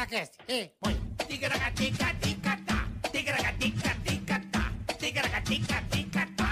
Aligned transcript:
Tigracast. 0.00 0.34
Ei, 0.48 0.72
põe. 0.80 0.96
Ticaracatica-ticatá, 1.28 2.88
ticaracatica-ticatá, 3.12 4.72
ticaracatica-ticatá. 4.96 6.48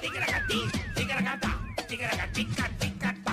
Ticaracati, 0.00 0.60
ticaracatá, 0.94 1.50
ticaracatica-ticatá. 1.88 3.32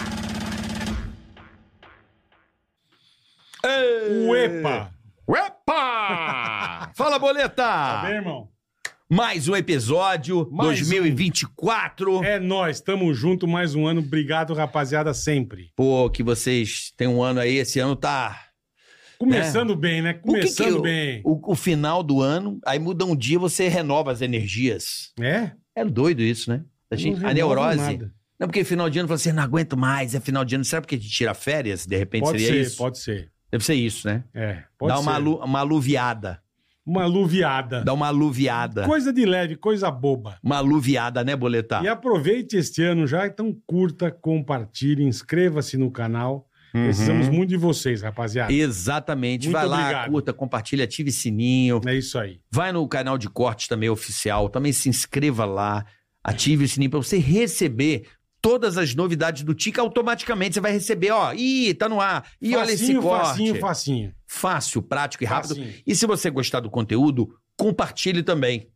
Uepa! 4.27 4.91
Uepa! 5.25 6.91
Fala, 6.99 7.17
boleta! 7.17 7.55
Tá 7.55 8.01
bem, 8.03 8.15
irmão? 8.15 8.52
Mais 9.09 9.47
um 9.47 9.55
episódio, 9.55 10.49
Mais 10.51 10.79
2024. 10.79 12.23
É 12.23 12.39
nós, 12.39 12.81
tamo 12.81 13.13
junto 13.13 13.47
mais 13.47 13.75
um 13.75 13.85
ano. 13.85 13.99
Obrigado, 14.01 14.53
rapaziada, 14.53 15.13
sempre. 15.13 15.71
Pô, 15.75 16.09
que 16.09 16.23
vocês 16.23 16.91
têm 16.97 17.07
um 17.07 17.21
ano 17.21 17.39
aí, 17.39 17.57
esse 17.57 17.79
ano 17.79 17.95
tá... 17.95 18.47
Começando 19.19 19.75
bem, 19.75 20.01
né? 20.01 20.11
O 20.11 20.13
que 20.13 20.19
que 20.19 20.25
Começando 20.25 20.81
bem. 20.81 21.21
O, 21.23 21.51
o 21.51 21.55
final 21.55 22.01
do 22.01 22.21
ano, 22.21 22.59
aí 22.65 22.79
muda 22.79 23.05
um 23.05 23.15
dia, 23.15 23.37
você 23.39 23.67
renova 23.67 24.11
as 24.11 24.21
energias. 24.21 25.13
É? 25.19 25.51
É 25.75 25.85
doido 25.85 26.21
isso, 26.21 26.49
né? 26.49 26.63
A, 26.89 26.95
gente, 26.95 27.21
Não 27.21 27.29
a 27.29 27.33
neurose. 27.33 27.77
nada. 27.77 28.13
Não, 28.39 28.47
porque 28.47 28.63
final 28.63 28.89
de 28.89 28.99
ano, 28.99 29.07
fala 29.07 29.15
assim, 29.15 29.31
não 29.31 29.43
aguento 29.43 29.77
mais, 29.77 30.13
é 30.15 30.19
final 30.19 30.43
de 30.43 30.55
ano. 30.55 30.65
Será 30.65 30.81
porque 30.81 30.95
a 30.95 30.97
gente 30.97 31.09
tira 31.11 31.33
férias? 31.33 31.85
De 31.85 31.95
repente 31.95 32.23
Pode 32.23 32.39
seria 32.39 32.53
ser, 32.53 32.61
isso? 32.67 32.77
pode 32.77 32.99
ser. 32.99 33.31
Deve 33.49 33.63
ser 33.63 33.75
isso, 33.75 34.07
né? 34.07 34.23
É, 34.33 34.63
pode 34.77 34.91
Dá 34.91 34.97
ser. 34.97 35.03
uma, 35.03 35.13
alu, 35.13 35.35
uma 35.37 35.59
aluviada. 35.59 36.42
Uma 36.85 37.03
aluviada. 37.03 37.81
Dá 37.83 37.93
uma 37.93 38.07
aluviada. 38.07 38.85
Coisa 38.85 39.13
de 39.13 39.25
leve, 39.25 39.55
coisa 39.55 39.89
boba. 39.89 40.37
Uma 40.43 40.57
aluviada, 40.57 41.23
né, 41.23 41.35
Boletar? 41.35 41.83
E 41.83 41.87
aproveite 41.87 42.57
este 42.57 42.83
ano 42.83 43.07
já, 43.07 43.25
então 43.25 43.55
curta, 43.65 44.11
compartilhe, 44.11 45.03
inscreva-se 45.03 45.77
no 45.77 45.89
canal. 45.89 46.47
Uhum. 46.73 46.85
Precisamos 46.85 47.29
muito 47.29 47.49
de 47.49 47.57
vocês, 47.57 48.01
rapaziada. 48.01 48.51
Exatamente. 48.51 49.47
Muito 49.47 49.53
Vai 49.57 49.67
lá, 49.67 49.79
obrigado. 49.81 50.11
curta, 50.11 50.33
compartilha, 50.33 50.83
ative 50.83 51.11
sininho. 51.11 51.79
É 51.85 51.95
isso 51.95 52.17
aí. 52.17 52.39
Vai 52.51 52.71
no 52.71 52.85
canal 52.87 53.17
de 53.17 53.29
cortes 53.29 53.67
também 53.67 53.89
oficial. 53.89 54.49
Também 54.49 54.73
se 54.73 54.89
inscreva 54.89 55.45
lá. 55.45 55.85
Ative 56.23 56.65
o 56.65 56.67
sininho 56.67 56.89
para 56.89 56.99
você 56.99 57.17
receber 57.17 58.07
todas 58.43 58.77
as 58.77 58.93
novidades 58.93 59.41
do 59.43 59.53
Tica 59.55 59.81
automaticamente. 59.81 60.55
Você 60.55 60.59
vai 60.59 60.73
receber, 60.73 61.11
ó. 61.11 61.31
Ih, 61.33 61.73
tá 61.73 61.87
no 61.87 62.01
ar. 62.01 62.29
Ih, 62.41 62.55
olha 62.57 62.71
esse 62.73 62.81
facinho, 62.83 63.01
corte. 63.01 63.25
facinho, 63.29 63.55
facinho. 63.59 64.15
Fácil, 64.27 64.81
prático 64.81 65.23
e 65.23 65.25
rápido. 65.25 65.55
Facinho. 65.55 65.73
E 65.87 65.95
se 65.95 66.05
você 66.05 66.29
gostar 66.29 66.59
do 66.59 66.69
conteúdo, 66.69 67.33
compartilhe 67.55 68.21
também. 68.21 68.67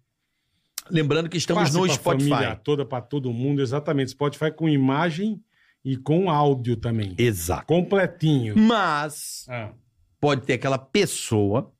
Lembrando 0.89 1.27
que 1.29 1.35
estamos 1.37 1.63
Passe 1.63 1.75
no 1.77 1.89
Spotify. 1.93 2.29
família 2.29 2.55
toda, 2.55 2.85
para 2.85 3.01
todo 3.01 3.33
mundo, 3.33 3.61
exatamente. 3.61 4.11
Spotify 4.11 4.49
com 4.51 4.69
imagem 4.69 5.37
e 5.83 5.97
com 5.97 6.29
áudio 6.29 6.77
também. 6.77 7.13
Exato. 7.17 7.65
Completinho. 7.67 8.57
Mas 8.57 9.45
Ah, 9.49 9.71
pode 10.17 10.43
ter 10.45 10.53
aquela 10.53 10.77
pessoa, 10.77 11.73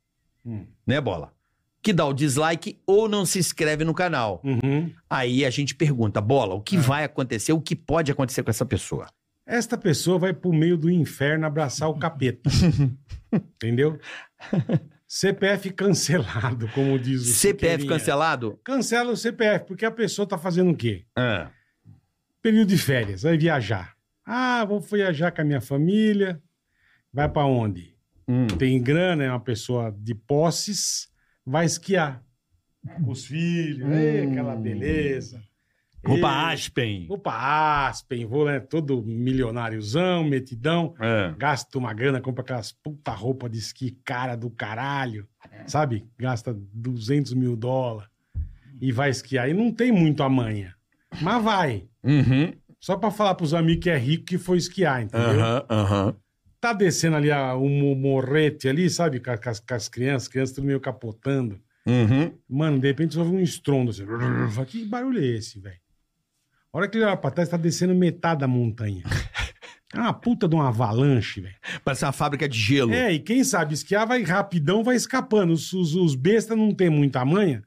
Hum. 0.46 0.66
né, 0.86 1.00
Bola? 1.00 1.32
Que 1.88 1.94
dá 1.94 2.06
o 2.06 2.12
dislike 2.14 2.82
ou 2.86 3.08
não 3.08 3.26
se 3.26 3.40
inscreve 3.40 3.86
no 3.86 3.94
canal. 3.94 4.42
uhum. 4.44 4.92
Aí 5.10 5.46
a 5.46 5.50
gente 5.50 5.74
pergunta, 5.74 6.20
Bola, 6.20 6.54
o 6.54 6.62
que 6.62 6.76
Ah. 6.76 6.82
vai 6.82 7.04
acontecer? 7.06 7.54
O 7.54 7.62
que 7.62 7.78
pode 7.78 8.12
acontecer 8.12 8.44
com 8.44 8.50
essa 8.50 8.66
pessoa? 8.66 9.08
Esta 9.46 9.78
pessoa 9.78 10.20
vai 10.20 10.34
pro 10.34 10.52
meio 10.52 10.76
do 10.78 10.90
inferno 10.92 11.46
abraçar 11.48 11.88
o 11.90 11.98
capeta. 11.98 12.50
Entendeu? 13.32 13.98
CPF 15.08 15.70
cancelado, 15.72 16.68
como 16.76 17.00
diz 17.00 17.22
o 17.22 17.34
CPF 17.34 17.86
cancelado? 17.88 18.60
Cancela 18.66 19.14
o 19.14 19.16
CPF, 19.16 19.66
porque 19.66 19.86
a 19.86 19.92
pessoa 19.92 20.28
tá 20.28 20.38
fazendo 20.38 20.72
o 20.72 20.76
quê? 20.76 21.06
Ah. 21.18 21.50
Período 22.42 22.68
de 22.68 22.78
férias, 22.78 23.22
vai 23.22 23.38
viajar. 23.38 23.94
Ah, 24.26 24.66
vou 24.66 24.82
viajar 24.82 25.32
com 25.32 25.40
a 25.42 25.46
minha 25.46 25.62
família. 25.62 26.42
Vai 27.14 27.30
pra 27.30 27.46
onde? 27.46 27.96
Hum. 28.28 28.48
Tem 28.48 28.84
grana, 28.84 29.24
é 29.24 29.30
uma 29.30 29.40
pessoa 29.40 29.96
de 29.98 30.14
posses, 30.14 31.08
vai 31.48 31.66
esquiar. 31.66 32.22
Com 33.04 33.12
os 33.12 33.26
filhos, 33.26 33.90
ei, 33.92 34.28
aquela 34.28 34.56
beleza. 34.56 35.42
Vou 36.04 36.20
pra 36.20 36.52
Aspen. 36.52 37.08
Vou 37.08 37.18
pra 37.18 37.88
Aspen, 37.88 38.26
vou, 38.26 38.46
né? 38.46 38.60
Todo 38.60 39.04
milionáriozão, 39.04 40.24
metidão. 40.24 40.94
É. 41.00 41.34
Gasta 41.38 41.78
uma 41.78 41.94
grana, 41.94 42.22
compra 42.22 42.44
aquelas 42.44 42.72
puta 42.72 43.12
roupa 43.12 43.50
de 43.50 43.58
esqui 43.58 43.98
cara 44.06 44.36
do 44.36 44.50
caralho, 44.50 45.28
sabe? 45.66 46.06
Gasta 46.18 46.54
200 46.74 47.34
mil 47.34 47.56
dólares 47.56 48.10
e 48.80 48.92
vai 48.92 49.10
esquiar. 49.10 49.50
E 49.50 49.54
não 49.54 49.72
tem 49.72 49.92
muito 49.92 50.24
a 50.24 50.30
manha, 50.30 50.76
mas 51.22 51.44
vai. 51.44 51.88
Uhum. 52.04 52.54
Só 52.80 52.96
pra 52.96 53.12
falar 53.12 53.36
pros 53.36 53.54
amigos 53.54 53.84
que 53.84 53.90
é 53.90 53.98
rico 53.98 54.26
que 54.26 54.38
foi 54.38 54.58
esquiar, 54.58 55.02
entendeu? 55.02 55.42
Aham, 55.42 55.66
aham. 55.70 56.16
Tá 56.60 56.74
descendo 56.74 57.16
ali 57.18 57.32
a, 57.32 57.54
o 57.56 57.70
mo- 57.70 57.96
morrete 57.96 58.68
ali, 58.68 58.90
sabe? 58.90 59.20
Com, 59.20 59.38
com 59.38 59.50
as, 59.50 59.60
com 59.60 59.74
as 59.76 59.88
crianças, 59.88 60.28
crianças 60.28 60.56
tudo 60.56 60.66
meio 60.68 60.80
capotando. 60.80 61.60
Uhum. 61.86 62.38
Mano, 62.50 62.80
de 62.80 62.88
repente 62.88 63.14
você 63.14 63.20
ouve 63.20 63.36
um 63.36 63.40
estrondo 63.40 63.92
assim. 63.92 64.06
Que 64.66 64.84
barulho 64.86 65.20
é 65.22 65.26
esse, 65.26 65.60
velho? 65.60 65.78
A 66.74 66.78
hora 66.78 66.88
que 66.88 66.98
ele 66.98 67.06
olha 67.06 67.16
pra 67.16 67.32
trás, 67.32 67.48
tá 67.50 67.58
descendo 67.58 67.96
metade 67.96 68.42
da 68.42 68.48
montanha. 68.48 69.04
É 69.96 70.00
uma 70.02 70.14
puta 70.14 70.50
de 70.50 70.54
uma 70.54 70.68
avalanche, 70.68 71.40
velho. 71.40 71.56
Parece 71.84 72.04
uma 72.04 72.12
fábrica 72.12 72.48
de 72.48 72.60
gelo. 72.60 72.94
É, 72.94 73.14
e 73.14 73.20
quem 73.20 73.42
sabe 73.42 73.74
esquiar 73.74 74.06
vai 74.06 74.22
rapidão, 74.22 74.84
vai 74.84 74.98
escapando. 74.98 75.54
Os, 75.54 75.72
os, 75.72 75.96
os 75.96 76.14
bestas 76.14 76.58
não 76.58 76.74
tem 76.74 76.90
muita 76.90 77.24
manha. 77.24 77.64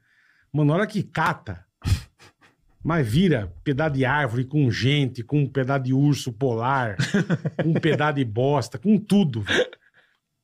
Mano, 0.53 0.67
na 0.69 0.75
hora 0.75 0.87
que 0.87 1.01
cata, 1.01 1.65
mas 2.83 3.07
vira 3.07 3.53
pedaço 3.63 3.95
de 3.95 4.05
árvore 4.05 4.45
com 4.45 4.69
gente, 4.71 5.23
com 5.23 5.41
um 5.41 5.47
pedaço 5.47 5.83
de 5.83 5.93
urso 5.93 6.33
polar, 6.33 6.95
com 7.61 7.69
um 7.69 7.73
pedaço 7.73 8.15
de 8.15 8.25
bosta, 8.25 8.77
com 8.77 8.97
tudo. 8.97 9.43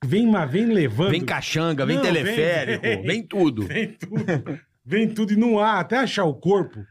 Vem, 0.06 0.28
mas 0.28 0.50
vem 0.52 0.66
levando. 0.66 1.12
Vem 1.12 1.26
caxanga, 1.26 1.86
vem 1.86 1.96
Não, 1.96 2.04
teleférico, 2.04 2.82
vem- 2.84 3.02
vem, 3.08 3.24
tudo. 3.24 3.64
Vem 3.64 3.94
tudo. 3.94 4.60
Vem 4.86 5.10
tudo 5.14 5.34
e 5.34 5.36
não 5.36 5.60
há, 5.60 5.80
até 5.80 5.98
achar 5.98 6.24
o 6.26 6.34
corpo. 6.36 6.86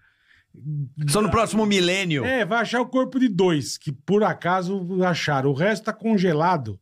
Só 1.08 1.20
no 1.22 1.30
próximo 1.30 1.64
milênio. 1.66 2.24
É, 2.24 2.44
vai 2.44 2.60
achar 2.60 2.80
o 2.80 2.86
corpo 2.86 3.18
de 3.20 3.28
dois, 3.28 3.76
que 3.78 3.92
por 3.92 4.24
acaso 4.24 5.02
acharam. 5.04 5.50
O 5.50 5.54
resto 5.54 5.84
tá 5.84 5.92
congelado 5.92 6.80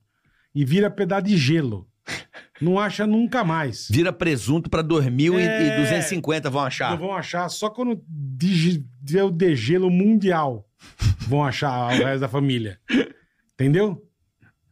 e 0.54 0.64
vira 0.64 0.91
pedaço 0.91 1.25
de 1.26 1.36
gelo. 1.36 1.86
Não 2.64 2.78
acha 2.78 3.06
nunca 3.06 3.44
mais. 3.44 3.86
Vira 3.91 4.12
presunto 4.12 4.70
pra 4.70 4.82
2.250 4.82 6.42
vão 6.50 6.60
Não 6.62 6.66
achar. 6.66 6.97
vão 6.97 7.12
achar 7.12 7.48
só 7.48 7.69
quando 7.70 8.00
der 8.08 9.22
o 9.25 9.30
degelo 9.30 9.91
mundial. 9.91 10.66
Vão 11.28 11.44
achar 11.44 11.86
o 11.94 12.04
resto 12.04 12.20
da 12.20 12.28
família. 12.28 12.78
Entendeu? 13.54 14.00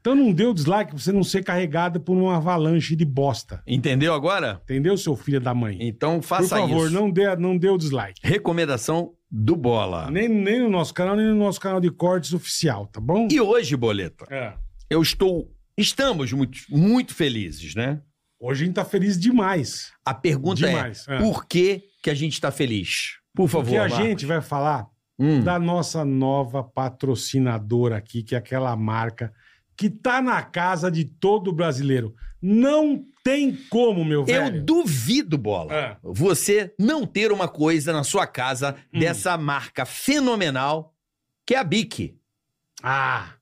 Então 0.00 0.16
não 0.16 0.32
dê 0.32 0.44
o 0.44 0.52
dislike 0.52 0.90
pra 0.90 0.98
você 1.00 1.12
não 1.12 1.22
ser 1.22 1.44
carregado 1.44 2.00
por 2.00 2.16
uma 2.16 2.36
avalanche 2.36 2.96
de 2.96 3.04
bosta. 3.04 3.62
Entendeu 3.64 4.12
agora? 4.12 4.60
Entendeu, 4.64 4.96
seu 4.96 5.14
filho 5.14 5.40
da 5.40 5.54
mãe? 5.54 5.78
Então 5.80 6.16
Por 6.18 6.26
faça 6.26 6.56
favor, 6.58 6.86
isso. 6.86 6.94
não 6.94 7.08
dê, 7.08 7.36
não 7.36 7.56
dê 7.56 7.68
o 7.68 7.78
dislike. 7.78 8.20
Recomendação 8.24 9.12
do 9.30 9.54
Bola. 9.54 10.10
Nem, 10.10 10.28
nem 10.28 10.60
no 10.60 10.68
nosso 10.68 10.92
canal, 10.92 11.14
nem 11.14 11.26
no 11.26 11.36
nosso 11.36 11.60
canal 11.60 11.80
de 11.80 11.88
cortes 11.88 12.32
oficial, 12.34 12.86
tá 12.88 13.00
bom? 13.00 13.28
E 13.30 13.40
hoje, 13.40 13.76
Boleta, 13.76 14.26
É. 14.28 14.54
eu 14.90 15.00
estou... 15.00 15.48
Estamos 15.76 16.32
muito, 16.32 16.58
muito 16.70 17.14
felizes, 17.14 17.74
né? 17.74 18.00
Hoje 18.38 18.64
a 18.64 18.66
gente 18.66 18.74
tá 18.74 18.84
feliz 18.84 19.18
demais. 19.18 19.92
A 20.04 20.12
pergunta 20.12 20.66
Demais, 20.66 21.06
é, 21.08 21.16
é. 21.16 21.18
por 21.20 21.46
que 21.46 21.84
que 22.02 22.10
a 22.10 22.14
gente 22.14 22.32
está 22.34 22.50
feliz? 22.50 23.18
Por 23.34 23.48
favor, 23.48 23.64
Porque 23.64 23.76
a 23.76 23.88
Marcos. 23.88 23.98
gente 23.98 24.26
vai 24.26 24.40
falar 24.42 24.86
Hum. 25.18 25.40
da 25.42 25.58
nossa 25.58 26.04
nova 26.04 26.64
patrocinadora 26.64 27.96
aqui, 27.96 28.22
que 28.22 28.34
é 28.34 28.38
aquela 28.38 28.74
marca 28.74 29.32
que 29.76 29.88
tá 29.88 30.20
na 30.20 30.42
casa 30.42 30.90
de 30.90 31.04
todo 31.04 31.52
brasileiro. 31.52 32.14
Não 32.40 33.04
tem 33.22 33.54
como, 33.70 34.04
meu 34.04 34.24
velho. 34.24 34.56
Eu 34.56 34.64
duvido, 34.64 35.38
Bola, 35.38 35.72
É. 35.74 35.96
você 36.02 36.74
não 36.78 37.06
ter 37.06 37.30
uma 37.30 37.46
coisa 37.46 37.92
na 37.92 38.02
sua 38.02 38.26
casa 38.26 38.74
Hum. 38.92 38.98
dessa 38.98 39.38
marca 39.38 39.84
fenomenal 39.86 40.92
que 41.46 41.54
é 41.54 41.58
a 41.58 41.64
Bic. 41.64 42.16
Ah, 42.82 43.34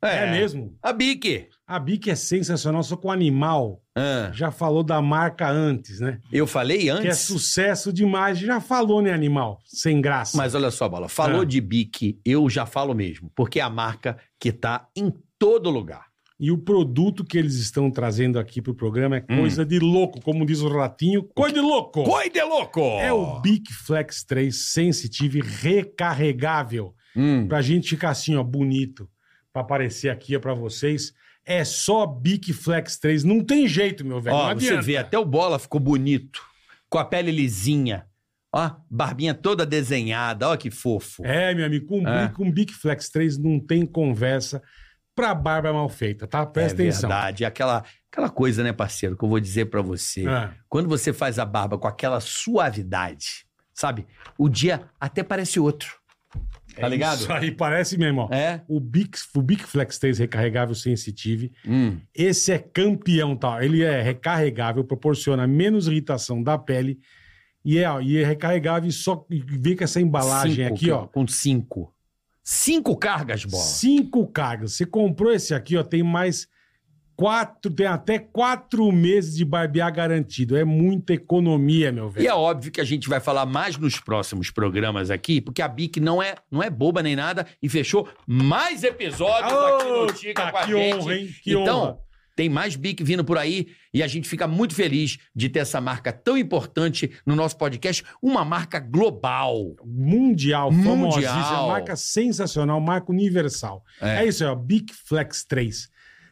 é. 0.00 0.30
mesmo? 0.30 0.76
A 0.82 0.92
Bic. 0.92 1.48
A 1.66 1.80
Bic 1.80 2.08
é 2.08 2.14
sensacional, 2.14 2.82
só 2.84 2.96
com 2.96 3.10
animal. 3.10 3.82
Ah, 3.96 4.30
Já 4.32 4.50
falou 4.52 4.84
da 4.84 5.02
marca 5.02 5.50
antes, 5.50 5.98
né? 5.98 6.20
eu 6.32 6.46
falei 6.46 6.78
Que 6.82 6.88
é 6.88 6.92
antes, 6.92 7.18
sucesso 7.18 7.92
demais. 7.92 8.38
Já 8.38 8.60
falou, 8.60 9.02
né, 9.02 9.12
animal? 9.12 9.58
Sem 9.64 10.00
graça. 10.00 10.36
mas 10.36 10.54
olha 10.54 10.70
só, 10.70 10.88
Bola, 10.88 11.08
falou 11.08 11.42
É. 11.42 11.46
de 11.46 11.60
Bic, 11.60 12.20
eu 12.24 12.48
já 12.48 12.66
falo 12.66 12.94
mesmo, 12.94 13.32
porque 13.34 13.58
é 13.58 13.62
a 13.62 13.70
marca 13.70 14.16
que 14.38 14.52
tá 14.52 14.86
em 14.94 15.12
todo 15.38 15.68
lugar. 15.70 16.06
E 16.38 16.52
o 16.52 16.58
produto 16.58 17.24
que 17.24 17.38
eles 17.38 17.54
estão 17.56 17.90
trazendo 17.90 18.38
aqui 18.38 18.60
pro 18.62 18.74
programa 18.74 19.16
é 19.16 19.24
Hum. 19.28 19.38
coisa 19.38 19.64
de 19.64 19.78
louco, 19.80 20.20
como 20.20 20.44
diz 20.46 20.60
o 20.60 20.68
ratinho, 20.68 21.24
coisa 21.34 21.54
de 21.54 21.60
louco. 21.60 22.04
Coi 22.04 22.28
de 22.30 22.42
louco! 22.42 22.80
É 23.00 23.10
o 23.12 23.40
Bic 23.40 23.72
Flex 23.72 24.22
3 24.22 24.54
Sensitive 24.54 25.40
recarregável. 25.40 26.94
Hum, 27.16 27.48
Pra 27.48 27.62
gente 27.62 27.88
ficar 27.90 28.10
assim, 28.10 28.36
ó, 28.36 28.42
bonito. 28.42 29.08
Pra 29.52 29.62
aparecer 29.62 30.10
aqui, 30.10 30.36
ó, 30.36 30.40
pra 30.40 30.52
vocês. 30.54 31.12
É 31.46 31.64
só 31.64 32.04
Bic 32.06 32.52
Flex 32.52 32.98
3. 32.98 33.22
Não 33.22 33.40
tem 33.42 33.68
jeito, 33.68 34.04
meu 34.04 34.20
velho. 34.20 34.36
Ó, 34.36 34.52
você 34.54 34.80
vê, 34.80 34.96
até 34.96 35.16
o 35.18 35.24
Bola 35.24 35.58
ficou 35.60 35.80
bonito, 35.80 36.42
com 36.90 36.98
a 36.98 37.04
pele 37.04 37.30
lisinha. 37.30 38.04
Ó, 38.52 38.70
barbinha 38.90 39.32
toda 39.34 39.64
desenhada, 39.64 40.48
ó 40.48 40.56
que 40.56 40.70
fofo. 40.70 41.24
É, 41.24 41.54
meu 41.54 41.64
amigo, 41.66 41.86
com, 41.86 42.06
É. 42.08 42.22
Bic- 42.26 42.34
com 42.36 42.50
Bic 42.50 42.72
Flex 42.74 43.08
3 43.10 43.38
não 43.38 43.60
tem 43.60 43.86
conversa. 43.86 44.62
pra 45.14 45.34
barba 45.34 45.72
mal 45.72 45.88
feita, 45.88 46.26
tá? 46.26 46.44
Presta 46.44 46.82
é 46.82 46.88
atenção. 46.88 47.08
verdade. 47.08 47.44
Aquela, 47.46 47.82
aquela 48.12 48.28
coisa, 48.28 48.62
né, 48.62 48.70
parceiro, 48.70 49.16
que 49.16 49.24
eu 49.24 49.28
vou 49.30 49.40
dizer 49.40 49.64
pra 49.66 49.80
você. 49.80 50.26
Ah, 50.28 50.52
Quando 50.68 50.90
você 50.90 51.10
faz 51.10 51.38
a 51.38 51.44
barba 51.46 51.78
com 51.78 51.88
aquela 51.88 52.20
suavidade, 52.20 53.46
sabe? 53.72 54.06
O 54.38 54.46
dia 54.48 54.82
até 55.00 55.22
parece 55.22 55.58
outro. 55.58 55.95
Tá 56.76 56.86
é 56.86 56.90
ligado? 56.90 57.20
Isso 57.20 57.32
aí 57.32 57.50
parece 57.50 57.96
mesmo, 57.98 58.22
ó. 58.22 58.34
É? 58.34 58.62
O 58.68 58.78
Bic, 58.78 59.18
o 59.34 59.40
Bic 59.42 59.64
Flex 59.64 59.98
3 59.98 60.18
recarregável 60.18 60.74
sensitive, 60.74 61.52
Hum. 61.66 61.98
esse 62.14 62.52
é 62.52 62.58
campeão, 62.58 63.34
tá? 63.34 63.64
Ele 63.64 63.82
é 63.82 64.02
recarregável, 64.02 64.84
proporciona 64.84 65.46
menos 65.46 65.88
irritação 65.88 66.42
da 66.42 66.58
pele 66.58 66.98
e 67.64 67.78
é, 67.78 67.90
ó, 67.90 68.00
e 68.00 68.18
é 68.18 68.24
recarregável 68.24 68.88
e 68.88 68.92
só 68.92 69.26
e 69.30 69.40
vem 69.40 69.74
com 69.74 69.84
essa 69.84 70.00
embalagem 70.00 70.64
Cinco, 70.64 70.74
aqui, 70.76 70.90
ó. 70.90 71.06
Com 71.06 71.26
cinco. 71.26 71.92
Cinco 72.42 72.96
cargas, 72.96 73.44
bola. 73.44 73.64
Cinco 73.64 74.26
cargas. 74.28 74.74
Você 74.74 74.86
comprou 74.86 75.32
esse 75.32 75.52
aqui, 75.52 75.76
ó, 75.76 75.82
tem 75.82 76.02
mais 76.02 76.46
quatro, 77.16 77.70
tem 77.70 77.86
até 77.86 78.18
quatro 78.18 78.92
meses 78.92 79.34
de 79.36 79.44
barbear 79.44 79.92
garantido. 79.92 80.56
É 80.56 80.64
muita 80.64 81.14
economia, 81.14 81.90
meu 81.90 82.08
E 82.08 82.12
velho. 82.12 82.28
é 82.28 82.34
óbvio 82.34 82.70
que 82.70 82.80
a 82.80 82.84
gente 82.84 83.08
vai 83.08 83.18
falar 83.20 83.46
mais 83.46 83.76
nos 83.78 83.98
próximos 83.98 84.50
programas 84.50 85.10
aqui, 85.10 85.40
porque 85.40 85.62
a 85.62 85.68
Bic 85.68 85.98
não 85.98 86.22
é, 86.22 86.34
não 86.50 86.62
é 86.62 86.68
boba 86.70 87.02
nem 87.02 87.16
nada 87.16 87.46
e 87.62 87.68
fechou 87.68 88.08
mais 88.26 88.84
episódios 88.84 89.52
aqui 89.52 89.84
no 89.88 90.06
Tica 90.12 90.42
Tá, 90.44 90.50
com 90.52 90.58
a 90.58 90.62
que 90.66 90.72
gente. 90.72 90.94
honra, 90.96 91.14
hein? 91.16 91.28
Que 91.42 91.50
então, 91.52 91.80
honra. 91.82 91.98
tem 92.36 92.48
mais 92.50 92.76
Bic 92.76 93.02
vindo 93.02 93.24
por 93.24 93.38
aí 93.38 93.68
e 93.94 94.02
a 94.02 94.06
gente 94.06 94.28
fica 94.28 94.46
muito 94.46 94.74
feliz 94.74 95.16
de 95.34 95.48
ter 95.48 95.60
essa 95.60 95.80
marca 95.80 96.12
tão 96.12 96.36
importante 96.36 97.10
no 97.24 97.34
nosso 97.34 97.56
podcast, 97.56 98.04
uma 98.22 98.44
marca 98.44 98.78
global. 98.78 99.74
Mundial, 99.84 100.70
Mundial. 100.70 100.94
famosíssima, 100.96 101.66
marca 101.66 101.96
sensacional, 101.96 102.78
marca 102.80 103.10
universal. 103.10 103.82
É. 104.02 104.24
É, 104.24 104.26
isso 104.26 104.44
aí, 104.44 104.50
ó, 104.50 104.54
Bic 104.54 104.92
Flex 104.92 105.44
3. 105.44 105.88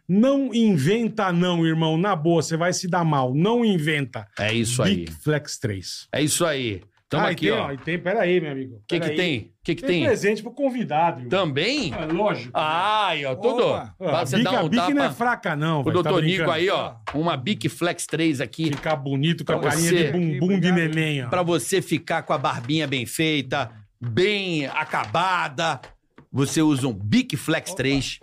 Não 0.09 0.53
inventa 0.55 1.33
não, 1.33 1.65
irmão, 1.67 1.97
na 1.97 2.15
boa, 2.15 2.43
você 2.43 2.57
vai 2.57 2.73
se 2.73 2.87
dar 2.89 3.05
mal. 3.05 3.35
Não 3.35 3.65
inventa. 3.65 4.27
É 4.39 4.53
isso 4.53 4.83
aí. 4.83 4.97
Bic 5.07 5.13
Flex 5.23 5.59
3. 5.59 6.09
É 6.13 6.21
isso 6.23 6.45
aí. 6.45 6.83
Tamo 7.09 7.27
Ah, 7.27 7.31
e 7.31 7.33
aqui, 7.33 7.47
tem, 7.49 7.53
ó. 7.53 7.71
E 7.73 7.79
tem, 7.79 7.99
peraí, 7.99 8.41
meu 8.41 8.51
amigo. 8.53 8.75
O 8.77 8.79
que 8.89 8.99
que 8.99 9.01
peraí. 9.01 9.17
tem? 9.17 9.39
O 9.39 9.51
que 9.65 9.75
que 9.77 9.83
Tem, 9.83 9.91
tem? 10.01 10.05
presente 10.05 10.43
pro 10.43 10.53
convidado, 10.53 11.21
irmão. 11.21 11.29
Também? 11.31 11.95
É 11.95 12.05
lógico. 12.07 12.51
Ai, 12.55 13.25
ó, 13.25 13.35
tudo. 13.35 13.63
Opa. 13.63 13.95
Ah, 14.01 14.05
Pra 14.05 14.21
a 14.21 14.27
você 14.27 14.37
Bic, 14.37 14.45
dar 14.51 14.59
a 14.59 14.63
um 14.65 14.69
Bic 14.69 14.95
não 14.95 15.03
é 15.05 15.07
tapa. 15.07 15.15
fraca, 15.15 15.57
não. 15.57 15.81
O 15.81 15.85
velho, 15.85 16.03
tá 16.03 16.11
doutor 16.11 16.23
Nico 16.23 16.37
brincando? 16.45 16.53
aí, 16.53 16.69
ó. 16.71 16.95
Uma 17.15 17.37
Bic 17.37 17.69
Flex 17.69 18.07
3 18.07 18.41
aqui. 18.41 18.65
Ficar 18.67 18.97
bonito 18.97 19.45
com 19.45 19.53
a 19.53 19.59
Pra 19.59 19.71
carinha 19.71 19.89
você. 19.91 20.05
de 20.07 20.13
bumbum 20.13 20.59
de 20.61 20.69
Obrigado. 20.69 20.75
neném, 20.77 21.25
ó. 21.25 21.29
Pra 21.29 21.43
você 21.43 21.81
ficar 21.81 22.23
com 22.25 22.33
a 22.33 22.39
barbinha 22.39 22.87
bem 22.87 23.07
feita, 23.07 23.71
bem 24.01 24.67
acabada, 24.67 25.81
você 26.33 26.61
usa 26.63 26.89
um 26.89 26.93
Bic 26.93 27.37
Flex 27.37 27.73
3, 27.75 28.19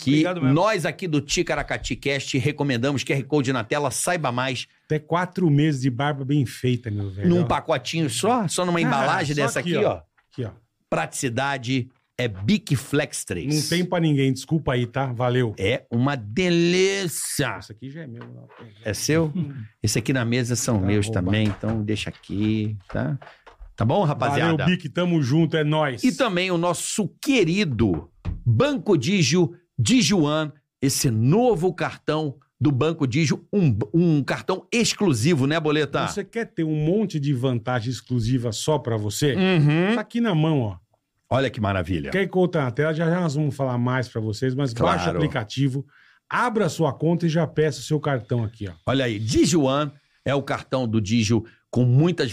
que 0.00 0.24
nós 0.52 0.84
aqui 0.86 1.06
do 1.06 1.20
Ticaracati 1.20 1.94
Cast 1.96 2.36
recomendamos, 2.38 3.04
QR 3.04 3.22
Code 3.24 3.52
na 3.52 3.62
tela, 3.64 3.90
saiba 3.90 4.32
mais, 4.32 4.66
Até 4.86 4.98
quatro 4.98 5.48
meses 5.50 5.82
de 5.82 5.90
barba 5.90 6.24
bem 6.24 6.44
feita, 6.46 6.90
meu 6.90 7.10
velho. 7.10 7.28
num 7.28 7.44
pacotinho 7.46 8.08
só, 8.10 8.46
só 8.48 8.64
numa 8.66 8.78
Ah, 8.78 8.82
embalagem 8.82 9.34
só 9.36 9.42
dessa 9.42 9.60
aqui, 9.60 9.76
aqui, 9.76 9.84
ó. 9.84 9.90
ó. 9.92 10.02
Aqui, 10.32 10.44
ó. 10.44 10.50
Praticidade 10.88 11.88
é 12.18 12.28
Bic 12.28 12.76
Flex 12.76 13.24
3. 13.24 13.54
Não 13.62 13.68
tem 13.68 13.84
pra 13.84 13.98
ninguém, 14.00 14.32
desculpa 14.32 14.74
aí, 14.74 14.86
tá? 14.86 15.06
Valeu. 15.12 15.54
É 15.58 15.84
uma 15.90 16.16
delícia. 16.16 17.58
Isso 17.58 17.72
aqui 17.72 17.90
já 17.90 18.02
é 18.02 18.06
meu. 18.06 18.22
não. 18.22 18.46
É 18.84 18.92
seu? 18.92 19.32
Esse 19.82 19.98
aqui 19.98 20.12
na 20.12 20.24
mesa 20.24 20.54
são 20.56 20.78
Tá 20.80 20.86
meus 20.86 21.06
roubado. 21.06 21.26
também, 21.26 21.46
então 21.48 21.82
deixa 21.82 22.10
aqui, 22.10 22.76
tá? 22.88 23.18
Tá 23.74 23.84
bom, 23.86 24.04
rapaziada? 24.04 24.58
Valeu, 24.58 24.66
Bic, 24.76 24.88
tamo 24.90 25.22
junto, 25.22 25.56
é 25.56 25.64
nóis. 25.64 26.04
E 26.04 26.14
também 26.14 26.50
o 26.50 26.58
nosso 26.58 27.08
querido 27.22 28.10
Banco 28.44 28.98
Digio 28.98 29.54
Dijuan, 29.82 30.52
esse 30.82 31.10
novo 31.10 31.72
cartão 31.72 32.36
do 32.60 32.70
Banco 32.70 33.06
Digio, 33.06 33.46
um, 33.50 33.74
um 33.94 34.22
cartão 34.22 34.66
exclusivo, 34.70 35.46
né, 35.46 35.58
Boleta? 35.58 36.06
Você 36.06 36.22
quer 36.22 36.44
ter 36.44 36.64
um 36.64 36.74
monte 36.76 37.18
de 37.18 37.32
vantagem 37.32 37.90
exclusiva 37.90 38.52
só 38.52 38.78
pra 38.78 38.98
você? 38.98 39.34
Uhum. 39.34 39.94
Tá 39.94 40.02
aqui 40.02 40.20
na 40.20 40.34
mão, 40.34 40.60
ó. 40.60 40.76
Olha 41.30 41.48
que 41.48 41.60
maravilha. 41.60 42.10
Quer 42.10 42.26
colocar 42.26 42.64
na 42.64 42.70
tela? 42.70 42.92
Já 42.92 43.08
já 43.08 43.20
nós 43.20 43.34
vamos 43.34 43.56
falar 43.56 43.78
mais 43.78 44.06
pra 44.08 44.20
vocês, 44.20 44.54
mas 44.54 44.74
Claro. 44.74 44.98
baixa 44.98 45.10
o 45.12 45.16
aplicativo, 45.16 45.86
abra 46.28 46.66
a 46.66 46.68
sua 46.68 46.92
conta 46.92 47.24
e 47.24 47.28
já 47.30 47.46
peça 47.46 47.78
o 47.80 47.82
seu 47.82 47.98
cartão 47.98 48.44
aqui, 48.44 48.68
ó. 48.68 48.72
Olha 48.84 49.06
aí, 49.06 49.18
Dijuan 49.18 49.90
é 50.24 50.34
o 50.34 50.42
cartão 50.42 50.86
do 50.86 51.00
Digio 51.00 51.44
com 51.70 51.84
muitas 51.84 52.30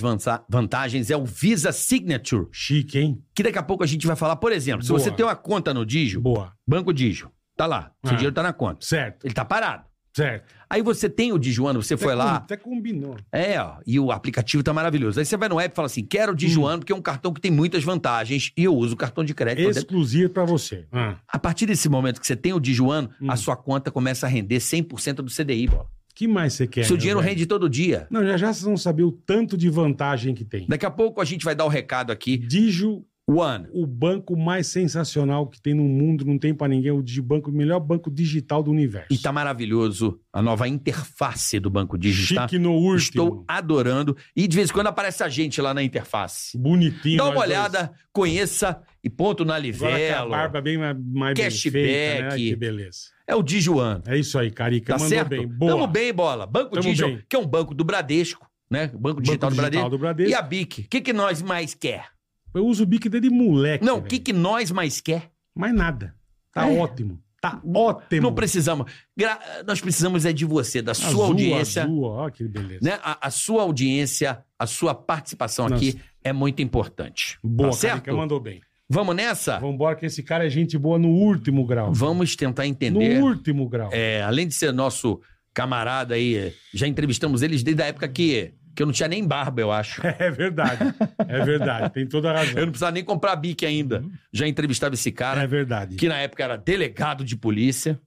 vantagens, 0.49 1.09
é 1.11 1.15
o 1.15 1.23
Visa 1.23 1.71
Signature, 1.71 2.47
Chique, 2.51 2.97
hein? 2.97 3.21
que 3.35 3.43
daqui 3.43 3.57
a 3.59 3.63
pouco 3.63 3.83
a 3.83 3.87
gente 3.87 4.05
vai 4.07 4.15
falar. 4.15 4.35
Por 4.37 4.51
exemplo, 4.51 4.81
se 4.81 4.89
Boa. 4.89 4.99
você 4.99 5.11
tem 5.11 5.23
uma 5.25 5.35
conta 5.35 5.73
no 5.75 5.85
Digio, 5.85 6.19
Boa. 6.19 6.51
Banco 6.67 6.91
Digio, 6.91 7.31
tá 7.57 7.65
lá, 7.65 7.91
seu 8.05 8.13
Ah. 8.13 8.15
dinheiro 8.15 8.33
tá 8.33 8.43
na 8.43 8.53
conta. 8.53 8.85
Certo, 8.85 9.25
Ele 9.25 9.33
tá 9.33 9.43
parado. 9.43 9.83
certo. 10.15 10.45
Aí 10.69 10.81
você 10.81 11.07
tem 11.09 11.31
o 11.31 11.37
Dijuano, 11.39 11.81
você 11.81 11.95
foi 11.95 12.13
Até 12.13 12.15
lá, 12.23 12.29
com- 12.31 12.35
Até 12.45 12.57
combinou. 12.57 13.15
É, 13.31 13.61
ó, 13.61 13.77
e 13.87 13.99
o 13.99 14.11
aplicativo 14.11 14.61
tá 14.63 14.73
maravilhoso. 14.73 15.17
Aí 15.19 15.25
você 15.25 15.37
vai 15.37 15.47
no 15.47 15.59
app 15.59 15.71
e 15.71 15.75
fala 15.75 15.85
assim: 15.85 16.03
quero 16.03 16.33
o 16.33 16.35
Dijuano, 16.35 16.79
porque 16.79 16.91
é 16.91 16.95
um 16.95 17.01
cartão 17.01 17.31
que 17.33 17.39
tem 17.39 17.51
muitas 17.51 17.83
vantagens 17.83 18.51
e 18.57 18.63
eu 18.65 18.75
uso 18.75 18.93
o 18.95 18.97
cartão 18.97 19.23
de 19.23 19.33
crédito. 19.33 19.69
Exclusivo 19.69 20.29
pra 20.31 20.43
você. 20.43 20.85
Ah, 20.91 21.15
A 21.27 21.39
partir 21.39 21.65
desse 21.67 21.87
momento 21.87 22.19
que 22.19 22.27
você 22.27 22.35
tem 22.35 22.51
o 22.53 22.59
Dijuano, 22.59 23.09
Hum. 23.21 23.31
a 23.31 23.35
sua 23.37 23.55
conta 23.55 23.89
começa 23.91 24.25
a 24.25 24.29
render 24.29 24.59
100% 24.59 25.21
do 25.23 25.31
CDI, 25.31 25.67
bola. 25.67 25.87
que 26.13 26.27
mais 26.27 26.53
você 26.53 26.65
quer? 26.67 26.83
Seu 26.83 26.95
meu 26.95 26.97
dinheiro 26.99 27.19
velho? 27.21 27.29
rende 27.29 27.45
todo 27.45 27.69
dia. 27.69 28.07
Não, 28.09 28.25
já 28.25 28.35
já 28.37 28.47
vocês 28.51 28.63
vão 28.65 28.75
saber 28.75 29.03
o 29.03 29.11
tanto 29.11 29.55
de 29.55 29.69
vantagem 29.69 30.33
que 30.33 30.43
tem. 30.43 30.65
Daqui 30.67 30.83
a 30.85 30.89
pouco 30.91 31.21
a 31.21 31.25
gente 31.25 31.45
vai 31.45 31.53
dar 31.55 31.63
o 31.63 31.69
recado 31.69 32.11
aqui. 32.11 32.37
Digio, 32.37 33.05
One. 33.29 33.67
o 33.73 33.85
banco 33.85 34.37
mais 34.37 34.67
sensacional 34.67 35.47
que 35.47 35.61
tem 35.61 35.73
no 35.73 35.83
mundo, 35.83 36.23
não 36.25 36.37
tem 36.39 36.53
pra 36.53 36.65
ninguém, 36.67 36.91
o 36.91 37.03
Digibanco, 37.03 37.49
o 37.49 37.53
melhor 37.53 37.79
banco 37.81 38.09
digital 38.09 38.63
do 38.63 38.71
universo. 38.71 39.07
E 39.11 39.17
tá 39.17 39.33
maravilhoso 39.33 40.19
a 40.31 40.41
nova 40.41 40.65
interface 40.67 41.59
do 41.59 41.69
Banco 41.69 41.97
Digi, 41.97 42.35
tá? 42.35 42.43
Chique 42.43 42.57
no 42.57 42.71
último. 42.71 42.97
Estou 42.99 43.45
adorando. 43.47 44.15
E 44.35 44.47
de 44.47 44.55
vez 44.55 44.69
em 44.69 44.73
quando 44.73 44.87
aparece 44.87 45.23
a 45.23 45.29
gente 45.29 45.59
lá 45.61 45.73
na 45.73 45.83
interface. 45.83 46.57
Bonitinho. 46.57 47.17
Dá 47.17 47.25
uma 47.25 47.33
nós 47.33 47.39
dois. 47.43 47.49
olhada, 47.49 47.91
conheça 48.13 48.81
e 49.03 49.09
ponto 49.09 49.43
na 49.43 49.55
Agora 49.57 49.73
que 49.73 49.81
a 49.83 49.89
livelo. 49.89 50.29
barba 50.29 50.61
bem 50.61 50.77
mais, 50.77 50.97
mais 50.97 51.33
bem 51.33 51.43
Cashback. 51.43 51.85
feita, 51.85 52.21
né? 52.29 52.35
Que 52.37 52.55
beleza. 52.55 52.99
É 53.27 53.35
o 53.35 53.43
Dijuano. 53.43 54.03
É 54.07 54.17
isso 54.17 54.39
aí, 54.39 54.49
Carica. 54.49 54.93
Tá 54.93 54.99
Mandou 54.99 55.09
certo? 55.09 55.29
bem. 55.29 55.45
Boa. 55.45 55.71
Tamo 55.73 55.87
bem, 55.87 56.13
bola. 56.13 56.45
Banco 56.47 56.71
Tamo 56.71 56.83
Digital, 56.83 57.09
bem. 57.09 57.23
que 57.29 57.35
é 57.35 57.39
um 57.39 57.45
banco 57.45 57.73
do 57.73 57.83
Bradesco, 57.83 58.47
né? 58.71 58.87
Banco 58.97 59.21
Digital, 59.21 59.21
Banco 59.21 59.21
do, 59.21 59.21
digital 59.21 59.51
Bradesco. 59.51 59.89
do 59.89 59.97
Bradesco. 59.97 60.31
E 60.31 60.33
a 60.33 60.41
BIC? 60.41 60.81
O 60.83 60.87
que, 60.89 61.01
que 61.01 61.11
nós 61.11 61.41
mais 61.41 61.73
quer? 61.73 62.05
Eu 62.53 62.65
uso 62.65 62.83
o 62.83 62.85
bico 62.85 63.09
dele 63.09 63.29
de 63.29 63.33
moleque. 63.35 63.85
Não, 63.85 63.95
o 63.95 63.97
velho. 63.97 64.07
que, 64.09 64.19
que 64.19 64.33
nós 64.33 64.71
mais 64.71 64.99
quer? 65.01 65.29
Mais 65.55 65.73
nada. 65.73 66.13
Tá 66.53 66.67
É. 66.69 66.77
ótimo. 66.79 67.19
Tá 67.39 67.61
ótimo. 67.73 68.21
Não 68.23 68.33
precisamos. 68.33 68.91
Gra- 69.15 69.39
Nós 69.65 69.79
precisamos 69.79 70.25
é 70.25 70.33
de 70.33 70.43
você, 70.43 70.81
da 70.81 70.93
sua 70.95 71.07
Azul, 71.09 71.23
audiência. 71.23 71.83
Azul, 71.83 72.03
ó, 72.03 72.29
que 72.31 72.43
beleza. 72.47 72.79
Né? 72.81 72.99
A, 73.03 73.27
a 73.27 73.29
sua 73.29 73.61
audiência, 73.61 74.43
a 74.57 74.65
sua 74.65 74.95
participação 74.95 75.69
Nossa. 75.69 75.75
aqui 75.75 75.99
é 76.23 76.33
muito 76.33 76.61
importante. 76.63 77.37
Boa, 77.43 77.69
tá 77.69 77.75
certo? 77.75 77.93
Carica, 78.05 78.13
mandou 78.15 78.39
bem. 78.39 78.59
Vamos 78.89 79.15
nessa? 79.15 79.59
Vamos 79.59 79.75
embora 79.75 79.95
que 79.95 80.05
esse 80.07 80.23
cara 80.23 80.47
é 80.47 80.49
gente 80.49 80.77
boa 80.79 80.97
no 80.97 81.09
último 81.09 81.63
grau. 81.65 81.93
Vamos 81.93 82.35
tentar 82.35 82.65
entender. 82.65 83.19
No 83.19 83.27
último 83.27 83.69
grau. 83.69 83.89
É, 83.93 84.23
além 84.23 84.47
de 84.47 84.55
ser 84.55 84.71
nosso 84.73 85.21
camarada 85.53 86.15
aí, 86.15 86.53
já 86.73 86.87
entrevistamos 86.87 87.41
eles 87.43 87.61
desde 87.63 87.83
a 87.83 87.85
época 87.87 88.07
que, 88.07 88.53
que 88.77 88.83
eu 88.83 88.85
não 88.85 88.93
tinha 88.93 89.09
nem 89.09 89.25
barba, 89.27 89.59
eu 89.59 89.71
acho. 89.71 89.99
É 90.05 90.29
verdade. 90.29 90.93
É 91.27 91.43
verdade. 91.43 91.93
Tem 91.95 92.05
toda 92.07 92.29
a 92.29 92.33
Eu 92.33 92.37
razão. 92.37 92.55
não 92.61 92.67
precisava 92.69 92.91
nem 92.91 93.03
comprar 93.03 93.35
bique 93.35 93.65
ainda. 93.65 94.05
Já 94.31 94.47
entrevistava 94.47 94.93
esse 94.93 95.11
cara. 95.11 95.41
É 95.41 95.47
verdade. 95.47 95.95
que 95.95 96.07
na 96.07 96.17
época 96.19 96.43
era 96.43 96.55
delegado 96.55 97.25
de 97.25 97.35
polícia, 97.35 97.99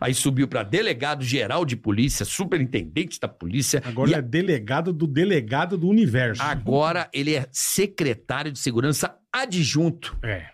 aí 0.00 0.14
subiu 0.14 0.48
para 0.48 0.62
delegado 0.62 1.22
geral 1.22 1.66
de 1.66 1.76
polícia, 1.76 2.24
superintendente 2.24 3.20
da 3.20 3.28
polícia, 3.28 3.82
Agora 3.84 4.08
ele 4.08 4.18
é 4.18 4.22
delegado 4.22 4.94
do 4.94 5.06
delegado 5.06 5.76
do 5.76 5.86
universo. 5.88 6.42
agora 6.42 7.06
ele 7.12 7.34
é 7.34 7.46
secretário 7.52 8.50
de 8.50 8.58
segurança 8.58 9.14
adjunto. 9.30 10.16
É. 10.22 10.46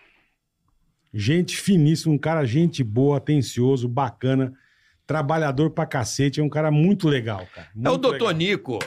Gente 1.14 1.56
finíssima, 1.56 2.12
um 2.12 2.18
cara 2.18 2.44
gente 2.44 2.82
boa, 2.82 3.18
atencioso, 3.18 3.88
bacana, 3.88 4.52
trabalhador 5.06 5.70
pra 5.70 5.86
cacete, 5.86 6.40
é 6.40 6.42
um 6.42 6.48
cara 6.48 6.70
muito 6.70 7.08
legal, 7.08 7.46
cara. 7.54 7.68
é 7.68 7.78
o 7.88 7.92
Muito 7.92 8.02
doutor 8.02 8.34
legal. 8.34 8.34
Nico. 8.34 8.78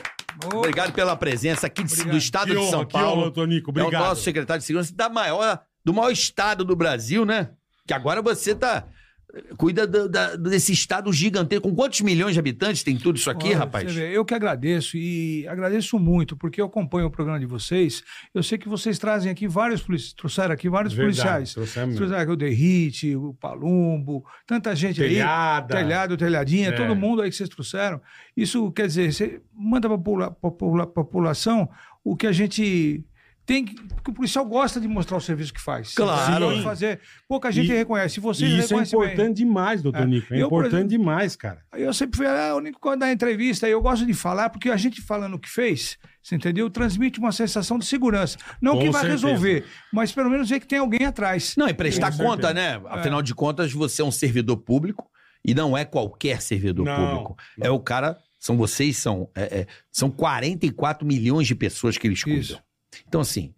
Obrigado 0.54 0.92
pela 0.92 1.16
presença 1.16 1.66
aqui 1.66 1.82
de- 1.82 1.88
do 1.88 1.94
Obrigado. 1.94 2.18
estado 2.18 2.46
Que 2.54 2.60
de 2.60 2.70
São 2.70 2.80
honra, 2.80 2.86
que 2.86 2.96
honra, 2.96 3.04
Paulo. 3.06 3.22
doutor 3.22 3.46
Nico. 3.48 3.70
É 3.70 3.82
Obrigado. 3.82 4.02
o 4.02 4.06
nosso 4.06 4.22
secretário 4.22 4.60
de 4.60 4.66
segurança 4.66 4.92
da 4.94 5.08
maior, 5.08 5.60
do 5.84 5.92
maior 5.94 6.10
estado 6.10 6.64
do 6.64 6.74
Brasil, 6.74 7.24
né? 7.24 7.50
Que 7.86 7.92
agora 7.94 8.20
você 8.22 8.54
tá 8.54 8.84
cuida 9.56 9.86
do- 9.86 10.08
da- 10.08 10.36
desse 10.36 10.72
estado 10.72 11.12
gigantesco. 11.12 11.68
Com 11.68 11.74
quantos 11.74 12.00
milhões 12.00 12.34
de 12.34 12.38
habitantes 12.38 12.82
tem 12.82 12.96
tudo 12.96 13.16
isso 13.16 13.30
aqui, 13.30 13.48
olha, 13.48 13.58
rapaz? 13.58 13.92
vê, 13.92 14.10
eu 14.16 14.24
que 14.24 14.34
agradeço 14.34 14.96
e 14.96 15.46
agradeço 15.48 15.98
muito, 15.98 16.36
porque 16.36 16.60
eu 16.60 16.66
acompanho 16.66 17.06
o 17.06 17.10
programa 17.10 17.38
de 17.40 17.46
vocês. 17.46 18.02
Eu 18.34 18.42
sei 18.42 18.58
que 18.58 18.68
vocês 18.68 18.98
trazem 18.98 19.30
aqui 19.30 19.46
vários 19.48 19.82
policiais, 19.82 20.12
trouxeram 20.14 20.52
aqui 20.54 20.68
vários 20.68 20.92
Verdade, 20.94 21.16
policiais. 21.18 21.54
trouxemos. 21.54 21.96
Trouxeram 21.96 22.22
aqui 22.22 22.32
o 22.32 22.36
Derrite, 22.36 23.16
o 23.16 23.34
Palumbo, 23.34 24.24
tanta 24.46 24.74
gente 24.74 25.02
aí. 25.02 25.10
Telhada. 25.14 25.74
Telhado, 25.76 26.16
telhadinha, 26.16 26.68
É. 26.68 26.72
todo 26.72 26.94
mundo 26.94 27.22
aí 27.22 27.30
que 27.30 27.36
vocês 27.36 27.48
trouxeram. 27.48 28.00
Isso 28.36 28.70
quer 28.72 28.86
dizer, 28.86 29.12
você 29.12 29.40
manda 29.52 29.88
para 29.88 30.26
a 30.26 30.86
população 30.86 31.68
o 32.02 32.16
que 32.16 32.26
a 32.26 32.32
gente 32.32 33.04
tem 33.46 33.64
que. 33.64 33.74
Porque 33.74 34.10
o 34.10 34.14
policial 34.14 34.44
gosta 34.44 34.80
de 34.80 34.86
mostrar 34.88 35.16
o 35.16 35.20
serviço 35.20 35.52
que 35.52 35.60
faz. 35.60 35.94
Claro. 35.94 36.46
Pode 36.46 36.62
fazer. 36.62 37.00
Pouca 37.28 37.50
gente 37.52 37.70
E- 37.70 37.74
reconhece. 37.76 38.20
Vocês 38.20 38.50
E 38.50 38.54
isso 38.58 38.62
é 38.62 38.66
reconhecem 38.68 38.98
bem. 38.98 39.08
importante 39.08 39.36
demais, 39.36 39.82
doutor 39.82 40.02
É. 40.02 40.06
Nico. 40.06 40.32
É 40.34 40.42
Eu, 40.42 40.48
por 40.48 40.60
importante 40.66 40.86
exemplo- 40.88 40.98
demais, 41.04 41.36
cara. 41.36 41.60
Eu 41.74 41.92
sempre 41.94 42.16
fui 42.16 42.26
ah, 42.26 42.54
o 42.54 42.58
único 42.58 42.78
quando 42.80 43.00
dá 43.00 43.12
entrevista, 43.12 43.68
eu 43.68 43.80
gosto 43.80 44.04
de 44.06 44.14
falar, 44.14 44.50
porque 44.50 44.68
a 44.70 44.76
gente 44.76 45.00
falando 45.02 45.34
o 45.34 45.38
que 45.38 45.48
fez, 45.50 45.96
você 46.22 46.34
entendeu? 46.36 46.68
Transmite 46.70 47.18
uma 47.18 47.32
sensação 47.32 47.78
de 47.78 47.86
segurança. 47.86 48.36
Não 48.60 48.72
Com 48.74 48.80
que 48.80 48.90
vai 48.90 49.02
certeza. 49.02 49.26
resolver, 49.28 49.64
mas 49.92 50.12
pelo 50.12 50.30
menos 50.30 50.48
ver 50.48 50.60
que 50.60 50.66
tem 50.66 50.78
alguém 50.78 51.06
atrás. 51.06 51.54
Não, 51.56 51.68
e 51.68 51.74
prestar 51.74 52.10
Com 52.12 52.18
conta, 52.24 52.48
certeza. 52.48 52.78
né? 52.80 52.82
Afinal 52.88 53.20
de 53.22 53.34
contas, 53.34 53.72
você 53.72 54.02
é 54.02 54.04
um 54.04 54.10
servidor 54.12 54.56
público 54.58 55.08
e 55.44 55.54
não 55.54 55.76
é 55.76 55.84
qualquer 55.84 56.40
servidor 56.40 56.86
Não, 56.86 56.96
público. 56.96 57.36
É 57.60 57.70
o 57.70 57.78
cara. 57.80 58.16
São 58.38 58.58
vocês, 58.58 58.98
são, 58.98 59.30
é, 59.34 59.60
é, 59.60 59.66
são 59.90 60.10
44 60.10 61.06
milhões 61.06 61.46
de 61.46 61.54
pessoas 61.54 61.96
que 61.96 62.06
eles 62.06 62.22
cuidam. 62.22 62.40
Isso. 62.42 62.62
Então, 63.14 63.20
assim, 63.20 63.54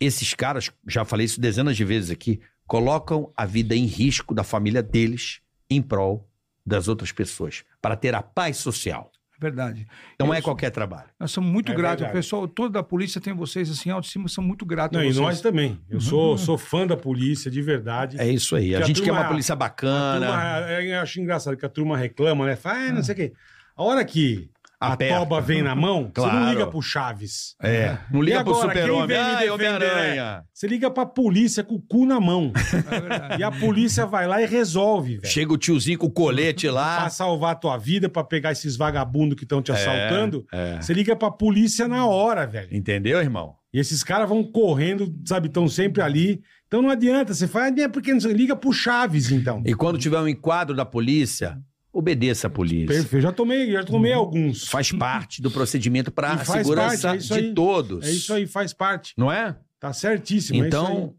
esses 0.00 0.32
caras, 0.32 0.70
já 0.88 1.04
falei 1.04 1.26
isso 1.26 1.38
dezenas 1.38 1.76
de 1.76 1.84
vezes 1.84 2.10
aqui, 2.10 2.40
colocam 2.66 3.30
a 3.36 3.44
vida 3.44 3.76
em 3.76 3.84
risco 3.84 4.32
da 4.34 4.42
família 4.42 4.82
deles 4.82 5.42
em 5.68 5.82
prol 5.82 6.26
das 6.64 6.88
outras 6.88 7.12
pessoas, 7.12 7.62
para 7.82 7.94
ter 7.94 8.14
a 8.14 8.22
paz 8.22 8.56
social. 8.56 9.12
É 9.36 9.38
verdade. 9.38 9.86
Não 10.18 10.28
Eu 10.28 10.32
é 10.32 10.36
sou- 10.36 10.44
qualquer 10.44 10.70
trabalho. 10.70 11.10
Nós 11.20 11.30
somos 11.30 11.50
muito 11.52 11.72
É 11.72 11.74
gratos. 11.74 12.06
O 12.06 12.10
pessoal 12.10 12.48
todo 12.48 12.72
da 12.72 12.82
polícia 12.82 13.20
tem 13.20 13.34
vocês 13.34 13.70
assim, 13.70 13.90
autoestima, 13.90 14.28
são 14.28 14.42
muito 14.42 14.64
gratos 14.64 14.96
Não, 14.96 15.06
a 15.06 15.10
e 15.10 15.12
nós 15.12 15.42
também. 15.42 15.78
Eu 15.90 16.00
sou, 16.00 16.38
sou 16.38 16.56
fã 16.56 16.86
da 16.86 16.96
polícia, 16.96 17.50
de 17.50 17.60
verdade. 17.60 18.18
É 18.18 18.26
isso 18.30 18.56
aí. 18.56 18.74
A 18.74 18.78
a 18.78 18.82
gente 18.82 19.02
quer 19.02 19.12
uma 19.12 19.28
polícia 19.28 19.54
bacana. 19.54 20.26
turma, 20.26 20.70
é, 20.70 20.90
eu 20.96 21.00
acho 21.02 21.20
engraçado 21.20 21.54
que 21.54 21.66
a 21.66 21.68
turma 21.68 21.98
reclama, 21.98 22.46
né? 22.46 22.56
Fala, 22.56 22.78
ah, 22.78 22.92
não 22.92 23.02
sei 23.02 23.12
o 23.12 23.16
quê. 23.16 23.32
A 23.76 23.82
hora 23.82 24.02
que 24.06 24.48
a 24.80 24.94
Aperta. 24.94 25.18
toba 25.18 25.40
vem 25.42 25.62
na 25.62 25.74
mão, 25.74 26.04
você 26.04 26.12
Claro. 26.14 26.40
não 26.40 26.50
liga 26.50 26.66
pro 26.66 26.80
Chaves. 26.80 27.54
É. 27.62 27.98
Não 28.10 28.22
E 28.22 28.26
liga 28.26 28.42
pro 28.42 28.54
agora, 28.54 28.72
quem 28.72 28.82
super-homem. 28.82 29.08
defender? 29.08 29.50
Homem-Aranha. 29.50 30.42
Você 30.54 30.66
liga 30.66 30.90
pra 30.90 31.04
polícia 31.06 31.62
com 31.62 31.74
o 31.74 31.80
cu 31.82 32.06
na 32.06 32.18
mão. 32.20 32.52
É 33.30 33.38
e 33.38 33.42
a 33.42 33.50
polícia 33.50 34.06
vai 34.06 34.26
lá 34.26 34.40
e 34.42 34.46
resolve, 34.46 35.16
velho. 35.18 35.26
Chega 35.32 35.52
o 35.52 35.58
tiozinho 35.58 35.98
com 35.98 36.06
o 36.06 36.10
colete 36.10 36.68
lá. 36.68 37.00
Pra 37.02 37.10
salvar 37.10 37.52
a 37.52 37.54
tua 37.54 37.76
vida, 37.76 38.08
pra 38.08 38.24
pegar 38.24 38.52
esses 38.52 38.76
vagabundos 38.76 39.36
que 39.36 39.44
estão 39.44 39.60
te 39.62 39.70
assaltando. 39.72 40.46
é. 40.52 40.80
Você 40.80 40.92
liga 40.94 41.14
pra 41.14 41.30
polícia 41.30 41.86
na 41.86 42.06
hora, 42.06 42.46
velho. 42.46 42.68
Entendeu, 42.74 43.20
irmão? 43.20 43.54
E 43.72 43.78
esses 43.78 44.02
caras 44.02 44.28
vão 44.28 44.42
correndo, 44.42 45.14
sabe, 45.24 45.46
estão 45.48 45.68
sempre 45.68 46.02
ali. 46.02 46.40
Então 46.66 46.82
não 46.82 46.90
adianta, 46.90 47.32
você 47.34 47.46
faz, 47.46 47.76
é 47.76 47.88
porque 47.88 48.12
não 48.12 48.30
liga 48.30 48.56
pro 48.56 48.72
Chaves, 48.72 49.30
então. 49.30 49.62
E 49.66 49.74
quando 49.74 49.98
tiver 49.98 50.18
um 50.18 50.26
enquadro 50.28 50.74
da 50.74 50.84
polícia, 50.84 51.58
obedeça 51.92 52.46
a 52.46 52.50
polícia. 52.50 52.86
Perfeito, 52.86 53.22
já 53.22 53.32
tomei, 53.32 53.72
já 53.72 53.84
tomei 53.84 54.12
alguns. 54.12 54.68
Faz 54.68 54.92
parte 54.92 55.42
do 55.42 55.50
procedimento 55.50 56.10
para 56.10 56.32
a 56.32 56.44
segurança 56.44 57.08
parte, 57.08 57.32
é 57.32 57.36
de 57.40 57.46
aí. 57.46 57.54
todos. 57.54 58.06
É 58.06 58.10
isso 58.10 58.32
aí, 58.32 58.46
faz 58.46 58.72
parte. 58.72 59.12
Não 59.16 59.30
é? 59.30 59.56
Tá 59.78 59.92
certíssimo. 59.92 60.62
é 60.62 60.66
Então, 60.66 61.14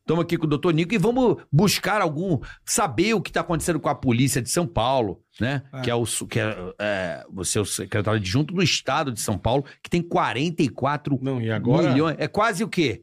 estamos 0.00 0.22
aqui 0.22 0.36
com 0.36 0.44
o 0.46 0.48
doutor 0.48 0.72
Nico 0.74 0.94
e 0.94 0.98
vamos 0.98 1.36
buscar 1.50 2.00
algum. 2.00 2.38
saber 2.64 3.14
o 3.14 3.20
que 3.22 3.30
está 3.30 3.40
acontecendo 3.40 3.80
com 3.80 3.88
a 3.88 3.94
polícia 3.94 4.40
de 4.42 4.50
São 4.50 4.66
Paulo, 4.66 5.22
né? 5.40 5.62
É. 5.72 5.80
Que 5.80 5.90
é 5.90 5.94
o. 5.94 6.04
Que 6.28 6.38
é, 6.40 6.56
é, 6.78 7.24
você 7.32 7.58
é 7.58 7.60
o 7.60 7.64
secretário 7.64 8.20
adjunto 8.20 8.54
do 8.54 8.62
Estado 8.62 9.10
de 9.12 9.20
São 9.20 9.38
Paulo, 9.38 9.64
que 9.82 9.88
tem 9.90 10.02
44 10.02 11.14
aí. 11.14 11.20
Não, 11.22 11.40
e 11.40 11.50
agora. 11.50 11.90
milhões. 11.90 12.16
É 12.18 12.28
quase 12.28 12.62
o 12.62 12.68
quê? 12.68 13.02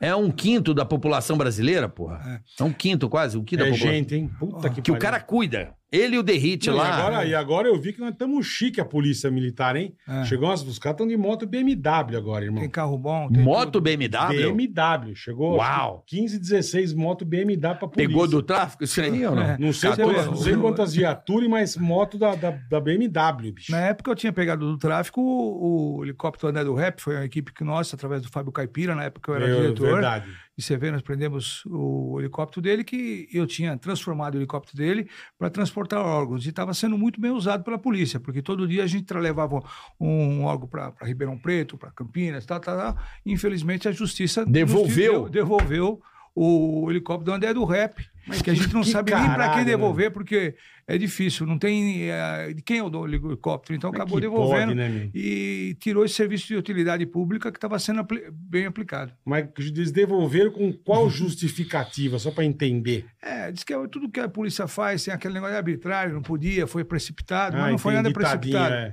É 0.00 0.14
um 0.14 0.30
quinto 0.30 0.72
da 0.72 0.84
população 0.84 1.36
brasileira, 1.36 1.88
porra. 1.88 2.40
É, 2.60 2.62
um 2.62 2.72
quinto, 2.72 3.08
quase, 3.08 3.36
um 3.36 3.42
quinto 3.42 3.64
da 3.64 3.68
É 3.68 3.72
população. 3.72 3.92
gente, 3.96 4.14
hein? 4.14 4.30
Puta 4.38 4.70
que 4.70 4.80
Que 4.80 4.92
o 4.92 4.98
cara 4.98 5.20
cuida. 5.20 5.74
Ele 5.90 6.16
e 6.16 6.18
o 6.18 6.22
Derrite 6.22 6.68
Não, 6.68 6.74
e 6.76 6.78
lá. 6.78 6.88
agora, 6.96 7.24
e 7.24 7.34
agora 7.34 7.68
eu 7.68 7.80
vi 7.80 7.92
que 7.94 8.00
nós 8.00 8.10
estamos 8.10 8.46
chique 8.46 8.78
a 8.80 8.84
polícia 8.84 9.30
militar, 9.30 9.74
hein? 9.74 9.94
É. 10.06 10.24
Chegou 10.24 10.48
umas, 10.48 10.62
os 10.62 10.78
caras 10.78 10.94
estão 10.96 11.06
de 11.06 11.16
moto 11.16 11.46
BMW 11.46 12.16
agora, 12.16 12.44
irmão. 12.44 12.60
Tem 12.60 12.68
carro 12.68 12.98
bom. 12.98 13.28
Tem 13.30 13.42
Moto 13.42 13.72
tudo. 13.72 13.80
BMW. 13.84 14.52
BMW. 14.54 15.14
Chegou 15.14 15.56
Uau. 15.56 15.94
acho 15.96 16.04
que 16.06 16.16
15, 16.20 16.38
16 16.38 16.92
moto 16.92 17.24
BMW 17.24 17.56
pra 17.58 17.74
polícia. 17.88 17.94
Pegou 18.08 18.28
do 18.28 18.42
tráfico 18.42 18.84
isso 18.84 19.00
aí 19.00 19.24
ou 19.26 19.34
não? 19.34 19.42
É. 19.42 19.56
Não 19.58 19.72
sei, 19.72 19.90
14. 19.90 20.12
quantas, 20.14 20.26
não 20.26 20.36
sei 20.36 20.56
quantas 20.56 20.94
viaturas, 20.94 21.48
mas 21.48 21.76
moto 21.76 22.18
da, 22.18 22.34
da, 22.34 22.50
da 22.50 22.80
BMW, 22.80 23.52
bicho. 23.54 23.72
Na 23.72 23.80
época 23.80 24.10
eu 24.10 24.14
tinha 24.14 24.32
pegado 24.32 24.66
do 24.70 24.76
tráfico 24.76 25.20
o, 25.22 25.98
o 26.00 26.04
helicóptero 26.04 26.48
André 26.50 26.64
do 26.64 26.74
Rap, 26.74 27.00
foi 27.00 27.14
uma 27.16 27.24
equipe 27.24 27.52
que 27.52 27.64
nossa, 27.64 27.96
através 27.96 28.20
do 28.20 28.28
Fábio 28.28 28.52
Caipira, 28.52 28.94
na 28.94 29.04
época 29.04 29.30
eu 29.32 29.36
era 29.36 29.48
Eu- 29.48 29.60
diretor. 29.62 29.92
Verdade. 29.92 30.26
E 30.58 30.62
você 30.62 30.76
vê, 30.76 30.90
nós 30.90 31.02
prendemos 31.02 31.62
o 31.66 32.18
helicóptero 32.18 32.60
dele, 32.60 32.82
que 32.82 33.28
eu 33.32 33.46
tinha 33.46 33.78
transformado 33.78 34.34
o 34.34 34.38
helicóptero 34.38 34.76
dele 34.76 35.08
para 35.38 35.48
transportar 35.48 36.00
órgãos. 36.04 36.44
E 36.44 36.48
estava 36.48 36.74
sendo 36.74 36.98
muito 36.98 37.20
bem 37.20 37.30
usado 37.30 37.62
pela 37.62 37.78
polícia, 37.78 38.18
porque 38.18 38.42
todo 38.42 38.66
dia 38.66 38.82
a 38.82 38.86
gente 38.88 39.14
levava 39.14 39.62
um 40.00 40.42
órgão 40.44 40.66
para 40.66 40.92
Ribeirão 41.02 41.38
Preto, 41.38 41.78
para 41.78 41.92
Campinas, 41.92 42.44
tal, 42.44 42.58
tal, 42.58 42.76
tal. 42.76 42.98
Infelizmente 43.24 43.86
a 43.88 43.92
justiça 43.92 44.44
Devolveu? 44.44 45.12
deu- 45.12 45.28
devolveu 45.28 46.02
o 46.40 46.90
helicóptero 46.90 47.34
André 47.34 47.52
do 47.52 47.64
Rap, 47.64 47.96
que 48.44 48.50
a 48.50 48.54
gente 48.54 48.72
não 48.72 48.82
que 48.82 48.90
sabe 48.90 49.10
nem 49.12 49.20
para 49.24 49.30
caralho, 49.30 49.50
quem 49.54 49.64
né? 49.64 49.70
devolver, 49.70 50.10
porque 50.10 50.54
é 50.86 50.96
difícil, 50.96 51.46
não 51.46 51.58
tem 51.58 52.08
eh, 52.10 52.52
de 52.54 52.62
quem 52.62 52.78
é 52.78 52.82
o 52.82 53.06
helicóptero, 53.06 53.74
então 53.76 53.90
é 53.90 53.94
acabou 53.94 54.20
devolvendo 54.20 54.74
pode, 54.74 54.76
né, 54.76 55.10
e 55.14 55.76
tirou 55.80 56.04
esse 56.04 56.14
serviço 56.14 56.46
de 56.46 56.56
utilidade 56.56 57.04
pública 57.06 57.50
que 57.50 57.58
estava 57.58 57.78
sendo 57.78 58.00
apli- 58.00 58.24
bem 58.32 58.66
aplicado. 58.66 59.12
Mas 59.24 59.46
eles 59.58 59.90
devolveram 59.90 60.50
com 60.50 60.72
qual 60.72 61.10
justificativa? 61.10 62.18
Só 62.18 62.30
pra 62.30 62.44
entender. 62.44 63.04
É, 63.22 63.50
diz 63.52 63.64
que 63.64 63.72
é 63.72 63.88
tudo 63.88 64.10
que 64.10 64.20
a 64.20 64.28
polícia 64.28 64.66
faz 64.66 65.04
tem 65.04 65.12
aquele 65.12 65.34
negócio 65.34 65.56
arbitrário, 65.56 66.14
não 66.14 66.22
podia, 66.22 66.66
foi 66.66 66.84
precipitado, 66.84 67.56
mas 67.56 67.66
Ah, 67.66 67.70
não 67.70 67.78
foi 67.78 67.94
nada 67.94 68.08
entendi, 68.08 68.24
precipitado. 68.26 68.74
é. 68.74 68.92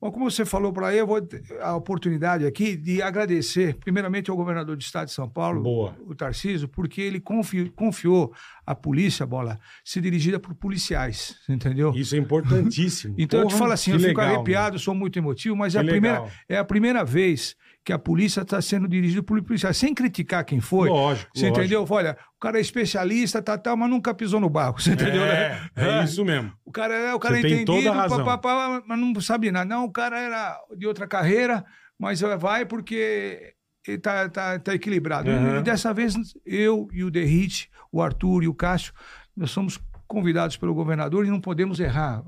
Bom, 0.00 0.10
como 0.12 0.30
você 0.30 0.44
falou 0.44 0.72
para 0.72 0.88
aí, 0.88 0.98
eu 0.98 1.06
vou 1.06 1.20
ter 1.22 1.42
a 1.60 1.74
oportunidade 1.74 2.44
aqui 2.44 2.76
de 2.76 3.00
agradecer, 3.00 3.74
primeiramente, 3.76 4.30
ao 4.30 4.36
governador 4.36 4.76
do 4.76 4.80
estado 4.82 5.06
de 5.06 5.12
São 5.12 5.28
Paulo, 5.28 5.62
Boa. 5.62 5.96
o 6.06 6.14
Tarcísio, 6.14 6.68
porque 6.68 7.00
ele 7.00 7.18
confi- 7.18 7.70
confiou 7.70 8.32
a 8.66 8.74
polícia, 8.74 9.24
bola, 9.24 9.58
ser 9.84 10.02
dirigida 10.02 10.38
por 10.38 10.54
policiais, 10.54 11.36
entendeu? 11.48 11.92
Isso 11.94 12.14
é 12.14 12.18
importantíssimo. 12.18 13.14
Então 13.18 13.40
eu 13.40 13.46
te 13.46 13.50
Porra, 13.50 13.58
falo 13.60 13.72
assim, 13.72 13.92
eu 13.92 13.98
fico 13.98 14.20
legal, 14.20 14.34
arrepiado, 14.36 14.78
sou 14.78 14.94
muito 14.94 15.18
emotivo, 15.18 15.56
mas 15.56 15.74
é 15.74 15.80
a, 15.80 15.84
primeira, 15.84 16.24
é 16.48 16.58
a 16.58 16.64
primeira 16.64 17.04
vez 17.04 17.56
que 17.86 17.92
a 17.92 17.98
polícia 18.00 18.40
está 18.40 18.60
sendo 18.60 18.88
dirigida 18.88 19.22
por 19.22 19.40
policiais, 19.44 19.76
sem 19.76 19.94
criticar 19.94 20.44
quem 20.44 20.60
foi. 20.60 20.88
Lógico, 20.88 21.30
Você 21.32 21.46
lógico. 21.46 21.60
entendeu? 21.60 21.86
Olha, 21.88 22.18
o 22.36 22.40
cara 22.40 22.58
é 22.58 22.60
especialista, 22.60 23.40
tá, 23.40 23.56
tá, 23.56 23.76
mas 23.76 23.88
nunca 23.88 24.12
pisou 24.12 24.40
no 24.40 24.50
barco, 24.50 24.82
você 24.82 24.94
entendeu? 24.94 25.22
É, 25.22 25.60
né? 25.76 26.00
é 26.00 26.02
isso 26.02 26.24
mesmo. 26.24 26.52
O 26.64 26.72
cara 26.72 26.94
é 26.94 27.14
o 27.14 27.20
cara 27.20 27.38
é 27.38 27.42
tem 27.42 27.52
entendido, 27.52 27.84
toda 27.84 27.92
a 27.92 28.02
razão. 28.02 28.24
pá, 28.24 28.38
pá, 28.38 28.38
pá, 28.38 28.82
mas 28.84 28.98
não 28.98 29.20
sabe 29.20 29.52
nada. 29.52 29.66
Não, 29.66 29.84
o 29.84 29.92
cara 29.92 30.18
era 30.18 30.58
de 30.76 30.84
outra 30.84 31.06
carreira, 31.06 31.64
mas 31.96 32.20
vai 32.20 32.66
porque 32.66 33.54
ele 33.86 33.98
tá, 33.98 34.28
tá, 34.28 34.74
equilibrado. 34.74 35.30
Uhum. 35.30 35.60
E 35.60 35.62
dessa 35.62 35.94
vez, 35.94 36.16
eu 36.44 36.88
e 36.92 37.04
o 37.04 37.10
Derrite, 37.10 37.70
o 37.92 38.02
Arthur 38.02 38.42
e 38.42 38.48
o 38.48 38.54
Cássio, 38.54 38.92
nós 39.36 39.52
somos 39.52 39.78
convidados 40.08 40.56
pelo 40.56 40.74
governador 40.74 41.24
e 41.24 41.30
não 41.30 41.40
podemos 41.40 41.78
errar, 41.78 42.20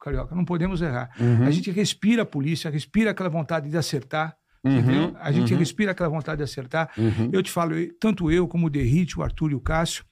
Carioca, 0.00 0.36
não 0.36 0.44
podemos 0.44 0.80
errar. 0.80 1.10
Uhum. 1.18 1.46
A 1.46 1.50
gente 1.50 1.72
respira 1.72 2.22
a 2.22 2.26
polícia, 2.26 2.70
respira 2.70 3.10
aquela 3.10 3.28
vontade 3.28 3.68
de 3.68 3.76
acertar. 3.76 4.36
Uhum? 4.64 5.14
A 5.18 5.32
gente 5.32 5.54
respira 5.54 5.92
aquela 5.92 6.08
vontade 6.08 6.38
de 6.38 6.44
acertar. 6.44 6.90
Eu 7.32 7.42
te 7.42 7.50
falo, 7.50 7.74
tanto 7.98 8.30
eu 8.30 8.46
como 8.46 8.66
o 8.66 8.70
Derrite, 8.70 9.18
o 9.18 9.22
Arthur 9.22 9.52
e 9.52 9.54
o 9.54 9.60
Cássio, 9.60 10.04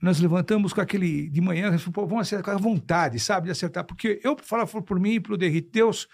nós 0.00 0.20
levantamos 0.20 0.72
com 0.72 0.80
aquele 0.80 1.28
de 1.28 1.40
manhã, 1.40 1.74
pô, 1.92 2.06
vamos 2.06 2.26
acertar 2.26 2.54
com 2.54 2.60
a 2.60 2.62
vontade, 2.62 3.18
sabe, 3.18 3.46
de 3.46 3.52
acertar. 3.52 3.84
Porque 3.84 4.20
eu, 4.22 4.36
falo 4.42 4.66
por 4.82 5.00
mim 5.00 5.14
e 5.14 5.20
pro 5.20 5.36
Derrite, 5.36 5.70
Deus 5.72 6.08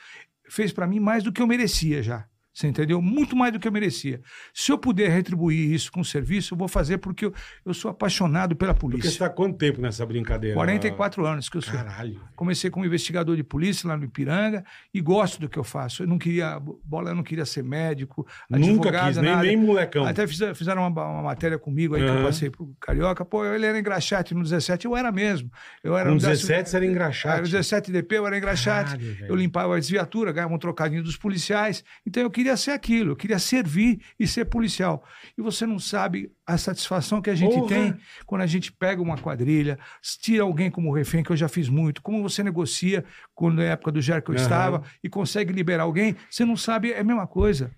fez 0.49 0.73
para 0.73 0.87
mim 0.87 1.01
mais 1.01 1.25
do 1.25 1.33
que 1.33 1.43
eu 1.43 1.47
merecia 1.47 2.03
já. 2.03 2.27
Você 2.55 2.67
entendeu? 2.67 3.01
Muito 3.01 3.35
mais 3.35 3.51
do 3.53 3.59
que 3.59 3.67
eu 3.67 3.73
merecia. 3.73 4.21
Se 4.53 4.71
eu 4.71 4.77
puder 4.77 5.09
retribuir 5.11 5.73
isso 5.73 5.91
com 5.91 6.05
serviço, 6.05 6.53
eu 6.53 6.59
vou 6.59 6.69
fazer 6.69 6.99
porque 6.99 7.25
eu, 7.25 7.35
eu 7.65 7.73
sou 7.73 7.91
apaixonado 7.91 8.55
pela 8.55 8.75
Porque 8.75 8.93
polícia. 8.99 9.11
você 9.11 9.19
tá 9.19 9.27
há 9.27 9.31
quanto 9.31 9.57
tempo 9.57 9.81
nessa 9.81 10.05
brincadeira? 10.05 10.55
44 10.55 11.25
anos 11.27 11.49
que 11.49 11.57
eu 11.57 11.63
sou. 11.63 11.73
Caralho. 11.73 12.21
Comecei 12.37 12.69
como 12.69 12.85
investigador 12.85 13.37
de 13.37 13.43
polícia 13.43 13.89
lá 13.89 13.97
no 13.97 14.05
Ipiranga 14.05 14.63
e 14.93 15.01
gosto 15.01 15.41
do 15.41 15.49
que 15.49 15.59
eu 15.59 15.65
faço. 15.65 16.03
Eu 16.03 16.07
não 16.07 16.19
queria, 16.19 16.61
bola, 16.85 17.11
eu 17.11 17.15
não 17.15 17.23
queria 17.23 17.47
ser 17.47 17.63
médico, 17.65 18.27
Nunca 18.51 18.91
quis, 19.07 19.17
nem, 19.17 19.31
nada. 19.31 19.43
nem 19.45 19.57
molecão. 19.57 20.05
Até 20.05 20.27
fizeram, 20.27 20.87
uma, 20.87 21.05
uma 21.07 21.23
matéria 21.23 21.59
comigo 21.59 21.95
aí 21.95 22.03
que 22.03 22.09
Aham. 22.09 22.19
eu 22.21 22.27
passei 22.27 22.51
pro 22.51 22.71
Carioca. 22.79 23.25
Pô, 23.25 23.45
ele 23.47 23.65
era 23.65 23.79
engraxate 23.79 24.35
no 24.35 24.43
17, 24.43 24.85
eu 24.85 24.95
era 24.95 25.11
mesmo. 25.11 25.51
Eu 25.83 25.97
era 25.97 26.11
no 26.11 26.17
décimo- 26.17 26.33
17 26.49 26.69
você 26.69 26.77
era 26.77 26.85
engraxate. 26.87 27.29
Era 27.33 27.43
no 27.43 27.49
17 27.49 27.91
DP, 27.91 28.19
eu 28.19 28.27
era 28.27 28.37
engraxate. 28.37 28.99
Caralho, 28.99 29.27
eu 29.27 29.35
limpava 29.35 29.77
as 29.79 29.89
viaturas, 29.89 30.35
ganhava 30.35 30.53
um 30.53 30.59
trocadinho 30.59 31.03
dos 31.03 31.17
policiais. 31.17 31.83
Então 32.07 32.23
eu 32.23 32.31
queria 32.31 32.42
ser 32.57 32.73
aquilo, 32.73 33.13
eu 33.13 33.17
queria 33.17 33.39
servir 33.39 34.01
e 34.19 34.27
ser 34.27 34.45
policial. 34.47 35.05
E 35.37 35.43
você 35.43 35.65
não 35.67 35.79
sabe 35.79 36.31
a 36.47 36.59
satisfação 36.59 37.23
que 37.23 37.31
a 37.31 37.35
gente 37.35 37.55
Porra! 37.55 37.69
tem 37.69 37.97
quando 38.27 38.43
a 38.43 38.47
gente 38.47 38.73
pega 38.73 39.01
uma 39.01 39.17
quadrilha, 39.17 39.79
tira 40.21 40.43
alguém 40.43 40.71
como 40.71 40.93
refém, 40.93 41.23
que 41.23 41.31
eu 41.31 41.37
já 41.37 41.49
fiz 41.49 41.69
muito, 41.69 42.03
como 42.03 42.23
você 42.23 42.43
negocia 42.43 43.05
quando 43.35 43.57
na 43.57 43.65
época 43.65 43.93
do 43.93 44.01
GER 44.01 44.23
que 44.23 44.31
eu 44.31 44.35
Aham. 44.35 44.43
estava 44.43 44.83
e 45.03 45.09
consegue 45.09 45.53
liberar 45.53 45.85
alguém, 45.85 46.17
você 46.31 46.45
não 46.45 46.57
sabe, 46.57 46.93
é 46.93 47.01
a 47.01 47.05
mesma 47.05 47.27
coisa. 47.27 47.71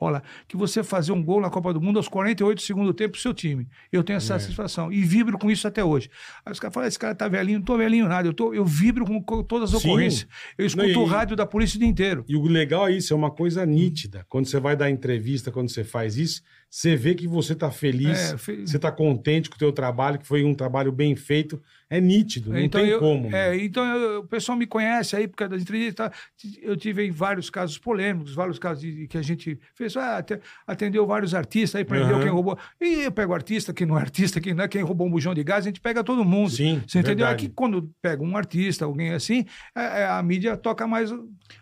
Bola, 0.00 0.22
que 0.48 0.56
você 0.56 0.82
fazer 0.82 1.12
um 1.12 1.22
gol 1.22 1.40
na 1.42 1.50
Copa 1.50 1.74
do 1.74 1.80
Mundo 1.80 1.98
aos 1.98 2.08
48 2.08 2.62
segundo 2.62 2.94
tempo 2.94 3.12
pro 3.12 3.20
seu 3.20 3.34
time. 3.34 3.68
Eu 3.92 4.02
tenho 4.02 4.16
essa 4.16 4.34
É. 4.34 4.38
satisfação. 4.38 4.90
E 4.90 5.02
vibro 5.02 5.38
com 5.38 5.50
isso 5.50 5.68
até 5.68 5.84
hoje. 5.84 6.08
Aí 6.44 6.52
os 6.52 6.58
caras 6.58 6.72
falam, 6.74 6.88
esse 6.88 6.98
cara 6.98 7.14
tá 7.14 7.28
velhinho, 7.28 7.58
não 7.58 7.64
tô 7.66 7.76
velhinho 7.76 8.08
nada. 8.08 8.26
Eu, 8.26 8.32
tô, 8.32 8.54
eu 8.54 8.64
vibro 8.64 9.04
com, 9.04 9.22
com 9.22 9.42
todas 9.42 9.74
as 9.74 9.82
Sim. 9.82 9.88
ocorrências. 9.88 10.26
Eu 10.56 10.64
escuto 10.66 10.86
Não, 10.86 10.92
e- 10.92 10.96
o 10.96 11.04
rádio 11.04 11.36
da 11.36 11.44
polícia 11.44 11.76
o 11.76 11.80
dia 11.80 11.88
inteiro. 11.88 12.24
E 12.26 12.34
o 12.34 12.42
legal 12.44 12.88
é 12.88 12.92
isso, 12.92 13.12
é 13.12 13.16
uma 13.16 13.30
coisa 13.30 13.64
nítida. 13.66 14.24
Quando 14.28 14.46
você 14.46 14.58
vai 14.58 14.74
dar 14.74 14.90
entrevista, 14.90 15.50
quando 15.52 15.68
você 15.68 15.84
faz 15.84 16.16
isso, 16.16 16.42
você 16.70 16.96
vê 16.96 17.14
que 17.14 17.28
você 17.28 17.54
tá 17.54 17.70
feliz, 17.70 18.32
É, 18.32 18.38
fe- 18.38 18.66
você 18.66 18.78
tá 18.78 18.90
contente 18.90 19.50
com 19.50 19.56
o 19.56 19.58
teu 19.58 19.72
trabalho, 19.72 20.18
que 20.18 20.26
foi 20.26 20.42
um 20.44 20.54
trabalho 20.54 20.90
bem 20.92 21.14
feito. 21.14 21.60
É 21.92 22.00
nítido, 22.00 22.52
não 22.52 22.68
tem 22.68 22.86
eu, 22.86 23.00
como. 23.00 23.34
é, 23.34 23.56
então 23.56 23.84
eu- 23.84 24.20
o 24.20 24.24
pessoal 24.24 24.56
me 24.56 24.64
conhece 24.64 25.16
aí 25.16 25.26
por 25.26 25.34
causa 25.36 25.54
das 25.54 25.62
entrevistas. 25.62 26.08
Eu 26.62 26.76
tive 26.76 27.04
em 27.04 27.10
vários 27.10 27.50
casos 27.50 27.76
polêmicos, 27.78 28.32
vários 28.32 28.60
casos 28.60 28.80
de, 28.80 29.08
que 29.08 29.18
a 29.18 29.22
gente 29.22 29.58
fez. 29.74 29.96
Ah, 29.96 30.18
até- 30.18 30.38
atendeu 30.64 31.04
vários 31.04 31.34
artistas 31.34 31.80
aí, 31.80 31.84
prendeu 31.84 32.14
Aham. 32.14 32.20
quem 32.22 32.30
roubou. 32.30 32.56
E 32.80 33.02
eu 33.02 33.10
pego 33.10 33.34
artista, 33.34 33.72
quem 33.74 33.88
não 33.88 33.98
é 33.98 34.02
artista, 34.02 34.40
quem 34.40 34.54
não 34.54 34.62
é 34.62 34.68
quem 34.68 34.82
roubou 34.82 35.04
um 35.08 35.10
bujão 35.10 35.34
de 35.34 35.42
gás, 35.42 35.64
a 35.64 35.68
gente 35.68 35.80
pega 35.80 36.04
todo 36.04 36.24
mundo. 36.24 36.50
Sim, 36.50 36.80
Você 36.86 37.00
entendeu? 37.00 37.26
verdade. 37.26 37.46
Aqui, 37.46 37.54
quando 37.56 37.90
pega 38.00 38.22
um 38.22 38.36
artista, 38.36 38.84
alguém 38.84 39.10
assim, 39.10 39.44
é- 39.76 40.02
é, 40.02 40.06
a 40.06 40.22
mídia 40.22 40.56
toca 40.56 40.86
mais. 40.86 41.10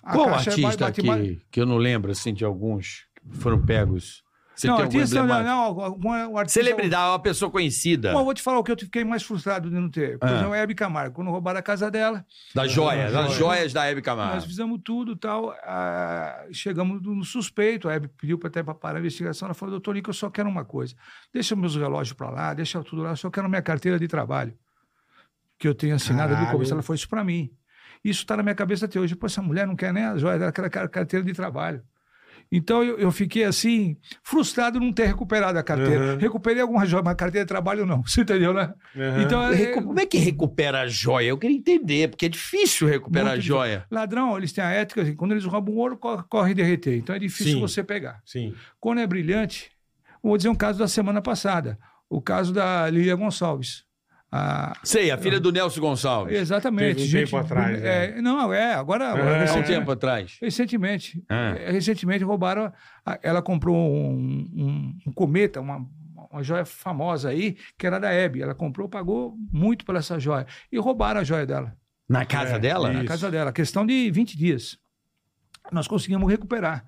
A 0.03 0.13
Qual 0.13 0.27
caixa 0.29 0.51
artista 0.51 0.85
bate 0.85 1.01
que, 1.01 1.07
mais- 1.07 1.39
que 1.51 1.59
eu 1.59 1.65
não 1.65 1.79
lembro, 1.79 2.13
assim, 2.13 2.35
de 2.35 2.45
alguns 2.45 3.07
que 3.31 3.39
foram 3.39 3.65
pegos? 3.65 4.23
Você 4.59 4.67
não, 4.67 4.77
tem 4.77 4.85
artista, 4.87 5.23
não, 5.23 5.43
não, 5.45 5.59
algum- 5.85 6.09
um 6.11 6.37
artista. 6.37 6.61
Celebridade, 6.61 7.11
uma 7.13 7.19
pessoa 7.21 7.49
conhecida. 7.49 8.13
Bom, 8.13 8.19
eu 8.19 8.25
vou 8.25 8.35
te 8.35 8.43
falar 8.43 8.59
o 8.59 8.65
que 8.65 8.73
eu 8.73 8.77
fiquei 8.79 9.05
mais 9.05 9.23
frustrado 9.23 9.71
de 9.71 9.77
não 9.77 9.89
ter. 9.89 10.19
Por 10.19 10.29
Ah. 10.29 10.33
exemplo, 10.33 10.53
a 10.53 10.57
Hebe 10.57 10.75
Camargo, 10.75 11.15
quando 11.15 11.31
roubaram 11.31 11.61
a 11.61 11.63
casa 11.63 11.89
dela, 11.91 12.27
Das 12.55 12.73
joias, 12.73 13.15
Ah, 13.15 13.23
das 13.23 13.27
joia. 13.35 13.39
joias 13.39 13.73
da 13.73 13.85
Hebe 13.87 14.01
Nós 14.01 14.05
Camargo. 14.05 14.43
fizemos 14.43 14.81
tudo 14.85 15.15
tal. 15.15 15.51
ah, 15.63 16.45
chegamos 16.51 17.01
no 17.03 17.23
suspeito. 17.25 17.89
A 17.89 17.95
Hebe 17.95 18.09
pediu 18.09 18.37
pra- 18.37 18.49
até 18.49 18.63
para 18.63 18.75
parar 18.75 18.97
a 18.97 19.01
investigação. 19.01 19.47
Ela 19.47 19.55
falou, 19.55 19.71
doutor 19.71 19.95
Nico, 19.95 20.11
eu 20.11 20.15
só 20.15 20.29
quero 20.29 20.49
uma 20.49 20.65
coisa. 20.65 20.95
Deixa 21.33 21.55
meus 21.55 21.77
relógios 21.77 22.15
para 22.17 22.29
lá, 22.29 22.53
deixa 22.53 22.83
tudo 22.83 23.03
lá. 23.03 23.11
Eu 23.11 23.17
só 23.17 23.31
quero 23.31 23.49
minha 23.49 23.63
carteira 23.63 23.97
de 23.99 24.09
trabalho. 24.09 24.53
Que 25.57 25.69
eu 25.69 25.75
tenho 25.75 25.95
assinada 25.95 26.35
do 26.35 26.47
começo. 26.51 26.73
Ela 26.73 26.83
falou 26.83 26.97
isso 26.97 27.09
para 27.09 27.23
mim. 27.23 27.51
Isso 28.05 28.21
está 28.23 28.37
na 28.37 28.43
minha 28.43 28.55
cabeça 28.55 28.87
até 28.87 28.99
hoje. 28.99 29.15
Pô, 29.17 29.27
essa 29.27 29.43
mulher 29.43 29.67
não 29.67 29.75
quer 29.77 29.93
nem 29.93 30.05
a 30.05 30.17
joia 30.17 30.39
dela, 30.39 30.53
quer 30.53 30.65
a 30.65 30.71
car- 30.71 30.89
carteira 30.89 31.25
de 31.25 31.33
trabalho. 31.33 31.83
Então 32.51 32.83
eu, 32.83 32.99
eu 32.99 33.11
fiquei 33.13 33.45
assim, 33.45 33.97
frustrado 34.23 34.81
não 34.81 34.93
ter 34.93 35.07
recuperado 35.07 35.59
a 35.59 35.63
carteira. 35.63 36.13
Uhum. 36.15 36.19
Recuperei 36.19 36.63
alguma 36.63 36.87
joia, 36.87 37.03
mas 37.03 37.15
carteira 37.15 37.45
de 37.45 37.49
trabalho 37.49 37.85
não. 37.85 38.03
Você 38.07 38.23
entendeu, 38.23 38.55
né? 38.55 38.73
Aham. 38.97 39.23
Então, 39.23 39.53
é- 39.53 39.67
Como 39.73 40.01
é 40.01 40.07
que 40.07 40.19
recupera 40.19 40.81
a 40.81 40.87
joia? 40.89 41.29
Eu 41.29 41.39
queria 41.39 41.57
entender, 41.57 42.09
porque 42.09 42.27
é 42.27 42.29
difícil 42.29 42.89
recuperar 42.89 43.29
Muito 43.33 43.39
a 43.39 43.43
joia. 43.43 43.87
Ladrão, 43.91 44.37
eles 44.37 44.53
têm 44.53 44.65
a 44.65 44.71
ética, 44.71 45.03
assim, 45.03 45.15
quando 45.15 45.33
eles 45.33 45.45
roubam 45.45 45.75
ouro, 45.77 45.97
corre, 45.99 46.23
corre 46.29 46.55
derreter. 46.55 46.97
Então 46.97 47.15
é 47.15 47.19
difícil 47.19 47.55
Sim. 47.55 47.61
você 47.61 47.85
pegar. 47.85 48.21
Sim. 48.25 48.55
Quando 48.81 49.01
é 49.01 49.07
brilhante, 49.07 49.71
vou 50.23 50.37
dizer 50.37 50.49
um 50.49 50.55
caso 50.55 50.79
da 50.79 50.89
semana 50.89 51.21
passada. 51.21 51.79
O 52.09 52.23
caso 52.23 52.53
da 52.55 52.89
Lilia 52.89 53.15
Gonçalves. 53.15 53.85
A- 54.31 54.75
Sei, 54.85 55.11
a 55.11 55.17
filha 55.17 55.41
do 55.41 55.51
Nelson 55.51 55.81
Gonçalves. 55.81 56.39
exatamente. 56.39 56.97
Teve 56.97 57.03
um 57.03 57.07
gente, 57.07 57.25
tempo 57.31 57.37
atrás, 57.39 57.83
é, 57.83 58.21
Não, 58.21 58.53
é, 58.53 58.75
agora. 58.75 59.09
agora 59.09 59.45
Ah, 59.45 59.51
Há 59.51 59.55
um 59.57 59.63
tempo 59.63 59.91
atrás. 59.91 60.37
recentemente. 60.41 61.23
Ah. 61.29 61.55
é, 61.59 61.71
recentemente 61.71 62.23
roubaram. 62.25 62.71
a- 63.07 63.19
ela 63.23 63.41
comprou 63.41 63.75
um, 63.75 64.47
um- 64.55 64.99
um 65.07 65.13
cometa, 65.13 65.61
uma, 65.63 65.87
uma 66.31 66.43
joia 66.43 66.67
famosa 66.67 67.31
aí, 67.31 67.57
que 67.79 67.87
era 67.87 67.99
da 67.99 68.11
Hebe. 68.13 68.43
Ela 68.43 68.55
comprou, 68.55 68.87
pagou 68.87 69.35
muito 69.51 69.83
por 69.87 69.97
essa 69.97 70.19
joia. 70.21 70.47
E 70.71 70.79
roubaram 70.79 71.21
a 71.21 71.25
joia 71.25 71.47
dela. 71.47 71.75
Na 72.07 72.27
casa 72.27 72.57
É, 72.57 72.59
dela? 72.59 72.91
isso. 72.91 72.99
na 73.03 73.05
casa 73.09 73.31
dela. 73.31 73.51
Questão 73.51 73.87
de 73.87 74.11
20 74.11 74.37
dias. 74.37 74.79
Nós 75.73 75.87
conseguimos 75.89 76.31
recuperar. 76.31 76.85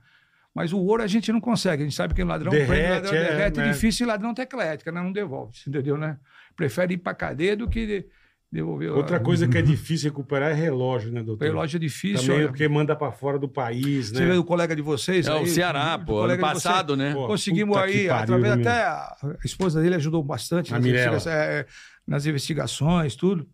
Mas 0.60 0.74
o 0.74 0.78
ouro 0.78 1.02
a 1.02 1.06
gente 1.06 1.32
não 1.32 1.40
consegue. 1.40 1.82
A 1.82 1.86
gente 1.86 1.96
sabe 1.96 2.12
que 2.12 2.22
o 2.22 2.26
ladrão 2.26 2.50
Derrete, 2.52 2.68
prende, 2.68 2.90
ladrão 2.90 3.14
é, 3.14 3.24
derrete, 3.30 3.56
né? 3.58 3.68
é 3.68 3.72
difícil 3.72 4.04
e 4.04 4.08
ladrão 4.08 4.34
tecla 4.34 4.62
ética, 4.62 4.92
né? 4.92 5.00
Não 5.00 5.10
devolve, 5.10 5.52
entendeu, 5.66 5.96
né? 5.96 6.18
Prefere 6.54 6.92
ir 6.92 6.98
pra 6.98 7.14
cadeia 7.14 7.56
do 7.56 7.66
que 7.66 7.86
de- 7.86 8.06
devolver. 8.52 8.90
Outra 8.92 9.16
a- 9.16 9.20
coisa 9.20 9.48
que 9.48 9.56
é 9.56 9.62
difícil 9.62 10.10
recuperar 10.10 10.50
é 10.50 10.54
relógio, 10.54 11.10
né, 11.12 11.22
O 11.22 11.24
doutor? 11.24 11.44
relógio 11.46 11.78
é 11.78 11.80
difícil. 11.80 12.20
Também 12.26 12.36
é 12.36 12.38
olha. 12.40 12.48
porque 12.48 12.68
manda 12.68 12.94
pra 12.94 13.10
fora 13.10 13.38
do 13.38 13.48
país, 13.48 14.10
Você 14.10 14.18
vê 14.26 14.32
né? 14.32 14.38
o 14.38 14.44
colega 14.44 14.76
de 14.76 14.82
vocês. 14.82 15.26
É 15.26 15.32
o 15.32 15.38
aí, 15.38 15.46
Ceará, 15.46 15.98
o 15.98 16.04
pô. 16.04 16.20
Ano 16.20 16.38
passado, 16.38 16.94
né? 16.94 17.14
Pô, 17.14 17.26
Conseguimos 17.26 17.74
aí, 17.78 18.06
pariu, 18.08 18.14
através 18.14 18.52
até 18.52 18.82
a, 18.82 19.16
esposa 19.42 19.80
dele 19.80 19.94
ajudou 19.94 20.22
bastante 20.22 20.74
A 20.74 20.76
nas, 20.76 20.84
Mirella. 20.84 21.08
investiga- 21.12 21.34
é, 21.34 21.66
nas 22.06 22.26
investigações, 22.26 23.16
tudo. 23.16 23.48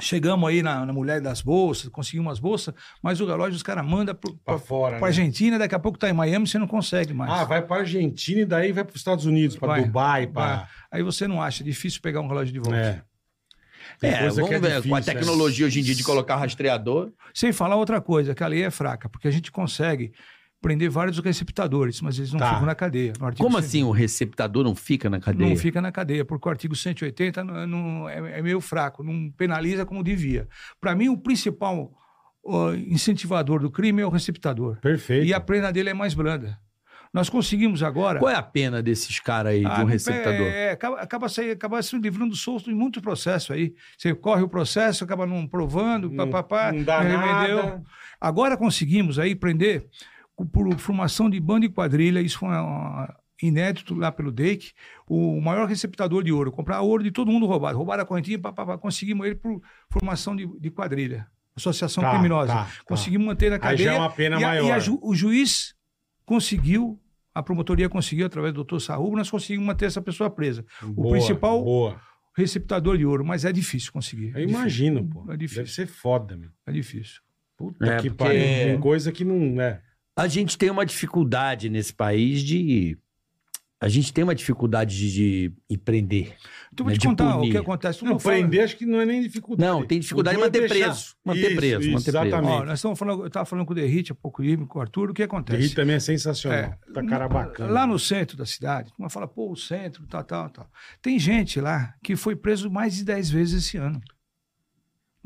Chegamos 0.00 0.48
aí 0.48 0.62
na, 0.62 0.84
na 0.84 0.92
mulher 0.92 1.20
das 1.20 1.40
bolsas, 1.40 1.88
conseguimos 1.88 2.32
as 2.32 2.38
bolsas, 2.38 2.74
mas 3.02 3.20
o 3.20 3.26
relógio 3.26 3.56
os 3.56 3.62
caras 3.62 3.84
mandam 3.86 4.14
Pra 4.14 4.30
para 4.44 4.58
fora, 4.58 4.98
né? 5.00 5.04
Argentina, 5.06 5.58
daqui 5.58 5.74
a 5.74 5.78
pouco 5.78 5.98
tá 5.98 6.08
em 6.08 6.12
Miami, 6.12 6.46
você 6.46 6.58
não 6.58 6.66
consegue 6.66 7.14
mais. 7.14 7.30
Ah, 7.32 7.44
vai 7.44 7.62
pra 7.62 7.78
Argentina 7.78 8.40
e 8.40 8.44
daí 8.44 8.72
vai 8.72 8.84
pros 8.84 8.96
Estados 9.00 9.24
Unidos, 9.24 9.56
pra 9.56 9.68
Vai, 9.68 9.84
Dubai, 9.84 10.26
pra... 10.26 10.56
vai. 10.56 10.66
Aí 10.92 11.02
você 11.02 11.26
não 11.26 11.40
acha, 11.42 11.62
é 11.62 11.64
difícil 11.64 12.00
pegar 12.02 12.20
um 12.20 12.28
relógio 12.28 12.52
de 12.52 12.58
volta. 12.60 12.76
É. 12.78 13.02
Tem 14.00 14.10
É, 14.10 14.18
coisa 14.18 14.42
vamos 14.42 14.56
é 14.56 14.58
ver. 14.58 14.68
com 14.88 14.94
a 14.94 15.00
difícil, 15.00 15.14
tecnologia 15.20 15.66
hoje 15.66 15.80
em 15.80 15.82
dia 15.82 15.94
de 15.94 16.04
colocar 16.04 16.36
rastreador. 16.36 17.12
Sem 17.32 17.52
falar 17.52 17.76
outra 17.76 18.00
coisa, 18.00 18.34
que 18.34 18.42
a 18.42 18.46
lei 18.46 18.64
é 18.64 18.70
fraca, 18.70 19.08
porque 19.08 19.28
a 19.28 19.30
gente 19.30 19.50
consegue 19.50 20.12
prender 20.66 20.90
vários 20.90 21.16
receptadores, 21.20 22.00
mas 22.00 22.18
eles 22.18 22.32
não 22.32 22.40
Tá. 22.40 22.54
ficam 22.54 22.66
na 22.66 22.74
cadeia. 22.74 23.12
Como 23.38 23.52
100 23.52 23.58
assim 23.58 23.82
o 23.84 23.92
receptador 23.92 24.64
não 24.64 24.74
fica 24.74 25.08
na 25.08 25.20
cadeia? 25.20 25.48
Não 25.48 25.56
fica 25.56 25.80
na 25.80 25.92
cadeia, 25.92 26.24
porque 26.24 26.48
o 26.48 26.50
artigo 26.50 26.74
180 26.74 27.44
não, 27.44 27.66
não- 27.66 28.08
é, 28.08 28.38
é 28.38 28.42
meio 28.42 28.60
fraco, 28.60 29.04
não 29.04 29.30
penaliza 29.30 29.86
como 29.86 30.02
devia. 30.02 30.48
Para 30.80 30.96
mim, 30.96 31.08
o 31.08 31.16
principal 31.16 31.92
ó, 32.44 32.72
incentivador 32.74 33.60
do 33.60 33.70
crime 33.70 34.02
é 34.02 34.06
o 34.06 34.08
receptador. 34.10 34.76
Perfeito. 34.80 35.24
E 35.26 35.32
a 35.32 35.38
pena 35.38 35.72
dele 35.72 35.90
é 35.90 35.94
mais 35.94 36.14
branda. 36.14 36.58
Nós 37.14 37.30
conseguimos 37.30 37.82
agora. 37.84 38.18
Qual 38.18 38.28
é 38.30 38.34
a 38.34 38.42
pena 38.42 38.82
desses 38.82 39.20
caras 39.20 39.52
aí, 39.52 39.60
de 39.60 39.66
Ah, 39.66 39.76
um 39.76 39.78
não 39.82 39.86
receptador? 39.86 40.46
É, 40.48 40.70
acaba, 40.72 40.96
acaba, 41.00 41.28
se, 41.28 41.50
acaba 41.52 41.80
se 41.82 41.96
livrando 41.96 42.34
solto 42.34 42.70
em 42.70 42.74
muito 42.74 43.00
processo 43.00 43.52
aí. 43.52 43.72
Você 43.96 44.12
corre 44.14 44.42
o 44.42 44.48
processo, 44.48 45.04
acaba 45.04 45.24
não 45.26 45.46
provando, 45.46 46.10
Não- 46.10 46.28
papapá, 46.28 46.72
não 46.72 46.82
dá 46.82 46.96
arremedeu. 46.98 47.56
nada. 47.64 47.82
Agora 48.20 48.56
conseguimos 48.56 49.18
aí 49.20 49.34
prender 49.36 49.86
por 50.52 50.78
formação 50.78 51.30
de 51.30 51.40
banda 51.40 51.64
e 51.66 51.68
quadrilha, 51.68 52.20
isso 52.20 52.38
foi 52.38 52.48
uma- 52.48 53.14
inédito 53.42 53.94
lá 53.94 54.10
pelo 54.10 54.32
DEIC, 54.32 54.72
o 55.06 55.38
maior 55.42 55.68
receptador 55.68 56.22
de 56.24 56.32
ouro, 56.32 56.50
comprar 56.50 56.80
ouro 56.80 57.02
de 57.02 57.10
todo 57.10 57.30
mundo 57.30 57.44
roubado. 57.46 57.76
Roubaram 57.76 58.02
a 58.02 58.06
correntinha, 58.06 58.38
papapá, 58.38 58.78
conseguimos 58.78 59.26
ele 59.26 59.34
por 59.34 59.60
formação 59.90 60.34
de, 60.34 60.46
de 60.58 60.70
quadrilha, 60.70 61.26
associação 61.54 62.02
Tá, 62.02 62.12
criminosa. 62.12 62.52
tá, 62.54 62.64
tá. 62.64 62.70
Conseguimos 62.86 63.26
manter 63.26 63.50
na 63.50 63.56
Aí 63.56 63.60
cadeia. 63.60 63.84
já 63.90 63.94
é 63.94 63.98
uma 63.98 64.08
pena 64.10 64.40
e 64.40 64.44
a- 64.44 64.48
maior. 64.48 64.64
e 64.68 64.70
a 64.72 64.78
ju- 64.78 64.98
o 65.02 65.14
juiz 65.14 65.74
conseguiu, 66.24 66.98
a 67.34 67.42
promotoria 67.42 67.88
conseguiu, 67.88 68.26
através 68.26 68.52
do 68.54 68.56
doutor 68.56 68.80
Sarrubo, 68.80 69.16
nós 69.16 69.30
conseguimos 69.30 69.66
manter 69.66 69.84
essa 69.86 70.00
pessoa 70.00 70.30
presa. 70.30 70.64
o 70.82 70.86
Boa, 70.94 71.10
principal 71.10 71.62
Boa. 71.62 72.00
receptador 72.34 72.96
de 72.96 73.04
ouro, 73.04 73.24
mas 73.24 73.44
é 73.44 73.52
difícil 73.52 73.92
conseguir. 73.92 74.28
Eu 74.28 74.36
É 74.36 74.40
difícil. 74.40 74.58
imagino, 74.58 75.08
pô. 75.08 75.30
É 75.30 75.36
difícil. 75.36 75.62
Deve 75.62 75.74
ser 75.74 75.86
foda, 75.86 76.36
meu. 76.36 76.50
É 76.66 76.72
difícil. 76.72 77.20
Puta 77.56 77.84
É, 77.86 77.96
que 77.98 78.08
porque- 78.10 78.24
pariu. 78.24 78.40
Tem 78.40 78.80
coisa 78.80 79.12
que 79.12 79.24
não 79.24 79.60
é. 79.60 79.80
A 80.16 80.26
gente 80.26 80.56
tem 80.56 80.70
uma 80.70 80.86
dificuldade 80.86 81.68
nesse 81.68 81.92
país 81.92 82.40
de. 82.42 82.96
A 83.78 83.88
gente 83.88 84.10
tem 84.10 84.24
uma 84.24 84.34
dificuldade 84.34 84.96
de, 84.96 85.12
de 85.12 85.52
ir 85.68 85.76
prender. 85.76 86.34
Então, 86.72 86.84
vou 86.84 86.86
né, 86.86 86.94
te 86.94 87.00
de 87.02 87.06
contar 87.08 87.34
punir. 87.34 87.48
o 87.48 87.52
que 87.52 87.58
acontece. 87.58 87.98
Todo 87.98 88.08
Não, 88.08 88.16
prender 88.16 88.64
acho 88.64 88.74
que 88.74 88.86
não 88.86 88.98
é 89.02 89.04
nem 89.04 89.20
dificuldade. 89.20 89.70
Não, 89.70 89.86
tem 89.86 90.00
dificuldade 90.00 90.34
de 90.38 90.42
é 90.42 90.46
manter 90.46 90.60
deixar- 90.60 90.74
preso. 90.86 91.14
Manter 91.22 91.46
Isso, 91.48 91.56
preso, 91.56 91.80
isso, 91.82 91.90
manter 91.92 92.10
preso. 92.12 92.26
exatamente. 92.26 92.52
Ó, 92.52 92.64
nós 92.64 92.78
estamos 92.78 92.98
falando, 92.98 93.20
eu 93.20 93.26
estava 93.26 93.44
falando 93.44 93.66
com 93.66 93.72
o 93.72 93.76
Derrite 93.76 94.12
há 94.12 94.14
pouco, 94.14 94.42
com 94.66 94.78
o 94.78 94.82
Arthur, 94.82 95.10
o 95.10 95.14
que 95.14 95.22
acontece? 95.22 95.58
Derrite 95.58 95.74
também 95.76 95.96
é 95.96 96.00
sensacional. 96.00 96.58
É, 96.58 96.78
tá 96.94 97.04
cara 97.04 97.28
bacana. 97.28 97.70
Lá 97.70 97.86
no 97.86 97.98
centro 97.98 98.34
da 98.34 98.46
cidade, 98.46 98.90
uma 98.98 99.10
fala, 99.10 99.28
pô, 99.28 99.52
o 99.52 99.56
centro, 99.56 100.06
tal, 100.06 100.24
tal, 100.24 100.48
tal. 100.48 100.70
Tem 101.02 101.18
gente 101.18 101.60
lá 101.60 101.92
que 102.02 102.16
foi 102.16 102.34
preso 102.34 102.70
mais 102.70 102.94
de 102.96 103.04
10 103.04 103.28
vezes 103.28 103.62
esse 103.66 103.76
ano. 103.76 104.00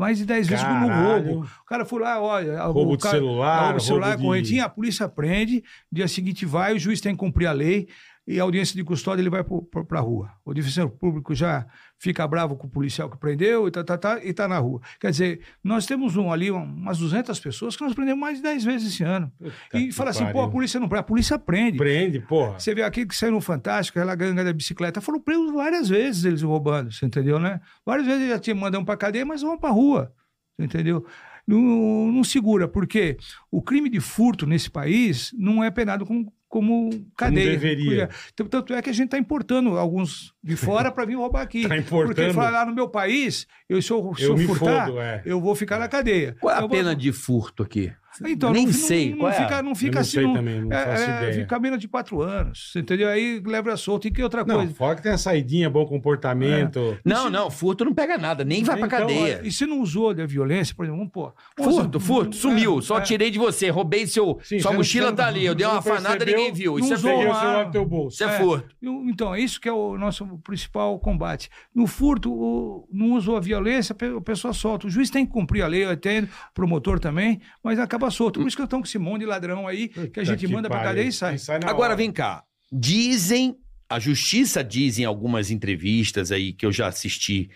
Mais 0.01 0.17
de 0.19 0.25
10 0.25 0.49
vezes 0.49 0.65
Caralho. 0.65 1.25
roubo. 1.35 1.47
O 1.61 1.65
cara 1.67 1.85
foi 1.85 2.01
lá, 2.01 2.21
olha. 2.21 2.63
Roubo 2.65 2.93
o 2.95 2.97
de 2.97 3.03
cara, 3.03 3.17
celular, 3.19 3.63
roubo 3.65 3.79
de 3.79 3.85
celular, 3.85 4.07
roubo 4.09 4.19
de- 4.23 4.25
correntinha, 4.27 4.65
a 4.65 4.69
polícia 4.69 5.07
prende, 5.09 5.63
dia 5.93 6.09
seguinte 6.09 6.47
vai, 6.47 6.75
o 6.75 6.79
juiz 6.79 7.01
tem 7.03 7.13
que 7.13 7.19
cumprir 7.19 7.47
a 7.47 7.53
lei 7.53 7.87
e 8.33 8.39
a 8.41 8.43
audiência 8.43 8.77
de 8.77 8.85
custódia 8.85 9.21
ele 9.23 9.31
vai 9.31 9.43
para 9.45 9.99
a 9.99 10.03
rua. 10.03 10.31
O 10.45 10.55
defensor 10.55 10.89
público 10.91 11.35
já 11.35 11.67
fica 11.99 12.27
bravo 12.29 12.57
com 12.57 12.67
o 12.67 12.71
policial 12.71 13.11
que 13.11 13.17
prendeu 13.19 13.67
e 13.67 13.71
tá, 13.71 13.83
tá, 13.83 13.99
tá, 13.99 14.25
e 14.25 14.33
tá 14.33 14.47
na 14.47 14.59
rua. 14.59 14.81
Quer 15.01 15.11
dizer, 15.11 15.41
nós 15.65 15.85
temos 15.87 16.17
um 16.17 16.33
ali, 16.33 16.51
um- 16.51 16.63
umas 16.63 16.99
200 16.99 17.39
pessoas 17.41 17.77
que 17.77 17.83
nós 17.83 17.93
prendemos 17.95 18.21
mais 18.21 18.37
de 18.37 18.43
10 18.43 18.63
vezes 18.65 18.93
esse 18.95 19.03
ano. 19.03 19.33
Puta 19.39 19.53
e 19.79 19.91
fala 19.93 20.11
assim, 20.11 20.25
pô, 20.27 20.33
pariu. 20.33 20.43
a 20.43 20.51
polícia 20.51 20.79
não 20.81 20.89
prende. 20.89 21.01
A 21.01 21.05
polícia 21.05 21.39
prende. 21.39 21.77
Prende, 21.79 22.21
porra. 22.21 22.59
Você 22.59 22.75
vê 22.75 22.83
aquele 22.83 23.07
que 23.07 23.17
saiu 23.17 23.33
no 23.33 23.41
Fantástico, 23.41 23.99
aquela 23.99 24.15
ganga 24.15 24.45
da 24.45 24.53
bicicleta, 24.53 25.01
foram 25.01 25.21
presos 25.21 25.53
várias 25.53 25.89
vezes 25.89 26.25
eles 26.25 26.43
roubando, 26.43 26.93
você 26.93 27.05
entendeu, 27.07 27.39
né? 27.39 27.61
Várias 27.85 28.07
vezes 28.07 28.21
eles 28.23 28.33
já 28.35 28.39
tinham 28.39 28.57
mandado 28.59 28.85
pra 28.85 28.97
cadeia, 28.97 29.25
mas 29.27 29.43
vão 29.43 29.59
pra 29.59 29.71
rua, 29.71 30.13
você 30.57 30.65
entendeu? 30.67 31.05
Não, 31.47 32.13
não 32.13 32.23
segura, 32.23 32.69
porque 32.69 33.17
o 33.51 33.61
crime 33.61 33.91
de 33.91 33.99
furto 33.99 34.47
nesse 34.47 34.71
país 34.71 35.35
não 35.37 35.65
é 35.65 35.71
penado 35.71 36.07
como, 36.07 36.33
como 36.51 36.91
cadeia. 37.17 37.51
deveria. 37.53 38.11
Então, 38.35 38.45
Tanto 38.47 38.75
é 38.75 38.83
que 38.83 38.91
a 38.91 38.93
gente 38.93 39.07
está 39.07 39.17
importando 39.17 39.79
alguns 39.79 40.35
de 40.43 40.57
fora 40.57 40.91
para 40.91 41.05
vir 41.07 41.15
roubar 41.17 41.43
aqui. 41.43 41.63
Tá 41.69 41.79
importando. 41.79 42.15
Porque 42.17 42.33
fala 42.35 42.51
lá 42.51 42.67
no 42.67 42.75
meu 42.75 42.89
país, 42.89 43.47
eu, 43.69 43.81
se 43.81 43.91
eu, 43.93 44.13
se 44.17 44.25
Eu 44.25 44.31
eu 44.31 44.37
me 44.37 44.47
furtar, 44.47 44.87
fodo, 44.89 45.01
é. 45.01 45.23
eu 45.25 45.41
vou 45.41 45.55
ficar 45.55 45.79
na 45.79 45.87
cadeia. 45.89 46.37
Qual 46.41 46.53
é 46.53 46.59
a 46.59 46.63
Eu 46.63 46.69
vou- 46.69 46.77
pena 46.77 46.95
de 46.95 47.13
furto 47.13 47.63
aqui? 47.63 47.93
Então, 48.27 48.53
Nem 48.53 48.67
não, 48.67 48.73
sei, 48.73 49.11
Não, 49.11 49.19
qual 49.19 49.31
não 49.31 49.39
é? 49.39 49.43
fica, 49.43 49.63
não 49.63 49.71
Eu 49.71 49.75
fica 49.77 49.95
não 49.95 50.01
assim. 50.01 50.11
sei 50.11 50.23
não- 50.25 50.35
também, 50.35 50.61
não 50.63 50.73
é, 50.77 50.85
faço 50.85 51.03
é, 51.05 51.17
ideia. 51.17 51.35
Fica 51.35 51.59
menos 51.61 51.79
de 51.79 51.87
quatro 51.89 52.21
anos. 52.21 52.73
Entendeu? 52.77 53.09
Aí 53.09 53.41
leva 53.45 53.77
solto. 53.77 54.09
E 54.09 54.11
que 54.11 54.23
outra 54.23 54.45
Não, 54.45 54.57
coisa? 54.57 54.75
fora 54.75 54.97
que 54.97 55.03
tem 55.03 55.13
a 55.13 55.19
saidinha, 55.19 55.71
bom 55.71 55.87
comportamento. 55.87 56.99
Não, 57.05 57.31
não, 57.31 57.51
furto 57.51 57.85
não 57.85 57.95
pega 57.95 58.19
nada, 58.19 58.45
nem 58.45 58.63
vai 58.65 58.77
pra 58.77 58.87
Então, 58.87 58.99
cadeia. 59.01 59.41
E 59.45 59.51
se 59.53 59.65
não 59.67 59.81
usou 59.81 60.13
da 60.13 60.27
violência, 60.27 60.75
por 60.75 60.85
exemplo, 60.85 60.99
vamos 60.99 61.13
pôr. 61.13 61.35
Furto, 61.57 62.01
furto, 62.01 62.37
sumiu. 62.37 62.79
É, 62.79 62.83
Só 62.83 62.99
é. 62.99 63.01
tirei 63.03 63.31
de 63.31 63.39
você, 63.39 63.69
roubei 63.71 64.07
seu. 64.07 64.39
Sim, 64.43 64.59
sua 64.61 64.73
mochila 64.73 65.09
não- 65.09 65.17
tá 65.17 65.27
ali. 65.27 65.45
Eu 65.45 65.55
dei 65.55 65.65
uma 65.67 65.75
não 65.75 65.79
afanada, 65.81 66.25
ninguém 66.25 66.53
viu. 66.53 66.79
Isso 66.79 66.91
não 67.07 67.23
é 67.23 67.71
furto. 67.71 68.09
Isso 68.11 68.25
é 68.25 68.27
É. 68.27 68.39
furto. 68.39 68.69
Então, 68.83 69.35
é 69.35 69.41
isso 69.41 69.61
que 69.61 69.69
é 69.69 69.73
o 69.73 69.97
nosso 69.97 70.27
principal 70.45 70.99
combate. 70.99 71.49
No 71.75 71.87
furto, 71.87 72.87
não 72.93 73.13
usou 73.13 73.37
a 73.37 73.41
violência, 73.41 73.95
a 73.99 74.11
a 74.17 74.21
pessoa 74.21 74.53
solta. 74.53 74.87
O 74.87 74.91
juiz 74.91 75.11
tem 75.11 75.25
que 75.27 75.33
cumprir 75.33 75.63
a 75.63 75.67
lei, 75.67 75.85
eu 75.85 75.93
entendo, 75.93 76.25
o 76.25 76.55
promotor 76.55 76.99
também, 76.99 77.41
mas 77.63 77.79
acaba 77.79 78.00
solto. 78.09 78.39
Por 78.39 78.47
isso 78.47 78.57
que 78.57 78.63
estão 78.63 78.81
com 78.81 78.87
esse 78.87 78.99
monte 78.99 79.23
de 79.23 79.27
ladrão 79.27 79.67
aí, 79.67 79.89
que 79.89 80.21
a 80.21 80.25
gente 80.25 80.43
Puta 80.47 80.55
manda 80.55 80.69
pra 80.69 80.79
pariu. 80.79 80.91
cadeia 80.91 81.09
e 81.09 81.13
sai. 81.13 81.59
na 81.59 81.69
Agora 81.69 81.89
hora. 81.89 81.97
vem 81.97 82.13
cá. 82.13 82.45
Dizem, 82.71 83.57
a 83.89 83.99
justiça 83.99 84.63
diz 84.63 84.99
em 85.01 85.05
algumas 85.05 85.51
entrevistas 85.51 86.31
aí 86.31 86.53
que 86.53 86.65
eu 86.65 86.71
já 86.71 86.87
assisti 86.87 87.51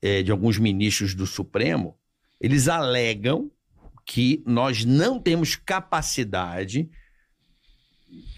é, 0.00 0.22
de 0.22 0.30
alguns 0.32 0.58
ministros 0.58 1.14
do 1.14 1.26
Supremo, 1.26 1.96
eles 2.40 2.66
alegam 2.68 3.50
que 4.06 4.42
nós 4.46 4.84
não 4.84 5.20
temos 5.20 5.56
capacidade 5.56 6.88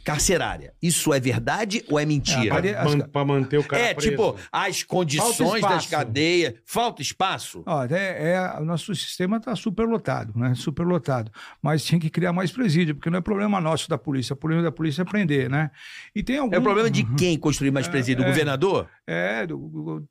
carcerária. 0.04 0.72
Isso 0.80 1.12
é 1.12 1.20
verdade 1.20 1.84
ou 1.90 1.98
é 1.98 2.04
mentira? 2.06 2.66
É, 2.66 3.06
pra 3.06 3.24
manter 3.24 3.58
o 3.58 3.64
cara 3.64 3.82
É, 3.82 3.94
preso. 3.94 4.10
tipo, 4.10 4.36
as 4.50 4.82
condições 4.82 5.60
das 5.62 5.86
cadeias. 5.86 6.54
Falta 6.64 7.02
espaço? 7.02 7.62
Ó, 7.66 7.84
é, 7.84 8.32
é- 8.32 8.60
o 8.60 8.64
nosso 8.64 8.94
sistema 8.94 9.36
está 9.36 9.54
superlotado, 9.54 10.32
né? 10.38 10.54
Superlotado. 10.54 11.30
Mas 11.62 11.84
tinha 11.84 12.00
que 12.00 12.08
criar 12.08 12.32
mais 12.32 12.50
presídio, 12.50 12.94
porque 12.94 13.10
não 13.10 13.18
é 13.18 13.20
problema 13.20 13.60
nosso 13.60 13.88
da 13.88 13.98
polícia. 13.98 14.32
O 14.32 14.36
problema 14.36 14.62
da 14.62 14.72
polícia 14.72 15.02
é 15.02 15.04
prender, 15.04 15.50
né? 15.50 15.70
E 16.14 16.22
tem 16.22 16.38
algum... 16.38 16.54
É 16.54 16.58
o 16.58 16.62
problema 16.62 16.90
de 16.90 17.04
quem 17.16 17.38
construir 17.38 17.70
mais 17.70 17.86
presídio? 17.88 18.22
O 18.24 18.26
é. 18.26 18.30
governador? 18.30 18.88
É, 19.06 19.46
do, 19.46 19.56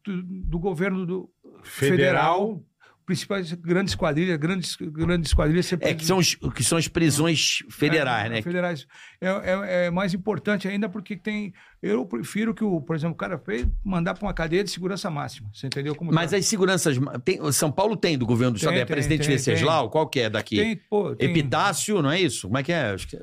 do- 0.03 0.23
do 0.23 0.60
governo 0.60 1.06
do 1.06 1.30
Federal. 1.63 1.97
federal, 1.97 2.63
principais 3.08 3.54
grandes 3.54 3.96
quadrilhas, 3.96 4.38
grandes, 4.38 4.76
grandes 4.76 5.34
quadrilhas... 5.34 5.72
É, 5.80 5.93
que 5.93 6.06
são, 6.06 6.17
os- 6.17 6.36
que 6.54 6.62
são 6.62 6.78
as 6.78 6.89
prisões 6.89 7.60
federais, 7.72 8.26
É, 8.26 8.30
né? 8.30 8.41
Federais. 8.41 8.86
É, 9.22 9.28
é- 9.30 9.86
é 9.86 9.89
mais 9.89 10.13
importante 10.13 10.67
ainda 10.67 10.89
porque 10.89 11.15
tem. 11.15 11.54
Eu 11.82 12.06
prefiro 12.06 12.54
que, 12.54 12.63
o, 12.65 12.82
por 12.82 12.96
exemplo, 12.98 13.13
o 13.13 13.17
cara 13.17 13.38
fez 13.39 13.65
mandar 13.84 14.13
para 14.13 14.28
uma 14.28 14.34
cadeia 14.34 14.62
de 14.63 14.70
segurança 14.70 15.10
máxima. 15.10 15.50
Você 15.54 15.67
entendeu 15.67 15.96
como 15.96 16.13
Mas 16.13 16.32
tá? 16.32 16.38
as 16.38 16.46
seguranças. 16.46 16.98
Tem, 17.24 17.39
São 17.54 17.72
Paulo 17.72 17.96
tem 17.96 18.17
do 18.17 18.26
governo 18.26 18.54
do 18.56 18.60
Tem, 18.60 18.67
Estado. 18.67 18.76
É 18.82 18.86
tem, 18.86 18.93
presidente 18.93 19.22
tem, 19.26 19.30
Venceslau? 19.38 19.89
Qual 19.89 20.08
que 20.10 20.20
é 20.20 20.30
daqui? 20.30 20.58
tem, 20.58 20.76
pô, 20.76 21.15
tem 21.15 21.30
Epitácio, 21.30 22.02
não 22.02 22.12
é 22.12 22.20
isso? 22.20 22.48
Como 22.48 22.58
é 22.58 22.63
que 22.63 22.74
é? 22.74 22.93
Que 22.98 23.15
é- 23.15 23.22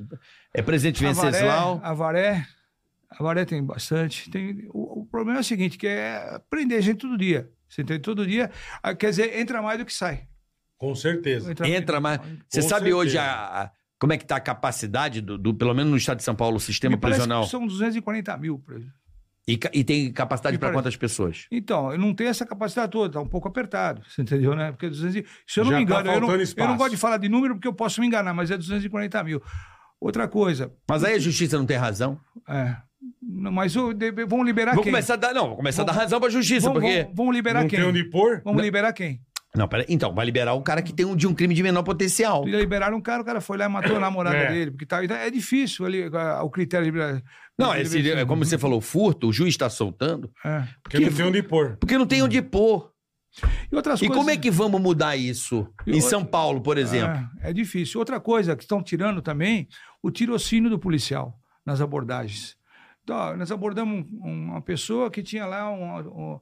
É 0.54 0.62
presidente 0.62 1.04
Avaré, 1.04 1.30
Venceslau. 1.30 1.80
Avaré. 1.84 2.46
Avaré 3.10 3.44
tem 3.44 3.62
bastante. 3.62 4.30
Tem, 4.30 4.66
o, 4.70 5.02
o 5.02 5.06
problema 5.06 5.40
é 5.40 5.42
o 5.42 5.44
seguinte: 5.44 5.76
que 5.76 5.86
é 5.86 6.40
prender 6.48 6.80
gente 6.80 6.98
todo 7.00 7.18
dia. 7.18 7.50
Você 7.74 7.82
entende? 7.82 8.00
Todo 8.00 8.26
dia. 8.26 8.50
ah, 8.82 8.94
Quer 8.94 9.10
dizer, 9.10 9.38
entra 9.38 9.60
mais 9.60 9.78
do 9.78 9.84
que 9.84 9.92
sai. 9.92 10.26
Com 10.78 10.94
certeza. 10.94 11.52
Entra 11.66 12.00
mais. 12.00 12.20
Você 12.48 12.60
Com 12.62 12.68
sabe 12.68 12.90
certeza. 12.90 12.96
hoje 12.96 13.18
a, 13.18 13.62
a- 13.64 13.70
como 13.98 14.12
é 14.12 14.16
que 14.18 14.24
está 14.24 14.36
a 14.36 14.40
capacidade, 14.40 15.20
do, 15.20 15.36
do- 15.38 15.54
pelo 15.54 15.74
menos 15.74 15.90
no 15.90 15.96
estado 15.96 16.18
de 16.18 16.24
São 16.24 16.34
Paulo, 16.34 16.56
o 16.56 16.60
sistema 16.60 16.96
prisional? 16.96 17.44
que 17.44 17.50
São 17.50 17.66
240 17.66 18.36
mil 18.36 18.58
presos. 18.58 18.90
E, 19.46 19.58
e 19.74 19.84
tem 19.84 20.10
capacidade 20.12 20.56
para 20.58 20.72
quantas 20.72 20.96
pessoas? 20.96 21.46
Então, 21.50 21.92
eu 21.92 21.98
não 21.98 22.14
tenho 22.14 22.30
essa 22.30 22.46
capacidade 22.46 22.90
toda, 22.92 23.12
tá 23.14 23.20
um 23.20 23.28
pouco 23.28 23.46
apertado, 23.48 24.02
você 24.08 24.22
entendeu, 24.22 24.54
né? 24.54 24.72
Porque 24.72 24.88
200, 24.88 25.16
e- 25.16 25.26
se 25.46 25.60
eu 25.60 25.64
não 25.64 25.72
Já 25.72 25.78
me 25.80 25.86
tá 25.86 26.00
engano, 26.00 26.12
eu, 26.16 26.20
não, 26.20 26.34
eu 26.34 26.68
não 26.68 26.76
gosto 26.76 26.90
de 26.92 26.96
falar 26.96 27.16
de 27.18 27.28
número 27.28 27.54
porque 27.54 27.68
eu 27.68 27.74
posso 27.74 28.00
me 28.00 28.06
enganar, 28.06 28.32
mas 28.34 28.50
é 28.50 28.56
240 28.56 29.22
mil. 29.24 29.42
Outra 30.00 30.28
coisa, 30.28 30.72
Mas 30.88 31.02
aí 31.04 31.14
a 31.14 31.18
justiça 31.18 31.56
não 31.56 31.64
tem 31.66 31.76
razão. 31.78 32.20
é, 32.48 32.76
não, 33.22 33.50
mas 33.52 33.74
o- 33.76 33.92
de- 33.92 34.10
vão 34.26 34.42
liberar 34.42 34.74
Vou 34.74 34.82
quem? 34.82 34.92
começar 34.92 35.14
a 35.14 35.16
dar. 35.16 35.34
Não, 35.34 35.48
vou 35.48 35.56
começar 35.56 35.82
a 35.82 35.84
dar 35.86 35.92
razão 35.92 36.18
para 36.20 36.28
a 36.28 36.32
justiça, 36.32 36.66
vão, 36.66 36.74
porque. 36.74 37.04
vão, 37.04 37.14
vão 37.26 37.32
liberar 37.32 37.62
Não 37.62 37.68
quem? 37.68 37.78
tem 37.80 37.88
onde 37.88 38.04
pôr? 38.04 38.40
Vamos 38.44 38.62
liberar 38.62 38.92
quem? 38.92 39.20
Não, 39.56 39.68
peraí. 39.68 39.86
Então, 39.88 40.12
vai 40.12 40.26
liberar 40.26 40.54
o 40.54 40.62
cara 40.62 40.82
que 40.82 40.92
tem 40.92 41.06
um, 41.06 41.14
de 41.14 41.28
um 41.28 41.32
crime 41.34 41.54
de 41.54 41.62
menor 41.62 41.84
potencial. 41.84 42.44
Liberaram 42.44 42.96
um 42.96 43.00
cara, 43.00 43.22
o 43.22 43.24
cara 43.24 43.40
foi 43.40 43.56
lá 43.56 43.66
e 43.66 43.68
matou 43.68 43.96
a 43.96 44.00
namorada 44.00 44.36
É. 44.36 44.50
dele, 44.52 44.70
porque 44.72 44.84
tá, 44.84 45.04
então 45.04 45.16
é 45.16 45.30
difícil 45.30 45.86
ali, 45.86 46.04
o 46.42 46.50
critério 46.50 46.90
de. 46.90 47.22
Não, 47.56 47.72
de 47.72 47.82
esse, 47.82 48.10
é 48.10 48.24
como 48.24 48.44
você 48.44 48.58
falou, 48.58 48.80
furto, 48.80 49.28
o 49.28 49.32
juiz 49.32 49.50
está 49.54 49.70
soltando, 49.70 50.28
É. 50.44 50.64
Porque 50.82 50.98
não 50.98 51.12
tem 51.12 51.24
onde 51.26 51.42
pôr. 51.42 51.76
porque 51.78 51.96
não 51.98 52.06
tem 52.06 52.20
onde 52.22 52.42
pôr. 52.42 52.90
E 53.70 53.74
outras 53.76 54.00
E 54.00 54.06
coisas. 54.06 54.16
como 54.16 54.30
é 54.30 54.36
que 54.36 54.50
vamos 54.50 54.80
mudar 54.80 55.16
isso? 55.16 55.68
E 55.86 55.90
Em 55.90 55.94
outra- 55.94 56.10
São 56.10 56.24
Paulo, 56.24 56.60
por 56.60 56.76
exemplo. 56.78 57.18
É, 57.40 57.50
é 57.50 57.52
difícil. 57.52 57.98
Outra 58.00 58.18
coisa 58.20 58.54
que 58.56 58.62
estão 58.64 58.80
tirando 58.82 59.20
também, 59.22 59.66
o 60.02 60.10
tirocínio 60.10 60.68
do 60.70 60.78
policial 60.78 61.34
nas 61.66 61.80
abordagens. 61.80 62.56
Nós 63.06 63.50
abordamos 63.52 64.06
um- 64.12 64.50
uma 64.52 64.62
pessoa 64.62 65.10
que 65.10 65.22
tinha 65.22 65.44
lá 65.46 65.70
uma, 65.70 66.40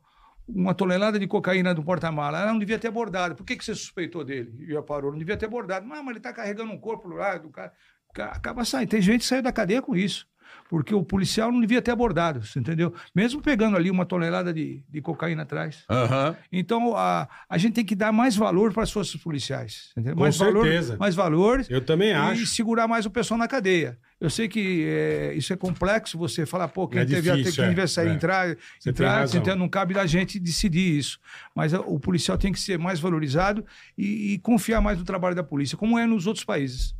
uma- 0.48 0.74
tonelada 0.74 1.18
de 1.18 1.26
cocaína 1.26 1.74
do 1.74 1.82
porta-mala. 1.82 2.40
Ela 2.42 2.52
não 2.52 2.58
devia 2.58 2.78
ter 2.78 2.88
abordado. 2.88 3.34
Por 3.34 3.44
que, 3.44 3.56
que 3.56 3.64
você 3.64 3.74
suspeitou 3.74 4.24
dele? 4.24 4.52
E 4.60 4.72
já 4.72 4.82
parou. 4.82 5.10
Não 5.12 5.18
devia 5.18 5.36
ter 5.36 5.46
abordado. 5.46 5.86
Não, 5.86 5.96
mas 6.02 6.08
ele 6.10 6.18
está 6.18 6.32
carregando 6.32 6.72
um 6.72 6.78
corpo 6.78 7.08
lá 7.08 7.36
do 7.38 7.50
cara. 7.50 7.72
Ca- 8.14 8.32
Acaba 8.32 8.64
saindo. 8.64 8.90
Tem 8.90 9.00
gente 9.00 9.20
que 9.20 9.26
saiu 9.26 9.42
da 9.42 9.52
cadeia 9.52 9.80
com 9.82 9.96
isso. 9.96 10.26
Porque 10.68 10.94
o 10.94 11.02
policial 11.02 11.52
não 11.52 11.60
devia 11.60 11.82
ter 11.82 11.90
abordado, 11.90 12.40
entendeu? 12.56 12.94
Mesmo 13.14 13.42
pegando 13.42 13.76
ali 13.76 13.90
uma 13.90 14.06
tonelada 14.06 14.54
de, 14.54 14.82
de 14.88 15.00
cocaína 15.02 15.42
atrás. 15.42 15.84
Aham. 15.90 16.34
Então, 16.50 16.96
a, 16.96 17.28
a 17.48 17.58
gente 17.58 17.74
tem 17.74 17.84
que 17.84 17.94
dar 17.94 18.10
mais 18.10 18.34
valor 18.34 18.72
para 18.72 18.82
as 18.82 18.90
forças 18.90 19.20
policiais. 19.20 19.90
Entendeu? 19.92 20.14
Com 20.14 20.20
mais 20.22 20.34
certeza. 20.36 20.86
Valor, 20.88 20.98
mais 20.98 21.14
valor 21.14 21.66
Eu 21.68 21.80
também 21.84 22.10
e 22.10 22.14
acho. 22.14 22.46
segurar 22.46 22.88
mais 22.88 23.04
o 23.04 23.10
pessoal 23.10 23.36
na 23.36 23.46
cadeia. 23.46 23.98
Eu 24.18 24.30
sei 24.30 24.48
que 24.48 24.84
é, 24.88 25.34
isso 25.34 25.52
é 25.52 25.56
complexo, 25.56 26.16
você 26.16 26.46
falar, 26.46 26.68
pô, 26.68 26.86
quem 26.88 27.00
É 27.00 27.04
teve 27.04 27.30
difícil, 27.32 27.64
quem 27.64 27.72
é, 27.72 27.74
vai 27.74 27.88
sair, 27.88 28.08
é. 28.08 28.12
entrar, 28.14 28.56
Você 28.78 28.90
entrar 28.90 29.26
entendeu? 29.26 29.56
não 29.56 29.68
cabe 29.68 29.92
da 29.94 30.06
gente 30.06 30.38
decidir 30.38 30.96
isso. 30.96 31.18
Mas 31.54 31.74
a- 31.74 31.80
o 31.80 31.98
policial 31.98 32.38
tem 32.38 32.52
que 32.52 32.60
ser 32.60 32.78
mais 32.78 33.00
valorizado 33.00 33.64
e, 33.98 34.34
e 34.34 34.38
confiar 34.38 34.80
mais 34.80 34.96
no 34.96 35.04
trabalho 35.04 35.34
da 35.34 35.42
polícia, 35.42 35.76
como 35.76 35.98
é 35.98 36.06
nos 36.06 36.26
outros 36.26 36.44
países. 36.44 36.94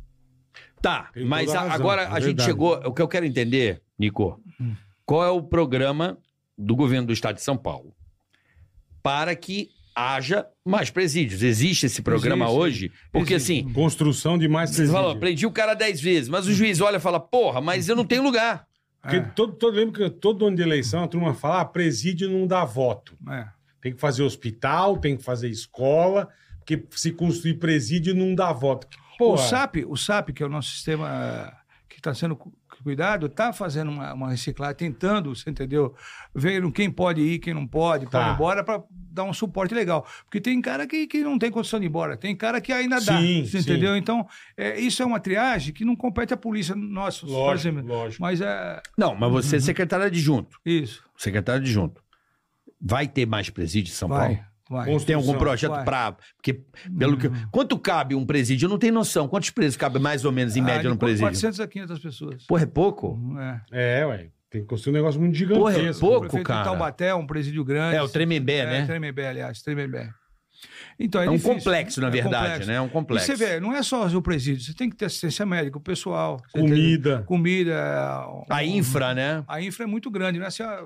Tá, 0.83 1.09
Tem 1.13 1.23
mas 1.23 1.49
a 1.55 1.61
razão, 1.61 1.75
agora 1.75 2.01
é 2.01 2.07
a 2.07 2.19
gente 2.19 2.43
chegou. 2.43 2.73
O 2.85 2.93
que 2.93 3.01
eu 3.01 3.07
quero 3.07 3.25
entender, 3.25 3.81
Nico, 3.97 4.37
Hum. 4.59 4.75
qual 5.05 5.23
é 5.23 5.29
o 5.29 5.41
programa 5.41 6.17
do 6.57 6.75
governo 6.75 7.07
do 7.07 7.13
estado 7.13 7.35
de 7.35 7.41
São 7.41 7.55
Paulo 7.55 7.95
para 9.01 9.33
que 9.33 9.69
haja 9.95 10.45
mais 10.65 10.89
presídios? 10.89 11.41
Existe 11.41 11.85
esse 11.85 12.01
programa 12.01 12.43
Existe, 12.45 12.59
hoje? 12.59 12.91
Porque 13.13 13.33
existe. 13.35 13.63
assim. 13.63 13.73
Construção 13.73 14.37
de 14.37 14.49
mais 14.49 14.71
Você 14.71 14.85
falou, 14.87 15.15
prendi 15.17 15.45
o 15.45 15.51
cara 15.51 15.73
dez 15.73 16.01
vezes, 16.01 16.27
mas 16.27 16.47
o 16.47 16.53
juiz 16.53 16.81
olha 16.81 16.97
e 16.97 16.99
fala, 16.99 17.17
porra, 17.19 17.61
mas 17.61 17.87
eu 17.87 17.95
não 17.95 18.03
tenho 18.05 18.21
lugar. 18.21 18.67
Porque 19.01 19.21
todo, 19.35 19.53
todo, 19.53 19.75
lembra 19.75 20.09
que 20.09 20.17
todo 20.17 20.45
ano 20.45 20.55
de 20.57 20.61
eleição 20.61 21.01
a 21.01 21.07
turma 21.07 21.33
fala, 21.33 21.61
ah, 21.61 21.65
presídio 21.65 22.29
não 22.29 22.45
dá 22.45 22.65
voto. 22.65 23.17
É. 23.29 23.47
Tem 23.81 23.93
que 23.93 23.99
fazer 24.01 24.23
hospital, 24.23 24.97
tem 24.97 25.15
que 25.15 25.23
fazer 25.23 25.47
escola, 25.47 26.27
porque 26.59 26.85
se 26.91 27.11
construir 27.11 27.53
presídio 27.55 28.13
não 28.13 28.35
dá 28.35 28.51
voto. 28.51 28.87
O 29.19 29.37
SAP, 29.37 29.77
o 29.87 29.95
SAP, 29.97 30.29
que 30.31 30.43
é 30.43 30.45
o 30.45 30.49
nosso 30.49 30.69
sistema 30.71 31.09
eh, 31.09 31.53
que 31.89 31.97
está 31.99 32.13
sendo 32.13 32.35
cu- 32.35 32.53
cuidado, 32.83 33.27
está 33.27 33.53
fazendo 33.53 33.91
uma, 33.91 34.13
uma 34.13 34.29
reciclagem, 34.31 34.75
tentando, 34.75 35.33
você 35.35 35.49
entendeu? 35.49 35.95
Vendo 36.35 36.71
quem 36.71 36.89
pode 36.91 37.21
ir, 37.21 37.39
quem 37.39 37.53
não 37.53 37.65
pode, 37.67 38.05
Tá. 38.05 38.11
pode 38.19 38.29
ir 38.29 38.33
embora 38.33 38.63
para 38.63 38.83
dar 38.91 39.23
um 39.23 39.31
suporte 39.33 39.73
legal. 39.73 40.05
Porque 40.25 40.41
tem 40.41 40.59
cara 40.61 40.85
que, 40.87 41.07
que 41.07 41.23
não 41.23 41.37
tem 41.39 41.49
condição 41.51 41.79
de 41.79 41.85
ir 41.85 41.89
embora, 41.89 42.17
tem 42.17 42.35
cara 42.35 42.59
que 42.59 42.73
ainda 42.73 42.99
dá, 42.99 43.19
Sim, 43.21 43.45
você 43.45 43.61
sim. 43.61 43.69
entendeu? 43.71 43.95
Então, 43.95 44.27
é, 44.57 44.79
isso 44.79 45.01
é 45.01 45.05
uma 45.05 45.19
triagem 45.19 45.73
que 45.73 45.85
não 45.85 45.95
compete 45.95 46.33
à 46.33 46.37
polícia 46.37 46.75
nossa, 46.75 47.25
lógico, 47.25 47.79
lógico. 47.81 48.21
Mas 48.21 48.41
é 48.41 48.81
Não, 48.97 49.15
mas 49.15 49.31
você 49.31 49.57
é 49.57 49.59
secretário 49.59 50.05
adjunto. 50.05 50.59
isso, 50.65 51.03
Secretário 51.15 51.61
adjunto. 51.61 52.01
Vai 52.81 53.07
ter 53.07 53.25
mais 53.25 53.49
presídio 53.49 53.91
em 53.91 53.95
São 53.95 54.09
vai, 54.09 54.35
Paulo? 54.35 54.52
Vai. 54.73 54.99
Tem 55.05 55.15
algum 55.15 55.37
projeto 55.37 55.83
para. 55.85 56.17
Porque, 56.35 56.61
pelo 56.97 57.17
que. 57.17 57.29
Quanto 57.51 57.77
cabe 57.79 58.13
um 58.15 58.25
presídio? 58.25 58.65
Eu 58.65 58.69
não 58.69 58.77
tenho 58.77 58.93
noção. 58.93 59.27
Quantos 59.27 59.49
presos 59.51 59.77
cabe 59.77 59.99
mais 59.99 60.25
ou 60.25 60.31
menos, 60.31 60.57
em 60.57 60.61
Ah, 60.61 60.65
média, 60.65 60.89
no 60.89 60.97
presídio? 60.97 61.27
400 61.27 61.59
a 61.61 61.67
500 61.67 61.99
pessoas. 61.99 62.45
Porra, 62.45 62.63
é 62.63 62.65
pouco? 62.65 63.17
É. 63.71 64.01
É, 64.01 64.05
ué. 64.05 64.27
Tem 64.49 64.61
que 64.61 64.67
construir 64.67 64.91
um 64.91 64.97
negócio 64.97 65.19
muito 65.19 65.35
Porra, 65.47 65.71
é 65.71 65.75
gigantesco. 65.75 66.05
pouco, 66.05 66.37
O 66.37 66.43
cara. 66.43 66.63
Taubaté 66.63 67.15
um 67.15 67.25
presídio 67.25 67.63
grande. 67.65 67.95
É, 67.95 68.03
o 68.03 68.07
Tremembé, 68.09 68.57
É, 68.59 68.65
né? 68.65 68.85
Tremembé, 68.85 69.27
aliás, 69.29 69.61
Tremembé. 69.63 70.11
Então, 70.99 71.21
é, 71.21 71.25
É 71.25 71.29
um 71.29 71.33
difícil. 71.37 71.55
complexo, 71.55 72.01
na 72.01 72.07
É 72.07 72.11
verdade, 72.11 72.43
complexo. 72.45 72.67
né? 72.67 72.75
É 72.75 72.81
um 72.81 72.85
E 72.87 72.89
complexo. 72.89 73.25
você 73.25 73.35
vê, 73.35 73.59
não 73.59 73.73
é 73.73 73.81
só 73.83 74.05
o 74.07 74.21
presídio, 74.21 74.63
você 74.63 74.73
tem 74.73 74.89
que 74.89 74.95
ter 74.95 75.05
assistência 75.05 75.45
médica, 75.45 75.77
o 75.77 75.81
pessoal. 75.81 76.37
Comida. 76.51 77.09
entendeu? 77.09 77.23
Comida. 77.25 78.25
A 78.49 78.63
infra, 78.63 79.13
né? 79.13 79.43
A 79.47 79.61
infra 79.61 79.83
é 79.83 79.87
muito 79.87 80.09
grande, 80.11 80.37
não 80.39 80.45
é 80.45 80.47
assim, 80.49 80.63
ah. 80.63 80.85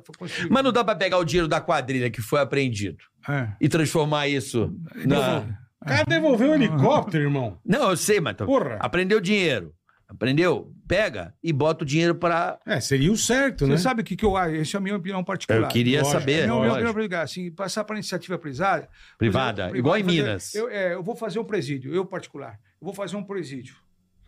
Mas 0.49 0.63
não 0.63 0.71
dá 0.71 0.83
pra 0.83 0.95
pegar 0.95 1.17
o 1.17 1.25
dinheiro 1.25 1.47
da 1.47 1.59
quadrilha 1.61 2.09
que 2.09 2.21
foi 2.21 2.39
apreendido 2.39 2.97
É. 3.27 3.49
e 3.59 3.67
transformar 3.69 4.27
isso 4.27 4.73
na. 5.05 5.43
O 5.81 5.85
cara 5.85 6.03
devolveu 6.05 6.49
um 6.51 6.55
helicóptero, 6.55 7.23
irmão. 7.25 7.57
Não, 7.65 7.91
eu 7.91 7.97
sei, 7.97 8.19
mas. 8.19 8.35
Porra. 8.35 8.77
Aprendeu 8.79 9.21
dinheiro. 9.21 9.71
Aprendeu? 10.09 10.71
Pega 10.87 11.33
e 11.43 11.51
bota 11.51 11.83
o 11.83 11.85
dinheiro 11.87 12.15
pra. 12.15 12.57
É, 12.65 12.79
seria 12.79 13.11
o 13.11 13.17
certo, 13.17 13.65
Você 13.65 13.71
né? 13.71 13.77
sabe 13.77 14.01
o 14.01 14.05
que, 14.05 14.15
que 14.15 14.23
eu 14.23 14.37
acho? 14.37 14.55
Essa 14.55 14.77
é 14.77 14.79
a 14.79 14.81
minha 14.81 14.95
opinião 14.95 15.21
particular. 15.21 15.59
Eu 15.61 15.67
queria 15.67 15.99
Lógico, 16.01 16.19
saber. 16.19 16.31
É, 16.31 16.41
minha 16.43 16.53
lógico. 16.53 16.73
opinião 16.75 16.93
particular. 16.93 17.23
Assim, 17.23 17.51
passar 17.51 17.83
para 17.83 17.97
iniciativa 17.97 18.37
privada. 18.37 18.87
Privada, 19.17 19.61
exemplo, 19.63 19.77
igual 19.77 19.97
em 19.97 20.03
fazer- 20.03 20.15
Minas. 20.23 20.55
Eu, 20.55 20.69
é, 20.69 20.93
eu 20.93 21.03
vou 21.03 21.13
fazer 21.15 21.39
um 21.39 21.43
presídio, 21.43 21.93
eu 21.93 22.05
particular. 22.05 22.53
Eu 22.81 22.85
vou 22.85 22.93
fazer 22.93 23.17
um 23.17 23.23
presídio. 23.23 23.75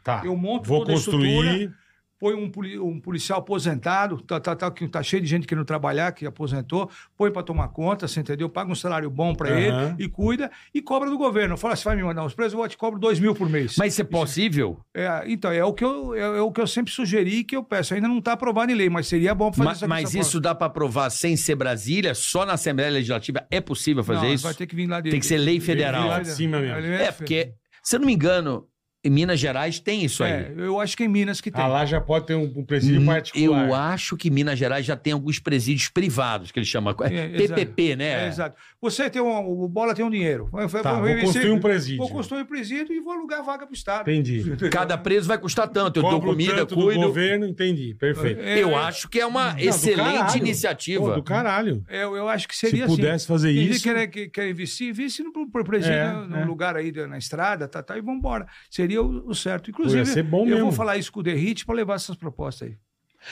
Tá. 0.03 0.21
Eu 0.25 0.35
monto 0.35 0.67
Vou 0.67 0.79
toda 0.79 0.91
a 0.91 0.95
estrutura, 0.95 1.25
construir. 1.29 1.73
Põe 2.19 2.33
um, 2.33 2.49
poli- 2.49 2.77
um 2.77 2.99
policial 2.99 3.39
aposentado, 3.39 4.21
tá, 4.21 4.39
tá, 4.39 4.55
tá, 4.55 4.69
que 4.69 4.87
tá 4.87 5.01
cheio 5.01 5.21
de 5.21 5.27
gente 5.29 5.47
querendo 5.47 5.63
trabalhar, 5.65 6.11
que 6.11 6.25
aposentou, 6.25 6.89
põe 7.17 7.31
para 7.31 7.41
tomar 7.43 7.69
conta, 7.69 8.07
você 8.07 8.19
entendeu? 8.19 8.49
Paga 8.49 8.71
um 8.71 8.75
salário 8.75 9.09
bom 9.09 9.33
para 9.33 9.49
Aham. 9.49 9.59
ele 9.95 10.03
e 10.05 10.09
cuida 10.09 10.51
e 10.73 10.81
cobra 10.81 11.09
do 11.09 11.17
governo. 11.17 11.55
Fala, 11.55 11.75
você 11.75 11.83
vai 11.85 11.95
me 11.95 12.03
mandar 12.03 12.25
uns 12.25 12.33
preços, 12.33 12.53
eu 12.59 12.67
te 12.67 12.77
cobro 12.77 12.99
dois 12.99 13.19
mil 13.19 13.33
por 13.33 13.49
mês. 13.49 13.75
Mas 13.77 13.93
isso 13.93 14.01
é 14.01 14.03
possível? 14.03 14.79
É, 14.93 15.23
então, 15.27 15.51
é 15.51 15.63
o, 15.63 15.73
que 15.73 15.83
eu, 15.85 16.13
é, 16.13 16.19
é 16.39 16.41
o 16.41 16.51
que 16.51 16.59
eu 16.59 16.67
sempre 16.67 16.91
sugeri 16.91 17.43
que 17.43 17.55
eu 17.55 17.63
peço. 17.63 17.93
Ainda 17.93 18.07
não 18.07 18.19
está 18.19 18.33
aprovado 18.33 18.71
em 18.71 18.75
lei, 18.75 18.89
mas 18.89 19.07
seria 19.07 19.33
bom 19.33 19.51
fazer 19.53 19.63
Ma- 19.65 19.71
essa 19.71 19.87
mas 19.87 20.13
isso 20.13 20.39
dá 20.41 20.53
pra 20.53 20.67
aprovar 20.67 21.09
sem 21.09 21.37
ser 21.37 21.55
Brasília? 21.55 22.13
Só 22.13 22.45
na 22.45 22.53
Assembleia 22.53 22.91
Legislativa 22.91 23.45
é 23.49 23.61
possível 23.61 24.03
fazer 24.03 24.25
Não, 24.27 24.33
isso? 24.33 24.43
Vai 24.43 24.53
ter 24.53 24.67
que 24.67 24.75
vir 24.75 24.87
lá 24.87 24.99
de, 24.99 25.09
Tem 25.09 25.19
que 25.19 25.25
ser 25.25 25.37
lei 25.37 25.59
federal. 25.59 26.07
lá 26.07 26.19
de 26.19 26.29
cima 26.31 26.59
mesmo. 26.59 26.85
É, 26.93 27.11
porque, 27.11 27.53
se 27.81 27.95
eu 27.95 27.99
não 28.01 28.07
me 28.07 28.13
engano, 28.13 28.65
em 29.03 29.09
Minas 29.09 29.39
Gerais 29.39 29.79
tem 29.79 30.03
isso 30.03 30.23
aí. 30.23 30.31
É, 30.31 30.53
eu 30.57 30.79
acho 30.79 30.97
que 30.97 31.03
é 31.03 31.05
em 31.05 31.09
Minas 31.09 31.39
que 31.39 31.49
tem. 31.49 31.63
Ah, 31.63 31.67
lá 31.67 31.85
já 31.85 32.01
pode 32.01 32.25
ter 32.27 32.35
um, 32.35 32.51
um 32.55 32.65
presídio 32.65 33.01
Hum, 33.01 33.05
particular. 33.05 33.65
Eu 33.67 33.73
acho 33.73 34.17
que 34.17 34.29
Minas 34.29 34.59
Gerais 34.59 34.85
já 34.85 34.95
tem 34.95 35.13
alguns 35.13 35.39
presídios 35.39 35.87
privados, 35.89 36.51
que 36.51 36.59
eles 36.59 36.67
chamam. 36.67 36.93
É, 37.03 37.15
É. 37.15 37.27
PPP, 37.47 37.95
né? 37.95 38.25
É, 38.25 38.27
exato. 38.27 38.57
Você 38.81 39.09
tem 39.09 39.21
um, 39.21 39.29
o 39.63 39.67
Bola 39.67 39.93
tem 39.93 40.03
um 40.03 40.09
dinheiro. 40.09 40.49
Tá, 40.83 40.93
vou 40.99 41.19
construir 41.19 41.51
um 41.51 41.59
presídio. 41.59 41.97
Vou 41.97 42.09
construir 42.09 42.41
um 42.41 42.45
presídio 42.45 42.93
e 42.93 42.99
vou 42.99 43.13
alugar 43.13 43.43
vaga 43.43 43.65
pro 43.65 43.75
Estado. 43.75 44.09
Entendi. 44.09 44.55
Cada 44.71 44.97
preso 44.97 45.27
vai 45.27 45.37
custar 45.37 45.67
tanto. 45.69 45.99
Eu 45.99 46.03
dou 46.03 46.21
comida, 46.21 46.55
tanto 46.55 46.75
do 46.75 46.81
cuido. 46.83 47.01
governo, 47.01 47.45
entendi. 47.45 47.93
Perfeito. 47.95 48.41
É, 48.41 48.61
Eu 48.61 48.75
acho 48.75 49.07
que 49.09 49.19
é 49.19 49.25
uma 49.25 49.51
do 49.51 49.59
excelente. 49.61 50.31
Pô, 50.33 50.37
iniciativa. 50.37 51.13
do 51.15 51.23
caralho. 51.23 51.83
é, 51.87 52.03
Eu, 52.03 52.15
eu 52.15 52.27
acho 52.27 52.47
que 52.47 52.55
Se 52.55 52.67
seria 52.67 52.85
assim. 52.85 52.95
pudesse 52.95 53.27
fazer 53.27 53.53
gente 53.53 53.71
isso. 53.71 53.83
que 53.83 53.93
quer, 53.93 54.07
que 54.07 54.29
quer 54.29 54.49
investir, 54.49 54.89
investe 54.89 55.23
no, 55.23 55.31
presídio, 55.63 55.93
É, 55.93 56.05
né, 56.13 56.25
num 56.29 56.37
é. 56.41 56.45
lugar 56.45 56.75
aí 56.75 56.91
na 57.07 57.17
estrada, 57.17 57.67
tá, 57.67 57.81
tá, 57.83 57.97
e 57.97 58.01
vambora. 58.01 58.45
Seria 58.69 58.88
o, 58.97 59.27
o 59.27 59.35
certo. 59.35 59.69
Inclusive, 59.69 60.23
Pô, 60.23 60.39
eu 60.39 60.45
mesmo. 60.45 60.63
vou 60.63 60.71
falar 60.71 60.97
isso 60.97 61.11
com 61.11 61.19
o 61.19 61.23
Derrite 61.23 61.65
para 61.65 61.75
levar 61.75 61.95
essas 61.95 62.15
propostas 62.15 62.69
aí. 62.69 62.77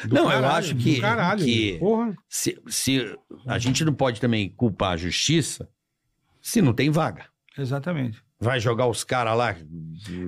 Do 0.08 0.16
Não, 0.16 0.24
eu 0.26 0.30
caralho, 0.30 0.56
acho 0.56 0.74
do 0.76 0.84
que- 0.84 1.00
Caralho. 1.00 1.46
que- 1.46 1.78
Porra. 1.80 2.16
Se, 2.28 2.62
se 2.68 3.18
a 3.46 3.58
gente 3.58 3.86
não 3.86 3.94
pode 3.94 4.20
também 4.20 4.50
culpar 4.50 4.92
a 4.94 4.98
justiça 4.98 5.70
se 6.42 6.62
não 6.62 6.74
tem 6.74 6.90
vaga. 6.90 7.26
Exatamente. 7.58 8.22
Vai 8.40 8.60
jogar 8.60 8.86
os 8.88 9.04
caras 9.04 9.36
lá. 9.36 9.56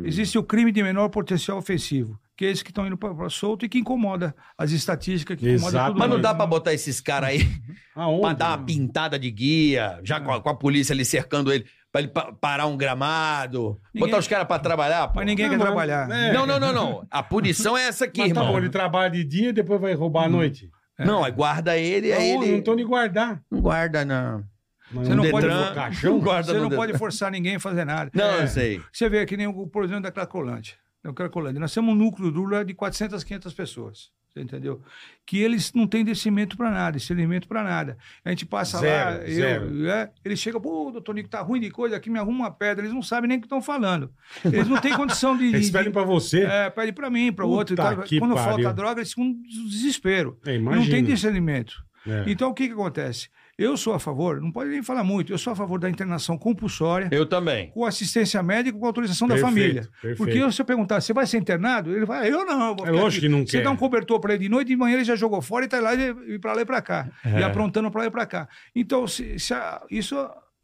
Existe 0.03 0.37
o 0.37 0.43
crime 0.43 0.71
de 0.71 0.81
menor 0.81 1.09
potencial 1.09 1.57
ofensivo, 1.57 2.19
que 2.35 2.45
é 2.45 2.49
esse 2.51 2.63
que 2.63 2.71
estão 2.71 2.87
indo 2.87 2.97
para 2.97 3.29
solto 3.29 3.65
e 3.65 3.69
que 3.69 3.77
incomoda 3.77 4.35
as 4.57 4.71
estatísticas, 4.71 5.37
que 5.37 5.45
incomoda 5.47 5.69
Exato. 5.71 5.87
todo 5.91 5.99
Mas 5.99 6.09
não 6.09 6.19
dá 6.19 6.33
pra 6.33 6.47
botar 6.47 6.73
esses 6.73 6.99
caras 6.99 7.29
aí 7.29 7.47
Aonde? 7.93 8.21
pra 8.21 8.33
dar 8.33 8.57
uma 8.57 8.65
pintada 8.65 9.19
de 9.19 9.29
guia, 9.29 9.99
já 10.03 10.19
com 10.19 10.31
a, 10.33 10.41
com 10.41 10.49
a 10.49 10.55
polícia 10.55 10.91
ali 10.93 11.05
cercando 11.05 11.51
ele, 11.53 11.65
pra 11.91 12.01
ele 12.01 12.07
pa- 12.09 12.31
parar 12.39 12.67
um 12.67 12.77
gramado, 12.77 13.79
Ninguém- 13.93 14.07
botar 14.09 14.19
os 14.19 14.27
caras 14.27 14.47
pra 14.47 14.59
trabalhar. 14.59 15.07
pô. 15.07 15.13
Mas 15.15 15.25
ninguém 15.25 15.45
Não, 15.45 15.51
quer 15.51 15.57
mas- 15.57 15.67
trabalhar. 15.67 16.09
é. 16.11 16.33
Não, 16.33 16.45
não, 16.45 16.59
não, 16.59 16.73
não. 16.73 17.07
A 17.09 17.23
punição 17.23 17.77
é 17.77 17.87
essa 17.87 18.05
aqui, 18.05 18.21
Mas 18.21 18.33
tá 18.33 18.39
irmão. 18.39 18.53
bom, 18.53 18.59
ele 18.59 18.69
trabalha 18.69 19.09
de 19.09 19.23
dia 19.23 19.49
e 19.49 19.53
depois 19.53 19.79
vai 19.81 19.93
roubar 19.93 20.25
à 20.25 20.29
noite. 20.29 20.69
Não, 20.99 21.23
aí 21.23 21.31
guarda 21.31 21.77
ele, 21.77 22.11
aí 22.11 22.31
ele. 22.31 22.51
Não 22.57 22.61
tô 22.61 22.73
nem 22.75 22.85
guardar. 22.85 23.41
Não 23.49 23.61
guarda, 23.61 24.03
não. 24.03 24.43
Mas 24.91 25.07
Você 25.07 25.15
não 25.15 25.23
um 25.23 25.31
pode- 25.31 25.45
Detran, 25.47 25.65
Não 25.67 25.73
caixão? 25.75 26.19
guarda 26.19 26.51
Você 26.51 26.57
no 26.57 26.69
não 26.69 26.75
pode 26.75 26.97
forçar 26.97 27.31
ninguém 27.31 27.55
a 27.55 27.59
fazer 27.59 27.85
nada. 27.85 28.09
Não, 28.13 28.25
É. 28.25 28.41
eu 28.43 28.47
sei. 28.47 28.81
Você 28.91 29.07
vê 29.07 29.25
que 29.25 29.37
nem 29.37 29.47
o, 29.47 29.69
exemplo, 29.83 30.01
da 30.03 30.11
Cracolândia. 30.11 30.75
Da 31.03 31.13
Cracolândia. 31.13 31.59
Nós 31.59 31.73
temos 31.73 31.93
um 31.93 31.97
núcleo 31.97 32.31
duro 32.31 32.51
lá 32.55 32.63
de 32.63 32.73
400, 32.73 33.23
500 33.23 33.53
pessoas. 33.53 34.11
Você 34.31 34.41
entendeu? 34.41 34.81
Que 35.25 35.39
eles 35.39 35.73
não 35.73 35.87
têm 35.87 36.05
descimento 36.05 36.55
para 36.55 36.69
nada, 36.69 36.97
discernimento 36.97 37.47
para 37.47 37.63
nada. 37.63 37.97
A 38.23 38.29
gente 38.29 38.45
passa 38.45 38.77
Zero, 38.77 39.09
lá, 39.21 39.25
zero. 39.25 39.65
eu, 39.79 39.91
é, 39.91 40.11
ele 40.23 40.35
chega, 40.35 40.59
pô, 40.59 40.91
doutor 40.91 41.15
Nico, 41.15 41.29
tá 41.29 41.41
ruim 41.41 41.59
de 41.59 41.71
coisa, 41.71 41.95
aqui 41.95 42.11
me 42.11 42.19
arruma 42.19 42.37
uma 42.45 42.51
pedra. 42.51 42.83
Eles 42.85 42.93
não 42.93 43.01
sabem 43.01 43.27
nem 43.27 43.37
o 43.37 43.41
que 43.41 43.47
estão 43.47 43.59
falando. 43.61 44.11
Eles 44.45 44.67
não 44.67 44.79
têm 44.79 44.93
condição 44.95 45.35
de. 45.35 45.45
Eles 45.49 45.67
de- 45.67 45.71
pedem 45.71 45.91
pra 45.91 46.03
você. 46.03 46.43
É, 46.43 46.69
pede 46.69 46.91
para 46.91 47.09
mim, 47.09 47.33
para 47.33 47.43
o 47.45 47.49
outro. 47.49 47.73
e 47.73 48.03
que 48.03 48.19
Quando 48.19 48.35
pariu. 48.35 48.63
falta 48.63 48.73
droga, 48.73 48.99
eles 49.01 49.09
ficam 49.09 49.25
um 49.25 49.41
desespero. 49.67 50.37
É, 50.45 50.59
Não 50.59 50.85
tem 50.87 51.03
discernimento. 51.03 51.73
É. 52.05 52.25
Então, 52.27 52.49
o 52.49 52.53
que, 52.53 52.67
que 52.67 52.73
acontece? 52.73 53.29
Eu 53.59 53.75
sou 53.77 53.93
a 53.93 53.99
favor, 53.99 54.39
não 54.41 54.51
pode 54.51 54.69
nem 54.69 54.81
falar 54.81 55.03
muito, 55.03 55.33
eu 55.33 55.37
sou 55.37 55.51
a 55.53 55.55
favor 55.55 55.79
da 55.79 55.89
internação 55.89 56.37
compulsória, 56.37 57.09
Eu 57.11 57.25
também. 57.25 57.69
com 57.71 57.85
assistência 57.85 58.41
médica, 58.41 58.77
com 58.77 58.85
autorização 58.85 59.27
da 59.27 59.35
Perfeito, 59.35 59.53
família. 59.53 59.81
perfeito. 60.01 60.17
Porque 60.17 60.51
se 60.51 60.61
eu 60.61 60.65
perguntar, 60.65 61.01
você 61.01 61.13
vai 61.13 61.25
ser 61.27 61.37
internado? 61.37 61.95
Ele 61.95 62.05
vai, 62.05 62.31
eu 62.31 62.45
não. 62.45 62.75
Vou 62.75 62.87
É 62.87 62.91
lógico 62.91 63.07
aqui." 63.07 63.19
que 63.21 63.29
não 63.29 63.45
Você 63.45 63.57
quer. 63.57 63.63
dá 63.63 63.71
um 63.71 63.75
cobertor 63.75 64.19
para 64.19 64.33
ele 64.33 64.43
de 64.43 64.49
noite, 64.49 64.69
de 64.69 64.75
manhã 64.77 64.95
ele 64.95 65.03
já 65.03 65.15
jogou 65.15 65.41
fora 65.41 65.65
e 65.65 65.67
tá 65.67 65.79
lá 65.79 65.93
e 65.93 66.09
e 66.35 66.39
pra 66.39 66.53
lá 66.53 66.61
e 66.61 66.65
pra 66.65 66.81
cá. 66.81 67.09
É. 67.25 67.39
E 67.39 67.43
aprontando 67.43 67.91
pra 67.91 68.01
lá 68.01 68.07
e 68.07 68.11
pra 68.11 68.25
cá. 68.25 68.47
Então, 68.75 69.05
se, 69.07 69.37
se 69.39 69.53
a- 69.53 69.81
isso 69.91 70.15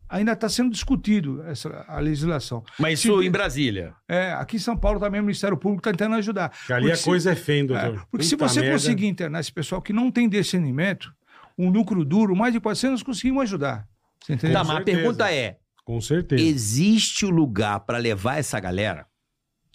ainda 0.08 0.34
está 0.34 0.48
sendo 0.48 0.70
discutido, 0.70 1.44
essa, 1.48 1.84
a 1.88 2.00
legislação. 2.00 2.64
Mas 2.80 3.00
Se 3.00 3.08
isso 3.10 3.18
tem- 3.20 3.28
em 3.28 3.32
Brasília. 3.32 3.94
É, 4.08 4.32
aqui 4.34 4.56
em 4.58 4.60
São 4.60 4.78
Paulo 4.78 5.00
também 5.00 5.20
o 5.20 5.24
Ministério 5.24 5.58
Público 5.58 5.82
está 5.82 5.92
tentando 5.92 6.16
ajudar. 6.18 6.50
Que 6.66 6.72
ali 6.72 6.84
Porque 6.84 6.94
a 6.94 6.98
se- 6.98 7.04
coisa 7.04 7.32
é 7.32 7.36
feia, 7.36 7.62
hein, 7.62 7.68
é, 7.76 7.90
porque 8.12 8.24
se 8.26 8.38
Puta 8.38 8.48
você 8.48 8.60
merda. 8.62 8.76
conseguir 8.76 9.08
internar 9.08 9.40
esse 9.40 9.52
pessoal 9.52 9.82
que 9.82 9.92
não 9.92 10.12
tem 10.12 10.30
discernimento, 10.30 11.12
um 11.58 11.70
lucro 11.70 12.04
duro, 12.06 12.36
mais 12.36 12.54
de 12.54 12.60
400 12.60 13.00
nós 13.00 13.04
conseguimos 13.04 13.44
ajudar. 13.44 13.88
Você 14.24 14.34
entendeu? 14.34 14.58
Tá, 14.58 14.64
mas 14.64 14.70
a 14.72 14.76
certeza. 14.78 14.98
pergunta 14.98 15.32
é: 15.34 15.58
Com 15.84 16.02
certeza. 16.02 16.44
existe 16.44 17.26
o 17.26 17.30
lugar 17.30 17.80
pra 17.82 17.98
levar 17.98 18.38
essa 18.38 18.60
galera? 18.60 19.06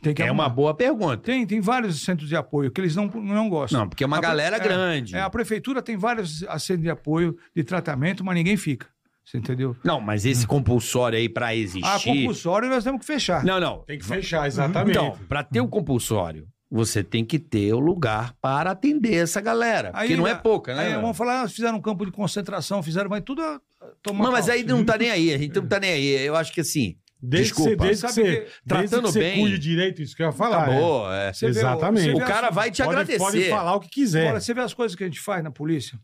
Tem 0.03 0.15
que 0.15 0.23
É 0.23 0.27
arrumar. 0.29 0.45
uma 0.45 0.49
boa 0.49 0.75
pergunta. 0.75 1.19
Tem, 1.19 1.47
tem 1.47 1.61
vários 1.61 2.03
centros 2.03 2.27
de 2.29 2.35
apoio 2.35 2.71
que 2.71 2.81
eles 2.81 2.97
não, 2.97 3.07
não 3.07 3.51
gostam. 3.51 3.81
Não, 3.81 3.89
porque 3.89 4.03
é 4.03 4.07
uma 4.07 4.17
A 4.17 4.21
pre- 4.21 4.29
galera 4.29 4.57
é, 4.57 4.59
grande. 4.61 5.15
É, 5.15 5.21
a 5.21 5.29
prefeitura 5.29 5.83
tem 5.83 5.97
vários 5.97 6.39
centros 6.61 6.81
de 6.83 6.89
apoio, 6.91 7.37
de 7.55 7.63
tratamento, 7.63 8.25
mas 8.25 8.35
ninguém 8.35 8.57
fica. 8.57 8.87
Você 9.23 9.37
entendeu? 9.37 9.77
Não, 9.85 10.01
mas 10.01 10.25
esse 10.25 10.47
compulsório 10.47 11.19
aí 11.19 11.29
pra 11.29 11.55
existir. 11.55 11.87
A 11.87 12.01
compulsório 12.01 12.69
nós 12.71 12.83
temos 12.83 13.01
que 13.01 13.07
fechar. 13.07 13.45
Não, 13.45 13.61
não. 13.61 13.85
Tem 13.85 13.99
que 13.99 14.05
fechar, 14.05 14.47
exatamente. 14.47 14.97
Então, 14.97 15.17
pra 15.29 15.45
ter 15.45 15.61
o 15.61 15.69
compulsório, 15.69 16.49
você 16.71 17.03
tem 17.03 17.25
que 17.25 17.39
ter 17.39 17.73
o 17.75 17.81
lugar 17.81 18.33
para 18.41 18.71
atender 18.71 19.15
essa 19.15 19.41
galera. 19.41 19.91
Porque 19.93 20.17
não 20.17 20.27
é 20.27 20.35
pouca, 20.35 20.75
né? 20.75 20.87
Aí 20.87 20.95
vamos 20.95 21.17
falar, 21.17 21.49
fizeram 21.49 21.79
um 21.79 21.81
campo 21.83 22.07
de 22.07 22.13
concentração, 22.13 22.83
fizeram, 22.83 23.11
mas 23.11 23.23
tudo 23.25 23.43
a- 23.43 23.61
tomar 24.03 24.25
Não, 24.25 24.33
mas 24.33 24.49
aí 24.49 24.63
não 24.63 24.85
tá 24.85 24.97
nem 24.97 25.11
aí. 25.11 25.35
A 25.35 25.39
gente 25.39 25.55
não 25.59 25.67
tá 25.67 25.81
nem 25.81 25.91
aí. 25.91 26.07
Eu 26.27 26.37
acho 26.37 26.53
que 26.53 26.61
assim. 26.61 26.97
desde 27.23 27.53
que 27.53 27.59
você, 27.61 27.69
desculpa. 27.71 27.85
desde 27.85 28.07
que 28.07 28.13
Sabe 28.13 28.27
você, 28.27 28.33
que- 28.33 28.39
desde 28.41 28.63
tratando 28.67 29.07
que 29.07 29.13
você 29.13 29.19
bem- 29.21 29.41
cuide 29.41 29.59
direito, 29.59 30.01
isso 30.01 30.17
que 30.17 30.23
eu 30.23 30.27
ia 30.29 30.33
falar. 30.33 30.63
Acabou. 30.63 31.13
é. 31.13 31.33
Você 31.33 31.47
vê 31.47 31.53
o- 31.53 31.61
Exatamente. 31.61 32.11
você 32.13 32.23
O 32.23 32.27
cara 32.27 32.49
as- 32.49 32.55
vai 32.55 32.71
te 32.71 32.81
é. 32.81 32.85
Pode, 32.85 32.97
agradecer. 32.97 33.19
pode 33.19 33.49
falar 33.51 33.75
o 33.75 33.81
que 33.81 33.89
quiser. 33.91 34.23
Agora, 34.29 34.41
você 34.41 34.55
vê 34.55 34.61
as 34.63 34.73
coisas 34.73 34.97
que 34.97 35.03
a 35.05 35.07
gente 35.07 35.21
faz 35.21 35.43
na 35.45 35.51
polícia. 35.51 35.99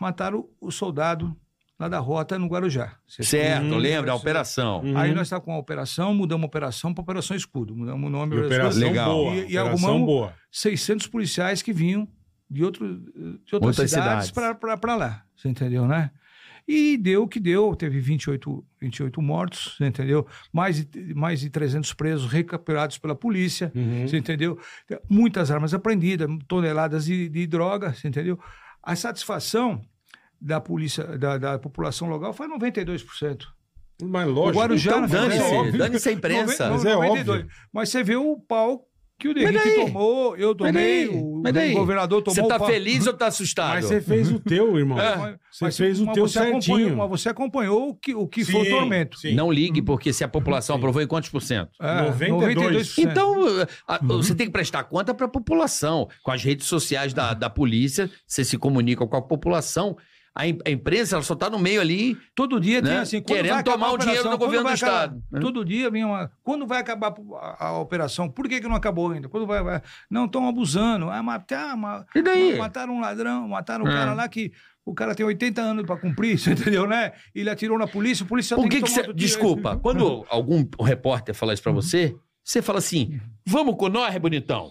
Mataram 0.00 0.48
o 0.60 0.70
soldado 0.70 1.36
lá 1.80 1.88
da 1.88 1.98
rota 1.98 2.38
no 2.38 2.46
Guarujá. 2.46 2.94
Você 3.06 3.22
Certo, 3.22 3.74
lembra? 3.76 4.12
A 4.12 4.14
operação. 4.14 4.82
Uhum. 4.82 4.96
Aí 4.98 5.14
nós 5.14 5.22
estamos 5.28 5.46
com 5.46 5.52
a 5.54 5.58
operação, 5.58 6.14
mudamos 6.14 6.44
a 6.44 6.46
operação 6.46 6.92
para 6.92 7.00
Operação 7.02 7.34
Escudo. 7.34 7.74
Mudamos 7.74 8.06
o 8.06 8.12
nome 8.12 8.36
E 8.36 8.40
operação 8.40 8.82
Legal. 8.82 9.10
boa. 9.14 9.34
E- 9.34 9.38
e 9.38 9.58
operação 9.58 9.66
arrumamos- 9.88 10.06
boa. 10.06 10.34
600 10.52 11.06
policiais 11.06 11.62
que 11.62 11.72
vinham 11.72 12.06
de, 12.50 12.62
outro, 12.62 12.86
de 12.86 13.54
outras, 13.54 13.78
Outras 13.78 13.90
cidades 13.90 14.26
cidades. 14.28 14.30
para 14.78 14.94
lá. 14.94 15.22
Você 15.34 15.48
entendeu, 15.48 15.86
né? 15.88 16.10
E 16.68 16.96
deu 16.98 17.22
o 17.22 17.28
que 17.28 17.40
deu. 17.40 17.74
Teve 17.74 17.98
28, 17.98 18.62
28 18.80 19.22
mortos, 19.22 19.74
você 19.78 19.86
entendeu? 19.86 20.26
Mais 20.52 20.84
de, 20.84 21.14
mais 21.14 21.40
de 21.40 21.48
300 21.48 21.94
presos 21.94 22.30
recapturados 22.30 22.98
pela 22.98 23.14
polícia. 23.14 23.72
Uhum. 23.74 24.06
Você 24.06 24.18
entendeu? 24.18 24.58
Muitas 25.08 25.50
armas 25.50 25.72
apreendidas, 25.72 26.28
toneladas 26.46 27.06
de, 27.06 27.28
de 27.28 27.46
droga, 27.46 27.94
você 27.94 28.06
entendeu? 28.06 28.38
A 28.82 28.94
satisfação 28.94 29.80
da 30.40 30.60
polícia, 30.60 31.04
da, 31.18 31.36
da 31.38 31.58
população 31.58 32.08
local 32.08 32.32
foi 32.32 32.48
92%. 32.48 33.42
Mas 34.02 34.26
O 34.28 34.30
lógico. 34.30 34.58
Guarujá 34.58 34.90
Então 34.92 35.04
é 35.04 35.08
dane-se, 35.08 35.78
dane-se 35.78 36.08
a 36.08 36.12
imprensa. 36.12 36.70
Mas 36.70 36.84
é 36.84 36.94
92. 36.94 37.28
óbvio. 37.28 37.48
Mas 37.72 37.88
você 37.90 38.02
vê 38.02 38.16
o 38.16 38.38
pau 38.38 38.86
que 39.18 39.28
o 39.28 39.34
daí? 39.34 39.74
tomou, 39.74 40.34
eu 40.38 40.54
tomei, 40.54 41.06
daí? 41.52 41.74
o, 41.74 41.76
o 41.76 41.78
governador 41.80 42.22
tomou 42.22 42.34
Você 42.36 42.48
tá 42.48 42.56
o 42.56 42.58
pau. 42.60 42.66
feliz 42.68 43.06
ou 43.06 43.12
tá 43.12 43.26
assustado? 43.26 43.74
Mas 43.74 43.84
você 43.84 44.00
fez 44.00 44.32
o 44.32 44.40
teu, 44.40 44.74
irmão. 44.78 44.98
É, 44.98 45.36
Você 45.52 45.64
mas- 45.66 45.76
fez 45.76 46.00
o 46.00 46.06
mas 46.06 46.14
teu 46.14 46.26
você 46.26 46.38
acompanhou- 46.38 46.62
certinho. 46.62 46.96
Mas 46.96 47.10
você 47.10 47.28
acompanhou 47.28 47.88
o 47.90 47.94
que, 47.94 48.14
o 48.14 48.26
que 48.26 48.42
foi 48.46 48.62
o 48.62 48.64
Sim, 48.64 48.70
tormento. 48.70 49.18
sim. 49.18 49.34
Não 49.34 49.52
ligue, 49.52 49.82
porque 49.82 50.10
se 50.14 50.24
a 50.24 50.28
população 50.28 50.76
aprovou 50.76 51.02
em 51.02 51.06
quantos 51.06 51.28
por 51.28 51.42
cento? 51.42 51.68
É, 51.82 52.28
92. 52.30 52.96
Então, 52.96 53.34
a- 53.86 53.98
você 54.02 54.34
tem 54.34 54.46
que 54.46 54.52
prestar 54.52 54.84
conta 54.84 55.12
para 55.12 55.26
a 55.26 55.28
população. 55.28 56.08
Com 56.22 56.30
as 56.30 56.42
redes 56.42 56.66
sociais 56.66 57.12
da, 57.12 57.34
da 57.34 57.50
polícia, 57.50 58.10
você 58.26 58.42
se 58.42 58.56
comunica 58.56 59.06
com 59.06 59.16
a 59.18 59.20
população. 59.20 59.98
A, 60.34 60.46
im- 60.46 60.58
a 60.64 60.70
imprensa 60.70 61.16
ela 61.16 61.24
só 61.24 61.34
está 61.34 61.50
no 61.50 61.58
meio 61.58 61.80
ali. 61.80 62.16
Todo 62.34 62.60
dia 62.60 62.80
tem 62.80 62.92
Né? 62.92 62.98
assim, 63.00 63.20
quando 63.20 63.36
Querendo 63.36 63.64
tomar 63.64 63.86
a 63.88 63.92
o 63.92 63.98
dinheiro 63.98 64.20
operação? 64.20 64.30
do 64.30 64.38
governo 64.38 64.68
do 64.68 64.72
acabar? 64.72 64.94
Estado, 64.94 65.22
né? 65.30 65.40
Todo 65.40 65.64
dia 65.64 65.90
vem 65.90 66.04
uma. 66.04 66.30
Quando 66.42 66.66
vai 66.66 66.80
acabar 66.80 67.14
a, 67.40 67.66
a 67.66 67.78
operação? 67.78 68.28
Por 68.28 68.48
que, 68.48 68.60
que 68.60 68.68
não 68.68 68.76
acabou 68.76 69.10
ainda? 69.10 69.28
Quando 69.28 69.46
vai. 69.46 69.62
vai- 69.62 69.82
Não, 70.08 70.26
estão 70.26 70.48
abusando. 70.48 71.10
Ah, 71.10 71.22
matar, 71.22 71.76
ma- 71.76 72.04
E 72.14 72.22
daí? 72.22 72.56
mataram 72.56 72.94
um 72.94 73.00
ladrão, 73.00 73.48
mataram 73.48 73.84
um 73.84 73.88
É. 73.88 73.92
cara 73.92 74.14
lá 74.14 74.28
que. 74.28 74.52
O 74.82 74.94
cara 74.94 75.14
tem 75.14 75.26
80 75.26 75.60
anos 75.60 75.84
para 75.84 75.96
cumprir, 75.98 76.38
você 76.38 76.52
entendeu, 76.52 76.86
né? 76.86 77.12
Ele 77.34 77.50
atirou 77.50 77.78
na 77.78 77.86
polícia, 77.86 78.24
o 78.24 78.26
policial 78.26 78.58
Por 78.60 78.68
tem 78.68 78.80
que, 78.80 78.86
que 78.86 78.90
outro 78.98 79.02
tiro. 79.12 79.14
Desculpa, 79.14 79.76
quando 79.76 80.24
algum 80.28 80.64
repórter 80.82 81.34
fala 81.34 81.52
isso 81.52 81.62
para 81.62 81.70
você, 81.72 82.16
você 82.42 82.62
fala 82.62 82.78
assim: 82.78 83.20
vamos 83.46 83.76
com 83.76 83.88
nós, 83.88 84.16
bonitão. 84.16 84.70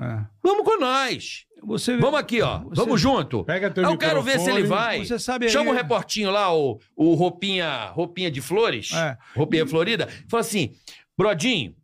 É. 0.00 0.24
Vamos 0.42 0.64
com 0.64 0.78
nós. 0.80 1.44
Você, 1.64 1.96
Vamos 1.96 2.18
aqui, 2.18 2.40
ó. 2.42 2.58
Você- 2.60 2.74
Vamos 2.80 3.00
junto. 3.00 3.44
Pega 3.44 3.70
teu 3.70 3.84
Eu 3.84 3.96
quero 3.96 4.22
ver 4.22 4.40
se 4.40 4.50
ele 4.50 4.64
vai. 4.64 5.04
Você 5.04 5.18
sabe 5.18 5.48
Chama 5.48 5.70
o 5.70 5.74
reportinho 5.74 6.30
lá, 6.30 6.52
o, 6.54 6.80
o 6.96 7.14
roupinha, 7.14 7.86
roupinha 7.86 8.30
de 8.30 8.40
flores, 8.40 8.92
É. 8.92 9.16
roupinha 9.36 9.66
florida. 9.66 10.08
Fala 10.28 10.40
assim, 10.40 10.72
Brodinho, 11.16 11.74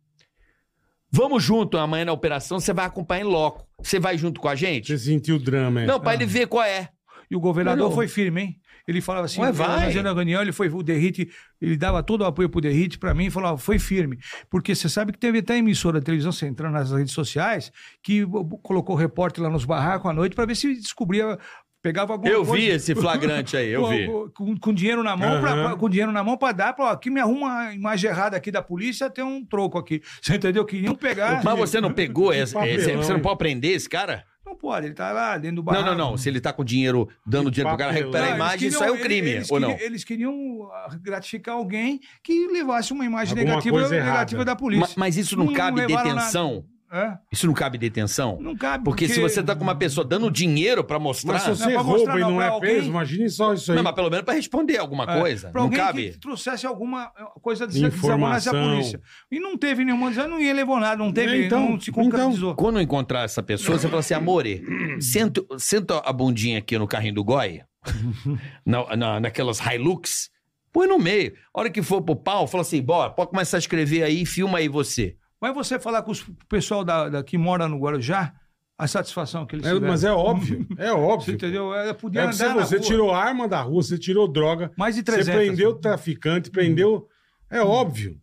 Vamos 1.11 1.43
junto 1.43 1.75
amanhã 1.77 2.05
na 2.05 2.13
operação, 2.13 2.59
você 2.59 2.71
vai 2.71 2.85
acompanhar 2.85 3.21
em 3.21 3.27
loco. 3.27 3.67
Você 3.81 3.99
vai 3.99 4.15
junto 4.17 4.39
com 4.39 4.47
a 4.47 4.53
gente? 4.53 4.87
Você 4.87 4.97
sentiu 5.05 5.37
o 5.37 5.39
drama, 5.39 5.81
é? 5.81 5.85
Não, 5.87 5.99
pra 5.99 6.13
ele 6.13 6.25
ver 6.25 6.45
qual 6.47 6.63
é. 6.63 6.89
E 7.31 7.35
o 7.35 7.39
governador 7.39 7.91
foi 7.91 8.07
firme, 8.07 8.41
hein? 8.41 8.58
Ele 8.89 9.01
falava 9.01 9.25
assim, 9.25 9.39
Ué, 9.39 9.51
vai. 9.51 9.93
na 10.01 10.11
reunião, 10.13 10.41
ele 10.41 10.51
foi 10.51 10.67
o 10.67 10.81
Derrite, 10.81 11.29
ele 11.61 11.77
dava 11.77 12.01
todo 12.01 12.21
o 12.21 12.25
apoio 12.25 12.49
pro 12.49 12.59
Derrite 12.59 12.97
pra 12.97 13.13
mim 13.13 13.27
e 13.27 13.29
falava, 13.29 13.55
foi 13.55 13.77
firme. 13.77 14.17
Porque 14.49 14.73
você 14.73 14.89
sabe 14.89 15.11
que 15.11 15.19
teve 15.19 15.37
até 15.37 15.55
emissora 15.57 15.99
de 15.99 16.05
televisão, 16.05 16.31
você 16.31 16.47
entrando 16.47 16.73
nas 16.73 16.91
redes 16.91 17.13
sociais, 17.13 17.71
que 18.01 18.25
colocou 18.63 18.95
repórter 18.95 19.43
lá 19.43 19.49
nos 19.51 19.63
barracos 19.65 20.09
à 20.09 20.13
noite 20.13 20.35
pra 20.35 20.43
ver 20.47 20.55
se 20.55 20.73
descobria, 20.73 21.37
pegava 21.83 22.13
alguma 22.13 22.31
Eu 22.31 22.43
coisa. 22.43 22.55
vi 22.65 22.69
esse 22.71 22.95
flagrante 22.95 23.55
aí, 23.55 23.69
eu 23.69 23.81
com, 23.83 23.89
vi. 23.89 24.07
com- 24.33 24.57
Com, 24.57 24.73
dinheiro 24.73 25.03
na 25.03 25.15
mão, 25.15 25.39
pra- 25.39 25.51
Aham. 25.51 25.63
pra- 25.69 25.75
com 25.77 25.87
dinheiro 25.87 26.11
na 26.11 26.23
mão 26.23 26.35
para 26.35 26.51
dar, 26.51 26.73
para 26.73 26.89
aqui 26.89 27.11
me 27.11 27.19
arruma 27.19 27.45
uma 27.47 27.73
imagem 27.75 28.09
errada 28.09 28.35
aqui 28.35 28.49
da 28.49 28.63
polícia, 28.63 29.07
tem 29.07 29.23
um 29.23 29.45
troco 29.45 29.77
aqui. 29.77 30.01
Você 30.19 30.35
entendeu? 30.35 30.65
Queriam 30.65 30.95
pegar. 30.95 31.43
Mas 31.43 31.57
você 31.59 31.79
não 31.79 31.93
pegou 31.93 32.33
esse, 32.33 32.57
esse- 32.57 32.95
Você 32.95 33.13
não 33.13 33.19
pode 33.19 33.37
prender 33.37 33.71
esse 33.75 33.87
cara? 33.87 34.25
Não 34.49 34.55
pode, 34.55 34.87
ele 34.87 34.95
tá 34.95 35.11
lá 35.11 35.37
dentro 35.37 35.57
do 35.57 35.63
Não, 35.63 35.73
barraco. 35.73 35.95
não, 35.95 36.11
não. 36.11 36.17
Se 36.17 36.27
ele 36.27 36.41
tá 36.41 36.51
com 36.51 36.63
dinheiro, 36.65 37.07
dando 37.25 37.51
dinheiro 37.51 37.69
pro 37.69 37.77
cara, 37.77 37.91
papelão. 37.93 38.11
recupera 38.11 38.25
a 38.25 38.29
Não, 38.29 38.35
imagem, 38.35 38.67
isso 38.67 38.77
queriam- 38.79 38.93
aí 38.95 38.99
é 38.99 39.01
o 39.01 39.05
crime, 39.05 39.29
eles 39.29 39.51
ou 39.51 39.59
não? 39.59 39.69
queriam- 39.69 39.85
Eles 39.87 40.03
queriam 40.03 40.69
ah, 40.73 40.89
gratificar 40.99 41.55
alguém 41.55 41.99
que 42.23 42.47
levasse 42.47 42.91
uma 42.91 43.05
imagem 43.05 43.33
Alguma 43.37 43.57
negativa, 43.61 43.89
negativa 43.89 44.43
da 44.45 44.55
polícia. 44.55 44.87
Ma- 44.87 44.93
Mas 45.05 45.17
isso 45.17 45.37
não, 45.37 45.45
Não 45.45 45.53
cabe 45.53 45.85
detenção? 45.85 46.65
É? 46.91 47.17
Isso 47.31 47.45
não 47.45 47.53
cabe 47.53 47.77
detenção? 47.77 48.39
Não 48.41 48.55
cabe. 48.57 48.83
Porque, 48.83 49.07
se 49.07 49.21
você 49.21 49.43
tá 49.43 49.55
com 49.55 49.61
uma 49.63 49.75
pessoa 49.75 50.03
dando 50.05 50.31
dinheiro 50.31 50.83
pra 50.83 50.97
mostrar. 50.97 51.33
Mas 51.33 51.43
se 51.43 51.49
Não, 51.49 51.55
você 51.55 51.71
pra 51.73 51.81
rouba 51.81 51.97
mostrar 51.99 52.17
e 52.17 52.21
não 52.21 52.31
não 52.31 52.41
é 52.41 52.47
alguém- 52.47 52.71
preso, 52.75 52.87
imagine 52.89 53.29
só 53.29 53.53
isso 53.53 53.71
aí. 53.71 53.75
Não, 53.75 53.83
mas 53.83 53.93
pelo 53.93 54.09
menos 54.09 54.25
pra 54.25 54.33
responder 54.33 54.77
alguma 54.77 55.03
É, 55.03 55.19
coisa. 55.19 55.49
Pra 55.51 55.61
Não 55.61 55.69
cabe. 55.69 56.11
que 56.13 56.19
trouxesse 56.19 56.65
alguma 56.65 57.11
coisa 57.41 57.67
de 57.67 57.79
desabonasse 57.89 58.49
a 58.49 58.51
polícia. 58.53 58.99
E 59.31 59.39
não 59.39 59.55
teve 59.55 59.85
nenhuma, 59.85 60.11
já 60.11 60.27
não 60.27 60.39
ia 60.39 60.53
levar 60.53 60.79
nada, 60.79 61.03
não 61.03 61.11
teve, 61.13 61.45
Então, 61.45 61.69
não 61.71 61.79
se 61.79 61.91
concretizou. 61.91 62.55
Quando 62.55 62.81
encontrar 62.81 63.23
essa 63.23 63.43
pessoa, 63.43 63.77
você 63.77 63.87
fala 63.87 63.99
assim, 63.99 64.15
amore, 64.15 64.63
senta, 64.99 65.43
senta 65.59 65.99
a 65.99 66.11
bundinha 66.11 66.57
aqui 66.57 66.77
no 66.77 66.87
carrinho 66.87 67.13
do 67.13 67.23
Goi, 67.23 67.61
na, 68.65 68.95
na- 68.95 69.19
naquelas 69.19 69.59
Hilux, 69.59 70.29
põe 70.71 70.87
no 70.87 70.97
meio. 70.99 71.33
A 71.53 71.59
hora 71.59 71.69
que 71.69 71.81
for 71.81 72.01
pro 72.01 72.15
pau, 72.15 72.47
fala 72.47 72.61
assim, 72.61 72.81
bora, 72.81 73.11
pode 73.11 73.29
começar 73.29 73.57
a 73.57 73.59
escrever 73.59 74.03
aí, 74.03 74.25
filma 74.25 74.57
aí 74.59 74.67
você. 74.67 75.15
Mas 75.41 75.53
você 75.53 75.79
falar 75.79 76.01
com 76.03 76.11
o 76.11 76.15
pessoal 76.47 76.83
da, 76.83 77.09
da- 77.09 77.23
que 77.23 77.37
mora 77.37 77.67
no 77.67 77.77
Guarujá, 77.79 78.33
a 78.77 78.87
satisfação 78.87 79.45
que 79.45 79.55
eles 79.55 79.65
É, 79.65 79.69
tiveram. 79.73 79.91
mas 79.91 80.03
é 80.03 80.11
óbvio, 80.11 80.65
é 80.77 80.87
Você 80.87 80.91
óbvio. 80.93 81.33
entendeu? 81.35 81.73
É, 81.73 81.93
podia 81.93 82.21
É 82.21 82.27
você, 82.27 82.43
andar 82.45 82.55
na 82.55 82.65
você 82.65 82.75
rua. 82.77 82.85
tirou 82.85 83.11
arma 83.13 83.47
da 83.47 83.61
rua, 83.61 83.81
você 83.83 83.97
tirou 83.97 84.27
droga, 84.27 84.71
mais 84.77 84.95
de 84.95 85.01
você 85.01 85.11
300. 85.23 85.33
prendeu 85.35 85.73
traficante, 85.75 86.49
prendeu... 86.49 87.07
É 87.49 87.61
óbvio. 87.61 88.19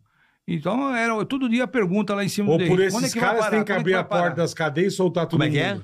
Então, 0.49 0.95
era 0.95 1.25
todo 1.25 1.49
dia 1.49 1.65
a 1.65 1.67
pergunta 1.67 2.15
lá 2.15 2.23
em 2.23 2.29
cima 2.29 2.49
Ou 2.49 2.57
do 2.57 2.65
por 2.67 2.77
Derrite. 2.77 2.93
Quando 2.93 3.03
é 3.03 3.07
esses 3.07 3.13
que 3.13 3.19
vai 3.19 3.27
caras 3.29 3.43
parar? 3.43 3.51
tem 3.57 3.65
que 3.65 3.71
Quando 3.71 3.77
é 3.77 3.79
abrir 3.81 3.91
vai 3.91 4.01
a 4.01 4.03
porta 4.05 4.35
das 4.37 4.53
cadeias 4.53 4.93
e 4.93 4.95
soltar 4.95 5.25
todo 5.25 5.31
Como 5.39 5.43
é 5.43 5.49
que 5.49 5.59
é? 5.59 5.77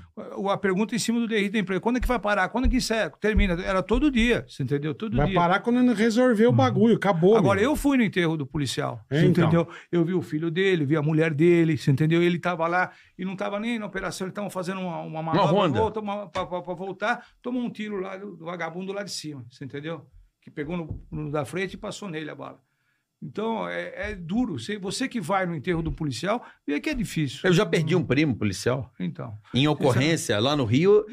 A 0.50 0.58
pergunta 0.58 0.96
em 0.96 1.00
cima 1.00 1.20
do 1.20 1.28
Derrite 1.28 1.50
da 1.52 1.60
empresa. 1.60 1.82
Quando 1.82 1.98
é 1.98 2.00
que 2.00 2.08
vai 2.08 2.18
parar? 2.18 2.48
Quando 2.48 2.66
é 2.66 2.70
que 2.70 2.78
isso 2.78 2.94
é? 2.94 3.10
termina? 3.20 3.62
Era 3.62 3.84
todo 3.84 4.10
dia, 4.10 4.46
você 4.48 4.64
entendeu? 4.64 4.96
Todo 4.96 5.18
Vai 5.18 5.26
dia. 5.28 5.36
parar 5.36 5.60
quando 5.60 5.80
ele 5.80 5.94
resolver 5.94 6.48
o 6.48 6.52
bagulho, 6.54 6.96
acabou. 6.96 7.36
Agora, 7.36 7.60
meu. 7.60 7.72
eu 7.72 7.76
fui 7.76 7.98
no 7.98 8.04
enterro 8.04 8.38
do 8.38 8.46
policial, 8.48 9.02
É, 9.10 9.20
você 9.20 9.26
então. 9.26 9.44
entendeu? 9.48 9.68
Eu 9.92 10.06
vi 10.06 10.14
o 10.14 10.22
filho 10.22 10.50
dele, 10.50 10.86
vi 10.86 10.96
a 10.96 11.02
mulher 11.02 11.34
dele, 11.34 11.78
você 11.78 11.92
entendeu? 11.92 12.24
Ele 12.24 12.40
tava 12.40 12.66
lá 12.66 12.92
e 13.20 13.26
não 13.26 13.36
tava 13.36 13.60
nem 13.60 13.78
na 13.78 13.86
operação, 13.86 14.26
eles 14.28 14.32
estavam 14.32 14.50
fazendo 14.50 14.80
uma, 14.80 15.02
uma 15.02 15.22
manobra 15.22 15.92
pra 16.32 16.74
voltar, 16.74 17.26
tomou 17.42 17.62
um 17.62 17.70
tiro 17.70 18.00
lá 18.00 18.16
do, 18.16 18.36
do 18.38 18.46
vagabundo 18.46 18.94
lá 18.94 19.04
de 19.04 19.12
cima, 19.12 19.46
você 19.50 19.66
entendeu? 19.66 20.06
Que 20.42 20.50
pegou 20.50 20.78
no, 20.78 21.02
no 21.12 21.32
da 21.32 21.44
frente 21.44 21.74
e 21.74 21.78
passou 21.78 22.08
nele 22.10 22.30
a 22.30 22.36
bala. 22.36 22.60
Então, 23.24 23.68
é, 23.68 24.12
é 24.12 24.16
duro. 24.16 24.60
Você, 24.60 24.78
você 24.78 25.08
que 25.08 25.22
vai 25.22 25.46
no 25.46 25.56
enterro 25.56 25.82
do 25.82 25.92
policial, 25.92 26.44
vê 26.68 26.80
que 26.80 26.90
é 26.90 26.94
difícil. 26.94 27.40
Eu 27.44 27.54
já 27.54 27.66
perdi 27.66 27.96
um 27.96 28.04
primo 28.04 28.36
policial. 28.36 28.92
Então. 29.00 29.34
Em 29.54 29.68
ocorrência, 29.68 30.38
lá 30.40 30.56
no 30.56 30.66
Rio, 30.66 31.06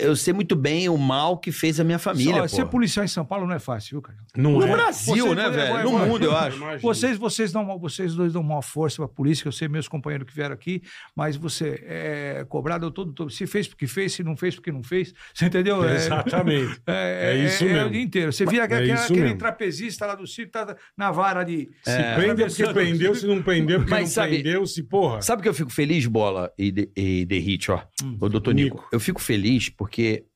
eu 0.00 0.14
sei 0.16 0.32
muito 0.32 0.54
bem 0.54 0.88
o 0.88 0.96
mal 0.96 1.38
que 1.38 1.50
fez 1.50 1.80
a 1.80 1.84
minha 1.84 1.98
família, 1.98 2.46
Só, 2.48 2.56
ser 2.56 2.66
policial 2.66 3.04
em 3.04 3.08
São 3.08 3.24
Paulo 3.24 3.46
não 3.46 3.54
é 3.54 3.58
fácil, 3.58 3.90
viu, 3.96 4.02
cara? 4.02 4.18
Não 4.36 4.52
No 4.52 4.64
é. 4.66 4.70
Brasil, 4.70 5.26
Você- 5.28 5.34
né, 5.34 5.44
você- 5.44 5.50
velho? 5.56 5.72
vai- 5.72 5.82
No 5.84 5.98
mundo, 5.98 6.24
eu 6.24 6.36
acho. 6.36 6.58
Vocês, 6.80 7.16
vocês, 7.18 7.52
dão, 7.52 7.78
vocês 7.78 8.14
dois 8.14 8.32
dão 8.32 8.42
maior 8.42 8.62
força 8.62 8.96
para 8.96 9.06
a 9.06 9.08
polícia, 9.08 9.46
eu 9.48 9.52
sei 9.52 9.68
meus 9.68 9.88
companheiros 9.88 10.26
que 10.28 10.34
vieram 10.34 10.54
aqui, 10.54 10.82
mas 11.16 11.36
você 11.36 11.82
é 11.86 12.46
cobrado 12.48 12.90
todo, 12.90 13.12
todo. 13.12 13.30
Se 13.30 13.46
fez 13.46 13.66
porque 13.68 13.86
fez, 13.86 14.12
se 14.12 14.22
não 14.22 14.36
fez 14.36 14.54
porque 14.54 14.70
não 14.72 14.82
fez. 14.82 15.12
Você 15.34 15.46
entendeu? 15.46 15.82
É- 15.84 15.94
Exatamente. 15.96 16.80
É, 16.86 17.32
É 17.34 17.44
isso 17.44 17.64
é, 17.64 17.68
mesmo. 17.72 17.88
o 17.88 17.90
dia 17.90 18.02
inteiro. 18.02 18.32
Você 18.32 18.44
vira 18.46 18.62
É 18.62 18.66
aquele, 18.66 18.92
aquele 18.92 19.34
trapezista 19.34 20.06
lá 20.06 20.14
do 20.14 20.26
circo, 20.26 20.52
tá 20.52 20.76
na 20.96 21.10
vara 21.10 21.42
de. 21.44 21.70
Se 21.82 22.02
prende 22.14 22.42
é 22.42 22.46
porque 22.46 22.66
prendeu, 22.72 23.14
se 23.14 23.26
não 23.26 23.42
prendeu 23.42 23.78
porque 23.80 23.90
Mas 23.90 24.00
não 24.02 24.08
sabe- 24.08 24.34
prendeu, 24.42 24.66
se 24.66 24.82
porra. 24.82 25.22
Sabe 25.22 25.42
que 25.42 25.48
eu 25.48 25.54
fico 25.54 25.70
feliz, 25.70 26.06
Bola 26.06 26.52
e, 26.58 26.70
de, 26.70 26.90
e 26.96 27.24
Derrite, 27.24 27.70
ó, 27.70 27.80
o 28.20 28.28
doutor 28.28 28.54
Nico. 28.54 28.76
Nico. 28.76 28.88
Eu 28.92 29.00
fico 29.00 29.20
feliz 29.20 29.68
porque 29.76 30.26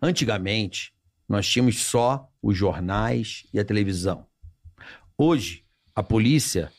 antigamente 0.00 0.92
nós 1.28 1.46
tínhamos 1.46 1.78
só 1.82 2.28
os 2.42 2.56
jornais 2.56 3.46
e 3.52 3.58
a 3.58 3.64
televisão. 3.64 4.26
Hoje, 5.16 5.64
a 5.94 6.02
polícia, 6.02 6.72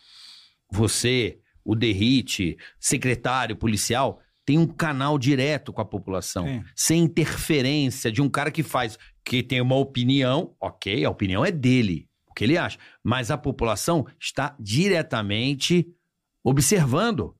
você, 0.71 1.39
o 1.63 1.75
Derrite, 1.75 2.57
secretário 2.79 3.55
policial, 3.55 4.21
tem 4.45 4.57
um 4.57 4.65
canal 4.65 5.19
direto 5.19 5.71
com 5.71 5.81
a 5.81 5.85
população, 5.85 6.45
Tem. 6.45 6.63
sem 6.75 7.03
interferência 7.03 8.11
de 8.11 8.21
um 8.21 8.29
cara 8.29 8.49
que 8.49 8.63
faz, 8.63 8.97
que 9.23 9.43
tem 9.43 9.61
uma 9.61 9.75
opinião, 9.75 10.55
ok, 10.59 11.05
a 11.05 11.09
opinião 11.09 11.45
é 11.45 11.51
dele, 11.51 12.07
o 12.27 12.33
que 12.33 12.45
ele 12.45 12.57
acha, 12.57 12.79
mas 13.03 13.29
a 13.29 13.37
população 13.37 14.07
está 14.19 14.55
diretamente 14.59 15.87
observando 16.43 17.35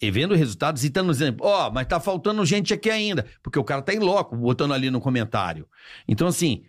e 0.00 0.10
vendo 0.10 0.34
resultados 0.34 0.84
e 0.84 0.88
estando 0.88 1.10
dizendo, 1.10 1.42
ó, 1.42 1.70
mas 1.70 1.86
tá 1.86 1.98
faltando 1.98 2.44
gente 2.44 2.74
aqui 2.74 2.90
ainda, 2.90 3.26
porque 3.42 3.58
o 3.58 3.64
cara 3.64 3.82
tá 3.82 3.94
em 3.94 3.98
loco, 3.98 4.36
botando 4.36 4.74
ali 4.74 4.90
no 4.90 5.00
comentário. 5.00 5.68
Então, 6.06 6.26
assim, 6.26 6.64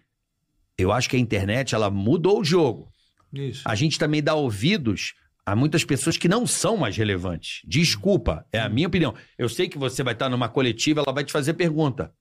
eu 0.78 0.92
acho 0.92 1.10
que 1.10 1.16
a 1.16 1.20
internet, 1.20 1.76
ela 1.76 1.90
mudou 1.90 2.40
o 2.40 2.44
jogo. 2.44 2.92
Isso. 3.34 3.64
A 3.66 3.76
gente 3.76 4.00
também 4.00 4.24
dá 4.24 4.36
ouvidos 4.36 5.14
a 5.46 5.56
muitas 5.56 5.84
pessoas 5.84 6.18
que 6.18 6.28
não 6.28 6.48
são 6.48 6.78
mais 6.78 6.98
relevantes. 6.98 7.62
Desculpa, 7.66 8.46
é 8.52 8.60
a 8.60 8.70
minha 8.70 8.88
opinião. 8.88 9.14
Eu 9.38 9.48
sei 9.48 9.68
que 9.68 9.78
você 9.78 10.02
vai 10.02 10.14
estar 10.14 10.30
numa 10.30 10.50
coletiva, 10.50 11.02
ela 11.02 11.14
vai 11.14 11.24
te 11.24 11.32
fazer 11.32 11.54
pergunta. 11.54 12.14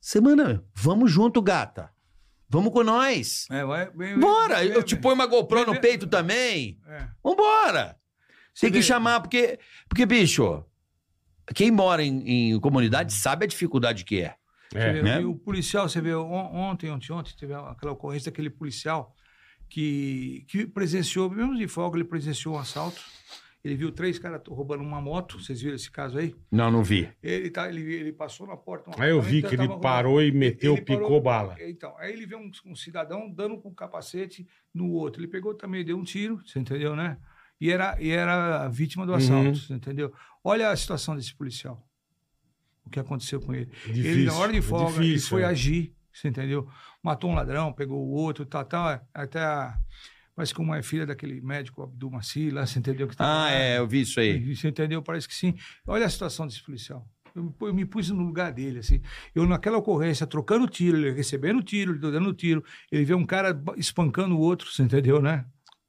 Semana, 0.00 0.64
vamos 0.74 1.10
junto, 1.10 1.40
gata. 1.40 1.90
Vamos 2.48 2.72
com 2.72 2.82
nós. 2.82 3.46
É, 3.50 3.64
vai, 3.64 3.88
Bora, 4.18 4.64
eu 4.64 4.82
te 4.82 4.96
ponho 4.96 5.14
uma 5.14 5.26
GoPro 5.26 5.66
no 5.66 5.80
peito 5.80 6.06
também. 6.06 6.78
É. 6.86 7.06
Vambora! 7.22 7.96
Você 8.54 8.66
Tem 8.66 8.72
que 8.72 8.78
vê- 8.78 8.82
chamar, 8.82 9.20
porque, 9.20 9.58
porque, 9.88 10.04
bicho, 10.06 10.64
quem 11.54 11.70
mora 11.70 12.02
em, 12.02 12.52
em 12.52 12.60
comunidade 12.60 13.12
sabe 13.12 13.44
a 13.44 13.48
dificuldade 13.48 14.04
que 14.04 14.20
é. 14.22 14.34
É. 14.74 14.92
vê, 14.92 15.02
né? 15.02 15.20
E 15.20 15.24
o 15.24 15.34
policial, 15.34 15.88
você 15.88 16.00
vê, 16.00 16.14
on- 16.14 16.54
ontem, 16.54 16.90
ontem, 16.90 17.12
ontem, 17.12 17.34
teve 17.36 17.52
aquela 17.54 17.92
ocorrência 17.92 18.30
daquele 18.30 18.50
policial 18.50 19.14
que, 19.68 20.44
que 20.48 20.66
presenciou, 20.66 21.30
mesmo 21.30 21.56
de 21.56 21.66
folga, 21.68 21.96
ele 21.98 22.04
presenciou 22.04 22.54
um 22.54 22.58
assalto. 22.58 23.00
Ele 23.62 23.74
viu 23.74 23.92
três 23.92 24.18
caras 24.18 24.40
roubando 24.48 24.82
uma 24.82 25.02
moto. 25.02 25.38
Vocês 25.38 25.60
viram 25.60 25.76
esse 25.76 25.90
caso 25.90 26.16
aí? 26.18 26.34
Não, 26.50 26.70
não 26.70 26.82
vi. 26.82 27.10
Ele, 27.22 27.50
tá, 27.50 27.68
ele, 27.68 27.82
ele 27.92 28.10
passou 28.12 28.46
na 28.46 28.56
porta. 28.56 28.88
uma 28.90 29.04
Aí 29.04 29.10
eu 29.10 29.20
vi 29.20 29.42
que 29.42 29.48
ele 29.54 29.68
tava- 29.68 29.78
parou 29.80 30.22
e 30.22 30.32
meteu, 30.32 30.74
ele 30.76 30.82
parou- 30.82 31.02
picou 31.02 31.20
bala. 31.20 31.56
Então, 31.60 31.94
aí 31.98 32.10
ele 32.10 32.24
vê 32.24 32.36
um, 32.36 32.50
um 32.64 32.74
cidadão 32.74 33.30
dando 33.30 33.58
com 33.58 33.68
o 33.68 33.74
capacete 33.74 34.48
no 34.72 34.90
outro. 34.92 35.20
Ele 35.20 35.28
pegou 35.28 35.52
também, 35.54 35.84
deu 35.84 35.98
um 35.98 36.04
tiro, 36.04 36.40
você 36.46 36.58
entendeu, 36.58 36.96
né? 36.96 37.18
E 37.60 37.70
era, 37.70 37.96
e 38.00 38.08
era 38.10 38.64
a 38.64 38.68
vítima 38.68 39.04
do 39.04 39.12
assalto, 39.14 39.60
Uhum. 39.70 39.76
entendeu? 39.76 40.12
Olha 40.42 40.70
a 40.70 40.76
situação 40.76 41.14
desse 41.14 41.34
policial. 41.34 41.86
O 42.84 42.90
que 42.90 42.98
aconteceu 42.98 43.40
com 43.40 43.52
ele. 43.54 43.70
ele, 43.84 43.92
Difícil, 43.92 44.24
na 44.26 44.34
hora 44.38 44.52
de 44.52 44.58
é 44.58 44.62
folga, 44.62 44.96
ele 44.96 45.06
difícil, 45.08 45.28
foi 45.28 45.42
é. 45.42 45.44
agir, 45.46 45.94
você 46.12 46.28
entendeu? 46.28 46.66
Matou 47.02 47.30
um 47.30 47.34
ladrão, 47.34 47.72
pegou 47.72 47.98
o 48.04 48.10
outro, 48.10 48.44
tal, 48.46 48.64
tal. 48.64 49.00
Até 49.14 49.40
a, 49.40 49.76
parece 50.34 50.54
que 50.54 50.60
uma 50.60 50.78
é 50.78 50.82
filha 50.82 51.06
daquele 51.06 51.40
médico 51.40 51.82
Abdul 51.82 52.10
Maci, 52.10 52.50
lá, 52.50 52.66
você 52.66 52.78
entendeu? 52.78 53.06
Que 53.06 53.16
tava 53.16 53.30
Ah, 53.30 53.34
lá. 53.44 53.52
é, 53.52 53.78
eu 53.78 53.86
vi 53.86 54.00
isso 54.00 54.18
aí. 54.18 54.54
Você 54.56 54.68
entendeu? 54.68 55.02
Parece 55.02 55.28
que 55.28 55.34
sim. 55.34 55.54
Olha 55.86 56.06
a 56.06 56.10
situação 56.10 56.46
desse 56.46 56.62
policial. 56.64 57.06
Eu, 57.36 57.54
eu 57.60 57.72
me 57.72 57.84
pus 57.84 58.10
no 58.10 58.24
lugar 58.24 58.52
dele, 58.52 58.80
assim. 58.80 59.00
Eu, 59.34 59.46
naquela 59.46 59.78
ocorrência, 59.78 60.26
trocando 60.26 60.66
tiro, 60.66 60.96
ele 60.96 61.12
recebendo 61.12 61.62
tiro, 61.62 61.92
ele 61.92 62.00
dando 62.00 62.34
tiro, 62.34 62.64
ele 62.90 63.04
vê 63.04 63.14
um 63.14 63.24
cara 63.24 63.62
espancando 63.76 64.34
o 64.36 64.40
outro, 64.40 64.68
você 64.68 64.82
entendeu, 64.82 65.22
né? 65.22 65.44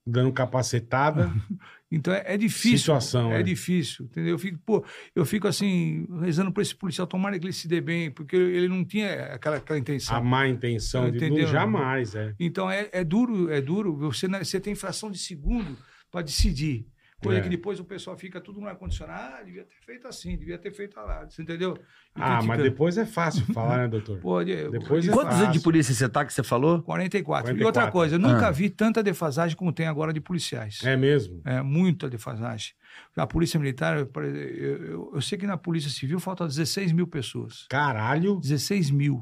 Dando 0.05 0.31
capacetada. 0.31 1.31
Então 1.93 2.13
é, 2.13 2.23
é 2.25 2.37
difícil. 2.37 2.77
Situação, 2.77 3.33
É, 3.33 3.41
é. 3.41 3.43
difícil, 3.43 4.05
entendeu? 4.05 4.35
Eu 4.35 4.39
fico, 4.39 4.57
pô, 4.65 4.81
eu 5.13 5.25
fico 5.25 5.45
assim, 5.45 6.07
rezando 6.21 6.49
pra 6.49 6.63
esse 6.63 6.73
policial, 6.73 7.05
tomara 7.05 7.37
que 7.37 7.45
ele 7.45 7.51
se 7.51 7.67
dê 7.67 7.81
bem, 7.81 8.09
porque 8.09 8.33
ele 8.33 8.69
não 8.69 8.85
tinha 8.85 9.25
aquela, 9.25 9.57
aquela 9.57 9.77
intenção. 9.77 10.15
a 10.15 10.21
má 10.21 10.47
intenção 10.47 11.12
de 11.12 11.17
Entendeu? 11.17 11.43
não, 11.43 11.52
jamais, 11.52 12.15
é. 12.15 12.33
Então 12.39 12.71
é, 12.71 12.87
é 12.93 13.04
duro, 13.04 13.52
é 13.52 13.60
duro. 13.60 13.93
Você, 13.97 14.25
não- 14.25 14.39
você 14.41 14.58
tem 14.58 14.73
fração 14.73 15.12
de 15.12 15.17
segundo 15.17 15.77
para 16.10 16.21
decidir. 16.21 16.87
Coisa 17.22 17.40
É. 17.40 17.44
que 17.44 17.50
depois 17.50 17.80
o 17.80 17.84
pessoal 17.86 18.17
fica 18.17 18.42
tudo 18.42 18.60
no 18.60 18.67
ar-condicionado. 18.67 19.36
Ah, 19.38 19.44
devia 19.44 19.63
ter 19.63 19.76
feito 19.86 20.08
assim, 20.08 20.36
devia 20.38 20.58
ter 20.58 20.72
feito 20.72 20.96
lá. 20.98 21.24
Você 21.30 21.42
entendeu? 21.44 21.76
E 21.78 21.82
Ah, 22.15 22.36
mas 22.42 22.46
critica. 22.46 22.63
depois 22.63 22.98
é 22.98 23.06
fácil 23.06 23.46
falar, 23.54 23.78
né, 23.78 23.88
doutor? 23.88 24.19
De- 24.46 24.69
Depois 24.69 25.08
é 25.08 25.12
Quantos 25.12 25.34
anos 25.36 25.40
de 25.40 25.46
fácil. 25.46 25.62
polícia 25.62 25.94
você 25.94 26.10
tá 26.10 26.26
que 26.26 26.34
você 26.34 26.42
falou? 26.44 26.82
44. 26.82 27.52
E 27.52 27.54
44. 27.54 27.65
outra 27.67 27.92
coisa, 27.92 28.15
eu 28.15 28.19
nunca 28.19 28.48
Ah. 28.48 28.52
vi 28.52 28.69
tanta 28.69 29.04
defasagem 29.04 29.56
como 29.56 29.72
tem 29.72 29.88
agora 29.88 30.12
de 30.12 30.19
policiais. 30.19 30.80
É 30.84 30.98
mesmo? 30.98 31.42
É, 31.46 31.62
muita 31.62 32.10
defasagem. 32.10 32.74
A 33.15 33.28
polícia 33.28 33.60
militar, 33.60 33.98
eu, 34.00 34.10
eu- 34.24 35.12
eu 35.15 35.22
sei 35.22 35.38
que 35.38 35.46
na 35.48 35.58
polícia 35.58 35.90
civil 35.90 36.19
faltam 36.19 36.48
16 36.48 36.92
mil 36.92 37.06
pessoas. 37.08 37.65
Caralho. 37.69 38.40
16 38.40 38.90
mil. 38.90 39.22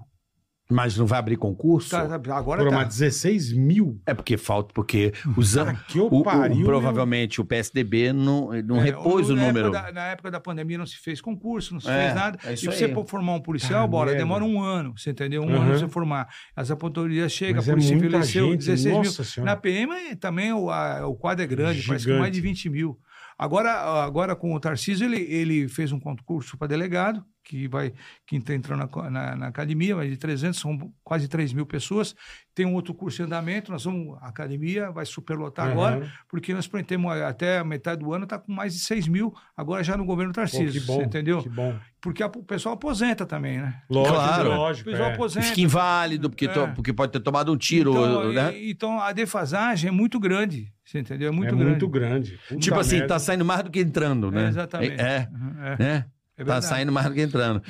Mas 0.72 0.96
não 0.96 1.08
vai 1.08 1.18
abrir 1.18 1.36
concurso? 1.36 1.90
Tá, 1.90 2.20
tá, 2.20 2.38
agora 2.38 2.62
Por 2.62 2.70
tá. 2.70 2.76
uma 2.78 2.84
16 2.86 3.52
mil. 3.54 4.00
É 4.06 4.14
porque 4.14 4.38
falta, 4.38 4.72
porque 4.72 5.12
os 5.36 5.58
Ah, 5.58 5.64
anos. 5.64 5.82
que 5.88 5.98
eu 5.98 6.06
O, 6.06 6.20
o- 6.20 6.24
pariu. 6.24 6.58
meu. 6.58 6.66
provavelmente 6.66 7.42
o 7.42 7.46
PSDB 7.46 8.14
não, 8.14 8.52
não 8.64 8.78
É, 8.78 8.84
repôs 8.84 9.32
o 9.32 9.36
na 9.36 9.48
número. 9.48 9.70
Época 9.70 9.82
da, 9.82 9.92
na 9.92 10.06
época 10.10 10.30
da 10.32 10.40
pandemia 10.40 10.78
não 10.78 10.86
se 10.86 10.98
fez 10.98 11.20
concurso, 11.22 11.74
não 11.74 11.82
se 11.82 11.90
É, 11.90 12.04
fez 12.04 12.14
nada. 12.16 12.38
é 12.44 12.54
e 12.54 12.62
pra 12.62 12.72
você 12.72 12.88
pô- 12.88 13.04
formar 13.04 13.34
um 13.34 13.42
policial, 13.42 13.84
Ah, 13.84 13.88
bora, 13.88 14.14
demora 14.14 14.44
um 14.44 14.62
ano, 14.62 14.94
você 14.96 15.10
entendeu? 15.10 15.42
Um 15.42 15.48
Uhum. 15.48 15.56
ano 15.56 15.66
pra 15.72 15.80
você 15.80 15.88
formar. 15.88 16.28
As 16.56 16.70
aposentadorias 16.70 17.32
chegam, 17.32 17.56
Mas 17.56 17.68
a 17.68 17.72
é 17.72 17.76
Polícia 17.76 17.96
elegeu 17.96 18.52
gente, 18.52 18.58
16 18.60 18.86
mil. 18.86 18.98
nossa 19.04 19.24
senhora. 19.24 19.52
Na 19.52 19.58
PM 19.58 20.16
também 20.18 20.54
o, 20.54 20.70
a- 20.70 21.08
o 21.08 21.16
quadro 21.16 21.44
é 21.44 21.48
grande, 21.48 21.82
parece 21.82 22.06
que 22.06 22.12
Gigante. 22.12 22.20
mais 22.20 22.32
de 22.32 22.42
20 22.42 22.70
mil. 22.70 22.96
Agora, 23.40 23.72
agora 24.04 24.36
com 24.36 24.54
o 24.54 24.60
Tarcísio, 24.60 25.06
ele, 25.06 25.22
ele 25.22 25.68
fez 25.68 25.92
um 25.94 26.00
concurso 26.00 26.58
para 26.58 26.68
delegado, 26.68 27.24
que 27.50 27.68
vai 27.68 27.92
que 28.28 28.36
está 28.38 28.54
entrando 28.54 28.88
na, 28.96 29.10
na, 29.10 29.36
na 29.36 29.48
academia, 29.48 29.96
mais 29.96 30.10
de 30.12 30.18
300, 30.18 30.60
são 30.60 30.94
quase 31.04 31.28
3 31.28 31.52
mil 31.52 31.66
pessoas. 31.66 32.16
Tem 32.54 32.64
um 32.66 32.76
outro 32.76 32.94
curso 32.94 33.22
em 33.22 33.26
andamento, 33.26 33.72
nós 33.72 33.84
vamos, 33.86 34.18
a 34.22 34.28
academia 34.28 34.92
vai 34.92 35.06
superlotar 35.06 35.66
Aham. 35.66 35.72
agora, 35.74 36.12
porque 36.30 36.54
nós 36.54 36.68
pretendemos 36.68 37.12
até 37.22 37.58
a 37.58 37.64
metade 37.64 38.02
do 38.04 38.14
ano 38.14 38.26
está 38.26 38.38
com 38.38 38.52
mais 38.52 38.74
de 38.74 38.80
6 38.82 39.08
mil, 39.08 39.34
agora 39.58 39.84
já 39.84 39.98
no 39.98 40.06
governo 40.06 40.32
Pô, 40.32 40.42
Tarcísio, 40.42 40.80
que 40.82 40.86
bom. 40.88 40.98
você 40.98 41.04
entendeu? 41.06 41.42
Que 41.42 41.50
bom. 41.50 41.76
Porque 42.02 42.22
a- 42.22 42.28
o 42.28 42.44
pessoal 42.44 42.76
aposenta 42.76 43.26
também, 43.26 43.58
né? 43.58 43.82
Lógico, 43.90 44.16
Claro. 44.16 44.50
lógico. 44.50 44.90
O 44.90 44.92
pessoal 44.92 45.10
é. 45.10 45.14
aposenta. 45.16 45.46
Fica 45.48 45.62
inválido, 45.62 46.30
porque, 46.30 46.48
to- 46.48 46.60
É. 46.62 46.68
porque 46.68 46.94
pode 46.94 47.12
ter 47.12 47.20
tomado 47.20 47.52
um 47.52 47.58
tiro, 47.58 47.92
então, 47.92 48.32
né? 48.32 48.58
e- 48.58 48.72
então 48.72 49.00
a 49.02 49.12
defasagem 49.12 49.88
é 49.88 49.92
muito 49.92 50.20
grande, 50.20 50.72
você 50.86 51.00
entendeu? 51.00 51.30
É 51.30 51.32
muito 51.32 51.48
é 51.54 51.58
grande. 51.58 51.70
muito 51.72 51.88
grande. 51.90 52.40
Puta 52.48 52.60
Tipo 52.62 52.80
assim, 52.80 52.98
merda. 53.00 53.08
tá 53.16 53.20
saindo 53.20 53.44
mais 53.44 53.64
do 53.64 53.72
que 53.72 53.80
entrando, 53.80 54.30
né? 54.32 54.46
É, 54.46 54.48
exatamente. 54.50 55.02
É, 55.02 55.28
Uhum, 55.32 55.64
é. 55.64 55.78
né? 55.84 56.06
É 56.40 56.44
tá 56.44 56.62
saindo 56.62 56.92
mais 56.92 57.08
do 57.08 57.14
que 57.14 57.22
entrando. 57.22 57.62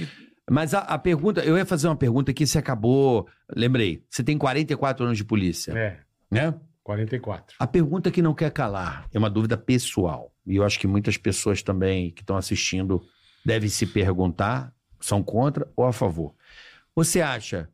Mas 0.49 0.73
a, 0.73 0.79
a 0.79 0.97
pergunta, 0.97 1.41
eu 1.41 1.57
ia 1.57 1.65
fazer 1.65 1.87
uma 1.87 1.95
pergunta 1.95 2.33
que 2.33 2.45
você 2.47 2.57
acabou. 2.57 3.27
Lembrei, 3.55 4.03
você 4.09 4.23
tem 4.23 4.37
44 4.37 5.05
anos 5.05 5.17
de 5.17 5.23
polícia, 5.23 5.71
É, 5.77 5.99
né? 6.31 6.55
44. 6.83 7.55
A 7.59 7.67
pergunta 7.67 8.09
que 8.09 8.21
não 8.21 8.33
quer 8.33 8.51
calar 8.51 9.07
é 9.13 9.17
uma 9.19 9.29
dúvida 9.29 9.55
pessoal. 9.55 10.33
E 10.45 10.55
eu 10.55 10.63
acho 10.63 10.79
que 10.79 10.87
muitas 10.87 11.17
pessoas 11.17 11.61
também 11.61 12.09
que 12.11 12.21
estão 12.21 12.35
assistindo 12.35 12.99
devem 13.45 13.69
se 13.69 13.85
perguntar: 13.85 14.73
são 14.99 15.21
contra 15.21 15.71
ou 15.75 15.85
a 15.85 15.93
favor? 15.93 16.33
Você 16.95 17.21
acha 17.21 17.69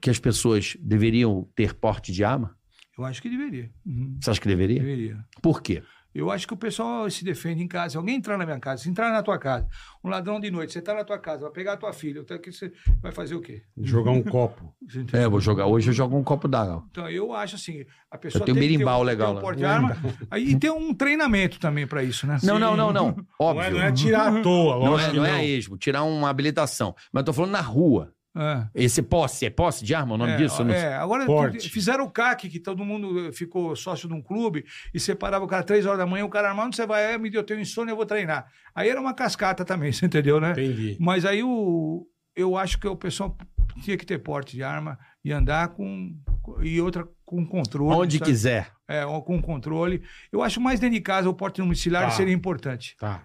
que 0.00 0.08
as 0.08 0.18
pessoas 0.18 0.76
deveriam 0.80 1.46
ter 1.54 1.74
porte 1.74 2.12
de 2.12 2.24
arma? 2.24 2.56
Eu 2.96 3.04
acho 3.04 3.20
que 3.20 3.28
deveria. 3.28 3.70
Uhum, 3.84 4.16
Você 4.20 4.30
acha 4.30 4.40
que 4.40 4.48
deveria? 4.48 4.80
Deveria. 4.80 5.24
Por 5.42 5.60
quê? 5.60 5.82
Eu 6.14 6.30
acho 6.30 6.46
que 6.46 6.54
o 6.54 6.56
pessoal 6.56 7.10
se 7.10 7.24
defende 7.24 7.62
em 7.62 7.66
casa. 7.66 7.90
Se 7.90 7.96
alguém 7.96 8.14
entrar 8.16 8.38
na 8.38 8.44
minha 8.46 8.60
casa, 8.60 8.82
se 8.84 8.88
entrar 8.88 9.10
na 9.10 9.22
tua 9.22 9.36
casa, 9.38 9.66
um 10.02 10.08
ladrão 10.08 10.38
de 10.38 10.50
noite, 10.50 10.72
você 10.72 10.78
está 10.78 10.94
na 10.94 11.02
tua 11.02 11.18
casa, 11.18 11.42
vai 11.42 11.50
pegar 11.50 11.72
a 11.72 11.76
tua 11.76 11.92
filha, 11.92 12.20
então 12.20 12.38
que 12.38 12.52
você 12.52 12.72
vai 13.02 13.10
fazer 13.10 13.34
o 13.34 13.40
quê? 13.40 13.62
Jogar 13.76 14.12
um 14.12 14.22
copo. 14.22 14.72
É, 15.12 15.24
eu 15.24 15.30
vou 15.30 15.40
jogar. 15.40 15.66
Hoje 15.66 15.90
eu 15.90 15.94
jogo 15.94 16.16
um 16.16 16.22
copo 16.22 16.46
d'água. 16.46 16.84
Então, 16.90 17.08
eu 17.10 17.32
acho 17.32 17.56
assim, 17.56 17.84
a 18.10 18.16
pessoa 18.18 18.44
tenho 18.44 18.54
tem 18.54 18.62
que 18.62 18.68
ter 18.68 18.72
berimbau 18.74 19.00
um- 19.00 19.04
legal 19.04 19.26
ter 19.28 19.32
um 19.32 19.34
lá. 19.36 19.40
porte 19.40 19.58
de 19.58 19.64
arma 19.64 19.96
aí, 20.30 20.50
e 20.52 20.58
ter 20.58 20.70
um 20.70 20.94
treinamento 20.94 21.58
também 21.58 21.86
para 21.86 22.02
isso, 22.02 22.26
né? 22.26 22.38
Não, 22.42 22.58
não, 22.58 22.76
não, 22.76 22.92
não. 22.92 23.04
Não 23.14 23.50
é, 23.50 23.66
Óbvio. 23.66 23.70
não 23.72 23.82
é 23.82 23.92
tirar 23.92 24.28
à 24.36 24.40
toa, 24.42 24.74
Não 24.76 24.92
lógico 24.92 25.08
é, 25.08 25.12
que 25.12 25.16
não 25.16 25.26
é 25.26 25.30
a 25.32 25.44
esmo, 25.44 25.76
tirar 25.76 26.02
uma 26.04 26.28
habilitação. 26.30 26.94
Mas 27.12 27.22
eu 27.22 27.24
tô 27.26 27.32
falando 27.32 27.50
na 27.52 27.60
rua. 27.60 28.12
É. 28.36 28.66
Esse 28.74 29.00
posse, 29.02 29.46
é 29.46 29.50
posse 29.50 29.84
de 29.84 29.94
arma 29.94 30.14
o 30.14 30.18
nome 30.18 30.32
É, 30.32 30.36
disso? 30.36 30.64
Não 30.64 30.74
é, 30.74 30.94
agora 30.94 31.24
Porte. 31.24 31.68
fizeram 31.70 32.04
o 32.04 32.10
CAC, 32.10 32.48
que 32.48 32.58
todo 32.58 32.84
mundo 32.84 33.32
ficou 33.32 33.76
sócio 33.76 34.08
de 34.08 34.14
um 34.14 34.20
clube 34.20 34.64
e 34.92 34.98
separava 34.98 35.44
o 35.44 35.48
cara 35.48 35.62
três 35.62 35.86
horas 35.86 35.98
da 35.98 36.06
manhã, 36.06 36.24
o 36.24 36.28
cara 36.28 36.48
armado, 36.48 36.66
onde 36.66 36.76
você 36.76 36.86
vai? 36.86 37.14
É, 37.14 37.18
me 37.18 37.30
deu, 37.30 37.40
eu 37.42 37.46
tenho 37.46 37.60
insônia, 37.60 37.92
eu 37.92 37.96
vou 37.96 38.04
treinar. 38.06 38.46
Aí 38.74 38.88
era 38.88 39.00
uma 39.00 39.14
cascata 39.14 39.64
também, 39.64 39.90
você 39.92 40.06
entendeu, 40.06 40.40
né? 40.40 40.50
Entendi. 40.50 40.96
Mas 41.00 41.24
aí 41.24 41.42
o, 41.44 42.06
eu 42.34 42.56
acho 42.56 42.78
que 42.80 42.88
o 42.88 42.96
pessoal 42.96 43.36
tinha 43.82 43.96
que 43.96 44.04
ter 44.06 44.18
porte 44.18 44.56
de 44.56 44.62
arma 44.64 44.98
e 45.24 45.32
andar 45.32 45.68
com. 45.68 46.12
e 46.60 46.80
outra 46.80 47.08
com 47.24 47.46
controle. 47.46 47.94
Onde 47.96 48.18
sabe? 48.18 48.30
quiser. 48.30 48.72
É, 48.88 49.04
com 49.24 49.40
controle. 49.40 50.02
Eu 50.32 50.42
acho 50.42 50.60
mais 50.60 50.78
dentro 50.78 50.94
de 50.96 51.00
casa 51.00 51.28
o 51.28 51.34
porte 51.34 51.62
domiciliar 51.62 52.04
Tá. 52.04 52.10
seria 52.10 52.34
importante. 52.34 52.96
Tá. 52.98 53.22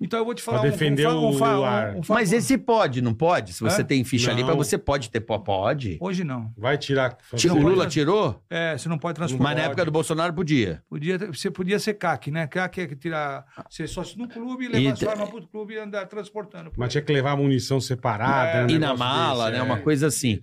Então 0.00 0.18
eu 0.18 0.24
vou 0.24 0.34
te 0.34 0.42
falar 0.42 0.60
Pra 0.60 0.70
defender 0.70 1.04
fa- 1.04 1.14
o 1.14 1.32
fa- 1.34 1.68
ar. 1.68 1.96
fa- 2.04 2.14
Mas 2.14 2.32
esse 2.32 2.56
pode, 2.58 3.00
não 3.02 3.14
pode? 3.14 3.52
Se 3.52 3.60
você 3.60 3.80
É? 3.82 3.84
tem 3.84 4.02
ficha 4.04 4.30
Não. 4.30 4.36
limpa, 4.38 4.54
você 4.54 4.76
pode 4.78 5.10
ter 5.10 5.20
pó? 5.20 5.38
Pode. 5.38 5.98
Hoje 6.00 6.24
não. 6.24 6.52
Vai 6.56 6.76
tirar. 6.78 7.16
Tira- 7.36 7.54
O 7.54 7.58
Lula 7.62 7.86
tirou? 7.86 8.42
É, 8.50 8.76
você 8.76 8.88
não 8.88 8.98
pode 8.98 9.14
transportar. 9.16 9.46
Mas 9.48 9.56
na 9.56 9.64
época 9.64 9.84
do 9.84 9.90
Bolsonaro 9.90 10.32
podia. 10.32 10.82
Podia, 10.88 11.18
você 11.18 11.50
podia 11.50 11.78
ser 11.78 11.94
CAC, 11.94 12.30
né? 12.30 12.46
CAC 12.46 12.80
é 12.80 12.86
que 12.86 12.96
tirar, 12.96 13.44
ser 13.70 13.86
sócio 13.88 14.18
no 14.18 14.28
clube 14.28 14.64
e 14.64 14.68
levar 14.68 14.94
E 14.94 14.96
sua 14.96 15.10
arma 15.12 15.26
pro 15.26 15.46
clube 15.46 15.74
e 15.74 15.78
andar 15.78 16.06
transportando. 16.06 16.70
por 16.70 16.78
Mas 16.78 16.90
tinha 16.92 17.02
que 17.02 17.12
levar 17.12 17.36
munição 17.36 17.80
separada. 17.80 18.48
É. 18.48 18.66
né, 18.66 18.72
um 18.72 18.76
E 18.76 18.78
na 18.78 18.96
mala, 18.96 19.50
desse, 19.50 19.58
né? 19.58 19.58
é. 19.58 19.62
Uma 19.62 19.78
coisa 19.80 20.06
assim. 20.06 20.40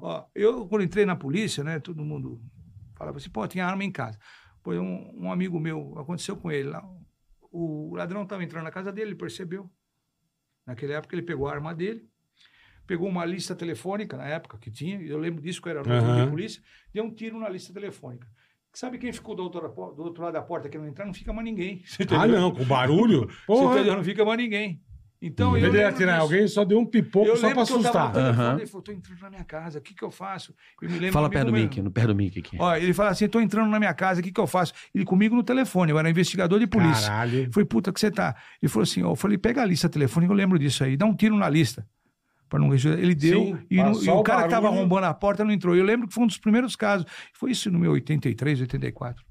Ó, 0.00 0.24
eu, 0.34 0.66
quando 0.66 0.82
entrei 0.82 1.06
na 1.06 1.14
polícia, 1.16 1.62
né? 1.62 1.78
Todo 1.78 2.04
mundo 2.04 2.40
falava 2.96 3.16
assim, 3.18 3.30
pô, 3.30 3.46
tinha 3.46 3.64
arma 3.64 3.84
em 3.84 3.90
casa. 3.92 4.18
Pô, 4.62 4.72
um, 4.72 5.14
um 5.16 5.32
amigo 5.32 5.58
meu, 5.60 5.94
aconteceu 5.98 6.36
com 6.36 6.50
ele 6.50 6.68
lá. 6.68 6.82
O 7.50 7.94
ladrão 7.94 8.22
estava 8.22 8.42
entrando 8.44 8.64
na 8.64 8.70
casa 8.70 8.92
dele, 8.92 9.10
ele 9.10 9.16
percebeu. 9.18 9.70
Naquela 10.66 10.94
época 10.94 11.14
ele 11.14 11.22
pegou 11.22 11.48
a 11.48 11.52
arma 11.52 11.74
dele, 11.74 12.06
pegou 12.86 13.08
uma 13.08 13.24
lista 13.24 13.54
telefônica 13.54 14.16
na 14.16 14.26
época 14.26 14.58
que 14.58 14.70
tinha, 14.70 15.00
eu 15.00 15.18
lembro 15.18 15.42
disso 15.42 15.62
que 15.62 15.68
eu 15.68 15.70
era 15.70 15.82
novo 15.82 16.06
Aham. 16.06 16.24
de 16.24 16.30
polícia, 16.30 16.62
deu 16.92 17.04
um 17.04 17.14
tiro 17.14 17.38
na 17.38 17.48
lista 17.48 17.72
telefônica. 17.72 18.28
Sabe 18.72 18.98
quem 18.98 19.12
ficou 19.12 19.34
do 19.34 19.42
outro, 19.42 19.60
do 19.60 20.02
outro 20.02 20.22
lado 20.22 20.34
da 20.34 20.42
porta 20.42 20.68
que 20.68 20.76
não 20.78 20.86
entrar? 20.86 21.06
Não 21.06 21.14
fica 21.14 21.32
mais 21.32 21.44
ninguém. 21.44 21.82
Você 21.84 22.04
Ah, 22.14 22.26
não, 22.26 22.52
com 22.52 22.64
barulho? 22.64 23.26
Você 23.28 23.46
Porra. 23.46 23.74
entendeu? 23.76 23.96
Não 23.96 24.04
fica 24.04 24.24
mais 24.24 24.38
ninguém. 24.38 24.82
Então, 25.20 25.56
Em 25.56 25.62
eu 25.62 25.68
ele 25.74 25.82
atirar 25.82 26.12
disso. 26.20 26.22
alguém, 26.22 26.46
só 26.46 26.64
deu 26.64 26.78
um 26.78 26.86
pipoco 26.86 27.26
Eu 27.26 27.36
só 27.36 27.50
pra 27.50 27.62
eu 27.62 27.66
tava 27.66 27.78
assustar. 28.12 28.56
Ele 28.56 28.66
falou, 28.66 28.82
tô 28.82 28.92
entrando 28.92 29.20
na 29.20 29.30
minha 29.30 29.42
casa, 29.44 29.80
o 29.80 29.82
que 29.82 29.92
que 29.92 30.04
eu 30.04 30.12
faço? 30.12 30.54
Eu 30.80 30.88
me 30.88 30.94
lembro 30.96 31.12
Fala 31.12 31.28
perto 31.28 31.46
do 31.46 31.52
Mickey, 31.52 31.82
no 31.82 31.90
perto 31.90 32.06
do 32.08 32.14
Mickey 32.14 32.38
aqui. 32.38 32.56
Ó, 32.58 32.76
ele 32.76 32.92
fala 32.94 33.10
assim, 33.10 33.26
tô 33.28 33.40
entrando 33.40 33.68
na 33.68 33.80
minha 33.80 33.92
casa, 33.92 34.20
o 34.20 34.22
que 34.22 34.30
que 34.30 34.38
eu 34.40 34.46
faço? 34.46 34.72
Ele 34.94 35.04
comigo 35.04 35.34
no 35.34 35.42
telefone, 35.42 35.90
eu 35.90 35.98
era 35.98 36.08
investigador 36.08 36.60
de 36.60 36.68
polícia. 36.68 37.08
Caralho. 37.08 37.44
Eu 37.46 37.52
falei, 37.52 37.66
puta, 37.66 37.92
que 37.92 37.98
você 37.98 38.12
tá? 38.12 38.36
Ele 38.62 38.70
falou 38.70 38.84
assim, 38.84 39.02
ó, 39.02 39.10
eu 39.10 39.16
falei, 39.16 39.36
pega 39.36 39.60
a 39.60 39.64
lista 39.64 39.88
telefônica, 39.88 40.32
eu 40.32 40.36
lembro 40.36 40.56
disso 40.56 40.84
aí, 40.84 40.96
dá 40.96 41.04
um 41.04 41.14
tiro 41.16 41.36
na 41.36 41.48
lista. 41.48 41.84
Pra 42.48 42.58
não. 42.58 42.72
Ele 42.72 43.14
deu, 43.14 43.40
Sim, 43.44 43.58
e, 43.70 43.76
no- 43.82 44.02
e 44.04 44.08
o 44.08 44.18
o 44.20 44.22
cara 44.22 44.44
que 44.44 44.48
tava 44.50 44.62
barulho. 44.62 44.80
arrombando 44.80 45.06
a 45.06 45.12
porta 45.12 45.44
não 45.44 45.52
entrou. 45.52 45.76
Eu 45.76 45.84
lembro 45.84 46.08
que 46.08 46.14
foi 46.14 46.24
um 46.24 46.26
dos 46.26 46.38
primeiros 46.38 46.76
casos. 46.76 47.06
Foi 47.34 47.50
isso 47.50 47.70
no 47.70 47.78
meu 47.78 47.90
83, 47.92 48.60
84. 48.62 49.22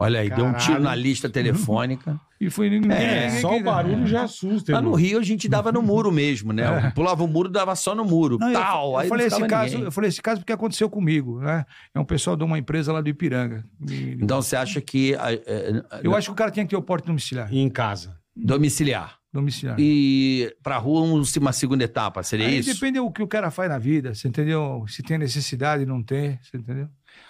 Olha 0.00 0.20
aí, 0.20 0.30
deu 0.30 0.44
um 0.44 0.52
tiro 0.52 0.64
Caralho. 0.74 0.84
na 0.84 0.94
lista 0.94 1.28
telefônica. 1.28 2.18
E 2.40 2.48
foi 2.48 2.70
ninguém. 2.70 2.92
É, 2.96 3.26
ninguém 3.26 3.40
Só 3.40 3.56
o 3.56 3.60
barulho 3.64 4.06
já 4.06 4.22
assusta, 4.22 4.72
Lá 4.72 4.80
no. 4.80 4.94
Rio 4.94 5.18
a 5.18 5.22
gente 5.24 5.48
dava 5.48 5.72
no 5.72 5.82
muro 5.82 6.12
mesmo, 6.12 6.52
né? 6.52 6.92
Pulava 6.94 7.24
o 7.24 7.26
muro, 7.26 7.48
dava 7.48 7.74
só 7.74 7.96
no 7.96 8.04
muro. 8.04 8.38
Não, 8.38 8.46
eu- 8.46 8.52
tal. 8.52 8.90
eu, 8.92 8.96
aí 8.98 9.02
não 9.02 9.08
falei 9.08 9.26
esse 9.26 9.46
caso, 9.48 9.70
ninguém. 9.72 9.84
eu 9.86 9.90
falei 9.90 10.08
esse 10.08 10.22
caso 10.22 10.40
porque 10.40 10.52
aconteceu 10.52 10.88
comigo, 10.88 11.40
né? 11.40 11.66
É 11.92 11.98
um 11.98 12.04
pessoal 12.04 12.36
de 12.36 12.44
uma 12.44 12.56
empresa 12.56 12.92
lá 12.92 13.00
do 13.00 13.08
Ipiranga. 13.08 13.64
Então 13.90 14.40
você 14.40 14.54
acha 14.54 14.80
que. 14.80 15.16
a- 15.16 15.32
é, 15.32 15.82
Eu 16.04 16.14
acho 16.14 16.28
que 16.28 16.32
o 16.32 16.36
cara 16.36 16.52
tinha 16.52 16.64
que 16.64 16.70
ter 16.70 16.76
o 16.76 16.82
porte 16.82 17.06
domiciliar. 17.06 17.52
E 17.52 17.58
em 17.58 17.68
casa. 17.68 18.16
Domiciliar. 18.36 19.18
domiciliar. 19.32 19.74
E 19.80 20.54
pra 20.62 20.78
rua, 20.78 21.00
um- 21.02 21.22
uma 21.40 21.52
segunda 21.52 21.82
etapa, 21.82 22.22
seria 22.22 22.46
Aí 22.46 22.58
isso? 22.60 22.72
depende 22.72 23.00
do 23.00 23.10
que 23.10 23.20
o 23.22 23.26
cara 23.26 23.50
faz 23.50 23.68
na 23.68 23.78
vida, 23.78 24.14
você 24.14 24.28
entendeu? 24.28 24.84
Se 24.86 25.02
tem 25.02 25.18
necessidade, 25.18 25.84
não 25.84 26.00
tem, 26.04 26.38
você 26.40 26.56
entendeu? 26.56 26.88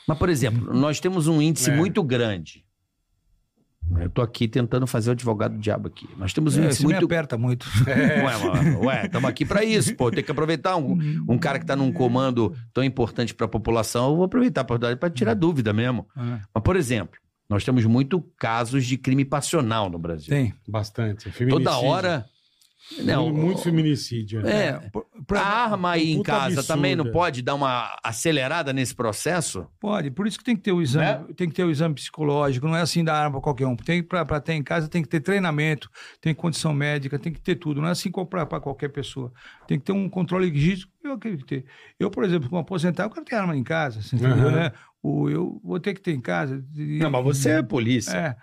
Mas, 0.09 0.19
por 0.19 0.29
exemplo, 0.31 0.73
nós 0.75 0.99
temos 0.99 1.27
um 1.29 1.41
índice 1.41 1.71
É. 1.71 1.77
muito 1.77 2.03
grande. 2.03 2.65
Eu 4.01 4.11
tô 4.11 4.21
aqui 4.21 4.47
tentando 4.47 4.87
fazer 4.87 5.11
o 5.11 5.13
advogado 5.13 5.53
do 5.55 5.59
diabo 5.61 5.89
aqui. 5.89 6.07
Nós 6.19 6.33
temos 6.35 6.57
um 6.57 6.63
É, 6.63 6.65
índice 6.67 6.81
você 6.83 6.87
me 6.87 6.93
muito. 6.93 7.07
aperta 7.07 7.39
muito. 7.39 7.67
Ué, 7.89 8.37
mano, 8.45 8.85
ué, 8.85 9.07
estamos 9.07 9.31
aqui 9.31 9.47
pra 9.47 9.65
isso, 9.65 9.95
pô. 9.97 10.11
Tem 10.11 10.23
que 10.23 10.31
aproveitar 10.31 10.77
um, 10.77 10.99
um 11.29 11.39
cara 11.39 11.59
que 11.59 11.65
tá 11.65 11.75
num 11.75 11.91
comando 11.91 12.55
tão 12.75 12.85
importante 12.85 13.35
pra 13.35 13.49
população. 13.49 14.11
Eu 14.11 14.17
vou 14.17 14.25
aproveitar 14.27 14.61
a 14.61 14.65
oportunidade 14.65 15.01
pra 15.01 15.09
tirar 15.09 15.33
dúvida 15.35 15.73
mesmo. 15.73 16.07
É, 16.17 16.21
Mas, 16.55 16.63
por 16.63 16.77
exemplo, 16.77 17.19
nós 17.49 17.65
temos 17.65 17.83
muito 17.87 18.21
casos 18.37 18.85
de 18.85 18.99
crime 18.99 19.25
passional 19.25 19.89
no 19.89 19.99
Brasil. 19.99 20.29
Tem. 20.29 20.53
Bastante. 20.69 21.31
Toda 21.49 21.79
hora. 21.79 22.27
Não, 23.05 23.25
muito, 23.27 23.37
muito 23.39 23.63
feminicídio. 23.63 24.41
né? 24.43 24.67
É, 24.69 24.73
Por- 24.91 25.07
pra- 25.27 25.41
a 25.41 25.65
arma 25.65 25.91
aí 25.93 26.13
em 26.13 26.23
casa 26.23 26.61
absurdo, 26.61 26.67
também 26.67 26.97
não 26.97 27.07
é. 27.07 27.11
pode 27.11 27.43
dar 27.43 27.55
uma 27.55 27.95
acelerada 28.03 28.73
nesse 28.73 28.95
processo? 28.95 29.67
Pode, 29.79 30.11
por 30.11 30.27
isso 30.27 30.39
que 30.39 30.45
tem 30.45 30.57
que 30.57 30.63
ter 30.63 30.73
o 30.73 30.81
exame, 30.81 31.27
Né? 31.29 31.35
tem 31.37 31.49
que 31.49 31.55
ter 31.55 31.65
o 31.65 31.71
exame 31.71 31.95
psicológico, 31.95 32.67
não 32.67 32.75
é 32.77 32.81
assim 32.81 33.05
dar 33.05 33.15
arma 33.15 33.33
para 33.33 33.41
qualquer 33.43 33.67
um. 33.67 33.77
Tem 33.77 34.03
para 34.03 34.41
ter 34.41 34.55
em 34.55 34.63
casa 34.63 34.89
tem 34.89 35.03
que 35.03 35.09
ter 35.09 35.21
treinamento, 35.21 35.91
tem 36.21 36.35
condição 36.35 36.73
médica, 36.73 37.19
tem 37.19 37.33
que 37.33 37.41
ter 37.41 37.57
tudo. 37.57 37.81
Não 37.81 37.89
é 37.89 37.93
assim 37.93 38.11
comprar 38.11 38.47
para 38.47 38.61
qualquer 38.61 38.89
pessoa. 38.89 39.33
Tem 39.67 39.79
que 39.79 39.85
ter 39.85 39.93
um 39.93 40.09
controle 40.09 40.51
registro. 40.51 40.89
Eu 41.05 41.13
acredito 41.13 41.45
que 41.45 41.61
ter. 41.61 41.65
Eu, 41.99 42.11
por 42.11 42.25
exemplo, 42.25 42.49
como 42.49 42.61
aposentado, 42.61 43.09
eu 43.09 43.13
quero 43.15 43.25
ter 43.27 43.35
arma 43.37 43.57
em 43.57 43.63
casa, 43.65 44.03
você 44.03 44.17
entendeu, 44.17 44.49
Aham. 44.49 44.51
né? 44.51 44.73
O, 45.03 45.29
eu 45.31 45.61
vou 45.63 45.79
ter 45.79 45.95
que 45.95 46.01
ter 46.01 46.13
em 46.13 46.21
casa. 46.21 46.65
E- 46.77 46.99
é 47.49 47.63
polícia. 47.63 48.13
É. 48.17 48.37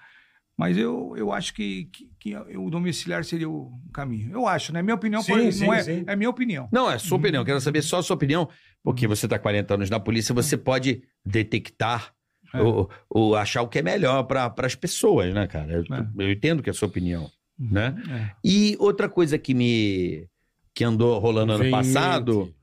Mas 0.58 0.78
eu, 0.78 1.14
eu 1.18 1.34
acho 1.34 1.54
que, 1.54 1.86
que, 1.92 2.10
que 2.20 2.36
o 2.58 2.70
domiciliar 2.70 3.26
seria 3.26 3.50
o 3.50 3.74
caminho. 3.94 4.32
Eu 4.32 4.48
acho, 4.48 4.72
né? 4.72 4.82
Minha 4.82 4.96
opinião 4.96 5.22
Sim, 5.22 5.34
pode- 5.34 5.52
sim, 5.52 5.66
não 5.66 5.74
é, 5.74 5.84
sim. 5.84 6.04
é 6.08 6.16
minha 6.16 6.30
opinião. 6.30 6.70
Não, 6.72 6.90
é 6.90 6.98
sua 6.98 7.18
opinião. 7.18 7.44
Quero 7.44 7.60
saber 7.60 7.82
só 7.82 7.98
a 8.00 8.04
sua 8.04 8.16
opinião, 8.16 8.48
porque 8.82 9.06
você 9.06 9.26
está 9.26 9.38
40 9.38 9.74
anos 9.74 9.90
na 9.90 10.00
polícia, 10.00 10.34
você 10.34 10.56
pode 10.56 11.04
detectar 11.26 12.14
É. 12.54 12.62
ou, 12.62 12.90
ou 13.10 13.36
achar 13.36 13.62
o 13.64 13.68
que 13.68 13.80
é 13.80 13.82
melhor 13.82 14.24
para 14.24 14.54
as 14.60 14.76
pessoas, 14.76 15.34
né, 15.34 15.46
cara? 15.46 15.74
Eu, 15.74 15.84
É. 15.94 16.08
eu 16.26 16.32
entendo 16.32 16.64
que 16.64 16.70
é 16.70 16.72
a 16.72 16.74
sua 16.74 16.88
opinião, 16.88 17.30
né? 17.60 17.94
É. 18.10 18.32
E 18.44 18.78
outra 18.80 19.10
coisa 19.10 19.38
que 19.38 19.54
me 19.54 20.26
que 20.74 20.84
andou 20.86 21.20
rolando 21.20 21.54
ano 21.54 21.70
passado 21.72 22.40
mente. 22.40 22.56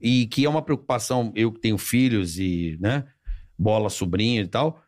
e 0.00 0.26
que 0.26 0.44
é 0.44 0.48
uma 0.48 0.62
preocupação, 0.62 1.32
eu 1.36 1.52
que 1.52 1.60
tenho 1.60 1.76
filhos 1.78 2.38
e, 2.38 2.76
né, 2.80 3.04
bola, 3.58 3.88
sobrinho 3.90 4.42
e 4.42 4.48
tal, 4.48 4.82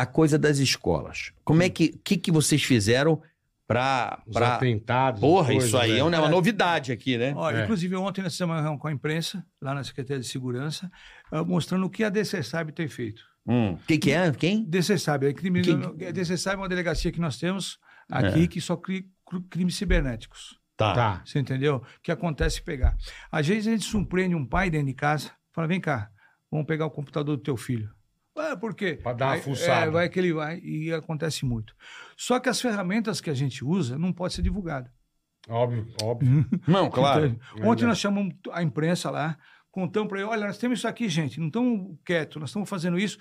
a 0.00 0.06
coisa 0.06 0.38
das 0.38 0.58
escolas. 0.58 1.32
Como 1.44 1.62
é 1.62 1.68
que 1.68 1.88
que, 2.04 2.16
que 2.16 2.30
vocês 2.30 2.62
fizeram 2.62 3.20
para 3.66 4.22
Os 4.26 4.32
para 4.32 4.54
atentados. 4.56 5.20
Porra, 5.20 5.46
coisas, 5.52 5.64
isso 5.68 5.76
aí 5.76 5.92
é, 5.92 5.94
né? 5.96 6.02
uma, 6.02 6.16
é 6.16 6.20
uma 6.20 6.28
novidade 6.30 6.90
aqui, 6.90 7.18
né? 7.18 7.34
Olha, 7.36 7.58
É. 7.58 7.62
inclusive 7.64 7.94
ontem 7.96 8.22
nós 8.22 8.32
fizemos 8.32 8.54
uma 8.54 8.62
reunião 8.62 8.78
com 8.78 8.88
a 8.88 8.92
imprensa, 8.92 9.44
lá 9.60 9.74
na 9.74 9.84
Secretaria 9.84 10.22
de 10.22 10.26
Segurança, 10.26 10.90
ah, 11.30 11.44
mostrando 11.44 11.84
o 11.84 11.90
que 11.90 12.02
a 12.02 12.08
DCSAB 12.08 12.72
tem 12.72 12.88
feito. 12.88 13.22
Hum. 13.46 13.76
Quem 13.86 13.98
que 13.98 14.10
é? 14.10 14.32
Quem? 14.32 14.64
DCSAB, 14.64 15.24
é 15.26 15.32
crime, 15.34 15.60
Que- 15.60 16.06
a 16.06 16.10
DCSAB 16.12 16.54
é 16.54 16.62
uma 16.62 16.68
delegacia 16.68 17.12
que 17.12 17.20
nós 17.20 17.36
temos 17.38 17.78
aqui 18.10 18.48
que 18.48 18.58
só 18.60 18.74
cria 18.74 19.04
cri- 19.28 19.42
crimes 19.50 19.76
cibernéticos. 19.76 20.58
Tá. 20.74 20.94
Tá. 20.94 21.22
Você 21.26 21.38
entendeu? 21.38 21.82
Que 22.02 22.10
acontece 22.10 22.62
pegar. 22.62 22.96
Às 23.30 23.46
vezes 23.46 23.66
a 23.66 23.70
gente 23.72 23.84
surpreende 23.84 24.34
um 24.34 24.46
pai 24.46 24.70
dentro 24.70 24.86
de 24.86 24.94
casa, 24.94 25.30
fala: 25.52 25.66
vem 25.68 25.80
cá, 25.80 26.08
vamos 26.50 26.66
pegar 26.66 26.86
o 26.86 26.90
computador 26.90 27.36
do 27.36 27.42
teu 27.42 27.56
filho. 27.56 27.90
Ah, 28.38 28.56
por 28.56 28.74
quê? 28.74 28.98
Pra 29.02 29.12
dar 29.12 29.26
uma 29.26 29.34
Aí, 29.34 29.40
fuçada. 29.42 29.86
É, 29.86 29.90
vai 29.90 30.08
que 30.08 30.18
ele 30.18 30.32
vai, 30.32 30.58
e 30.60 30.92
acontece 30.92 31.44
muito. 31.44 31.74
Só 32.16 32.38
que 32.40 32.48
as 32.48 32.60
ferramentas 32.60 33.20
que 33.20 33.30
a 33.30 33.34
gente 33.34 33.64
usa 33.64 33.98
não 33.98 34.12
pode 34.12 34.34
ser 34.34 34.42
divulgado. 34.42 34.88
Óbvio, 35.48 35.86
óbvio. 36.02 36.46
Não, 36.68 36.90
claro. 36.90 37.26
Então, 37.54 37.70
Ontem 37.70 37.84
É. 37.84 37.86
nós 37.86 37.98
chamamos 37.98 38.34
a 38.52 38.62
imprensa 38.62 39.10
lá, 39.10 39.38
contamos 39.70 40.08
para 40.08 40.18
ele: 40.20 40.28
olha, 40.28 40.46
nós 40.46 40.58
temos 40.58 40.78
isso 40.80 40.88
aqui, 40.88 41.08
gente, 41.08 41.40
não 41.40 41.46
estamos 41.46 41.96
quietos, 42.04 42.36
nós 42.38 42.50
estamos 42.50 42.68
fazendo 42.68 42.98
isso. 42.98 43.18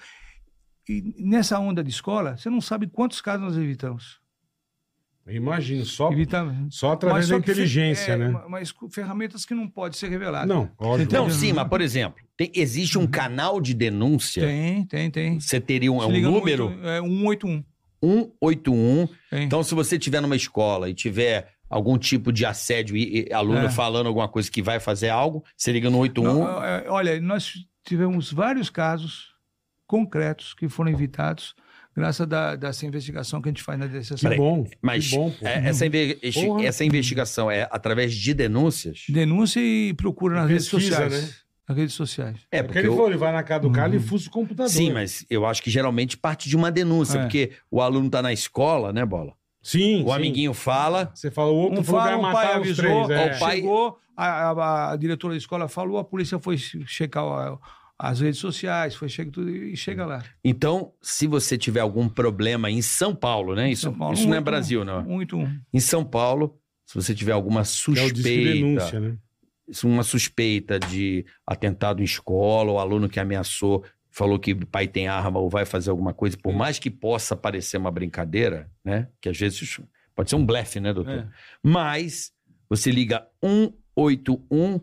E 0.90 1.14
nessa 1.26 1.58
onda 1.60 1.84
de 1.84 1.90
escola, 1.90 2.36
você 2.36 2.50
não 2.50 2.60
sabe 2.62 2.88
quantos 2.88 3.22
casos 3.22 3.42
nós 3.42 3.58
evitamos. 3.58 4.20
Imagino, 5.30 5.84
só, 5.86 6.10
Evitamos. 6.12 6.74
só 6.78 6.94
através 6.94 7.28
da 7.28 7.36
só 7.36 7.40
que 7.42 7.48
fe- 7.48 7.52
inteligência, 7.52 8.14
é, 8.14 8.18
né? 8.18 8.30
ma- 8.30 8.48
Mas 8.48 8.74
ferramentas 8.92 9.46
que 9.46 9.54
não 9.54 9.70
podem 9.70 9.98
ser 9.98 10.08
reveladas. 10.10 10.48
Não, 10.48 10.72
óbvio. 10.78 11.08
Não, 11.12 11.30
sim, 11.30 11.52
mas 11.52 11.68
por 11.68 11.82
exemplo, 11.82 12.22
tem- 12.38 12.52
existe 12.56 12.98
um 12.98 13.08
canal 13.08 13.60
de 13.60 13.74
denúncia. 13.74 14.46
Tem, 14.46 14.86
tem, 14.86 15.12
tem. 15.12 15.40
Você 15.40 15.60
teria 15.60 15.92
um, 15.92 16.02
é 16.02 16.06
um 16.06 16.22
número 16.22 16.68
oito- 16.68 16.86
é 16.88 17.02
181. 17.02 17.64
181. 18.02 19.08
Tem. 19.30 19.44
Então, 19.44 19.64
se 19.64 19.74
você 19.74 19.96
estiver 19.98 20.22
numa 20.22 20.36
escola 20.36 20.90
e 20.90 20.94
tiver 20.94 21.50
algum 21.70 21.98
tipo 21.98 22.32
de 22.32 22.46
assédio 22.46 22.96
e, 22.96 23.28
e 23.30 23.34
aluno 23.34 23.66
É. 23.66 23.70
falando 23.70 24.08
alguma 24.08 24.28
coisa 24.28 24.50
que 24.50 24.62
vai 24.62 24.80
fazer 24.80 25.10
algo, 25.10 25.44
você 25.56 25.72
liga 25.72 25.90
no 25.90 25.98
81. 26.00 26.34
Não, 26.44 26.64
é, 26.64 26.86
olha, 26.88 27.20
nós 27.20 27.54
tivemos 27.86 28.32
vários 28.32 28.70
casos 28.70 29.34
concretos 29.86 30.54
que 30.54 30.68
foram 30.70 30.92
evitados 30.92 31.56
graças 31.96 32.28
da, 32.28 32.56
dessa 32.56 32.86
investigação 32.86 33.42
que 33.42 33.50
a 33.50 33.52
gente 33.52 33.64
faz 33.64 33.80
na 33.80 33.88
Que 33.88 33.94
DCC. 33.98 34.36
bom, 34.36 34.68
mas 34.82 35.10
que 35.10 35.16
bom, 35.16 35.34
é, 35.42 35.68
essa, 35.70 35.86
inve- 35.86 36.20
Porra. 36.34 36.66
essa 36.66 36.86
investigação 36.86 37.50
é 37.50 37.68
através 37.72 38.14
de 38.14 38.34
denúncias? 38.36 39.06
Denúncia 39.10 39.60
e 39.60 39.94
procura 39.96 40.36
nas 40.36 40.50
redes 40.50 40.70
Pesquisa, 40.70 40.96
sociais. 41.10 41.24
né? 41.28 41.30
Nas 41.68 41.78
redes 41.78 41.96
sociais. 41.96 42.40
É, 42.52 42.60
É 42.60 42.64
porque 42.64 42.80
ele 42.80 42.88
eu- 42.88 42.94
falou, 42.94 43.10
ele 43.10 43.18
vai 43.18 43.32
na 43.34 43.44
casa 43.44 43.62
do 43.62 43.72
cara 43.72 43.94
e 43.94 43.98
Uhum. 43.98 44.04
fuça 44.04 44.30
o 44.30 44.32
computador. 44.32 44.70
Sim, 44.72 44.94
mas 44.94 45.26
eu 45.30 45.46
acho 45.46 45.62
que 45.62 45.70
geralmente 45.70 46.16
parte 46.18 46.48
de 46.48 46.56
uma 46.56 46.72
denúncia, 46.72 47.18
É. 47.18 47.22
porque 47.24 47.52
o 47.70 47.82
aluno 47.82 48.10
tá 48.10 48.22
na 48.22 48.32
escola, 48.32 48.94
né, 48.94 49.06
Bola? 49.06 49.34
Sim, 49.62 50.02
O 50.04 50.08
sim. 50.08 50.12
amiguinho 50.14 50.54
fala, 50.54 51.12
Você 51.14 51.30
falou, 51.30 51.56
o 51.56 51.60
outro 51.64 51.82
Um, 51.82 51.84
fala, 51.84 52.18
um 52.18 52.32
pai 52.32 52.54
avisou, 52.54 53.06
três. 53.06 53.10
É. 53.10 53.36
o 53.36 53.40
pai- 53.40 53.56
chegou, 53.58 53.98
a, 54.16 54.26
a- 54.52 54.92
a 54.94 54.96
diretora 54.96 55.34
da 55.34 55.38
escola 55.38 55.68
falou, 55.68 55.98
a 55.98 56.06
polícia 56.06 56.40
foi 56.40 56.58
checar 56.58 57.24
a- 57.26 57.60
as 58.00 58.22
redes 58.22 58.40
sociais, 58.40 58.96
foi 58.96 59.10
checar 59.10 59.34
tudo 59.34 59.50
e 59.50 59.76
chega 59.76 60.06
lá. 60.06 60.24
Então, 60.46 60.94
se 61.02 61.28
você 61.28 61.58
tiver 61.58 61.82
algum 61.82 62.08
problema 62.08 62.72
em 62.72 62.82
São 62.82 63.14
Paulo, 63.14 63.56
né? 63.56 63.70
Isso, 63.70 63.82
São 63.82 63.94
Paulo, 63.94 64.14
isso 64.14 64.24
não 64.26 64.36
é 64.36 64.38
181. 64.38 64.44
Brasil, 64.46 64.86
não. 64.86 65.04
181. 65.04 65.60
Em 65.74 65.80
São 65.82 66.06
Paulo, 66.06 66.58
se 66.86 66.96
você 66.96 67.14
tiver 67.14 67.34
alguma 67.34 67.64
Que 67.64 67.68
é 68.00 68.04
o 68.04 68.08
suspeita, 68.08 68.54
denúncia, 68.54 69.00
né? 69.02 69.18
Uma 69.84 70.04
suspeita 70.04 70.80
de 70.80 71.26
atentado 71.46 72.02
em 72.02 72.06
escola, 72.06 72.72
ou 72.72 72.80
aluno 72.80 73.10
que 73.10 73.20
ameaçou, 73.20 73.84
falou 74.10 74.40
que 74.40 74.54
o 74.54 74.66
pai 74.66 74.88
tem 74.88 75.08
arma 75.08 75.40
ou 75.40 75.50
vai 75.50 75.66
fazer 75.66 75.90
alguma 75.90 76.14
coisa, 76.14 76.38
por 76.38 76.54
mais 76.54 76.80
que 76.80 76.90
possa 76.90 77.36
parecer 77.36 77.78
uma 77.78 77.92
brincadeira, 77.92 78.70
né? 78.84 79.10
Que 79.22 79.30
às 79.30 79.38
vezes 79.38 79.80
pode 80.16 80.30
ser 80.30 80.36
um 80.36 80.46
blefe, 80.46 80.80
né, 80.80 80.94
doutor? 80.94 81.20
É. 81.20 81.28
Mas 81.62 82.32
você 82.70 82.90
liga 82.92 83.28
181 83.44 84.80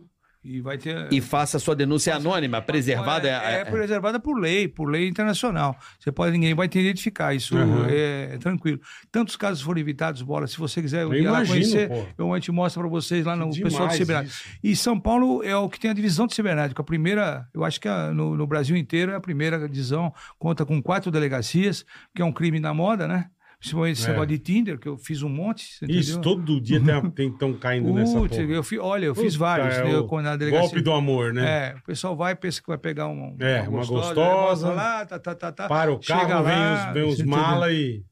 E 0.47 0.61
vai 0.61 0.77
ter. 0.77 1.11
e 1.11 1.19
faça 1.19 1.57
sua 1.57 1.75
denúncia 1.75 2.15
anônima, 2.15 2.61
preservada. 2.61 3.27
É, 3.27 3.61
é 3.61 3.65
preservada 3.65 4.19
por 4.19 4.37
lei, 4.39 4.67
por 4.67 4.85
lei 4.87 5.07
internacional. 5.07 5.75
Você 5.99 6.11
pode, 6.11 6.33
ninguém 6.33 6.53
vai 6.53 6.67
te 6.67 6.77
identificar, 6.77 7.33
isso 7.33 7.57
Uhum. 7.57 7.85
é, 7.89 8.35
é 8.35 8.37
tranquilo. 8.37 8.79
Tantos 9.11 9.35
casos 9.35 9.61
foram 9.63 9.79
evitados, 9.79 10.21
bola. 10.21 10.45
Se 10.45 10.57
você 10.59 10.81
quiser 10.83 11.01
Eu 11.01 11.13
ir 11.15 11.21
lá 11.23 11.43
imagino, 11.43 11.47
conhecer, 11.55 11.89
pô. 11.89 12.05
eu 12.17 12.31
a 12.33 12.37
gente 12.37 12.51
mostra 12.51 12.79
para 12.81 12.89
vocês 12.89 13.25
lá 13.25 13.35
no 13.35 13.49
Que 13.49 13.63
pessoal 13.63 13.87
do 13.87 13.91
demais 13.93 13.97
Cibernético. 13.97 14.35
isso. 14.49 14.59
E 14.63 14.75
São 14.75 14.99
Paulo 14.99 15.41
é 15.43 15.55
o 15.55 15.67
que 15.67 15.79
tem 15.79 15.89
a 15.89 15.93
divisão 15.95 16.27
de 16.27 16.35
cibernético. 16.35 16.79
A 16.79 16.85
primeira, 16.85 17.47
eu 17.51 17.63
acho 17.65 17.81
que 17.81 17.87
a- 17.87 18.11
no, 18.13 18.37
no 18.37 18.45
Brasil 18.45 18.77
inteiro 18.77 19.11
é 19.13 19.15
a 19.15 19.19
primeira 19.19 19.67
divisão, 19.67 20.13
conta 20.37 20.63
com 20.63 20.79
quatro 20.81 21.09
delegacias, 21.09 21.83
que 22.13 22.21
é 22.21 22.25
um 22.25 22.31
crime 22.31 22.59
na 22.59 22.71
moda, 22.73 23.07
né? 23.07 23.25
Principalmente 23.59 23.97
esse 23.97 24.05
É. 24.05 24.09
negócio 24.09 24.27
de 24.29 24.39
Tinder, 24.39 24.77
que 24.79 24.87
eu 24.87 24.97
fiz 24.97 25.21
um 25.23 25.29
monte. 25.29 25.65
Isso, 25.87 26.19
todo 26.21 26.59
dia 26.61 26.79
tem, 26.81 27.09
tem, 27.11 27.31
tão 27.31 27.53
caindo 27.53 27.91
nessa 27.93 28.17
Putz, 28.19 28.37
porra. 28.37 28.49
eu 28.51 28.63
fi- 28.63 28.79
olha, 28.79 29.05
eu 29.05 29.15
fiz 29.15 29.33
Puta, 29.35 29.39
vários 29.45 29.75
é 29.75 29.83
né, 29.83 30.21
na 30.23 30.35
delegacia. 30.35 30.67
Golpe 30.67 30.81
do 30.81 30.91
amor, 30.91 31.33
né? 31.33 31.69
É, 31.69 31.75
o 31.75 31.83
pessoal 31.83 32.15
vai, 32.15 32.35
pensa 32.35 32.61
que 32.61 32.67
vai 32.67 32.77
pegar 32.77 33.07
um, 33.07 33.35
É, 33.39 33.61
uma 33.61 33.81
né, 33.81 33.85
gostosa. 33.87 34.67
mostra 34.67 34.69
lá, 34.73 35.05
tá, 35.05 35.19
tá, 35.19 35.35
tá, 35.35 35.51
tá. 35.51 35.67
Para 35.67 35.91
o 35.93 36.01
Chega 36.01 36.27
carro, 36.27 36.43
vem 36.43 36.55
lá, 36.55 36.87
os, 36.89 36.93
vem 36.93 37.03
os 37.03 37.21
mala 37.23 37.71
e... 37.71 38.03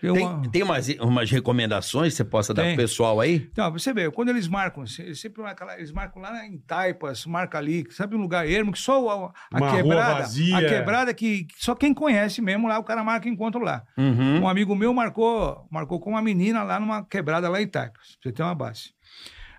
Tem, 0.00 0.10
uma- 0.10 0.48
tem 0.50 0.62
umas, 0.62 0.88
umas 1.00 1.30
recomendações 1.30 2.12
que 2.12 2.16
você 2.16 2.24
possa 2.24 2.54
dar 2.54 2.62
Tem. 2.62 2.74
pro 2.74 2.82
pessoal 2.84 3.20
aí? 3.20 3.48
Então, 3.52 3.70
você 3.72 3.92
vê, 3.92 4.10
quando 4.10 4.28
eles 4.30 4.48
marcam, 4.48 4.84
eles 4.98 5.20
sempre 5.20 5.42
marcam 5.42 5.66
lá, 5.66 5.76
eles 5.76 5.92
marcam 5.92 6.20
lá 6.22 6.46
em 6.46 6.58
Taipas, 6.58 7.26
marca 7.26 7.58
ali, 7.58 7.84
sabe 7.90 8.16
um 8.16 8.20
lugar 8.20 8.48
ermo 8.48 8.72
que 8.72 8.78
só 8.78 9.08
a, 9.08 9.14
a 9.52 9.58
Uma 9.58 9.68
rua 9.70 9.82
quebrada, 9.82 10.14
vazia. 10.20 10.56
a 10.58 10.60
quebrada 10.68 11.14
que, 11.14 11.44
que 11.44 11.54
só 11.64 11.74
quem 11.74 11.92
conhece 11.92 12.40
mesmo 12.40 12.66
lá, 12.68 12.78
o 12.78 12.84
cara 12.84 13.02
marca 13.04 13.28
encontro 13.28 13.60
lá. 13.60 13.82
Uhum. 13.96 14.40
Um 14.42 14.48
amigo 14.48 14.74
meu 14.74 14.92
marcou, 14.94 15.66
marcou 15.70 16.00
com 16.00 16.10
uma 16.10 16.22
menina 16.22 16.62
lá 16.62 16.80
numa 16.80 17.04
quebrada 17.04 17.48
lá 17.48 17.60
em 17.60 17.66
Taipas, 17.68 18.16
pra 18.20 18.30
você 18.30 18.32
ter 18.32 18.42
uma 18.42 18.54
base. 18.54 18.90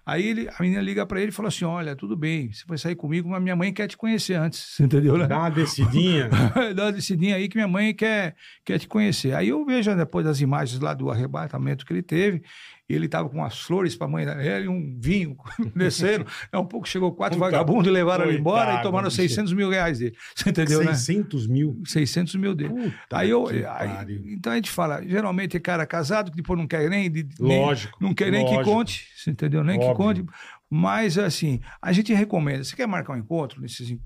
Aí 0.06 0.28
ele, 0.28 0.50
a 0.50 0.62
menina 0.62 0.82
liga 0.82 1.06
pra 1.06 1.22
ele 1.22 1.30
e 1.30 1.34
fala 1.34 1.50
assim: 1.50 1.64
Olha, 1.66 1.96
tudo 1.96 2.16
bem, 2.18 2.52
você 2.52 2.64
vai 2.68 2.78
sair 2.78 2.96
comigo, 2.96 3.30
mas 3.30 3.42
minha 3.42 3.56
mãe 3.56 3.72
quer 3.72 3.88
te 3.88 3.96
conhecer 3.96 4.34
antes. 4.34 4.60
Você 4.74 4.84
entendeu, 4.84 5.18
né? 5.18 5.28
Dá 5.28 5.40
uma 5.40 5.50
descidinha. 5.50 6.30
Dá 6.76 6.86
uma 6.86 6.92
descidinha 6.92 7.36
aí 7.36 7.48
que 7.48 7.56
minha 7.56 7.68
mãe 7.68 7.94
quer, 7.94 8.36
quer 8.66 8.80
te 8.80 8.88
conhecer. 8.88 9.34
Aí 9.36 9.50
eu 9.50 9.64
vejo 9.66 9.96
depois 9.96 10.26
das 10.26 10.42
imagens 10.42 10.80
lá 10.80 10.94
do 10.94 11.10
arrebatamento 11.10 11.86
que 11.86 11.94
ele 11.94 12.02
teve, 12.02 12.42
e 12.92 12.96
ele 12.96 13.08
tava 13.08 13.30
com 13.30 13.38
umas 13.38 13.60
flores 13.60 13.96
pra 13.96 14.08
mãe 14.08 14.26
dele, 14.26 14.68
um 14.68 14.98
vinho 15.00 15.38
descendo. 15.76 16.26
É 16.52 16.58
um 16.58 16.66
pouco, 16.66 16.88
chegou 16.88 17.12
quatro 17.14 17.38
Puta, 17.40 17.50
vagabundos 17.52 17.88
e 17.88 17.92
levaram 17.92 18.26
ele 18.26 18.38
embora 18.40 18.76
e 18.76 18.82
tomaram 18.82 19.08
bicho. 19.08 19.16
600 19.22 19.54
mil 19.54 19.70
reais 19.70 20.00
dele. 20.00 20.16
Você 20.36 20.50
entendeu, 20.50 20.80
né? 20.84 20.94
600 20.94 21.48
mil. 21.48 21.82
600 21.86 22.36
mil 22.36 22.54
dele. 22.54 22.70
Puta 22.74 23.18
Aí 23.18 23.30
eu, 23.30 23.46
que 23.46 23.66
aí- 23.66 24.22
então 24.34 24.52
a 24.54 24.56
gente 24.56 24.70
fala, 24.70 25.02
geralmente 25.06 25.56
é 25.56 25.60
cara 25.60 25.86
casado 25.86 26.30
que 26.32 26.38
depois 26.38 26.60
não 26.60 26.68
quer 26.68 26.90
nem, 26.90 27.10
de- 27.10 27.28
nem- 27.40 27.62
Lógico, 27.62 27.98
não 28.02 28.14
quer 28.14 28.32
nem 28.32 28.46
que 28.46 28.52
lógico. 28.56 28.72
conte, 28.76 29.08
você 29.16 29.32
entendeu? 29.32 29.64
Nem 29.64 29.80
que 29.80 29.86
Óbvio. 29.86 30.06
conte. 30.26 30.26
Mas 30.70 31.18
assim, 31.18 31.60
a 31.82 31.92
gente 31.92 32.14
recomenda. 32.14 32.64
Você 32.64 32.76
quer 32.76 32.88
marcar 32.88 33.14
um 33.14 33.18
encontro 33.18 33.62
nesses 33.62 33.98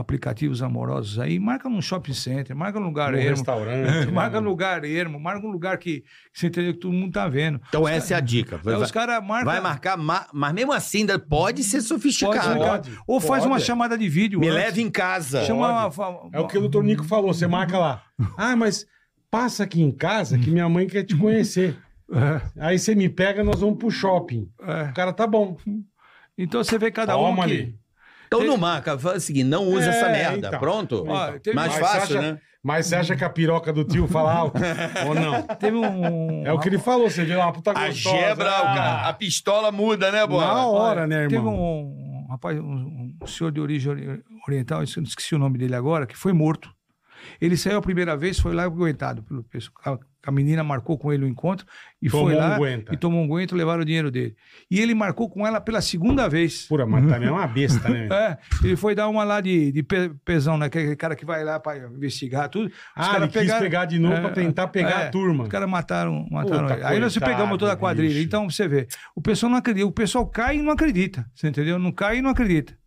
aplicativos 0.00 0.62
amorosos 0.62 1.18
aí? 1.18 1.38
Marca 1.38 1.68
num 1.68 1.80
shopping 1.82 2.12
center, 2.14 2.56
marca 2.56 2.80
num 2.80 2.86
lugar 2.86 3.12
No 3.12 3.18
ermo, 3.18 3.30
restaurante. 3.30 4.06
né? 4.06 4.12
marca 4.12 4.40
num 4.40 4.48
lugar 4.48 4.84
ermo, 4.84 5.20
marca 5.20 5.46
um 5.46 5.50
lugar 5.50 5.78
que, 5.78 6.00
que 6.00 6.04
você 6.40 6.46
entendeu 6.48 6.72
que 6.74 6.80
todo 6.80 6.92
mundo 6.92 7.12
tá 7.12 7.28
vendo. 7.28 7.60
Então 7.68 7.86
essa 7.86 8.14
é 8.14 8.16
a 8.16 8.20
dica. 8.20 8.56
Aí 8.56 8.62
Vai, 8.62 8.74
os 8.76 8.90
caras 8.90 9.22
marcam. 9.24 9.44
vai 9.52 9.60
marcar, 9.60 9.96
ma- 9.96 10.26
mas 10.32 10.52
mesmo 10.52 10.72
assim 10.72 10.98
ainda 11.00 11.18
pode 11.18 11.62
ser 11.62 11.80
sofisticado. 11.80 12.58
Pode, 12.58 12.90
Pode, 12.90 12.98
ou 13.06 13.20
faz 13.20 13.42
pode. 13.44 13.52
uma 13.52 13.60
chamada 13.60 13.96
de 13.96 14.08
vídeo. 14.08 14.40
Me 14.40 14.48
antes. 14.48 14.58
leve 14.64 14.82
em 14.82 14.90
casa. 14.90 15.44
Chama 15.44 15.86
uma- 15.88 16.30
É 16.32 16.40
o 16.40 16.46
que 16.46 16.56
o 16.58 16.60
doutor 16.62 16.82
Nico 16.82 17.04
falou. 17.04 17.32
Você 17.32 17.46
marca 17.46 17.78
lá. 17.78 18.02
Ah, 18.36 18.54
mas 18.56 18.86
passa 19.30 19.64
aqui 19.64 19.80
em 19.82 19.90
casa 19.90 20.36
que 20.38 20.50
minha 20.50 20.68
mãe 20.68 20.86
quer 20.86 21.04
te 21.04 21.16
conhecer. 21.16 21.76
É, 22.12 22.40
Aí 22.66 22.78
você 22.78 22.94
me 22.94 23.08
pega, 23.08 23.44
nós 23.44 23.60
vamos 23.60 23.78
pro 23.78 23.90
shopping. 23.90 24.48
é. 24.62 24.90
O 24.90 24.94
cara 24.94 25.12
tá 25.12 25.26
bom. 25.26 25.56
Então 26.36 26.62
você 26.64 26.78
vê 26.78 26.90
cada 26.90 27.16
um 27.16 27.20
Toma 27.26 27.46
que... 27.46 27.52
ali. 27.52 27.79
Então 28.32 28.46
não 28.46 28.56
marca, 28.56 28.96
faz 28.96 29.16
o 29.16 29.20
seguinte, 29.26 29.46
não 29.48 29.64
usa 29.64 29.86
É, 29.86 29.88
essa 29.88 30.08
merda. 30.08 30.46
então. 30.48 30.60
Pronto? 30.60 31.04
Ó, 31.08 31.32
teve 31.38 31.54
Mais 31.56 31.72
Mas 31.72 31.80
fácil, 31.80 32.18
acha- 32.18 32.32
né? 32.32 32.38
Mas 32.62 32.86
você 32.86 32.94
acha 32.94 33.16
que 33.16 33.24
a 33.24 33.30
piroca 33.30 33.72
do 33.72 33.82
tio 33.84 34.06
fala 34.06 34.32
alto? 34.32 34.60
Ou 35.08 35.14
não? 35.14 35.42
Teve 35.56 35.76
um... 35.78 36.46
É 36.46 36.52
o 36.52 36.58
que 36.60 36.68
ele 36.68 36.78
falou. 36.78 37.10
Você 37.10 37.24
vê 37.24 37.34
lá 37.34 37.46
uma 37.46 37.52
puta 37.54 37.70
A 37.70 37.86
gostosa. 37.88 38.16
gebra, 38.16 38.50
o 38.50 38.52
ah, 38.66 39.08
a 39.08 39.12
pistola 39.14 39.72
muda, 39.72 40.12
né, 40.12 40.26
Bola? 40.26 40.46
Na 40.46 40.66
hora, 40.66 41.06
né, 41.06 41.22
Teve 41.22 41.36
irmão? 41.36 41.54
um, 41.54 42.24
um 42.24 42.30
rapaz, 42.30 42.58
um, 42.60 43.14
um 43.20 43.26
senhor 43.26 43.50
de 43.50 43.60
origem 43.60 43.90
ori- 43.90 44.22
oriental, 44.46 44.80
eu 44.80 44.84
esqueci 45.02 45.34
o 45.34 45.38
nome 45.38 45.56
dele 45.58 45.74
agora, 45.74 46.06
que 46.06 46.16
foi 46.16 46.32
morto. 46.34 46.70
Ele 47.40 47.56
saiu 47.56 47.78
a 47.78 47.82
primeira 47.82 48.14
vez, 48.16 48.38
foi 48.38 48.54
lá 48.54 48.62
aguentado 48.64 49.22
pelo 49.22 49.42
pessoal, 49.42 49.98
a 50.26 50.30
menina 50.30 50.62
marcou 50.62 50.98
com 50.98 51.12
ele 51.12 51.24
o 51.24 51.28
encontro 51.28 51.66
e 52.02 52.08
Tomou 52.10 52.26
foi 52.26 52.34
um 52.34 52.38
lá 52.38 52.58
guenta. 52.58 52.94
e 52.94 52.96
tomou 52.96 53.20
um 53.22 53.24
aguento, 53.24 53.56
levaram 53.56 53.82
o 53.82 53.84
dinheiro 53.84 54.10
dele. 54.10 54.36
E 54.70 54.78
ele 54.78 54.94
marcou 54.94 55.28
com 55.30 55.46
ela 55.46 55.60
pela 55.60 55.80
segunda 55.80 56.28
vez. 56.28 56.66
Pura, 56.66 56.84
mas 56.86 57.06
também 57.06 57.28
é 57.28 57.32
uma 57.32 57.46
besta, 57.46 57.88
né? 57.88 58.08
É, 58.12 58.38
ele 58.62 58.76
foi 58.76 58.94
dar 58.94 59.08
uma 59.08 59.24
lá 59.24 59.40
de, 59.40 59.72
de 59.72 59.82
pe- 59.82 60.10
pesão, 60.24 60.58
né? 60.58 60.66
Aquele 60.66 60.94
cara 60.96 61.16
que 61.16 61.24
vai 61.24 61.42
lá 61.42 61.58
pra 61.58 61.76
investigar 61.78 62.48
tudo. 62.48 62.66
Os 62.66 62.72
Ah, 62.96 63.16
ele 63.16 63.28
quis 63.28 63.40
pegaram- 63.40 63.60
pegar 63.62 63.84
de 63.86 63.98
novo 63.98 64.14
É, 64.14 64.20
pra 64.20 64.30
tentar 64.30 64.68
pegar 64.68 65.00
é, 65.02 65.06
a 65.06 65.10
turma. 65.10 65.44
Os 65.44 65.48
caras 65.48 65.68
mataram, 65.68 66.26
mataram 66.30 66.62
Puta, 66.64 66.74
ele. 66.74 66.84
Aí 66.84 66.98
nós 67.00 67.16
pegamos 67.16 67.56
toda 67.58 67.72
a 67.72 67.76
quadrilha. 67.76 68.12
bicho. 68.14 68.26
Então, 68.26 68.48
você 68.50 68.68
vê, 68.68 68.86
o 69.16 69.20
pessoal 69.22 69.50
não 69.50 69.58
acredita. 69.58 69.86
O 69.86 69.92
pessoal 69.92 70.26
cai 70.26 70.56
e 70.58 70.62
não 70.62 70.72
acredita. 70.72 71.24
Você 71.34 71.48
entendeu? 71.48 71.78
Não 71.78 71.92
cai 71.92 72.18
e 72.18 72.22
não 72.22 72.30
acredita. 72.30 72.78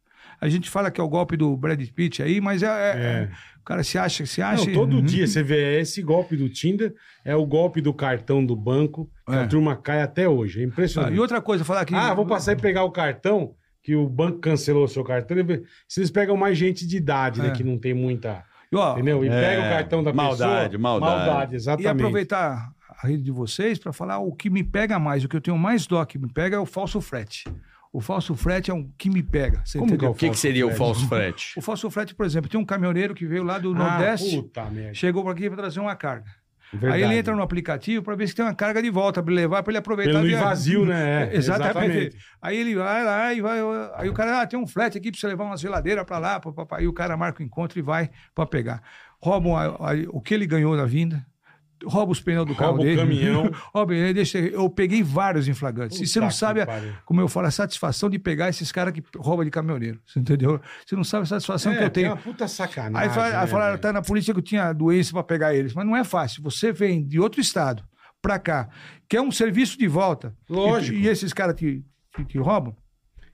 A 0.42 0.50
gente 0.50 0.70
fala 0.70 0.92
que 0.92 1.00
é 1.00 1.04
o 1.04 1.08
golpe 1.08 1.38
do 1.38 1.56
Brad 1.56 1.82
Pitt 1.96 2.22
aí, 2.22 2.42
mas 2.42 2.62
é, 2.64 2.68
é- 2.68 2.70
É. 2.98 3.30
o 3.53 3.53
cara 3.66 3.84
se 3.84 3.98
acha, 3.98 4.26
se 4.26 4.42
acha. 4.42 4.66
Não, 4.66 4.74
todo 4.74 4.98
Uhum. 4.98 5.02
dia 5.04 5.26
você 5.28 5.42
vê 5.44 5.80
esse 5.80 6.02
golpe 6.02 6.36
do 6.36 6.50
Tinder, 6.50 6.94
é 7.24 7.36
o 7.36 7.46
golpe 7.46 7.82
do 7.82 7.94
cartão 7.94 8.46
do 8.46 8.56
banco, 8.56 9.10
que 9.28 9.34
É. 9.34 9.40
a 9.44 9.48
turma 9.48 9.76
cai 9.76 10.02
até 10.02 10.28
hoje. 10.28 10.60
É 10.60 10.64
Ah, 10.64 10.68
impressionante. 10.68 11.16
e 11.16 11.20
outra 11.20 11.42
coisa, 11.42 11.64
falar 11.64 11.82
aqui. 11.82 11.96
Ah, 11.96 12.14
vou 12.14 12.26
passar 12.26 12.54
e 12.54 12.56
pegar 12.56 12.84
o 12.84 12.92
cartão, 12.92 13.54
que 13.82 13.96
o 13.96 14.08
banco 14.08 14.40
cancelou 14.40 14.86
o 14.86 14.88
seu 14.88 15.04
cartão. 15.04 15.36
Se 15.88 16.00
eles 16.00 16.10
pegam 16.12 16.36
mais 16.38 16.58
gente 16.58 16.88
de 16.88 16.98
idade, 16.98 17.42
né, 17.42 17.50
É. 17.50 17.52
que 17.52 17.64
não 17.64 17.78
tem 17.78 17.94
muita. 17.94 18.44
E, 18.72 18.76
ó, 18.76 18.94
Entendeu? 18.94 19.24
E 19.24 19.28
É, 19.28 19.42
pega 19.42 19.62
o 19.62 19.70
cartão 19.70 20.04
da 20.04 20.12
maldade, 20.14 20.72
pessoa. 20.78 20.82
maldade. 20.82 21.28
Maldade, 21.28 21.54
E 21.54 21.56
exatamente. 21.56 21.88
aproveitar 21.92 22.70
a 23.02 23.08
rede 23.08 23.22
de 23.24 23.32
vocês 23.32 23.78
para 23.78 23.92
falar 23.94 24.18
o 24.20 24.34
que 24.34 24.50
me 24.50 24.64
pega 24.64 24.98
mais, 24.98 25.24
o 25.24 25.28
que 25.30 25.36
eu 25.36 25.42
tenho 25.42 25.58
mais 25.58 25.86
dó 25.86 26.04
que 26.06 26.18
me 26.18 26.28
pega 26.32 26.56
é 26.56 26.60
o 26.60 26.66
falso 26.66 27.00
frete. 27.02 27.44
O 27.94 28.02
falso 28.02 28.36
frete 28.36 28.72
é 28.72 28.74
o 28.74 28.90
que 28.98 29.08
me 29.08 29.22
pega. 29.22 29.62
Você 29.64 29.78
Como 29.78 29.96
que 29.96 30.04
é? 30.04 30.10
O 30.10 30.16
que, 30.16 30.34
seria 30.34 30.66
o 30.66 30.72
falso 30.72 31.08
frete? 31.08 31.54
O 31.56 31.62
falso 31.62 31.90
frete, 31.92 32.16
por 32.16 32.26
exemplo, 32.26 32.50
tem 32.50 32.60
um 32.60 32.66
caminhoneiro 32.66 33.14
que 33.14 33.24
veio 33.26 33.44
lá 33.44 33.60
do 33.60 33.72
Ah, 33.72 33.76
Nordeste, 33.76 34.36
puta 34.38 34.68
chegou 34.94 35.22
por 35.24 35.30
aqui 35.30 35.48
para 35.48 35.58
trazer 35.58 35.80
uma 35.80 35.96
carga. 35.96 36.26
Verdade. 36.74 37.04
Aí 37.04 37.04
ele 37.08 37.20
entra 37.20 37.36
no 37.36 37.44
aplicativo 37.44 38.02
para 38.04 38.16
ver 38.16 38.28
se 38.28 38.34
tem 38.34 38.44
uma 38.44 38.56
carga 38.56 38.82
de 38.82 38.90
volta 38.90 39.22
para 39.22 39.32
levar, 39.32 39.62
para 39.62 39.70
ele 39.70 39.78
aproveitar 39.78 40.24
Pelo 40.24 40.38
vazio, 40.40 40.84
né? 40.88 41.30
É, 41.32 41.36
Exatamente. 41.38 41.78
exatamente. 41.98 42.18
Aí 42.42 42.58
ele 42.58 42.74
vai 42.74 43.04
lá 43.04 43.32
e 43.32 43.42
vai. 43.42 43.60
Aí 43.96 44.10
o 44.10 44.14
cara, 44.14 44.42
ah, 44.42 44.48
tem 44.48 44.58
um 44.58 44.66
frete 44.66 44.98
aqui 44.98 45.12
para 45.12 45.20
você 45.20 45.28
levar 45.28 45.44
uma 45.44 45.56
geladeira 45.56 46.04
para 46.04 46.18
lá. 46.18 46.42
Aí 46.72 46.88
o 46.88 46.94
cara 46.94 47.16
marca 47.16 47.44
o 47.44 47.46
encontro 47.46 47.78
e 47.78 47.82
vai 47.84 48.10
para 48.34 48.48
pegar. 48.48 48.82
Roubam 49.22 49.56
a- 49.56 49.66
a- 49.68 49.96
o 50.10 50.20
que 50.20 50.34
ele 50.34 50.48
ganhou 50.48 50.76
na 50.76 50.86
vinda, 50.86 51.24
rouba 51.86 52.12
os 52.12 52.20
pneus 52.22 52.46
do 52.46 52.56
carro 52.56 52.78
Rouba 52.78 52.82
o 52.82 52.86
dele. 52.86 52.98
caminhão. 52.98 53.52
Rouba, 53.74 53.94
ele 53.96 54.14
deixa, 54.14 54.38
eu 54.40 54.70
peguei 54.70 55.02
vários 55.04 55.48
em 55.48 55.54
flagrantes. 55.54 56.00
e 56.00 56.08
você 56.08 56.20
não 56.20 56.28
Puta 56.28 56.38
sabe, 56.38 56.62
a- 56.62 56.68
como 57.06 57.22
eu 57.22 57.28
falo, 57.28 57.48
a 57.48 57.52
satisfação 57.52 58.10
de 58.10 58.18
pegar 58.20 58.50
esses 58.50 58.72
caras 58.72 58.94
que 58.94 59.04
roubam 59.18 59.46
de 59.46 59.52
caminhoneiro. 59.52 60.00
Você 60.06 60.20
entendeu? 60.20 60.60
Você 60.86 60.96
não 60.96 61.04
sabe 61.04 61.24
a 61.24 61.26
satisfação 61.28 61.72
É, 61.74 61.78
que 61.78 61.84
eu 61.84 61.90
tenho. 61.90 62.08
uma 62.10 62.18
puta 62.18 62.48
sacanagem. 62.48 63.10
Aí, 63.10 63.14
fala- 63.14 63.42
né, 63.42 63.48
falaram, 63.48 63.78
tá 63.78 63.94
na 63.94 64.02
polícia 64.02 64.34
que 64.34 64.40
eu 64.40 64.44
tinha 64.44 64.72
doença 64.74 65.12
para 65.14 65.24
pegar 65.24 65.54
eles. 65.54 65.74
Mas 65.74 65.86
não 65.86 65.96
é 65.96 66.04
fácil. 66.04 66.42
Você 66.44 66.72
vem 66.72 67.06
de 67.06 67.20
outro 67.20 67.40
estado 67.42 67.84
para 68.22 68.40
cá, 68.40 68.70
quer 69.10 69.20
um 69.22 69.32
serviço 69.32 69.78
de 69.78 69.88
volta. 69.88 70.34
Lógico. 70.50 70.98
E, 70.98 71.04
e 71.04 71.08
esses 71.08 71.34
caras 71.34 71.56
te, 71.56 71.84
te, 72.16 72.24
te 72.26 72.38
roubam? 72.38 72.76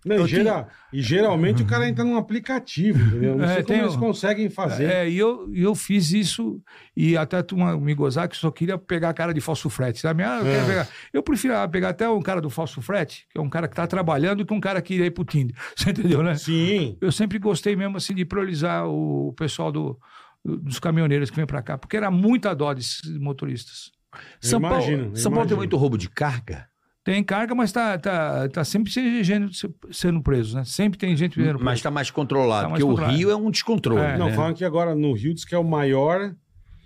Não, 0.06 0.16
e, 0.16 0.20
eu 0.20 0.66
e 0.94 1.02
geralmente 1.02 1.62
o 1.62 1.66
cara 1.66 1.88
entra 1.88 2.04
num 2.06 2.16
aplicativo, 2.18 2.98
entendeu? 3.00 3.38
Não 3.38 3.44
É, 3.44 3.48
sei 3.56 3.64
como 3.64 3.68
tem 3.68 3.80
eles 3.80 3.96
conseguem 3.98 4.50
fazer. 4.50 4.86
É, 4.86 5.10
e 5.10 5.18
eu, 5.18 5.50
e 5.54 5.62
eu 5.62 5.76
fiz 5.76 6.12
isso 6.14 6.62
e 6.96 7.18
até 7.18 7.44
tu 7.44 7.58
me 7.58 7.94
gozar 7.94 8.30
que 8.30 8.38
só 8.38 8.50
queria 8.50 8.78
pegar 8.78 9.10
a 9.10 9.14
cara 9.14 9.34
de 9.34 9.42
falso 9.42 9.70
frete, 9.70 10.00
sabe? 10.00 10.24
Ah, 10.24 10.40
eu, 10.40 10.48
É. 10.48 10.66
pegar. 10.66 10.88
eu 11.12 11.22
prefiro 11.22 11.56
ah, 11.58 11.68
pegar 11.68 11.90
até 11.90 12.08
um 12.10 12.22
cara 12.22 12.40
do 12.40 12.50
falso 12.50 12.82
frete, 12.82 13.28
que 13.30 13.38
é 13.38 13.42
um 13.42 13.50
cara 13.50 13.68
que 13.68 13.76
tá 13.76 13.86
trabalhando, 13.86 14.46
que 14.46 14.54
um 14.54 14.60
cara 14.62 14.82
que 14.82 14.94
iria 14.94 15.08
ir 15.08 15.12
pro 15.12 15.26
Tinder. 15.26 15.54
Você 15.76 15.90
entendeu, 15.90 16.24
né? 16.24 16.36
Sim. 16.36 16.98
Eu 17.02 17.12
sempre 17.12 17.38
gostei 17.38 17.76
mesmo 17.76 17.98
assim 17.98 18.16
de 18.16 18.24
priorizar 18.24 18.88
o 18.88 19.34
pessoal 19.38 19.70
do, 19.70 20.00
dos 20.46 20.80
caminhoneiros 20.80 21.30
que 21.30 21.36
vem 21.36 21.46
para 21.46 21.62
cá, 21.62 21.78
porque 21.78 21.98
era 21.98 22.10
muita 22.10 22.54
dó 22.56 22.74
desses 22.74 23.02
motoristas. 23.20 23.92
São 24.40 24.62
Paulo, 24.62 24.78
imagino, 24.78 25.04
eu 25.12 25.16
São 25.18 25.32
Paulo 25.32 25.46
tem 25.48 25.58
muito 25.58 25.76
roubo 25.76 25.98
de 25.98 26.10
carga? 26.10 26.69
Tem 27.04 27.24
carga, 27.24 27.56
mas 27.56 27.72
tá, 27.72 27.98
tá, 27.98 28.50
tá 28.50 28.64
sempre 28.64 28.92
sendo 29.92 30.22
preso, 30.22 30.56
né? 30.58 30.64
Sempre 30.66 31.00
tem 31.00 31.16
gente 31.16 31.36
sendo 31.36 31.46
preso. 31.50 31.64
Mas 31.64 31.80
está 31.80 31.90
mais 31.90 32.12
controlado, 32.12 32.64
Tá 32.64 32.70
mais 32.70 32.82
porque 32.84 32.90
controlado. 32.92 33.14
o 33.16 33.18
Rio 33.18 33.32
é 33.32 33.36
um 33.36 33.50
descontrole. 33.50 34.02
É, 34.02 34.18
Não, 34.18 34.28
né? 34.28 34.34
falam 34.36 34.54
que 34.54 34.66
agora 34.66 34.94
no 34.94 35.14
Rio 35.14 35.34
diz 35.34 35.46
que 35.46 35.56
é 35.56 35.58
o 35.58 35.64
maior, 35.64 36.36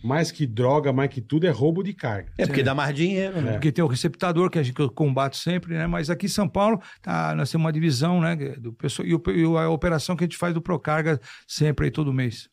mais 0.04 0.32
que 0.32 0.46
droga, 0.46 0.94
mais 0.94 1.10
que 1.10 1.20
tudo, 1.20 1.48
é 1.48 1.50
roubo 1.50 1.82
de 1.84 1.94
carga. 1.94 2.32
É 2.38 2.46
porque 2.46 2.62
dá 2.62 2.76
mais 2.76 2.94
dinheiro, 2.96 3.42
né? 3.42 3.54
Porque 3.54 3.72
tem 3.72 3.84
o 3.84 3.88
receptador 3.88 4.50
que 4.50 4.60
a 4.60 4.64
gente 4.64 4.76
combato 4.94 5.36
sempre, 5.36 5.74
né? 5.74 5.88
Mas 5.88 6.10
aqui 6.10 6.28
em 6.28 6.30
São 6.30 6.48
Paulo, 6.48 6.80
tá, 7.02 7.34
nós 7.36 7.50
temos 7.52 7.66
uma 7.66 7.74
divisão, 7.74 8.22
né? 8.22 8.36
Do 8.36 8.72
pessoal, 8.72 9.08
e, 9.08 9.16
o- 9.16 9.22
e 9.28 9.44
a 9.58 9.70
operação 9.70 10.16
que 10.16 10.24
a 10.24 10.28
gente 10.28 10.38
faz 10.38 10.54
do 10.54 10.62
Procarga 10.62 11.20
sempre 11.48 11.86
aí 11.86 11.92
todo 11.92 12.14
mês. 12.14 12.48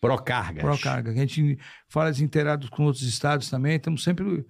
Procargas. 0.00 0.62
Procarga. 0.62 1.12
A 1.12 1.14
gente 1.14 1.56
fala 1.88 2.10
desinteirados 2.10 2.68
com 2.68 2.84
outros 2.84 3.04
estados 3.04 3.48
também. 3.48 3.76
Estamos 3.76 4.02
sempre 4.02 4.44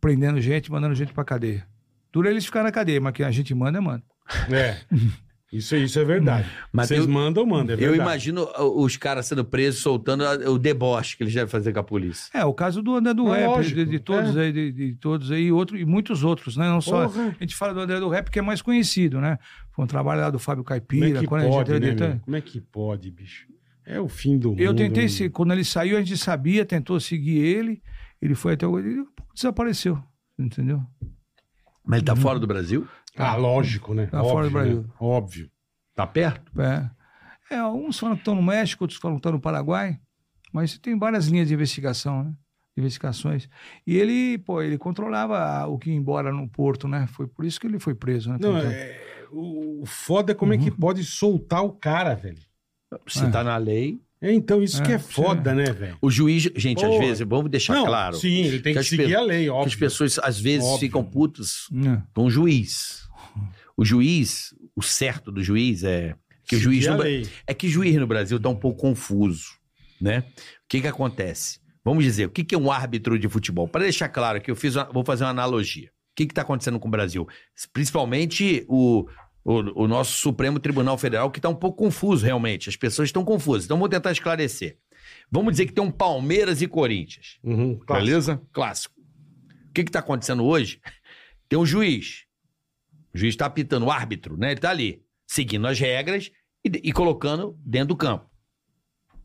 prendendo 0.00 0.40
gente, 0.40 0.70
mandando 0.70 0.94
gente 0.94 1.12
pra 1.12 1.24
cadeia. 1.24 1.66
Dura 2.12 2.30
eles 2.30 2.44
ficar 2.44 2.62
na 2.62 2.70
cadeia, 2.70 3.00
mas 3.00 3.12
que 3.12 3.22
a 3.22 3.30
gente 3.30 3.54
manda, 3.54 3.80
manda. 3.80 4.02
É. 4.50 4.76
Isso, 5.52 5.76
isso 5.76 5.98
é 5.98 6.04
verdade. 6.06 6.48
Mas 6.72 6.88
Vocês 6.88 7.04
eu- 7.04 7.10
mandam, 7.10 7.44
mandam, 7.44 7.72
é 7.72 7.76
Eu 7.76 7.90
verdade. 7.90 8.00
imagino 8.00 8.44
uh, 8.58 8.82
os 8.82 8.96
caras 8.96 9.26
sendo 9.26 9.44
presos, 9.44 9.82
soltando 9.82 10.24
o 10.50 10.58
deboche 10.58 11.14
que 11.14 11.22
eles 11.22 11.34
devem 11.34 11.50
fazer 11.50 11.74
com 11.74 11.78
a 11.80 11.82
polícia. 11.82 12.30
É, 12.32 12.42
o 12.42 12.54
caso 12.54 12.80
do 12.82 12.96
André 12.96 13.12
do 13.12 13.34
É 13.34 13.40
Rap, 13.40 13.48
lógico, 13.48 13.84
de, 13.84 13.84
de 13.84 13.98
todos 13.98 14.34
é. 14.34 14.40
aí, 14.44 14.50
de, 14.52 14.72
de 14.72 14.94
todos 14.94 15.30
aí, 15.30 15.52
outro, 15.52 15.76
e 15.76 15.84
muitos 15.84 16.24
outros, 16.24 16.56
né? 16.56 16.66
Não 16.66 16.80
só. 16.80 17.06
Porra. 17.06 17.36
A 17.38 17.42
gente 17.42 17.54
fala 17.54 17.74
do 17.74 17.80
André 17.80 18.00
do 18.00 18.08
Rap, 18.08 18.30
que 18.30 18.38
é 18.38 18.42
mais 18.42 18.62
conhecido, 18.62 19.20
né? 19.20 19.38
Foi 19.72 19.84
um 19.84 19.86
trabalho 19.86 20.22
lá 20.22 20.30
do 20.30 20.38
Fábio 20.38 20.64
Como 20.64 20.74
é 20.74 20.80
Caipira, 20.80 21.20
que 21.20 21.26
pode, 21.26 21.70
gente 21.70 22.00
né, 22.00 22.08
meu? 22.08 22.20
Como 22.20 22.36
é 22.36 22.40
que 22.40 22.58
pode, 22.58 23.10
bicho? 23.10 23.46
É 23.84 24.00
o 24.00 24.08
fim 24.08 24.38
do 24.38 24.52
mundo. 24.52 24.60
Eu 24.60 24.72
tentei, 24.74 25.06
se, 25.10 25.28
quando 25.28 25.52
ele 25.52 25.64
saiu, 25.66 25.98
a 25.98 26.00
gente 26.00 26.16
sabia, 26.16 26.64
tentou 26.64 26.98
seguir 26.98 27.36
ele, 27.40 27.82
ele 28.22 28.34
foi 28.34 28.54
até 28.54 28.66
o. 28.66 28.78
Ele 28.78 29.04
desapareceu, 29.34 30.02
entendeu? 30.38 30.80
Mas 31.84 31.98
ele 31.98 32.06
tá 32.06 32.16
fora 32.16 32.38
do 32.38 32.46
Brasil? 32.46 32.86
Ah, 33.16 33.34
lógico, 33.36 33.92
né? 33.94 34.06
Tá 34.06 34.18
Óbvio, 34.18 34.32
fora 34.32 34.46
do 34.46 34.52
Brasil. 34.52 34.82
né? 34.82 34.88
Óbvio. 35.00 35.50
Tá 35.94 36.06
perto? 36.06 36.50
É. 36.60 36.90
é, 37.54 37.64
uns 37.66 37.98
falam 37.98 38.16
que 38.16 38.22
estão 38.22 38.34
no 38.34 38.42
México, 38.42 38.84
outros 38.84 38.98
falam 38.98 39.16
que 39.16 39.20
estão 39.20 39.32
no 39.32 39.40
Paraguai, 39.40 39.98
mas 40.52 40.78
tem 40.78 40.98
várias 40.98 41.26
linhas 41.26 41.48
de 41.48 41.54
investigação, 41.54 42.24
né? 42.24 42.32
Investigações. 42.76 43.48
E 43.86 43.96
ele, 43.98 44.38
pô, 44.38 44.62
ele 44.62 44.78
controlava 44.78 45.66
o 45.66 45.78
que 45.78 45.90
ia 45.90 45.96
embora 45.96 46.32
no 46.32 46.48
porto, 46.48 46.88
né? 46.88 47.06
Foi 47.08 47.26
por 47.26 47.44
isso 47.44 47.60
que 47.60 47.66
ele 47.66 47.78
foi 47.78 47.94
preso, 47.94 48.30
né? 48.30 48.38
Não, 48.40 48.56
Então, 48.58 48.70
é, 48.70 48.98
o 49.30 49.84
foda 49.84 50.32
é 50.32 50.34
como 50.34 50.54
é 50.54 50.58
que 50.58 50.70
pode 50.70 51.04
soltar 51.04 51.62
o 51.62 51.72
cara, 51.72 52.14
velho. 52.14 52.40
Se 53.06 53.24
É. 53.24 53.30
tá 53.30 53.44
na 53.44 53.56
lei. 53.58 54.00
É, 54.22 54.32
então, 54.32 54.62
isso 54.62 54.80
É, 54.80 54.86
que 54.86 54.92
é 54.92 54.98
sim. 54.98 55.12
foda, 55.12 55.52
né, 55.54 55.64
velho? 55.72 55.98
O 56.00 56.08
juiz, 56.10 56.44
gente, 56.54 56.84
às 56.84 56.90
Porra. 56.90 57.04
vezes, 57.06 57.26
vamos 57.28 57.50
deixar 57.50 57.74
Não, 57.74 57.84
claro. 57.86 58.16
Sim, 58.16 58.44
ele 58.44 58.60
tem 58.60 58.72
que, 58.72 58.78
que 58.80 58.84
seguir 58.86 59.06
pe- 59.08 59.14
a 59.16 59.20
lei, 59.20 59.44
Que 59.44 59.50
óbvio. 59.50 59.66
as 59.68 59.74
pessoas, 59.74 60.18
às 60.20 60.38
vezes, 60.40 60.64
Óbvio. 60.64 60.78
ficam 60.78 61.02
putas 61.04 61.66
é. 61.84 62.00
com 62.14 62.24
o 62.26 62.30
juiz. 62.30 63.02
O 63.76 63.84
juiz, 63.84 64.54
o 64.76 64.82
certo 64.82 65.32
do 65.32 65.42
juiz 65.42 65.82
é 65.82 66.14
que 66.46 66.54
o 66.56 66.58
Seguir 66.60 66.82
juiz 66.82 66.86
a 66.88 66.96
no, 66.96 67.02
é 67.46 67.54
que 67.54 67.66
o 67.66 67.70
juiz 67.70 67.96
no 67.96 68.06
Brasil 68.06 68.38
tá 68.38 68.48
um 68.48 68.54
pouco 68.56 68.80
confuso, 68.80 69.46
né? 70.00 70.20
O 70.20 70.32
que 70.68 70.80
que 70.80 70.86
acontece? 70.88 71.58
Vamos 71.84 72.04
dizer, 72.04 72.26
o 72.26 72.30
que 72.30 72.44
que 72.44 72.54
é 72.54 72.58
um 72.58 72.70
árbitro 72.70 73.18
de 73.18 73.28
futebol? 73.28 73.66
Para 73.66 73.82
deixar 73.82 74.08
claro 74.08 74.40
que 74.40 74.50
eu 74.50 74.54
fiz, 74.56 74.76
uma- 74.76 74.84
vou 74.92 75.04
fazer 75.04 75.24
uma 75.24 75.30
analogia. 75.30 75.88
O 75.88 76.14
que 76.14 76.26
que 76.26 76.34
tá 76.34 76.42
acontecendo 76.42 76.78
com 76.78 76.86
o 76.86 76.90
Brasil? 76.90 77.26
Principalmente 77.72 78.64
o, 78.68 79.06
o, 79.44 79.84
o 79.84 79.88
nosso 79.88 80.12
Supremo 80.18 80.58
Tribunal 80.58 80.96
Federal, 80.96 81.30
que 81.30 81.40
tá 81.40 81.48
um 81.48 81.54
pouco 81.54 81.84
confuso 81.84 82.24
realmente. 82.24 82.68
As 82.68 82.76
pessoas 82.76 83.08
estão 83.08 83.24
confusas. 83.24 83.64
Então 83.64 83.78
vou 83.78 83.88
tentar 83.88 84.12
esclarecer. 84.12 84.78
Vamos 85.30 85.52
dizer 85.52 85.66
que 85.66 85.72
tem 85.72 85.82
um 85.82 85.90
Palmeiras 85.90 86.62
e 86.62 86.68
Corinthians. 86.68 87.38
Uhum, 87.42 87.78
clássico. 87.78 88.06
Beleza? 88.06 88.42
Clássico. 88.52 89.00
O 89.68 89.72
que 89.72 89.80
está 89.82 89.98
acontecendo 89.98 90.44
hoje? 90.44 90.80
Tem 91.48 91.58
um 91.58 91.66
juiz. 91.66 92.24
O 93.12 93.18
juiz 93.18 93.34
está 93.34 93.46
apitando, 93.46 93.86
o 93.86 93.90
árbitro, 93.90 94.36
né? 94.36 94.48
Ele 94.48 94.54
está 94.54 94.70
ali, 94.70 95.02
seguindo 95.26 95.66
as 95.66 95.78
regras 95.78 96.30
e, 96.64 96.88
e 96.88 96.92
colocando 96.92 97.58
dentro 97.64 97.88
do 97.88 97.96
campo. 97.96 98.30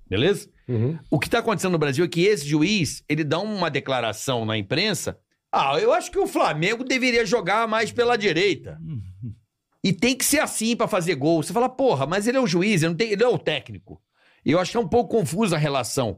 Beleza? 0.09 0.49
Uhum. 0.68 0.97
O 1.09 1.20
que 1.20 1.28
está 1.28 1.39
acontecendo 1.39 1.74
no 1.74 1.78
Brasil 1.78 2.03
é 2.03 2.07
que 2.07 2.22
esse 2.22 2.47
juiz, 2.47 3.03
ele 3.07 3.24
dá 3.24 3.39
uma 3.39 3.70
declaração 3.70 4.45
na 4.45 4.57
imprensa. 4.57 5.20
Ah, 5.51 5.78
eu 5.80 5.93
acho 5.93 6.11
que 6.11 6.20
o 6.20 6.28
Flamengo 6.28 6.84
deveria 6.84 7.26
jogar 7.26 7.68
mais 7.68 7.91
pela 7.91 8.18
direita. 8.18 8.80
E 9.84 9.93
tem 9.93 10.15
que 10.15 10.25
ser 10.25 10.39
assim 10.39 10.75
para 10.75 10.88
fazer 10.88 11.15
gol. 11.15 11.41
Você 11.43 11.53
fala, 11.53 11.69
porra, 11.69 12.05
mas 12.05 12.28
ele 12.28 12.38
é 12.38 12.41
o 12.41 12.47
juiz, 12.47 12.82
ele, 12.82 12.89
não 12.89 12.95
tem, 12.97 13.11
ele 13.11 13.23
é 13.23 13.28
o 13.28 13.38
técnico. 13.38 14.01
E 14.45 14.51
eu 14.51 14.59
acho 14.59 14.71
que 14.71 14.78
é 14.78 14.80
um 14.80 14.88
pouco 14.88 15.15
confusa 15.17 15.55
a 15.55 15.59
relação 15.59 16.17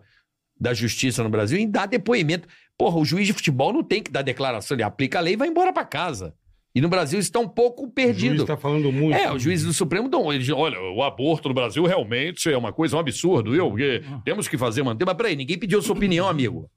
da 0.59 0.73
justiça 0.73 1.23
no 1.23 1.29
Brasil 1.29 1.57
em 1.57 1.69
dar 1.69 1.85
depoimento. 1.85 2.47
Porra, 2.77 2.97
o 2.97 3.05
juiz 3.05 3.27
de 3.27 3.33
futebol 3.33 3.73
não 3.73 3.83
tem 3.83 4.01
que 4.01 4.11
dar 4.11 4.21
declaração, 4.21 4.75
ele 4.75 4.83
aplica 4.83 5.17
a 5.19 5.21
lei 5.21 5.33
e 5.33 5.37
vai 5.37 5.47
embora 5.47 5.71
para 5.73 5.85
casa. 5.85 6.33
E 6.73 6.79
no 6.81 6.87
Brasil 6.87 7.19
está 7.19 7.39
um 7.39 7.47
pouco 7.47 7.81
O 7.83 7.85
juiz 7.85 7.93
perdido. 7.95 8.45
tá 8.45 8.55
falando 8.55 8.91
muito. 8.91 9.15
É, 9.17 9.31
os 9.33 9.41
juízes 9.41 9.65
do 9.65 9.73
Supremo 9.73 10.07
dão. 10.07 10.31
Eles, 10.31 10.45
dizem, 10.45 10.59
olha, 10.59 10.79
o 10.79 11.01
aborto 11.01 11.47
no 11.49 11.53
Brasil 11.55 11.83
realmente 11.83 12.49
é 12.51 12.55
uma 12.57 12.71
coisa, 12.71 12.95
um 12.95 12.99
absurdo, 12.99 13.51
viu? 13.51 13.69
Porque 13.69 14.03
temos 14.23 14.47
que 14.47 14.57
fazer, 14.57 14.83
manter. 14.83 15.03
Mas 15.03 15.15
peraí, 15.17 15.35
ninguém 15.35 15.57
pediu 15.57 15.81
sua 15.81 15.95
opinião, 15.95 16.27
amigo. 16.27 16.69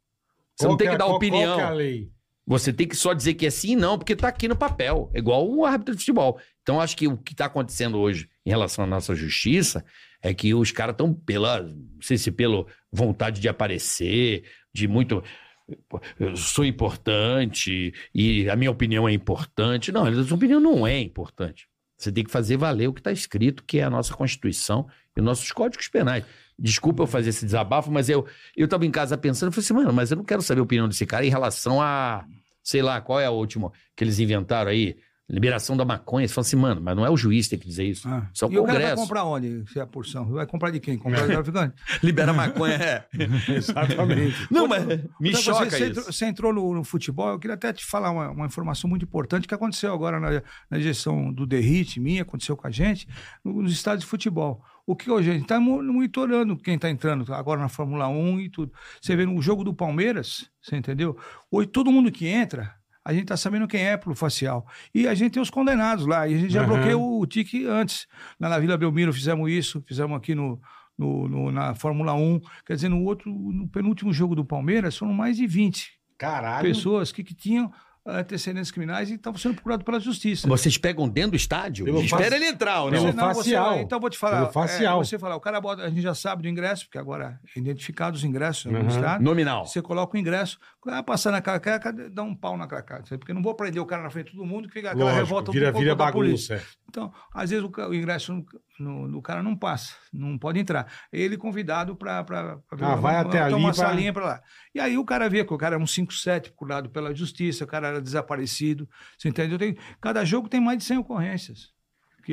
Você 0.57 0.65
Qual 0.65 0.71
não 0.71 0.77
tem 0.79 0.89
é- 0.89 0.91
que 0.93 0.97
dar 0.99 1.05
qual- 1.05 1.17
opinião. 1.17 1.55
Qual 1.55 1.57
que 1.57 1.63
é 1.63 1.67
a 1.67 1.71
lei? 1.71 2.09
Você 2.47 2.73
tem 2.73 2.89
que 2.89 2.97
só 2.97 3.13
dizer 3.13 3.35
que 3.35 3.47
é 3.47 3.51
sim 3.51 3.73
e 3.73 3.77
não, 3.77 3.97
porque 3.99 4.17
tá 4.17 4.29
aqui 4.29 4.49
no 4.49 4.57
papel. 4.57 5.11
É 5.15 5.19
igual 5.19 5.49
um 5.49 5.65
árbitro 5.65 5.95
de 5.95 6.01
futebol. 6.01 6.39
Então, 6.63 6.81
acho 6.81 6.97
que 6.97 7.09
o 7.09 7.17
que 7.17 7.35
tá 7.35 7.47
acontecendo 7.47 7.99
hoje 7.99 8.29
em 8.47 8.51
relação 8.51 8.85
à 8.85 8.87
nossa 8.87 9.15
justiça 9.15 9.85
é 10.23 10.33
que 10.33 10.55
os 10.55 10.71
caras 10.71 10.95
estão 10.95 11.13
pela, 11.13 11.63
não 11.63 12.01
sei 12.01 12.17
se 12.17 12.31
pela 12.31 12.65
vontade 12.91 13.41
de 13.41 13.49
aparecer, 13.49 14.45
de 14.73 14.87
muito. 14.87 15.23
eu 16.19 16.37
sou 16.37 16.65
importante 16.65 17.93
e 18.15 18.49
a 18.49 18.55
minha 18.55 18.71
opinião 18.71 19.09
é 19.09 19.13
importante. 19.13 19.91
Não, 19.91 20.07
a 20.07 20.25
sua 20.25 20.37
opinião 20.37 20.61
não 20.61 20.87
é 20.87 21.01
importante. 21.01 21.69
Você 21.99 22.13
tem 22.13 22.25
que 22.25 22.31
fazer 22.31 22.57
valer 22.57 22.89
o 22.89 22.93
que 22.93 23.01
está 23.01 23.13
escrito, 23.13 23.65
que 23.65 23.79
é 23.79 23.83
a 23.85 23.91
nossa 23.91 24.15
Constituição 24.15 24.87
e 25.17 25.21
os 25.21 25.25
nossos 25.25 25.51
códigos 25.53 25.89
penais. 25.89 26.25
Desculpa 26.59 27.03
eu 27.03 27.07
fazer 27.07 27.31
esse 27.31 27.45
desabafo, 27.45 27.91
mas 27.91 28.09
eu 28.09 28.27
eu 28.57 28.67
estava 28.67 28.87
em 28.87 28.91
casa 28.91 29.19
pensando, 29.19 29.49
eu 29.49 29.53
falei 29.53 29.65
assim, 29.65 29.75
mano, 29.75 29.93
mas 29.93 30.11
eu 30.11 30.17
não 30.17 30.25
quero 30.25 30.43
saber 30.43 30.61
a 30.61 30.65
opinião 30.65 30.89
desse 30.89 31.07
cara 31.07 31.25
em 31.27 31.31
relação 31.31 31.81
a, 31.81 32.25
sei 32.63 32.83
lá, 32.83 33.01
qual 33.01 33.19
é 33.19 33.27
a 33.27 33.31
última 33.31 33.73
que 33.97 34.05
eles 34.05 34.19
inventaram 34.21 34.71
aí? 34.71 34.97
Liberação 35.31 35.77
da 35.77 35.85
maconha. 35.85 36.27
Você 36.29 36.35
fala 36.35 36.47
assim, 36.47 36.57
mano, 36.57 36.81
mas 36.83 36.95
não 36.97 37.07
é 37.07 37.11
o 37.11 37.17
juiz 37.17 37.47
que 37.47 37.51
tem 37.51 37.59
que 37.61 37.67
dizer 37.67 37.85
isso. 37.85 38.07
Ah. 38.09 38.29
É 38.41 38.45
o 38.45 38.53
e 38.53 38.59
o 38.59 38.65
cara 38.65 38.79
vai 38.79 38.83
Congresso. 38.83 38.97
comprar 39.03 39.25
onde? 39.25 39.65
Se 39.73 39.79
é 39.79 39.83
a 39.83 39.87
porção? 39.87 40.27
Vai 40.27 40.47
comprar 40.47 40.71
de 40.71 40.81
quem? 40.81 40.99
Comprar 40.99 41.23
de 41.27 41.33
traficante? 41.33 41.75
Libera 42.03 42.33
maconha, 42.33 42.75
é. 42.75 43.07
Exatamente. 43.49 44.37
Não, 44.51 44.67
mas 44.69 44.85
me 44.87 45.31
Então, 45.31 45.41
choca 45.41 45.71
você, 45.71 45.77
isso. 45.77 45.85
entrou, 45.85 46.05
você 46.05 46.27
entrou 46.27 46.53
no, 46.53 46.75
no 46.75 46.85
futebol, 46.85 47.31
eu 47.31 47.39
queria 47.39 47.55
até 47.55 47.73
te 47.73 47.85
falar 47.85 48.11
uma, 48.11 48.31
uma 48.31 48.47
informação 48.47 48.91
muito 48.91 49.05
importante 49.05 49.49
que 49.49 49.55
aconteceu 49.55 49.93
agora 49.95 50.21
na, 50.21 50.43
na 50.71 50.79
gestão 50.81 51.33
do 51.33 51.47
Derrite, 51.47 51.99
minha, 52.01 52.23
aconteceu 52.23 52.57
com 52.57 52.67
a 52.67 52.71
gente, 52.71 53.09
nos 53.45 53.73
estádios 53.73 54.05
de 54.05 54.11
futebol. 54.11 54.63
O 54.85 54.97
que 54.97 55.11
hoje 55.11 55.31
a 55.31 55.33
gente 55.33 55.45
está 55.45 55.61
monitorando 55.61 56.57
quem 56.57 56.75
está 56.75 56.91
entrando 56.91 57.33
agora 57.33 57.61
na 57.61 57.69
Fórmula 57.69 58.09
1 58.09 58.41
e 58.41 58.49
tudo. 58.51 58.73
Você 59.01 59.15
vê 59.15 59.25
no 59.25 59.41
jogo 59.41 59.63
do 59.63 59.73
Palmeiras, 59.73 60.51
você 60.61 60.77
entendeu? 60.77 61.17
Hoje 61.51 61.69
todo 61.69 61.93
mundo 61.93 62.11
que 62.11 62.27
entra, 62.27 62.75
a 63.05 63.13
gente 63.13 63.23
está 63.25 63.37
sabendo 63.37 63.67
quem 63.67 63.83
é 63.85 63.97
pelo 63.97 64.15
facial. 64.15 64.67
E 64.95 65.07
a 65.09 65.15
gente 65.15 65.33
tem 65.33 65.43
os 65.43 65.51
condenados 65.51 66.07
lá, 66.07 66.29
e 66.29 66.35
a 66.35 66.39
gente 66.39 66.53
já 66.53 66.63
Aham. 66.63 66.75
bloqueou 66.75 67.21
o 67.21 67.27
tique 67.27 67.67
antes. 67.67 68.07
Lá 68.39 68.49
na 68.49 68.59
Vila 68.59 68.77
Belmiro 68.79 69.13
fizemos 69.13 69.51
isso, 69.51 69.83
fizemos 69.87 70.17
aqui 70.17 70.35
no, 70.35 70.61
no- 70.97 71.29
no- 71.29 71.53
na 71.53 71.75
Fórmula 71.75 72.15
1. 72.15 72.41
Quer 72.67 72.75
dizer, 72.77 72.89
no 72.89 73.03
outro, 73.05 73.31
no 73.31 73.67
penúltimo 73.69 74.13
jogo 74.13 74.35
do 74.35 74.45
Palmeiras, 74.45 74.97
foram 74.97 75.13
mais 75.13 75.37
de 75.37 75.47
20 75.47 75.93
Caralho. 76.17 76.63
pessoas 76.69 77.11
que, 77.11 77.25
que 77.25 77.35
tinham 77.35 77.73
antecedentes 78.05 78.71
criminais 78.71 79.11
e 79.11 79.15
estavam 79.15 79.39
sendo 79.39 79.55
procurados 79.55 79.85
pela 79.85 80.01
justiça. 80.01 80.49
Vocês 80.49 80.77
pegam 80.77 81.09
dentro 81.09 81.33
do 81.33 81.37
estádio? 81.37 81.85
Pelo 81.85 82.01
Espera 82.03 82.25
faci- 82.25 82.35
ele 82.35 82.47
entrar, 82.47 82.83
pelo 82.83 82.91
não? 82.91 83.01
Você- 83.01 83.13
você 83.13 83.19
facial. 83.35 83.71
vai- 83.71 83.81
então 83.83 84.01
vou 84.01 84.11
te 84.11 84.19
falar. 84.19 84.41
Pelo 84.41 84.53
facial. 84.53 85.01
é, 85.01 85.05
você 85.05 85.19
falar, 85.19 85.37
o 85.37 85.41
cara 85.41 85.61
bota, 85.61 85.83
a 85.83 85.89
gente 85.89 86.03
já 86.03 86.15
sabe 86.15 86.43
do 86.43 86.49
ingresso, 86.49 86.87
porque 86.87 86.99
agora 86.99 87.39
é 87.55 87.59
identificado 87.59 88.17
os 88.17 88.25
ingressos 88.25 88.65
Uhum. 88.67 88.83
no 88.83 88.89
estado. 88.89 89.23
Nominal. 89.23 89.67
Você 89.67 89.81
coloca 89.81 90.17
o 90.17 90.21
ingresso, 90.21 90.59
vai 90.85 91.03
passar 91.03 91.31
na 91.31 91.41
cracaca, 91.41 91.93
dá 91.93 92.23
um 92.23 92.35
pau 92.35 92.57
na 92.57 92.67
cracaca. 92.67 93.17
Porque 93.19 93.33
não 93.33 93.43
vou 93.43 93.55
prender 93.55 93.81
o 93.81 93.87
cara 93.87 94.03
na 94.03 94.11
frente 94.11 94.31
de 94.33 94.37
todo 94.37 94.45
mundo 94.47 94.67
que 94.69 94.75
fica 94.75 94.89
aquela 94.89 95.05
Lógico, 95.05 95.21
revolta 95.25 95.53
vira, 95.53 95.73
vira 95.73 95.95
conta 95.95 96.07
da 96.07 96.13
polícia. 96.13 96.57
bagunça. 96.57 96.69
é. 96.79 96.83
Então, 96.89 97.13
às 97.33 97.51
vezes 97.51 97.65
o 97.65 97.95
ingresso 97.95 98.45
no, 98.83 99.03
no- 99.03 99.09
no 99.09 99.23
cara 99.23 99.43
não 99.43 99.57
passa, 99.57 99.95
não 100.13 100.37
pode 100.39 100.59
entrar. 100.59 100.87
Ele 101.13 101.37
convidado 101.37 101.95
para 101.97 102.25
Ah, 102.81 102.95
vai 102.97 103.17
até 103.17 103.41
ali 103.41 103.55
uma 103.55 103.73
pra- 103.73 103.87
salinha 103.87 104.13
para 104.13 104.25
lá. 104.25 104.43
E 104.75 104.81
aí 104.81 104.99
o 104.99 105.05
cara 105.05 105.29
vê 105.29 105.45
que 105.45 105.55
o 105.55 105.59
cara 105.59 105.77
é 105.77 105.79
um 105.79 105.87
5-7 105.87 106.49
procurado 106.51 106.91
pela 106.91 107.15
justiça, 107.15 107.65
o 107.65 107.67
cara 107.67 107.89
era 107.89 108.01
desaparecido. 108.01 108.89
Você 109.17 109.29
entendeu? 109.29 109.59
Tem, 109.59 109.77
cada 110.01 110.25
jogo 110.25 110.49
tem 110.49 110.61
mais 110.61 110.79
de 110.79 110.85
100 110.85 110.99
ocorrências. 110.99 111.71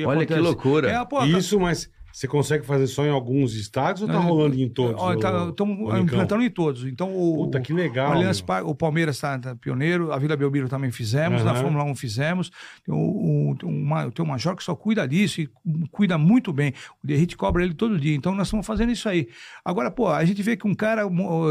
Olha 0.06 0.24
que 0.26 0.34
loucura. 0.34 0.90
É, 0.90 1.04
pô, 1.04 1.24
Isso, 1.24 1.58
mas 1.58 1.90
você 2.12 2.26
consegue 2.28 2.64
fazer 2.66 2.86
só 2.86 3.04
em 3.04 3.10
alguns 3.10 3.54
estádios 3.54 4.02
ou 4.02 4.08
tá 4.08 4.18
rolando 4.18 4.56
em 4.60 4.68
todos? 4.68 5.00
Tá- 5.20 5.48
Estamos 5.48 5.78
Nicão? 5.78 5.98
implantando 6.00 6.42
em 6.42 6.50
todos. 6.50 6.84
Então, 6.84 7.14
o, 7.16 7.44
Puta, 7.44 7.60
que 7.60 7.72
legal. 7.72 8.10
o, 8.10 8.12
Allianz 8.14 8.42
o 8.64 8.74
Palmeiras 8.74 9.16
está 9.16 9.38
pioneiro, 9.60 10.12
a 10.12 10.18
Vila 10.18 10.36
Belmiro 10.36 10.68
também 10.68 10.90
fizemos, 10.90 11.44
na 11.44 11.52
Aham. 11.52 11.62
Fórmula 11.62 11.84
1 11.84 11.94
fizemos. 11.94 12.50
Tem 12.84 12.94
o, 12.94 13.50
o, 13.50 13.56
tem 13.56 13.68
um 13.68 13.84
ma- 13.84 14.10
tem 14.10 14.24
um 14.24 14.28
Major 14.28 14.54
que 14.56 14.62
só 14.64 14.74
cuida 14.74 15.06
disso 15.06 15.40
e 15.40 15.48
cuida 15.90 16.18
muito 16.18 16.52
bem. 16.52 16.72
O 17.02 17.06
Derrite 17.06 17.36
cobra 17.36 17.62
ele 17.64 17.74
todo 17.74 17.98
dia. 17.98 18.14
Então, 18.14 18.34
nós 18.34 18.48
estamos 18.48 18.66
fazendo 18.66 18.90
isso 18.92 19.08
aí. 19.08 19.28
Agora, 19.64 19.90
pô, 19.90 20.08
a 20.08 20.24
gente 20.24 20.42
vê 20.42 20.56
que 20.56 20.66
um 20.66 20.74
cara 20.74 21.08
mo- 21.08 21.46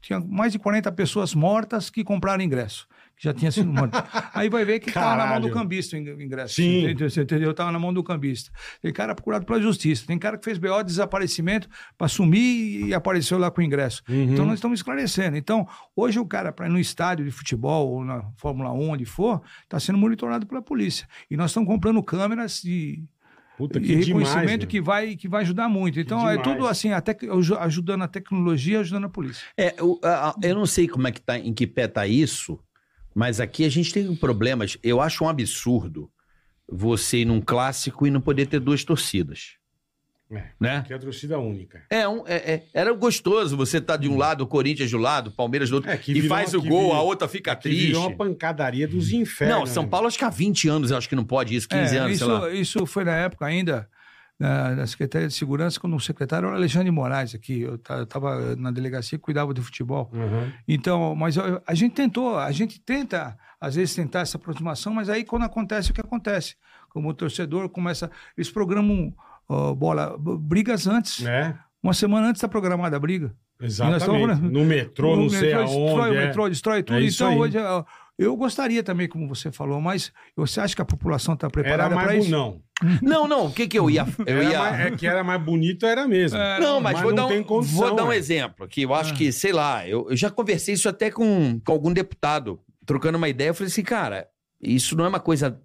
tinha 0.00 0.20
mais 0.20 0.52
de 0.52 0.58
40 0.58 0.90
pessoas 0.92 1.34
mortas 1.34 1.90
que 1.90 2.02
compraram 2.02 2.42
ingresso. 2.42 2.86
Que 3.18 3.24
já 3.24 3.34
tinha 3.34 3.50
sido 3.50 3.72
morto. 3.72 3.92
Aí 4.32 4.48
vai 4.48 4.64
ver 4.64 4.78
que 4.78 4.88
estava 4.90 5.16
na 5.16 5.26
mão 5.26 5.40
do 5.40 5.50
cambista 5.50 5.96
o 5.96 5.98
ing- 5.98 6.22
ingresso. 6.22 6.54
Sim. 6.54 6.84
Entendeu? 6.84 7.10
Você 7.10 7.22
entendeu? 7.22 7.50
Estava 7.50 7.72
na 7.72 7.78
mão 7.78 7.92
do 7.92 8.02
cambista. 8.04 8.50
Tem 8.80 8.92
cara 8.92 9.14
procurado 9.14 9.44
pela 9.44 9.60
justiça. 9.60 10.04
Tem 10.06 10.16
cara 10.18 10.38
que 10.38 10.44
fez 10.44 10.56
BO 10.58 10.78
de 10.78 10.84
desaparecimento 10.84 11.68
para 11.96 12.06
sumir 12.08 12.86
e 12.86 12.94
apareceu 12.94 13.36
lá 13.38 13.50
com 13.50 13.60
o 13.60 13.64
ingresso. 13.64 14.02
Uhum. 14.08 14.32
Então, 14.32 14.44
nós 14.46 14.54
estamos 14.54 14.78
esclarecendo. 14.78 15.36
Então, 15.36 15.66
hoje 15.96 16.18
o 16.18 16.24
cara, 16.26 16.52
para 16.52 16.66
ir 16.66 16.70
no 16.70 16.78
estádio 16.78 17.24
de 17.24 17.30
futebol 17.30 17.88
ou 17.90 18.04
na 18.04 18.22
Fórmula 18.36 18.72
1, 18.72 18.90
onde 18.90 19.04
for, 19.04 19.42
está 19.64 19.80
sendo 19.80 19.98
monitorado 19.98 20.46
pela 20.46 20.62
polícia. 20.62 21.06
E 21.30 21.36
nós 21.36 21.50
estamos 21.50 21.68
comprando 21.68 22.00
câmeras 22.02 22.60
de, 22.62 23.02
Puta, 23.56 23.78
e 23.78 23.82
que 23.82 23.86
demais. 23.88 24.06
reconhecimento 24.06 24.60
meu. 24.60 24.68
que, 24.68 24.80
vai, 24.80 25.16
que 25.16 25.26
vai 25.28 25.42
ajudar 25.42 25.68
muito. 25.68 25.98
Então, 25.98 26.18
é 26.28 26.36
demais. 26.36 26.42
tudo 26.56 26.68
assim, 26.68 26.92
até 26.92 27.16
ajudando 27.60 28.02
a 28.02 28.08
tecnologia, 28.08 28.78
ajudando 28.80 29.06
a 29.06 29.08
polícia. 29.08 29.44
É, 29.56 29.74
a- 30.04 30.34
eu 30.42 30.54
não 30.54 30.66
sei 30.66 30.86
como 30.86 31.08
é 31.08 31.10
que 31.12 31.20
tá, 31.20 31.36
em 31.36 31.52
que 31.52 31.66
pé 31.66 31.88
tá 31.88 32.06
isso, 32.06 32.58
mas 33.18 33.40
aqui 33.40 33.64
a 33.64 33.68
gente 33.68 33.92
tem 33.92 34.14
problemas. 34.14 34.78
Eu 34.80 35.00
acho 35.00 35.24
um 35.24 35.28
absurdo 35.28 36.08
você 36.70 37.18
ir 37.18 37.24
num 37.24 37.40
clássico 37.40 38.06
e 38.06 38.10
não 38.12 38.20
poder 38.20 38.46
ter 38.46 38.60
duas 38.60 38.84
torcidas. 38.84 39.56
É. 40.30 40.44
Né? 40.60 40.84
Que 40.86 40.92
é 40.92 40.96
a 40.96 40.98
torcida 41.00 41.36
única. 41.38 41.82
É, 41.90 42.06
um, 42.06 42.22
é, 42.28 42.36
é- 42.36 42.62
era 42.72 42.92
gostoso 42.92 43.56
você 43.56 43.80
tá 43.80 43.96
de 43.96 44.08
um 44.08 44.16
lado, 44.16 44.42
o 44.44 44.46
Corinthians 44.46 44.90
do 44.90 44.98
lado, 44.98 45.28
o 45.28 45.32
Palmeiras 45.32 45.68
do 45.70 45.76
outro, 45.76 45.90
É, 45.90 45.96
que 45.96 46.12
e 46.12 46.22
faz 46.28 46.54
o 46.54 46.60
gol, 46.60 46.80
virou- 46.82 46.92
a 46.92 47.02
outra 47.02 47.26
fica 47.26 47.56
Que 47.56 47.62
triste. 47.62 47.86
virou 47.86 48.06
uma 48.06 48.16
pancadaria 48.16 48.86
dos 48.86 49.10
infernos. 49.10 49.58
Não, 49.58 49.66
São? 49.66 49.88
Paulo 49.88 50.06
acho 50.06 50.18
que 50.18 50.24
há 50.24 50.30
20 50.30 50.68
anos 50.68 50.92
acho 50.92 51.08
que 51.08 51.16
não 51.16 51.24
pode 51.24 51.56
isso, 51.56 51.66
15 51.68 51.96
É, 51.96 51.98
anos, 52.00 52.12
isso, 52.16 52.24
sei 52.26 52.32
lá. 52.34 52.50
isso 52.52 52.86
foi 52.86 53.04
na 53.04 53.16
época 53.16 53.46
ainda 53.46 53.88
na, 54.38 54.70
na 54.76 54.86
Secretaria 54.86 55.26
de 55.28 55.34
Segurança, 55.34 55.80
quando 55.80 55.96
o 55.96 56.00
secretário 56.00 56.46
era 56.48 56.56
Alexandre 56.56 56.86
de 56.86 56.90
Moraes 56.92 57.34
aqui. 57.34 57.60
Eu 57.62 57.74
estava 57.74 58.54
na 58.56 58.70
delegacia, 58.70 59.18
cuidava 59.18 59.52
do 59.52 59.62
futebol. 59.62 60.10
Uhum. 60.12 60.52
Então, 60.66 61.14
mas 61.16 61.36
eu- 61.36 61.60
a 61.66 61.74
gente 61.74 61.92
tentou, 61.94 62.38
a 62.38 62.50
gente 62.52 62.80
tenta, 62.80 63.36
às 63.60 63.74
vezes, 63.74 63.94
tentar 63.94 64.20
essa 64.20 64.36
aproximação, 64.36 64.94
mas 64.94 65.08
aí 65.08 65.24
quando 65.24 65.42
acontece 65.44 65.90
o 65.90 65.94
que 65.94 66.00
acontece. 66.00 66.54
Como 66.88 67.08
o 67.08 67.14
torcedor 67.14 67.68
começa. 67.68 68.10
Eles 68.36 68.50
programam 68.50 69.12
ó, 69.48 69.74
bola, 69.74 70.16
brigas 70.18 70.86
antes. 70.86 71.24
É, 71.26 71.54
Uma 71.82 71.92
semana 71.94 72.28
antes 72.28 72.38
está 72.38 72.48
programada 72.48 72.96
a 72.96 73.00
briga. 73.00 73.34
exatamente. 73.60 74.04
falando- 74.06 74.50
No 74.50 74.64
metrô, 74.64 75.16
não 75.16 75.26
O 75.26 75.30
sei 75.30 75.52
metrô 75.54 75.60
aonde. 75.60 75.84
Destrói 75.84 76.10
o 76.10 76.14
é. 76.14 76.26
metrô, 76.26 76.48
destrói 76.48 76.82
tudo. 76.82 76.98
É 76.98 77.02
então, 77.04 77.28
aí. 77.30 77.38
hoje, 77.38 77.58
ó, 77.58 77.84
eu 78.18 78.36
gostaria 78.36 78.82
também, 78.82 79.06
como 79.08 79.28
você 79.28 79.52
falou, 79.52 79.80
mas 79.80 80.12
você 80.36 80.60
acha 80.60 80.74
que 80.74 80.82
a 80.82 80.84
população 80.84 81.34
está 81.34 81.48
preparada 81.48 81.94
para 81.94 82.16
isso? 82.16 82.30
não. 82.30 82.60
Não, 83.02 83.26
não, 83.26 83.46
o 83.46 83.52
que 83.52 83.66
que 83.66 83.76
eu 83.76 83.90
ia... 83.90 84.06
Eu 84.24 84.40
ia... 84.40 84.56
mais- 84.56 84.80
é 84.86 84.90
que 84.92 85.04
era 85.04 85.24
mais 85.24 85.42
bonito, 85.42 85.84
era 85.84 86.06
mesmo. 86.06 86.38
É, 86.38 86.60
Não, 86.60 86.80
mas, 86.80 86.92
Mas 86.94 87.02
vou, 87.02 87.12
não 87.12 87.28
dar 87.28 87.34
um, 87.34 87.42
condição, 87.42 87.76
vou 87.76 87.94
dar 87.96 88.04
um 88.04 88.12
é. 88.12 88.16
exemplo, 88.16 88.68
que 88.68 88.82
eu 88.82 88.94
acho 88.94 89.12
Ah. 89.14 89.16
que, 89.16 89.32
sei 89.32 89.52
lá, 89.52 89.84
eu, 89.88 90.08
eu 90.08 90.16
já 90.16 90.30
conversei 90.30 90.74
isso 90.74 90.88
até 90.88 91.10
com, 91.10 91.58
com 91.58 91.72
algum 91.72 91.92
deputado, 91.92 92.60
trocando 92.86 93.18
uma 93.18 93.28
ideia, 93.28 93.48
eu 93.48 93.54
falei 93.54 93.66
assim, 93.66 93.82
cara, 93.82 94.28
isso 94.62 94.96
não 94.96 95.04
é 95.04 95.08
uma 95.08 95.18
coisa... 95.18 95.60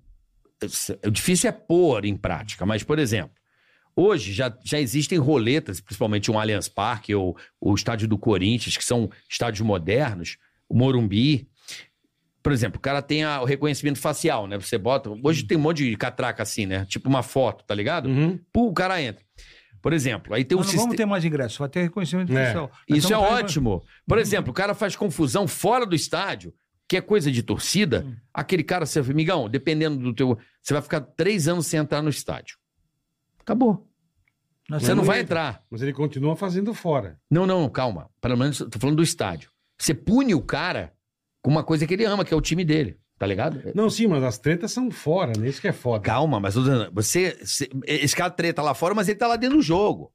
O 1.06 1.12
difícil 1.12 1.50
é 1.50 1.52
pôr 1.52 2.04
em 2.04 2.18
prática, 2.18 2.66
mas, 2.66 2.82
por 2.82 2.98
exemplo, 2.98 3.36
hoje 3.96 4.34
já, 4.34 4.52
já 4.64 4.80
existem 4.80 5.20
roletas, 5.20 5.80
principalmente 5.80 6.32
um 6.32 6.40
Allianz 6.40 6.68
Parque 6.68 7.14
ou 7.14 7.38
o 7.62 7.76
estádio 7.76 8.08
do 8.08 8.18
Corinthians, 8.18 8.76
que 8.76 8.84
são 8.84 9.08
estádios 9.30 9.62
modernos, 9.66 10.38
o 10.68 10.76
Morumbi... 10.76 11.48
Por 12.44 12.52
exemplo, 12.52 12.78
o 12.78 12.82
cara 12.82 13.02
tem 13.02 13.24
a- 13.24 13.42
o 13.42 13.46
reconhecimento 13.46 13.98
facial, 14.00 14.46
né? 14.48 14.60
Você 14.60 14.78
bota. 14.78 15.10
Hoje 15.24 15.44
tem 15.46 15.58
um 15.58 15.62
monte 15.62 15.90
de 15.90 15.96
catraca 15.96 16.44
assim, 16.44 16.66
né? 16.66 16.86
Tipo 16.86 17.08
uma 17.10 17.24
foto, 17.24 17.64
tá 17.64 17.74
ligado? 17.74 18.08
Uhum. 18.10 18.38
Pô, 18.52 18.68
o 18.68 18.74
cara 18.74 19.02
entra. 19.02 19.24
Por 19.82 19.94
exemplo, 19.94 20.34
aí 20.34 20.44
tem 20.46 20.58
um 20.58 20.62
não 20.62 20.68
vamos 20.72 20.96
ter 20.96 21.06
mais 21.06 21.24
ingresso, 21.26 21.60
vai 21.60 21.70
ter 21.70 21.82
reconhecimento 21.84 22.32
É. 22.36 22.42
oficial. 22.44 22.72
Nós 22.90 22.98
Isso 23.00 23.14
é 23.14 23.18
ótimo. 23.18 23.82
Por 24.08 24.18
exemplo, 24.18 24.52
o 24.52 24.54
cara 24.54 24.74
faz 24.74 24.96
confusão 24.96 25.48
fora 25.48 25.86
do 25.86 25.96
estádio, 25.96 26.54
que 26.88 26.98
é 26.98 27.02
coisa 27.02 27.32
de 27.32 27.42
torcida. 27.44 28.06
Hum. 28.06 28.16
Aquele 28.34 28.64
cara, 28.64 28.86
você, 28.86 29.00
amigão, 29.00 29.50
dependendo 29.50 29.98
do 29.98 30.14
teu. 30.14 30.38
Você 30.62 30.74
vai 30.74 30.82
ficar 30.82 31.02
três 31.02 31.48
anos 31.48 31.66
sem 31.68 31.80
entrar 31.80 32.02
no 32.02 32.10
estádio. 32.10 32.58
Acabou. 33.40 33.88
Nós 34.70 34.84
Você 34.84 34.94
não 34.94 35.04
vai 35.04 35.20
entra. 35.20 35.40
entrar. 35.50 35.64
Mas 35.70 35.82
ele 35.82 35.92
continua 35.94 36.36
fazendo 36.36 36.74
fora. 36.74 37.18
Não, 37.30 37.46
não, 37.46 37.70
calma. 37.70 38.10
Pelo 38.22 38.38
menos 38.38 38.60
eu 38.62 38.70
tô 38.70 38.80
falando 38.80 38.98
do 38.98 39.04
estádio. 39.04 39.50
Você 39.78 39.94
pune 39.94 40.34
o 40.34 40.42
cara 40.42 40.94
com 41.44 41.52
uma 41.52 41.64
coisa 41.64 41.86
que 41.86 41.94
ele 41.94 42.06
ama, 42.06 42.26
que 42.26 42.34
é 42.34 42.38
o 42.38 42.42
time 42.42 42.66
dele. 42.66 42.98
Tá 43.20 43.28
ligado? 43.28 43.62
Não, 43.76 43.90
sim, 43.90 44.08
mas 44.08 44.24
as 44.24 44.40
tretas 44.40 44.72
são 44.72 44.90
fora, 44.90 45.34
né? 45.38 45.48
Isso 45.48 45.62
que 45.62 45.68
é 45.68 45.72
foda. 45.72 46.04
Calma, 46.04 46.40
mas 46.40 46.56
você, 46.56 47.38
você- 47.44 47.70
Esse 47.86 48.16
cara 48.16 48.32
treta 48.32 48.62
lá 48.62 48.74
fora, 48.74 48.96
mas 48.96 49.08
ele 49.08 49.20
tá 49.20 49.28
lá 49.28 49.36
dentro 49.36 49.58
do 49.58 49.62
jogo. 49.64 50.12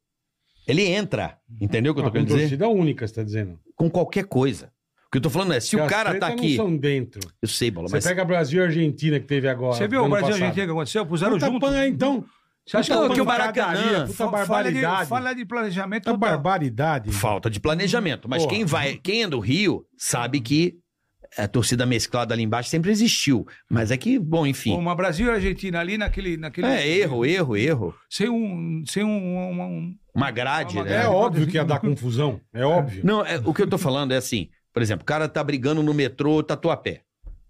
Ele 0.66 0.82
entra. 0.82 1.38
Entendeu 1.60 1.92
o 1.92 1.94
que 1.94 2.00
eu 2.00 2.04
tô 2.04 2.10
querendo 2.10 2.26
dizer? 2.26 2.40
torcida 2.40 2.68
única, 2.68 3.06
você 3.06 3.14
tá 3.14 3.22
dizendo. 3.22 3.58
Com 3.76 3.88
qualquer 3.88 4.24
coisa. 4.24 4.72
O 5.06 5.10
que 5.10 5.18
eu 5.18 5.22
tô 5.22 5.30
falando 5.30 5.54
é, 5.54 5.60
se 5.60 5.70
Porque 5.70 5.86
o 5.86 5.88
cara 5.88 6.18
tá 6.18 6.26
aqui. 6.26 6.56
não 6.58 6.66
são 6.66 6.76
dentro. 6.76 7.20
Eu 7.40 7.48
sei, 7.48 7.70
Bola, 7.70 7.88
Você 7.88 7.94
mas. 7.96 8.04
pega 8.06 8.24
Brasil 8.26 8.60
e 8.60 8.66
Argentina 8.66 9.18
que 9.18 9.26
teve 9.26 9.48
agora. 9.48 9.74
Você 9.74 9.88
viu 9.88 10.04
o 10.04 10.08
Brasil 10.08 10.28
e. 10.30 10.32
Argentina 10.34 10.66
que 10.66 10.72
aconteceu? 10.72 11.06
Puseram 11.06 11.32
Puta 11.34 11.46
junto. 11.46 11.60
pan- 11.60 11.86
então. 11.86 12.24
Você 12.66 12.76
acha 12.76 12.94
Não, 12.94 13.08
que, 13.08 13.20
o 13.20 13.24
Maracanã- 13.24 14.02
Puta 14.06 14.12
fala, 14.12 14.30
de, 14.42 14.46
barbaridade. 14.48 15.08
fala 15.08 15.32
de 15.32 15.44
planejamento 15.46 16.04
Puta 16.04 16.12
total. 16.18 16.30
barbaridade. 16.30 17.10
Falta 17.12 17.48
de 17.48 17.58
planejamento. 17.58 18.28
Mas 18.28 18.42
Porra. 18.42 18.54
quem 18.54 18.64
vai, 18.66 18.96
quem 19.02 19.22
é 19.22 19.26
do 19.28 19.38
Rio, 19.40 19.86
sabe 19.96 20.38
que 20.42 20.76
a 21.36 21.46
torcida 21.48 21.84
mesclada 21.84 22.34
ali 22.34 22.42
embaixo 22.42 22.70
sempre 22.70 22.90
existiu. 22.90 23.46
Mas 23.70 23.90
é 23.90 23.96
que, 23.96 24.18
bom, 24.18 24.46
enfim. 24.46 24.76
Uma 24.76 24.94
Brasil 24.94 25.26
e 25.26 25.30
Argentina 25.30 25.80
ali 25.80 25.98
naquele. 25.98 26.36
naquele 26.36 26.66
É, 26.66 26.86
erro, 26.88 27.24
erro, 27.26 27.56
erro. 27.56 27.94
Sem 28.08 28.28
um. 28.28 28.82
Sem 28.86 29.04
um, 29.04 29.08
um- 29.08 29.62
um- 29.62 29.98
Uma 30.14 30.30
grade, 30.30 30.76
Uma 30.76 30.84
né? 30.84 31.04
É 31.04 31.08
óbvio 31.08 31.46
que 31.46 31.56
ia 31.56 31.64
dar 31.64 31.78
confusão. 31.80 32.40
É 32.52 32.64
óbvio. 32.64 33.02
Não, 33.04 33.24
é, 33.24 33.36
o 33.44 33.52
que 33.54 33.62
eu 33.62 33.68
tô 33.68 33.78
falando 33.78 34.12
é 34.12 34.16
assim, 34.16 34.46
por 34.72 34.78
Por 34.78 34.82
exemplo, 34.82 35.02
o 35.02 35.06
cara 35.06 35.28
tá 35.28 35.42
brigando 35.42 35.82
no 35.82 35.92
metrô 35.94 36.42
Tatuapé. 36.42 37.02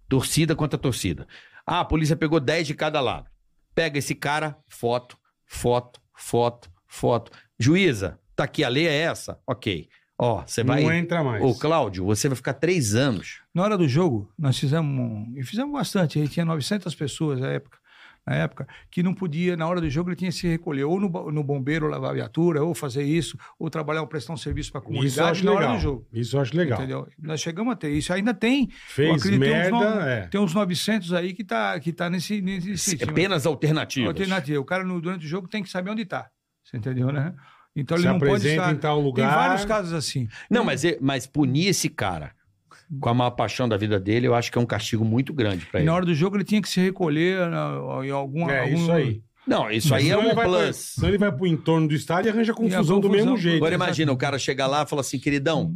Torcida 0.07 0.55
contra 0.55 0.77
torcida. 0.79 1.27
Ah, 1.65 1.81
a 1.81 1.85
polícia 1.85 2.15
pegou 2.15 2.39
10 2.39 2.65
de 2.65 2.73
cada 2.73 2.99
lado. 3.01 3.29
Pega 3.75 3.99
esse 3.99 4.15
cara, 4.15 4.57
foto, 4.67 5.15
foto, 5.45 5.99
foto, 6.17 6.69
foto. 6.87 7.31
Juíza, 7.59 8.19
tá 8.35 8.43
aqui, 8.45 8.63
a 8.63 8.69
lei 8.69 8.87
é 8.87 8.95
essa? 9.01 9.39
Ok. 9.47 9.87
Ó, 10.21 10.43
você 10.45 10.63
vai. 10.65 10.83
Não 10.83 10.91
entra 10.91 11.23
mais. 11.23 11.41
Ô, 11.41 11.55
Cláudio, 11.55 12.03
você 12.05 12.27
vai 12.27 12.35
ficar 12.35 12.53
três 12.53 12.93
anos. 12.93 13.39
Na 13.55 13.63
hora 13.63 13.77
do 13.77 13.87
jogo, 13.87 14.29
nós 14.37 14.59
fizemos, 14.59 14.91
um- 14.99 15.33
e 15.37 15.43
fizemos 15.43 15.71
bastante, 15.71 16.19
aí 16.19 16.27
tinha 16.27 16.43
900 16.45 16.93
pessoas 16.93 17.39
na 17.39 17.47
época, 17.47 17.77
na 18.27 18.35
época, 18.35 18.67
que 18.91 19.01
não 19.01 19.13
podia, 19.13 19.55
na 19.55 19.65
hora 19.65 19.79
do 19.79 19.89
jogo, 19.89 20.09
ele 20.09 20.17
tinha 20.17 20.29
que 20.29 20.35
se 20.37 20.45
recolher, 20.45 20.83
ou 20.83 20.99
no, 20.99 21.31
no 21.31 21.41
bombeiro 21.41 21.87
lavar 21.87 22.11
a 22.11 22.13
viatura, 22.15 22.61
ou 22.61 22.75
fazer 22.75 23.01
isso, 23.03 23.37
ou 23.57 23.69
trabalhar, 23.69 24.01
ou 24.01 24.07
prestar 24.07 24.33
um 24.33 24.37
serviço 24.37 24.73
para 24.73 24.81
a 24.81 24.83
Isso 24.83 24.89
eu 24.89 24.93
comunidade 24.93 25.31
acho 25.31 25.45
na 25.45 25.51
hora 25.51 25.59
legal. 25.61 25.75
do 25.77 25.81
jogo. 25.81 26.07
Isso 26.11 26.35
eu 26.35 26.41
acho 26.41 26.55
legal. 26.57 26.77
Entendeu? 26.79 27.07
Nós 27.17 27.39
chegamos 27.39 27.71
a 27.73 27.75
ter 27.77 27.89
isso. 27.89 28.11
Ainda 28.11 28.33
tem. 28.33 28.69
Fez 28.89 29.15
acredito, 29.21 29.39
tem 29.41 29.49
uns 29.49 29.53
merda, 29.71 29.95
no- 29.95 30.01
é. 30.01 30.27
Tem 30.27 30.41
uns 30.41 30.53
900 30.53 31.13
aí 31.13 31.33
que 31.33 31.45
tá, 31.45 31.79
que 31.79 31.93
tá 31.93 32.09
nesse, 32.09 32.41
nesse 32.41 32.95
É 32.95 32.97
time. 32.97 33.13
penas 33.13 33.45
alternativas. 33.45 34.09
Alternativa. 34.09 34.59
O 34.59 34.65
cara, 34.65 34.83
no- 34.83 34.99
durante 35.01 35.25
o 35.25 35.29
jogo, 35.29 35.47
tem 35.47 35.63
que 35.63 35.69
saber 35.69 35.89
onde 35.91 36.01
está. 36.01 36.29
Você 36.63 36.75
entendeu, 36.77 37.11
né? 37.13 37.33
Então 37.79 37.97
Se 37.97 38.03
ele 38.03 38.11
não 38.13 38.19
pode 38.19 38.47
estar... 38.47 38.71
em 38.71 38.77
tal 38.77 38.99
lugar. 38.99 39.27
Tem 39.27 39.35
vários 39.35 39.65
casos 39.65 39.93
assim. 39.93 40.27
Não, 40.49 40.63
mas, 40.63 40.83
é- 40.85 40.97
mas 41.01 41.25
punir 41.27 41.67
esse 41.67 41.89
cara 41.89 42.31
com 42.99 43.09
a 43.09 43.13
maior 43.13 43.31
paixão 43.31 43.69
da 43.69 43.77
vida 43.77 43.99
dele, 43.99 44.27
eu 44.27 44.33
acho 44.35 44.51
que 44.51 44.57
é 44.57 44.61
um 44.61 44.65
castigo 44.65 45.05
muito 45.05 45.31
grande 45.33 45.65
pra 45.67 45.79
E 45.79 45.81
ele. 45.81 45.87
na 45.89 45.95
hora 45.95 46.05
do 46.05 46.13
jogo 46.15 46.37
ele 46.37 46.43
tinha 46.43 46.61
que 46.61 46.67
se 46.69 46.79
recolher 46.81 47.47
na- 47.49 48.05
em 48.05 48.09
alguma. 48.11 48.51
É, 48.51 48.61
algum- 48.61 48.75
isso 48.75 48.91
aí. 48.91 49.21
Não, 49.47 49.69
isso 49.71 49.95
aí 49.95 50.09
é 50.11 50.17
um 50.17 50.33
pro- 50.35 50.43
plus. 50.43 50.75
Senão 50.75 51.07
ele 51.09 51.17
vai 51.17 51.31
pro 51.31 51.47
entorno 51.47 51.87
do 51.87 51.93
estádio 51.95 52.29
e 52.29 52.31
arranja 52.31 52.53
confusão, 52.53 52.99
do 52.99 53.07
confusão, 53.07 53.11
mesmo 53.11 53.37
jeito. 53.37 53.57
Agora 53.57 53.73
imagina, 53.75 54.11
o 54.11 54.17
cara 54.17 54.37
chega 54.37 54.67
lá 54.67 54.83
e 54.83 54.85
fala 54.87 55.01
assim, 55.01 55.17
queridão, 55.17 55.73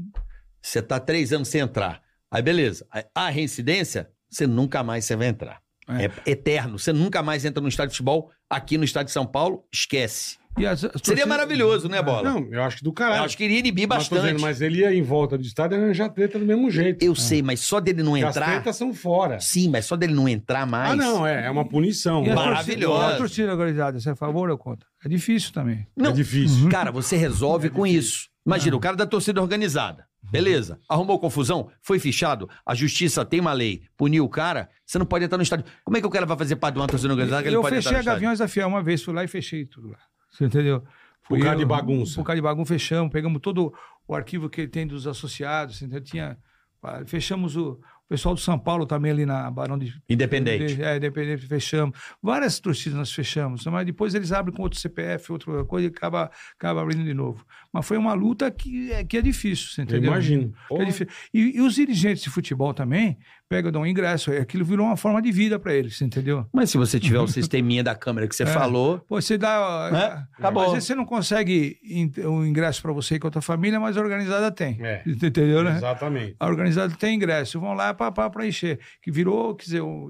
você 0.61 0.81
tá 0.81 0.99
três 0.99 1.33
anos 1.33 1.47
sem 1.47 1.61
entrar. 1.61 2.01
Aí 2.29 2.41
beleza, 2.41 2.85
a 3.15 3.29
reincidência, 3.29 4.09
você 4.29 4.45
nunca 4.47 4.83
mais 4.83 5.05
você 5.05 5.15
vai 5.15 5.27
entrar. 5.27 5.61
É. 5.87 6.05
É. 6.05 6.11
eterno. 6.31 6.79
Você 6.79 6.93
nunca 6.93 7.21
mais 7.21 7.43
entra 7.45 7.61
no 7.61 7.67
estádio 7.67 7.89
de 7.91 7.97
futebol, 7.97 8.31
aqui 8.49 8.77
no 8.77 8.85
estádio 8.85 9.07
de 9.07 9.11
São 9.11 9.25
Paulo, 9.25 9.65
esquece. 9.73 10.37
E 10.57 10.65
as- 10.65 10.73
as 10.73 10.79
Seria 10.79 10.99
torcidas- 11.01 11.27
maravilhoso, 11.27 11.89
né, 11.89 12.01
Bola? 12.01 12.29
Não, 12.29 12.47
eu 12.51 12.61
acho 12.63 12.77
que 12.77 12.83
do 12.83 12.93
caralho. 12.93 13.21
eu 13.21 13.25
acho 13.25 13.35
que 13.35 13.43
iria 13.43 13.59
inibir 13.59 13.87
Mas 13.87 13.99
bastante. 13.99 14.21
dizendo, 14.21 14.41
mas 14.41 14.61
ele 14.61 14.79
ia 14.81 14.93
em 14.93 15.01
volta 15.01 15.37
do 15.37 15.43
estádio 15.43 15.77
e 15.77 15.81
arranjar 15.83 16.09
treta 16.09 16.37
do 16.37 16.45
mesmo 16.45 16.69
jeito. 16.69 17.03
Eu 17.03 17.15
sei, 17.15 17.41
mas 17.41 17.59
só 17.61 17.79
dele 17.79 18.03
não 18.03 18.11
Porque 18.11 18.25
As 18.25 18.35
entrar... 18.35 18.51
tretas 18.51 18.75
são 18.75 18.93
fora. 18.93 19.39
Sim, 19.39 19.69
mas 19.69 19.85
só 19.85 19.95
dele 19.95 20.13
não 20.13 20.29
entrar 20.29 20.65
mais... 20.67 20.91
Ah, 20.91 20.95
não, 20.95 21.25
é, 21.25 21.47
é 21.47 21.49
uma 21.49 21.67
punição. 21.67 22.23
E 22.23 22.27
e 22.27 22.31
a 22.31 23.15
torcida 23.17 23.51
organizada, 23.51 23.99
você 23.99 24.09
é 24.09 24.11
a 24.11 24.15
favor 24.15 24.49
ou 24.49 24.57
contra? 24.57 24.87
É 25.03 25.09
difícil 25.09 25.51
também. 25.51 25.87
Não. 25.97 26.11
É 26.11 26.13
difícil. 26.13 26.69
Cara, 26.69 26.91
você 26.91 27.17
resolve 27.17 27.67
É 27.67 27.69
com 27.71 27.85
isso. 27.87 28.27
Imagina, 28.45 28.75
o 28.75 28.79
cara 28.79 28.95
da 28.95 29.05
torcida 29.05 29.41
organizada. 29.41 30.05
Beleza. 30.21 30.77
Arrumou 30.89 31.19
confusão? 31.19 31.69
Foi 31.81 31.97
fichado? 31.99 32.49
A 32.65 32.75
justiça 32.75 33.23
tem 33.25 33.39
uma 33.39 33.53
lei. 33.53 33.81
Puniu 33.97 34.23
o 34.25 34.29
cara? 34.29 34.69
Você 34.85 34.97
não 34.99 35.05
pode 35.05 35.25
entrar 35.25 35.37
no 35.37 35.43
estádio. 35.43 35.65
Como 35.83 35.95
é 35.97 36.01
que 36.01 36.07
o 36.07 36.09
cara 36.09 36.25
vai 36.25 36.37
fazer 36.37 36.55
parte 36.57 36.75
de 36.75 36.81
uma 36.81 36.87
torcida 36.87 37.11
organizada 37.13 37.41
que 37.41 37.49
ele 37.49 37.55
eu 37.55 37.61
pode 37.61 37.75
fechei 37.75 37.91
entrar 37.97 38.11
a? 38.11 38.13
Gaviões 38.15 38.39
da 38.39 38.47
Fiel 38.47 38.67
uma 38.67 38.83
vez, 38.83 39.01
fui 39.03 39.13
lá 39.13 39.23
e 39.23 39.27
fechei 39.27 39.65
tudo 39.65 39.89
lá. 39.89 39.97
Você 40.33 40.45
entendeu? 40.45 40.81
Por 40.81 41.37
Fui 41.37 41.39
causa 41.39 41.55
eu- 41.55 41.59
de 41.59 41.65
bagunça. 41.65 42.15
Por 42.15 42.25
causa 42.25 42.35
de 42.37 42.41
bagunça, 42.41 42.73
fechamos, 42.73 43.11
pegamos 43.11 43.39
todo 43.41 43.73
o 44.07 44.15
arquivo 44.15 44.49
que 44.49 44.67
tem 44.67 44.85
dos 44.85 45.07
associados, 45.07 45.81
entendeu? 45.81 46.01
Tinha, 46.01 46.37
ah, 46.83 47.01
fechamos 47.05 47.55
o, 47.55 47.71
o 47.73 48.07
pessoal 48.09 48.35
do 48.35 48.41
São 48.41 48.59
Paulo 48.59 48.85
também 48.85 49.09
ali 49.11 49.25
na 49.25 49.49
Barão 49.49 49.77
de... 49.77 49.93
Independente. 50.09 50.75
de- 50.75 50.83
é, 50.83 50.97
Independente, 50.97 51.47
fechamos. 51.47 51.97
Várias 52.21 52.59
torcidas 52.59 52.97
nós 52.99 53.13
fechamos, 53.13 53.65
mas 53.67 53.85
depois 53.85 54.13
eles 54.13 54.33
abrem 54.33 54.53
com 54.53 54.63
outro 54.63 54.77
CPF, 54.77 55.31
outra 55.31 55.63
coisa, 55.63 55.87
e 55.87 55.89
acaba, 55.89 56.29
acaba 56.57 56.81
abrindo 56.81 57.05
de 57.05 57.13
novo. 57.13 57.45
Mas 57.71 57.87
foi 57.87 57.97
uma 57.97 58.13
luta 58.13 58.51
que 58.51 58.91
é, 58.91 59.03
que 59.05 59.15
é 59.17 59.21
difícil, 59.21 59.69
você 59.69 59.81
Eu 59.81 59.83
entendeu? 59.85 60.11
imagino. 60.11 60.53
Que 60.67 60.75
é 60.81 60.85
difícil. 60.85 61.07
E, 61.33 61.57
e 61.57 61.61
os 61.61 61.75
dirigentes 61.75 62.21
de 62.23 62.29
futebol 62.29 62.73
também 62.73 63.17
pegam, 63.53 63.71
dão 63.71 63.81
um 63.81 63.85
ingresso. 63.85 64.31
Aquilo 64.31 64.65
virou 64.65 64.85
uma 64.87 64.97
forma 64.97 65.21
de 65.21 65.31
vida 65.31 65.59
para 65.59 65.73
eles, 65.73 66.01
entendeu? 66.01 66.45
Mas 66.51 66.69
se 66.69 66.77
você 66.77 66.99
tiver 66.99 67.19
o 67.19 67.27
sisteminha 67.27 67.83
da 67.83 67.93
câmera 67.95 68.27
que 68.27 68.35
você 68.35 68.43
É. 68.43 68.47
falou, 68.47 68.99
Pô, 69.07 69.21
você 69.21 69.37
dá. 69.37 70.25
É, 70.37 70.39
acabou. 70.39 70.63
Às 70.63 70.71
vezes 70.73 70.87
você 70.87 70.95
não 70.95 71.05
consegue 71.05 71.77
um 72.25 72.45
ingresso 72.45 72.81
para 72.81 72.91
você 72.91 73.15
e 73.15 73.19
com 73.19 73.27
a 73.27 73.31
tua 73.31 73.41
família, 73.41 73.79
mas 73.79 73.97
a 73.97 74.01
organizada 74.01 74.51
tem. 74.51 74.77
É. 74.81 75.03
Entendeu, 75.07 75.63
né? 75.63 75.77
Exatamente. 75.77 76.35
A 76.39 76.47
organizada 76.47 76.95
tem 76.95 77.15
ingresso, 77.15 77.59
vão 77.59 77.73
lá 77.73 77.93
para 77.93 78.47
encher. 78.47 78.79
Que 79.01 79.11
virou, 79.11 79.55
quer 79.55 79.65
dizer, 79.65 79.81
um, 79.81 80.07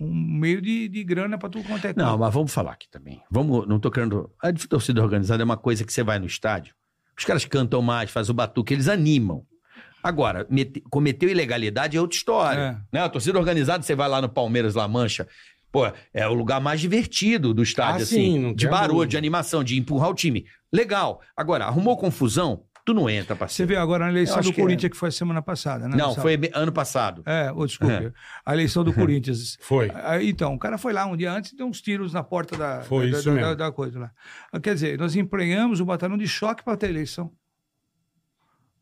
um 0.00 0.12
meio 0.38 0.60
de, 0.60 0.88
de 0.88 1.04
grana 1.04 1.38
para 1.38 1.48
tudo 1.48 1.66
quanto 1.66 1.86
é 1.86 1.94
Não, 1.96 2.18
mas 2.18 2.32
vamos 2.32 2.52
falar 2.52 2.72
aqui 2.72 2.88
também. 2.90 3.20
Vamos, 3.30 3.66
não 3.66 3.80
tô 3.80 3.90
querendo. 3.90 4.30
A 4.42 4.52
torcida 4.52 5.02
organizada 5.02 5.42
é 5.42 5.44
uma 5.44 5.56
coisa 5.56 5.84
que 5.84 5.92
você 5.92 6.02
vai 6.02 6.18
no 6.18 6.26
estádio, 6.26 6.74
os 7.16 7.24
caras 7.24 7.44
cantam 7.44 7.82
mais, 7.82 8.10
fazem 8.10 8.30
o 8.30 8.34
batuque, 8.34 8.72
eles 8.72 8.88
animam. 8.88 9.44
Agora, 10.02 10.46
mete- 10.48 10.82
cometeu 10.90 11.28
ilegalidade 11.28 11.96
é 11.96 12.00
outra 12.00 12.16
história. 12.16 12.84
Né? 12.92 13.00
A 13.00 13.08
torcida 13.08 13.38
organizada, 13.38 13.82
você 13.82 13.94
vai 13.94 14.08
lá 14.08 14.20
no 14.22 14.28
Palmeiras 14.28 14.74
La 14.74 14.86
Mancha, 14.88 15.26
pô, 15.72 15.90
é 16.14 16.26
o 16.26 16.32
lugar 16.34 16.60
mais 16.60 16.80
divertido 16.80 17.52
do 17.52 17.62
estádio, 17.62 18.00
Ah, 18.00 18.02
assim. 18.04 18.14
sim, 18.48 18.54
de 18.54 18.68
barulho, 18.68 18.94
dúvida. 18.94 19.10
de 19.10 19.16
animação, 19.16 19.62
de 19.64 19.78
empurrar 19.78 20.10
o 20.10 20.14
time. 20.14 20.46
Legal. 20.72 21.20
Agora, 21.36 21.64
arrumou 21.66 21.96
confusão, 21.96 22.62
tu 22.84 22.94
não 22.94 23.08
entra, 23.10 23.34
Você 23.34 23.38
parceiro. 23.38 23.68
vê 23.68 23.76
agora 23.76 24.04
na 24.06 24.10
eleição 24.10 24.40
do 24.40 24.52
que 24.52 24.60
é. 24.60 24.62
Corinthians, 24.64 24.90
que 24.92 24.96
foi 24.96 25.08
a 25.10 25.12
semana 25.12 25.42
passada, 25.42 25.86
né? 25.88 25.96
Não, 25.96 26.14
foi 26.14 26.38
ano 26.54 26.72
passado. 26.72 27.22
É, 27.26 27.52
ô, 27.52 27.66
desculpe. 27.66 28.12
A 28.46 28.54
eleição 28.54 28.82
do 28.82 28.92
Corinthians. 28.94 29.58
Foi. 29.60 29.90
Aí, 29.94 30.30
então, 30.30 30.54
o 30.54 30.58
cara 30.58 30.78
foi 30.78 30.92
lá 30.94 31.04
um 31.06 31.16
dia 31.16 31.30
antes 31.32 31.52
e 31.52 31.56
deu 31.56 31.66
uns 31.66 31.82
tiros 31.82 32.12
na 32.14 32.22
porta 32.22 32.56
da, 32.56 32.80
Foi 32.82 33.10
da, 33.10 33.18
isso 33.18 33.26
da- 33.28 33.34
mesmo. 33.34 33.48
da- 33.50 33.66
da 33.66 33.72
coisa 33.72 33.98
lá. 33.98 34.10
Ah, 34.52 34.58
Quer 34.60 34.72
dizer, 34.74 34.98
nós 34.98 35.14
empregamos 35.16 35.80
o 35.80 35.84
batalhão 35.84 36.16
de 36.16 36.26
choque 36.26 36.62
para 36.64 36.76
ter 36.78 36.88
eleição. 36.88 37.30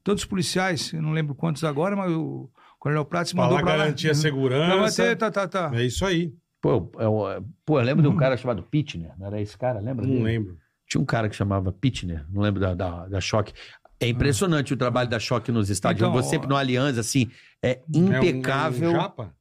Todos 0.07 0.23
os 0.23 0.29
policiais, 0.29 0.93
eu 0.93 1.03
não 1.03 1.11
lembro 1.11 1.35
quantos 1.35 1.65
agora, 1.65 1.97
mas 1.97 2.13
o 2.13 2.49
Coronel 2.79 3.05
Prats 3.05 3.33
Pra 3.33 3.43
mandou 3.43 3.57
lá 3.57 3.63
para 3.63 3.73
lá. 3.73 3.79
garantir 3.79 4.07
a 4.07 4.11
Não, 4.11 4.15
mas 4.15 4.23
segurança. 4.23 5.03
tem, 5.05 5.17
tá, 5.17 5.31
tá, 5.33 5.49
tá. 5.49 5.71
É 5.75 5.85
isso 5.85 6.07
aí. 6.07 6.33
Pô, 6.63 6.71
eu, 6.71 6.93
eu- 7.01 7.45
pô, 7.65 7.81
eu 7.81 7.85
lembro 7.85 8.03
de 8.03 8.09
um 8.09 8.17
cara 8.17 8.37
chamado 8.37 8.63
Pitner, 8.63 9.11
não 9.19 9.27
era 9.27 9.41
esse 9.41 9.59
cara? 9.59 9.81
Lembra? 9.81 10.07
Não 10.07 10.13
dele? 10.13 10.23
lembro. 10.25 10.57
Tinha 10.89 11.01
um 11.01 11.05
cara 11.05 11.29
que 11.29 11.35
chamava 11.35 11.73
Pitner, 11.73 12.25
não 12.31 12.41
lembro 12.41 12.61
da, 12.61 12.73
da, 12.73 13.09
da 13.09 13.21
Choque. 13.21 13.53
É 13.99 14.07
impressionante 14.09 14.73
o 14.73 14.77
trabalho 14.77 15.09
da 15.11 15.19
Choque 15.19 15.51
nos 15.51 15.71
estádios. 15.71 16.01
Então, 16.03 16.09
Eu 16.11 16.13
vou 16.13 16.23
sempre 16.23 16.47
ó, 16.47 16.51
no 16.51 16.57
Aliança, 16.57 17.01
assim, 17.01 17.29
é 17.61 17.71
É 17.73 17.99
um- 17.99 18.07
impecável. 18.19 18.89
É 18.91 18.93
um 18.93 19.01
japa? 19.01 19.35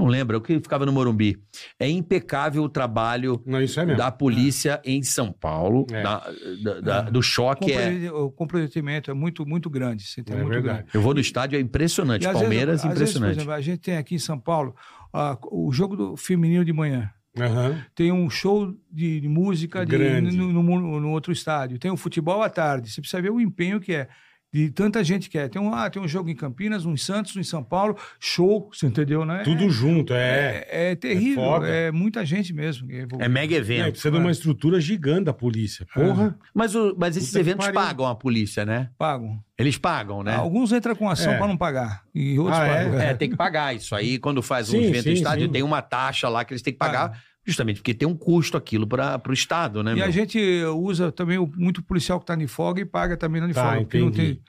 Não 0.00 0.06
lembro, 0.06 0.36
eu 0.36 0.40
que 0.40 0.54
ficava 0.58 0.86
no 0.86 0.92
Morumbi. 0.92 1.36
É 1.78 1.88
impecável 1.88 2.62
o 2.62 2.68
trabalho 2.68 3.42
Não, 3.44 3.60
isso 3.62 3.78
é 3.78 3.84
mesmo. 3.84 3.98
da 3.98 4.10
polícia 4.10 4.80
em 4.84 5.02
São 5.02 5.30
Paulo, 5.30 5.86
É. 5.92 6.02
da- 6.02 6.32
da- 6.62 6.80
da- 6.80 7.00
do 7.02 7.22
choque. 7.22 7.70
É, 7.72 8.10
O 8.10 8.30
comprometimento 8.30 9.10
é 9.10 9.14
muito, 9.14 9.44
muito 9.46 9.68
grande. 9.68 10.04
Você 10.04 10.22
tem 10.22 10.34
É 10.34 10.38
muito 10.40 10.52
verdade. 10.54 10.76
grande. 10.78 10.90
eu 10.94 11.02
vou 11.02 11.12
no 11.12 11.20
estádio, 11.20 11.56
é 11.58 11.60
impressionante. 11.60 12.22
E 12.26 12.32
Palmeiras, 12.32 12.50
vezes, 12.50 12.82
vezes, 12.82 12.84
impressionante. 12.84 13.34
por 13.34 13.40
exemplo, 13.40 13.52
a 13.54 13.60
gente 13.60 13.78
tem 13.80 13.96
aqui 13.96 14.14
em 14.14 14.18
São 14.18 14.38
Paulo 14.38 14.74
ah, 15.12 15.36
o 15.50 15.70
jogo 15.72 15.96
do 15.96 16.16
feminino 16.16 16.64
de 16.64 16.72
manhã. 16.72 17.10
Aham. 17.38 17.80
Tem 17.94 18.10
um 18.10 18.28
show 18.30 18.72
de, 18.90 19.20
de 19.20 19.28
música 19.28 19.84
de- 19.86 19.96
no, 20.20 20.52
no- 20.62 21.00
no 21.00 21.10
outro 21.10 21.32
estádio. 21.32 21.78
Tem 21.78 21.90
o 21.90 21.96
futebol 21.96 22.42
à 22.42 22.48
tarde. 22.48 22.90
Você 22.90 23.00
precisa 23.00 23.20
ver 23.22 23.30
o 23.30 23.40
empenho 23.40 23.80
que 23.80 23.92
é. 23.92 24.08
De 24.52 24.68
tanta 24.70 25.04
gente 25.04 25.30
que 25.30 25.38
é. 25.38 25.48
Tem 25.48 25.62
um, 25.62 25.72
ah, 25.72 25.88
tem 25.88 26.02
um 26.02 26.08
jogo 26.08 26.28
em 26.28 26.34
Campinas, 26.34 26.84
um 26.84 26.92
em 26.92 26.96
Santos, 26.96 27.36
um 27.36 27.40
em 27.40 27.44
São 27.44 27.62
Paulo. 27.62 27.96
Show, 28.18 28.68
você 28.72 28.86
entendeu, 28.86 29.24
né? 29.24 29.42
Tudo 29.44 29.70
junto, 29.70 30.12
é. 30.12 30.66
É, 30.68 30.90
é 30.90 30.94
terrível. 30.96 31.42
foda. 31.42 31.68
É, 31.68 31.92
muita 31.92 32.24
gente 32.26 32.52
mesmo. 32.52 32.90
é. 32.90 33.06
É 33.20 33.28
mega 33.28 33.54
É, 33.54 33.58
evento. 33.58 33.90
precisa 33.92 34.10
de 34.10 34.18
uma 34.18 34.30
estrutura 34.30 34.80
gigante 34.80 35.24
da 35.26 35.32
polícia. 35.32 35.86
Porra. 35.94 36.36
Mas, 36.52 36.74
o- 36.74 36.96
mas 36.98 37.16
esses 37.16 37.28
Puta 37.30 37.40
eventos 37.40 37.68
pagam 37.68 38.06
a 38.06 38.14
polícia, 38.16 38.66
né? 38.66 38.90
Pagam. 38.98 39.38
Eles 39.56 39.78
pagam, 39.78 40.22
né? 40.22 40.34
Alguns 40.34 40.72
entram 40.72 40.96
com 40.96 41.08
ação 41.08 41.32
É. 41.34 41.38
para 41.38 41.46
não 41.46 41.56
pagar. 41.56 42.02
E 42.14 42.38
outros 42.38 42.58
Ah, 42.58 42.64
é? 42.66 42.84
pagam. 42.84 43.00
É, 43.00 43.14
tem 43.14 43.30
que 43.30 43.36
pagar 43.36 43.74
isso 43.76 43.94
aí. 43.94 44.18
Quando 44.18 44.42
faz 44.42 44.68
um 44.70 44.72
Sim, 44.72 44.84
evento 44.86 45.02
sim, 45.04 45.08
no 45.10 45.14
estádio, 45.14 45.46
sim. 45.46 45.52
tem 45.52 45.62
uma 45.62 45.80
taxa 45.82 46.28
lá 46.28 46.44
que 46.44 46.52
eles 46.54 46.62
têm 46.62 46.72
que 46.72 46.78
pagar, 46.78 47.22
justamente 47.50 47.76
porque 47.76 47.92
tem 47.94 48.08
um 48.08 48.16
custo 48.16 48.56
aquilo 48.56 48.86
para 48.86 49.20
o 49.28 49.32
Estado, 49.32 49.82
né? 49.82 49.92
E 49.92 49.96
meu? 49.96 50.04
a 50.04 50.10
gente 50.10 50.38
usa 50.76 51.12
também 51.12 51.38
o- 51.38 51.50
muito 51.56 51.82
policial 51.82 52.18
que 52.18 52.24
está 52.24 52.34
de 52.34 52.46
folga 52.46 52.80
e 52.80 52.84
paga 52.84 53.16
também 53.16 53.40
na 53.40 53.46
de 53.48 53.54
Tá, 53.54 53.62
folga. 53.64 53.80
porque 53.82 53.98
não 53.98 54.10
tem- 54.10 54.40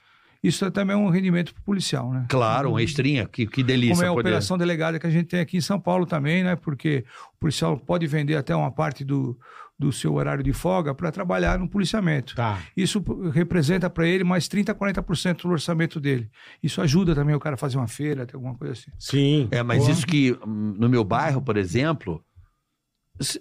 Isso 0.44 0.66
é 0.66 0.72
também 0.72 0.96
um 0.96 1.08
rendimento 1.10 1.54
para 1.54 1.62
o 1.62 1.64
policial, 1.64 2.12
né? 2.12 2.26
Claro, 2.28 2.70
uma 2.72 2.82
extrinha, 2.82 3.28
que, 3.28 3.46
que 3.46 3.62
delícia. 3.62 3.94
Como 3.98 4.06
é 4.06 4.08
a 4.08 4.12
poder. 4.14 4.30
operação 4.30 4.58
delegada 4.58 4.98
que 4.98 5.06
a 5.06 5.10
gente 5.12 5.28
tem 5.28 5.40
aqui 5.40 5.56
em 5.58 5.62
São 5.62 5.80
Paulo 5.80 6.04
também, 6.04 6.44
né? 6.44 6.56
Porque 6.56 7.06
o 7.36 7.40
policial 7.40 7.78
pode 7.78 8.08
vender 8.08 8.36
até 8.36 8.56
uma 8.56 8.72
parte 8.72 9.06
do, 9.06 9.38
do 9.78 9.92
seu 9.92 10.16
horário 10.16 10.44
de 10.44 10.52
folga 10.52 10.96
para 10.96 11.12
trabalhar 11.12 11.60
no 11.60 11.70
policiamento. 11.70 12.34
Tá. 12.36 12.58
Isso 12.76 13.04
representa 13.32 13.88
para 13.88 14.08
ele 14.08 14.24
mais 14.24 14.48
30%, 14.48 14.74
40% 14.74 15.44
do 15.44 15.50
orçamento 15.50 16.00
dele. 16.00 16.28
Isso 16.64 16.82
ajuda 16.82 17.14
também 17.14 17.36
o 17.36 17.40
cara 17.40 17.54
a 17.54 17.58
fazer 17.58 17.78
uma 17.78 17.88
feira, 17.88 18.26
ter 18.26 18.36
alguma 18.36 18.56
coisa 18.56 18.74
assim. 18.74 18.90
Sim. 18.98 19.48
É, 19.52 19.62
mas 19.62 19.78
Porra. 19.84 19.92
isso 19.92 20.08
que 20.08 20.32
hum, 20.44 20.74
no 20.76 20.90
meu 20.90 21.04
bairro, 21.04 21.40
por 21.44 21.56
exemplo, 21.56 22.20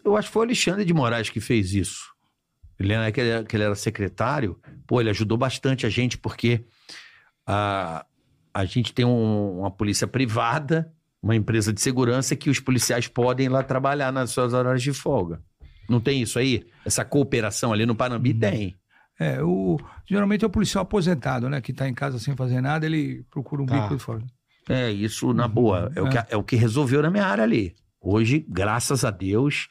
eu 0.05 0.16
acho 0.16 0.28
que 0.28 0.33
foi 0.33 0.43
o 0.43 0.45
Alexandre 0.47 0.85
de 0.85 0.93
Moraes 0.95 1.28
que 1.31 1.41
fez 1.41 1.74
isso. 1.74 2.05
Ele 2.78 2.93
era, 2.93 3.11
que 3.12 3.20
ele 3.57 3.62
era, 3.64 3.74
secretário, 3.74 4.59
pô, 4.87 5.01
ele 5.01 5.11
ajudou 5.11 5.37
bastante 5.37 5.85
a 5.87 5.91
gente, 5.91 6.16
porque 6.16 6.64
a, 7.47 8.05
a 8.55 8.64
gente 8.64 8.93
tem 8.93 9.05
um- 9.05 9.61
uma 9.61 9.70
polícia 9.70 10.07
privada, 10.07 10.93
uma 11.22 11.37
empresa 11.37 11.72
de 11.72 11.81
segurança, 11.81 12.35
que 12.35 12.49
os 12.49 12.59
policiais 12.61 13.07
podem 13.07 13.47
ir 13.47 13.49
lá 13.51 13.62
trabalhar 13.62 14.11
nas 14.12 14.31
suas 14.31 14.55
horas 14.55 14.83
de 14.83 14.93
folga. 14.93 15.43
Não 15.89 16.01
tem 16.01 16.22
isso 16.22 16.39
aí? 16.39 16.64
Essa 16.85 17.05
cooperação 17.05 17.72
ali 17.72 17.85
no 17.85 17.95
Panambi 17.95 18.33
tem. 18.33 18.76
É, 19.18 19.43
o, 19.43 19.76
geralmente 20.09 20.45
é 20.45 20.47
o 20.47 20.51
policial 20.51 20.83
aposentado, 20.83 21.51
né? 21.51 21.61
Que 21.61 21.74
tá 21.74 21.87
em 21.87 21.93
casa 21.93 22.18
sem 22.18 22.35
fazer 22.35 22.61
nada, 22.62 22.87
ele 22.87 23.22
procura 23.31 23.61
um 23.62 23.66
Tá. 23.66 23.83
bico 23.83 23.97
de 23.97 24.03
fora. 24.03 24.22
É, 24.68 24.91
isso 24.91 25.35
na 25.35 25.47
boa. 25.49 25.93
É, 25.95 26.01
o 26.01 26.07
É. 26.07 26.11
que, 26.11 26.33
é 26.33 26.37
o 26.37 26.43
que 26.43 26.57
resolveu 26.57 27.03
na 27.03 27.11
minha 27.11 27.26
área 27.26 27.45
ali. 27.45 27.74
Hoje, 28.01 28.44
graças 28.48 29.05
a 29.05 29.11
Deus, 29.11 29.68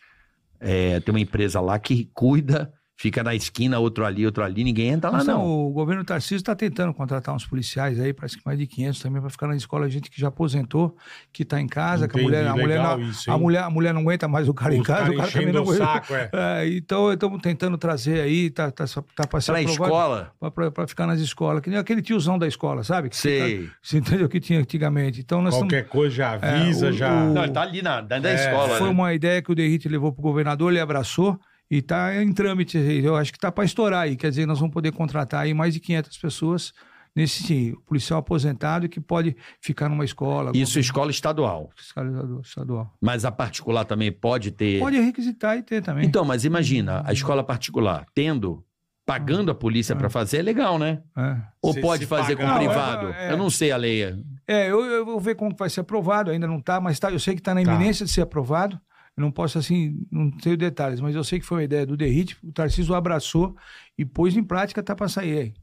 é, 0.59 0.99
tem 0.99 1.13
uma 1.13 1.19
empresa 1.19 1.59
lá 1.59 1.79
que 1.79 2.09
cuida, 2.13 2.71
fica 2.99 3.23
na 3.23 3.33
esquina, 3.33 3.79
outro 3.79 4.05
ali, 4.05 4.25
outro 4.25 4.43
ali, 4.43 4.61
ninguém 4.61 4.89
entra 4.89 5.09
lá, 5.09 5.19
Mas, 5.19 5.27
não. 5.27 5.45
O 5.47 5.69
governo 5.71 6.03
Tarcísio 6.03 6.35
está 6.35 6.53
tentando 6.53 6.93
contratar 6.93 7.33
uns 7.33 7.45
policiais 7.45 7.97
aí, 7.97 8.11
parece 8.13 8.35
que 8.37 8.43
mais 8.45 8.59
de 8.59 8.67
500 8.67 8.99
também, 8.99 9.21
para 9.21 9.29
ficar 9.29 9.47
na 9.47 9.55
escola, 9.55 9.89
gente 9.89 10.09
que 10.11 10.19
já 10.19 10.27
aposentou, 10.27 10.97
que 11.31 11.43
está 11.43 11.61
em 11.61 11.67
casa, 11.67 12.09
que 12.09 12.17
a 12.17 12.21
Entendi, 12.21 12.25
mulher, 12.25 12.47
a, 12.47 12.55
mulher 12.57 12.83
não, 12.83 12.99
isso, 12.99 13.31
a, 13.31 13.37
mulher, 13.37 13.63
a 13.63 13.69
mulher 13.69 13.93
não 13.93 14.01
aguenta 14.01 14.27
mais 14.27 14.49
o 14.49 14.53
cara 14.53 14.75
em 14.75 14.81
Os 14.81 14.85
casa, 14.87 14.99
caras 15.03 15.15
o 15.15 15.17
cara 15.17 15.31
também 15.31 15.53
não 15.53 15.61
aguenta. 15.61 15.77
saco, 15.85 16.13
é. 16.13 16.29
É, 16.61 16.67
então, 16.75 17.13
estamos 17.13 17.41
tentando 17.41 17.77
trazer 17.77 18.19
aí, 18.19 18.49
tá, 18.49 18.69
tá, 18.69 18.83
tá 19.15 19.25
para 19.25 19.39
ser 19.39 19.53
Pra 19.53 19.61
escola, 19.61 20.33
para 20.73 20.85
ficar 20.85 21.07
nas 21.07 21.21
escolas, 21.21 21.61
que 21.63 21.69
nem 21.69 21.79
aquele 21.79 22.01
tiozão 22.01 22.37
da 22.37 22.47
escola, 22.47 22.83
sabe? 22.83 23.07
Que 23.09 23.15
sei. 23.15 23.59
fica- 23.61 23.75
você 23.81 23.97
entendeu 23.99 24.25
o 24.25 24.29
que 24.29 24.41
tinha 24.41 24.59
antigamente? 24.59 25.21
Então 25.21 25.41
nós 25.41 25.55
Qualquer 25.55 25.87
coisa 25.87 26.15
já 26.15 26.31
avisa, 26.33 26.87
É, 26.87 26.89
o- 26.89 26.93
já. 26.93 27.13
o- 27.13 27.33
Não, 27.33 27.43
ele 27.45 27.53
tá 27.53 27.61
ali 27.61 27.81
na, 27.81 28.01
dentro 28.01 28.23
da 28.23 28.29
É, 28.31 28.35
escola, 28.35 28.77
Foi 28.77 28.87
né? 28.87 28.93
uma 28.93 29.13
ideia 29.13 29.41
que 29.41 29.49
o 29.51 29.55
Derrite 29.55 29.87
levou 29.87 30.11
para 30.11 30.19
o 30.19 30.23
governador, 30.23 30.69
ele 30.69 30.81
abraçou 30.81 31.39
e 31.69 31.77
está 31.77 32.21
em 32.21 32.31
trâmite. 32.33 32.77
Eu 32.77 33.15
acho 33.15 33.31
que 33.31 33.37
está 33.37 33.51
para 33.51 33.63
estourar 33.65 34.01
aí. 34.03 34.15
Quer 34.15 34.29
dizer, 34.29 34.45
nós 34.45 34.59
vamos 34.59 34.73
poder 34.73 34.91
contratar 34.91 35.41
aí 35.41 35.53
mais 35.53 35.73
de 35.73 35.79
500 35.79 36.17
pessoas 36.17 36.73
nesse 37.15 37.75
policial 37.87 38.19
aposentado 38.19 38.87
que 38.87 38.99
pode 38.99 39.35
ficar 39.61 39.89
numa 39.89 40.05
escola. 40.05 40.51
Isso, 40.53 40.79
escola 40.79 41.11
estadual. 41.11 41.69
Fiscalizador 41.75 42.41
estadual. 42.41 42.93
Mas 43.01 43.25
a 43.25 43.31
particular 43.31 43.83
também 43.85 44.11
pode 44.11 44.51
ter. 44.51 44.79
Pode 44.79 44.99
requisitar 44.99 45.57
e 45.57 45.63
ter 45.63 45.81
também. 45.81 46.05
Então, 46.05 46.23
mas 46.23 46.45
imagina, 46.45 47.01
a 47.05 47.11
escola 47.11 47.43
particular 47.43 48.05
tendo, 48.13 48.63
pagando 49.05 49.49
a 49.51 49.55
polícia 49.55 49.95
pra 49.95 50.09
fazer, 50.09 50.37
é 50.37 50.41
legal, 50.43 50.77
né? 50.77 51.01
É. 51.17 51.35
Ou 51.61 51.73
Se- 51.73 51.81
pode 51.81 52.03
se 52.03 52.07
fazer 52.07 52.35
com 52.35 52.43
pagar- 52.43 52.57
privado? 52.59 53.07
Não, 53.07 53.13
é- 53.13 53.27
é. 53.29 53.31
Eu 53.33 53.37
não 53.37 53.49
sei 53.49 53.71
a 53.71 53.77
lei. 53.77 54.03
É, 54.47 54.69
eu, 54.69 54.85
eu 54.85 55.05
vou 55.05 55.19
ver 55.19 55.35
como 55.35 55.55
vai 55.57 55.69
ser 55.69 55.79
aprovado, 55.81 56.29
ainda 56.31 56.47
não 56.47 56.59
está, 56.59 56.79
mas 56.79 56.99
tá, 56.99 57.11
eu 57.11 57.19
sei 57.19 57.33
que 57.33 57.41
está 57.41 57.53
na 57.55 57.63
Tá. 57.63 57.73
iminência 57.73 58.05
de 58.05 58.11
ser 58.11 58.21
aprovado. 58.21 58.79
Eu 59.19 59.23
não 59.23 59.31
posso, 59.31 59.59
assim, 59.59 59.97
não 60.09 60.31
tenho 60.31 60.55
detalhes, 60.55 61.01
mas 61.01 61.13
eu 61.13 61.25
sei 61.25 61.41
que 61.41 61.45
foi 61.45 61.57
uma 61.57 61.63
ideia 61.65 61.85
do 61.85 61.97
Derrite, 61.97 62.37
o 62.41 62.53
Tarcísio 62.53 62.95
abraçou 62.95 63.53
e 63.97 64.05
pôs 64.05 64.37
em 64.37 64.41
prática, 64.41 64.81
tá 64.81 64.95
para 64.95 65.09
sair 65.09 65.37
aí. 65.37 65.53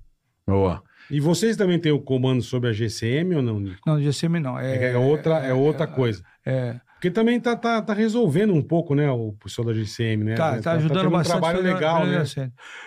Boa. 0.47 0.83
E 1.11 1.21
vocês 1.21 1.57
também 1.57 1.79
têm 1.79 1.91
o 1.91 1.99
comando 1.99 2.43
sobre 2.43 2.69
a 2.69 2.73
GCM 2.75 3.35
ou 3.35 3.41
não, 3.43 3.59
Nico? 3.59 3.81
Não, 3.87 3.99
GCM 3.99 4.41
não. 4.41 4.59
É, 4.59 4.77
É, 4.77 4.93
é 4.93 4.99
outra, 4.99 5.39
é 5.39 5.55
outra 5.55 5.87
coisa. 5.87 6.23
é, 6.45 6.79
Porque 6.93 7.11
também 7.11 7.41
tá, 7.41 7.57
tá, 7.57 7.81
tá 7.81 7.95
resolvendo 7.95 8.53
um 8.53 8.61
pouco, 8.61 8.95
né, 8.95 9.11
o 9.11 9.33
pessoal 9.33 9.69
da 9.69 9.73
GCM, 9.73 10.23
né? 10.23 10.35
Tá, 10.35 10.61
tá 10.61 10.73
ajudando 10.73 10.99
tendo 11.01 11.11
bastante. 11.11 11.39
um 11.39 11.41
trabalho 11.41 11.63
legal, 11.63 12.05
né? 12.05 12.25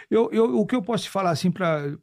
Eu, 0.07 0.29
eu, 0.31 0.55
o 0.55 0.67
que 0.67 0.75
eu 0.75 0.83
posso 0.83 1.05
te 1.05 1.09
falar 1.09 1.31
assim 1.31 1.49
para 1.49 1.97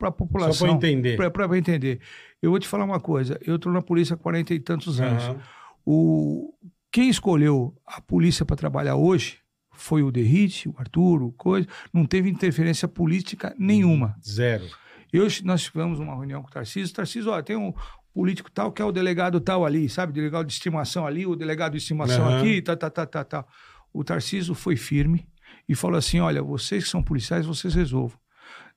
a 0.00 0.10
população. 0.10 0.54
Só 0.54 0.64
pra 0.64 0.74
entender. 0.74 1.16
Para 1.30 1.56
entender. 1.56 2.00
Eu 2.42 2.50
vou 2.50 2.58
te 2.58 2.66
falar 2.66 2.84
uma 2.84 2.98
coisa. 2.98 3.38
Eu 3.46 3.54
estou 3.54 3.70
na 3.72 3.80
polícia 3.80 4.14
há 4.14 4.16
40 4.16 4.52
e 4.54 4.58
tantos 4.58 5.00
anos. 5.00 5.22
Aham. 5.22 5.40
O, 5.84 6.54
quem 6.92 7.08
escolheu 7.08 7.74
a 7.86 8.00
polícia 8.02 8.44
para 8.44 8.54
trabalhar 8.54 8.96
hoje 8.96 9.38
foi 9.72 10.02
o 10.02 10.12
Derrite, 10.12 10.68
o 10.68 10.74
Arthur, 10.76 11.22
o 11.22 11.32
Coisa. 11.32 11.66
Não 11.92 12.04
teve 12.04 12.28
interferência 12.28 12.86
política 12.86 13.54
nenhuma. 13.58 14.14
Zero. 14.22 14.66
Eu, 15.10 15.26
nós 15.42 15.62
tivemos 15.62 15.98
uma 15.98 16.14
reunião 16.14 16.42
com 16.42 16.48
o 16.48 16.50
Tarcísio. 16.52 16.94
Tarcísio, 16.94 17.32
ó, 17.32 17.42
tem 17.42 17.56
um 17.56 17.72
político 18.12 18.50
tal 18.50 18.70
que 18.70 18.82
é 18.82 18.84
o 18.84 18.92
delegado 18.92 19.40
tal 19.40 19.64
ali, 19.64 19.88
sabe? 19.88 20.12
Delegado 20.12 20.46
de 20.46 20.52
estimação 20.52 21.06
ali, 21.06 21.26
o 21.26 21.34
delegado 21.34 21.72
de 21.72 21.78
estimação 21.78 22.26
Aham. 22.26 22.40
aqui, 22.40 22.60
tá, 22.60 22.76
tá, 22.76 22.90
tá, 22.90 23.06
tá, 23.06 23.24
tá. 23.24 23.46
O 23.92 24.04
Tarcísio 24.04 24.54
foi 24.54 24.76
firme 24.76 25.26
e 25.66 25.74
falou 25.74 25.96
assim: 25.96 26.20
olha, 26.20 26.42
vocês 26.42 26.84
que 26.84 26.90
são 26.90 27.02
policiais, 27.02 27.46
vocês 27.46 27.74
resolvam. 27.74 28.18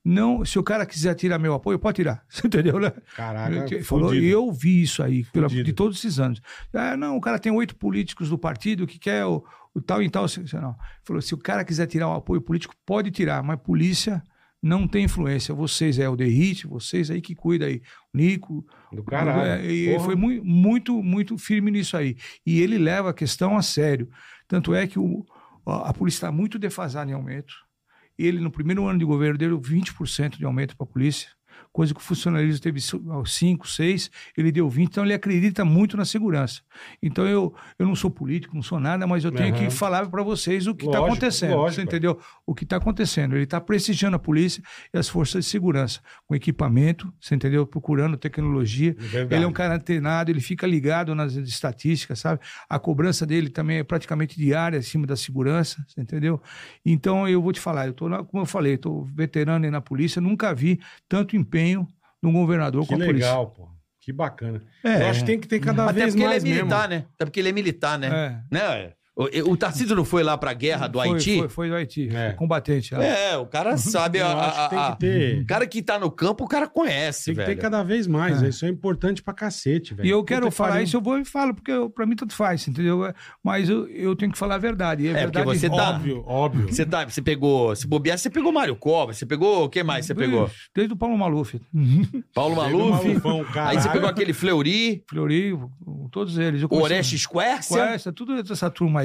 Não, 0.08 0.46
se 0.46 0.60
o 0.60 0.64
cara 0.64 0.86
quiser 0.86 1.16
tirar 1.16 1.40
meu 1.40 1.56
apoio, 1.56 1.80
pode 1.80 1.96
tirar. 1.96 2.24
Você 2.30 2.46
entendeu, 2.46 2.80
né? 2.80 2.92
Caraca, 3.16 3.74
Ele 3.74 3.84
falou, 3.84 4.14
e 4.14 4.28
eu 4.30 4.52
vi 4.52 4.84
isso 4.84 5.02
aí, 5.02 5.24
pela- 5.26 5.48
de 5.48 5.74
todos 5.74 5.98
esses 5.98 6.20
anos. 6.20 6.40
Ah, 6.72 6.96
não, 6.96 7.18
o 7.18 7.22
cara 7.22 7.40
tem 7.40 7.52
oito 7.52 7.76
políticos 7.76 8.30
do 8.30 8.38
partido 8.38 8.86
que 8.86 9.00
quer 9.00 9.26
o, 9.26 9.44
o 9.74 9.82
tal 9.82 10.04
e 10.04 10.10
tal. 10.10 10.26
Não. 10.54 10.76
Falou, 11.04 11.22
se 11.22 11.34
o 11.34 11.38
cara 11.40 11.66
quiser 11.66 11.88
tirar 11.88 12.08
o 12.08 12.14
apoio 12.14 12.40
político, 12.40 12.76
pode 12.86 13.10
tirar, 13.10 13.42
mas 13.42 13.60
polícia 13.60 14.22
não 14.62 14.88
tem 14.88 15.06
influência. 15.06 15.56
Vocês 15.56 15.98
é 15.98 16.08
o 16.08 16.16
Derrite, 16.16 16.68
vocês 16.68 17.10
aí 17.10 17.20
que 17.20 17.34
cuida 17.34 17.66
aí. 17.66 17.82
O 18.14 18.18
Nico. 18.18 18.64
Do 18.92 19.04
caralho. 19.04 19.42
É, 19.66 19.66
e 19.72 20.00
foi 20.00 20.16
muito, 20.16 20.46
muito, 20.46 21.04
muito 21.04 21.38
firme 21.38 21.72
nisso 21.72 21.98
aí. 21.98 22.16
E 22.46 22.62
ele 22.62 22.78
leva 22.78 23.10
a 23.10 23.14
questão 23.14 23.58
a 23.58 23.62
sério. 23.64 24.08
Tanto 24.48 24.76
é 24.76 24.86
que 24.86 25.00
o, 25.00 25.26
a 25.66 25.90
a 25.90 25.94
polícia 25.94 26.18
está 26.18 26.32
muito 26.32 26.60
defasada 26.60 27.10
em 27.10 27.14
aumento. 27.16 27.54
Ele, 28.18 28.40
no 28.40 28.52
primeiro 28.52 28.88
ano 28.88 29.00
de 29.00 29.06
governo 29.06 29.38
dele, 29.38 29.56
20% 29.56 30.38
de 30.38 30.46
aumento 30.46 30.76
para 30.76 30.86
a 30.86 30.90
polícia, 30.90 31.30
coisa 31.76 31.94
que 31.94 32.00
o 32.00 32.04
funcionalismo 32.04 32.62
teve 32.62 32.80
5, 32.80 33.68
6, 33.68 34.12
ele 34.38 34.50
deu 34.52 34.70
20, 34.70 34.88
então 34.88 35.04
ele 35.04 35.14
acredita 35.14 35.66
muito 35.66 35.98
na 35.98 36.06
segurança. 36.06 36.62
Então 37.04 37.28
eu, 37.28 37.54
eu 37.78 37.86
não 37.86 37.96
sou 37.96 38.10
político, 38.10 38.56
não 38.56 38.64
sou 38.64 38.80
nada, 38.80 39.06
mas 39.06 39.26
eu 39.26 39.32
tenho 39.32 39.54
Aham. 39.54 39.66
que 39.66 39.70
falar 39.70 40.08
para 40.10 40.24
vocês 40.24 40.68
o 40.68 40.74
que 40.74 40.86
está 40.86 41.00
acontecendo. 41.00 41.56
lógico. 41.56 41.76
Você 41.76 41.82
entendeu? 41.82 42.18
O 42.46 42.56
que 42.56 42.64
está 42.64 42.78
acontecendo. 42.78 43.36
Ele 43.36 43.44
está 43.44 43.60
prestigiando 43.60 44.16
a 44.16 44.20
polícia 44.20 44.64
e 44.94 44.98
as 44.98 45.10
forças 45.10 45.44
de 45.44 45.52
segurança, 45.52 46.00
com 46.26 46.34
equipamento, 46.34 47.14
você 47.20 47.36
entendeu? 47.36 47.68
Procurando 47.68 48.16
tecnologia. 48.16 48.96
Verdade. 48.98 49.36
Ele 49.36 49.44
é 49.44 49.48
um 49.48 49.52
cara 49.52 49.76
antenado, 49.76 50.32
ele 50.32 50.40
fica 50.40 50.66
ligado 50.66 51.14
nas 51.14 51.34
estatísticas, 51.36 52.20
sabe? 52.20 52.40
A 52.70 52.80
cobrança 52.80 53.26
dele 53.26 53.50
também 53.50 53.80
é 53.80 53.84
praticamente 53.84 54.38
diária 54.38 54.80
acima 54.80 55.06
da 55.06 55.18
segurança, 55.18 55.84
você 55.88 56.00
entendeu? 56.00 56.42
Então 56.86 57.28
eu 57.28 57.42
vou 57.42 57.52
te 57.52 57.60
falar, 57.60 57.88
eu 57.88 57.94
tô, 57.94 58.08
como 58.26 58.44
eu 58.44 58.46
falei, 58.46 58.76
estou 58.76 59.06
veterano 59.06 59.66
aí 59.66 59.72
na 59.72 59.82
polícia, 59.82 60.22
nunca 60.22 60.54
vi 60.54 60.80
tanto 61.10 61.36
empenho 61.46 61.88
de 62.22 62.30
um 62.30 62.34
governador 62.34 62.82
Que 62.84 62.90
com 62.90 62.96
a 62.96 63.06
polícia. 63.06 63.28
legal, 63.30 63.48
pô. 63.52 63.70
Que 64.02 64.12
bacana. 64.14 64.62
É. 64.84 65.02
Eu 65.04 65.08
acho 65.10 65.22
que 65.22 65.26
tem 65.26 65.40
que 65.40 65.48
ter 65.48 65.60
cada 65.60 65.86
Até 65.86 65.94
vez 65.94 66.06
porque 66.14 66.20
ele 66.22 66.26
é 66.26 66.30
mais 66.30 66.44
militar, 66.44 66.90
mesmo. 66.90 67.04
né? 67.04 67.10
Até 67.16 67.26
porque 67.26 67.40
ele 67.40 67.50
é 67.50 67.52
militar, 67.52 67.98
né? 67.98 68.08
É. 68.52 68.54
né? 68.56 68.94
O, 69.18 69.52
o 69.52 69.56
Tarcísio 69.58 69.96
não 69.96 70.04
foi 70.04 70.24
lá 70.24 70.38
pra 70.38 70.52
guerra 70.54 70.88
do 70.88 71.00
Foi- 71.00 71.08
Haiti? 71.10 71.38
Foi, 71.40 71.48
foi 71.50 71.70
do 71.70 71.76
Haiti, 71.76 72.10
É. 72.14 72.34
combatente. 72.34 72.94
lá. 72.94 73.02
É, 73.02 73.38
o 73.38 73.46
cara 73.46 73.78
sabe. 73.78 74.20
a, 74.22 74.30
Eu 74.32 74.38
acho 74.40 74.64
que 74.64 74.70
tem 74.72 74.80
a- 74.80 74.92
que 74.92 74.98
ter- 75.00 75.38
a- 75.38 75.42
O 75.42 75.46
cara 75.46 75.68
que 75.68 75.82
tá 75.82 75.98
no 75.98 76.12
campo, 76.12 76.44
o 76.44 76.48
cara 76.50 76.68
conhece, 76.68 77.26
Tem 77.28 77.34
que 77.34 77.42
velho. 77.42 77.56
ter 77.56 77.62
cada 77.62 77.82
vez 77.82 78.08
mais. 78.08 78.44
É. 78.44 78.50
Isso 78.50 78.66
é 78.66 78.70
importante 78.70 79.24
pra 79.24 79.34
cacete, 79.34 79.94
velho. 79.94 80.06
E 80.06 80.10
eu 80.10 80.22
quero 80.24 80.48
que 80.50 80.52
falar 80.52 80.72
pariu. 80.72 80.84
isso, 80.84 80.98
eu 80.98 81.02
vou 81.02 81.18
e 81.18 81.24
falo, 81.24 81.54
porque 81.56 81.72
eu, 81.72 81.90
pra 81.90 82.06
mim 82.06 82.16
tanto 82.16 82.36
faz, 82.36 82.68
entendeu? 82.68 83.10
Mas 83.42 83.70
eu, 83.70 83.88
eu 83.88 84.16
tenho 84.18 84.34
que 84.34 84.38
falar 84.38 84.56
a 84.56 84.58
verdade. 84.58 85.04
E 85.04 85.08
a 85.08 85.12
É, 85.12 85.24
porque 85.24 85.38
verdade 85.38 85.60
você 85.60 85.70
tá- 85.70 85.90
Óbvio, 85.92 86.24
óbvio. 86.28 86.68
Você, 86.74 86.86
tá, 86.86 87.06
você 87.06 87.22
pegou. 87.22 87.74
Se 87.74 87.88
bobear, 87.88 88.18
você 88.18 88.30
pegou 88.30 88.52
Mário 88.52 88.76
Covra, 88.76 89.14
você 89.14 89.26
pegou. 89.26 89.64
O 89.64 89.70
que 89.70 89.82
mais 89.82 90.06
você 90.06 90.14
pegou? 90.14 90.50
Desde 90.76 90.94
o 90.94 90.98
Paulo 90.98 91.18
Maluf. 91.18 91.58
Paulo 92.34 92.54
o 92.54 92.58
Maluf. 92.58 93.08
Malufão, 93.08 93.46
Aí 93.64 93.80
você 93.80 93.88
pegou 93.90 94.10
aquele 94.10 94.34
Fleury, 94.34 95.04
Fleury, 95.10 95.58
todos 96.12 96.38
eles. 96.38 96.62
Eu 96.62 96.68
conheci- 96.68 96.86
Orestes 96.86 97.26
Quércia. 97.26 97.88
Questa, 97.88 98.12
tudo 98.12 98.34
essa 98.52 98.70
turma 98.70 99.02
aí. 99.02 99.05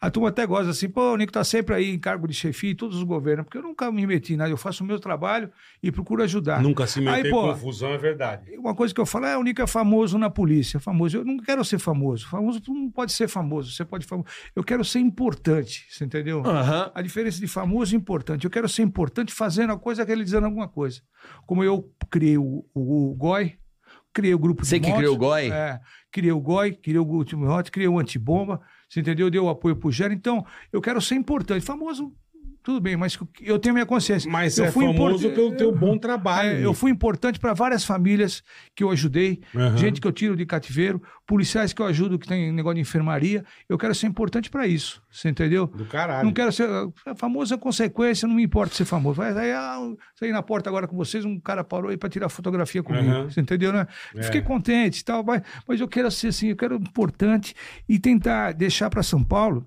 A 0.00 0.10
turma 0.10 0.28
até 0.28 0.46
gosta 0.46 0.70
assim, 0.70 0.88
pô, 0.88 1.12
o 1.12 1.16
Nico 1.16 1.32
tá 1.32 1.44
sempre 1.44 1.74
aí 1.74 1.90
em 1.90 1.98
cargo 1.98 2.26
de 2.26 2.34
chefia 2.34 2.70
em 2.70 2.74
todos 2.74 2.96
os 2.96 3.02
governos, 3.02 3.44
porque 3.44 3.58
eu 3.58 3.62
nunca 3.62 3.90
me 3.90 4.06
meti 4.06 4.34
em 4.34 4.36
nada, 4.36 4.50
eu 4.50 4.56
faço 4.56 4.82
o 4.82 4.86
meu 4.86 4.98
trabalho 4.98 5.50
e 5.82 5.90
procuro 5.90 6.22
ajudar. 6.22 6.62
Nunca 6.62 6.86
se 6.86 7.00
meter 7.00 7.26
Aí, 7.26 7.30
em 7.30 7.30
confusão, 7.30 7.92
é 7.92 7.98
verdade. 7.98 8.56
Uma 8.58 8.74
coisa 8.74 8.92
que 8.94 9.00
eu 9.00 9.06
falo 9.06 9.26
é, 9.26 9.36
o 9.36 9.42
Nico 9.42 9.62
é 9.62 9.66
famoso 9.66 10.18
na 10.18 10.30
polícia, 10.30 10.80
famoso. 10.80 11.18
Eu 11.18 11.24
não 11.24 11.38
quero 11.38 11.64
ser 11.64 11.78
famoso. 11.78 12.28
Famoso 12.28 12.60
tu 12.60 12.72
não 12.74 12.90
pode 12.90 13.12
ser 13.12 13.28
famoso, 13.28 13.72
você 13.72 13.84
pode 13.84 14.06
famoso. 14.06 14.28
Eu 14.54 14.64
quero 14.64 14.84
ser 14.84 14.98
importante, 14.98 15.86
você 15.90 16.04
entendeu? 16.04 16.42
Aham. 16.44 16.90
A 16.94 17.02
diferença 17.02 17.40
de 17.40 17.46
famoso 17.46 17.94
e 17.94 17.96
importante. 17.96 18.44
Eu 18.44 18.50
quero 18.50 18.68
ser 18.68 18.82
importante 18.82 19.32
fazendo 19.32 19.72
a 19.72 19.78
coisa, 19.78 20.04
realizando 20.04 20.46
alguma 20.46 20.68
coisa. 20.68 21.00
Como 21.46 21.62
eu 21.64 21.90
criei 22.10 22.38
o, 22.38 22.64
o, 22.74 23.12
o 23.12 23.14
GOI, 23.14 23.56
criei 24.12 24.34
o 24.34 24.38
grupo 24.38 24.62
de 24.62 24.68
Você 24.68 24.80
que 24.80 24.88
motos, 24.88 24.98
criou 24.98 25.14
o 25.14 25.18
GOI? 25.18 25.50
É, 25.50 25.80
criei 26.10 26.32
o 26.32 26.40
GOI, 26.40 26.72
criei 26.72 26.98
o 26.98 27.06
último 27.06 27.48
Hot, 27.48 27.70
criei 27.70 27.88
o 27.88 27.98
Antibomba, 27.98 28.60
você 28.88 29.00
entendeu? 29.00 29.30
Deu 29.30 29.48
apoio 29.48 29.76
pro 29.76 29.90
Gero. 29.90 30.12
Então, 30.12 30.44
eu 30.72 30.80
quero 30.80 31.00
ser 31.00 31.14
importante. 31.14 31.64
Famoso, 31.64 32.12
tudo 32.68 32.82
bem, 32.82 32.98
mas 32.98 33.18
eu 33.40 33.58
tenho 33.58 33.72
minha 33.72 33.86
consciência. 33.86 34.30
Mas 34.30 34.58
eu 34.58 34.66
é 34.66 34.70
famoso 34.70 34.92
importante- 35.26 35.34
pelo 35.34 35.56
teu 35.56 35.74
bom 35.74 35.96
trabalho. 35.96 36.50
É, 36.50 36.62
eu 36.66 36.74
fui 36.74 36.90
importante 36.90 37.38
para 37.38 37.54
várias 37.54 37.82
famílias 37.82 38.42
que 38.76 38.84
eu 38.84 38.90
ajudei, 38.90 39.40
Aham. 39.56 39.74
gente 39.78 40.02
que 40.02 40.06
eu 40.06 40.12
tiro 40.12 40.36
de 40.36 40.44
cativeiro, 40.44 41.02
policiais 41.26 41.72
que 41.72 41.80
eu 41.80 41.86
ajudo 41.86 42.18
que 42.18 42.28
tem 42.28 42.52
negócio 42.52 42.74
de 42.74 42.82
enfermaria. 42.82 43.42
Eu 43.70 43.78
quero 43.78 43.94
ser 43.94 44.06
importante 44.06 44.50
para 44.50 44.66
isso, 44.66 45.02
você 45.10 45.30
entendeu? 45.30 45.66
Do 45.66 45.86
caralho. 45.86 46.26
Não 46.26 46.32
quero 46.32 46.52
ser 46.52 46.68
a 47.06 47.14
famosa 47.14 47.56
consequência, 47.56 48.28
não 48.28 48.34
me 48.34 48.42
importa 48.42 48.74
ser 48.74 48.84
famoso. 48.84 49.16
Vai 49.16 49.32
aí, 49.34 49.52
ah, 49.52 49.78
saí 50.14 50.30
na 50.30 50.42
porta 50.42 50.68
agora 50.68 50.86
com 50.86 50.94
vocês, 50.94 51.24
um 51.24 51.40
cara 51.40 51.64
parou 51.64 51.90
aí 51.90 51.96
para 51.96 52.10
tirar 52.10 52.28
fotografia 52.28 52.82
comigo. 52.82 53.08
Aham. 53.08 53.30
Você 53.30 53.40
entendeu, 53.40 53.72
né? 53.72 53.86
É. 54.14 54.22
Fiquei 54.24 54.42
contente 54.42 55.00
e 55.00 55.04
tal, 55.04 55.24
mas, 55.24 55.40
mas 55.66 55.80
eu 55.80 55.88
quero 55.88 56.10
ser 56.10 56.28
assim, 56.28 56.48
eu 56.48 56.56
quero 56.56 56.74
importante 56.74 57.54
e 57.88 57.98
tentar 57.98 58.52
deixar 58.52 58.90
para 58.90 59.02
São 59.02 59.24
Paulo 59.24 59.66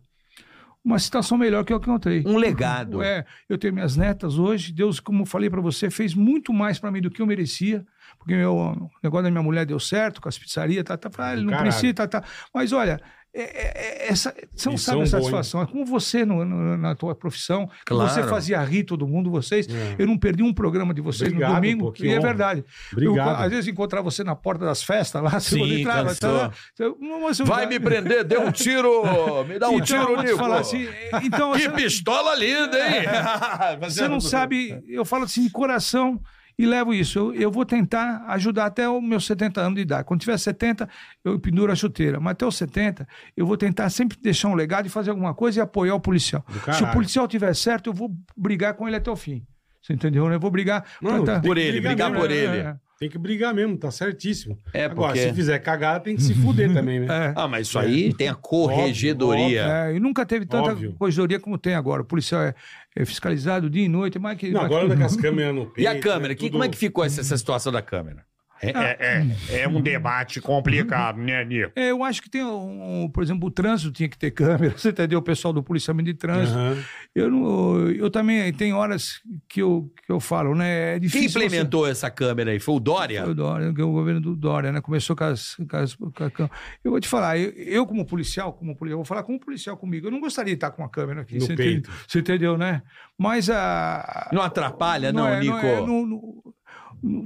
uma 0.84 0.98
situação 1.00 1.38
melhor 1.38 1.64
que 1.64 1.72
eu 1.72 1.78
encontrei. 1.78 2.24
Um 2.26 2.38
legado. 2.38 3.02
É, 3.04 3.26
eu 3.48 3.58
tenho 3.58 3.74
minhas 3.74 3.96
netas 3.96 4.38
hoje. 4.40 4.74
Deus, 4.74 5.00
como 5.00 5.22
eu 5.22 5.26
falei 5.26 5.50
para 5.50 5.62
você, 5.62 5.90
fez 5.90 6.16
muito 6.16 6.52
mais 6.52 6.80
para 6.80 6.92
mim 6.92 7.02
do 7.02 7.10
que 7.10 7.22
eu 7.22 7.28
merecia. 7.28 7.86
Porque 8.18 8.36
meu, 8.36 8.56
o 8.56 8.90
negócio 9.04 9.24
da 9.24 9.32
minha 9.32 9.44
mulher 9.44 9.66
deu 9.66 9.80
certo 9.80 10.22
com 10.22 10.30
as 10.30 10.38
pizzarias, 10.38 10.84
tá, 10.84 10.98
tá, 10.98 11.10
ah, 11.18 11.34
ele 11.34 11.44
não 11.44 11.52
caralho. 11.52 11.70
precisa, 11.72 11.94
tá, 11.94 12.08
tá. 12.08 12.24
Mas 12.54 12.72
olha, 12.72 13.00
é- 13.34 13.42
é- 13.42 13.72
é- 14.08 14.12
essa, 14.12 14.34
você 14.54 14.70
não 14.70 14.78
sabe 14.78 15.00
é 15.00 15.04
a 15.04 15.08
satisfação. 15.08 15.62
É 15.62 15.66
como 15.66 15.86
você 15.86 16.26
no- 16.26 16.44
no- 16.44 16.78
na 16.78 16.94
tua 16.96 17.16
profissão, 17.16 17.70
Claro. 17.86 18.10
você 18.12 18.24
fazia 18.24 18.62
rir 18.64 18.84
todo 18.84 19.08
mundo, 19.08 19.32
vocês. 19.32 19.68
É. 19.70 19.96
Eu 19.98 20.08
não 20.08 20.18
perdi 20.18 20.44
um 20.44 20.54
programa 20.54 20.94
de 20.94 21.02
vocês 21.02 21.30
Obrigado, 21.30 21.50
no 21.50 21.56
domingo, 21.56 21.94
pô, 21.94 22.04
e 22.04 22.10
é 22.10 22.20
verdade. 22.20 22.64
Obrigado. 22.92 23.30
Eu, 23.30 23.36
às 23.46 23.50
vezes 23.52 23.68
encontrar 23.68 24.02
você 24.02 24.24
na 24.24 24.36
porta 24.36 24.66
das 24.66 24.84
festas 24.84 25.22
lá, 25.24 25.30
você 25.40 25.56
Sim, 25.56 25.80
entrava, 25.82 26.14
tá, 26.16 26.52
eu 26.80 26.98
Vai 27.46 27.64
já- 27.64 27.70
me 27.70 27.80
prender, 27.80 28.24
dê 28.24 28.38
um 28.38 28.52
tiro, 28.52 29.04
me 29.46 29.58
dá 29.58 29.70
um 29.70 29.76
Então, 29.76 29.86
tiro, 29.86 30.22
Nico. 30.22 30.38
falar 30.38 30.60
assim, 30.60 30.88
então, 31.24 31.54
Que 31.54 31.60
você- 31.64 31.70
pistola 31.72 32.36
linda, 32.36 32.78
hein? 32.80 33.02
Você 33.82 34.08
não 34.08 34.20
sabe, 34.20 34.82
eu 34.88 35.06
falo 35.06 35.24
assim 35.24 35.44
de 35.44 35.50
coração 35.50 36.20
e 36.58 36.66
levo 36.66 36.94
isso. 36.94 37.18
Eu, 37.20 37.34
eu 37.34 37.52
vou 37.52 37.66
tentar 37.66 38.24
ajudar 38.30 38.66
até 38.66 38.88
os 38.90 39.02
meus 39.04 39.26
70 39.26 39.62
anos 39.62 39.76
de 39.76 39.82
idade. 39.82 40.04
Quando 40.06 40.20
tiver 40.22 40.38
70, 40.38 40.88
eu 41.24 41.40
penduro 41.40 41.72
a 41.72 41.76
chuteira. 41.76 42.20
Mas 42.20 42.32
até 42.34 42.46
os 42.46 42.56
70, 42.58 43.08
eu 43.36 43.46
vou 43.46 43.58
tentar 43.58 43.90
sempre 43.90 44.18
deixar 44.22 44.48
um 44.50 44.54
legado 44.56 44.86
e 44.86 44.90
fazer 44.90 45.10
alguma 45.12 45.34
coisa 45.34 45.60
e 45.60 45.62
apoiar 45.62 45.96
o 45.96 46.00
policial. 46.00 46.46
Se 46.74 46.84
o 46.84 46.92
policial 46.92 47.28
tiver 47.28 47.54
certo, 47.56 47.90
eu 47.90 47.94
vou 47.94 48.12
brigar 48.38 48.74
com 48.76 48.88
ele 48.88 48.98
até 48.98 49.10
o 49.12 49.16
fim. 49.16 49.46
Você 49.82 49.94
entendeu? 49.94 50.30
né? 50.30 50.36
Eu 50.36 50.40
vou 50.40 50.52
brigar. 50.52 50.86
Não, 51.02 51.24
pra 51.24 51.36
tá- 51.36 51.42
Por 51.42 51.58
ele, 51.58 51.82
brigar 51.82 52.10
mesmo, 52.12 52.24
por 52.24 52.32
É, 52.32 52.36
ele. 52.36 52.58
é, 52.60 52.76
Tem 53.02 53.10
que 53.10 53.18
brigar 53.18 53.52
mesmo, 53.52 53.76
tá 53.80 53.90
certíssimo. 53.90 54.60
É, 54.72 54.86
Agora, 54.86 55.14
porque- 55.14 55.28
se 55.30 55.34
fizer 55.34 55.58
cagada, 55.58 56.02
tem 56.02 56.16
que 56.16 56.22
se 56.22 56.36
fuder 56.36 56.70
também, 56.72 57.00
né? 57.00 57.08
é. 57.10 57.34
Ah, 57.36 57.48
mas 57.48 57.66
isso 57.68 57.80
aí 57.80 58.14
tem 58.14 58.30
a 58.30 58.36
corregedoria. 58.36 59.66
É, 59.88 59.96
e 59.96 60.00
nunca 60.00 60.24
teve 60.24 60.46
tanta 60.46 60.70
Óbvio. 60.74 60.94
corredoria 61.00 61.40
como 61.40 61.58
tem 61.58 61.74
agora. 61.74 62.04
O 62.04 62.06
policial 62.06 62.44
é, 62.44 62.54
é 62.96 63.04
fiscalizado 63.04 63.72
dia 63.72 63.84
e 63.86 63.90
noite. 63.90 64.20
Mas 64.20 64.38
que, 64.38 64.52
Não, 64.52 64.62
agora 64.62 64.86
anda 64.86 64.96
com 64.96 65.04
as 65.04 65.16
câmeras 65.18 65.56
no 65.56 65.66
peito. 65.66 65.82
E 65.82 65.88
a 65.88 66.00
câmera? 66.00 66.30
né, 66.30 66.36
Que, 66.36 66.42
tudo- 66.46 66.52
como 66.52 66.64
é 66.64 66.70
que 66.70 66.78
ficou 66.78 67.04
essa, 67.04 67.22
essa 67.22 67.36
situação 67.36 67.72
da 67.72 67.82
câmera? 67.82 68.24
É, 68.62 68.70
é, 68.70 69.28
é, 69.50 69.62
é 69.62 69.68
um 69.68 69.82
debate 69.82 70.40
complicado, 70.40 71.18
né, 71.18 71.44
Nico? 71.44 71.72
É, 71.76 71.92
eu 71.92 72.04
acho 72.04 72.22
que 72.22 72.30
tem, 72.30 72.44
um, 72.44 73.10
por 73.12 73.24
exemplo, 73.24 73.48
o 73.48 73.52
trânsito 73.52 73.92
tinha 73.92 74.08
que 74.08 74.18
ter 74.18 74.32
câmera, 74.32 74.74
você 74.78 74.90
entendeu? 74.90 75.20
O 75.20 75.22
pessoal 75.22 75.54
do 75.54 75.64
policiamento 75.64 76.06
de 76.06 76.14
trânsito. 76.14 76.58
Aham. 76.58 76.78
Eu, 77.14 77.30
não, 77.30 77.90
eu 77.90 78.10
também, 78.10 78.54
tem 78.54 78.74
horas 78.74 79.20
que 79.50 79.62
eu, 79.62 79.92
que 80.06 80.12
eu 80.12 80.20
falo, 80.20 80.56
né? 80.56 80.92
É 80.96 81.00
Quem 81.00 81.02
difícil. 81.02 81.42
implementou 81.42 81.88
essa 81.88 82.10
câmera 82.10 82.52
aí? 82.52 82.60
Foi 82.60 82.76
o 82.76 82.78
Você... 82.78 82.84
Dória? 82.84 83.24
Foi 83.24 83.32
o 83.32 83.36
Dória, 83.36 83.74
que 83.74 83.82
é 83.82 83.84
o 83.84 83.92
governo 83.92 84.22
do 84.22 84.36
Dória, 84.36 84.72
né? 84.72 84.80
Começou 84.80 85.16
com 85.16 85.24
as. 85.26 85.56
Com 85.56 85.78
as 85.78 85.96
com 85.96 86.44
a 86.44 86.50
eu 86.84 86.92
vou 86.92 87.00
te 87.00 87.08
falar, 87.08 87.38
eu, 87.38 87.50
eu 87.52 87.86
como 87.86 88.06
policial, 88.06 88.54
como 88.54 88.76
policial, 88.76 88.94
eu 88.94 88.98
vou 89.00 89.06
falar 89.06 89.24
como 89.24 89.40
policial 89.40 89.76
comigo, 89.76 90.08
eu 90.08 90.12
não 90.12 90.20
gostaria 90.22 90.54
de 90.54 90.58
estar 90.58 90.72
com 90.72 90.82
uma 90.84 90.90
câmera 90.90 91.22
aqui. 91.22 91.36
No 91.36 91.42
você, 91.42 91.56
peito. 91.56 91.90
Entendeu? 91.90 92.02
Você 92.08 92.20
entendeu, 92.20 92.58
né? 92.58 92.82
Mas 93.18 93.50
a. 93.50 94.30
Não 94.32 94.42
atrapalha, 94.42 95.12
não, 95.12 95.28
é, 95.28 95.40
Nico? 95.40 95.58
é, 95.58 95.76
não- 95.82 95.88
não- 95.88 96.06
não- 96.08 96.54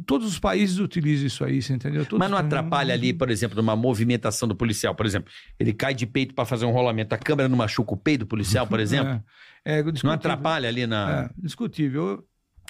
todos 0.06 0.28
os 0.28 0.40
países 0.40 0.80
utilizam 0.80 1.28
isso 1.28 1.44
aí, 1.44 1.62
você 1.62 1.74
entendeu? 1.74 2.06
Todos 2.06 2.20
Mas 2.20 2.30
não 2.32 2.38
atrapalha 2.38 2.94
ali, 2.94 3.14
por 3.14 3.30
exemplo, 3.30 3.56
numa 3.58 3.76
movimentação 3.76 4.48
do 4.48 4.56
policial. 4.56 4.96
Por 4.96 5.06
exemplo, 5.06 5.32
ele 5.60 5.74
cai 5.74 5.94
de 5.94 6.06
peito 6.06 6.34
para 6.34 6.46
fazer 6.46 6.66
um 6.66 6.72
rolamento. 6.72 7.14
A 7.14 7.18
câmera 7.18 7.50
não 7.50 7.58
machuca 7.58 7.94
o 7.94 7.98
peito 7.98 8.22
do 8.22 8.28
policial, 8.28 8.66
por 8.66 8.80
exemplo? 8.82 9.22
É, 9.66 9.80
é, 9.80 9.84
Não 10.04 10.12
atrapalha 10.12 10.70
ali 10.70 10.88
na. 10.88 11.26
É, 11.26 11.30
discutível. 11.42 12.24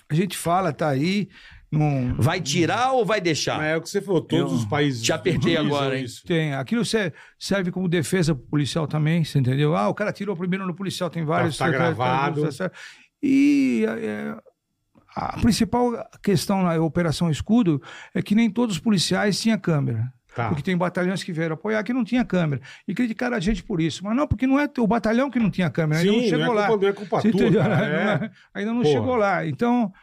A 0.10 0.14
gente 0.16 0.38
fala, 0.38 0.72
tá 0.74 0.90
aí. 0.90 1.30
Não, 1.72 2.16
Vai 2.18 2.40
tirar 2.40 2.92
ou 2.94 3.04
vai 3.06 3.20
deixar? 3.20 3.58
Mas 3.58 3.68
é 3.68 3.76
o 3.76 3.82
que 3.82 3.90
você 3.90 4.02
falou, 4.02 4.22
todos 4.22 4.52
Eu 4.54 4.58
os 4.60 4.66
países. 4.66 5.10
apertei 5.10 5.54
utilizam 5.58 5.66
agora, 5.66 5.98
hein? 5.98 6.06
Isso. 6.06 6.24
Tem. 6.26 6.54
Aquilo 6.54 6.86
se- 6.86 7.12
serve 7.38 7.70
como 7.72 7.90
defesa 7.90 8.34
pro 8.34 8.46
policial 8.46 8.88
também, 8.88 9.24
você 9.26 9.40
entendeu? 9.40 9.76
Ah, 9.76 9.90
o 9.90 9.94
cara 9.94 10.14
tirou 10.14 10.38
primeiro 10.38 10.66
no 10.66 10.74
policial, 10.76 11.10
tem 11.10 11.26
vários. 11.26 11.58
tá 11.58 11.70
gravado. 11.70 12.48
E 13.22 13.84
é, 13.88 14.38
a 15.16 15.40
principal 15.40 15.92
questão 16.22 16.62
na 16.64 16.76
Operação 16.82 17.30
Escudo 17.32 17.82
é 18.14 18.22
que 18.22 18.36
nem 18.36 18.50
todos 18.50 18.76
os 18.76 18.82
policiais 18.82 19.40
tinham 19.40 19.58
câmera. 19.58 20.12
Tá. 20.36 20.50
Porque 20.50 20.62
tem 20.62 20.76
batalhões 20.76 21.24
que 21.24 21.32
vieram 21.32 21.54
apoiar 21.54 21.82
que 21.82 21.94
não 21.94 22.04
tinha 22.04 22.26
câmera. 22.26 22.62
E 22.86 22.94
criticaram 22.94 23.38
a 23.38 23.40
gente 23.40 23.64
por 23.64 23.80
isso. 23.80 24.04
Mas 24.04 24.14
não, 24.18 24.28
porque 24.28 24.46
não 24.46 24.60
é 24.60 24.70
o 24.80 24.86
batalhão 24.86 25.32
que 25.32 25.40
não 25.40 25.50
tinha 25.50 25.70
câmera. 25.70 26.02
Ainda 26.02 26.12
Sim, 26.12 26.22
não 26.24 26.28
chegou 26.30 26.46
não 26.48 26.54
é 26.54 26.56
lá. 26.56 26.68
culpa, 26.68 26.82
não 26.84 26.90
é 26.90 26.94
culpa 26.94 27.22
tua, 27.22 27.50
Não 27.50 27.72
é- 27.74 28.32
Ainda 28.54 28.74
não 28.74 28.82
Porra. 28.82 28.94
chegou 28.94 29.16
lá. 29.16 29.46
Então, 29.48 29.94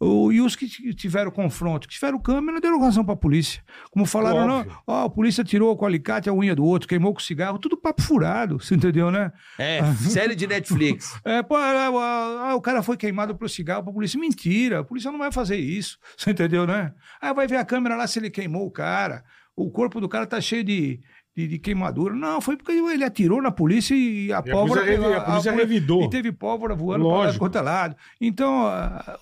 o- 0.00 0.32
e 0.32 0.40
os 0.40 0.56
que 0.56 0.66
tiveram 0.94 1.30
confronto, 1.30 1.86
que 1.86 1.94
tiveram 1.94 2.18
câmera, 2.18 2.60
deram 2.60 2.80
razão 2.80 3.04
para 3.04 3.14
a 3.14 3.16
polícia. 3.16 3.62
Como 3.90 4.04
falaram, 4.04 4.46
não, 4.46 4.58
Óbvio. 4.60 4.78
ó, 4.86 5.04
a 5.04 5.10
polícia 5.10 5.44
tirou 5.44 5.76
com 5.76 5.84
o 5.84 5.88
alicate 5.88 6.28
a 6.28 6.32
unha 6.32 6.54
do 6.56 6.64
outro, 6.64 6.88
queimou 6.88 7.14
com 7.14 7.20
cigarro, 7.20 7.58
tudo 7.58 7.76
papo 7.76 8.02
furado, 8.02 8.58
você 8.58 8.74
entendeu, 8.74 9.10
né? 9.10 9.32
É, 9.58 9.80
série 10.10 10.34
de 10.34 10.46
Netflix. 10.46 11.18
É, 11.24 11.42
pô, 11.42 11.54
ah, 11.56 11.88
ah, 11.88 12.48
ah, 12.50 12.54
o 12.56 12.60
cara 12.60 12.82
foi 12.82 12.96
queimado 12.96 13.36
pelo 13.36 13.48
cigarro 13.48 13.84
pra 13.84 13.92
polícia. 13.92 14.18
Mentira, 14.18 14.80
a 14.80 14.84
polícia 14.84 15.10
não 15.12 15.18
vai 15.18 15.30
fazer 15.30 15.56
isso, 15.56 15.98
você 16.16 16.30
entendeu, 16.32 16.66
né? 16.66 16.92
Ah, 17.20 17.32
vai 17.32 17.46
ver 17.46 17.56
a 17.56 17.64
câmera 17.64 17.94
lá 17.96 18.06
se 18.06 18.18
ele 18.18 18.30
queimou 18.30 18.66
o 18.66 18.70
cara. 18.70 19.22
O 19.54 19.70
corpo 19.70 20.00
do 20.00 20.08
cara 20.08 20.26
tá 20.26 20.40
cheio 20.40 20.64
de, 20.64 20.98
de, 21.36 21.48
de 21.48 21.58
queimadura. 21.58 22.14
Não, 22.14 22.40
foi 22.40 22.56
porque 22.56 22.72
ele 22.72 23.04
atirou 23.04 23.40
na 23.40 23.50
polícia 23.50 23.94
e 23.94 24.32
a 24.32 24.38
a 24.38 24.42
pólvora... 24.42 24.82
polícia 24.82 25.00
revi- 25.02 25.14
a 25.14 25.20
polícia 25.20 25.52
revidou. 25.52 26.04
E 26.04 26.10
teve 26.10 26.32
pólvora 26.32 26.74
voando 26.74 27.04
Lógico. 27.04 27.50
é 27.56 27.60
lado. 27.60 27.96
Então, 28.20 28.70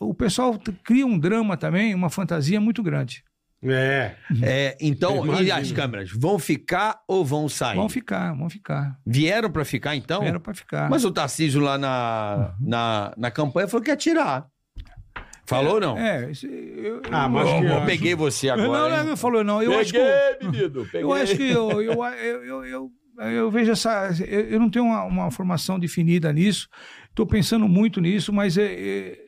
o 0.01 0.13
pessoal 0.15 0.59
cria 0.85 1.07
um 1.07 1.19
drama 1.19 1.57
também, 1.57 1.95
uma 1.95 2.11
fantasia 2.11 2.61
muito 2.61 2.83
grande. 2.83 3.23
É. 3.63 4.15
É, 4.43 4.77
então, 4.81 5.43
e 5.43 5.53
as 5.53 5.71
câmeras? 5.71 6.11
Vão 6.11 6.39
ficar 6.39 7.01
ou 7.07 7.23
vão 7.25 7.47
sair? 7.47 7.77
Vão 7.77 7.91
ficar, 7.91 8.35
vão 8.35 8.49
ficar. 8.49 8.97
Vieram 9.07 9.51
para 9.51 9.65
ficar, 9.67 9.95
então? 9.95 10.23
Era 10.23 10.41
para 10.41 10.55
ficar. 10.55 10.89
Mas 10.89 11.05
o 11.05 11.11
Tarcísio 11.11 11.61
lá 11.61 11.77
na, 11.77 12.55
na, 12.59 13.13
na 13.19 13.31
campanha 13.31 13.69
falou 13.69 13.85
que 13.85 13.91
ia 13.91 13.97
tirar. 13.97 14.47
Falou 15.51 15.75
ou 15.75 15.81
não? 15.81 15.99
É, 15.99 16.31
isso- 16.31 16.47
eu, 16.47 17.03
Ah, 17.11 17.29
mas 17.29 17.49
Eu, 17.49 17.61
que 17.61 17.67
eu 17.67 17.77
acho- 17.77 17.87
peguei 17.87 18.15
você 18.15 18.49
eu- 18.49 18.55
agora. 18.55 18.89
não, 18.89 18.99
hein? 19.01 19.07
não, 19.07 19.17
falou 19.17 19.45
não. 19.45 19.63
Eu 19.63 19.79
acho 19.79 19.93
que 19.93 19.99
Peguei, 19.99 20.51
menino. 20.51 20.85
Peguei. 20.87 21.03
Eu 21.03 21.13
acho 21.13 21.37
que 21.37 21.43
eu, 21.51 21.83
eu, 21.83 22.05
eu, 22.05 22.45
eu, 22.45 22.65
eu, 22.65 22.93
eu 23.31 23.51
vejo 23.51 23.73
essa. 23.73 24.11
Eu, 24.27 24.41
eu 24.51 24.61
não 24.61 24.71
tenho 24.71 24.85
uma, 24.87 25.05
uma 25.05 25.31
formação 25.31 25.79
definida 25.79 26.33
nisso, 26.33 26.69
estou 27.11 27.27
pensando 27.27 27.69
muito 27.69 28.01
nisso, 28.01 28.33
mas 28.33 28.57
é, 28.57 28.73
é, 28.73 29.19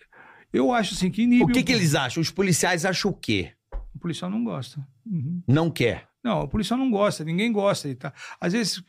eu 0.53 0.73
acho 0.73 0.95
assim 0.95 1.11
que 1.11 1.27
nível. 1.27 1.47
O 1.47 1.51
que, 1.51 1.63
que 1.63 1.73
eles 1.73 1.95
acham? 1.95 2.21
Os 2.21 2.31
policiais 2.31 2.85
acham 2.85 3.11
o 3.11 3.15
quê? 3.15 3.53
O 3.95 3.99
policial 3.99 4.31
não 4.31 4.43
gosta. 4.43 4.81
Uhum. 5.07 5.43
Não 5.47 5.71
quer. 5.71 6.09
Não, 6.25 6.43
o 6.43 6.49
policial 6.49 6.79
não 6.79 6.89
gosta, 6.91 7.25
ninguém 7.25 7.51
gosta. 7.53 7.93
Tá. 7.97 8.13
Às 8.41 8.53
vezes 8.53 8.81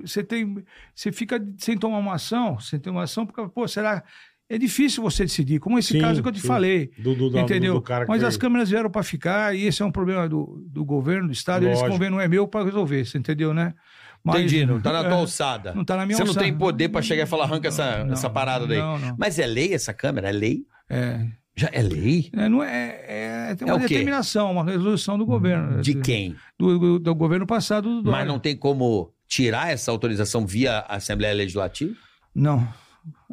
você 0.00 0.24
tem. 0.24 0.64
Você 0.94 1.12
fica 1.12 1.38
sem 1.58 1.76
tomar 1.76 1.98
uma 1.98 2.14
ação, 2.14 2.58
sem 2.58 2.80
ter 2.80 2.88
uma 2.90 3.02
ação, 3.02 3.26
porque, 3.26 3.46
pô, 3.54 3.68
será. 3.68 4.02
É 4.54 4.58
difícil 4.58 5.02
você 5.02 5.24
decidir, 5.24 5.58
como 5.58 5.78
esse 5.78 5.92
Sim, 5.94 6.00
caso 6.00 6.22
que 6.22 6.28
eu 6.28 6.32
te 6.32 6.40
sim. 6.40 6.46
falei. 6.46 6.90
Do, 6.98 7.14
do, 7.14 7.30
do, 7.30 7.38
entendeu? 7.38 7.74
do 7.74 7.82
cara 7.82 8.04
que 8.04 8.10
Mas 8.10 8.22
as 8.22 8.36
câmeras 8.36 8.70
vieram 8.70 8.88
para 8.88 9.02
ficar 9.02 9.54
e 9.56 9.64
esse 9.66 9.82
é 9.82 9.84
um 9.84 9.90
problema 9.90 10.28
do, 10.28 10.64
do 10.68 10.84
governo, 10.84 11.26
do 11.28 11.32
Estado. 11.32 11.64
Eles 11.64 11.78
Lógico. 11.78 11.90
convêm, 11.92 12.10
não 12.10 12.20
é 12.20 12.28
meu 12.28 12.46
para 12.46 12.64
resolver, 12.64 13.04
você 13.04 13.18
entendeu, 13.18 13.52
né? 13.52 13.74
Mas- 14.22 14.36
Entendi, 14.36 14.64
não 14.64 14.80
tá 14.80 14.92
na 14.92 15.02
tua 15.02 15.12
É. 15.16 15.20
alçada. 15.20 15.74
Não 15.74 15.84
tá 15.84 15.96
na 15.96 16.06
minha 16.06 16.16
Você 16.16 16.22
não 16.22 16.28
alçada. 16.30 16.46
tem 16.46 16.56
poder 16.56 16.88
pra 16.88 17.02
chegar 17.02 17.24
e 17.24 17.26
falar, 17.26 17.44
arranca 17.44 17.68
essa, 17.68 18.04
Não, 18.04 18.12
essa 18.12 18.30
parada 18.30 18.66
daí. 18.66 18.78
não, 18.78 18.98
não. 18.98 19.16
Mas 19.18 19.38
é 19.40 19.46
lei 19.46 19.74
essa 19.74 19.92
câmera? 19.92 20.28
É 20.30 20.32
lei? 20.32 20.64
É, 20.88 21.26
Já 21.56 21.68
é 21.72 21.82
lei? 21.82 22.30
é, 22.32 22.48
não 22.48 22.62
é, 22.62 23.00
é, 23.50 23.54
tem 23.56 23.68
É 23.68 23.72
uma 23.72 23.76
o 23.78 23.80
quê? 23.82 23.88
determinação, 23.88 24.52
uma 24.52 24.64
resolução 24.64 25.18
do 25.18 25.26
governo. 25.26 25.82
De 25.82 25.94
quem? 25.96 26.36
Do, 26.58 26.78
do, 26.78 26.98
do 27.00 27.14
governo 27.14 27.46
passado 27.46 27.88
do 27.88 28.02
Dória. 28.02 28.18
Mas 28.20 28.26
não 28.28 28.38
tem 28.38 28.56
como 28.56 29.12
tirar 29.26 29.70
essa 29.72 29.90
autorização 29.90 30.46
via 30.46 30.80
Assembleia 30.88 31.34
Legislativa? 31.34 31.92
Não. 32.34 32.66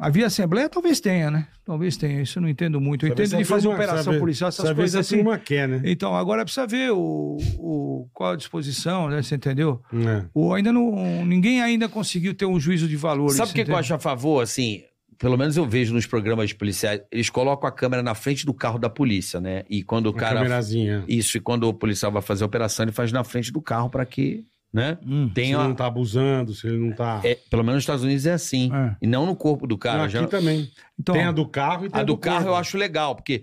Havia 0.04 0.26
Assembleia? 0.26 0.68
Talvez 0.68 0.98
tenha, 1.00 1.30
né? 1.30 1.46
Talvez 1.64 1.96
tenha. 1.96 2.20
Isso 2.22 2.38
eu 2.38 2.42
não 2.42 2.48
entendo 2.48 2.80
muito. 2.80 3.06
Eu 3.06 3.10
Sabe 3.10 3.22
entendo 3.22 3.38
de 3.38 3.44
fazer 3.44 3.68
turma- 3.68 3.76
operação 3.78 4.04
sabe- 4.04 4.18
policial, 4.18 4.48
essas 4.48 4.66
sabe 4.66 4.76
coisas 4.80 5.00
assim. 5.06 5.16
turma 5.16 5.38
quer, 5.38 5.68
né? 5.68 5.80
Então, 5.84 6.14
agora 6.16 6.42
precisa 6.44 6.66
ver 6.66 6.90
o, 6.92 7.36
o, 7.58 8.08
qual 8.12 8.32
a 8.32 8.36
disposição, 8.36 9.08
né? 9.08 9.22
Você 9.22 9.36
entendeu? 9.36 9.80
É. 9.94 10.24
O, 10.34 10.52
ainda 10.52 10.72
não, 10.72 11.24
ninguém 11.24 11.62
ainda 11.62 11.88
conseguiu 11.88 12.34
ter 12.34 12.46
um 12.46 12.58
juízo 12.58 12.88
de 12.88 12.96
valor. 12.96 13.30
Sabe 13.30 13.52
o 13.52 13.54
que, 13.54 13.64
que 13.64 13.70
eu 13.70 13.76
acho 13.76 13.94
a 13.94 13.98
favor, 13.98 14.42
assim? 14.42 14.82
Pelo 15.18 15.38
menos 15.38 15.56
eu 15.56 15.64
vejo 15.64 15.94
nos 15.94 16.04
programas 16.04 16.52
policiais, 16.52 17.00
eles 17.08 17.30
colocam 17.30 17.68
a 17.68 17.70
câmera 17.70 18.02
na 18.02 18.12
frente 18.12 18.44
do 18.44 18.52
carro 18.52 18.76
da 18.76 18.90
polícia, 18.90 19.40
né? 19.40 19.62
E 19.70 19.84
quando 19.84 20.06
o 20.06 20.10
Uma 20.10 20.18
cara. 20.18 20.38
câmerazinha. 20.38 21.04
Isso, 21.06 21.36
e 21.36 21.40
quando 21.40 21.62
o 21.68 21.72
policial 21.72 22.10
vai 22.10 22.20
fazer 22.22 22.42
a 22.42 22.46
operação, 22.46 22.84
ele 22.84 22.90
faz 22.90 23.12
na 23.12 23.22
frente 23.22 23.52
do 23.52 23.62
carro 23.62 23.88
pra 23.88 24.04
que, 24.04 24.42
né? 24.72 24.98
Hum. 25.04 25.28
Tem 25.34 25.46
se 25.46 25.50
ele 25.52 25.60
a- 25.60 25.68
não 25.68 25.74
tá 25.74 25.86
abusando, 25.86 26.54
se 26.54 26.66
ele 26.66 26.78
não 26.78 26.94
tá... 26.94 27.20
é, 27.24 27.34
pelo 27.50 27.62
menos 27.62 27.76
nos 27.76 27.82
Estados 27.82 28.02
Unidos 28.04 28.24
é 28.26 28.32
assim. 28.32 28.70
É. 28.74 28.96
E 29.02 29.06
não 29.06 29.26
no 29.26 29.36
corpo 29.36 29.66
do 29.66 29.76
cara. 29.76 29.98
Não, 30.02 30.08
já- 30.08 30.20
aqui 30.22 30.30
também. 30.30 30.70
Então, 30.98 31.14
tem 31.14 31.24
a 31.24 31.32
do 31.32 31.46
carro 31.46 31.86
e 31.86 31.90
tem 31.90 32.00
A 32.00 32.04
do 32.04 32.16
carro 32.16 32.36
corpo. 32.38 32.50
eu 32.50 32.56
acho 32.56 32.78
legal, 32.78 33.14
porque 33.14 33.42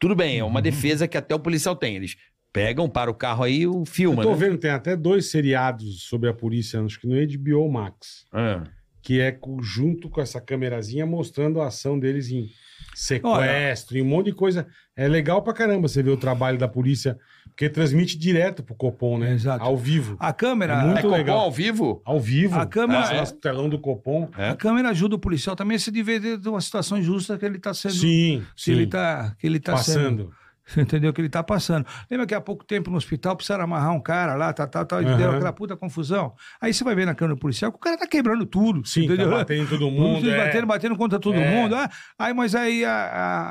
tudo 0.00 0.14
bem, 0.16 0.38
é 0.38 0.42
Uhum. 0.42 0.50
uma 0.50 0.60
defesa 0.62 1.06
que 1.08 1.16
até 1.16 1.34
o 1.34 1.38
policial 1.40 1.76
tem. 1.76 1.96
Eles 1.96 2.16
pegam, 2.52 2.88
para 2.88 3.10
o 3.10 3.14
carro 3.14 3.44
aí 3.44 3.60
e 3.60 3.66
o 3.66 3.84
filma, 3.84 4.22
Eu 4.22 4.28
tô 4.28 4.32
né? 4.34 4.46
vendo, 4.46 4.58
tem 4.58 4.70
até 4.70 4.96
dois 4.96 5.30
seriados 5.30 6.02
sobre 6.04 6.28
a 6.28 6.32
polícia, 6.34 6.80
acho 6.82 6.98
que 7.00 7.06
no 7.06 7.14
HBO 7.14 7.70
Max, 7.70 8.24
É. 8.34 8.62
que 9.06 9.20
é 9.20 9.38
junto 9.62 10.10
com 10.10 10.20
essa 10.20 10.40
câmerazinha 10.40 11.06
mostrando 11.06 11.60
a 11.60 11.68
ação 11.68 11.96
deles 11.96 12.28
em 12.28 12.48
sequestro, 12.92 13.96
em 13.96 14.02
um 14.02 14.04
monte 14.04 14.26
de 14.26 14.32
coisa. 14.32 14.66
É 14.96 15.06
legal 15.06 15.42
pra 15.42 15.52
caramba 15.52 15.86
você 15.86 16.02
ver 16.02 16.10
o 16.10 16.16
trabalho 16.16 16.58
da 16.58 16.66
polícia, 16.66 17.16
porque 17.48 17.68
transmite 17.68 18.18
direto 18.18 18.64
pro 18.64 18.74
Copom, 18.74 19.16
né? 19.16 19.32
Exato. 19.32 19.62
Ao 19.62 19.76
vivo. 19.76 20.16
a 20.18 20.32
câmera. 20.32 20.72
É 20.80 20.84
muito 20.84 20.98
É 20.98 21.02
Copom 21.02 21.14
legal. 21.16 21.38
ao 21.38 21.52
vivo? 21.52 22.02
Ao 22.04 22.18
vivo. 22.18 22.58
A 22.58 22.66
câmera- 22.66 23.08
Ah, 23.10 23.14
nossa, 23.14 23.36
telão 23.36 23.68
do 23.68 23.78
Copom. 23.78 24.28
É. 24.36 24.48
A 24.48 24.56
câmera 24.56 24.88
ajuda 24.90 25.14
o 25.14 25.18
policial 25.20 25.54
também 25.54 25.76
a 25.76 25.78
se 25.80 25.92
dividir 25.92 26.36
de 26.36 26.48
uma 26.48 26.60
situação 26.60 26.98
injusta 26.98 27.38
que 27.38 27.44
ele 27.46 27.58
está 27.58 27.72
sendo. 27.72 27.94
Sim, 27.94 28.42
Se 28.56 28.64
sim. 28.64 28.72
ele 28.72 28.84
está 28.84 29.36
que 29.38 29.46
ele 29.46 29.60
tá 29.60 29.76
sendo, 29.76 29.98
Passando. 30.26 30.32
Você 30.66 30.80
entendeu 30.82 31.12
que 31.12 31.20
ele 31.20 31.28
tá 31.28 31.42
passando. 31.42 31.86
Lembra 32.10 32.26
que 32.26 32.34
há 32.34 32.40
pouco 32.40 32.64
tempo 32.64 32.90
no 32.90 32.96
hospital 32.96 33.36
precisaram 33.36 33.64
amarrar 33.64 33.92
um 33.92 34.00
cara 34.00 34.34
lá, 34.34 34.52
tá, 34.52 34.66
tá, 34.66 34.84
tá, 34.84 35.00
e 35.00 35.04
deu 35.16 35.30
aquela 35.30 35.52
puta 35.52 35.76
confusão. 35.76 36.34
Aí 36.60 36.74
você 36.74 36.82
vai 36.82 36.94
ver 36.94 37.06
na 37.06 37.14
câmera 37.14 37.38
policial 37.38 37.70
que 37.70 37.76
o 37.78 37.80
cara 37.80 37.96
tá 37.96 38.06
quebrando 38.06 38.44
tudo. 38.44 38.84
Sim, 38.86 39.04
entendeu? 39.04 39.30
tá 39.30 39.36
batendo 39.38 39.62
em 39.62 39.66
todo 39.66 39.90
mundo. 39.90 40.28
É. 40.30 40.36
batendo, 40.46 40.66
batendo 40.66 40.96
contra 40.96 41.18
todo 41.18 41.36
É. 41.36 41.50
mundo. 41.54 41.74
Ah, 41.74 41.88
aí, 42.18 42.34
mas 42.34 42.54
aí 42.54 42.84
a, 42.84 42.90
a, 42.92 43.42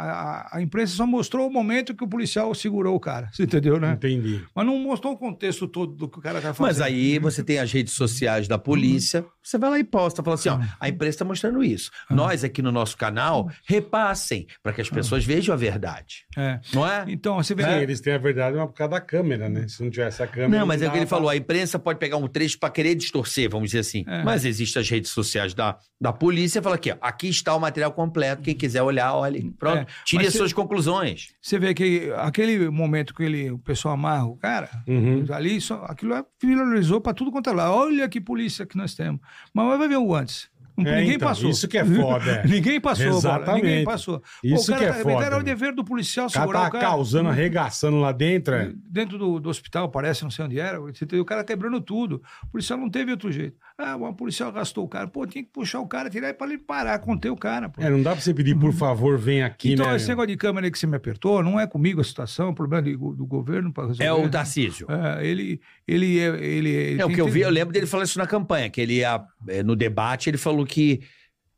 a- 0.54 0.58
a 0.58 0.62
imprensa 0.62 0.96
só 0.96 1.06
mostrou 1.06 1.48
o 1.48 1.52
momento 1.52 1.96
que 1.96 2.04
o 2.04 2.08
policial 2.08 2.54
segurou 2.54 2.96
o 2.96 3.00
cara. 3.00 3.30
Você 3.32 3.44
entendeu, 3.44 3.80
né? 3.80 3.94
Entendi. 3.94 4.44
Mas 4.54 4.66
não 4.66 4.78
mostrou 4.78 5.14
o 5.14 5.18
contexto 5.18 5.68
todo 5.68 5.94
do 5.94 6.08
que 6.10 6.20
o 6.20 6.22
cara 6.22 6.42
tá 6.42 6.54
fazendo. 6.54 6.66
Mas 6.68 6.82
aí 6.82 7.18
você 7.20 7.44
tem 7.44 7.60
as 7.60 7.72
redes 7.72 7.94
sociais 7.94 8.48
da 8.48 8.58
polícia, 8.58 9.26
você 9.42 9.58
vai 9.58 9.70
lá 9.70 9.80
e 9.80 9.84
posta, 9.84 10.22
fala 10.24 10.36
assim, 10.36 10.50
ó, 10.50 10.60
a 10.80 10.90
imprensa 10.90 11.20
tá 11.20 11.26
mostrando 11.26 11.64
isso. 11.64 11.92
Nós 12.10 12.44
aqui 12.44 12.62
no 12.62 12.72
nosso 12.72 12.98
canal, 12.98 13.50
repassem 13.68 14.48
para 14.64 14.74
que 14.74 14.82
as 14.82 14.90
pessoas 14.90 15.24
vejam 15.26 15.54
a 15.54 15.58
verdade. 15.58 16.26
É. 16.38 16.60
Não 16.74 16.86
é? 16.86 17.05
Então, 17.12 17.36
você 17.36 17.54
vê. 17.56 17.64
Sim, 17.64 17.70
eles 17.80 18.00
têm 18.02 18.14
a 18.14 18.18
verdade, 18.18 18.56
mas 18.58 18.66
por 18.68 18.74
causa 18.74 18.92
da 18.92 19.02
câmera, 19.02 19.48
né? 19.50 19.68
Se 19.68 19.84
não 19.84 19.90
tivesse 19.90 20.22
a 20.24 20.28
câmera. 20.28 20.60
Não, 20.60 20.66
mas 20.68 20.82
é 20.82 20.88
o 20.88 20.92
que 20.92 20.98
ele 20.98 21.06
falou, 21.06 21.30
a 21.30 21.36
imprensa 21.36 21.78
pode 21.80 22.00
pegar 22.00 22.18
um 22.18 22.28
trecho 22.28 22.60
para 22.60 22.70
querer 22.70 22.96
distorcer, 22.96 23.50
vamos 23.50 23.70
dizer 23.70 23.80
assim. 23.80 24.04
É. 24.08 24.24
Mas 24.24 24.46
existem 24.46 24.82
as 24.82 24.90
redes 24.90 25.12
sociais 25.12 25.54
da, 25.54 25.78
da 26.00 26.12
polícia, 26.14 26.62
fala 26.62 26.76
aqui, 26.76 26.92
ó, 26.92 26.98
aqui 27.02 27.28
está 27.30 27.56
o 27.56 27.60
material 27.60 27.92
completo, 27.92 28.42
quem 28.42 28.56
quiser 28.56 28.82
olhar, 28.82 29.14
olhe. 29.14 29.52
Pronto, 29.60 29.80
É, 29.80 29.86
tire 30.06 30.18
mas 30.20 30.28
as 30.28 30.34
se- 30.34 30.38
suas 30.40 30.54
conclusões. 30.54 31.30
Você 31.42 31.58
vê 31.60 31.74
que 31.74 32.12
aquele 32.18 32.70
momento 32.70 33.14
que 33.14 33.24
ele, 33.24 33.52
o 33.52 33.60
pessoal 33.60 33.94
amarra 33.94 34.26
o 34.26 34.36
cara, 34.38 34.70
Uhum. 34.88 35.26
ali, 35.32 35.60
só, 35.62 35.86
aquilo 35.88 36.14
é- 36.14 36.24
viralizou 36.42 37.00
para 37.02 37.14
tudo 37.14 37.32
quanto 37.32 37.50
é 37.50 37.54
lá. 37.54 37.74
Olha 37.74 38.08
que 38.10 38.20
polícia 38.22 38.66
que 38.66 38.78
nós 38.78 38.94
temos. 38.96 39.20
Mas 39.54 39.78
vai 39.78 39.88
ver 39.88 39.98
o 39.98 40.14
antes. 40.16 40.50
É, 40.78 41.00
ninguém 41.00 41.16
então, 41.16 41.28
passou. 41.30 41.50
isso 41.50 41.68
que 41.68 41.78
é 41.78 41.86
foda, 41.86 42.32
é. 42.32 42.44
ninguém 42.48 42.82
passou, 42.82 43.06
bola. 43.06 43.18
Exatamente. 43.18 43.64
Ninguém 43.64 43.84
passou. 43.86 44.22
Isso 44.44 44.64
o 44.72 44.76
cara 44.76 44.80
que 44.80 44.86
é 44.86 44.94
tá- 45.04 45.10
foda, 45.10 45.26
Era 45.26 45.36
o 45.36 45.40
né? 45.40 45.44
dever 45.46 45.74
do 45.74 45.86
policial 45.86 46.28
O 46.28 46.32
cara 46.32 46.42
segurar 46.46 46.62
tá 46.64 46.68
o 46.68 46.72
cara. 46.72 46.86
causando, 46.86 47.30
arregaçando 47.30 48.00
lá 48.00 48.12
dentro. 48.12 48.54
É. 48.56 48.72
Dentro 48.76 49.18
do, 49.18 49.40
do 49.40 49.50
hospital, 49.50 49.90
parece, 49.90 50.24
não 50.24 50.30
sei 50.32 50.46
onde 50.46 50.60
era. 50.60 50.82
O 50.82 51.26
cara 51.26 51.44
quebrando 51.44 51.80
tudo. 51.80 52.22
O 52.44 52.48
policial 52.48 52.78
não 52.80 52.90
teve 52.90 53.12
outro 53.12 53.32
jeito. 53.32 53.58
Ah, 53.78 53.96
o 53.96 54.14
policial 54.14 54.52
gastou 54.52 54.84
o 54.86 54.88
cara. 54.88 55.08
Pô, 55.08 55.26
tinha 55.26 55.44
que 55.44 55.50
puxar 55.52 55.80
o 55.80 55.88
cara, 55.88 56.10
tirar 56.10 56.28
ele 56.30 56.38
para 56.38 56.48
ele 56.48 56.58
parar, 56.58 57.00
conter 57.00 57.30
o 57.30 57.36
cara. 57.36 57.70
Pô. 57.70 57.82
É, 57.82 57.90
não 57.90 58.02
dá 58.02 58.12
pra 58.12 58.22
você 58.22 58.34
pedir, 58.34 58.56
por 58.56 58.74
favor, 58.74 59.18
vem 59.18 59.44
aqui, 59.44 59.74
então, 59.74 59.88
né? 59.88 59.96
esse 59.96 60.08
negócio 60.08 60.28
de 60.28 60.38
câmera 60.38 60.68
aí 60.68 60.72
que 60.72 60.80
você 60.80 60.88
me 60.88 60.96
apertou, 60.96 61.44
não 61.44 61.60
é 61.60 61.68
comigo 61.68 62.00
a 62.00 62.04
situação, 62.04 62.48
é 62.48 62.50
um 62.50 62.54
problema 62.54 62.84
de- 62.84 62.96
do 62.96 63.26
governo 63.26 63.72
para 63.74 63.88
resolver. 63.88 64.04
É 64.06 64.14
o 64.14 64.30
Tarcísio. 64.30 64.88
É, 64.90 65.26
ele, 65.28 65.60
ele, 65.88 66.20
é- 66.20 66.44
ele, 66.44 66.70
ele 66.70 67.02
É, 67.02 67.06
o 67.06 67.10
que 67.10 67.22
eu 67.22 67.28
vi, 67.28 67.42
eu 67.42 67.50
lembro 67.50 67.74
dele 67.74 67.86
falar 67.86 68.04
isso 68.04 68.18
na 68.18 68.28
campanha, 68.28 68.70
que 68.70 68.82
ele 68.82 68.96
ia, 68.96 69.22
é, 69.48 69.64
no 69.64 69.76
debate, 69.76 70.30
ele 70.30 70.38
falou 70.38 70.66
que, 70.66 71.02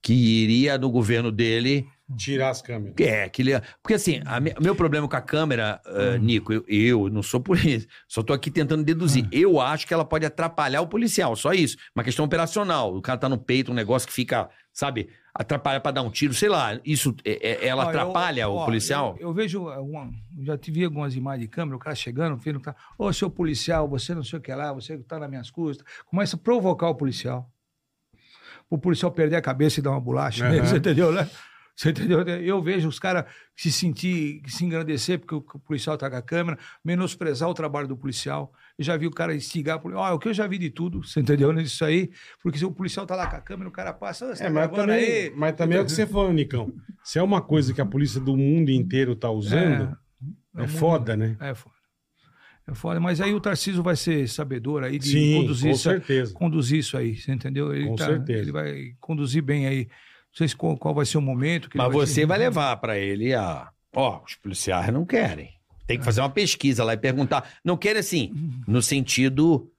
que 0.01 0.13
iria 0.13 0.77
no 0.77 0.89
governo 0.89 1.31
dele 1.31 1.87
Tirar 2.15 2.51
as 2.51 2.61
câmeras. 2.61 2.95
É, 3.01 3.27
que 3.27 3.41
ele. 3.41 3.51
Porque 3.81 3.95
assim, 3.95 4.21
a 4.25 4.37
o 4.57 4.63
meu 4.63 4.73
problema 4.73 5.09
com 5.09 5.15
a 5.17 5.21
câmera, 5.21 5.81
eh, 5.85 6.17
Nico, 6.17 6.53
eu, 6.53 6.63
eu 6.69 7.09
não 7.09 7.21
sou 7.21 7.43
isso. 7.65 7.85
Só 8.07 8.23
tô 8.23 8.31
aqui 8.31 8.49
tentando 8.49 8.81
deduzir. 8.81 9.27
Eu 9.29 9.59
acho 9.59 9.85
que 9.85 9.93
ela 9.93 10.05
pode 10.05 10.25
atrapalhar 10.25 10.79
o 10.79 10.87
policial, 10.87 11.35
só 11.35 11.51
isso. 11.51 11.75
Uma 11.93 12.05
questão 12.05 12.23
operacional. 12.23 12.95
O 12.95 13.01
cara 13.01 13.17
tá 13.19 13.27
no 13.27 13.37
peito, 13.37 13.73
um 13.73 13.75
negócio 13.75 14.07
que 14.07 14.13
fica, 14.13 14.49
sabe, 14.71 15.09
atrapalha 15.39 15.79
pra 15.79 15.91
dar 15.91 16.01
um 16.01 16.09
tiro, 16.09 16.33
sei 16.33 16.49
lá. 16.49 16.79
Isso, 16.83 17.15
é- 17.23 17.65
é- 17.65 17.67
ela 17.67 17.83
Ó, 17.83 17.85
eu- 17.85 17.89
atrapalha 17.89 18.49
o 18.49 18.55
ó, 18.55 18.65
policial? 18.65 19.15
Eu, 19.19 19.27
eu 19.29 19.33
vejo, 19.33 19.67
uma, 19.67 20.09
já 20.39 20.57
tive 20.57 20.83
algumas 20.83 21.15
imagens 21.15 21.43
de 21.43 21.47
câmera, 21.47 21.75
o 21.75 21.79
cara 21.79 21.95
chegando, 21.95 22.35
vendo 22.37 22.59
cara, 22.59 22.75
ô, 22.97 23.11
seu 23.13 23.29
policial, 23.29 23.87
você 23.87 24.13
não 24.15 24.23
sei 24.23 24.39
o 24.39 24.41
que 24.41 24.53
lá, 24.53 24.73
você 24.73 24.97
tá 24.97 25.19
nas 25.19 25.29
minhas 25.29 25.49
custas. 25.51 25.85
Começa 26.05 26.35
a 26.35 26.39
provocar 26.39 26.89
o 26.89 26.95
policial. 26.95 27.49
O 28.69 28.77
policial 28.77 29.11
perder 29.11 29.37
a 29.37 29.41
cabeça 29.41 29.79
e 29.79 29.83
dar 29.83 29.91
uma 29.91 30.01
bolacha, 30.01 30.43
Aham. 30.43 30.53
nele, 30.53 30.65
você 30.67 30.77
entendeu, 30.77 31.11
né? 31.11 31.29
Você 31.75 31.91
entendeu? 31.91 32.21
Eu 32.21 32.61
vejo 32.61 32.87
os 32.89 32.97
caras 32.97 33.25
se 33.55 33.71
sentir, 33.71 34.41
se 34.47 34.65
engrandecer 34.65 35.19
porque 35.19 35.35
o 35.35 35.41
policial 35.59 35.95
tá 35.95 36.09
com 36.09 36.15
a 36.15 36.21
câmera, 36.23 36.57
menosprezar 36.83 37.47
o 37.47 37.53
trabalho 37.53 37.87
do 37.87 37.95
policial. 37.95 38.51
Eu 38.77 38.83
já 38.83 38.95
vi 38.95 39.07
o 39.07 39.11
cara 39.11 39.35
instigar, 39.35 39.81
ó, 39.83 40.13
o 40.13 40.19
que 40.19 40.27
eu 40.27 40.33
já 40.33 40.45
vi 40.45 40.57
de 40.59 40.69
tudo, 40.69 41.03
você 41.03 41.19
entendeu 41.19 41.51
nisso 41.51 41.83
aí? 41.83 42.11
Porque 42.43 42.59
se 42.59 42.65
o 42.65 42.71
policial 42.71 43.07
tá 43.07 43.15
lá 43.15 43.25
com 43.27 43.35
a 43.35 43.41
câmera, 43.41 43.67
o 43.67 43.71
cara 43.71 43.91
passa, 43.91 44.25
"Ô, 44.25 44.35
você 44.35 44.43
É, 44.43 44.45
tá 44.47 44.51
mas 44.53 44.71
também, 44.71 44.95
aí?" 45.05 45.33
mas 45.35 45.55
também 45.55 45.77
é 45.79 45.81
o 45.81 45.85
que 45.85 45.91
você 45.91 46.05
falou, 46.05 46.31
Nicão. 46.31 46.71
Se 47.03 47.17
é 47.17 47.23
uma 47.23 47.41
coisa 47.41 47.73
que 47.73 47.81
a 47.81 47.85
polícia 47.85 48.21
do 48.21 48.37
mundo 48.37 48.69
inteiro 48.69 49.15
tá 49.15 49.31
usando, 49.31 49.97
é, 50.55 50.61
É 50.61 50.63
um 50.63 50.67
foda, 50.67 51.17
né? 51.17 51.35
É 51.39 51.55
foda. 51.55 51.75
É 52.67 52.73
foda. 52.75 52.99
Mas 52.99 53.21
aí 53.21 53.33
o 53.33 53.39
Tarcísio 53.39 53.81
vai 53.81 53.95
ser 53.95 54.27
sabedor 54.27 54.83
aí 54.83 54.99
de 54.99 55.07
Sim, 55.09 55.33
conduzir, 55.41 55.69
com 55.69 55.75
isso, 55.75 55.83
certeza. 55.83 56.33
conduzir 56.33 56.79
isso 56.79 56.97
aí, 56.97 57.15
você 57.15 57.31
entendeu? 57.31 57.73
Ele 57.73 57.87
Com 57.87 57.95
tá- 57.95 58.05
certeza. 58.07 58.41
Ele 58.41 58.51
vai 58.51 58.91
conduzir 58.99 59.41
bem 59.41 59.65
aí. 59.67 59.85
Não 59.85 60.33
sei 60.33 60.47
se 60.49 60.55
qual, 60.55 60.77
qual 60.77 60.93
vai 60.93 61.05
ser 61.05 61.17
o 61.17 61.21
momento. 61.21 61.69
Mas 61.73 61.87
vai 61.87 61.95
você 61.95 62.21
te- 62.21 62.25
vai 62.27 62.37
levar 62.37 62.75
pra 62.77 62.97
ele 62.97 63.33
a. 63.33 63.69
Ó, 63.95 64.21
os 64.23 64.35
policiais 64.35 64.91
não 64.93 65.05
querem. 65.05 65.56
Tem 65.87 65.97
que 65.97 66.03
fazer 66.05 66.21
uma 66.21 66.29
pesquisa 66.29 66.83
lá 66.83 66.93
e 66.93 66.97
perguntar. 66.97 67.49
Não 67.63 67.77
querem 67.77 67.99
assim, 67.99 68.31
no 68.67 68.81
sentido. 68.81 69.71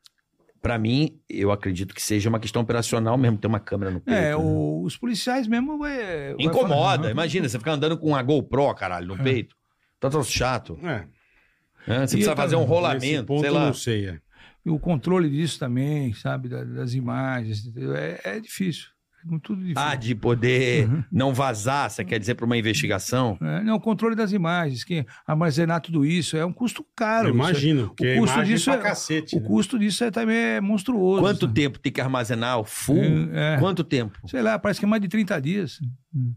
Pra 0.61 0.77
mim, 0.77 1.21
eu 1.31 1.53
acredito 1.53 1.95
que 1.95 2.03
seja 2.03 2.29
uma 2.29 2.41
questão 2.41 2.63
operacional 2.63 3.17
mesmo, 3.17 3.39
ter 3.39 3.47
uma 3.47 3.61
câmera 3.61 3.93
no 3.93 4.01
peito. 4.01 4.19
É, 4.19 4.31
né? 4.31 4.37
o- 4.37 4.83
os 4.83 4.97
policiais 4.97 5.47
mesmo 5.47 5.79
vai 5.79 6.33
Incomoda. 6.37 6.69
falar- 6.99 7.11
Imagina, 7.13 7.49
você 7.49 7.59
ficar 7.61 7.73
andando 7.73 7.97
com 7.97 8.09
uma 8.09 8.23
GoPro, 8.23 8.75
caralho, 8.75 9.07
no 9.07 9.17
peito. 9.23 9.55
Tá 10.01 10.11
tão 10.11 10.23
chato. 10.25 10.77
É, 10.83 11.07
né? 11.87 12.07
Você 12.07 12.17
E 12.17 12.19
precisa 12.19 12.35
fazer 12.35 12.57
um 12.57 12.65
rolamento, 12.65 13.39
sei 13.39 13.51
lá. 13.51 13.67
não 13.67 13.75
sei. 13.75 14.09
É. 14.09 14.19
E 14.67 14.71
o 14.71 14.79
controle 14.81 15.31
disso 15.31 15.61
também, 15.61 16.13
sabe? 16.15 16.49
da- 16.49 16.65
Das 16.65 16.93
imagens. 16.93 17.71
É, 17.77 18.21
é. 18.25 18.37
É 18.37 18.41
difícil. 18.41 18.89
Ah, 19.77 19.95
de 19.95 20.15
poder 20.15 20.89
Uhum. 20.89 21.05
não 21.11 21.35
vazar, 21.35 21.91
você 21.91 22.05
quer 22.05 22.19
dizer 22.19 22.35
para 22.35 22.47
uma 22.47 22.57
investigação? 22.57 23.37
É, 23.41 23.63
não, 23.63 23.77
o 23.77 23.81
controle 23.81 24.15
das 24.15 24.33
imagens, 24.33 24.85
que 24.85 25.05
armazenar 25.27 25.81
tudo 25.81 26.05
isso 26.05 26.37
é 26.37 26.45
um 26.45 26.53
custo 26.53 26.85
caro. 26.97 27.29
É- 27.29 27.31
imagino, 27.31 27.89
porque 27.89 28.17
o 28.17 28.21
custo 28.21 28.45
disso 28.45 28.71
é- 28.71 28.79
cacete. 28.79 29.37
O 29.37 29.41
né? 29.41 29.47
custo 29.47 29.79
disso 29.79 30.05
é, 30.05 30.11
também 30.11 30.37
é 30.37 30.61
monstruoso. 30.61 31.23
Quanto 31.23 31.41
sabe? 31.47 31.55
tempo 31.55 31.79
tem 31.79 31.93
que 31.93 32.01
armazenar 32.01 32.59
o 32.61 32.65
full? 32.65 32.99
É, 33.33 33.55
é. 33.55 33.59
Quanto 33.59 33.83
tempo? 33.85 34.19
Sei 34.27 34.41
lá, 34.43 34.59
parece 34.59 34.81
que 34.81 34.87
é 34.87 34.89
mais 34.89 35.03
de 35.03 35.09
30 35.09 35.41
dias. 35.41 35.79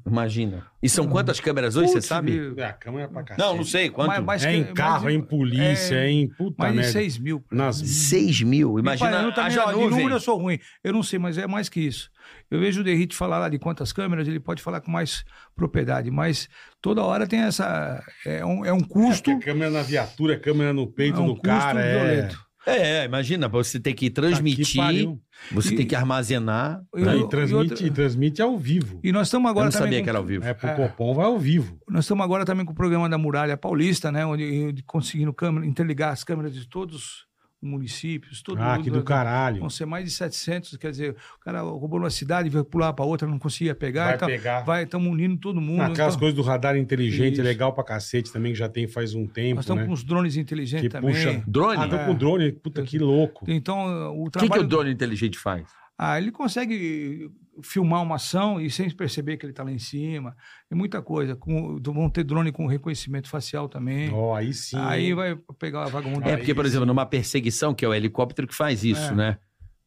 Imagina. 0.06 0.66
E 0.84 0.90
são 0.90 1.08
quantas 1.08 1.40
câmeras 1.40 1.76
hoje, 1.76 1.88
você 1.88 1.94
Putz, 1.96 2.06
sabe? 2.06 2.32
viu? 2.32 2.54
É, 2.58 2.66
a 2.66 2.74
câmera 2.74 3.06
é 3.06 3.08
pra 3.08 3.24
cacete. 3.24 3.48
Não, 3.48 3.56
não 3.58 3.64
sei. 3.64 3.90
Quanto? 3.90 4.08
Mais- 4.10 4.24
mais 4.24 4.44
É 4.46 4.54
em 4.56 4.64
carro, 4.74 5.04
mais 5.06 5.16
é 5.16 5.18
de- 5.18 5.24
em 5.24 5.28
polícia, 5.28 5.96
é, 5.96 6.08
é, 6.08 6.12
em 6.12 6.28
puta 6.28 6.56
Mais 6.60 6.74
de 6.74 6.78
merda. 6.80 6.92
6 6.92 7.18
mil. 7.18 7.44
Nas... 7.52 7.78
6 7.78 8.42
mil. 8.42 8.78
Imagina, 8.78 9.22
eu 9.22 9.32
também, 9.32 9.46
haja 9.52 9.66
ó, 9.66 9.72
de 9.72 9.90
número 9.90 10.16
eu 10.16 10.20
sou 10.20 10.38
ruim. 10.38 10.60
Eu 10.84 10.92
não 10.94 11.02
sei, 11.02 11.18
mas 11.20 11.38
é 11.38 11.48
mais 11.48 11.70
que 11.70 11.80
isso. 11.80 12.10
Eu 12.50 12.60
vejo 12.60 12.82
o 12.82 12.84
Derrite 12.84 13.16
falar 13.16 13.40
lá 13.40 13.50
de 13.50 13.58
quantas 13.60 13.94
câmeras, 13.94 14.28
ele 14.28 14.40
pode 14.40 14.62
falar 14.62 14.82
com 14.82 14.92
mais 14.92 15.24
propriedade, 15.56 16.12
mas 16.12 16.48
toda 16.82 17.04
hora 17.04 17.26
tem 17.28 17.40
essa. 17.42 18.04
É 18.26 18.46
um, 18.46 18.66
é 18.66 18.74
um 18.74 18.82
custo. 18.82 19.32
É 19.32 19.40
câmera 19.40 19.72
na 19.72 19.82
viatura, 19.82 20.38
câmera 20.40 20.74
no 20.74 20.86
peito 20.88 21.18
é 21.20 21.22
um 21.22 21.26
do 21.28 21.32
custo 21.36 21.48
cara. 21.48 21.82
É... 21.82 21.96
violento. 22.16 22.52
É, 22.64 23.06
imagina, 23.06 23.48
você 23.48 23.80
tem 23.80 23.92
que 23.92 24.08
Tá 24.08 24.22
que 24.22 24.28
transmitir, 24.28 25.18
você 25.52 25.74
E- 25.74 25.78
tem 25.78 25.88
que 25.88 25.96
armazenar. 25.96 26.80
E- 26.96 27.10
Aí 27.10 27.20
e 27.22 27.28
transmite, 27.28 27.72
outra- 27.72 27.88
e 27.88 27.90
transmite 27.90 28.40
ao 28.40 28.56
vivo. 28.56 29.00
E 29.04 29.12
nós 29.12 29.28
estamos 29.30 29.46
Eu 29.48 29.50
agora 29.50 29.66
não 29.66 29.72
também. 29.72 29.86
sabia 29.88 29.98
com- 30.00 30.04
que 30.04 30.10
era 30.12 30.20
ao 30.20 30.26
vivo. 30.26 30.46
É, 30.46 30.54
pro 30.54 30.70
É. 30.70 30.76
Copom 30.76 31.16
vai 31.16 31.26
ao 31.26 31.40
vivo. 31.40 31.80
Nós 31.90 32.04
estamos 32.06 32.24
agora 32.24 32.46
também 32.46 32.64
com 32.64 32.72
o 32.72 32.76
programa 32.76 33.10
da 33.10 33.18
Muralha 33.18 33.58
Paulista, 33.58 34.12
né? 34.12 34.24
Onde, 34.28 34.44
onde 34.68 34.84
conseguindo 34.84 35.34
câmera, 35.34 35.66
interligar 35.66 36.12
as 36.14 36.24
câmeras 36.24 36.54
de 36.54 36.70
todos 36.70 36.96
os 36.98 37.31
municípios. 37.62 38.42
Todo 38.42 38.60
Ah, 38.62 38.74
mundo, 38.76 38.84
que 38.84 38.90
do 38.92 39.04
caralho. 39.04 39.60
Vão 39.60 39.70
ser 39.70 39.86
mais 39.86 40.04
de 40.06 40.12
700, 40.12 40.78
quer 40.78 40.92
dizer, 40.92 41.16
o 41.40 41.40
cara 41.44 41.62
roubou 41.62 42.00
numa 42.00 42.10
cidade, 42.10 42.50
vai 42.50 42.64
pular 42.64 42.92
para 42.94 43.06
outra, 43.06 43.28
não 43.28 43.38
conseguia 43.40 43.76
pegar. 43.76 44.06
Vai 44.08 44.16
então, 44.16 44.28
pegar. 44.28 44.62
Vai, 44.62 44.84
estamos 44.84 45.08
unindo 45.12 45.38
todo 45.38 45.62
mundo. 45.62 45.82
Aquelas 45.82 46.14
então, 46.16 46.20
coisas 46.20 46.36
do 46.36 46.42
radar 46.42 46.76
inteligente, 46.76 47.34
Isso. 47.36 47.44
legal 47.44 47.74
pra 47.74 47.84
cacete 47.84 48.32
também, 48.32 48.52
que 48.54 48.58
já 48.60 48.68
tem 48.70 48.88
faz 48.88 49.14
um 49.14 49.28
tempo, 49.28 49.56
nós 49.56 49.66
estamos 49.66 49.82
né? 49.84 49.88
com 49.88 49.94
os 49.94 50.04
drones 50.04 50.36
inteligentes 50.38 50.82
Que 50.88 50.90
também. 50.90 51.14
puxa- 51.14 51.44
Drone? 51.48 51.78
Ah, 51.78 51.96
É. 51.96 52.06
com 52.06 52.16
drone, 52.16 52.52
puta, 52.52 52.82
que 52.84 52.98
louco. 52.98 53.46
Então, 53.48 53.78
o 54.16 54.24
O 54.24 54.26
que, 54.26 54.32
trabalho... 54.32 54.62
que 54.62 54.66
o 54.66 54.68
drone 54.68 54.92
inteligente 54.92 55.38
faz? 55.38 55.64
Ah, 55.98 56.18
ele 56.20 56.32
consegue 56.32 57.30
filmar 57.64 58.02
uma 58.02 58.16
ação 58.16 58.60
e 58.60 58.70
sem 58.70 58.90
perceber 58.90 59.38
que 59.38 59.46
ele 59.46 59.52
está 59.54 59.64
lá 59.64 59.72
em 59.72 59.80
cima. 59.80 60.36
Tem 60.70 60.78
muita 60.78 61.02
coisa. 61.02 61.36
Com, 61.36 61.78
vão 61.82 62.10
ter 62.10 62.24
drone 62.24 62.52
com 62.52 62.66
reconhecimento 62.68 63.30
facial 63.30 63.68
também. 63.70 64.12
Ó, 64.14 64.36
aí 64.36 64.54
sim. 64.54 64.78
Aí 64.78 65.14
vai 65.14 65.36
pegar 65.60 65.84
a 65.84 65.88
vagabunda. 65.88 66.28
É 66.30 66.38
porque, 66.38 66.54
por 66.56 66.66
exemplo, 66.66 66.86
numa 66.86 67.06
perseguição, 67.06 67.74
que 67.74 67.84
é 67.86 67.88
o 67.88 67.94
helicóptero 67.94 68.48
que 68.48 68.56
faz 68.56 68.84
isso, 68.84 69.12
É. 69.12 69.16
né? 69.16 69.38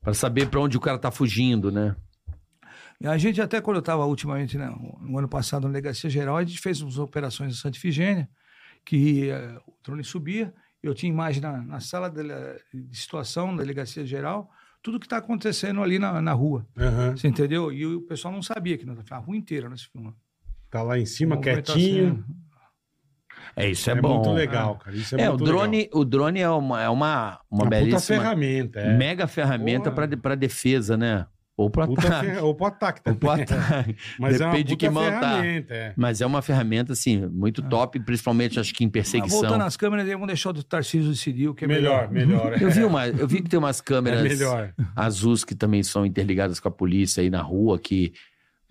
Pra 0.00 0.12
saber 0.14 0.48
pra 0.48 0.60
onde 0.60 0.76
o 0.76 0.80
cara 0.80 0.98
tá 0.98 1.10
fugindo, 1.10 1.72
né? 1.72 1.96
E 3.00 3.06
A 3.06 3.16
gente 3.18 3.40
até 3.40 3.60
quando 3.60 3.76
eu 3.76 3.80
estava 3.80 4.04
ultimamente, 4.06 4.56
né, 4.56 4.72
no 5.00 5.18
ano 5.18 5.28
passado 5.28 5.62
na 5.62 5.68
Delegacia 5.68 6.08
Geral, 6.08 6.36
a 6.36 6.44
gente 6.44 6.60
fez 6.60 6.80
umas 6.80 6.98
operações 6.98 7.52
em 7.52 7.56
Santa 7.56 7.76
Ifigênia, 7.76 8.28
que 8.84 9.30
eh, 9.30 9.58
o 9.66 9.72
drone 9.82 10.04
subia, 10.04 10.54
eu 10.82 10.94
tinha 10.94 11.10
imagem 11.10 11.40
na, 11.42 11.62
na 11.62 11.80
sala 11.80 12.08
de, 12.10 12.22
de 12.72 12.96
situação 12.96 13.56
da 13.56 13.62
Delegacia 13.62 14.04
Geral, 14.06 14.50
tudo 14.84 15.00
que 15.00 15.06
está 15.06 15.16
acontecendo 15.16 15.82
ali 15.82 15.98
na, 15.98 16.20
na 16.20 16.32
rua, 16.34 16.66
Aham. 16.78 17.16
você 17.16 17.26
entendeu? 17.26 17.72
E 17.72 17.86
o 17.86 18.02
pessoal 18.02 18.32
não 18.34 18.42
sabia 18.42 18.76
que 18.76 18.84
nós, 18.84 18.98
a 19.10 19.16
rua 19.16 19.34
inteira 19.34 19.66
nós 19.68 19.82
filmamos. 19.82 20.18
Tá 20.70 20.82
lá 20.82 20.98
em 20.98 21.06
cima, 21.06 21.36
movimento 21.36 21.72
quietinho. 21.72 22.22
assim, 22.22 22.34
É, 23.56 23.70
isso 23.70 23.88
é, 23.88 23.94
É, 23.94 24.00
bom. 24.00 24.16
muito 24.16 24.30
legal, 24.32 24.76
cara. 24.76 24.94
Isso 24.94 25.16
é, 25.16 25.22
É, 25.22 25.28
o 25.28 25.32
muito 25.32 25.44
drone, 25.44 25.76
legal. 25.78 26.00
o 26.00 26.04
drone 26.04 26.40
é 26.40 26.50
uma, 26.50 26.82
é 26.82 26.88
uma, 26.90 27.40
uma 27.50 27.62
Uma 27.64 27.64
puta 27.64 27.70
belíssima 27.70 28.18
ferramenta, 28.18 28.78
é. 28.80 28.96
mega 28.96 29.26
ferramenta 29.26 29.90
para 29.90 30.04
de, 30.06 30.16
pra 30.18 30.34
defesa, 30.34 30.96
né? 30.98 31.26
Ou 31.56 31.70
pro 31.70 31.86
Puta 31.86 32.08
ataque. 32.08 32.26
fer... 32.32 32.42
Ou 32.44 32.54
pro 32.54 32.66
ataque 32.66 33.00
Ou 33.06 33.14
também. 33.14 33.18
pro 33.46 33.56
ataque. 33.56 33.96
Mas 34.18 34.40
é 34.40 34.44
uma 34.44 34.50
Depende 34.52 34.68
de 34.70 34.76
quem 34.76 34.90
montar. 34.90 35.10
ferramenta, 35.20 35.74
é. 35.74 35.92
Mas 35.96 36.20
é 36.20 36.26
uma 36.26 36.42
ferramenta, 36.42 36.92
assim, 36.92 37.26
muito 37.26 37.62
top, 37.62 38.00
principalmente 38.00 38.58
acho 38.58 38.74
que 38.74 38.82
em 38.82 38.88
Mas 38.88 38.92
perseguição. 38.92 39.40
voltando 39.40 39.62
às 39.62 39.76
câmeras, 39.76 40.08
vamos 40.08 40.26
deixar 40.26 40.50
o 40.50 40.52
do 40.52 40.64
Tarcísio 40.64 41.10
decidir 41.10 41.48
o 41.48 41.54
que 41.54 41.64
é 41.64 41.68
Melhor, 41.68 42.10
melhor. 42.10 42.50
melhor. 42.50 42.58
Eu 42.62 42.70
vi, 42.70 42.82
uma, 42.84 43.06
eu 43.06 43.28
vi 43.28 43.40
que 43.42 43.48
tem 43.48 43.58
umas 43.58 43.78
É 43.80 43.84
câmeras 43.84 44.22
melhor. 44.22 44.72
azuis 44.96 45.44
que 45.44 45.54
também 45.54 45.82
são 45.82 46.04
interligadas 46.04 46.58
com 46.58 46.66
a 46.68 46.72
polícia 46.72 47.22
aí 47.22 47.30
na 47.30 47.40
rua, 47.42 47.78
que 47.78 48.12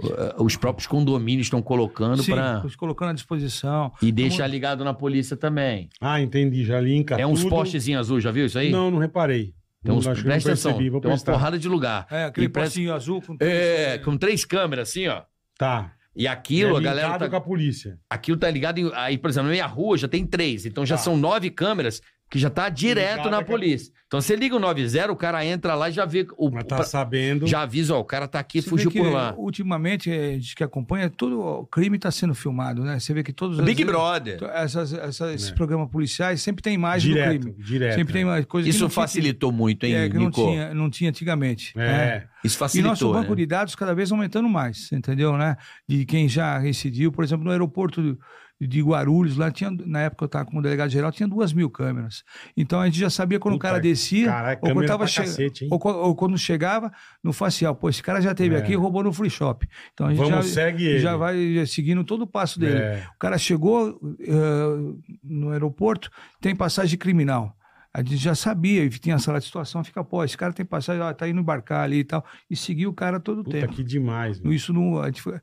uh, 0.01 0.43
os 0.43 0.57
próprios 0.57 0.85
condomínios 0.87 1.45
estão 1.47 1.61
colocando 1.61 2.21
Sim, 2.21 2.31
para 2.33 2.65
os 2.65 2.75
colocando 2.75 3.09
à 3.11 3.13
disposição. 3.13 3.91
E 4.01 4.11
deixar 4.11 4.47
ligado 4.47 4.83
na 4.83 4.93
polícia 4.93 5.37
também. 5.37 5.87
Ah, 6.01 6.19
entendi. 6.19 6.65
Já 6.65 6.81
linka 6.81 7.15
é 7.15 7.25
uns 7.25 7.41
tudo. 7.43 7.49
postezinhos 7.51 8.01
azuis, 8.01 8.23
já 8.23 8.31
viu 8.31 8.45
isso 8.45 8.59
aí? 8.59 8.71
Não, 8.71 8.91
não 8.91 8.97
reparei. 8.97 9.53
Tem 9.83 9.93
uns, 9.93 10.03
que 10.07 10.13
não 10.15 10.23
presta 10.23 10.49
atenção, 10.51 10.71
percebi, 10.73 11.01
tem 11.01 11.11
uma 11.11 11.17
porrada 11.19 11.59
de 11.59 11.67
lugar. 11.67 12.07
É, 12.09 12.25
aquele 12.25 12.45
E 12.45 12.49
presta- 12.49 12.67
postinho 12.69 12.93
azul 12.93 13.21
com 13.21 13.35
É, 13.39 13.97
com 13.99 14.17
três 14.17 14.45
câmeras 14.45 14.89
assim, 14.89 15.07
ó. 15.07 15.23
Tá. 15.57 15.93
E 16.15 16.27
aquilo, 16.27 16.75
é 16.75 16.79
a 16.79 16.81
galera 16.81 17.17
tá, 17.17 17.27
com 17.29 17.35
a 17.35 17.41
polícia. 17.41 17.97
aquilo 18.09 18.37
tá 18.37 18.49
ligado 18.49 18.77
em, 18.77 18.89
aí, 18.93 19.17
por 19.17 19.29
exemplo, 19.29 19.47
na 19.47 19.53
minha 19.53 19.65
rua 19.65 19.97
já 19.97 20.07
tem 20.07 20.25
três, 20.25 20.65
então 20.65 20.85
já 20.85 20.95
Tá. 20.95 21.01
são 21.01 21.17
nove 21.17 21.49
câmeras 21.49 22.01
que 22.29 22.39
já 22.39 22.49
tá 22.49 22.67
direto 22.67 23.17
Ligada 23.17 23.29
na 23.29 23.43
polícia. 23.43 23.93
Então 24.07 24.21
você 24.21 24.35
liga 24.35 24.55
o 24.55 24.59
90, 24.59 25.11
o 25.11 25.15
cara 25.15 25.43
entra 25.43 25.73
lá 25.75 25.89
e 25.89 25.91
já 25.91 26.05
vê 26.05 26.25
o 26.37 26.49
Mas 26.51 26.65
tá 26.65 26.75
pra- 26.77 26.85
sabendo. 26.85 27.47
já 27.47 27.61
avisa, 27.61 27.95
ó, 27.95 27.99
o 27.99 28.05
cara 28.05 28.27
tá 28.27 28.39
aqui, 28.39 28.61
Você 28.61 28.69
fugiu 28.69 28.91
vê 28.91 28.97
que, 28.99 29.03
por 29.03 29.11
lá. 29.11 29.33
Ultimamente, 29.35 30.11
eh, 30.11 30.29
a 30.29 30.33
gente 30.33 30.55
que 30.55 30.63
acompanha, 30.63 31.09
todo 31.09 31.39
o 31.39 31.65
crime 31.65 31.95
está 31.97 32.11
sendo 32.11 32.33
filmado, 32.35 32.83
né? 32.83 32.99
Você 32.99 33.11
vê 33.13 33.23
que 33.23 33.33
todos 33.33 33.59
Big 33.59 33.81
as- 33.81 33.87
Brother. 33.87 34.39
Essas, 34.53 34.93
essas- 34.93 35.33
esses 35.35 35.49
É. 35.49 35.53
programas 35.55 35.89
policiais 35.89 36.41
sempre 36.43 36.61
tem 36.61 36.73
imagem 36.75 37.09
do 37.11 37.15
direto, 37.15 37.39
crime. 37.41 37.55
direto. 37.63 37.95
Sempre 37.95 38.13
tem 38.13 38.25
mais 38.25 38.45
coisa 38.45 38.65
que 38.65 38.69
Isso 38.69 38.83
não 38.83 38.89
tinha- 38.89 39.01
facilitou 39.03 39.51
muito, 39.51 39.83
hein, 39.83 39.95
é, 39.95 40.07
que 40.09 40.15
não 40.15 40.25
Nico? 40.25 40.43
tinha, 40.45 40.73
não 40.75 40.89
tinha 40.91 41.09
antigamente. 41.09 41.73
É. 41.75 41.79
né? 41.87 42.27
Isso 42.43 42.55
E 42.55 42.59
facilitou, 42.59 42.89
nosso 42.91 43.13
banco 43.13 43.29
né? 43.31 43.35
de 43.37 43.45
dados 43.45 43.73
cada 43.75 43.95
vez 43.95 44.11
aumentando 44.11 44.47
mais, 44.49 44.91
entendeu, 44.91 45.35
né? 45.37 45.55
De 45.87 46.05
quem 46.05 46.27
já 46.29 46.57
residiu, 46.59 47.11
por 47.11 47.23
exemplo, 47.23 47.45
no 47.45 47.51
aeroporto 47.51 48.17
de 48.67 48.81
Guarulhos, 48.81 49.37
lá 49.37 49.51
tinha, 49.51 49.71
na 49.85 50.01
época 50.01 50.23
eu 50.23 50.27
estava 50.27 50.45
como 50.45 50.61
delegado 50.61 50.89
geral, 50.89 51.11
tinha 51.11 51.27
duas 51.27 51.53
mil 51.53 51.69
câmeras. 51.69 52.23
Então 52.55 52.79
a 52.79 52.85
gente 52.85 52.99
já 52.99 53.09
sabia 53.09 53.39
quando 53.39 53.55
Puta, 53.55 53.67
o 53.67 53.69
cara 53.69 53.79
descia, 53.81 54.27
Caralho, 54.27 54.59
ou, 54.61 54.73
quando 54.73 54.85
tava 54.87 55.05
che- 55.05 55.15
cacete, 55.21 55.67
ou, 55.71 55.79
ou 55.85 56.15
quando 56.15 56.37
chegava 56.37 56.91
no 57.23 57.31
facial. 57.33 57.75
Pô, 57.75 57.89
esse 57.89 58.01
cara 58.03 58.21
já 58.21 58.33
teve 58.35 58.55
É. 58.55 58.57
aqui 58.59 58.73
e 58.73 58.75
roubou 58.75 59.03
no 59.03 59.11
free 59.13 59.29
shop. 59.29 59.67
Então 59.93 60.07
a 60.07 60.09
gente 60.13 60.19
Vamos, 60.29 60.47
já, 60.47 60.53
segue 60.53 60.85
ele. 60.85 60.99
já 60.99 61.15
vai 61.15 61.65
seguindo 61.65 62.03
todo 62.03 62.21
o 62.23 62.27
passo 62.27 62.59
dele. 62.59 62.77
É. 62.79 63.07
O 63.15 63.19
cara 63.19 63.37
chegou 63.37 63.99
eh, 64.19 64.95
no 65.23 65.49
aeroporto, 65.51 66.09
tem 66.41 66.55
passagem 66.55 66.97
criminal. 66.97 67.55
A 67.95 67.99
gente 68.01 68.17
já 68.17 68.33
sabia, 68.33 68.83
e 68.83 68.89
tinha 68.89 69.19
sala 69.19 69.37
de 69.39 69.45
situação, 69.45 69.83
fica, 69.83 70.03
pô, 70.03 70.23
esse 70.23 70.35
cara 70.35 70.51
tem 70.51 70.65
passagem, 70.65 70.99
ó, 71.03 71.13
tá 71.13 71.27
indo 71.29 71.39
embarcar 71.39 71.83
ali 71.83 71.99
e 71.99 72.03
tal. 72.03 72.25
E 72.49 72.55
seguiu 72.55 72.89
o 72.89 72.93
cara 72.93 73.19
todo 73.19 73.41
o 73.41 73.43
tempo. 73.43 73.71
que 73.71 73.83
demais. 73.83 74.39
meu. 74.39 74.51
Isso 74.51 74.73
no. 74.73 74.99
A 74.99 75.05
gente 75.05 75.21
foi- 75.21 75.39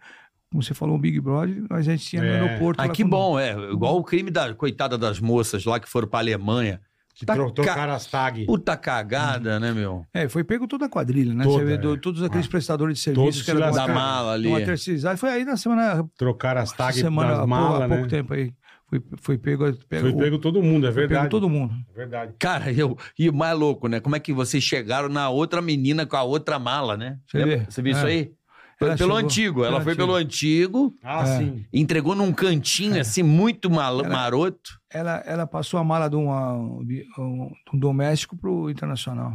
como 0.50 0.62
você 0.62 0.74
falou, 0.74 0.96
o 0.96 0.98
Big 0.98 1.20
Brother, 1.20 1.62
mas 1.70 1.86
a 1.86 1.92
gente 1.92 2.04
tinha 2.06 2.22
no 2.22 2.28
É. 2.28 2.40
aeroporto. 2.40 2.82
Ah, 2.82 2.88
que 2.88 3.02
quando- 3.02 3.10
bom, 3.10 3.38
é. 3.38 3.52
Igual 3.72 3.96
o 3.96 4.02
crime 4.04 4.30
da 4.30 4.52
coitada 4.54 4.98
das 4.98 5.20
moças 5.20 5.64
lá 5.64 5.78
que 5.78 5.88
foram 5.88 6.08
pra 6.08 6.18
Alemanha. 6.20 6.80
Que 7.14 7.26
Tá 7.26 7.34
tro- 7.34 7.48
ca- 7.52 7.62
trocaram 7.62 7.92
as 7.92 8.06
tag. 8.06 8.46
Puta 8.46 8.76
cagada, 8.78 9.60
né, 9.60 9.72
meu? 9.72 10.06
É, 10.14 10.26
foi 10.28 10.42
pego 10.42 10.66
toda 10.66 10.86
a 10.86 10.88
quadrilha, 10.88 11.34
né? 11.34 11.44
Toda, 11.44 11.58
Você 11.58 11.64
vê 11.66 11.74
é. 11.74 11.76
do- 11.76 11.96
todos 11.98 12.22
aqueles 12.22 12.46
Ah. 12.46 12.50
prestadores 12.50 12.98
de 12.98 13.04
Todos 13.04 13.16
serviços 13.16 13.40
se 13.40 13.44
que 13.44 13.50
eram 13.50 13.72
Da 13.74 13.86
mala 13.88 14.32
ali. 14.32 14.48
uma 14.48 14.60
terceirizada. 14.60 15.16
Foi 15.18 15.28
aí 15.28 15.44
na 15.44 15.56
semana. 15.56 16.02
Trocaram 16.16 16.62
as 16.62 16.72
tag 16.72 16.94
semana 16.96 17.36
das 17.36 17.46
malas, 17.46 17.82
há 17.82 17.88
pouco 17.88 18.02
né? 18.04 18.08
tempo 18.08 18.32
aí. 18.32 18.52
Foi, 18.88 19.02
foi 19.20 19.38
pego. 19.38 19.64
pego 19.88 20.10
Foi 20.10 20.12
pego 20.18 20.38
todo 20.38 20.62
mundo, 20.62 20.86
é 20.86 20.92
foi 20.92 21.02
verdade. 21.02 21.20
pego 21.20 21.30
todo 21.30 21.48
mundo. 21.50 21.74
É 21.94 21.96
verdade. 21.96 22.32
Cara, 22.38 22.72
eu, 22.72 22.96
e 23.18 23.28
o 23.28 23.34
mais 23.34 23.56
louco, 23.56 23.86
né? 23.86 24.00
Como 24.00 24.16
é 24.16 24.18
que 24.20 24.32
vocês 24.32 24.64
chegaram 24.64 25.08
na 25.08 25.28
outra 25.28 25.60
menina 25.62 26.06
com 26.06 26.16
a 26.16 26.22
outra 26.22 26.58
mala, 26.58 26.96
né? 26.96 27.18
Você 27.26 27.38
Lembra? 27.38 27.58
vê? 27.58 27.64
Você 27.68 27.82
viu 27.82 27.92
isso 27.92 28.06
É. 28.06 28.08
aí? 28.08 28.32
Foi 28.80 28.88
Ela 28.88 28.96
pelo 28.96 29.10
chegou- 29.10 29.16
antigo. 29.26 29.60
Ela 29.64 29.72
pelo 29.72 29.82
foi 29.84 29.92
antigo. 29.92 30.06
pelo 30.06 30.16
antigo, 30.16 30.94
Ah, 31.04 31.20
É. 31.22 31.38
sim. 31.38 31.66
entregou 31.70 32.14
num 32.14 32.32
cantinho 32.32 32.98
assim, 32.98 33.22
muito 33.22 33.70
mal- 33.70 34.00
Ela- 34.00 34.08
maroto. 34.08 34.80
Ela, 34.90 35.16
ela 35.26 35.46
passou 35.46 35.78
a 35.78 35.84
mala 35.84 36.08
de, 36.08 36.16
uma, 36.16 36.54
um, 36.54 36.82
de 36.84 37.06
um 37.18 37.78
doméstico 37.78 38.36
para 38.38 38.48
o 38.50 38.70
internacional. 38.70 39.34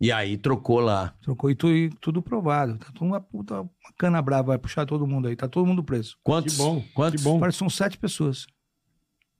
E 0.00 0.10
aí 0.10 0.36
trocou 0.38 0.80
lá. 0.80 1.14
Trocou 1.20 1.50
e 1.50 1.54
tudo, 1.54 1.76
e 1.76 1.90
tudo 2.00 2.22
provado. 2.22 2.78
Tá 2.78 2.86
tudo 2.86 3.04
uma 3.04 3.20
puta 3.20 3.60
uma 3.60 3.70
cana 3.98 4.20
brava, 4.22 4.48
vai 4.48 4.58
puxar 4.58 4.86
todo 4.86 5.06
mundo 5.06 5.28
aí. 5.28 5.36
Tá 5.36 5.46
todo 5.46 5.66
mundo 5.66 5.84
preso. 5.84 6.16
Quantos? 6.24 6.56
Que 6.56 6.62
bom, 6.62 6.82
Quantos? 6.94 7.22
que 7.22 7.28
bom. 7.28 7.38
Parece 7.38 7.56
que 7.56 7.58
são 7.60 7.70
sete 7.70 7.98
pessoas. 7.98 8.46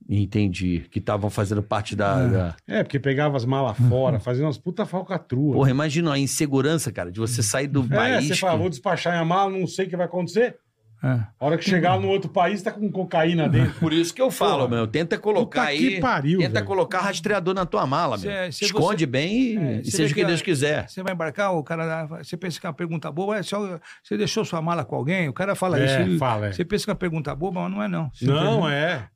Entendi. 0.08 0.84
Que 0.90 0.98
estavam 0.98 1.30
fazendo 1.30 1.62
parte 1.62 1.94
da, 1.96 2.20
É. 2.20 2.28
da- 2.28 2.56
É, 2.66 2.82
porque 2.82 2.98
pegava 2.98 3.36
as 3.36 3.44
malas 3.44 3.76
fora, 3.88 4.18
fazia 4.20 4.44
umas 4.44 4.58
puta 4.58 4.84
falcatrua. 4.86 5.54
Porra, 5.54 5.70
imagina 5.70 6.12
a 6.12 6.18
insegurança, 6.18 6.90
cara, 6.92 7.10
de 7.10 7.18
você 7.20 7.42
sair 7.42 7.66
do 7.68 7.84
é, 7.84 7.88
país. 7.96 8.28
você 8.28 8.34
fala, 8.36 8.52
que- 8.54 8.58
vou 8.60 8.68
despachar 8.70 9.12
minha 9.14 9.24
mala, 9.24 9.50
não 9.50 9.66
sei 9.66 9.86
o 9.86 9.88
que 9.88 9.96
vai 9.96 10.06
acontecer. 10.06 10.56
É. 11.04 11.08
A 11.40 11.44
hora 11.46 11.58
que 11.58 11.64
chegar 11.64 11.98
no 11.98 12.06
outro 12.08 12.30
país, 12.30 12.62
tá 12.62 12.70
com 12.70 12.88
cocaína 12.90 13.48
dentro. 13.48 13.74
Por 13.80 13.92
isso 13.92 14.14
que 14.14 14.22
eu 14.22 14.30
falo, 14.30 14.64
Porra. 14.64 14.68
meu. 14.76 14.86
Tenta 14.86 15.18
colocar 15.18 15.62
aí. 15.64 15.78
que 15.96 16.00
pariu, 16.00 16.38
tenta 16.38 16.52
velho. 16.54 16.66
colocar 16.66 17.00
rastreador 17.00 17.52
na 17.54 17.66
tua 17.66 17.84
mala, 17.86 18.16
meu. 18.16 18.30
Se- 18.30 18.52
se 18.52 18.64
Esconde 18.66 19.00
você- 19.04 19.06
bem 19.06 19.36
e, 19.36 19.56
É, 19.56 19.80
e 19.80 19.84
você 19.84 19.90
seja 19.96 20.12
o 20.12 20.14
que 20.14 20.24
Deus 20.24 20.40
quiser. 20.42 20.88
Você 20.88 21.02
vai 21.02 21.12
embarcar, 21.12 21.52
o 21.54 21.64
cara. 21.64 22.06
Você 22.22 22.36
pensa 22.36 22.60
que 22.60 22.66
é 22.66 22.68
uma 22.68 22.74
pergunta 22.74 23.10
boba, 23.10 23.36
é 23.36 23.42
só. 23.42 23.80
Você 24.02 24.16
deixou 24.16 24.44
sua 24.44 24.62
mala 24.62 24.84
com 24.84 24.94
alguém? 24.94 25.28
O 25.28 25.32
cara 25.32 25.54
fala 25.56 25.80
É, 25.80 25.84
isso. 25.86 25.94
ele- 26.00 26.18
fala, 26.18 26.46
é. 26.46 26.52
Você 26.52 26.64
pensa 26.64 26.84
que 26.84 26.90
é 26.90 26.92
uma 26.92 26.98
pergunta 26.98 27.34
boba, 27.34 27.62
mas 27.62 27.70
não 27.72 27.82
é, 27.82 27.88
não. 27.88 28.10
Você 28.14 28.24
Não, 28.26 28.68
é. 28.68 29.08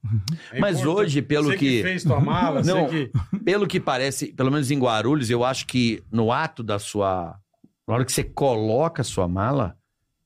É 0.52 0.58
Mas 0.58 0.80
importante. 0.80 1.00
hoje, 1.06 1.22
pelo 1.22 1.50
Você 1.52 1.56
que- 1.56 1.82
fez 1.82 2.02
tua 2.02 2.18
mala, 2.20 2.62
Não. 2.64 2.88
você 2.88 3.10
que... 3.32 3.38
Pelo 3.44 3.66
que 3.66 3.78
parece, 3.78 4.32
pelo 4.32 4.50
menos 4.50 4.72
em 4.72 4.78
Guarulhos, 4.80 5.30
eu 5.30 5.44
acho 5.44 5.64
que 5.66 6.02
no 6.10 6.32
ato 6.32 6.64
da 6.64 6.80
sua. 6.80 7.36
Na 7.86 7.94
hora 7.94 8.04
que 8.04 8.12
você 8.12 8.24
coloca 8.24 9.02
a 9.02 9.04
sua 9.04 9.28
mala, 9.28 9.76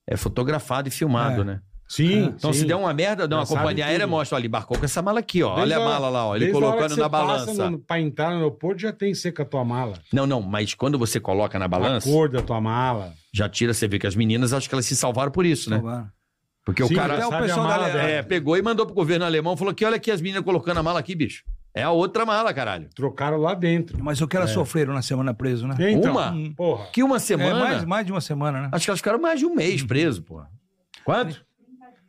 é 0.06 0.16
fotografado 0.16 0.88
e 0.88 0.90
filmado, 0.90 1.42
É. 1.42 1.44
né? 1.44 1.60
Sim, 1.88 2.26
Então, 2.36 2.52
sim. 2.52 2.60
se 2.60 2.64
der 2.66 2.76
uma 2.76 2.94
merda, 2.94 3.26
dá 3.26 3.38
uma 3.38 3.46
companhia 3.46 3.84
aérea, 3.86 4.06
mostra, 4.06 4.36
olha, 4.36 4.42
ele 4.42 4.46
embarcou 4.46 4.78
com 4.78 4.84
essa 4.84 5.02
mala 5.02 5.18
aqui, 5.18 5.42
ó. 5.42 5.56
Desde 5.56 5.74
olha 5.74 5.82
a 5.82 5.84
a- 5.84 5.88
mala 5.90 6.08
lá, 6.08 6.24
ó. 6.26 6.36
Ele 6.36 6.48
a 6.48 6.52
colocando 6.52 6.96
na 6.96 7.08
balança. 7.08 7.68
no- 7.68 7.80
Pra 7.80 8.00
entrar 8.00 8.30
no 8.30 8.36
aeroporto, 8.36 8.80
já 8.80 8.92
tem 8.92 9.12
seca 9.12 9.42
a 9.42 9.46
tua 9.46 9.64
mala. 9.64 9.94
Não, 10.12 10.24
não, 10.24 10.40
mas 10.40 10.72
quando 10.72 10.96
você 10.96 11.18
coloca 11.18 11.58
na 11.58 11.64
A 11.64 11.68
balança, 11.68 12.08
cor 12.08 12.28
da 12.28 12.40
tua 12.40 12.60
mala. 12.60 13.12
já 13.34 13.48
tira, 13.48 13.74
você 13.74 13.88
vê 13.88 13.98
que 13.98 14.06
as 14.06 14.14
meninas, 14.14 14.52
acho 14.52 14.68
que 14.68 14.74
elas 14.74 14.86
se 14.86 14.94
salvaram 14.94 15.32
por 15.32 15.44
isso, 15.44 15.68
né? 15.68 15.78
Salvaram. 15.78 16.08
Porque 16.64 16.86
Sim, 16.86 16.94
o 16.94 16.96
cara 16.96 17.14
até 17.14 17.26
o 17.26 17.30
sabe 17.30 17.42
a 17.42 17.46
pessoal 17.48 17.66
da 17.68 17.88
é, 17.88 18.22
pegou 18.22 18.56
e 18.56 18.62
mandou 18.62 18.86
pro 18.86 18.94
governo 18.94 19.24
alemão, 19.24 19.56
falou 19.56 19.74
que 19.74 19.84
olha 19.84 19.96
aqui 19.96 20.12
as 20.12 20.20
meninas 20.20 20.44
colocando 20.44 20.78
a 20.78 20.82
mala 20.84 21.00
aqui, 21.00 21.16
bicho. 21.16 21.42
É 21.72 21.82
a 21.82 21.90
outra 21.90 22.26
mala, 22.26 22.52
caralho. 22.52 22.88
Trocaram 22.94 23.36
lá 23.38 23.54
dentro. 23.54 24.02
Mas 24.02 24.20
o 24.20 24.26
que 24.26 24.36
elas 24.36 24.50
sofreram 24.50 24.92
na 24.92 25.02
semana 25.02 25.32
preso, 25.32 25.66
né? 25.68 25.76
Então, 25.92 26.12
Uma? 26.12 26.34
Porra. 26.56 26.86
Que 26.92 27.02
uma 27.02 27.16
É, 27.16 27.20
semana. 27.20 27.58
mais, 27.60 27.84
mais 27.84 28.06
de 28.06 28.12
uma 28.12 28.20
semana, 28.20 28.62
né? 28.62 28.68
Acho 28.72 28.84
que 28.86 28.90
elas 28.90 28.98
ficaram 29.00 29.20
mais 29.20 29.38
de 29.38 29.46
um 29.46 29.54
mês 29.54 29.82
preso, 29.82 30.22
pô. 30.22 30.42
Quanto? 31.04 31.44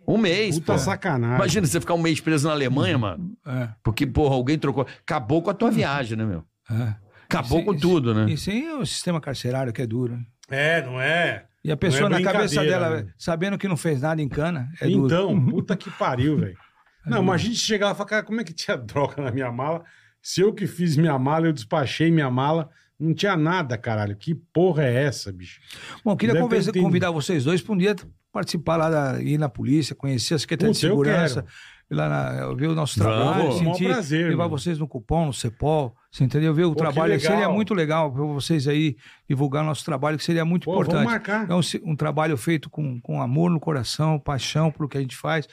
Um 0.08 0.18
mês, 0.18 0.58
Puta 0.60 0.74
pô. 0.74 0.80
sacanagem. 0.80 1.36
Imagina 1.36 1.68
você 1.68 1.80
ficar 1.80 1.94
um 1.94 2.02
mês 2.02 2.20
preso 2.20 2.48
na 2.48 2.54
Alemanha, 2.54 2.98
mano. 2.98 3.32
É, 3.46 3.70
Porque, 3.84 4.06
porra, 4.08 4.34
alguém 4.34 4.58
trocou. 4.58 4.86
Acabou 5.04 5.42
com 5.44 5.52
a 5.52 5.54
tua 5.54 5.70
viagem, 5.70 6.18
né, 6.18 6.26
meu? 6.26 6.44
é. 6.70 6.96
Acabou 7.26 7.60
Sim, 7.60 7.66
com 7.66 7.74
sim. 7.74 7.80
tudo, 7.80 8.14
né? 8.14 8.30
E 8.30 8.38
sem 8.38 8.70
o 8.74 8.86
sistema 8.86 9.22
carcerário 9.22 9.72
que 9.72 9.82
é 9.82 9.88
duro. 9.88 10.18
né? 10.18 10.26
É, 10.50 10.82
não 10.86 11.00
é? 11.00 11.46
E 11.64 11.72
a 11.72 11.78
pessoa 11.78 12.08
é 12.08 12.10
na 12.10 12.22
cabeça 12.22 12.56
brincadeira, 12.60 12.80
dela, 12.90 13.02
né? 13.04 13.14
sabendo 13.18 13.58
que 13.58 13.70
não 13.70 13.78
fez 13.78 14.02
nada 14.02 14.22
em 14.22 14.28
cana, 14.28 14.70
é 14.82 14.90
duro. 14.90 15.06
então, 15.06 15.46
puta 15.46 15.78
que 15.78 15.90
pariu, 15.92 16.38
velho. 16.40 16.58
Não, 17.06 17.24
mas 17.24 17.42
a 17.42 17.44
gente 17.46 17.58
chegava 17.58 17.94
e 17.94 17.96
falava, 17.96 18.10
cara, 18.10 18.24
como 18.24 18.42
é 18.42 18.44
que 18.44 18.54
tinha 18.54 18.76
droga 18.78 19.22
na 19.22 19.32
minha 19.32 19.52
mala? 19.52 19.84
Se 20.22 20.42
eu 20.42 20.54
que 20.54 20.68
fiz 20.68 20.96
minha 20.98 21.18
mala, 21.18 21.48
eu 21.48 21.54
despachei 21.54 22.12
minha 22.12 22.30
mala, 22.30 22.70
não 23.00 23.14
tinha 23.14 23.36
nada, 23.36 23.78
caralho. 23.78 24.16
Que 24.16 24.36
porra 24.36 24.84
é 24.84 25.04
essa, 25.06 25.32
bicho? 25.32 25.60
Bom, 26.06 26.16
queria 26.16 26.40
conversa- 26.40 26.72
convidar 26.72 27.10
vocês 27.12 27.44
dois 27.46 27.62
para 27.62 27.74
um 27.74 27.78
dia 27.78 27.96
participar 28.32 28.78
lá, 28.78 28.90
da, 28.90 29.22
ir 29.22 29.38
na 29.38 29.50
polícia, 29.50 29.94
conhecer 29.96 30.36
a 30.36 30.40
Secretaria 30.40 30.72
de 30.74 30.80
Puta, 30.80 30.88
eu 30.88 30.92
Segurança, 31.04 31.46
lá 31.90 32.08
na, 32.08 32.54
ver 32.54 32.68
o 32.68 32.76
nosso 32.76 32.98
Vamos. 32.98 33.18
trabalho, 33.18 33.50
Com 33.50 33.56
o 33.56 33.60
maior 33.64 33.74
sentir, 33.74 33.88
prazer, 33.90 34.30
levar 34.30 34.44
mano. 34.44 34.58
vocês 34.58 34.80
no 34.80 34.88
cupom, 34.88 35.26
no 35.26 35.34
CEPOL, 35.34 35.94
você 36.10 36.24
entendeu? 36.24 36.54
Ver 36.54 36.64
o 36.64 36.70
Pô, 36.70 36.76
que 36.76 36.82
trabalho, 36.82 37.12
legal. 37.14 37.30
seria 37.32 37.50
muito 37.50 37.74
legal 37.74 38.10
para 38.14 38.24
vocês 38.24 38.68
aí 38.70 38.96
divulgar 39.28 39.66
nosso 39.66 39.84
trabalho, 39.84 40.18
que 40.18 40.24
seria 40.24 40.46
muito 40.46 40.64
Pô, 40.64 40.82
vamos 40.82 40.88
importante. 41.14 41.52
É 41.52 41.88
um, 41.88 41.92
um 41.92 41.96
trabalho 41.96 42.38
feito 42.38 42.70
com, 42.70 43.02
com 43.02 43.22
amor 43.22 43.50
no 43.52 43.60
coração, 43.60 44.18
paixão 44.18 44.72
pelo 44.72 44.88
que 44.88 44.98
a 44.98 45.02
gente 45.02 45.18
faz, 45.18 45.46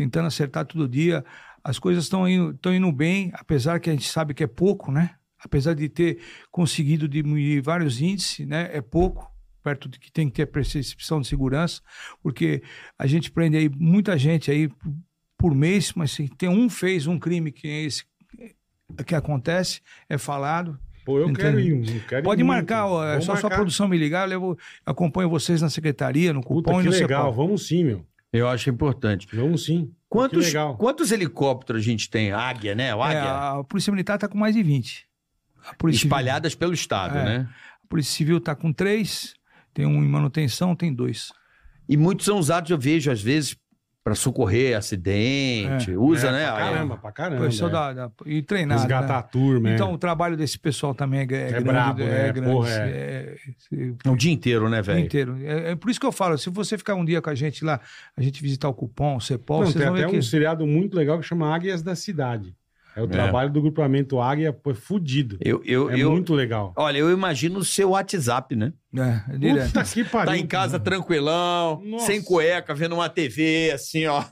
tentando 0.00 0.26
acertar 0.28 0.64
todo 0.64 0.88
dia. 0.88 1.22
As 1.62 1.78
coisas 1.78 2.04
estão 2.04 2.26
indo, 2.26 2.58
indo 2.72 2.90
bem, 2.90 3.30
apesar 3.34 3.78
que 3.80 3.90
a 3.90 3.92
gente 3.92 4.08
sabe 4.08 4.32
que 4.32 4.42
é 4.42 4.46
pouco, 4.46 4.90
né? 4.90 5.16
Apesar 5.38 5.74
de 5.74 5.90
ter 5.90 6.18
conseguido 6.50 7.06
diminuir 7.06 7.60
vários 7.60 8.00
índices, 8.00 8.46
né? 8.46 8.70
É 8.72 8.80
pouco, 8.80 9.30
perto 9.62 9.86
de 9.88 9.98
que 10.00 10.10
tem 10.10 10.26
que 10.28 10.36
ter 10.36 10.46
percepção 10.46 11.20
de 11.20 11.28
segurança, 11.28 11.82
porque 12.22 12.62
a 12.98 13.06
gente 13.06 13.30
prende 13.30 13.58
aí 13.58 13.68
muita 13.68 14.16
gente 14.16 14.50
aí 14.50 14.70
por- 15.36 15.54
mês, 15.54 15.92
mas 15.94 16.12
se 16.12 16.28
tem 16.30 16.48
um 16.48 16.70
fez 16.70 17.06
um 17.06 17.18
crime 17.18 17.52
que 17.52 17.68
é 17.68 17.82
esse 17.82 18.04
que 19.06 19.14
acontece, 19.14 19.80
é 20.08 20.16
falado, 20.16 20.78
Pô, 21.04 21.18
eu 21.18 21.24
Entendo. 21.30 21.36
quero 21.38 21.60
ir. 21.60 21.70
eu 21.70 22.00
quero 22.08 22.20
ir 22.20 22.24
Pode 22.24 22.42
muito. 22.42 22.56
marcar, 22.56 22.86
ó, 22.86 23.04
é 23.04 23.20
só 23.20 23.32
sua 23.34 23.42
marcar. 23.44 23.56
produção 23.56 23.88
me 23.88 23.96
ligar, 23.98 24.24
eu 24.24 24.28
levo, 24.30 24.58
acompanho 24.84 25.28
vocês 25.30 25.60
na 25.62 25.68
secretaria, 25.70 26.32
no 26.32 26.40
Puta, 26.42 26.70
cupom 26.70 26.80
que 26.82 26.88
e 26.88 26.90
no 26.90 26.96
legal. 26.96 27.32
Vamos 27.32 27.66
sim, 27.66 27.84
meu. 27.84 28.06
Eu 28.32 28.48
acho 28.48 28.70
importante. 28.70 29.26
Vamos 29.34 29.64
sim. 29.64 29.92
Quantos, 30.08 30.46
legal. 30.46 30.76
quantos 30.76 31.10
helicópteros 31.12 31.82
a 31.82 31.84
gente 31.84 32.08
tem? 32.10 32.32
Águia, 32.32 32.74
né? 32.74 32.94
O 32.94 32.98
É, 33.04 33.16
Águia. 33.16 33.58
a 33.60 33.64
Polícia 33.64 33.90
Militar 33.92 34.14
está 34.16 34.28
com 34.28 34.38
mais 34.38 34.54
de 34.54 34.62
20. 34.62 35.06
A 35.68 35.74
Polícia 35.74 36.04
Espalhadas 36.06 36.54
pelo 36.54 36.72
estado, 36.72 37.16
É. 37.18 37.24
né? 37.24 37.38
Civil, 37.38 37.48
a 37.84 37.86
Polícia 37.88 38.12
Civil 38.12 38.36
está 38.38 38.54
com 38.54 38.72
três 38.72 39.34
Tem 39.72 39.86
um 39.86 40.02
em 40.02 40.08
manutenção, 40.08 40.74
tem 40.74 40.92
dois. 40.92 41.32
E 41.88 41.96
muitos 41.96 42.26
são 42.26 42.38
usados, 42.38 42.70
eu 42.70 42.78
vejo, 42.78 43.08
às 43.10 43.22
vezes, 43.22 43.56
para 44.10 44.14
socorrer 44.16 44.76
acidente. 44.76 45.92
Usa, 45.96 46.28
É, 46.28 46.32
né? 46.32 46.44
Pra 46.46 46.56
Aí, 46.56 46.72
caramba, 46.74 46.96
pra 46.96 47.12
caramba. 47.12 47.44
Pessoal 47.46 47.70
é. 47.70 47.72
da, 47.72 47.92
da- 47.92 48.10
e 48.26 48.42
treinado. 48.42 48.80
Resgatar 48.80 49.06
né? 49.12 49.18
a 49.18 49.22
turma, 49.22 49.70
é. 49.70 49.74
Então, 49.74 49.92
o 49.92 49.98
trabalho 49.98 50.36
desse 50.36 50.58
pessoal 50.58 50.92
também 50.94 51.20
é, 51.20 51.22
é, 51.22 51.26
grande. 51.26 51.64
brabo, 51.64 52.02
é, 52.02 52.32
grande. 52.32 52.50
Porra, 52.50 52.70
é- 52.70 53.36
é- 53.72 54.10
O 54.10 54.16
dia 54.16 54.32
inteiro, 54.32 54.68
né, 54.68 54.80
o 54.80 54.82
dia 54.82 54.94
velho? 54.94 55.04
inteiro. 55.06 55.36
É, 55.44 55.70
é 55.72 55.76
por 55.76 55.90
isso 55.90 56.00
que 56.00 56.06
eu 56.06 56.12
falo, 56.12 56.36
se 56.36 56.50
você 56.50 56.76
ficar 56.76 56.94
um 56.96 57.04
dia 57.04 57.22
com 57.22 57.30
a 57.30 57.34
gente 57.34 57.64
lá, 57.64 57.80
a 58.16 58.22
gente 58.22 58.42
visitar 58.42 58.68
o 58.68 58.74
Cupom, 58.74 59.16
o 59.16 59.20
Cepol, 59.20 59.62
Não, 59.64 59.72
tem 59.72 59.82
vão 59.84 59.92
ver 59.94 60.02
até 60.04 60.10
que... 60.10 60.18
um 60.18 60.22
seriado 60.22 60.66
muito 60.66 60.96
legal 60.96 61.18
que 61.20 61.24
chama 61.26 61.54
Águias 61.54 61.82
da 61.82 61.94
Cidade. 61.94 62.52
É 62.96 63.02
o 63.02 63.06
trabalho 63.06 63.50
do 63.50 63.62
grupamento 63.62 64.20
Águia, 64.20 64.52
pô, 64.52 64.72
é 64.72 64.74
fudido. 64.74 65.38
Eu, 65.40 65.62
eu, 65.64 65.90
É 65.90 65.98
eu, 65.98 66.10
muito 66.10 66.34
legal. 66.34 66.72
Olha, 66.76 66.98
eu 66.98 67.10
imagino 67.10 67.58
o 67.60 67.64
seu 67.64 67.90
WhatsApp, 67.90 68.56
né? 68.56 68.72
É, 68.96 69.34
é 69.34 69.38
direto. 69.38 69.66
Puta 69.68 69.84
que 69.84 70.04
pariu. 70.04 70.26
Tá 70.26 70.36
em 70.36 70.46
casa 70.46 70.80
tranquilão, 70.80 71.80
Nossa. 71.84 72.06
sem 72.06 72.20
cueca, 72.22 72.74
vendo 72.74 72.94
uma 72.96 73.08
TV, 73.08 73.70
assim, 73.72 74.06
ó. 74.06 74.24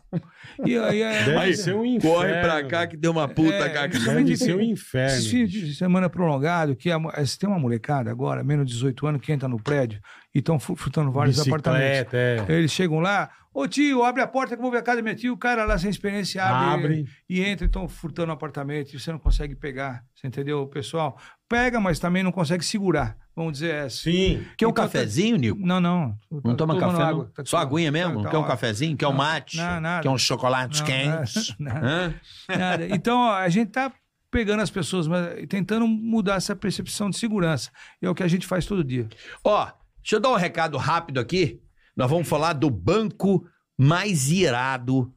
E 0.66 0.76
aí, 0.76 1.02
é, 1.02 1.24
Deve 1.24 1.36
Aí, 1.38 1.54
ser 1.54 1.74
um 1.74 1.84
inferno. 1.84 2.16
Corre 2.16 2.40
pra 2.40 2.64
cá 2.64 2.86
que 2.86 2.96
deu 2.96 3.12
uma 3.12 3.28
puta 3.28 3.54
É, 3.54 3.68
cara. 3.68 3.86
Deve 3.86 4.36
ser 4.36 4.56
um 4.56 4.60
inferno. 4.60 5.16
Esses 5.16 5.30
fins 5.30 5.50
de 5.50 5.74
semana 5.74 6.10
prolongado, 6.10 6.74
que 6.74 6.90
a, 6.90 6.96
eh, 6.96 7.24
tem 7.38 7.48
uma 7.48 7.58
molecada 7.58 8.10
agora, 8.10 8.42
menos 8.42 8.66
de 8.66 8.72
18 8.72 9.06
anos, 9.06 9.20
que 9.20 9.32
entra 9.32 9.48
no 9.48 9.62
prédio 9.62 10.00
e 10.34 10.38
estão 10.40 10.58
frutando 10.58 11.10
vários 11.10 11.38
apartamentos. 11.40 11.88
Bicicleta, 12.12 12.52
é. 12.52 12.56
Eles 12.56 12.70
chegam 12.70 13.00
lá, 13.00 13.30
ô 13.52 13.66
tio, 13.66 14.04
abre 14.04 14.22
a 14.22 14.26
porta 14.26 14.54
que 14.54 14.60
eu 14.60 14.62
vou 14.62 14.70
ver 14.70 14.78
a 14.78 14.82
casa 14.82 14.98
da 14.98 15.02
minha 15.02 15.14
tia. 15.14 15.32
O 15.32 15.36
cara 15.36 15.64
lá 15.64 15.78
sem 15.78 15.88
experiência 15.90 16.44
abre, 16.44 16.84
Abre. 16.86 17.04
e 17.28 17.40
entra, 17.42 17.64
então 17.66 17.88
furtando 17.88 18.30
o 18.30 18.34
apartamento 18.34 18.92
e 18.94 19.00
você 19.00 19.10
não 19.10 19.18
consegue 19.18 19.54
pegar. 19.54 20.04
Você 20.14 20.26
entendeu, 20.26 20.66
pessoal? 20.66 21.18
Pega, 21.48 21.80
mas 21.80 21.98
também 21.98 22.22
não 22.22 22.30
consegue 22.30 22.64
segurar. 22.64 23.16
Vamos 23.34 23.52
dizer 23.54 23.72
essa. 23.86 23.96
Sim. 24.02 24.44
Quer 24.56 24.66
um 24.66 24.70
Então, 24.70 24.84
cafezinho, 24.84 25.36
Nico? 25.36 25.58
Não, 25.64 25.80
não. 25.80 26.14
Não 26.30 26.40
Tô 26.42 26.54
toma 26.56 26.78
café, 26.78 26.92
não? 26.98 27.06
água. 27.06 27.32
Tá 27.34 27.42
Só 27.46 27.56
aguinha 27.58 27.90
mesmo? 27.92 28.22
Tá, 28.22 28.30
Quer 28.30 28.36
um 28.36 28.40
ó. 28.42 28.46
cafezinho? 28.46 28.96
Quer 28.96 29.06
um 29.06 29.10
Não, 29.10 29.16
mate? 29.18 29.56
não, 29.56 29.80
nada. 29.80 30.02
Quer 30.02 30.08
uns 30.10 30.22
chocolates 30.22 30.80
Não, 30.80 30.86
quentes? 30.86 31.54
nada. 31.58 32.14
Nada. 32.48 32.86
Então, 32.90 33.16
ó, 33.18 33.34
a 33.36 33.48
gente 33.48 33.70
tá 33.70 33.92
pegando 34.30 34.60
as 34.60 34.70
pessoas, 34.70 35.06
mas 35.06 35.46
tentando 35.48 35.86
mudar 35.86 36.34
essa 36.34 36.54
percepção 36.54 37.08
de 37.08 37.16
segurança. 37.16 37.70
E 38.02 38.06
é 38.06 38.10
o 38.10 38.14
que 38.14 38.22
a 38.24 38.28
gente 38.28 38.44
faz 38.46 38.66
todo 38.66 38.82
dia. 38.84 39.08
Ó, 39.44 39.68
deixa 40.08 40.16
eu 40.16 40.20
dar 40.20 40.30
um 40.30 40.36
recado 40.36 40.78
rápido 40.78 41.20
aqui. 41.20 41.60
Nós 41.94 42.08
vamos 42.10 42.26
falar 42.26 42.54
do 42.54 42.70
banco 42.70 43.46
mais 43.76 44.30
irado. 44.30 45.12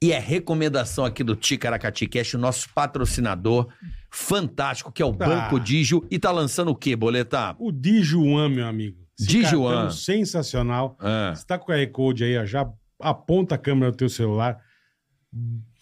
E 0.00 0.12
é 0.12 0.18
recomendação 0.18 1.04
aqui 1.04 1.22
do 1.22 1.36
Ticaracati 1.36 2.06
Cash, 2.06 2.34
o 2.34 2.38
nosso 2.38 2.68
patrocinador 2.74 3.68
fantástico, 4.10 4.90
que 4.90 5.02
é 5.02 5.04
o 5.04 5.12
Tá. 5.14 5.26
Banco 5.26 5.60
Digio. 5.60 6.06
E 6.10 6.18
tá 6.18 6.30
lançando 6.30 6.70
o 6.70 6.74
quê, 6.74 6.96
Boletar? 6.96 7.54
O 7.58 7.70
Dijuan, 7.70 8.48
meu 8.48 8.66
amigo. 8.66 8.96
Esse 9.18 9.28
Dijuan. 9.28 9.72
cartão 9.74 9.90
sensacional. 9.90 10.96
Ah, 11.00 11.32
Você 11.34 11.46
tá 11.46 11.58
com 11.58 11.70
o 11.70 11.74
QR 11.74 11.86
Code 11.90 12.24
aí, 12.24 12.38
ó, 12.38 12.44
já 12.46 12.66
aponta 13.00 13.54
a 13.54 13.58
câmera 13.58 13.90
do 13.92 13.96
teu 13.96 14.08
celular, 14.08 14.58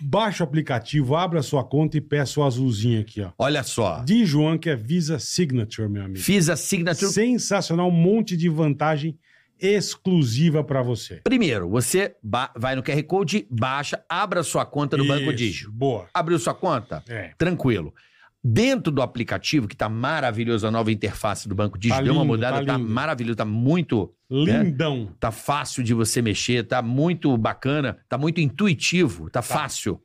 baixa 0.01 0.43
o 0.43 0.47
aplicativo, 0.47 1.15
abre 1.15 1.39
a 1.39 1.43
sua 1.43 1.63
conta 1.63 1.97
e 1.97 2.01
peça 2.01 2.41
o 2.41 2.45
azulzinho 2.45 3.01
aqui, 3.01 3.21
ó. 3.21 3.31
olha 3.39 3.63
só. 3.63 4.03
Dijuan, 4.05 4.57
que 4.57 4.71
é 4.71 4.77
Visa 4.77 5.19
Signature, 5.19 5.89
meu 5.89 6.05
amigo. 6.05 6.19
Fiz 6.19 6.49
a 6.49 6.57
signature. 6.57 7.13
Sensacional, 7.13 7.89
um 7.89 7.93
monte 7.93 8.37
de 8.37 8.49
vantagem 8.49 9.19
exclusiva 9.61 10.65
pra 10.65 10.83
você. 10.83 11.21
Primeiro, 11.23 11.69
você 11.69 12.17
vai 12.57 12.75
no 12.75 12.83
QR 12.83 13.03
Code, 13.05 13.47
baixa, 13.49 14.03
abra 14.09 14.43
sua 14.43 14.67
conta 14.67 14.97
no 14.97 15.07
Banco 15.07 15.29
Isso, 15.31 15.35
Digio. 15.35 15.71
Boa. 15.71 16.09
Abriu 16.13 16.39
sua 16.39 16.55
conta? 16.55 17.03
É. 17.09 17.33
Tranquilo. 17.39 17.95
Dentro 18.45 18.93
do 18.93 19.01
aplicativo, 19.03 19.69
que 19.69 19.77
tá 19.77 19.89
maravilhoso, 19.89 20.67
a 20.67 20.71
nova 20.71 20.91
interface 20.91 21.49
do 21.49 21.55
Banco 21.55 21.79
Digio, 21.79 21.97
Tá 21.97 22.03
deu 22.03 22.13
uma 22.13 22.25
mudada, 22.25 22.59
tá 22.59 22.73
tá, 22.73 22.77
lindo. 22.77 22.89
maravilhoso, 22.91 23.37
tá 23.37 23.45
muito, 23.45 24.13
Lindão. 24.29 25.15
tá 25.21 25.31
fácil 25.31 25.85
de 25.85 25.95
você 25.95 26.21
mexer, 26.21 26.65
tá 26.65 26.83
muito 26.83 27.37
bacana, 27.39 27.99
tá 28.09 28.19
muito 28.19 28.41
intuitivo, 28.41 29.31
tá, 29.31 29.43
fácil. 29.43 30.01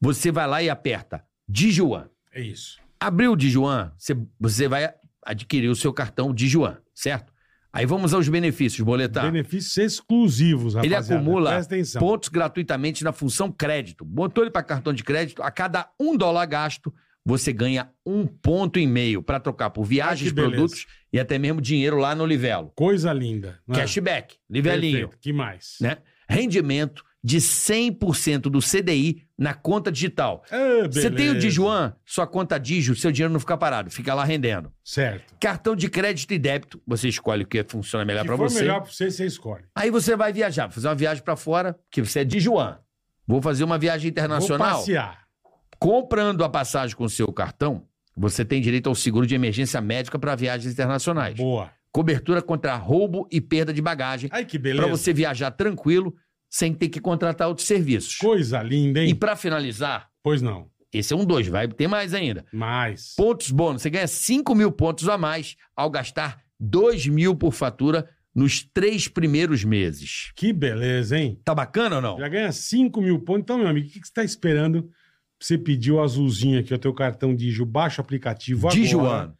Você 0.00 0.32
vai 0.32 0.46
lá 0.46 0.62
e 0.62 0.70
aperta 0.70 1.22
Dijuan. 1.46 2.08
É 2.32 2.40
isso. 2.40 2.78
Abriu 2.98 3.32
o 3.32 3.36
Dijuan, 3.36 3.92
você, 3.98 4.16
você 4.38 4.66
vai 4.66 4.94
adquirir 5.22 5.68
o 5.68 5.76
seu 5.76 5.92
cartão 5.92 6.32
Dijuan, 6.32 6.78
certo? 6.94 7.30
Aí 7.72 7.84
vamos 7.84 8.14
aos 8.14 8.26
benefícios, 8.28 8.80
boletar. 8.84 9.30
Benefícios 9.30 9.76
exclusivos, 9.76 10.74
Ele 10.76 10.88
rapaziada. 10.94 11.20
acumula 11.22 11.50
Presta 11.50 11.74
atenção. 11.74 12.00
pontos 12.00 12.28
gratuitamente 12.30 13.04
na 13.04 13.12
função 13.12 13.52
crédito. 13.52 14.02
Botou 14.04 14.42
ele 14.42 14.50
para 14.50 14.62
cartão 14.62 14.92
de 14.94 15.04
crédito, 15.04 15.42
a 15.42 15.50
cada 15.50 15.88
um 16.00 16.16
dólar 16.16 16.46
gasto, 16.46 16.92
você 17.24 17.52
ganha 17.52 17.90
um 18.04 18.26
ponto 18.26 18.78
e 18.78 18.86
meio 18.86 19.22
para 19.22 19.38
trocar 19.40 19.70
por 19.70 19.84
viagens, 19.84 20.32
produtos 20.32 20.86
e 21.12 21.18
até 21.20 21.38
mesmo 21.38 21.60
dinheiro 21.60 21.96
lá 21.98 22.14
no 22.14 22.24
Livelo. 22.26 22.72
Coisa 22.74 23.12
linda. 23.12 23.58
né? 23.66 23.76
Cashback, 23.76 24.36
Livelinho, 24.48 25.08
Perfeito. 25.08 25.18
Que 25.20 25.32
mais? 25.32 25.76
né? 25.80 25.98
Rendimento 26.28 27.04
de 27.22 27.38
100% 27.38 28.42
do 28.42 28.60
CDI 28.60 29.26
na 29.36 29.52
conta 29.52 29.92
digital. 29.92 30.42
Ah, 30.50 30.88
Você 30.90 31.10
tem 31.10 31.30
o. 31.30 31.38
Dijuan, 31.38 31.94
sua 32.04 32.26
conta 32.26 32.58
Digio, 32.58 32.96
seu 32.96 33.12
dinheiro 33.12 33.32
não 33.32 33.40
fica 33.40 33.56
parado, 33.58 33.90
fica 33.90 34.14
lá 34.14 34.24
rendendo. 34.24 34.72
Certo. 34.82 35.34
Cartão 35.38 35.76
de 35.76 35.88
crédito 35.90 36.32
e 36.32 36.38
débito, 36.38 36.80
você 36.86 37.08
escolhe 37.08 37.44
o 37.44 37.46
que 37.46 37.62
funciona 37.64 38.04
melhor 38.04 38.24
para 38.24 38.36
você. 38.36 38.60
melhor 38.60 38.80
pra 38.82 38.90
você, 38.90 39.10
você 39.10 39.26
escolhe. 39.26 39.64
Aí 39.74 39.90
você 39.90 40.16
vai 40.16 40.32
viajar, 40.32 40.70
fazer 40.70 40.88
uma 40.88 40.94
viagem 40.94 41.22
pra 41.22 41.36
fora, 41.36 41.78
que 41.90 42.00
você 42.02 42.20
é 42.20 42.24
de 42.24 42.40
Juan. 42.40 42.78
Vou 43.26 43.42
fazer 43.42 43.64
uma 43.64 43.78
viagem 43.78 44.04
Vou 44.10 44.12
internacional. 44.12 44.78
passear. 44.78 45.20
Comprando 45.80 46.44
a 46.44 46.48
passagem 46.50 46.94
com 46.94 47.04
o 47.04 47.08
seu 47.08 47.32
cartão, 47.32 47.86
você 48.14 48.44
tem 48.44 48.60
direito 48.60 48.86
ao 48.90 48.94
seguro 48.94 49.26
de 49.26 49.34
emergência 49.34 49.80
médica 49.80 50.18
para 50.18 50.34
viagens 50.36 50.70
internacionais. 50.74 51.36
Boa. 51.36 51.70
Cobertura 51.90 52.42
contra 52.42 52.76
roubo 52.76 53.26
e 53.32 53.40
perda 53.40 53.72
de 53.72 53.80
bagagem, 53.80 54.28
Ai, 54.30 54.44
que 54.44 54.58
para 54.58 54.72
beleza. 54.74 54.88
você 54.88 55.12
viajar 55.14 55.50
tranquilo, 55.52 56.14
sem 56.50 56.74
ter 56.74 56.90
que 56.90 57.00
contratar 57.00 57.48
outros 57.48 57.66
serviços. 57.66 58.16
Coisa 58.16 58.62
linda, 58.62 59.00
E 59.02 59.08
hein? 59.08 59.14
para 59.14 59.34
finalizar, 59.34 60.10
Pois 60.22 60.42
não. 60.42 60.68
esse 60.92 61.14
é 61.14 61.16
um 61.16 61.24
dois, 61.24 61.48
vai 61.48 61.66
ter 61.66 61.88
mais 61.88 62.12
ainda. 62.12 62.44
Mais. 62.52 63.14
Pontos 63.16 63.50
bônus, 63.50 63.80
você 63.80 63.88
ganha 63.88 64.06
5 64.06 64.54
mil 64.54 64.70
pontos 64.70 65.08
a 65.08 65.16
mais 65.16 65.56
ao 65.74 65.88
gastar 65.88 66.42
2 66.60 67.06
mil 67.08 67.34
por 67.34 67.52
fatura 67.52 68.06
nos 68.34 68.62
três 68.62 69.08
primeiros 69.08 69.64
meses. 69.64 70.30
Que 70.36 70.52
beleza, 70.52 71.18
hein? 71.18 71.40
Tá 71.42 71.54
bacana 71.54 71.96
ou 71.96 72.02
não? 72.02 72.18
Já 72.18 72.28
ganha 72.28 72.52
5 72.52 73.00
mil 73.00 73.18
pontos. 73.20 73.42
Então, 73.44 73.58
meu 73.58 73.66
amigo, 73.66 73.88
o 73.88 73.90
que 73.90 73.98
que 73.98 74.06
você 74.06 74.10
está 74.10 74.22
esperando 74.22 74.88
você 75.40 75.56
pedir 75.56 75.92
o 75.92 76.00
azulzinho 76.02 76.60
aqui, 76.60 76.74
o 76.74 76.78
teu 76.78 76.92
cartão 76.92 77.34
Digio? 77.34 77.64
Baixa 77.64 78.00
o 78.00 78.04
aplicativo 78.04 78.68
agora. 78.68 78.80
Dijuan. 78.80 79.34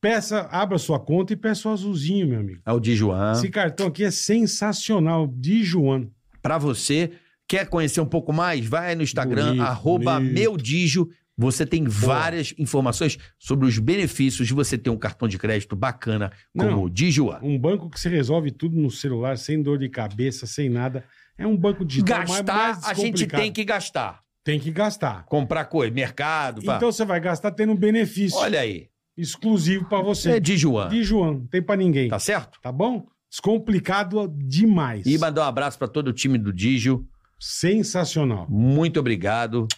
Peça, 0.00 0.48
abra 0.52 0.78
sua 0.78 1.00
conta 1.00 1.32
e 1.32 1.36
peça 1.36 1.68
o 1.68 1.72
azulzinho, 1.72 2.26
meu 2.28 2.38
amigo. 2.40 2.60
É 2.64 2.72
o 2.72 2.78
Dijuan. 2.78 3.32
Esse 3.32 3.48
cartão 3.50 3.88
aqui 3.88 4.04
é 4.04 4.10
sensacional. 4.10 5.26
Dijuan. 5.26 6.06
Para 6.40 6.56
você, 6.56 7.10
quer 7.48 7.66
conhecer 7.68 8.00
um 8.00 8.06
pouco 8.06 8.32
mais? 8.32 8.64
Vai 8.64 8.94
no 8.94 9.02
Instagram, 9.02 9.46
Bonito, 9.48 9.62
arroba 9.62 10.14
bonito. 10.20 10.32
meudigio. 10.34 11.10
Você 11.36 11.64
tem 11.66 11.84
várias 11.84 12.52
informações 12.58 13.16
sobre 13.38 13.66
os 13.66 13.78
benefícios 13.78 14.46
de 14.48 14.54
você 14.54 14.76
ter 14.78 14.90
um 14.90 14.96
cartão 14.96 15.28
de 15.28 15.38
crédito 15.38 15.76
bacana 15.76 16.32
como 16.56 16.70
Não. 16.70 16.82
o 16.84 16.90
Dijuan. 16.90 17.38
Um 17.42 17.56
banco 17.58 17.88
que 17.90 17.98
você 17.98 18.08
resolve 18.08 18.50
tudo 18.50 18.76
no 18.76 18.90
celular, 18.90 19.36
sem 19.38 19.60
dor 19.62 19.78
de 19.78 19.88
cabeça, 19.88 20.46
sem 20.46 20.68
nada. 20.68 21.04
É 21.36 21.46
um 21.46 21.56
banco 21.56 21.84
digital 21.84 22.18
mais- 22.18 22.30
Gastar, 22.30 22.54
mais 22.54 22.84
a 22.84 22.94
gente 22.94 23.26
tem 23.26 23.52
que 23.52 23.64
gastar. 23.64 24.20
Tem 24.48 24.58
que 24.58 24.70
gastar. 24.70 25.26
Comprar 25.26 25.66
coisa, 25.66 25.92
mercado, 25.92 26.62
pá. 26.62 26.76
Então 26.76 26.90
você 26.90 27.04
vai 27.04 27.20
gastar 27.20 27.50
tendo 27.50 27.74
um 27.74 27.76
benefício 27.76 28.38
Olha 28.38 28.60
aí. 28.60 28.88
exclusivo 29.14 29.84
pra 29.84 30.00
você. 30.00 30.30
É 30.30 30.40
Dijuan. 30.40 30.88
Dijuan, 30.88 31.32
não 31.32 31.46
tem 31.46 31.60
pra 31.60 31.76
ninguém. 31.76 32.08
Tá 32.08 32.18
certo? 32.18 32.58
Tá 32.62 32.72
bom? 32.72 33.06
Descomplicado 33.28 34.26
demais. 34.34 35.04
E 35.04 35.18
mandar 35.18 35.42
um 35.42 35.48
abraço 35.48 35.78
para 35.78 35.86
todo 35.86 36.08
o 36.08 36.12
time 36.14 36.38
do 36.38 36.50
Digio. 36.50 37.06
Sensacional. 37.38 38.46
Muito 38.48 38.98
obrigado. 38.98 39.68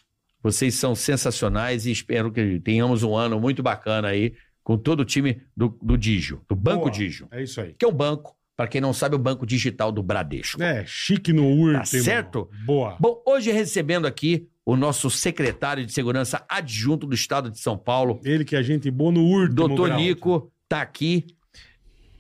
Vocês 0.40 0.76
são 0.76 0.94
sensacionais 0.94 1.84
e 1.84 1.90
espero 1.90 2.30
que 2.30 2.60
tenhamos 2.60 3.02
um 3.02 3.16
ano 3.16 3.40
muito 3.40 3.64
bacana 3.64 4.06
aí 4.06 4.34
com 4.62 4.78
todo 4.78 5.01
o 5.01 5.05
time 5.05 5.42
do, 5.56 5.76
do 5.82 5.98
Digio, 5.98 6.44
do 6.48 6.55
Banco 6.55 6.82
Boa. 6.82 6.92
Digio. 6.92 7.26
É 7.32 7.42
isso 7.42 7.60
aí. 7.60 7.74
que 7.76 7.84
é 7.84 7.88
um 7.88 7.92
banco, 7.92 8.36
para 8.61 8.69
quem 8.69 8.78
não 8.78 8.93
sabe, 8.93 9.16
o 9.16 9.19
banco 9.19 9.47
digital 9.47 9.91
do 9.91 10.03
Bradesco. 10.03 10.62
É, 10.62 10.85
chique 10.87 11.32
no 11.32 11.47
urto, 11.51 11.78
Tá 11.78 11.85
certo? 11.87 12.51
Boa. 12.66 12.95
Bom, 13.01 13.23
hoje 13.27 13.51
recebendo 13.51 14.07
aqui 14.07 14.47
o 14.66 14.77
nosso 14.77 15.09
secretário 15.09 15.87
de 15.87 15.91
Segurança 15.95 16.45
adjunto 16.47 17.07
do 17.07 17.15
Estado 17.15 17.51
de 17.51 17.59
São 17.59 17.78
Paulo, 17.78 18.20
Ele 18.23 18.45
que 18.45 18.55
é 18.55 18.62
gente 18.62 18.91
boa 18.91 19.11
no 19.11 19.24
urto. 19.24 19.55
doutor 19.55 19.89
Grau. 19.89 19.99
Nico, 19.99 20.53
tá 20.69 20.82
aqui. 20.82 21.24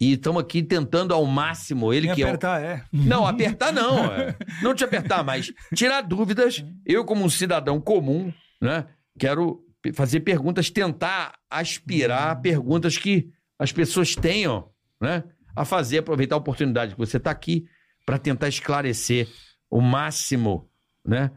E 0.00 0.14
estamos 0.14 0.40
aqui 0.42 0.62
tentando 0.62 1.12
ao 1.12 1.26
máximo, 1.26 1.92
ele 1.92 2.06
Nem 2.06 2.16
que 2.16 2.22
é 2.22 2.24
o- 2.24 2.28
apertar, 2.28 2.62
é. 2.62 2.82
Não, 2.90 3.26
apertar 3.26 3.70
não. 3.70 4.06
é. 4.06 4.34
Não 4.62 4.74
te 4.74 4.82
apertar, 4.82 5.22
mas 5.22 5.52
tirar 5.74 6.00
dúvidas. 6.00 6.64
Eu, 6.86 7.04
como 7.04 7.22
um 7.22 7.28
cidadão 7.28 7.78
comum, 7.78 8.32
né, 8.62 8.86
quero 9.18 9.60
fazer 9.92 10.20
perguntas, 10.20 10.70
tentar 10.70 11.34
aspirar 11.50 12.40
perguntas 12.40 12.96
que 12.96 13.28
as 13.58 13.72
pessoas 13.72 14.14
tenham 14.14 14.70
né, 14.98 15.22
a 15.54 15.64
fazer, 15.64 15.98
aproveitar 15.98 16.36
a 16.36 16.38
oportunidade 16.38 16.92
que 16.94 16.98
você 16.98 17.16
está 17.16 17.30
aqui 17.30 17.66
para 18.06 18.18
tentar 18.18 18.48
esclarecer 18.48 19.28
o 19.70 19.80
máximo 19.80 20.68
né, 21.04 21.30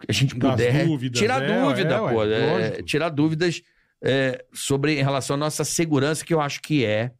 que 0.00 0.06
a 0.08 0.12
gente 0.12 0.34
puder. 0.34 0.86
dúvidas, 0.86 1.18
tirar 1.18 1.42
é, 1.42 1.60
dúvida, 1.62 1.94
é, 1.94 1.98
pô. 1.98 2.24
é, 2.24 2.70
tirar 2.82 3.08
dúvidas 3.08 3.62
é, 4.02 4.44
sobre 4.52 4.98
em 4.98 5.02
relação 5.02 5.34
à 5.34 5.36
nossa 5.38 5.64
segurança, 5.64 6.24
que 6.24 6.32
eu 6.34 6.40
acho 6.40 6.60
que 6.60 6.84
é. 6.84 7.12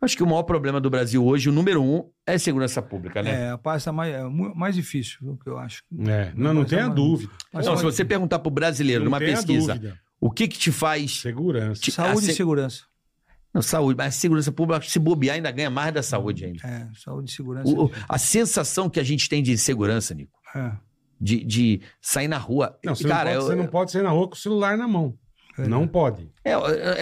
Acho 0.00 0.16
que 0.16 0.22
o 0.22 0.26
maior 0.26 0.42
problema 0.42 0.80
do 0.80 0.90
Brasil 0.90 1.24
hoje, 1.24 1.48
o 1.48 1.52
número 1.52 1.80
um, 1.80 2.10
é 2.26 2.36
segurança 2.36 2.82
pública, 2.82 3.22
né? 3.22 3.44
É, 3.44 3.50
a 3.50 3.58
paz 3.58 3.82
está 3.82 3.92
mais, 3.92 4.12
é, 4.12 4.22
mais 4.24 4.74
difícil, 4.74 5.38
que 5.42 5.48
eu 5.48 5.56
acho. 5.56 5.84
É, 6.08 6.32
não, 6.34 6.52
não 6.52 6.64
tenha 6.64 6.86
uma- 6.86 6.94
dúvida. 6.94 7.32
Mas 7.52 7.66
Não, 7.66 7.76
se 7.76 7.84
você 7.84 8.04
perguntar 8.04 8.40
pro 8.40 8.50
brasileiro 8.50 9.04
Não 9.04 9.12
numa 9.12 9.20
pesquisa, 9.20 9.80
o 10.20 10.28
que 10.28 10.48
que 10.48 10.58
te 10.58 10.72
faz... 10.72 11.20
Segurança. 11.20 11.88
Saúde 11.88 12.18
a 12.18 12.28
e 12.28 12.32
se- 12.32 12.34
segurança. 12.34 12.82
Não, 13.54 13.60
saúde, 13.60 13.96
mas 13.98 14.14
segurança 14.14 14.50
pública, 14.50 14.80
se 14.86 14.98
bobear, 14.98 15.36
ainda 15.36 15.50
ganha 15.50 15.68
mais 15.68 15.92
da 15.92 16.02
saúde 16.02 16.44
ainda. 16.46 16.66
É, 16.66 16.88
saúde 16.98 17.30
e 17.30 17.34
segurança. 17.34 17.68
O- 17.70 17.90
a 18.08 18.16
sensação 18.18 18.88
que 18.88 18.98
a 18.98 19.02
gente 19.02 19.28
tem 19.28 19.42
de 19.42 19.56
segurança, 19.58 20.14
Nico, 20.14 20.32
É, 20.54 20.72
de, 21.20 21.44
de 21.44 21.80
sair 22.00 22.28
na 22.28 22.38
rua... 22.38 22.78
Não, 22.84 22.94
você, 22.94 23.06
cara, 23.06 23.30
não 23.30 23.36
pode, 23.36 23.36
eu- 23.36 23.42
você 23.50 23.54
não 23.62 23.66
pode 23.66 23.92
sair 23.92 24.02
na 24.02 24.10
rua 24.10 24.28
com 24.28 24.34
o 24.34 24.38
celular 24.38 24.76
na 24.78 24.88
mão. 24.88 25.14
é. 25.58 25.66
Não 25.68 25.86
pode. 25.86 26.30
é, 26.44 26.52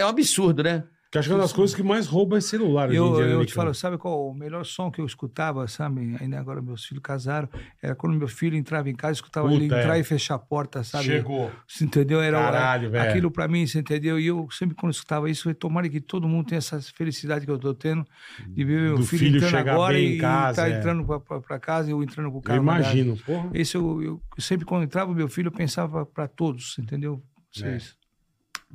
é 0.01 0.05
um 0.05 0.09
absurdo, 0.09 0.62
né? 0.64 0.82
Porque 1.11 1.19
acho 1.19 1.28
que 1.28 1.32
é 1.32 1.35
uma 1.35 1.43
das 1.43 1.53
coisas 1.53 1.74
que 1.74 1.82
mais 1.82 2.07
rouba 2.07 2.39
é 2.39 2.41
celular. 2.41 2.89
hoje 2.89 2.97
em 2.97 3.01
Eu, 3.05 3.16
dia, 3.16 3.27
né, 3.27 3.35
eu 3.35 3.45
te 3.45 3.53
falo, 3.53 3.74
sabe 3.74 3.99
qual 3.99 4.28
o 4.28 4.32
melhor 4.32 4.65
som 4.65 4.93
que 4.93 5.01
eu 5.01 5.05
escutava, 5.05 5.66
sabe? 5.66 6.16
Ainda 6.20 6.39
agora 6.39 6.62
meus 6.62 6.85
filhos 6.85 7.03
casaram, 7.03 7.49
era 7.82 7.97
quando 7.97 8.16
meu 8.16 8.28
filho 8.28 8.57
entrava 8.57 8.89
em 8.89 8.95
casa, 8.95 9.11
eu 9.11 9.15
escutava 9.15 9.49
Puta, 9.49 9.57
ele 9.57 9.65
entrar 9.65 9.97
é. 9.97 10.01
e 10.01 10.05
fechar 10.05 10.37
a 10.37 10.39
porta, 10.39 10.85
sabe? 10.85 11.07
Chegou. 11.07 11.51
Você 11.66 11.85
entendeu? 11.85 12.20
Era 12.20 12.39
Caralho, 12.39 12.91
velho. 12.93 13.11
aquilo 13.11 13.28
pra 13.28 13.49
mim, 13.49 13.66
você 13.66 13.81
entendeu? 13.81 14.20
E 14.20 14.27
eu 14.28 14.49
sempre 14.53 14.77
quando 14.77 14.91
eu 14.93 14.97
escutava 14.97 15.28
isso, 15.28 15.51
eu 15.51 15.55
tomara 15.57 15.89
que 15.89 16.01
todo 16.01 16.28
mundo 16.28 16.47
tenha 16.47 16.59
essa 16.59 16.81
felicidade 16.81 17.45
que 17.45 17.51
eu 17.51 17.59
tô 17.59 17.74
tendo 17.74 18.07
de 18.47 18.62
ver 18.62 18.81
meu 18.81 18.99
filho, 18.99 19.19
filho 19.19 19.37
entrando 19.39 19.69
agora 19.69 19.95
bem 19.95 20.12
em 20.12 20.15
e 20.15 20.19
casa, 20.19 20.62
tá 20.62 20.69
é. 20.69 20.78
entrando 20.78 21.05
pra, 21.05 21.19
pra, 21.19 21.41
pra 21.41 21.59
casa 21.59 21.89
e 21.89 21.91
eu 21.91 22.05
entrando 22.05 22.31
com 22.31 22.37
o 22.37 22.39
Eu 22.39 22.43
carro. 22.43 22.62
garagem. 22.62 23.01
imagino. 23.03 23.16
Porra. 23.27 23.51
Esse 23.53 23.77
eu, 23.77 24.01
eu 24.01 24.23
sempre 24.39 24.65
quando 24.65 24.85
entrava 24.85 25.12
meu 25.12 25.27
filho, 25.27 25.49
eu 25.49 25.53
pensava 25.53 26.07
pra 26.07 26.28
todos, 26.28 26.78
entendeu? 26.78 27.20
É. 27.57 27.59
Vocês. 27.59 27.97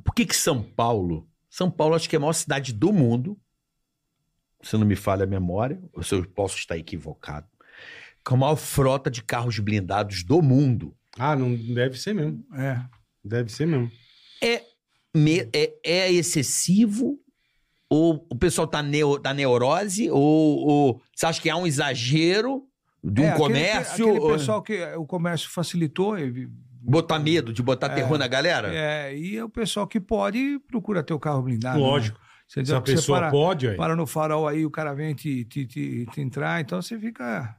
Por 0.04 0.14
que 0.14 0.26
que 0.26 0.36
São 0.36 0.62
Paulo... 0.62 1.26
São 1.56 1.70
Paulo 1.70 1.94
acho 1.94 2.06
que 2.06 2.14
é 2.14 2.18
a 2.18 2.20
maior 2.20 2.34
cidade 2.34 2.70
do 2.70 2.92
mundo, 2.92 3.34
se 4.62 4.76
não 4.76 4.84
me 4.86 4.94
falha 4.94 5.24
a 5.24 5.26
memória, 5.26 5.80
ou 5.94 6.02
se 6.02 6.14
eu 6.14 6.22
posso 6.28 6.58
estar 6.58 6.76
equivocado, 6.76 7.46
com 8.22 8.34
a 8.34 8.38
maior 8.38 8.56
frota 8.56 9.10
de 9.10 9.22
carros 9.22 9.58
blindados 9.58 10.22
do 10.22 10.42
mundo. 10.42 10.94
Ah, 11.18 11.34
não 11.34 11.56
deve 11.56 11.98
ser 11.98 12.14
mesmo. 12.14 12.44
É. 12.54 12.78
Deve 13.24 13.50
ser 13.50 13.66
mesmo. 13.66 13.90
É, 14.42 14.62
me- 15.16 15.48
é, 15.50 15.72
é 15.82 16.12
excessivo? 16.12 17.18
Ou 17.88 18.26
o 18.30 18.36
pessoal 18.36 18.66
tá, 18.66 18.82
neo, 18.82 19.18
tá 19.18 19.32
neurose? 19.32 20.10
Ou, 20.10 20.20
ou 20.68 21.02
você 21.14 21.24
acha 21.24 21.40
que 21.40 21.48
há 21.48 21.56
um 21.56 21.66
exagero 21.66 22.68
de 23.02 23.22
um 23.22 23.24
É, 23.24 23.28
aquele- 23.30 23.42
comércio? 23.44 24.04
Aquele 24.10 24.18
ou- 24.20 24.32
pessoal 24.32 24.62
que 24.62 24.84
o 24.96 25.06
comércio 25.06 25.48
facilitou, 25.48 26.18
e- 26.18 26.50
Botar 26.88 27.18
medo, 27.18 27.52
de 27.52 27.62
botar 27.62 27.88
terror 27.88 28.14
É, 28.14 28.18
na 28.18 28.26
galera? 28.28 28.72
é, 28.74 29.16
e 29.16 29.36
é 29.36 29.44
o 29.44 29.48
pessoal 29.48 29.86
que 29.86 29.98
pode 30.00 30.58
procura 30.68 31.02
ter 31.02 31.12
o 31.14 31.18
carro 31.18 31.42
blindado. 31.42 31.78
Lógico. 31.80 32.18
Né? 32.18 32.24
Você, 32.48 32.64
Se 32.64 32.72
a 32.74 32.78
você 32.78 32.92
pessoa 32.94 33.18
para, 33.18 33.30
pode, 33.30 33.66
ué. 33.66 33.74
para 33.74 33.96
no 33.96 34.06
farol 34.06 34.46
aí, 34.46 34.64
o 34.64 34.70
cara 34.70 34.94
vem 34.94 35.14
te, 35.14 35.44
te, 35.44 35.66
te- 35.66 36.06
te 36.06 36.20
entrar, 36.20 36.60
então 36.60 36.80
você 36.80 36.96
fica. 36.98 37.56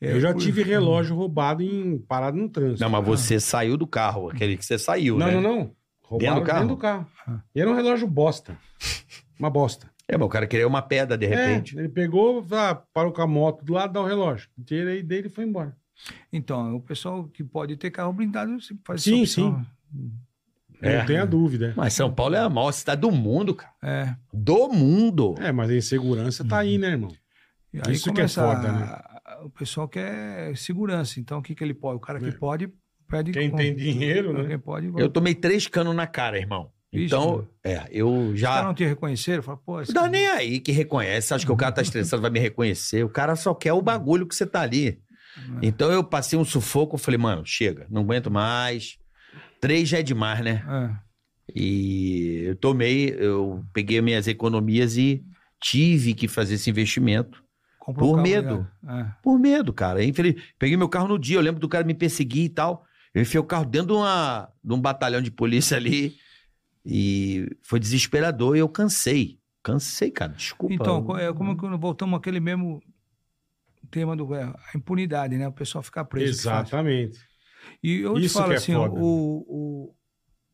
é, 0.00 0.12
Eu 0.12 0.20
já 0.20 0.32
por- 0.32 0.40
tive 0.40 0.62
relógio 0.62 1.16
roubado 1.16 1.62
em 1.62 1.98
parado 1.98 2.36
no 2.36 2.48
trânsito. 2.48 2.80
Não, 2.80 2.88
mas 2.90 3.04
você 3.04 3.40
saiu 3.40 3.76
do 3.76 3.86
carro, 3.88 4.30
aquele 4.30 4.56
que 4.56 4.64
você 4.64 4.78
saiu, 4.78 5.18
não, 5.18 5.26
né? 5.26 5.32
não, 5.34 5.42
não. 5.42 5.72
Roubaram 6.04 6.34
Dentro 6.36 6.40
do 6.40 6.46
carro? 6.46 6.60
dentro 6.60 6.76
do 6.76 6.80
carro. 6.80 7.42
E 7.54 7.60
era 7.60 7.68
um 7.70 7.74
relógio 7.74 8.06
bosta. 8.06 8.56
Uma 9.38 9.50
bosta. 9.50 9.90
É, 10.08 10.16
mas 10.16 10.26
o 10.26 10.30
cara 10.30 10.46
queria 10.46 10.66
uma 10.66 10.80
pedra 10.80 11.18
de 11.18 11.26
repente. 11.26 11.76
É, 11.76 11.80
ele 11.80 11.88
pegou, 11.90 12.46
ah, 12.52 12.74
parou 12.94 13.12
com 13.12 13.20
a 13.20 13.26
moto 13.26 13.62
do 13.64 13.74
lado, 13.74 13.92
dá 13.92 14.00
o 14.00 14.06
relógio. 14.06 14.48
Tirei 14.64 15.02
dele 15.02 15.26
e 15.26 15.30
foi 15.30 15.44
embora. 15.44 15.76
Então, 16.32 16.76
o 16.76 16.80
pessoal 16.80 17.24
que 17.28 17.42
pode 17.44 17.76
ter 17.76 17.90
carro 17.90 18.12
blindado 18.12 18.60
sempre 18.60 18.82
faz 18.86 19.02
Sim, 19.02 19.22
essa 19.22 19.40
opção. 19.42 19.66
É. 20.80 20.98
Não 20.98 21.06
tenha 21.06 21.26
dúvida. 21.26 21.72
Mas 21.76 21.92
São 21.94 22.12
Paulo 22.12 22.36
é 22.36 22.38
a 22.40 22.48
maior 22.48 22.70
cidade 22.72 23.00
do 23.00 23.10
mundo, 23.10 23.54
cara. 23.54 23.72
É. 23.82 24.14
Do 24.32 24.68
mundo. 24.68 25.34
É, 25.40 25.50
mas 25.50 25.70
a 25.70 25.74
insegurança 25.74 26.44
tá 26.44 26.58
aí, 26.58 26.78
né, 26.78 26.88
irmão? 26.90 27.10
Aí 27.84 27.92
Isso 27.94 28.12
que 28.12 28.20
é 28.20 28.28
foda, 28.28 28.72
né? 28.72 28.98
O 29.42 29.50
pessoal 29.50 29.88
quer 29.88 30.56
segurança. 30.56 31.18
Então, 31.20 31.38
o 31.38 31.42
que, 31.42 31.54
que 31.54 31.62
ele 31.64 31.74
pode? 31.74 31.96
O 31.96 32.00
cara 32.00 32.18
que 32.20 32.26
É. 32.28 32.32
pode, 32.32 32.72
pede. 33.08 33.32
Quem 33.32 33.50
com- 33.50 33.56
tem 33.56 33.74
dinheiro, 33.74 34.32
né? 34.32 34.46
Quem 34.48 34.58
pode. 34.58 34.90
Eu 34.96 35.08
tomei 35.10 35.34
três 35.34 35.66
canos 35.66 35.94
na 35.94 36.06
cara, 36.06 36.38
irmão. 36.38 36.70
Vixe, 36.92 37.06
Então, 37.06 37.30
mano. 37.32 37.48
é, 37.62 37.86
eu 37.90 38.08
Os 38.08 38.40
caras 38.40 38.60
já. 38.60 38.62
não 38.62 38.72
te 38.74 38.84
reconheceram? 38.84 39.42
Fala, 39.42 39.58
pô, 39.58 39.82
esse 39.82 39.90
Não 39.92 39.94
dá 39.94 40.00
cara- 40.08 40.12
nem 40.12 40.26
aí 40.28 40.60
que 40.60 40.72
reconhece. 40.72 41.34
Acho 41.34 41.44
que 41.44 41.52
o 41.52 41.56
cara 41.56 41.72
tá 41.72 41.82
estressado, 41.82 42.22
vai 42.22 42.30
me 42.30 42.38
reconhecer. 42.40 43.04
O 43.04 43.10
cara 43.10 43.36
só 43.36 43.52
quer 43.52 43.72
o 43.74 43.82
bagulho 43.82 44.26
que 44.26 44.34
você 44.34 44.46
tá 44.46 44.62
ali. 44.62 44.98
Então 45.62 45.90
eu 45.90 46.02
passei 46.04 46.38
um 46.38 46.44
sufoco, 46.44 46.94
eu 46.96 46.98
falei, 46.98 47.18
mano, 47.18 47.44
chega, 47.44 47.86
não 47.90 48.02
aguento 48.02 48.30
mais. 48.30 48.98
Três 49.60 49.88
já 49.88 49.98
é 49.98 50.02
demais, 50.02 50.42
né? 50.44 50.64
É. 50.68 51.08
E 51.54 52.42
eu 52.46 52.56
tomei, 52.56 53.10
eu 53.18 53.64
peguei 53.72 54.00
minhas 54.00 54.28
economias 54.28 54.96
e 54.96 55.24
tive 55.60 56.14
que 56.14 56.28
fazer 56.28 56.54
esse 56.54 56.70
investimento. 56.70 57.42
Comprou 57.78 58.10
Por 58.12 58.18
um 58.18 58.22
medo. 58.22 58.66
É. 58.86 59.06
Por 59.22 59.38
medo, 59.38 59.72
cara. 59.72 60.04
Infeliz... 60.04 60.40
Peguei 60.58 60.76
meu 60.76 60.88
carro 60.88 61.08
no 61.08 61.18
dia, 61.18 61.36
eu 61.36 61.40
lembro 61.40 61.60
do 61.60 61.68
cara 61.68 61.84
me 61.84 61.94
perseguir 61.94 62.44
e 62.44 62.48
tal. 62.50 62.84
Eu 63.14 63.22
enfiei 63.22 63.40
o 63.40 63.44
carro 63.44 63.64
dentro 63.64 63.88
de, 63.88 63.92
uma... 63.94 64.50
de 64.62 64.74
um 64.74 64.80
batalhão 64.80 65.22
de 65.22 65.30
polícia 65.30 65.76
ali. 65.76 66.14
E 66.84 67.48
foi 67.62 67.80
desesperador 67.80 68.56
e 68.56 68.60
eu 68.60 68.68
cansei. 68.68 69.38
Cansei, 69.62 70.10
cara. 70.10 70.32
Desculpa. 70.32 70.74
Então, 70.74 71.04
Eu- 71.10 71.16
é 71.16 71.32
como 71.32 71.56
que 71.56 71.66
voltamos 71.78 72.18
àquele 72.18 72.40
mesmo 72.40 72.80
tema 73.90 74.14
do 74.16 74.34
é, 74.34 74.42
a 74.44 74.76
impunidade, 74.76 75.36
né? 75.36 75.48
O 75.48 75.52
pessoal 75.52 75.82
ficar 75.82 76.04
preso. 76.04 76.30
Exatamente. 76.32 77.18
E 77.82 78.00
eu 78.00 78.14
te 78.14 78.24
Isso 78.26 78.34
falo 78.38 78.48
que 78.48 78.54
é 78.54 78.56
assim, 78.56 78.74
foda, 78.74 78.94
o, 78.94 79.44
o- 79.48 79.94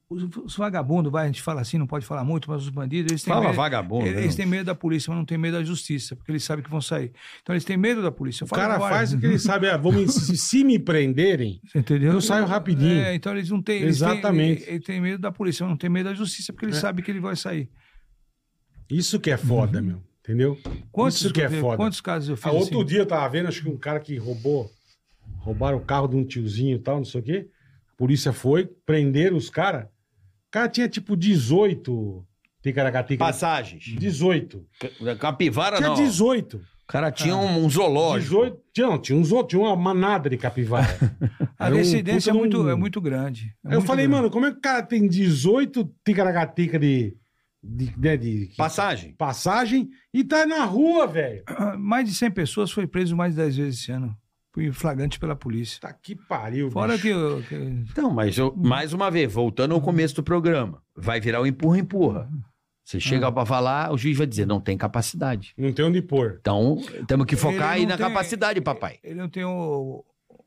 os, 0.07 0.23
os 0.37 0.57
vagabundos, 0.57 1.11
vai, 1.11 1.25
a 1.25 1.27
gente 1.27 1.43
fala 1.43 1.61
assim, 1.63 1.79
não 1.79 1.87
pode 1.87 2.05
falar 2.05 2.23
muito, 2.25 2.49
mas 2.51 2.63
os 2.63 2.69
bandidos, 2.69 3.11
eles 3.11 3.23
têm 3.23 3.33
Fala 3.33 3.47
medo. 3.47 3.57
vagabundo. 3.57 4.07
Eles 4.07 4.37
né? 4.37 4.37
têm 4.37 4.47
medo 4.47 4.67
da 4.67 4.75
polícia, 4.75 5.11
mas 5.11 5.19
não 5.19 5.25
têm 5.25 5.39
medo 5.39 5.57
da 5.57 5.65
justiça, 5.65 6.15
porque 6.15 6.31
eles 6.31 6.45
sabem 6.45 6.63
que 6.63 6.71
vão 6.71 6.81
sair. 6.81 7.11
Então 7.43 7.55
eles 7.55 7.65
têm 7.65 7.77
medo 7.77 8.03
da 8.03 8.13
polícia. 8.13 8.43
Eu 8.45 8.47
O 8.47 8.49
falo, 8.49 8.63
cara 8.63 8.75
agora, 8.75 8.95
faz 8.95 9.13
o 9.13 9.19
que 9.19 9.25
ele 9.27 9.39
sabe. 9.39 9.69
Ah, 9.69 9.77
vamos, 9.79 10.13
se, 10.15 10.37
se 10.37 10.63
me 10.63 10.79
prenderem, 10.79 11.61
entendeu? 11.75 12.13
Eu 12.13 12.21
saio 12.21 12.45
rapidinho. 12.45 13.01
É, 13.01 13.15
então 13.15 13.33
eles 13.33 13.49
não 13.51 13.63
têm. 13.63 13.83
Eles 13.83 13.99
têm- 13.99 14.09
Exatamente. 14.09 14.63
ele, 14.65 14.71
ele 14.73 14.81
tem 14.85 15.01
medo 15.01 15.19
da 15.21 15.33
polícia, 15.33 15.65
mas 15.65 15.71
não 15.71 15.79
tem 15.79 15.91
medo 15.91 16.09
da 16.11 16.15
justiça, 16.15 16.53
porque 16.53 16.67
ele 16.67 16.77
É. 16.77 16.81
sabe 16.81 17.03
que 17.03 17.11
ele 17.11 17.21
vai 17.21 17.35
sair. 17.35 17.69
isso 18.91 19.19
que 19.19 19.31
é 19.31 19.37
foda, 19.37 19.81
meu. 19.81 20.03
Entendeu? 20.25 20.59
Quantos, 20.91 21.21
isso 21.21 21.33
que 21.35 21.43
é 21.43 21.51
foda. 21.51 21.77
quantos 21.77 22.01
casos 22.01 22.31
eu 22.31 22.37
fiz 22.37 22.47
Ah, 22.47 22.53
outro 22.53 22.79
assim? 22.79 22.87
dia 22.87 23.01
eu 23.01 23.07
tava 23.07 23.29
vendo, 23.29 23.47
acho 23.49 23.63
que 23.63 23.69
um 23.69 23.77
cara 23.77 24.01
que 24.01 24.17
roubou, 24.17 24.71
roubaram 25.37 25.77
o 25.77 25.85
carro 25.85 26.09
de 26.09 26.17
um 26.17 26.25
tiozinho 26.25 26.77
e 26.77 26.79
tal, 26.79 26.97
não 26.97 27.05
sei 27.05 27.21
o 27.21 27.25
quê. 27.25 27.49
A 27.93 27.97
polícia 27.97 28.33
foi, 28.33 28.67
prenderam 28.87 29.37
os 29.37 29.51
caras. 29.51 29.85
O 29.85 30.51
cara 30.51 30.69
tinha 30.69 30.89
tipo 30.89 31.15
18 31.17 32.25
ticaracatica. 32.63 33.23
Passagens. 33.23 33.85
18. 33.85 34.65
Capivara 35.21 35.77
Tinha 35.77 35.89
não. 35.91 35.95
18. 35.95 36.57
O 36.57 36.87
cara 36.87 37.11
tinha 37.13 37.35
Ah. 37.35 37.39
um, 37.39 37.65
um 37.65 37.69
zoológico. 37.71 38.35
18. 38.37 38.61
Tinha, 38.73 38.87
não, 38.87 38.99
tinha, 38.99 39.19
uns, 39.19 39.31
outros, 39.31 39.51
tinha 39.51 39.61
uma 39.69 39.77
manada 39.77 40.31
de 40.31 40.37
capivara. 40.39 40.87
A 41.59 41.67
Era 41.67 41.75
um 41.75 41.79
residência 41.79 42.31
é, 42.31 42.33
de 42.33 42.37
um- 42.39 42.41
muito, 42.41 42.69
é 42.69 42.75
muito 42.75 43.01
grande. 43.01 43.55
É 43.65 43.69
Aí 43.69 43.75
eu 43.75 43.79
muito 43.81 43.87
falei, 43.87 44.07
grande. 44.07 44.23
mano, 44.23 44.31
como 44.33 44.47
é 44.47 44.53
que 44.53 44.59
o 44.59 44.61
cara 44.61 44.83
tem 44.83 45.07
18 45.07 45.91
ticaracatica 46.05 46.79
de, 46.79 47.15
de, 47.65 47.93
né, 47.99 48.17
de 48.17 48.53
Passagem. 48.57 49.15
passagem 49.15 49.89
e 50.13 50.23
tá 50.23 50.45
na 50.47 50.65
rua, 50.65 51.07
velho? 51.07 51.43
Ah, 51.47 51.77
Mais 51.79 52.07
de 52.09 52.15
100 52.15 52.31
pessoas 52.33 52.71
foi 52.71 52.87
preso 52.87 53.17
mais 53.17 53.33
de 53.35 53.41
10 53.41 53.57
vezes 53.57 53.81
esse 53.81 53.93
ano. 53.93 54.15
Fui 54.55 54.71
flagrante 54.71 55.19
pela 55.19 55.35
polícia. 55.35 55.81
Tá 55.81 55.93
que 55.93 56.15
pariu, 56.15 56.71
Fora 56.71 56.93
bicho. 56.93 57.03
que, 57.03 57.09
eu- 57.09 57.43
que- 57.49 57.55
Então, 57.91 58.11
mas 58.13 58.39
eu, 58.39 58.55
mais 58.57 58.93
uma 58.93 59.11
vez, 59.11 59.33
voltando 59.33 59.75
ao 59.75 59.81
começo 59.81 60.15
do 60.15 60.23
programa, 60.23 60.81
vai 60.97 61.21
virar 61.21 61.41
o 61.41 61.47
empurra-empurra. 61.47 62.29
Você 62.85 63.01
chega 63.01 63.33
pra 63.33 63.47
falar, 63.47 63.91
o 63.93 63.97
juiz 63.99 64.17
vai 64.17 64.27
dizer, 64.27 64.47
não 64.47 64.61
tem 64.61 64.77
capacidade. 64.77 65.55
Não 65.57 65.73
tem 65.73 65.85
onde 65.87 66.03
pôr. 66.03 66.37
Então, 66.41 66.77
temos 67.09 67.25
que 67.27 67.35
focar 67.35 67.71
aí 67.71 67.87
na 67.87 67.97
tem- 67.97 68.07
capacidade, 68.07 68.61
papai. 68.61 68.99
ele 69.03 69.15
não 69.15 69.29
tem 69.29 69.43
o, 69.43 70.05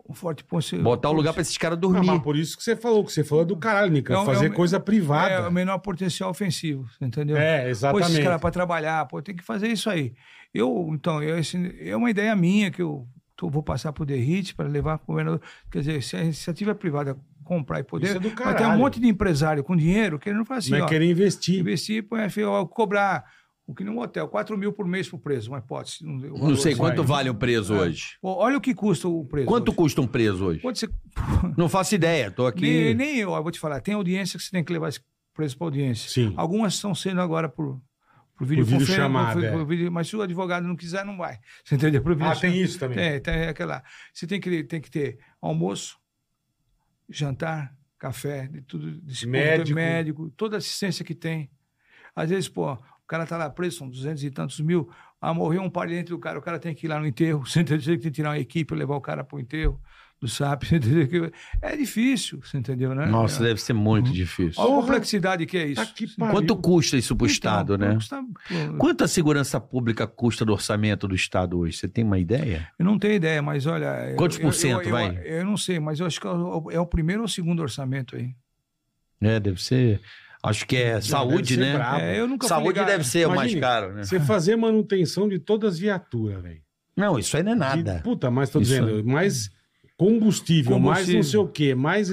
o 0.08 0.14
forte 0.14 0.44
ponto. 0.44 0.78
Botar 0.82 1.10
o 1.10 1.14
lugar 1.14 1.34
pra 1.34 1.42
esses 1.42 1.58
caras 1.58 1.78
Não, 1.78 1.90
dormir. 1.92 2.06
mas 2.08 2.22
por 2.22 2.36
isso 2.38 2.56
que 2.58 2.64
você 2.64 2.76
falou, 2.76 3.04
que 3.04 3.12
você 3.12 3.24
falou 3.24 3.44
do 3.46 3.58
caralho, 3.58 3.92
Nico. 3.92 4.12
É 4.14 4.20
um- 4.20 4.26
fazer 4.26 4.48
é 4.48 4.50
um- 4.50 4.54
coisa 4.54 4.80
privada. 4.80 5.34
É 5.34 5.48
o 5.48 5.52
menor 5.52 5.78
potencial 5.80 6.30
ofensivo, 6.30 6.88
entendeu? 7.02 7.36
É, 7.38 7.58
Pô, 7.64 7.68
esses 7.70 7.78
exatamente. 7.84 8.24
caras 8.24 8.42
para 8.42 8.52
trabalhar, 8.52 9.06
pô, 9.08 9.22
tem 9.22 9.36
que 9.36 9.44
fazer 9.44 9.68
isso 9.68 9.90
aí. 9.90 10.14
Eu, 10.54 10.90
então, 10.94 11.22
eu, 11.22 11.38
esse- 11.38 11.76
é 11.82 11.96
uma 11.96 12.10
ideia 12.10 12.36
minha 12.36 12.72
que 12.72 12.82
eu 12.82 13.08
tô- 13.36 13.50
vou 13.50 13.62
passar 13.62 13.92
pro 13.94 14.06
Derrite 14.06 14.56
para 14.56 14.68
levar 14.68 14.98
pro 14.98 15.08
governador. 15.08 15.42
Quer 15.72 15.80
dizer, 15.80 16.02
se 16.02 16.16
a 16.16 16.24
iniciativa 16.24 16.74
privada 16.74 17.18
comprar 17.44 17.80
e 17.80 17.84
poder, 17.84 18.08
Isso 18.08 18.18
é 18.18 18.20
do 18.20 18.30
vai 18.30 18.36
ter 18.38 18.44
um 18.44 18.54
caralho. 18.54 18.80
monte 18.80 19.00
de 19.00 19.08
empresário 19.08 19.64
com 19.64 19.76
dinheiro 19.76 20.18
que 20.20 20.30
ele 20.30 20.38
não 20.38 20.46
faz 20.46 20.66
assim, 20.66 20.72
Não 20.72 20.80
é 20.80 20.82
ó, 20.82 20.86
querer 20.86 21.10
investir. 21.10 21.60
investir, 21.60 22.04
põe, 22.04 22.20
ó, 22.46 22.66
cobrar 22.66 23.24
o 23.68 23.76
que 23.76 23.84
num 23.84 24.00
hotel, 24.00 24.28
4 24.30 24.58
mil 24.58 24.72
por 24.74 24.88
mês 24.88 25.08
pro 25.10 25.20
preso, 25.20 25.52
uma 25.52 25.60
hipótese. 25.60 25.98
um- 26.04 26.18
Não 26.18 26.56
sei 26.56 26.74
quanto 26.74 27.04
vale 27.04 27.30
um 27.30 27.36
preso 27.36 27.76
É. 27.76 27.80
hoje. 27.82 28.18
Pô, 28.22 28.34
olha 28.36 28.58
o 28.58 28.62
que 28.62 28.74
custa 28.74 29.08
o 29.10 29.26
preso. 29.26 29.46
Quanto 29.46 29.68
hoje. 29.70 29.78
custa 29.78 30.02
um 30.02 30.08
preso 30.08 30.46
hoje? 30.46 30.60
Pode 30.62 30.80
ser. 30.80 30.90
Não 31.58 31.68
faço 31.68 31.94
ideia, 31.94 32.32
tô 32.32 32.48
aqui. 32.48 32.62
Nem, 32.62 32.96
nem 32.96 33.18
eu, 33.18 33.34
eu 33.34 33.44
vou 33.44 33.52
te 33.52 33.60
falar. 33.60 33.82
Tem 33.82 33.94
audiência 33.94 34.40
que 34.40 34.46
você 34.46 34.52
tem 34.52 34.64
que 34.64 34.72
levar 34.72 34.88
esse 34.88 35.02
preso 35.34 35.58
para 35.58 35.68
audiência. 35.68 36.10
Sim. 36.10 36.34
Algumas 36.38 36.76
estão 36.76 36.96
sendo 36.96 37.20
agora 37.22 37.50
por, 37.50 37.80
por 38.38 38.48
vídeo 38.48 38.66
por- 38.66 39.44
é. 39.44 39.52
por 39.52 39.66
vídeo- 39.68 39.92
mas 39.92 40.08
se 40.08 40.16
o 40.16 40.22
advogado 40.22 40.66
não 40.66 40.76
quiser, 40.76 41.04
não 41.06 41.18
vai. 41.18 41.38
Você 41.66 41.76
entendeu? 41.76 42.02
Por 42.02 42.14
Ah, 42.14 42.30
vídeo- 42.34 42.40
tem 42.42 42.62
isso 42.62 42.80
também. 42.80 42.98
Tem, 42.98 43.20
tem 43.22 43.48
aquela. 43.50 43.84
Você 44.14 44.26
tem 44.26 44.40
que, 44.40 44.64
tem 44.64 44.80
que 44.80 44.90
ter 44.90 45.20
almoço, 45.42 45.98
jantar, 47.10 47.76
café, 48.00 48.48
de 48.48 48.62
tudo, 48.62 49.02
de 49.02 49.28
Médico. 49.28 49.76
médico, 49.76 50.30
toda 50.38 50.58
assistência 50.58 51.04
que 51.04 51.16
tem. 51.16 51.50
Às 52.16 52.30
vezes, 52.30 52.50
pô, 52.50 52.78
cara 53.08 53.26
tá 53.26 53.38
lá 53.38 53.50
preso, 53.50 53.78
são 53.78 53.90
duzentos 53.90 54.24
e 54.24 54.30
tantos 54.32 54.60
mil. 54.60 54.90
Ah, 55.20 55.34
morreu 55.34 55.62
um 55.64 55.70
parente 55.70 56.10
do 56.10 56.20
cara, 56.20 56.38
o 56.38 56.42
cara 56.42 56.60
tem 56.60 56.76
que 56.76 56.86
ir 56.86 56.90
lá 56.90 57.00
no 57.00 57.08
enterro. 57.08 57.44
Você 57.48 57.62
entendeu? 57.62 57.86
Tem 57.86 58.00
que 58.00 58.12
tirar 58.12 58.30
uma 58.32 58.40
equipe 58.40 58.74
e 58.74 58.78
levar 58.78 58.96
o 58.96 59.02
cara 59.02 59.24
pro 59.24 59.40
enterro 59.40 59.80
do 60.20 60.28
SAP. 60.28 60.64
Você 60.70 60.76
entendeu? 60.78 61.32
É 61.62 61.76
difícil, 61.78 62.40
você 62.44 62.58
entendeu, 62.58 62.94
né? 62.96 63.06
Nossa, 63.06 63.44
é. 63.44 63.48
deve 63.50 63.62
ser 63.62 63.74
muito 63.74 64.12
difícil. 64.12 64.62
Olha 64.62 64.74
a 64.74 64.82
complexidade 64.82 65.46
que 65.46 65.58
é 65.58 65.68
isso. 65.68 66.16
Tá. 66.18 66.32
Quanto 66.32 66.56
custa 66.56 66.98
isso 66.98 67.16
pro 67.16 67.26
Então, 67.28 67.34
Estado, 67.34 67.78
né? 67.78 67.94
custa- 67.96 68.24
Quanto 68.80 69.04
a 69.04 69.08
segurança 69.08 69.60
pública 69.62 70.06
custa 70.08 70.44
do 70.44 70.54
orçamento 70.54 71.08
do 71.08 71.14
Estado 71.16 71.60
hoje? 71.60 71.78
Você 71.78 71.88
tem 71.88 72.04
uma 72.04 72.18
ideia? 72.18 72.68
Eu 72.80 72.86
não 72.86 72.98
tenho 72.98 73.14
ideia, 73.14 73.42
mas 73.44 73.66
olha. 73.68 74.10
eu- 74.12 74.16
Quantos 74.18 74.38
por 74.38 74.48
eu- 74.48 74.52
cento, 74.52 74.82
eu, 74.86 74.92
vai? 74.92 75.18
Eu, 75.18 75.22
eu 75.40 75.46
não 75.46 75.56
sei, 75.56 75.80
mas 75.80 76.00
eu 76.00 76.08
acho 76.08 76.20
que 76.20 76.26
é 76.28 76.32
o, 76.32 76.72
é 76.72 76.80
o 76.80 76.86
primeiro 76.86 77.22
ou 77.22 77.28
segundo 77.28 77.62
orçamento 77.62 78.16
aí. 78.16 78.34
É, 79.22 79.40
deve 79.40 79.62
ser. 79.62 80.02
Acho 80.44 80.66
que 80.68 80.76
é 80.78 81.02
saúde, 81.02 81.56
ser 81.56 81.60
né? 81.60 81.80
É, 82.02 82.20
eu 82.20 82.28
nunca 82.28 82.48
Saúde 82.48 82.84
deve 82.86 83.04
ser 83.04 83.26
o 83.28 83.30
mais 83.30 83.52
Imagine, 83.52 83.62
caro, 83.62 83.94
né? 83.94 84.04
Você 84.04 84.20
fazer 84.20 84.56
manutenção 84.56 85.28
de 85.28 85.40
todas 85.40 85.74
as 85.74 85.80
viaturas, 85.80 86.42
velho. 86.42 86.62
Não, 86.96 87.18
isso 87.20 87.36
aí 87.38 87.44
não 87.44 87.52
é 87.52 87.56
De- 87.56 87.60
nada. 87.60 88.02
Puta, 88.04 88.30
mas 88.32 88.50
tô 88.50 88.60
Isso 88.62 88.72
dizendo, 88.72 89.04
mais 89.06 89.50
combustível, 89.98 90.80
mais 90.80 91.00
Combustível. 91.00 91.16
não 91.16 91.24
sei 91.24 91.40
o 91.40 91.48
quê, 91.48 91.76
mais. 91.76 92.10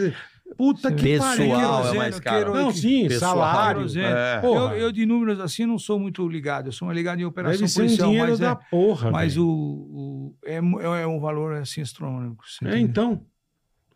Puta 0.56 0.92
que 0.92 1.02
Pessoal 1.02 1.30
pariu. 1.30 1.44
é 1.44 1.56
Querosene, 1.58 1.98
mais 1.98 2.20
caro. 2.20 2.38
quero- 2.38 2.54
Não, 2.54 2.70
sim, 2.70 3.08
Pessoal, 3.08 3.36
salário. 3.36 3.76
Querosene. 3.80 4.06
É. 4.06 4.40
Eu, 4.44 4.54
eu, 4.76 4.92
de 4.92 5.04
números 5.04 5.40
assim, 5.40 5.66
não 5.66 5.78
sou 5.78 5.98
muito 5.98 6.26
ligado. 6.28 6.66
Eu 6.68 6.72
sou 6.72 6.86
mais 6.86 6.96
ligado 6.96 7.20
em 7.20 7.24
operação 7.24 7.58
Deve 7.60 7.68
ser 7.68 7.80
um 7.80 7.84
policial, 7.86 8.08
dinheiro 8.10 8.30
mas, 8.30 8.38
da 8.38 8.50
é, 8.52 8.58
porra, 8.70 9.10
mas 9.10 9.36
o, 9.36 9.46
o- 9.48 10.36
é, 10.44 10.56
é 11.02 11.06
um 11.06 11.18
valor 11.18 11.54
assim 11.56 11.80
astronômico. 11.80 12.44
É, 12.62 12.66
entendeu? 12.68 12.78
então. 12.86 13.20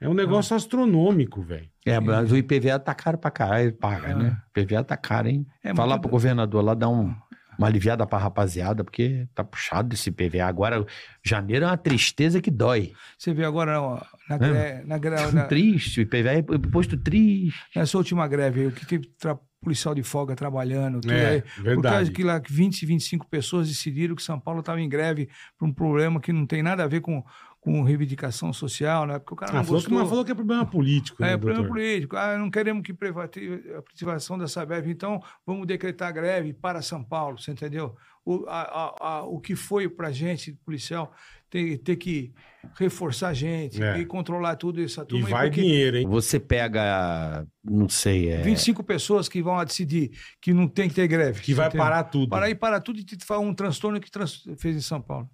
É 0.01 0.09
um 0.09 0.15
negócio 0.15 0.55
astronômico, 0.55 1.43
velho. 1.43 1.69
É, 1.85 1.99
mas 1.99 2.31
o 2.31 2.37
IPVA 2.37 2.79
tá 2.79 2.95
caro 2.95 3.19
pra 3.19 3.31
caralho, 3.31 3.73
paga, 3.73 4.09
É. 4.09 4.15
né? 4.15 4.37
IPVA 4.57 4.85
tá 4.85 4.97
caro, 4.97 5.29
hein? 5.29 5.47
É 5.63 5.75
Falar 5.75 5.95
muito- 5.95 6.03
pro 6.03 6.11
governador 6.11 6.63
lá 6.63 6.75
dar 6.75 6.89
um, 6.89 7.13
uma 7.59 7.67
aliviada 7.67 8.07
pra 8.07 8.19
rapaziada, 8.19 8.85
porque 8.85 9.27
tá 9.35 9.43
puxado 9.43 9.95
esse 9.95 10.11
IPVA. 10.11 10.45
Agora, 10.47 10.87
janeiro 11.25 11.65
é 11.65 11.69
uma 11.69 11.77
tristeza 11.77 12.41
que 12.41 12.51
dói. 12.51 12.93
Você 13.19 13.35
vê 13.35 13.45
agora 13.45 13.81
ó, 13.83 14.01
na, 14.29 14.37
É. 14.37 14.39
gre- 14.39 14.87
na, 14.87 14.99
gre- 14.99 15.11
na- 15.33 15.47
Triste, 15.47 16.01
o 16.01 16.03
IPVA 16.03 16.31
é 16.35 16.39
imposto 16.39 16.97
triste. 16.97 17.59
nessa 17.75 17.99
última 17.99 18.29
greve 18.29 18.61
aí, 18.61 18.67
o 18.69 18.73
que 18.73 18.87
teve 18.87 19.11
policial 19.61 19.93
de 19.93 20.05
folga 20.05 20.37
trabalhando, 20.37 21.01
tudo 21.01 21.13
É, 21.13 21.29
aí. 21.31 21.43
Por 21.43 21.49
causa 21.65 21.65
verdade. 21.65 22.11
que 22.13 22.23
lá 22.23 22.41
20, 22.49 22.87
25 22.87 23.27
pessoas 23.29 23.67
decidiram 23.67 24.15
que 24.15 24.23
São 24.23 24.39
Paulo 24.39 24.61
estava 24.61 24.81
em 24.81 24.89
greve 24.89 25.29
por 25.59 25.67
um 25.67 25.73
problema 25.73 26.21
que 26.21 26.33
não 26.33 26.47
tem 26.47 26.63
nada 26.63 26.85
a 26.85 26.87
ver 26.87 27.01
com, 27.01 27.25
com 27.73 27.83
reivindicação 27.83 28.53
social, 28.53 29.07
né? 29.07 29.19
Porque 29.19 29.35
o 29.35 29.37
cara 29.37 29.53
Ah, 29.53 29.55
não 29.57 29.65
falou, 29.65 29.83
que, 29.83 29.93
mas 29.93 30.09
falou 30.09 30.25
que 30.25 30.33
é 30.33 30.35
problema 30.35 30.65
político, 30.65 31.23
É, 31.23 31.27
né, 31.33 31.37
problema 31.37 31.61
doutor? 31.63 31.75
político. 31.77 32.17
Ah, 32.17 32.39
não 32.39 32.51
queremos 32.51 32.83
que 32.83 32.93
a 32.93 32.95
privatização 32.95 34.39
dessa 34.39 34.65
greve, 34.65 34.91
então 34.91 35.23
vamos 35.47 35.67
decretar 35.67 36.13
greve 36.13 36.53
para 36.55 36.81
São 36.81 37.05
Paulo, 37.05 37.39
você 37.39 37.51
entendeu? 37.53 37.95
O, 38.25 38.45
a- 38.49 38.63
a- 38.63 39.09
a- 39.09 39.23
o 39.25 39.39
que 39.41 39.55
foi 39.55 39.89
para 39.89 40.09
a 40.09 40.13
gente, 40.13 40.53
policial, 40.65 41.13
ter, 41.51 41.79
ter 41.79 41.97
que 41.97 42.33
reforçar 42.79 43.29
a 43.29 43.35
gente 43.35 43.83
É. 43.83 43.99
e 43.99 44.05
controlar 44.05 44.57
tudo 44.57 44.81
isso. 44.83 45.03
E 45.11 45.23
vai 45.23 45.49
porque 45.49 45.63
dinheiro, 45.63 45.97
hein? 45.97 46.07
Você 46.09 46.39
pega, 46.39 47.47
não 47.65 47.89
sei, 47.89 48.29
é... 48.31 48.43
25 48.43 48.83
pessoas 48.85 49.29
que 49.29 49.41
vão 49.43 49.63
decidir 49.65 50.11
que 50.43 50.53
não 50.53 50.69
tem 50.69 50.89
que 50.89 50.95
ter 50.95 51.07
greve. 51.09 51.41
Que 51.41 51.55
vai 51.55 51.69
entendeu? 51.69 51.85
parar 51.87 52.05
tudo. 52.05 52.29
Para 52.31 52.47
aí 52.47 52.55
para 52.55 52.81
tudo 52.81 52.99
e 53.01 53.05
te 53.05 53.25
faz 53.25 53.41
um 53.41 53.55
transtorno 53.55 53.99
que 54.01 54.11
trans- 54.11 54.45
fez 54.59 54.77
em 54.77 54.81
São 54.83 55.01
Paulo. 55.01 55.29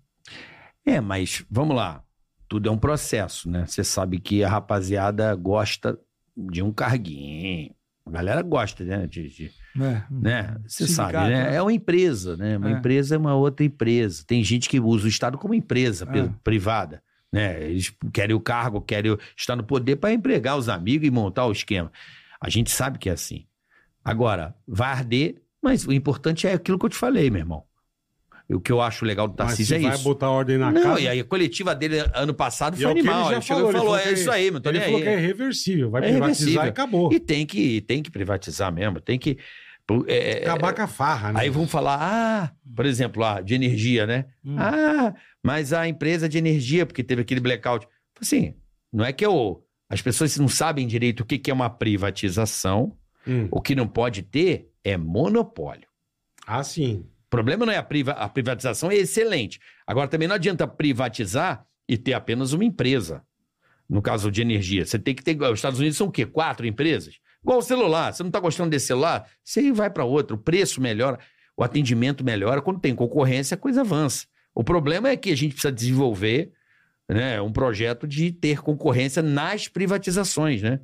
É, 0.87 1.01
mas 1.01 1.45
vamos 1.51 1.75
lá. 1.75 2.03
Tudo 2.55 2.69
é 2.69 2.71
um 2.73 2.79
processo, 2.79 3.51
né? 3.51 3.67
Você 3.67 3.83
sabe 3.83 4.21
que 4.21 4.45
a 4.45 4.49
rapaziada 4.49 5.35
gosta 5.35 5.99
de 6.37 6.63
um 6.63 6.73
carguinho. 6.73 7.75
A 8.07 8.11
galera 8.13 8.43
gosta, 8.43 8.85
né? 8.85 9.09
De, 9.09 9.29
de- 9.29 9.51
né? 9.75 10.07
né? 10.09 10.57
Você 10.65 10.87
sabe, 10.87 11.15
né? 11.15 11.51
né? 11.51 11.57
É 11.57 11.61
uma 11.61 11.73
empresa, 11.73 12.37
né? 12.37 12.57
Uma 12.57 12.71
É. 12.71 12.73
empresa 12.75 13.17
é 13.17 13.19
uma 13.19 13.35
outra 13.35 13.67
empresa. 13.67 14.23
Tem 14.25 14.45
gente 14.45 14.69
que 14.69 14.79
usa 14.79 15.07
o 15.07 15.09
Estado 15.09 15.37
como 15.37 15.53
empresa 15.53 16.07
É. 16.15 16.29
privada. 16.45 17.03
Né? 17.33 17.61
Eles 17.71 17.93
querem 18.13 18.37
o 18.37 18.41
cargo, 18.41 18.81
querem 18.81 19.19
estar 19.37 19.57
no 19.57 19.65
poder 19.65 19.97
para 19.97 20.13
empregar 20.13 20.57
os 20.57 20.69
amigos 20.69 21.09
e 21.09 21.11
montar 21.11 21.47
o 21.47 21.51
esquema. 21.51 21.91
A 22.41 22.49
gente 22.49 22.71
sabe 22.71 23.01
que 23.01 23.09
é 23.09 23.15
assim. 23.15 23.47
Agora, 24.05 24.55
vai 24.65 24.91
arder, 24.93 25.43
mas 25.61 25.85
o 25.85 25.93
importante 25.93 26.47
é 26.47 26.53
aquilo 26.53 26.79
que 26.79 26.87
eu 26.87 26.91
te 26.91 26.97
falei, 26.97 27.31
meu 27.31 27.41
irmão. 27.41 27.65
O 28.51 28.61
que 28.61 28.71
eu 28.71 28.81
acho 28.83 29.05
legal 29.07 29.27
do 29.27 29.35
Tarcísio 29.35 29.77
é 29.77 29.81
vai 29.81 29.95
isso. 29.95 30.05
botar 30.05 30.29
ordem 30.31 30.59
na 30.59 30.71
Não, 30.71 30.83
casa. 30.83 31.01
e 31.01 31.09
aí 31.09 31.21
a 31.21 31.25
coletiva 31.25 31.75
dele 31.75 32.05
ano 32.15 32.35
passado 32.35 32.75
E 32.75 32.83
foi 32.83 32.87
é 32.87 32.91
ele 32.91 33.01
animal. 33.01 33.25
já 33.31 33.33
Ele 33.37 33.41
chegou 33.43 33.71
e 33.71 33.73
falou, 33.73 33.73
falou, 33.73 33.97
ele 33.97 34.03
falou 34.05 34.11
é 34.11 34.13
isso 34.21 34.31
aí, 34.31 34.61
tô 34.61 34.69
Ele 34.69 34.79
nem 34.79 34.87
falou 34.87 34.99
aí. 34.99 35.03
que 35.05 35.09
é 35.09 35.17
reversível, 35.17 35.91
vai 35.91 36.03
É 36.03 36.11
privatizar 36.11 36.29
reversível. 36.47 36.65
e 36.65 36.69
acabou. 36.69 37.13
E 37.13 37.19
tem 37.21 37.47
que, 37.47 37.81
tem 37.81 38.03
que 38.03 38.11
privatizar 38.11 38.71
mesmo, 38.73 39.01
tem 39.01 39.19
que... 39.19 39.39
é, 40.07 40.43
Acabar 40.43 40.75
com 40.75 40.83
a 40.83 40.87
farra, 40.87 41.33
né? 41.33 41.41
Aí 41.41 41.49
vão 41.49 41.67
falar, 41.67 41.99
ah, 42.01 42.53
por 42.77 42.85
exemplo, 42.85 43.23
lá, 43.23 43.41
de 43.41 43.55
energia, 43.55 44.07
né? 44.07 44.27
Hum. 44.45 44.57
Ah, 44.59 45.15
mas 45.43 45.73
a 45.73 45.89
empresa 45.89 46.29
de 46.29 46.37
energia, 46.37 46.85
porque 46.85 47.03
teve 47.03 47.23
aquele 47.23 47.41
blackout. 47.41 47.89
Assim, 48.21 48.55
não 48.93 49.05
é 49.05 49.13
que 49.13 49.25
eu... 49.25 49.63
As 49.89 50.03
pessoas 50.03 50.37
não 50.39 50.49
sabem 50.49 50.87
direito 50.87 51.21
o 51.21 51.25
que 51.25 51.39
que 51.39 51.51
é 51.51 51.55
uma 51.55 51.71
privatização. 51.71 52.97
Hum. 53.27 53.49
O 53.51 53.61
que 53.61 53.75
não 53.75 53.87
pode 53.89 54.23
ter 54.23 54.71
é 54.83 54.97
monopólio. 54.97 55.87
Ah, 56.47 56.63
sim. 56.63 57.07
O 57.35 57.37
problema 57.37 57.67
não 57.67 57.73
é 57.73 57.77
a, 57.79 57.83
priva- 57.83 58.13
a 58.13 58.29
privatização, 58.29 58.93
é 58.93 58.95
excelente. 58.95 59.59
Agora, 59.85 60.07
também 60.07 60.29
não 60.29 60.37
adianta 60.37 60.69
privatizar 60.69 61.67
e 61.89 61.99
ter 61.99 62.13
apenas 62.15 62.53
uma 62.53 62.65
empresa. 62.65 63.23
No 63.91 64.01
caso 64.01 64.31
de 64.31 64.41
energia, 64.41 64.87
você 64.87 65.01
tem 65.01 65.17
que 65.17 65.23
ter. 65.25 65.37
Os 65.43 65.59
Estados 65.59 65.81
Unidos 65.81 65.97
são 65.99 66.07
o 66.07 66.13
quê? 66.13 66.25
Quatro 66.25 66.65
empresas? 66.65 67.19
Igual 67.43 67.59
o 67.59 67.63
celular. 67.63 68.13
Você 68.15 68.23
não 68.23 68.29
está 68.29 68.39
gostando 68.39 68.71
desse 68.71 68.87
celular? 68.87 69.29
Você 69.43 69.73
vai 69.73 69.91
para 69.91 70.05
outro. 70.05 70.37
O 70.37 70.39
preço 70.39 70.81
melhora, 70.81 71.19
o 71.57 71.65
atendimento 71.65 72.23
melhora. 72.25 72.63
Quando 72.63 72.79
tem 72.79 72.95
concorrência, 72.95 73.57
a 73.57 73.59
coisa 73.59 73.81
avança. 73.81 74.27
O 74.55 74.63
problema 74.63 75.09
é 75.09 75.17
que 75.17 75.33
a 75.33 75.37
gente 75.37 75.55
precisa 75.55 75.73
desenvolver 75.73 76.53
né, 77.09 77.41
um 77.43 77.53
projeto 77.53 78.07
de 78.07 78.31
ter 78.31 78.63
concorrência 78.63 79.21
nas 79.25 79.67
privatizações, 79.67 80.63
né? 80.63 80.79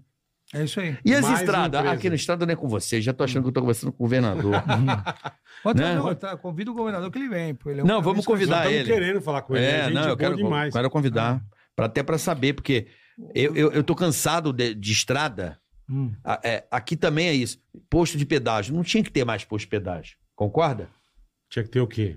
É 0.52 0.64
isso 0.64 0.80
aí. 0.80 0.98
E 1.04 1.14
as 1.14 1.20
Mais 1.22 1.38
estradas? 1.40 1.78
empresa. 1.80 1.96
Aqui 1.96 2.08
no 2.08 2.16
estado 2.16 2.44
não 2.44 2.52
é 2.52 2.56
com 2.56 2.66
você. 2.66 3.00
Já 3.00 3.12
tô 3.12 3.22
achando 3.22 3.44
que 3.44 3.48
eu 3.50 3.52
tô 3.52 3.60
conversando 3.60 3.92
com 3.92 4.02
o 4.02 4.06
governador. 4.06 4.52
Pode 5.62 5.80
Né? 5.80 6.14
tá, 6.14 6.36
convida 6.36 6.70
o 6.70 6.74
governador 6.74 7.10
que 7.10 7.18
ele 7.18 7.28
vem. 7.28 7.56
ele 7.66 7.80
é 7.80 7.84
um 7.84 7.86
Não, 7.86 8.00
vamos 8.02 8.24
convidar 8.24 8.66
ele. 8.70 8.82
estamos 8.82 9.00
querendo 9.00 9.20
falar 9.20 9.42
com 9.42 9.56
ele. 9.56 9.64
É, 9.66 9.70
É, 9.70 9.84
gente 9.84 9.94
não, 9.94 10.00
eu 10.02 10.06
boa 10.08 10.16
quero, 10.16 10.36
demais. 10.36 10.72
quero 10.74 10.90
convidar. 10.90 11.42
Pra, 11.76 11.86
até 11.86 12.02
para 12.02 12.18
saber, 12.18 12.54
porque 12.54 12.86
eu, 13.34 13.54
eu, 13.54 13.72
eu 13.72 13.84
tô 13.84 13.94
cansado 13.94 14.52
de, 14.52 14.74
de 14.74 14.92
estrada. 14.92 15.58
Hum. 15.88 16.12
A- 16.24 16.40
é, 16.42 16.64
aqui 16.70 16.96
também 16.96 17.28
é 17.28 17.34
isso. 17.34 17.58
Posto 17.88 18.16
de 18.16 18.24
pedágio. 18.24 18.74
Não 18.74 18.82
tinha 18.82 19.02
que 19.02 19.10
ter 19.10 19.24
mais 19.24 19.44
posto 19.44 19.64
de 19.64 19.70
pedágio. 19.70 20.16
Concorda? 20.34 20.88
Tinha 21.48 21.62
que 21.64 21.70
ter 21.70 21.80
o 21.80 21.86
quê? 21.86 22.16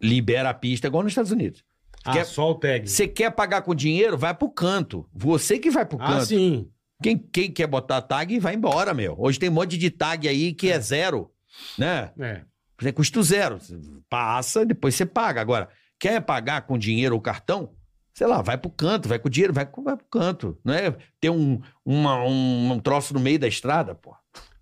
Libera 0.00 0.50
a 0.50 0.54
pista, 0.54 0.86
igual 0.86 1.02
nos 1.02 1.12
Estados 1.12 1.30
Unidos. 1.30 1.64
Ah, 2.04 2.12
Quer- 2.12 2.26
só 2.26 2.50
o 2.50 2.54
tag. 2.56 2.86
Você 2.88 3.08
quer 3.08 3.30
pagar 3.30 3.62
com 3.62 3.74
dinheiro? 3.74 4.18
Vai 4.18 4.34
pro 4.34 4.50
canto. 4.50 5.08
Você 5.14 5.58
que 5.58 5.70
vai 5.70 5.86
pro 5.86 5.98
Ah, 6.00 6.06
canto. 6.08 6.26
sim. 6.26 6.68
Quem, 7.02 7.16
quem 7.18 7.50
quer 7.50 7.66
botar 7.66 8.02
tag, 8.02 8.38
vai 8.38 8.54
embora, 8.54 8.92
meu. 8.94 9.14
Hoje 9.18 9.38
tem 9.38 9.48
um 9.48 9.52
monte 9.52 9.76
de 9.78 9.90
tag 9.90 10.28
aí 10.28 10.52
que 10.52 10.70
é 10.70 10.78
zero, 10.78 11.30
né? 11.78 12.10
É. 12.18 12.92
Custo 12.92 13.22
zero. 13.22 13.58
Você 13.60 13.78
Passa, 14.08 14.64
depois 14.66 14.94
você 14.94 15.06
paga. 15.06 15.40
Agora, 15.40 15.68
quer 15.98 16.20
pagar 16.20 16.62
com 16.62 16.76
dinheiro 16.78 17.14
ou 17.14 17.20
cartão? 17.20 17.72
Sei 18.12 18.26
lá, 18.26 18.42
vai 18.42 18.56
pro 18.56 18.70
canto, 18.70 19.08
vai 19.08 19.18
com 19.18 19.28
dinheiro, 19.28 19.52
vai, 19.52 19.66
com- 19.66 19.82
vai 19.82 19.96
pro 19.96 20.06
canto. 20.06 20.58
Não 20.64 20.72
é 20.74 20.94
ter 21.20 21.30
um, 21.30 21.60
uma- 21.84 22.22
um, 22.24 22.72
um 22.72 22.78
troço 22.78 23.12
no 23.14 23.20
meio 23.20 23.38
da 23.38 23.48
estrada, 23.48 23.94
pô. 23.94 24.14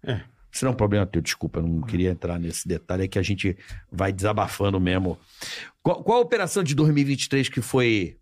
É. 0.03 0.23
Isso 0.51 0.65
não 0.65 0.73
é 0.73 0.75
um 0.75 0.77
problema 0.77 1.07
teu, 1.07 1.23
desculpa, 1.23 1.59
eu 1.61 1.67
não 1.67 1.81
queria 1.81 2.11
entrar 2.11 2.39
nesse 2.39 2.69
detalhe, 2.69 3.05
é 3.05 3.09
que 3.09 3.19
a 3.19 3.23
gente 3.23 3.57
vai 3.91 4.13
desabafando 4.13 4.79
mesmo. 4.79 5.19
Qual, 5.83 6.03
qual 6.05 6.19
a 6.19 6.23
operação 6.23 6.63
de 6.63 6.75
2023 6.75 7.49
que 7.49 7.63
foi 7.63 8.19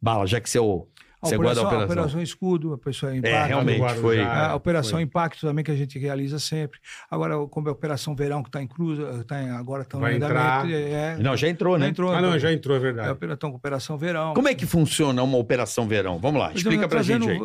bala, 0.00 0.26
já 0.26 0.40
que 0.40 0.48
você 0.50 0.58
é 0.58 0.60
o. 0.60 0.86
A 1.24 1.28
Você 1.28 1.36
guarda 1.36 1.60
a 1.60 1.64
operação, 1.64 1.64
a 1.64 1.84
operação. 1.84 1.92
operação 2.04 2.22
Escudo, 2.22 2.70
a 2.72 2.74
operação 2.74 3.14
Impacto. 3.14 3.34
É, 3.34 3.46
realmente, 3.46 3.80
Guarujá, 3.80 4.00
foi. 4.02 4.18
é, 4.18 4.24
A 4.24 4.54
Operação 4.54 4.92
foi. 4.92 5.02
Impacto 5.02 5.40
também, 5.40 5.64
que 5.64 5.70
a 5.70 5.74
gente 5.76 5.98
realiza 5.98 6.38
sempre. 6.38 6.78
Agora, 7.10 7.34
como 7.48 7.68
é 7.68 7.70
a 7.70 7.72
Operação 7.72 8.14
Verão, 8.14 8.42
que 8.42 8.48
está 8.48 8.62
em 8.62 8.66
cruz, 8.66 8.98
tá 9.26 9.42
em- 9.42 9.50
agora 9.50 9.86
Vai 9.94 10.12
em 10.12 10.16
entrar. 10.16 10.60
andamento. 10.64 10.74
É, 10.76 11.16
Não, 11.18 11.36
já 11.36 11.48
entrou, 11.48 11.78
né? 11.78 11.86
já 11.86 11.90
entrou. 11.90 12.12
Ah, 12.12 12.20
não, 12.20 12.28
então. 12.28 12.38
já 12.38 12.52
entrou, 12.52 12.76
é 12.76 12.78
É, 12.78 12.82
verdade. 12.82 13.18
Estão 13.32 13.50
com 13.50 13.56
Operação 13.56 13.96
Verão. 13.96 14.34
Como 14.34 14.48
é 14.48 14.54
que 14.54 14.66
funciona 14.66 15.22
uma 15.22 15.38
operação 15.38 15.88
verão? 15.88 16.18
Vamos 16.18 16.40
lá, 16.40 16.52
explica 16.52 16.86
pra 16.88 17.02
gente 17.02 17.28
aí. 17.28 17.38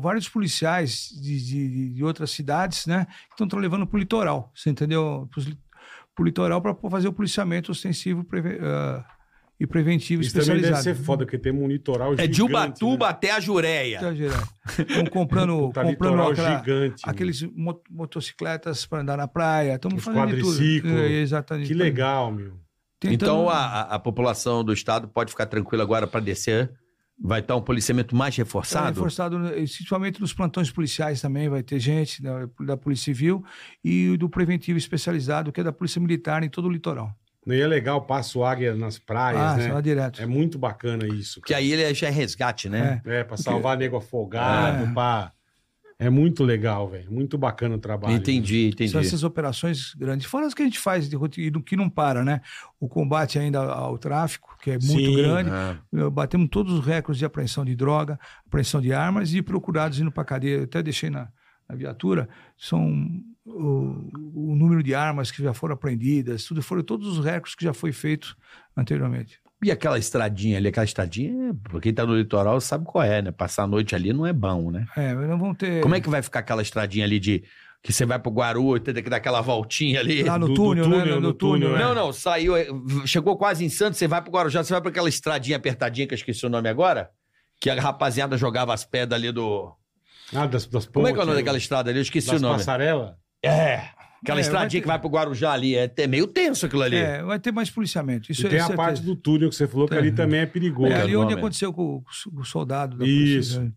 vários 0.00 0.28
policiais 0.28 1.08
de, 1.20 1.44
de- 1.44 1.88
de 1.94 2.04
outras 2.04 2.30
cidades, 2.30 2.86
né? 2.86 3.06
Que 3.36 3.42
estão 3.44 3.58
levando 3.58 3.86
para 3.86 3.96
o 3.96 4.00
litoral, 4.00 4.50
você 4.54 4.70
entendeu? 4.70 5.28
Para 6.14 6.22
o 6.22 6.24
litoral 6.24 6.60
para 6.60 6.74
fazer 6.90 7.08
o 7.08 7.12
policiamento 7.12 7.70
ostensivo 7.72 8.22
preve- 8.24 8.56
uh, 8.56 9.02
e 9.60 9.66
preventivo 9.66 10.22
Isso 10.22 10.32
também 10.32 10.46
deve 10.48 10.58
especializado. 10.66 10.98
ser 10.98 11.04
foda, 11.04 11.24
porque 11.24 11.38
temos 11.38 11.62
um 11.62 11.68
litoral 11.68 12.14
É 12.14 12.16
gigante. 12.22 12.32
de 12.34 12.42
Ubatuba 12.42 13.04
né? 13.06 13.10
até 13.12 13.30
a 13.30 13.38
Jureia. 13.40 14.00
Tá, 14.00 14.12
geral. 14.14 14.42
Estão 14.78 15.06
comprando, 15.06 15.70
comprando 15.74 16.22
aquela- 16.22 16.58
gigante. 16.58 17.02
aqueles 17.06 17.42
mo- 17.42 17.80
motocicletas 17.88 18.84
para 18.86 19.00
andar 19.02 19.16
na 19.16 19.28
praia. 19.28 19.74
Estamos 19.76 19.98
Os 19.98 20.04
fazendo 20.04 20.34
de 20.34 20.40
tudo. 20.40 20.52
quadriciclos. 20.56 20.92
É, 20.92 21.06
exatamente. 21.20 21.68
Que 21.68 21.74
legal, 21.74 22.32
meu. 22.32 22.54
Tentando- 22.98 23.14
Então 23.14 23.48
a, 23.48 23.56
a- 23.58 23.94
a 23.94 23.98
população 23.98 24.64
do 24.64 24.72
estado 24.72 25.08
pode 25.08 25.30
ficar 25.30 25.46
tranquila 25.46 25.82
agora 25.82 26.06
para 26.06 26.20
descer 26.20 26.70
Vai 27.24 27.38
estar 27.38 27.54
um 27.54 27.60
policiamento 27.62 28.16
mais 28.16 28.34
reforçado? 28.36 28.88
reforçado, 28.96 29.38
né, 29.38 29.50
principalmente 29.52 30.20
nos 30.20 30.32
plantões 30.32 30.72
policiais 30.72 31.20
também, 31.20 31.48
vai 31.48 31.62
ter 31.62 31.78
gente 31.78 32.20
da, 32.20 32.48
da 32.60 32.76
Polícia 32.76 33.04
Civil 33.04 33.44
e 33.84 34.16
do 34.16 34.28
preventivo 34.28 34.76
especializado, 34.76 35.52
que 35.52 35.60
é 35.60 35.62
da 35.62 35.72
Polícia 35.72 36.00
Militar 36.00 36.42
em 36.42 36.48
todo 36.48 36.66
o 36.66 36.70
litoral. 36.70 37.14
E 37.46 37.60
é 37.60 37.66
legal, 37.66 38.02
passo 38.02 38.44
águia 38.44 38.74
nas 38.74 38.98
praias, 38.98 39.40
ah, 39.40 39.56
né? 39.74 39.82
direto. 39.82 40.22
É 40.22 40.26
muito 40.26 40.58
bacana 40.58 41.06
isso. 41.06 41.40
Que 41.40 41.52
aí 41.52 41.72
ele 41.72 41.92
já 41.92 42.06
é 42.06 42.10
resgate, 42.10 42.68
né? 42.68 43.00
É, 43.04 43.24
pra 43.24 43.36
salvar 43.36 43.76
nego 43.76 43.96
afogado, 43.96 44.84
É. 44.84 44.92
pra... 44.92 45.32
É 45.98 46.10
muito 46.10 46.42
legal, 46.42 46.88
velho. 46.88 47.08
Muito 47.12 47.38
bacana 47.38 47.76
o 47.76 47.78
trabalho. 47.78 48.14
Entendi, 48.14 48.70
entendi. 48.70 48.90
São 48.90 49.00
essas 49.00 49.22
operações 49.22 49.94
grandes. 49.94 50.26
Fora 50.26 50.46
as 50.46 50.54
que 50.54 50.60
a 50.62 50.64
gente 50.64 50.78
faz 50.80 51.08
de 51.08 51.14
rotina, 51.14 51.62
que 51.62 51.76
não 51.76 51.88
para, 51.88 52.24
né? 52.24 52.40
O 52.80 52.88
combate 52.88 53.38
ainda 53.38 53.60
ao 53.60 53.96
tráfico, 53.96 54.56
que 54.60 54.72
é 54.72 54.78
muito 54.80 54.86
Sim. 54.86 55.16
grande. 55.16 55.50
Eh, 55.94 56.10
Batemos 56.10 56.48
todos 56.50 56.72
os 56.76 56.84
recordes 56.84 57.18
de 57.20 57.24
apreensão 57.24 57.64
de 57.64 57.76
droga, 57.76 58.18
apreensão 58.44 58.80
de 58.80 58.92
armas 58.92 59.32
e 59.32 59.40
procurados 59.42 60.00
indo 60.00 60.10
para 60.10 60.24
cadeia. 60.24 60.56
Eu 60.56 60.64
até 60.64 60.82
deixei 60.82 61.08
na, 61.08 61.28
na 61.68 61.76
viatura. 61.76 62.28
São 62.56 63.08
o, 63.44 64.10
o 64.52 64.56
número 64.56 64.82
de 64.82 64.94
armas 64.94 65.30
que 65.30 65.42
já 65.42 65.52
foram 65.52 65.74
apreendidas, 65.74 66.44
tudo 66.44 66.62
foram 66.62 66.82
todos 66.82 67.18
os 67.18 67.24
recordes 67.24 67.54
que 67.54 67.64
já 67.64 67.72
foi 67.74 67.92
feito 67.92 68.36
anteriormente. 68.76 69.40
E 69.64 69.70
aquela 69.70 69.96
estradinha 69.98 70.58
ali, 70.58 70.68
aquela 70.68 70.84
estradinha, 70.84 71.54
pra 71.62 71.80
quem 71.80 71.94
tá 71.94 72.04
no 72.04 72.16
litoral 72.16 72.60
sabe 72.60 72.84
qual 72.84 73.04
é, 73.04 73.22
né? 73.22 73.30
Passar 73.30 73.62
a 73.62 73.66
noite 73.66 73.94
ali 73.94 74.12
não 74.12 74.26
é 74.26 74.32
bom, 74.32 74.70
né? 74.72 74.86
É, 74.96 75.14
mas 75.14 75.28
não 75.28 75.38
vão 75.38 75.54
ter. 75.54 75.80
Como 75.82 75.94
é 75.94 76.00
que 76.00 76.08
vai 76.10 76.20
ficar 76.20 76.40
aquela 76.40 76.62
estradinha 76.62 77.04
ali 77.04 77.20
de 77.20 77.44
que 77.80 77.92
você 77.92 78.04
vai 78.04 78.18
pro 78.18 78.30
Guaru, 78.32 78.78
tem 78.80 78.94
que 78.94 79.08
dar 79.10 79.16
aquela 79.18 79.40
voltinha 79.40 80.00
ali? 80.00 80.22
Lá 80.24 80.36
no 80.38 80.46
Do- 80.48 80.54
do 80.54 80.56
túnel, 80.56 80.88
né? 80.88 80.98
túnel, 80.98 81.14
No, 81.16 81.20
no 81.20 81.32
túnel, 81.32 81.70
túnel. 81.70 81.76
é. 81.76 81.88
Não, 81.88 81.94
não, 81.94 82.12
saiu, 82.12 82.56
é, 82.56 82.66
chegou 83.06 83.36
quase 83.36 83.64
em 83.64 83.68
Santos, 83.68 83.98
você 83.98 84.08
vai 84.08 84.20
pro 84.20 84.32
Guarujá, 84.32 84.64
você 84.64 84.72
vai 84.72 84.80
pra 84.80 84.90
aquela 84.90 85.08
estradinha 85.08 85.56
apertadinha 85.56 86.06
que 86.08 86.14
eu 86.14 86.16
esqueci 86.16 86.44
o 86.44 86.48
nome 86.50 86.68
agora, 86.68 87.10
que 87.60 87.70
a 87.70 87.80
rapaziada 87.80 88.36
jogava 88.36 88.74
as 88.74 88.84
pedras 88.84 89.16
ali 89.20 89.30
do... 89.30 89.72
Ah, 90.34 90.46
das, 90.46 90.66
das 90.66 90.86
Como 90.86 91.06
é 91.06 91.12
que 91.12 91.18
é 91.18 91.18
o 91.18 91.18
pontes, 91.18 91.26
nome 91.28 91.38
daquela 91.40 91.58
estrada 91.58 91.90
ali? 91.90 91.98
Eu 92.00 92.02
esqueci 92.02 92.30
Das 92.30 92.40
o 92.40 92.42
nome. 92.42 92.56
passarela? 92.56 93.16
É, 93.42 93.80
aquela 94.22 94.38
É, 94.38 94.42
estradinha 94.42 94.60
vai 94.60 94.68
ter- 94.70 94.80
que 94.82 94.86
vai 94.86 94.98
pro 94.98 95.08
Guarujá 95.08 95.52
ali, 95.52 95.74
é 95.74 95.84
até 95.84 96.06
meio 96.06 96.26
tenso 96.26 96.66
aquilo 96.66 96.82
ali. 96.82 96.96
É, 96.96 97.22
vai 97.22 97.38
ter 97.38 97.50
mais 97.52 97.70
policiamento. 97.70 98.30
Isso 98.30 98.42
E 98.42 98.46
é 98.46 98.50
tem 98.50 98.58
a 98.58 98.62
certeza. 98.62 98.76
parte 98.76 99.02
do 99.02 99.16
túnel 99.16 99.48
que 99.48 99.56
você 99.56 99.66
falou 99.66 99.88
que 99.88 99.94
É. 99.94 99.98
ali 99.98 100.12
também 100.12 100.40
é 100.40 100.46
perigoso. 100.46 100.92
É 100.92 101.00
ali 101.00 101.16
onde 101.16 101.34
aconteceu 101.34 101.72
com 101.72 101.96
o, 101.96 102.02
com 102.34 102.40
o 102.40 102.44
soldado 102.44 102.96
da 102.98 103.04
Isso. 103.04 103.54
polícia. 103.56 103.60
né? 103.62 103.72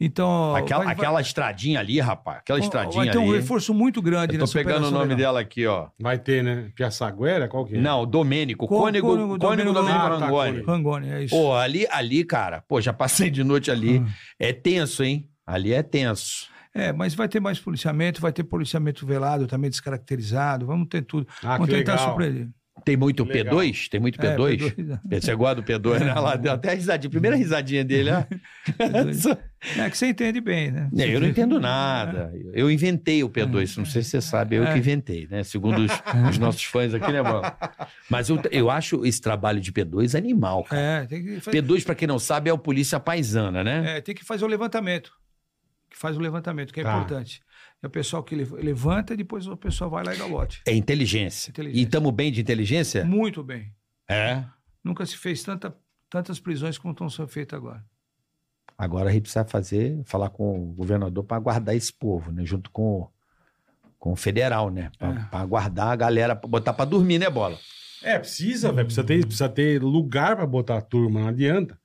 Então. 0.00 0.56
Aquela, 0.56 0.78
vai- 0.84 0.86
vai- 0.86 0.94
aquela 1.04 1.20
estradinha 1.20 1.78
ali, 1.78 2.00
rapaz, 2.00 2.38
aquela 2.38 2.58
estradinha 2.58 3.04
Vai 3.04 3.12
ter 3.12 3.18
um 3.18 3.28
ali. 3.30 3.38
reforço 3.38 3.72
muito 3.72 4.02
grande 4.02 4.34
Eu 4.34 4.40
tô 4.40 4.44
nessa 4.44 4.52
pegando 4.58 4.88
o 4.88 4.90
nome 4.90 5.04
legal. 5.04 5.16
dela 5.18 5.40
aqui, 5.40 5.64
ó. 5.66 5.86
Vai 6.00 6.18
ter, 6.18 6.42
né? 6.42 6.68
Piaçaguera? 6.74 7.46
Qual 7.46 7.64
que 7.64 7.76
é? 7.76 7.80
Não, 7.80 8.04
Domênico, 8.04 8.66
Co- 8.66 8.76
Cônego, 8.80 9.06
Cônego 9.06 9.38
Cônego 9.38 9.72
Domênico 9.72 9.72
Domênico 9.72 10.04
Ah, 10.04 10.18
tá, 10.18 10.26
Rangoni. 10.26 10.62
Rangoni, 10.62 11.10
é 11.10 11.24
isso. 11.24 11.36
Pô, 11.36 11.54
ali, 11.54 11.86
ali, 11.92 12.24
cara, 12.24 12.60
pô, 12.66 12.80
já 12.80 12.92
passei 12.92 13.30
de 13.30 13.44
noite 13.44 13.70
ali. 13.70 14.02
Ah. 14.04 14.10
É 14.40 14.52
tenso, 14.52 15.04
hein? 15.04 15.28
Ali 15.46 15.72
é 15.72 15.82
tenso. 15.84 16.48
É, 16.74 16.92
mas 16.92 17.14
vai 17.14 17.28
ter 17.28 17.40
mais 17.40 17.58
policiamento, 17.58 18.20
vai 18.20 18.32
ter 18.32 18.42
policiamento 18.42 19.06
velado 19.06 19.46
também 19.46 19.70
descaracterizado, 19.70 20.66
vamos 20.66 20.88
ter 20.88 21.02
tudo. 21.02 21.26
Ah, 21.42 21.52
vamos 21.52 21.68
que 21.68 21.76
tentar 21.76 21.92
legal. 21.92 22.08
surpreender. 22.08 22.48
Tem 22.84 22.96
muito 22.96 23.22
Legal. 23.24 23.54
P2? 23.54 23.88
Tem 23.88 24.00
muito 24.00 24.20
É, 24.20 24.36
P2? 24.36 24.74
P2, 24.74 25.22
Você 25.22 25.34
gosta 25.36 25.54
do 25.54 25.62
P2, 25.62 26.00
né? 26.04 26.12
Lá 26.14 26.34
deu 26.34 26.52
até 26.52 26.72
a 26.72 26.74
risadinha. 26.74 27.08
Primeira 27.08 27.36
risadinha 27.36 27.84
dele, 27.84 28.10
ó. 28.10 28.24
É 29.78 29.88
que 29.88 29.96
você 29.96 30.08
entende 30.08 30.42
bem, 30.42 30.70
né? 30.70 30.90
É, 30.98 31.08
eu 31.08 31.18
não 31.18 31.26
entendo 31.26 31.58
nada. 31.58 32.30
Eu 32.52 32.70
inventei 32.70 33.24
o 33.24 33.30
P2, 33.30 33.78
não 33.78 33.86
sei 33.86 34.02
se 34.02 34.10
você 34.10 34.20
sabe, 34.20 34.56
eu 34.56 34.66
que 34.66 34.76
inventei, 34.78 35.26
né? 35.30 35.42
Segundo 35.42 35.78
os, 35.80 35.90
os 36.30 36.36
nossos 36.36 36.64
fãs 36.64 36.92
aqui, 36.92 37.10
né, 37.10 37.22
mano? 37.22 37.50
Mas 38.10 38.28
eu, 38.28 38.38
eu 38.50 38.68
acho 38.70 39.06
esse 39.06 39.22
trabalho 39.22 39.60
de 39.60 39.72
P2 39.72 40.14
animal, 40.18 40.64
cara. 40.64 40.82
É, 40.82 41.06
tem 41.06 41.24
que, 41.24 41.40
fazer, 41.40 41.62
P2, 41.62 41.82
pra 41.82 41.94
quem 41.94 42.06
não 42.06 42.18
sabe, 42.18 42.50
é 42.50 42.52
o 42.52 42.58
polícia 42.58 43.00
paisana, 43.00 43.64
né? 43.64 43.96
é, 43.96 44.00
tem 44.02 44.14
que 44.14 44.22
fazer 44.22 44.44
o 44.44 44.48
levantamento. 44.48 45.12
Que 45.94 46.00
faz 46.00 46.16
o 46.16 46.20
levantamento, 46.20 46.74
que 46.74 46.80
é 46.80 46.82
Tá. 46.82 46.96
importante. 46.96 47.40
É 47.80 47.86
o 47.86 47.90
pessoal 47.90 48.24
que 48.24 48.34
le- 48.34 48.44
levanta 48.44 49.14
e 49.14 49.16
depois 49.16 49.46
o 49.46 49.56
pessoal 49.56 49.88
vai 49.88 50.02
lá 50.02 50.12
e 50.12 50.18
dá 50.18 50.26
lote. 50.26 50.60
É 50.66 50.74
inteligência. 50.74 51.50
Inteligência. 51.50 51.80
E 51.80 51.84
estamos 51.84 52.10
bem 52.12 52.32
de 52.32 52.40
inteligência? 52.40 53.04
Muito 53.04 53.44
bem. 53.44 53.72
É. 54.10 54.44
Nunca 54.82 55.06
se 55.06 55.16
fez 55.16 55.44
tanta, 55.44 55.72
tantas 56.10 56.40
prisões 56.40 56.76
como 56.78 56.90
estão 56.90 57.08
sendo 57.08 57.28
feitas 57.28 57.56
agora. 57.56 57.84
Agora 58.76 59.08
a 59.08 59.12
gente 59.12 59.22
precisa 59.22 59.44
fazer, 59.44 60.02
falar 60.04 60.30
com 60.30 60.60
o 60.70 60.72
governador 60.72 61.22
para 61.22 61.38
guardar 61.38 61.76
esse 61.76 61.92
povo, 61.92 62.32
né? 62.32 62.44
Junto 62.44 62.72
com, 62.72 63.02
o- 63.02 63.08
com 64.00 64.12
o 64.12 64.16
federal, 64.16 64.70
né? 64.70 64.90
Para 64.98 65.42
É. 65.42 65.46
guardar 65.46 65.92
a 65.92 65.96
galera, 65.96 66.34
pra 66.34 66.48
botar 66.48 66.72
para 66.72 66.84
dormir, 66.86 67.20
né, 67.20 67.30
bola? 67.30 67.56
É, 68.02 68.18
precisa, 68.18 68.72
velho. 68.72 68.86
Precisa 68.86 69.06
ter, 69.06 69.20
precisa 69.20 69.48
ter 69.48 69.80
lugar 69.80 70.34
pra 70.34 70.44
botar 70.46 70.78
a 70.78 70.82
turma, 70.82 71.20
não 71.20 71.28
adianta. 71.28 71.78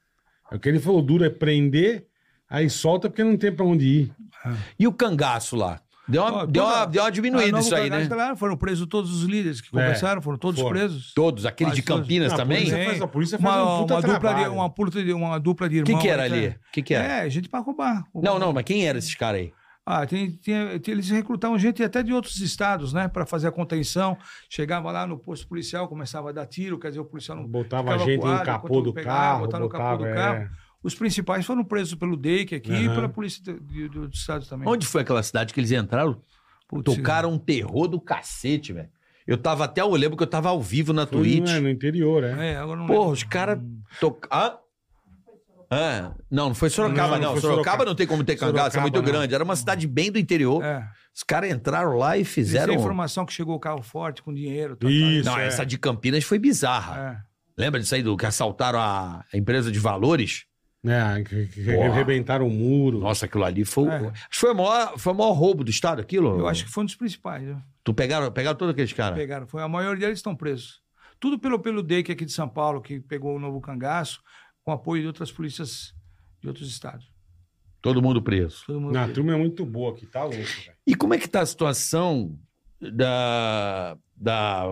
É 0.51 0.55
o 0.55 0.59
que 0.59 0.67
ele 0.67 0.79
falou, 0.79 0.99
o 0.99 1.03
duro 1.03 1.23
é 1.23 1.29
prender, 1.29 2.07
aí 2.49 2.69
solta 2.69 3.09
porque 3.09 3.23
não 3.23 3.37
tem 3.37 3.51
pra 3.51 3.65
onde 3.65 3.85
ir. 3.85 4.13
E 4.77 4.87
o 4.87 4.93
cangaço 4.93 5.55
lá? 5.55 5.79
Deu 6.07 6.23
uma, 6.23 6.31
Ó, 6.37 6.45
deu 6.47 6.63
toda- 6.63 6.75
uma, 6.77 6.85
deu 6.87 7.03
uma 7.03 7.11
diminuída 7.11 7.57
Ah, 7.57 7.59
isso 7.59 7.75
aí, 7.75 7.87
né? 7.87 8.07
Claro, 8.07 8.35
foram 8.35 8.57
presos 8.57 8.87
todos 8.87 9.13
os 9.13 9.29
líderes 9.29 9.61
que 9.61 9.67
É, 9.67 9.71
conversaram, 9.71 10.21
foram 10.23 10.39
todos 10.39 10.59
foram. 10.59 10.71
presos. 10.75 11.13
Todos, 11.13 11.45
aquele 11.45 11.69
de 11.69 11.83
todos. 11.83 12.01
Campinas 12.01 12.33
Ah, 12.33 12.37
também? 12.37 12.57
polícia 12.57 12.77
Tem. 12.77 12.85
faz- 12.87 13.01
a 13.03 13.07
polícia 13.07 13.37
faz 13.37 13.55
uma, 13.61 13.75
um 13.75 13.81
puta 13.81 13.93
uma, 13.93 14.01
dupla 14.01 14.13
de, 14.15 14.19
trabalho. 14.19 14.53
uma, 14.53 14.67
dupla 14.69 15.03
de, 15.03 15.13
uma 15.13 15.39
dupla 15.39 15.69
de 15.69 15.81
O 15.81 15.83
que, 15.83 15.91
irmãos. 15.91 16.01
que 16.01 16.09
era 16.09 16.23
aí, 16.23 16.33
ali? 16.33 16.47
O 16.47 16.55
que, 16.73 16.81
que 16.81 16.93
era? 16.95 17.25
É, 17.25 17.29
gente 17.29 17.47
para 17.47 17.59
roubar. 17.59 18.03
Não, 18.15 18.39
não, 18.39 18.51
mas 18.51 18.63
quem 18.63 18.87
eram 18.87 18.97
esses 18.97 19.13
caras 19.13 19.41
aí? 19.41 19.53
Ah, 19.85 20.05
tem, 20.07 20.31
tem- 20.31 20.79
tem- 20.79 20.91
eles 20.93 21.09
recrutavam 21.11 21.57
gente 21.59 21.83
até 21.83 22.01
de 22.01 22.11
outros 22.11 22.39
estados, 22.41 22.91
né? 22.91 23.07
Para 23.07 23.25
fazer 23.27 23.47
a 23.47 23.51
contenção. 23.51 24.17
Chegava 24.49 24.91
lá 24.91 25.05
no 25.05 25.17
posto 25.17 25.47
policial, 25.47 25.87
começava 25.87 26.29
a 26.29 26.31
dar 26.31 26.47
tiro, 26.47 26.79
quer 26.79 26.87
dizer, 26.89 26.99
o 27.01 27.05
policial 27.05 27.37
não. 27.37 27.47
Botava 27.47 27.83
ficava 27.91 28.05
gente 28.05 28.19
no 28.19 28.27
acuado, 28.31 28.45
capô 28.45 28.67
enquanto 28.67 28.83
do 28.85 28.93
pegava, 28.93 29.17
carro, 29.19 29.39
botava 29.41 29.63
no 29.63 29.69
capô 29.69 29.97
do 30.03 30.11
carro. 30.11 30.35
é. 30.37 30.49
Os 30.81 30.95
principais 30.95 31.45
foram 31.45 31.63
presos 31.63 31.95
pelo 31.95 32.15
DEIC 32.15 32.55
aqui 32.55 32.71
e 32.71 32.85
Aham. 32.85 32.95
pela 32.95 33.09
polícia 33.09 33.43
do, 33.43 33.59
do, 33.59 34.07
do 34.07 34.13
estado 34.13 34.45
também. 34.45 34.67
Onde 34.67 34.85
foi 34.87 35.01
aquela 35.01 35.21
cidade 35.21 35.53
que 35.53 35.59
eles 35.59 35.71
entraram? 35.71 36.21
Putz, 36.67 36.95
Tocaram 36.95 37.33
um 37.33 37.37
terror 37.37 37.87
do 37.87 37.99
cacete, 37.99 38.71
velho. 38.71 38.89
Eu 39.27 39.37
tava 39.37 39.65
até, 39.65 39.81
eu 39.81 39.89
lembro 39.91 40.15
que 40.17 40.23
eu 40.23 40.27
tava 40.27 40.49
ao 40.49 40.61
vivo 40.61 40.93
na 40.93 41.05
Foi, 41.05 41.17
Twitch. 41.19 41.49
é, 41.49 41.59
no 41.59 41.69
interior, 41.69 42.23
é. 42.23 42.51
É, 42.53 42.55
agora 42.57 42.79
não 42.79 42.87
Porra, 42.87 42.99
lembro. 42.99 43.13
os 43.13 43.23
caras 43.23 43.59
tocaram. 43.99 44.57
Ah, 45.71 46.13
não, 46.31 46.47
não 46.49 46.55
foi 46.55 46.69
Sorocaba, 46.69 47.11
Não, 47.11 47.19
não. 47.19 47.21
não 47.21 47.31
foi 47.33 47.41
Sorocaba, 47.41 47.63
Sorocaba. 47.63 47.85
não 47.85 47.95
tem 47.95 48.07
como 48.07 48.23
ter 48.23 48.35
cangaço, 48.37 48.77
é 48.77 48.81
muito 48.81 48.95
não. 48.95 49.03
grande. 49.03 49.35
Era 49.35 49.43
uma 49.43 49.55
cidade 49.55 49.85
bem 49.85 50.11
do 50.11 50.17
interior. 50.17 50.63
É. 50.63 50.87
Os 51.13 51.21
caras 51.21 51.51
entraram 51.51 51.95
lá 51.95 52.17
e 52.17 52.23
Fizeram... 52.25 52.63
fizeram. 52.65 52.73
a 52.73 52.75
informação 52.77 53.23
que 53.25 53.33
chegou 53.33 53.55
o 53.55 53.59
carro 53.59 53.83
forte 53.83 54.23
com 54.23 54.33
dinheiro. 54.33 54.75
tal, 54.75 54.89
Isso. 54.89 55.29
Não, 55.29 55.37
é. 55.37 55.45
essa 55.45 55.63
de 55.65 55.77
Campinas 55.77 56.23
foi 56.23 56.39
bizarra. 56.39 57.21
É. 57.25 57.61
Lembra 57.61 57.79
disso 57.79 57.93
aí 57.93 58.01
do 58.01 58.15
que 58.17 58.25
assaltaram 58.25 58.79
a 58.79 59.23
a 59.31 59.37
empresa 59.37 59.71
de 59.71 59.77
valores? 59.79 60.45
É, 60.85 61.23
que, 61.23 61.47
que 61.47 61.65
Porra. 61.65 61.89
arrebentaram 61.89 62.47
o 62.47 62.49
muro. 62.49 62.99
Nossa, 62.99 63.25
aquilo 63.25 63.43
ali 63.43 63.65
foi. 63.65 63.89
É. 63.89 63.95
Acho 64.07 64.29
que 64.29 64.37
foi 64.37 64.51
o 64.51 64.55
maior, 64.55 64.97
foi 64.97 65.13
o 65.13 65.15
maior 65.15 65.33
roubo 65.33 65.63
do 65.63 65.69
Estado, 65.69 65.99
aquilo. 65.99 66.39
Eu 66.39 66.47
acho 66.47 66.65
que 66.65 66.71
foi 66.71 66.83
um 66.83 66.85
dos 66.85 66.95
principais. 66.95 67.43
Né? 67.43 67.61
Tu 67.83 67.93
pegaram, 67.93 68.31
pegaram 68.31 68.57
todos 68.57 68.71
aqueles 68.73 68.93
caras. 68.93 69.17
Pegaram. 69.17 69.45
Foi, 69.45 69.61
a 69.61 69.67
maioria 69.67 70.01
deles 70.01 70.19
estão 70.19 70.35
presos. 70.35 70.81
Tudo 71.19 71.37
pelo, 71.37 71.59
pelo 71.59 71.83
DEIC 71.83 72.13
aqui 72.13 72.23
de 72.23 72.31
São 72.31 72.47
Paulo, 72.47 72.81
que 72.81 73.01
pegou 73.01 73.35
o 73.35 73.39
novo 73.39 73.59
cangaço, 73.59 74.21
com 74.63 74.71
apoio 74.71 75.01
de 75.01 75.07
outras 75.07 75.31
polícias 75.31 75.93
de 76.41 76.47
outros 76.47 76.69
estados. 76.69 77.11
Todo 77.81 78.01
mundo 78.01 78.21
preso. 78.21 78.63
Todo 78.65 78.79
mundo 78.79 78.93
Não, 78.93 79.01
a 79.01 79.03
preso. 79.03 79.15
turma 79.15 79.33
é 79.33 79.37
muito 79.37 79.65
boa 79.65 79.91
aqui, 79.91 80.05
tá 80.05 80.21
louco, 80.21 80.37
velho. 80.37 80.77
E 80.87 80.95
como 80.95 81.13
é 81.13 81.17
que 81.17 81.27
tá 81.27 81.41
a 81.41 81.45
situação 81.45 82.37
da, 82.79 83.97
da, 84.15 84.63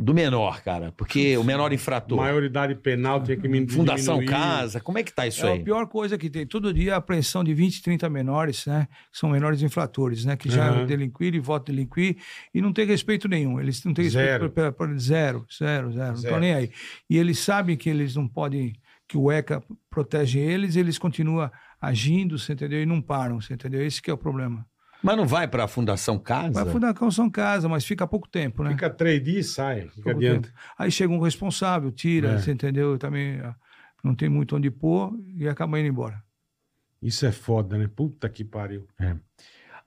do 0.00 0.14
menor, 0.14 0.62
cara? 0.62 0.92
Porque 0.96 1.36
o 1.36 1.42
menor 1.42 1.72
infrator. 1.72 2.16
Maioridade 2.18 2.74
penal 2.76 3.20
tinha 3.20 3.36
que 3.36 3.48
me 3.48 3.68
Fundação 3.68 4.20
diminuir. 4.20 4.32
Casa, 4.38 4.80
como 4.80 4.96
é 4.96 5.02
que 5.02 5.12
tá 5.12 5.26
isso 5.26 5.44
É 5.44 5.52
aí? 5.54 5.60
a 5.60 5.64
pior 5.64 5.86
coisa 5.88 6.16
que 6.16 6.30
tem. 6.30 6.46
Todo 6.46 6.72
dia 6.72 6.94
a 6.94 6.98
apreensão 6.98 7.42
de 7.42 7.52
20, 7.52 7.82
30 7.82 8.08
menores, 8.08 8.64
né? 8.64 8.86
Que 9.12 9.18
são 9.18 9.28
menores 9.30 9.60
infratores, 9.60 10.24
né? 10.24 10.36
Que 10.36 10.48
já 10.48 10.68
Aham. 10.68 10.86
delinquiram 10.86 11.36
e 11.36 11.40
voltam 11.40 11.72
a 11.72 11.76
delinquir 11.76 12.16
e 12.54 12.62
não 12.62 12.72
tem 12.72 12.86
respeito 12.86 13.26
nenhum. 13.28 13.58
Eles 13.60 13.82
não 13.84 13.92
têm 13.92 14.04
respeito 14.04 14.26
Zero. 14.28 14.50
por, 14.50 14.72
por- 14.72 14.88
por- 14.88 14.98
zero, 14.98 15.44
zero, 15.52 15.90
zero. 15.92 16.06
Não 16.10 16.16
Zero. 16.16 16.16
estão 16.16 16.38
nem 16.40 16.54
aí. 16.54 16.70
E 17.10 17.18
eles 17.18 17.40
sabem 17.40 17.76
que 17.76 17.90
eles 17.90 18.14
não 18.14 18.28
podem, 18.28 18.74
que 19.08 19.18
o 19.18 19.32
ECA 19.32 19.60
protege 19.90 20.38
eles, 20.38 20.76
eles 20.76 20.96
continuam 20.96 21.50
agindo, 21.80 22.38
você 22.38 22.52
entendeu? 22.52 22.80
E 22.82 22.86
não 22.86 23.02
param, 23.02 23.40
você 23.40 23.54
entendeu? 23.54 23.84
Esse 23.84 24.00
que 24.00 24.10
é 24.10 24.14
o 24.14 24.18
problema. 24.18 24.64
Mas 25.02 25.16
não 25.16 25.26
vai 25.26 25.46
pra 25.46 25.68
Fundação 25.68 26.18
Casa? 26.18 26.64
Vai 26.64 26.72
fundar 26.72 26.90
a 26.90 26.94
Calção 26.94 27.30
Casa, 27.30 27.68
mas 27.68 27.84
fica 27.84 28.06
pouco 28.06 28.28
tempo, 28.28 28.64
né? 28.64 28.70
Fica 28.70 28.90
três 28.90 29.22
dias 29.22 29.46
e 29.46 29.50
sai. 29.50 29.80
Fica 29.82 30.02
Pouco 30.02 30.18
adianta. 30.18 30.48
tempo. 30.48 30.60
Aí 30.76 30.90
chega 30.90 31.12
um 31.12 31.20
responsável, 31.20 31.90
tira, 31.92 32.32
É. 32.32 32.38
você 32.38 32.50
entendeu? 32.50 32.98
Também 32.98 33.38
ah, 33.40 33.54
não 34.02 34.14
tem 34.14 34.28
muito 34.28 34.56
onde 34.56 34.70
pôr 34.70 35.12
e 35.36 35.48
acaba 35.48 35.78
indo 35.78 35.88
embora. 35.88 36.20
Isso 37.00 37.24
é 37.24 37.30
foda, 37.30 37.78
né? 37.78 37.88
Puta 37.94 38.28
que 38.28 38.42
pariu. 38.44 38.88
Ah, 38.98 39.16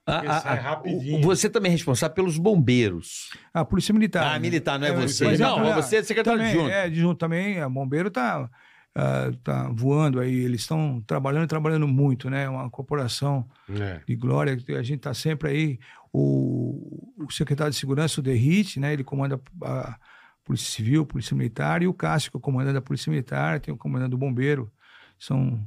ah, 0.06 0.40
sai 0.40 0.58
ah, 0.58 0.60
rapidinho. 0.62 1.18
o- 1.18 1.22
você 1.22 1.48
também 1.50 1.68
é 1.68 1.72
responsável 1.72 2.14
pelos 2.14 2.38
bombeiros. 2.38 3.30
A 3.52 3.64
Polícia 3.64 3.92
Militar. 3.92 4.26
Ah, 4.26 4.32
né? 4.32 4.38
militar, 4.38 4.78
não 4.78 4.86
é 4.86 4.92
você. 4.92 5.24
mas 5.26 5.38
Não, 5.38 5.58
a- 5.58 5.62
mas 5.62 5.84
você 5.84 5.96
é 5.96 6.02
secretário 6.02 6.38
também, 6.40 6.52
adjunto. 6.54 6.70
É, 6.70 6.82
adjunto 6.84 7.14
também. 7.18 7.60
A 7.60 7.68
bombeiro 7.68 8.10
tá, 8.10 8.48
ah, 8.94 9.30
tá 9.42 9.70
voando 9.72 10.20
aí. 10.20 10.34
Eles 10.34 10.62
estão 10.62 11.02
trabalhando 11.06 11.44
e 11.44 11.48
trabalhando 11.48 11.88
muito, 11.88 12.28
né? 12.28 12.48
Uma 12.48 12.68
corporação 12.70 13.48
É. 13.70 14.00
de 14.06 14.14
glória. 14.16 14.58
A 14.78 14.82
gente 14.82 15.00
tá 15.00 15.14
sempre 15.14 15.48
aí. 15.50 15.78
O, 16.12 17.14
o 17.24 17.30
secretário 17.32 17.72
de 17.72 17.78
Segurança, 17.78 18.20
o 18.20 18.22
Derrite, 18.22 18.78
né? 18.78 18.92
Ele 18.92 19.02
comanda 19.02 19.40
a 19.62 19.96
Polícia 20.44 20.70
Civil, 20.70 21.06
Polícia 21.06 21.34
Militar. 21.36 21.82
E 21.82 21.86
o 21.86 21.94
Cássio, 21.94 22.30
que 22.30 22.36
é 22.36 22.38
o 22.38 22.40
comandante 22.40 22.74
da 22.74 22.82
Polícia 22.82 23.08
Militar. 23.10 23.60
Tem 23.60 23.72
o 23.72 23.78
comandante 23.78 24.10
do 24.10 24.18
Bombeiro. 24.18 24.70
São 25.18 25.66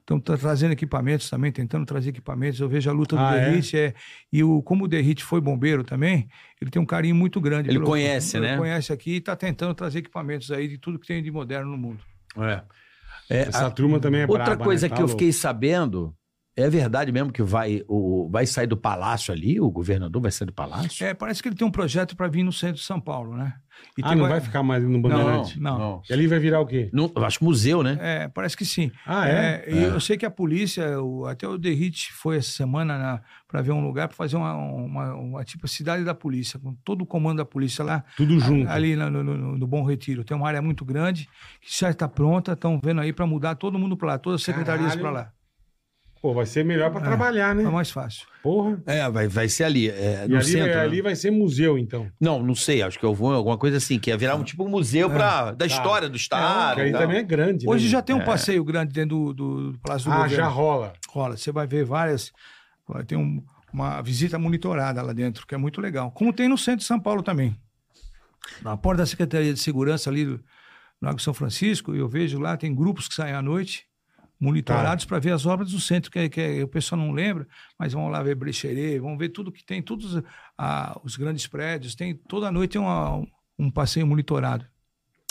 estão 0.00 0.18
trazendo 0.36 0.72
equipamentos 0.72 1.30
também, 1.30 1.52
tentando 1.52 1.86
trazer 1.86 2.10
equipamentos. 2.10 2.58
Eu 2.58 2.68
vejo 2.68 2.90
a 2.90 2.92
luta 2.92 3.14
do 3.14 3.22
Ah, 3.22 3.36
é? 3.36 3.44
Derrite. 3.50 3.76
É? 3.76 3.94
e 4.32 4.42
o, 4.42 4.60
como 4.62 4.84
o 4.84 4.88
Derrite 4.88 5.22
foi 5.22 5.40
bombeiro 5.40 5.84
também, 5.84 6.28
ele 6.60 6.68
tem 6.70 6.82
um 6.82 6.86
carinho 6.86 7.14
muito 7.14 7.40
grande. 7.40 7.68
Ele 7.70 7.78
conhece, 7.80 8.36
ele 8.36 8.46
né? 8.46 8.56
conhece 8.56 8.92
aqui 8.92 9.12
e 9.12 9.16
está 9.18 9.36
tentando 9.36 9.72
trazer 9.74 10.00
equipamentos 10.00 10.50
aí 10.50 10.66
de 10.66 10.78
tudo 10.78 10.98
que 10.98 11.06
tem 11.06 11.22
de 11.22 11.30
moderno 11.30 11.70
no 11.70 11.78
mundo. 11.78 12.00
É. 12.38 12.62
É, 13.28 13.40
Essa 13.48 13.66
a- 13.66 13.70
turma 13.70 14.00
também 14.00 14.22
é 14.22 14.26
outra 14.26 14.44
braba, 14.44 14.64
coisa 14.64 14.86
né? 14.86 14.90
Tá 14.90 14.96
que 14.96 15.02
eu 15.02 15.06
louco. 15.06 15.18
fiquei 15.18 15.32
sabendo, 15.32 16.14
é 16.56 16.68
verdade 16.68 17.10
mesmo 17.12 17.32
que 17.32 17.42
vai, 17.42 17.82
o, 17.88 18.28
vai 18.30 18.46
sair 18.46 18.66
do 18.66 18.76
palácio 18.76 19.32
ali? 19.32 19.60
O 19.60 19.70
governador 19.70 20.20
vai 20.20 20.30
sair 20.30 20.46
do 20.46 20.52
palácio? 20.52 21.04
É, 21.06 21.14
parece 21.14 21.42
que 21.42 21.48
ele 21.48 21.56
tem 21.56 21.66
um 21.66 21.70
projeto 21.70 22.16
para 22.16 22.28
vir 22.28 22.42
no 22.42 22.52
centro 22.52 22.76
de 22.76 22.82
São 22.84 23.00
Paulo, 23.00 23.36
né? 23.36 23.54
E 23.96 24.02
Ah, 24.02 24.08
tem 24.08 24.16
não 24.18 24.24
uma- 24.24 24.28
vai 24.30 24.40
ficar 24.42 24.62
mais 24.62 24.82
no 24.84 25.00
Bandeirante? 25.00 25.58
não. 25.58 26.02
E 26.08 26.12
ali 26.12 26.26
vai 26.26 26.38
virar 26.38 26.60
o 26.60 26.66
quê? 26.66 26.90
Não, 26.92 27.10
eu 27.16 27.24
acho 27.24 27.38
que 27.38 27.44
museu, 27.44 27.82
né? 27.82 27.96
É, 27.98 28.28
parece 28.28 28.54
que 28.54 28.64
sim. 28.66 28.90
Ah, 29.06 29.26
é? 29.26 29.64
e 29.72 29.82
eu 29.84 29.98
sei 30.00 30.18
que 30.18 30.26
a 30.26 30.30
polícia, 30.30 31.00
o- 31.00 31.24
até 31.24 31.48
o 31.48 31.56
Derrite 31.56 32.12
foi 32.12 32.36
essa 32.36 32.50
semana 32.50 33.22
para 33.48 33.62
ver 33.62 33.70
um 33.72 33.80
lugar 33.82 34.08
para 34.08 34.16
fazer 34.16 34.36
uma, 34.36 34.54
uma, 34.54 35.14
uma 35.14 35.44
tipo 35.44 35.66
cidade 35.66 36.04
da 36.04 36.14
polícia, 36.14 36.58
com 36.60 36.74
todo 36.84 37.02
o 37.02 37.06
comando 37.06 37.38
da 37.38 37.44
polícia 37.46 37.82
lá, 37.82 38.04
Tudo 38.18 38.38
junto. 38.38 38.68
ali 38.68 38.96
no, 38.96 39.08
no- 39.08 39.56
no 39.56 39.66
Bom 39.66 39.82
Retiro. 39.82 40.24
Tem 40.24 40.36
uma 40.36 40.46
área 40.48 40.60
muito 40.60 40.84
grande 40.84 41.26
que 41.62 41.78
já 41.80 41.88
está 41.90 42.06
pronta, 42.06 42.52
estão 42.52 42.78
vendo 42.84 43.00
aí 43.00 43.14
para 43.14 43.26
mudar 43.26 43.54
todo 43.54 43.78
mundo 43.78 43.96
para 43.96 44.08
lá, 44.08 44.18
todas 44.18 44.42
as 44.42 44.44
secretarias 44.44 44.94
para 44.94 45.10
lá. 45.10 45.32
Pô, 46.22 46.34
vai 46.34 46.44
ser 46.44 46.64
melhor 46.64 46.90
pra 46.90 47.00
É. 47.00 47.04
trabalhar, 47.04 47.54
né? 47.54 47.62
É 47.64 47.68
mais 47.70 47.90
fácil. 47.90 48.26
Porra. 48.42 48.82
É, 48.84 49.08
vai, 49.10 49.26
vai 49.26 49.48
ser 49.48 49.64
ali, 49.64 49.88
é, 49.88 50.24
E 50.26 50.28
no 50.28 50.36
ali, 50.36 50.44
centro. 50.44 50.66
vai, 50.68 50.76
né? 50.76 50.80
ali 50.82 51.00
vai 51.00 51.16
ser 51.16 51.30
museu, 51.30 51.78
então. 51.78 52.10
Não, 52.20 52.42
não 52.42 52.54
sei, 52.54 52.82
acho 52.82 52.98
que 52.98 53.04
eu 53.06 53.14
vou 53.14 53.32
alguma 53.32 53.56
coisa 53.56 53.78
assim, 53.78 53.98
que 53.98 54.10
ia 54.10 54.18
virar 54.18 54.34
um 54.36 54.44
tipo 54.44 54.62
um 54.64 54.68
museu 54.68 55.08
pra, 55.08 55.52
da 55.52 55.64
história 55.64 56.10
do 56.10 56.16
estado. 56.16 56.74
Porque 56.76 56.82
aí 56.82 56.92
também 56.92 57.16
é 57.18 57.22
grande, 57.22 57.64
né? 57.64 57.72
Hoje 57.72 57.88
já 57.88 58.02
tem 58.02 58.14
um 58.14 58.22
passeio 58.24 58.62
grande 58.62 58.92
dentro 58.92 59.16
do, 59.16 59.32
do, 59.32 59.72
do 59.72 59.78
Palácio 59.78 60.10
do 60.10 60.12
Ah, 60.12 60.16
Governo. 60.22 60.36
já 60.36 60.46
rola. 60.48 60.92
Rola, 61.08 61.36
você 61.38 61.50
vai 61.50 61.66
ver 61.66 61.84
várias. 61.84 62.30
vai 62.86 63.04
ter 63.04 63.16
um- 63.16 63.42
uma 63.72 64.02
visita 64.02 64.36
monitorada 64.38 65.00
lá 65.00 65.12
dentro, 65.12 65.46
que 65.46 65.54
é 65.54 65.58
muito 65.58 65.80
legal. 65.80 66.10
Como 66.10 66.32
tem 66.32 66.48
no 66.48 66.58
centro 66.58 66.80
de 66.80 66.84
São 66.84 66.98
Paulo 67.00 67.22
também. 67.22 67.56
Na 68.62 68.76
porta 68.76 68.98
da 69.02 69.06
Secretaria 69.06 69.54
de 69.54 69.60
Segurança 69.60 70.10
ali 70.10 70.24
do 70.24 70.32
no 71.00 71.06
Lago 71.08 71.18
São 71.20 71.32
Francisco, 71.32 71.94
eu 71.94 72.06
vejo 72.08 72.38
lá, 72.38 72.56
tem 72.58 72.74
grupos 72.74 73.08
que 73.08 73.14
saem 73.14 73.32
à 73.32 73.40
noite, 73.40 73.84
monitorados 74.40 75.04
para 75.04 75.18
ver 75.18 75.32
as 75.32 75.44
obras 75.44 75.70
do 75.70 75.78
centro, 75.78 76.10
que, 76.10 76.28
que 76.28 76.62
o 76.62 76.68
pessoal 76.68 76.98
não 77.00 77.12
lembra, 77.12 77.46
mas 77.78 77.92
vão 77.92 78.08
lá 78.08 78.22
ver 78.22 78.34
Brecheret, 78.34 78.98
vão 78.98 79.16
ver 79.18 79.28
tudo 79.28 79.52
que 79.52 79.64
tem, 79.64 79.82
todos 79.82 80.22
ah, 80.56 80.98
os 81.04 81.16
grandes 81.16 81.46
prédios, 81.46 81.94
tem 81.94 82.14
toda 82.14 82.50
noite 82.50 82.72
tem 82.72 82.80
uma- 82.80 83.22
um 83.58 83.70
passeio 83.70 84.06
monitorado. 84.06 84.64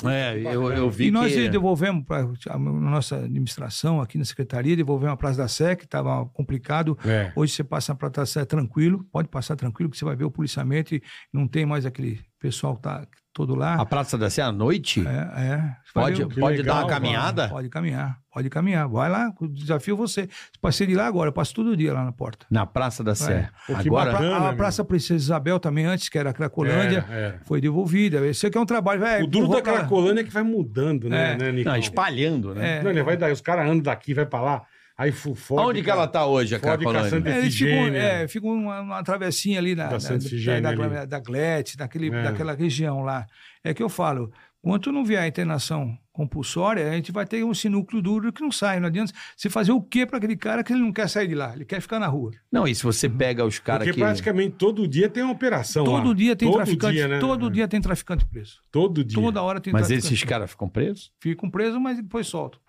É, 0.06 0.40
eu, 0.56 0.72
eu 0.72 0.90
vi 0.90 1.08
E 1.08 1.12
nós 1.12 1.34
que... 1.34 1.50
devolvemos 1.50 2.06
para 2.06 2.26
a 2.52 2.58
nossa 2.58 3.18
administração 3.18 4.00
aqui 4.00 4.18
na 4.18 4.24
secretaria, 4.24 4.74
devolvemos 4.76 5.14
a 5.14 5.18
Praça 5.18 5.40
da 5.40 5.48
Sé, 5.50 5.76
que 5.76 5.84
estava 5.84 6.26
complicado. 6.28 6.98
É. 7.04 7.34
Hoje 7.36 7.52
você 7.54 7.66
passa 7.66 7.94
para 7.94 8.10
Praça 8.10 8.40
da 8.40 8.42
Sé 8.42 8.46
tranquilo, 8.46 9.04
pode 9.12 9.28
passar 9.28 9.58
tranquilo, 9.58 9.90
que 9.90 9.98
você 9.98 10.06
vai 10.06 10.16
ver 10.16 10.24
o 10.24 10.32
policiamento 10.32 10.96
e 10.96 11.02
não 11.34 11.48
tem 11.50 11.66
mais 11.66 11.86
aquele 11.86 12.22
pessoal 12.40 12.78
que 12.78 12.84
tá 12.84 13.06
todo 13.40 13.56
lá. 13.56 13.76
A 13.76 13.86
Praça 13.86 14.18
da 14.18 14.30
Sé 14.30 14.42
à 14.42 14.52
noite? 14.52 15.02
É, 15.08 15.42
é. 15.44 15.76
Pode, 15.94 16.26
que 16.28 16.40
pode 16.40 16.58
legal, 16.58 16.66
dar 16.66 16.74
uma 16.74 16.82
mano. 16.82 16.88
caminhada? 16.94 17.48
Pode 17.48 17.70
caminhar, 17.70 18.18
pode 18.34 18.50
caminhar. 18.50 18.88
Vai 18.90 19.10
lá, 19.10 19.32
desafio 19.50 19.96
você. 19.96 20.28
Passei 20.62 20.86
de 20.86 20.94
lá 20.94 21.08
agora, 21.08 21.30
eu 21.30 21.34
passo 21.34 21.54
todo 21.56 21.76
dia 21.78 21.94
lá 21.94 22.04
na 22.04 22.12
porta. 22.12 22.46
Na 22.52 22.66
Praça 22.66 23.02
da 23.04 23.16
Sé. 23.16 23.50
Que 23.66 23.74
Agora, 23.74 24.12
bacana. 24.12 24.50
a. 24.50 24.54
Praça 24.54 24.84
Princesa 24.84 25.16
Isabel 25.24 25.58
também, 25.60 25.86
antes, 25.86 26.10
que 26.10 26.18
era 26.18 26.32
a 26.32 26.34
Cracolândia, 26.34 27.06
Era, 27.10 27.20
era. 27.20 27.42
foi 27.46 27.62
devolvida. 27.62 28.26
Esse 28.28 28.46
aqui 28.48 28.58
é 28.58 28.62
um 28.62 28.66
trabalho. 28.66 29.00
velho, 29.00 29.24
O 29.24 29.28
duro 29.28 29.48
da 29.48 29.62
Cracolândia 29.62 30.22
é 30.22 30.24
que 30.26 30.32
vai 30.32 30.44
mudando, 30.44 31.08
né, 31.10 31.34
É. 31.34 31.52
né 31.52 31.64
não, 31.64 31.76
espalhando, 31.78 32.54
né? 32.54 32.80
É. 32.80 32.84
Não, 32.84 32.92
ele 32.92 33.02
vai 33.04 33.16
dar, 33.16 33.32
os 33.32 33.42
caras 33.42 33.66
andam 33.66 33.80
daqui, 33.80 34.14
vai 34.14 34.26
pra 34.26 34.42
lá, 34.42 34.62
aí 35.00 35.12
fode. 35.12 35.40
Onde 35.52 35.82
que 35.82 35.90
ela 35.90 36.08
tá 36.08 36.26
hoje, 36.26 36.54
a 36.56 36.60
Fode 36.60 36.84
Cracolândia? 36.84 37.10
caçando- 37.22 37.30
É, 37.30 37.50
ficam, 37.50 37.96
é, 37.96 38.28
ficam 38.28 38.50
uma, 38.52 38.82
uma 38.82 39.04
travessinha 39.04 39.58
ali 39.58 39.74
na, 39.74 39.88
Da 39.88 40.00
Santa 40.00 40.26
Efigênia 40.26 40.62
da, 40.62 40.74
da, 40.76 41.06
da 41.06 41.20
Glete, 41.20 41.76
daquele, 41.78 42.10
É. 42.14 42.24
daquela 42.24 42.54
região 42.54 43.02
lá. 43.02 43.26
É 43.64 43.74
que 43.74 43.82
eu 43.82 43.90
falo, 43.90 44.32
quanto 44.62 44.92
não 44.92 45.04
vier 45.04 45.22
a 45.24 45.28
internação 45.28 45.98
compulsória, 46.12 46.90
a 46.90 46.94
gente 46.96 47.14
vai 47.14 47.26
ter 47.26 47.38
esse 47.48 47.70
núcleo 47.70 48.02
duro 48.02 48.34
que 48.34 48.42
não 48.42 48.52
sai. 48.52 48.78
Não 48.82 48.88
adianta 48.88 49.14
você 49.36 49.50
fazer 49.50 49.72
o 49.72 49.82
quê 49.82 50.06
para 50.06 50.18
aquele 50.18 50.36
cara 50.36 50.64
que 50.66 50.74
ele 50.74 50.82
não 50.82 50.92
quer 50.92 51.08
sair 51.08 51.30
de 51.30 51.34
lá, 51.36 51.54
ele 51.56 51.64
quer 51.64 51.80
ficar 51.80 51.98
na 51.98 52.08
rua. 52.08 52.32
Não, 52.52 52.68
e 52.68 52.76
se 52.76 52.84
você 52.84 53.08
pega 53.08 53.46
os 53.46 53.58
caras 53.58 53.84
Porque 53.88 53.94
que... 53.94 54.00
praticamente 54.02 54.56
todo 54.58 54.86
dia 54.86 55.08
tem 55.10 55.24
uma 55.24 55.32
operação 55.32 55.86
todo 55.86 56.10
lá. 56.10 56.14
dia 56.14 56.36
tem 56.36 56.48
todo 56.50 56.58
traficante, 56.58 56.94
Dia, 56.94 57.08
né? 57.08 57.20
todo 57.20 57.50
dia 57.50 57.68
tem 57.70 57.80
traficante 57.80 58.26
preso. 58.26 58.58
Todo 58.70 59.02
dia. 59.04 59.16
Toda 59.22 59.42
hora 59.42 59.62
tem 59.62 59.72
Mas 59.72 59.88
traficante. 59.88 60.14
esses 60.14 60.24
caras 60.26 60.52
ficam 60.52 60.68
presos? 60.68 61.10
ficam 61.22 61.50
presos, 61.50 61.80
mas 61.82 61.96
depois 61.96 62.28
soltam. 62.28 62.60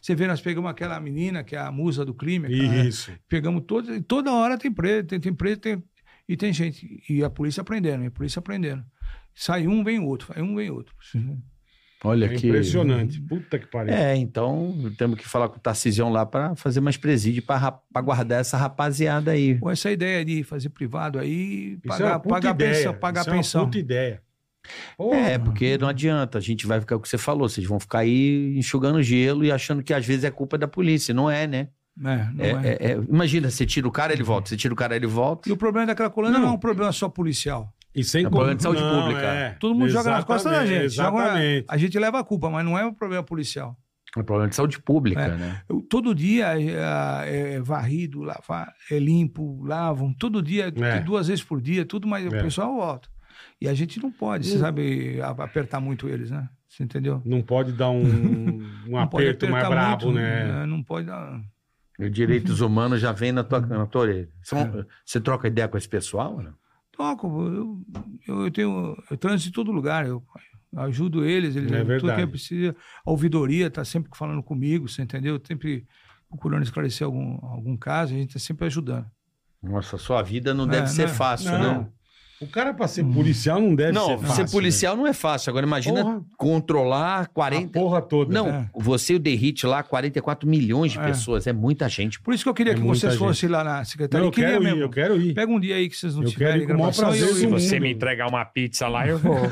Você 0.00 0.14
vê, 0.14 0.26
nós 0.26 0.40
pegamos 0.40 0.70
aquela 0.70 0.98
menina 0.98 1.44
que 1.44 1.54
é 1.54 1.58
a 1.58 1.70
musa 1.70 2.04
do 2.04 2.14
crime, 2.14 2.46
aquela- 2.46 2.84
Isso. 2.86 3.12
pegamos 3.28 3.64
toda, 3.66 3.94
e 3.96 4.00
toda 4.00 4.32
hora 4.32 4.56
tem 4.56 4.72
preso, 4.72 5.04
tem, 5.06 5.20
tem 5.20 5.34
preso, 5.34 5.60
tem, 5.60 5.82
e 6.28 6.36
tem 6.36 6.52
gente. 6.52 7.02
E 7.08 7.22
a 7.22 7.28
polícia 7.28 7.62
prendendo, 7.62 8.04
e 8.04 8.06
a 8.06 8.10
polícia 8.10 8.40
prendendo. 8.40 8.82
Sai 9.34 9.66
um, 9.66 9.84
vem 9.84 10.00
outro, 10.00 10.32
sai 10.32 10.42
um, 10.42 10.56
vem 10.56 10.70
outro. 10.70 10.94
Olha 12.02 12.24
É 12.24 12.28
que... 12.30 12.46
impressionante. 12.48 13.20
Puta 13.20 13.58
que 13.58 13.66
pariu. 13.66 13.92
É, 13.92 14.16
então 14.16 14.74
temos 14.96 15.18
que 15.18 15.28
falar 15.28 15.50
com 15.50 15.56
o 15.58 15.60
Tarcisião 15.60 16.08
lá 16.08 16.24
para 16.24 16.56
fazer 16.56 16.80
mais 16.80 16.96
presídio 16.96 17.42
para 17.42 17.82
guardar 18.02 18.40
essa 18.40 18.56
rapaziada 18.56 19.32
aí. 19.32 19.58
Com 19.58 19.70
essa 19.70 19.90
ideia 19.90 20.24
de 20.24 20.42
fazer 20.42 20.70
privado 20.70 21.18
aí, 21.18 21.78
Isso 21.84 21.92
é 21.94 21.98
pagar, 21.98 22.20
pagar 22.20 22.54
ideia. 22.54 22.74
pensão, 22.74 22.94
pagar 22.94 23.20
Isso 23.20 23.28
é 23.28 23.32
uma 23.32 23.36
pensão. 23.38 23.64
puta 23.66 23.78
ideia. 23.78 24.22
Porra. 24.96 25.16
É, 25.16 25.38
porque 25.38 25.78
não 25.78 25.88
adianta, 25.88 26.38
a 26.38 26.40
gente 26.40 26.66
vai 26.66 26.80
ficar 26.80 26.96
o 26.96 27.00
que 27.00 27.08
você 27.08 27.18
falou, 27.18 27.48
vocês 27.48 27.66
vão 27.66 27.80
ficar 27.80 28.00
aí 28.00 28.54
enxugando 28.56 29.02
gelo 29.02 29.44
e 29.44 29.50
achando 29.50 29.82
que 29.82 29.92
às 29.94 30.04
vezes 30.06 30.24
é 30.24 30.30
culpa 30.30 30.56
da 30.58 30.68
polícia, 30.68 31.12
não 31.14 31.30
é, 31.30 31.46
né? 31.46 31.68
É, 31.98 32.02
não 32.02 32.44
É, 32.44 32.50
é. 32.50 32.68
é- 32.68 32.92
é- 32.92 33.00
imagina, 33.08 33.50
você 33.50 33.66
tira 33.66 33.86
o 33.88 33.90
cara, 33.90 34.12
ele 34.12 34.22
volta, 34.22 34.48
você 34.48 34.56
tira 34.56 34.72
o 34.72 34.76
cara, 34.76 34.94
ele 34.96 35.06
volta. 35.06 35.48
E 35.48 35.52
o 35.52 35.56
problema 35.56 35.86
da 35.86 35.94
Cracolândia 35.94 36.38
não. 36.38 36.46
Não. 36.46 36.52
é 36.54 36.56
um 36.56 36.60
problema 36.60 36.92
só 36.92 37.08
policial. 37.08 37.72
E 37.94 38.04
sem 38.04 38.24
É 38.24 38.30
problema 38.30 38.54
de 38.54 38.62
saúde 38.62 38.80
Não, 38.80 39.00
pública. 39.02 39.22
é. 39.26 39.50
Todo 39.58 39.74
mundo 39.74 39.88
joga 39.88 40.10
nas 40.12 40.24
costas 40.24 40.52
da 40.52 40.64
gente. 40.64 40.90
Joga- 40.90 41.18
Exatamente. 41.24 41.66
a 41.68 41.76
gente 41.76 41.98
leva 41.98 42.20
a 42.20 42.24
culpa, 42.24 42.48
mas 42.48 42.64
não 42.64 42.78
é 42.78 42.86
um 42.86 42.94
problema 42.94 43.22
policial. 43.24 43.76
É 44.16 44.22
problema 44.22 44.48
de 44.48 44.54
saúde 44.56 44.80
pública, 44.80 45.20
É. 45.22 45.36
né? 45.36 45.60
Eu- 45.68 45.82
todo 45.82 46.14
dia 46.14 46.54
é, 46.60 47.54
é 47.56 47.60
varrido, 47.60 48.22
lava, 48.22 48.72
é 48.90 48.98
limpo, 48.98 49.60
lavam, 49.64 50.12
todo 50.14 50.40
dia, 50.42 50.72
É. 50.76 51.00
duas 51.00 51.26
vezes 51.28 51.42
por 51.44 51.60
dia, 51.60 51.84
tudo, 51.84 52.06
mas 52.06 52.24
o 52.30 52.34
É. 52.34 52.42
pessoal 52.42 52.74
volta. 52.74 53.08
E 53.60 53.68
a 53.68 53.74
gente 53.74 54.00
não 54.02 54.10
pode, 54.10 54.46
você 54.46 54.56
Hum. 54.56 54.60
sabe, 54.60 55.20
apertar 55.22 55.80
muito 55.80 56.08
eles, 56.08 56.30
né? 56.30 56.48
Você 56.68 56.82
entendeu? 56.84 57.20
Não 57.24 57.42
pode 57.42 57.72
dar 57.72 57.90
um, 57.90 58.00
um 58.02 58.58
Não 58.86 59.06
pode 59.08 59.26
aperto 59.28 59.48
mais 59.50 59.68
brabo, 59.68 60.04
muito, 60.06 60.18
né? 60.18 60.64
Não 60.66 60.82
pode 60.82 61.06
dar. 61.06 61.42
E 61.98 62.04
os 62.06 62.12
direitos 62.12 62.60
humanos 62.62 63.00
já 63.00 63.12
vem 63.12 63.32
na 63.32 63.44
tua, 63.44 63.60
na 63.60 63.86
tua 63.86 64.02
orelha. 64.02 64.28
São- 64.42 64.86
Você 65.04 65.20
troca 65.20 65.48
ideia 65.48 65.68
com 65.68 65.76
esse 65.76 65.88
pessoal? 65.88 66.38
Né? 66.38 66.52
Toco, 66.92 67.26
eu, 67.48 67.82
eu, 68.26 68.44
eu 68.44 68.50
tenho. 68.50 68.96
Eu 69.10 69.16
transo 69.18 69.48
em 69.48 69.52
todo 69.52 69.70
lugar, 69.72 70.06
eu 70.06 70.22
ajudo 70.76 71.24
eles, 71.24 71.56
eles 71.56 71.70
É 71.72 71.78
tudo 71.80 71.86
verdade. 71.86 72.22
que 72.22 72.26
precisa. 72.28 72.74
A 73.04 73.10
ouvidoria 73.10 73.66
está 73.66 73.84
sempre 73.84 74.10
falando 74.16 74.42
comigo, 74.42 74.88
você 74.88 75.02
entendeu? 75.02 75.38
Sempre 75.44 75.86
procurando 76.28 76.62
esclarecer 76.62 77.04
algum, 77.04 77.38
algum 77.44 77.76
caso, 77.76 78.14
a 78.14 78.16
gente 78.16 78.28
está 78.28 78.38
sempre 78.38 78.64
ajudando. 78.66 79.04
Nossa, 79.62 79.98
sua 79.98 80.22
vida 80.22 80.54
não 80.54 80.64
É, 80.66 80.68
deve 80.68 80.86
ser 80.86 81.02
não 81.06 81.10
é- 81.10 81.14
fácil, 81.14 81.50
Não. 81.58 81.80
né? 81.82 81.88
O 82.40 82.46
cara, 82.46 82.72
pra 82.72 82.88
ser 82.88 83.04
policial, 83.04 83.60
não 83.60 83.74
deve 83.74 83.92
Não, 83.92 84.06
ser 84.06 84.18
fácil. 84.18 84.46
ser 84.46 84.50
policial 84.52 84.96
não 84.96 85.06
é 85.06 85.12
fácil. 85.12 85.50
Agora 85.50 85.66
imagina 85.66 86.02
Porra. 86.02 86.22
controlar 86.38 87.18
né? 87.18 87.24
A 87.24 87.26
40. 87.26 87.72
porra 87.78 88.00
toda. 88.00 88.32
Não, 88.32 88.48
É. 88.48 88.70
você 88.74 89.12
e 89.12 89.16
o 89.16 89.18
Derrite 89.18 89.66
lá, 89.66 89.82
44 89.82 90.48
milhões 90.48 90.92
de 90.92 90.98
É. 90.98 91.02
pessoas. 91.02 91.46
É 91.46 91.52
muita 91.52 91.86
gente. 91.88 92.18
Por 92.20 92.32
isso 92.32 92.42
que 92.42 92.48
eu 92.48 92.54
queria 92.54 92.72
É 92.72 92.76
que 92.76 92.80
vocês 92.80 93.14
fossem 93.16 93.48
lá 93.48 93.62
na 93.62 93.84
secretaria. 93.84 94.20
Não, 94.22 94.28
eu 94.28 94.32
queria 94.32 94.50
quero 94.52 94.62
ir, 94.62 94.64
mesmo. 94.64 94.80
eu 94.80 94.88
quero 94.90 95.20
ir. 95.20 95.34
Pega 95.34 95.52
um 95.52 95.60
dia 95.60 95.76
aí 95.76 95.88
que 95.88 95.96
vocês 95.96 96.14
não 96.14 96.22
Eu 96.22 96.28
quero 96.30 96.38
tiverem 96.38 96.62
ir 96.62 96.66
com 96.66 96.82
o 96.88 96.92
prazer 96.96 97.28
eu, 97.28 97.34
Se 97.34 97.44
eu, 97.44 97.50
você 97.50 97.78
me 97.78 97.92
entregar 97.92 98.26
uma 98.26 98.44
pizza 98.44 98.88
lá, 98.88 99.06
eu 99.06 99.18
vou. 99.18 99.36
eu 99.36 99.48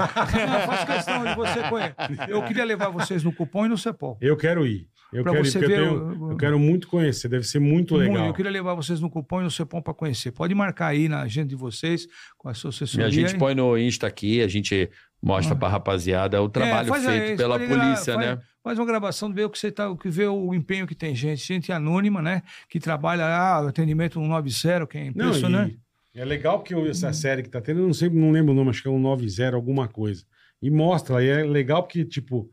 faço 0.66 0.86
questão 0.86 1.24
de 1.26 1.34
você 1.34 1.60
conhecer. 1.68 1.94
Eu 2.30 2.42
queria 2.42 2.64
levar 2.64 2.88
vocês 2.88 3.22
no 3.22 3.32
cupom 3.32 3.66
e 3.66 3.68
no 3.68 3.76
CEPOL. 3.76 4.16
Eu 4.20 4.36
quero 4.36 4.66
ir. 4.66 4.86
Eu 5.12 5.24
quero 5.24 5.44
você 5.44 5.58
porque 5.58 5.72
eu, 5.72 5.76
ver 5.78 5.84
tenho- 5.88 6.22
o- 6.26 6.30
eu 6.32 6.36
quero 6.36 6.58
muito 6.58 6.86
conhecer. 6.88 7.28
Deve 7.28 7.44
ser 7.46 7.58
muito 7.58 7.96
legal. 7.96 8.26
Eu 8.26 8.34
queria 8.34 8.50
levar 8.50 8.74
vocês 8.74 9.00
no 9.00 9.08
cupom 9.08 9.40
e 9.40 9.44
no 9.44 9.50
CEPOM 9.50 9.80
para 9.80 9.94
conhecer. 9.94 10.32
Pode 10.32 10.54
marcar 10.54 10.88
aí 10.88 11.08
na 11.08 11.22
agenda 11.22 11.48
de 11.48 11.56
vocês, 11.56 12.06
com 12.36 12.48
a 12.48 12.54
sua 12.54 12.68
E 12.68 12.70
assessoria. 12.74 13.06
a 13.06 13.10
gente 13.10 13.36
põe 13.38 13.54
no 13.54 13.78
Insta 13.78 14.06
aqui, 14.06 14.42
a 14.42 14.48
gente 14.48 14.90
mostra 15.22 15.56
pra 15.56 15.68
rapaziada 15.68 16.40
o 16.42 16.48
trabalho 16.48 16.86
É, 16.86 16.90
faz 16.90 17.04
feito 17.04 17.30
aí, 17.30 17.36
pela 17.36 17.58
pode 17.58 17.70
gra- 17.70 17.80
polícia, 17.84 18.14
faz- 18.14 18.26
né? 18.26 18.38
Faz 18.62 18.78
uma 18.78 18.84
gravação, 18.86 19.32
vê 19.32 19.44
o 19.44 19.50
que 19.50 19.58
você 19.58 19.72
tá, 19.72 19.88
o 19.88 19.96
que 19.96 20.10
vê 20.10 20.26
o 20.26 20.52
empenho 20.52 20.86
que 20.86 20.94
tem 20.94 21.14
gente, 21.14 21.42
gente 21.46 21.72
anônima, 21.72 22.20
né? 22.20 22.42
Que 22.68 22.78
trabalha 22.78 23.24
ah, 23.24 23.66
atendimento 23.66 24.20
190, 24.20 24.86
que 24.86 24.98
é 24.98 25.04
Não, 25.04 25.08
impressionante. 25.08 25.78
e 26.14 26.20
é 26.20 26.24
legal 26.24 26.62
que 26.62 26.74
eu- 26.74 26.86
essa 26.86 27.12
série 27.14 27.42
que 27.42 27.48
tá 27.48 27.60
tendo, 27.62 27.80
eu 27.80 27.86
não 27.86 27.94
sei, 27.94 28.10
não 28.10 28.30
lembro 28.30 28.52
o 28.52 28.54
nome, 28.54 28.68
acho 28.70 28.82
que 28.82 28.88
é 28.88 28.90
um 28.90 28.98
90 28.98 29.54
alguma 29.56 29.88
coisa. 29.88 30.22
E 30.60 30.70
mostra, 30.70 31.24
e 31.24 31.28
é 31.28 31.42
legal 31.44 31.82
porque, 31.82 32.04
tipo, 32.04 32.50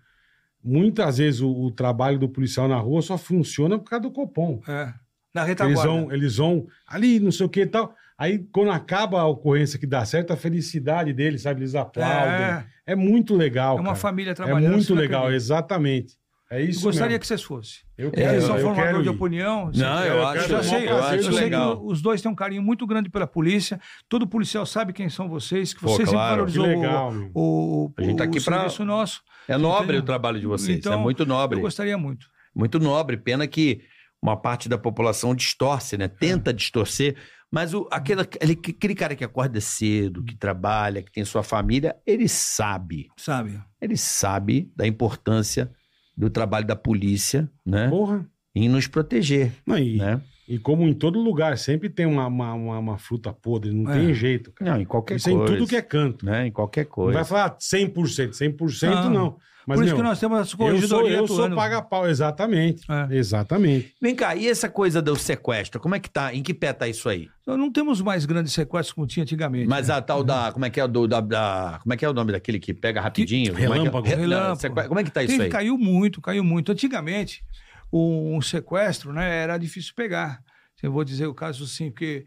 muitas 0.66 1.18
vezes 1.20 1.42
o, 1.42 1.50
o 1.50 1.72
trabalho 1.72 2.18
do 2.18 2.28
policial 2.28 2.68
na 2.68 2.78
rua 2.78 3.02
só 3.02 3.18
funciona 3.18 3.78
por 3.78 3.90
causa 3.90 4.04
do 4.04 4.12
Copom. 4.12 4.60
É. 4.68 4.94
Na 5.34 5.42
Eles 5.42 5.48
retaguarda. 5.50 5.84
vão, 5.92 6.12
eles 6.12 6.38
vão 6.38 6.66
ali, 6.88 7.20
não 7.20 7.32
sei 7.32 7.46
o 7.46 7.50
que 7.50 7.62
e 7.62 7.66
tal. 7.68 7.94
Aí, 8.18 8.40
quando 8.54 8.72
acaba 8.72 9.20
a 9.20 9.28
ocorrência 9.28 9.78
que 9.78 9.86
dá 9.86 10.06
certo, 10.06 10.32
a 10.32 10.38
felicidade 10.38 11.12
deles, 11.12 11.42
sabe? 11.42 11.60
Eles 11.62 11.76
aplaudem. 11.76 12.14
É, 12.24 12.66
É, 12.88 12.96
muito 12.96 13.36
legal. 13.36 13.76
é 13.78 13.80
uma 13.82 13.88
cara. 13.88 13.96
família 13.98 14.32
É 14.32 14.34
trabalhando. 14.34 14.72
muito 14.72 14.86
você 14.86 14.94
não 14.94 15.02
legal, 15.02 15.24
acredita. 15.24 15.36
exatamente. 15.44 16.14
É 16.52 16.62
isso 16.62 16.82
Gostaria 16.84 17.08
mesmo. 17.10 17.20
que 17.22 17.28
vocês 17.28 17.42
fossem. 17.42 17.80
Eu 17.98 18.10
É, 18.10 18.12
quero, 18.12 18.36
eu, 18.36 18.42
são 18.44 18.60
formador 18.60 19.02
de 19.02 19.10
opinião. 19.10 19.72
Não, 19.74 20.04
eu 20.06 20.14
eu 20.16 20.28
acho, 20.28 20.52
Eu 20.52 20.60
o 20.60 20.64
sei, 20.64 20.88
eu, 20.88 20.98
eu 20.98 21.20
que 21.22 21.30
legal. 21.30 21.78
o- 21.78 21.88
os 21.92 22.02
dois 22.02 22.22
têm 22.22 22.32
um 22.32 22.36
carinho 22.36 22.62
muito 22.62 22.86
grande 22.86 23.10
pela 23.10 23.26
polícia. 23.26 23.80
Todo 24.08 24.28
policial 24.28 24.64
sabe 24.66 24.94
quem 24.94 25.10
são 25.10 25.28
vocês, 25.28 25.74
que 25.74 25.82
Pô, 25.82 25.88
vocês 25.88 26.08
claro. 26.08 26.42
sempre 26.48 26.52
Que 26.54 26.60
valorizou 26.60 26.82
legal, 26.88 27.14
o, 27.34 27.86
o, 27.88 27.94
A 27.98 28.02
gente 28.04 28.18
tá 28.18 28.24
o 28.26 28.28
aqui 28.28 28.40
pra- 28.44 28.58
serviço 28.60 28.86
nosso. 28.86 29.22
É 29.48 29.58
nobre 29.58 29.84
Entendeu? 29.86 30.02
o 30.02 30.06
trabalho 30.06 30.40
de 30.40 30.46
vocês, 30.46 30.78
Então, 30.78 30.94
é 30.94 30.98
muito 30.98 31.26
nobre. 31.26 31.58
Eu 31.58 31.62
gostaria 31.64 31.98
muito. 31.98 32.28
Muito 32.56 32.80
nobre. 32.80 33.18
Pena 33.18 33.48
que 33.48 33.82
uma 34.22 34.38
parte 34.40 34.70
da 34.70 34.78
população 34.78 35.34
distorce, 35.36 35.98
né? 35.98 36.08
Tenta 36.08 36.54
distorcer. 36.54 37.16
Mas 37.52 37.74
o, 37.74 37.88
aquele, 37.92 38.22
aquele, 38.22 38.54
aquele 38.54 38.96
cara 38.96 39.16
que 39.16 39.24
acorda 39.24 39.60
cedo, 39.62 40.24
que 40.24 40.36
trabalha, 40.36 41.02
que 41.02 41.12
tem 41.12 41.24
sua 41.26 41.42
família, 41.44 41.96
ele 42.06 42.28
sabe. 42.28 43.08
Sabe? 43.18 43.60
Ele 43.82 43.98
sabe 43.98 44.72
da 44.76 44.86
importância 44.86 45.72
do 46.16 46.30
trabalho 46.30 46.66
da 46.66 46.76
polícia, 46.76 47.50
né? 47.66 47.90
Porra. 47.90 48.26
Em 48.54 48.70
nos 48.70 48.88
proteger, 48.88 49.52
Não, 49.66 49.78
e, 49.78 49.98
né? 49.98 50.22
E 50.48 50.60
como 50.60 50.84
em 50.88 50.94
todo 50.94 51.20
lugar, 51.20 51.58
sempre 51.58 51.90
tem 51.90 52.06
uma, 52.06 52.28
uma, 52.28 52.54
uma, 52.54 52.80
uma 52.80 52.98
fruta 52.98 53.34
podre, 53.34 53.72
não 53.72 53.92
É. 53.92 54.00
tem 54.00 54.14
jeito, 54.14 54.52
cara. 54.52 54.72
Não, 54.74 54.82
em 54.82 54.86
qualquer 54.86 55.16
Isso 55.16 55.30
é 55.30 55.34
coisa. 55.34 55.54
em 55.54 55.58
tudo 55.58 55.68
que 55.70 55.76
é 55.76 55.82
canto. 55.82 56.26
Né? 56.26 56.48
Em 56.48 56.52
qualquer 56.52 56.86
Não 56.86 56.92
coisa. 56.92 57.14
vai 57.14 57.26
falar 57.26 57.58
100%, 57.60 58.32
100% 58.34 58.88
não. 59.06 59.10
Não. 59.12 59.38
Mas, 59.68 59.78
Por 59.80 59.86
isso 59.86 59.96
meu, 59.96 60.04
que 60.04 60.10
nós 60.10 60.20
temos 60.20 60.38
eu 60.38 60.46
sou, 60.46 60.58
corregedoria 60.60 61.18
eu 61.18 61.28
sou 61.28 61.38
atuando. 61.38 61.56
paga-pau, 61.56 62.08
exatamente. 62.08 62.84
É. 62.88 63.16
Exatamente. 63.18 63.96
Vem 64.00 64.14
cá, 64.14 64.36
e 64.36 64.48
essa 64.48 64.70
coisa 64.70 65.02
do 65.02 65.16
sequestro? 65.16 65.80
Como 65.82 65.96
é 65.96 66.00
que 66.00 66.08
tá? 66.08 66.32
Em 66.36 66.44
que 66.44 66.54
pé 66.54 66.72
tá 66.72 66.88
isso 66.88 67.10
aí? 67.10 67.30
Nós 67.48 67.58
não 67.58 67.72
temos 67.72 68.00
mais 68.00 68.26
grandes 68.26 68.54
sequestros 68.54 68.94
como 68.94 69.08
tinha 69.08 69.24
antigamente. 69.24 69.68
Mas 69.68 69.88
né? 69.88 69.96
a 69.96 70.02
tal 70.04 70.24
da. 70.24 70.52
Como 70.52 70.66
é 70.66 70.70
que 70.70 70.80
é 70.80 70.84
o 70.84 70.88
do, 70.88 71.08
da, 71.08 71.20
da- 71.20 71.80
Como 71.82 71.92
é 71.92 71.98
que 71.98 72.06
é 72.06 72.10
o 72.10 72.14
nome 72.14 72.32
daquele 72.32 72.60
que 72.60 72.76
pega 72.76 73.02
rapidinho? 73.02 73.54
Como 73.54 73.58
é 73.64 73.68
que 73.68 73.72
é? 73.72 73.76
Relâmpago. 73.76 74.08
Re- 74.08 74.16
não, 74.16 74.22
Relâmpago. 74.22 74.56
sequ- 74.62 74.88
Como 74.88 75.00
é 75.00 75.04
que 75.04 75.10
tá 75.12 75.24
isso 75.24 75.34
Tem- 75.36 75.42
aí? 75.46 75.50
Caiu 75.50 75.78
muito, 75.80 76.22
caiu 76.22 76.44
muito. 76.44 76.72
Antigamente, 76.72 77.42
um 77.92 78.42
sequestro 78.42 79.14
né, 79.14 79.38
era 79.44 79.58
difícil 79.58 79.94
pegar. 79.96 80.44
Eu 80.82 80.92
vou 80.92 81.04
dizer 81.04 81.26
o 81.28 81.34
caso 81.34 81.64
assim, 81.64 81.90
porque, 81.90 82.26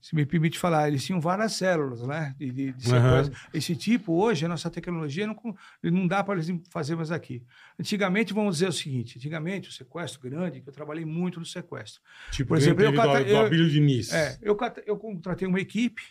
se 0.00 0.14
me 0.16 0.26
permite 0.26 0.58
falar, 0.58 0.88
eles 0.88 1.04
tinham 1.04 1.20
várias 1.20 1.52
células 1.52 2.02
né, 2.02 2.34
de, 2.38 2.50
de- 2.50 2.72
de 2.72 2.82
sequestro. 2.88 3.38
Esse 3.54 3.76
tipo, 3.76 4.14
hoje, 4.14 4.44
a 4.44 4.48
nossa 4.48 4.68
tecnologia 4.70 5.26
não, 5.26 5.36
não 5.84 6.06
dá 6.08 6.24
para 6.24 6.40
eles 6.40 6.50
fazer 6.70 6.96
mais 6.96 7.12
aqui. 7.12 7.44
Antigamente, 7.78 8.32
vamos 8.34 8.56
dizer 8.56 8.68
o 8.68 8.72
seguinte: 8.72 9.18
antigamente, 9.18 9.68
o 9.68 9.72
sequestro 9.72 10.20
grande, 10.20 10.60
que 10.60 10.68
eu 10.68 10.72
trabalhei 10.72 11.04
muito 11.04 11.38
no 11.38 11.46
sequestro. 11.46 12.00
Tipo, 12.32 12.48
Por 12.48 12.58
exemplo, 12.58 12.82
eu 12.82 12.90
do, 12.90 12.96
cata- 12.96 13.22
do 13.22 13.30
eu- 13.30 13.46
Abílio 13.46 13.70
Diniz. 13.70 14.12
É, 14.12 14.38
eu, 14.42 14.56
eu 14.86 14.96
contratei 14.96 15.46
uma 15.46 15.60
equipe 15.60 16.02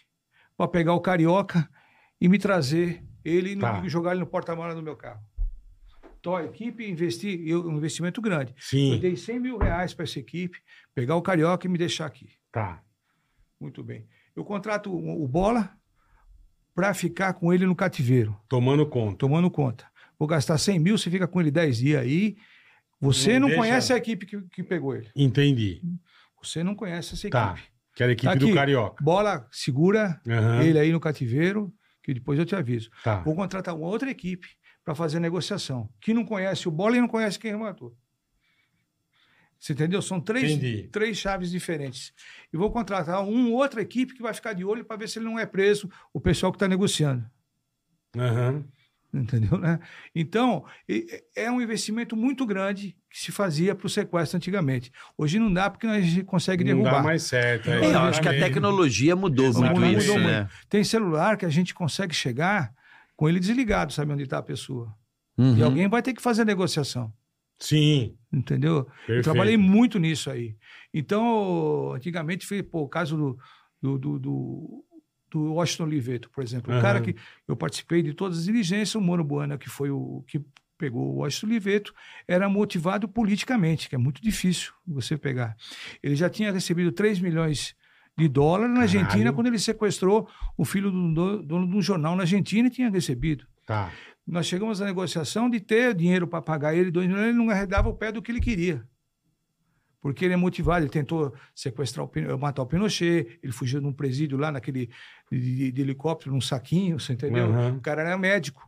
para 0.55 0.67
pegar 0.69 0.93
o 0.93 1.01
carioca 1.01 1.67
e 2.21 2.29
me 2.29 2.37
trazer 2.37 3.03
ele 3.25 3.51
e 3.53 3.57
Tá. 3.57 3.81
e 3.85 3.89
jogar 3.89 4.11
ele 4.11 4.19
no 4.21 4.27
porta-malas 4.27 4.75
do 4.75 4.81
meu 4.83 4.95
carro. 4.95 5.21
Então, 6.21 6.35
a 6.35 6.45
equipe 6.45 6.87
investi, 6.87 7.41
eu, 7.47 7.67
um 7.67 7.77
investimento 7.77 8.21
grande. 8.21 8.51
Eu 8.51 8.57
Sim, 8.61 8.99
dei 8.99 9.17
100 9.17 9.39
mil 9.39 9.57
reais 9.57 9.91
para 9.93 10.03
essa 10.03 10.19
equipe, 10.19 10.59
pegar 10.93 11.15
o 11.15 11.21
carioca 11.21 11.65
e 11.65 11.69
me 11.69 11.77
deixar 11.77 12.05
aqui. 12.05 12.29
tá. 12.51 12.81
Muito 13.59 13.83
bem. 13.83 14.07
Eu 14.35 14.43
contrato 14.43 14.91
o, 14.91 15.27
Bola 15.27 15.71
para 16.73 16.93
ficar 16.95 17.33
com 17.33 17.53
ele 17.53 17.65
no 17.65 17.75
cativeiro, 17.75 18.35
Tomando 18.49 18.87
conta. 18.87 19.17
tomando 19.17 19.51
conta. 19.51 19.85
Vou 20.17 20.27
gastar 20.27 20.57
100 20.57 20.79
mil, 20.79 20.97
você 20.97 21.11
fica 21.11 21.27
com 21.27 21.39
ele 21.41 21.51
10 21.51 21.77
dias 21.77 22.01
aí. 22.01 22.37
Você 22.99 23.33
Não 23.33 23.41
não, 23.41 23.47
deixa- 23.49 23.61
conhece 23.61 23.93
a 23.93 23.97
equipe 23.97 24.25
que, 24.25 24.41
que 24.49 24.63
pegou 24.63 24.95
ele. 24.95 25.09
Entendi. 25.15 25.81
Você 26.41 26.63
não 26.63 26.73
conhece 26.73 27.13
essa 27.13 27.29
Tá. 27.29 27.51
equipe. 27.53 27.67
Que 27.95 28.03
era 28.03 28.11
a 28.11 28.13
equipe 28.13 28.27
Tá 28.31 28.35
do 28.35 28.45
aqui. 28.45 28.55
Carioca. 28.55 29.03
Bola, 29.03 29.47
segura 29.51 30.19
Aham. 30.27 30.63
ele 30.63 30.79
aí 30.79 30.91
no 30.91 30.99
cativeiro, 30.99 31.71
que 32.01 32.13
depois 32.15 32.39
eu 32.39 32.45
te 32.45 32.55
aviso. 32.55 32.89
Tá. 33.03 33.19
Vou 33.21 33.35
contratar 33.35 33.75
uma 33.75 33.87
outra 33.87 34.09
equipe 34.09 34.47
para 34.83 34.95
fazer 34.95 35.17
a 35.17 35.21
negociação, 35.21 35.89
que 35.99 36.13
não 36.13 36.25
conhece 36.25 36.67
o 36.67 36.71
bola 36.71 36.97
e 36.97 37.01
não 37.01 37.07
conhece 37.07 37.37
quem 37.39 37.51
rematou. 37.51 37.95
Você 39.59 39.73
entendeu? 39.73 40.01
São 40.01 40.19
três, 40.19 40.51
Entendi. 40.53 40.89
três 40.91 41.17
chaves 41.17 41.51
diferentes. 41.51 42.11
E 42.51 42.57
vou 42.57 42.71
contratar 42.71 43.23
uma 43.23 43.49
outra 43.49 43.79
equipe 43.81 44.15
que 44.15 44.21
vai 44.21 44.33
ficar 44.33 44.53
de 44.53 44.65
olho 44.65 44.83
para 44.83 44.97
ver 44.97 45.07
se 45.07 45.19
ele 45.19 45.25
não 45.25 45.37
é 45.37 45.45
preso, 45.45 45.87
o 46.11 46.19
pessoal 46.19 46.51
que 46.51 46.55
está 46.55 46.67
negociando. 46.67 47.23
Aham. 48.17 48.65
Entendeu? 49.13 49.57
Né? 49.59 49.77
Então, 50.15 50.65
é 51.35 51.51
um 51.51 51.61
investimento 51.61 52.15
muito 52.15 52.45
grande 52.45 52.95
que 53.09 53.19
se 53.19 53.29
fazia 53.31 53.75
para 53.75 53.85
o 53.85 53.89
sequestro 53.89 54.37
antigamente. 54.37 54.89
Hoje 55.17 55.37
não 55.37 55.51
dá 55.53 55.69
porque 55.69 55.85
a 55.85 55.99
gente 55.99 56.23
consegue 56.23 56.63
Não 56.63 56.69
derrubar. 56.71 56.91
dá 56.93 57.03
mais 57.03 57.23
certo. 57.23 57.69
É, 57.69 57.81
é, 57.81 57.85
É, 57.87 57.93
eu 57.93 57.99
acho 57.99 58.21
que 58.21 58.29
a 58.29 58.31
tecnologia 58.39 59.13
mudou 59.15 59.47
Exatamente. 59.47 59.79
muito 59.79 59.87
Mudou 59.89 60.01
isso, 60.01 60.13
muito. 60.13 60.27
né? 60.27 60.49
Tem 60.69 60.83
celular 60.83 61.35
que 61.37 61.45
a 61.45 61.49
gente 61.49 61.73
consegue 61.73 62.15
chegar 62.15 62.73
com 63.21 63.29
ele 63.29 63.39
desligado, 63.39 63.93
sabe 63.93 64.11
onde 64.11 64.23
está 64.23 64.39
a 64.39 64.41
pessoa. 64.41 64.91
Uhum. 65.37 65.55
E 65.55 65.61
alguém 65.61 65.87
vai 65.87 66.01
ter 66.01 66.11
que 66.11 66.21
fazer 66.23 66.41
a 66.41 66.45
negociação. 66.45 67.13
Sim, 67.59 68.17
Entendeu? 68.33 68.87
Eu 69.07 69.21
trabalhei 69.21 69.55
muito 69.57 69.99
nisso 69.99 70.31
aí. 70.31 70.55
Então, 70.91 71.93
antigamente, 71.93 72.47
foi 72.47 72.63
pô, 72.63 72.81
o 72.81 72.89
caso 72.89 73.15
do, 73.15 73.37
do, 73.79 73.99
do, 73.99 74.19
do, 74.19 74.85
do 75.29 75.53
Washington 75.53 75.83
Oliveto, 75.83 76.31
por 76.31 76.43
exemplo. 76.43 76.71
O 76.71 76.73
Aham. 76.73 76.81
cara 76.81 76.99
que 76.99 77.15
eu 77.47 77.55
participei 77.55 78.01
de 78.01 78.15
todas 78.15 78.39
as 78.39 78.45
diligências, 78.45 78.95
o 78.95 79.01
Moro 79.01 79.23
Buana, 79.23 79.55
que 79.55 79.69
foi 79.69 79.91
o 79.91 80.23
que 80.25 80.41
pegou 80.75 81.13
o 81.13 81.17
Washington 81.17 81.45
Oliveto, 81.45 81.93
era 82.27 82.49
motivado 82.49 83.07
politicamente, 83.07 83.87
que 83.87 83.93
é 83.93 83.99
muito 83.99 84.19
difícil 84.19 84.73
você 84.87 85.15
pegar. 85.15 85.55
Ele 86.01 86.15
já 86.15 86.27
tinha 86.27 86.51
recebido 86.51 86.91
3 86.91 87.19
milhões 87.19 87.75
de 88.17 88.27
dólares 88.27 88.73
na 88.73 88.81
Caralho. 88.81 88.99
Argentina 88.99 89.33
quando 89.33 89.47
ele 89.47 89.59
sequestrou 89.59 90.27
o 90.57 90.63
filho 90.65 90.91
do 90.91 91.13
do- 91.13 91.43
dono 91.43 91.67
de 91.69 91.75
um 91.75 91.81
jornal 91.81 92.15
na 92.15 92.23
Argentina 92.23 92.67
e 92.67 92.71
tinha 92.71 92.89
recebido. 92.89 93.45
Tá. 93.65 93.91
Nós 94.27 94.45
chegamos 94.45 94.81
à 94.81 94.85
negociação 94.85 95.49
de 95.49 95.59
ter 95.59 95.93
dinheiro 95.95 96.27
para 96.27 96.41
pagar 96.41 96.75
ele, 96.75 96.91
dois 96.91 97.07
milhões, 97.07 97.27
ele 97.27 97.37
não 97.37 97.49
arredava 97.49 97.89
o 97.89 97.93
pé 97.95 98.11
do 98.11 98.21
que 98.21 98.31
ele 98.31 98.39
queria. 98.39 98.85
Porque 99.99 100.25
ele 100.25 100.33
é 100.33 100.37
motivado, 100.37 100.83
ele 100.83 100.91
tentou 100.91 101.33
sequestrar, 101.55 102.05
o, 102.05 102.37
matar 102.39 102.63
o 102.63 102.65
Pinochet, 102.65 103.39
ele 103.41 103.51
fugiu 103.51 103.79
num 103.79 103.93
presídio 103.93 104.37
lá, 104.37 104.51
naquele 104.51 104.89
de, 105.31 105.39
de- 105.39 105.71
de 105.71 105.81
helicóptero, 105.81 106.31
num 106.33 106.41
saquinho, 106.41 106.99
você 106.99 107.13
entendeu? 107.13 107.45
Aham. 107.51 107.75
O 107.77 107.81
cara 107.81 108.01
era 108.01 108.17
médico. 108.17 108.67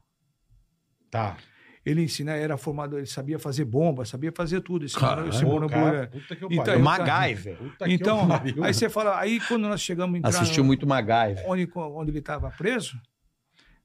Tá. 1.10 1.38
Ele 1.86 2.02
ensina, 2.04 2.32
era 2.32 2.56
formado, 2.56 2.98
ele 2.98 3.06
sabia 3.06 3.38
fazer 3.38 3.66
bomba, 3.66 4.06
sabia 4.06 4.32
fazer 4.34 4.62
tudo. 4.62 4.86
Esse, 4.86 4.96
esse 5.30 5.44
Moro 5.44 5.68
cara, 5.68 5.82
Buana. 5.92 6.08
puta 6.08 6.36
que 6.36 6.44
eu 6.44 6.48
Então, 6.52 6.74
eu- 6.76 6.80
MacGyver. 6.80 7.58
Puta 7.58 7.86
que 7.86 7.92
eu 7.92 7.96
Então, 7.96 8.28
pariu. 8.28 8.64
aí 8.64 8.74
você 8.74 8.90
fala, 8.90 9.20
aí 9.20 9.40
quando 9.42 9.64
nós 9.68 9.82
chegamos 9.82 10.16
a 10.16 10.18
entrar 10.20 10.30
Assistiu 10.30 10.64
no- 10.64 10.68
muito 10.68 10.88
MacGyver. 10.88 11.44
onde, 11.46 11.70
onde 11.76 12.12
ele 12.12 12.20
estava 12.20 12.50
preso, 12.52 12.98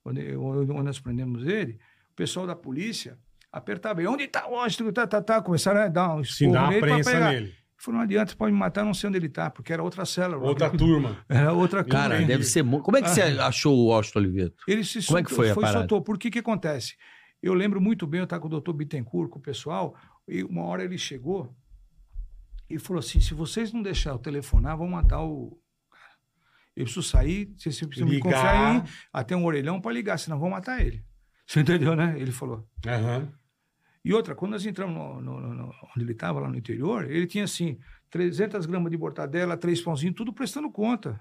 onde, 0.05 0.37
onde 0.37 0.73
nós 0.85 1.01
prendemos 1.01 1.45
ele, 1.47 1.73
o 2.13 2.15
pessoal 2.15 2.47
da 2.47 2.55
polícia 2.55 3.19
apertava 3.53 4.01
ele, 4.01 4.09
onde 4.09 4.25
está 4.25 4.47
o 4.47 4.53
Washington? 4.53 4.93
Tá, 4.93 5.07
tá, 5.07 5.21
tá. 5.23 5.43
Começaram 5.43 5.81
a 5.81 5.89
dar 5.89 6.15
um 6.15 6.21
esporro 6.21 6.53
dá 6.53 6.69
nele 6.69 6.81
pra 6.81 6.89
prensa 6.95 7.11
pegar. 7.11 7.33
nele. 7.33 7.47
Ele 7.47 7.55
falou, 7.85 7.99
não 7.99 8.05
adianta, 8.05 8.35
pode 8.37 8.53
me 8.53 8.59
matar, 8.59 8.85
não 8.85 8.95
sei 8.95 9.09
onde 9.09 9.19
ele 9.19 9.27
está, 9.27 9.51
porque 9.51 9.73
era 9.73 9.83
outra 9.83 10.05
célula. 10.05 10.45
Outra 10.47 10.69
turma. 10.71 11.25
Era 11.29 11.53
outra 11.53 11.83
Cara, 11.85 12.15
turma. 12.17 12.27
deve 12.29 12.45
ser 12.45 12.63
muito. 12.63 12.83
Como 12.85 12.97
é 12.97 13.03
que 13.03 13.09
você 13.11 13.23
achou 13.23 13.77
o 13.77 13.87
Washington 13.87 14.19
Oliveto? 14.21 14.57
Ele 14.69 14.85
se 14.85 15.05
Como 15.07 15.19
é 15.19 15.23
que 15.25 15.31
foi 15.33 15.51
a 15.51 15.55
parada? 15.55 15.79
soltou. 15.81 16.01
Por 16.03 16.19
que 16.19 16.31
que 16.31 16.39
acontece? 16.41 16.95
Eu 17.43 17.55
lembro 17.55 17.81
muito 17.81 18.07
bem, 18.07 18.19
eu 18.19 18.25
estava 18.25 18.41
com 18.41 18.49
o 18.49 18.51
doutor 18.51 18.73
Bittencourt, 18.73 19.31
com 19.31 19.39
o 19.39 19.43
pessoal, 19.43 19.97
e 20.27 20.43
uma 20.43 20.65
hora 20.65 20.85
ele 20.85 20.99
chegou 20.99 21.55
e 22.69 22.79
falou 22.79 22.99
assim, 23.01 23.21
se 23.21 23.33
vocês 23.35 23.73
não 23.73 23.83
deixarem 23.83 24.19
eu 24.19 24.23
telefonar, 24.23 24.77
vão 24.77 24.89
matar 24.89 25.23
o... 25.25 25.59
Eu 26.77 26.85
preciso 26.85 27.03
sair, 27.03 27.53
vocês 27.57 27.79
precisam 27.81 28.09
me 28.09 28.17
Ligar. 28.17 28.31
confiar 28.33 28.77
em 28.77 28.83
mim, 28.83 28.89
até 29.13 29.35
um 29.37 29.45
orelhão 29.45 29.81
para 29.81 29.93
ligar, 29.93 30.19
senão 30.19 30.39
vão 30.39 30.51
matar 30.51 30.81
ele. 30.85 31.05
Você 31.47 31.61
entendeu, 31.61 31.97
né? 31.97 32.15
Ele 32.21 32.31
falou. 32.31 32.69
Aham. 32.87 33.33
E 34.05 34.13
outra, 34.13 34.35
quando 34.35 34.53
nós 34.53 34.65
entramos 34.65 34.95
no- 34.97 35.21
no- 35.41 35.55
no- 35.55 35.65
onde 35.97 36.05
ele 36.05 36.13
estava, 36.13 36.39
lá 36.39 36.49
no 36.49 36.57
interior, 36.57 37.11
ele 37.11 37.27
tinha 37.27 37.45
assim, 37.45 37.79
300 38.11 38.65
gramas 38.65 38.91
de 38.93 38.97
mortadela, 38.99 39.57
três 39.57 39.81
pãozinhos, 39.81 40.15
tudo 40.15 40.33
prestando 40.33 40.71
conta. 40.71 41.21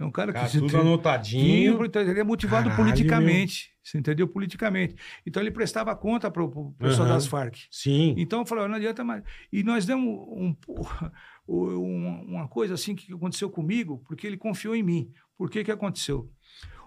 É 0.00 0.04
um 0.04 0.10
cara 0.10 0.32
Cara, 0.32 0.48
que... 0.48 0.58
tudo 0.58 0.70
tem- 0.70 0.80
anotadinho. 0.80 1.84
então, 1.84 2.00
ele 2.00 2.18
é 2.20 2.24
motivado 2.24 2.70
Caralho, 2.70 2.82
politicamente. 2.90 3.70
Você 3.84 3.98
entendeu? 3.98 4.26
Politicamente. 4.26 4.94
Então 5.26 5.42
ele 5.42 5.50
prestava 5.50 5.94
conta 5.94 6.30
para 6.30 6.42
o 6.42 6.72
pessoal 6.78 7.06
Aham. 7.06 7.14
das 7.16 7.26
Farc. 7.26 7.56
Sim. 7.70 8.14
Então 8.16 8.40
eu 8.40 8.46
falei, 8.46 8.66
não 8.66 8.76
adianta 8.76 9.04
mais. 9.04 9.22
E 9.52 9.62
nós 9.62 9.84
demos 9.84 10.06
um- 10.06 10.56
um- 11.46 12.24
uma 12.28 12.48
coisa 12.48 12.74
assim 12.74 12.94
que 12.94 13.12
aconteceu 13.12 13.50
comigo, 13.50 14.02
porque 14.06 14.26
ele 14.26 14.36
confiou 14.36 14.74
em 14.74 14.82
mim. 14.82 15.10
Por 15.36 15.50
que 15.50 15.62
que 15.64 15.70
aconteceu? 15.70 16.30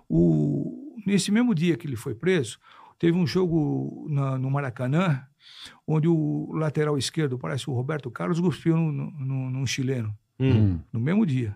O, 0.10 0.95
nesse 1.06 1.31
mesmo 1.31 1.53
dia 1.56 1.77
que 1.77 1.88
ele 1.88 1.95
foi 1.95 2.14
preso, 2.15 2.57
teve 2.99 3.18
um 3.18 3.26
jogo 3.27 4.07
na- 4.10 4.38
no 4.38 4.49
Maracanã, 4.49 5.23
onde 5.88 6.07
o 6.07 6.52
lateral 6.53 6.98
esquerdo, 6.98 7.38
parece 7.38 7.69
o 7.69 7.73
Roberto 7.73 8.10
Carlos, 8.11 8.40
cuspiu 8.40 8.76
num, 8.77 8.91
num- 8.91 9.49
num 9.49 9.65
chileno, 9.65 10.15
Hum. 10.40 10.80
no 10.91 10.99
mesmo 10.99 11.26
dia. 11.26 11.56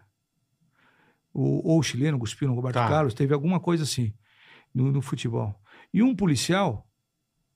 Ou 1.39 1.77
o 1.80 1.84
chileno 1.84 2.18
cuspiu 2.18 2.47
no 2.47 2.55
Roberto 2.55 2.76
Tá. 2.76 2.88
Carlos, 2.88 3.14
teve 3.14 3.34
alguma 3.34 3.59
coisa 3.59 3.84
assim 3.84 4.14
no, 4.73 4.91
no 4.91 5.01
futebol. 5.01 5.59
E 5.93 6.01
um 6.01 6.15
policial 6.15 6.88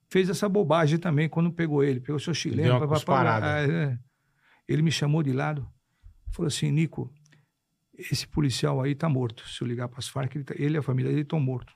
fez 0.08 0.28
essa 0.28 0.48
bobagem 0.48 0.98
também 0.98 1.28
quando 1.28 1.50
pegou 1.52 1.82
ele, 1.82 1.98
pegou 2.00 2.18
seu 2.20 2.32
chileno. 2.34 2.78
Deu 2.78 2.88
cusparada. 2.88 3.46
ah, 3.46 3.60
é. 3.68 3.98
Ele 4.68 4.82
me 4.82 4.90
chamou 4.92 5.22
de 5.22 5.32
lado, 5.32 5.66
falou 6.30 6.46
assim, 6.46 6.70
Nico, 6.70 7.12
esse 7.98 8.26
policial 8.26 8.80
aí 8.80 8.94
tá 8.94 9.08
morto. 9.08 9.46
Se 9.48 9.62
eu 9.62 9.66
ligar 9.66 9.88
para 9.88 9.98
as 9.98 10.08
Farc, 10.08 10.34
ele, 10.36 10.44
tá- 10.44 10.54
ele 10.56 10.76
e 10.76 10.78
a 10.78 10.82
família 10.82 11.10
dele 11.10 11.22
estão 11.22 11.40
mortos. 11.40 11.74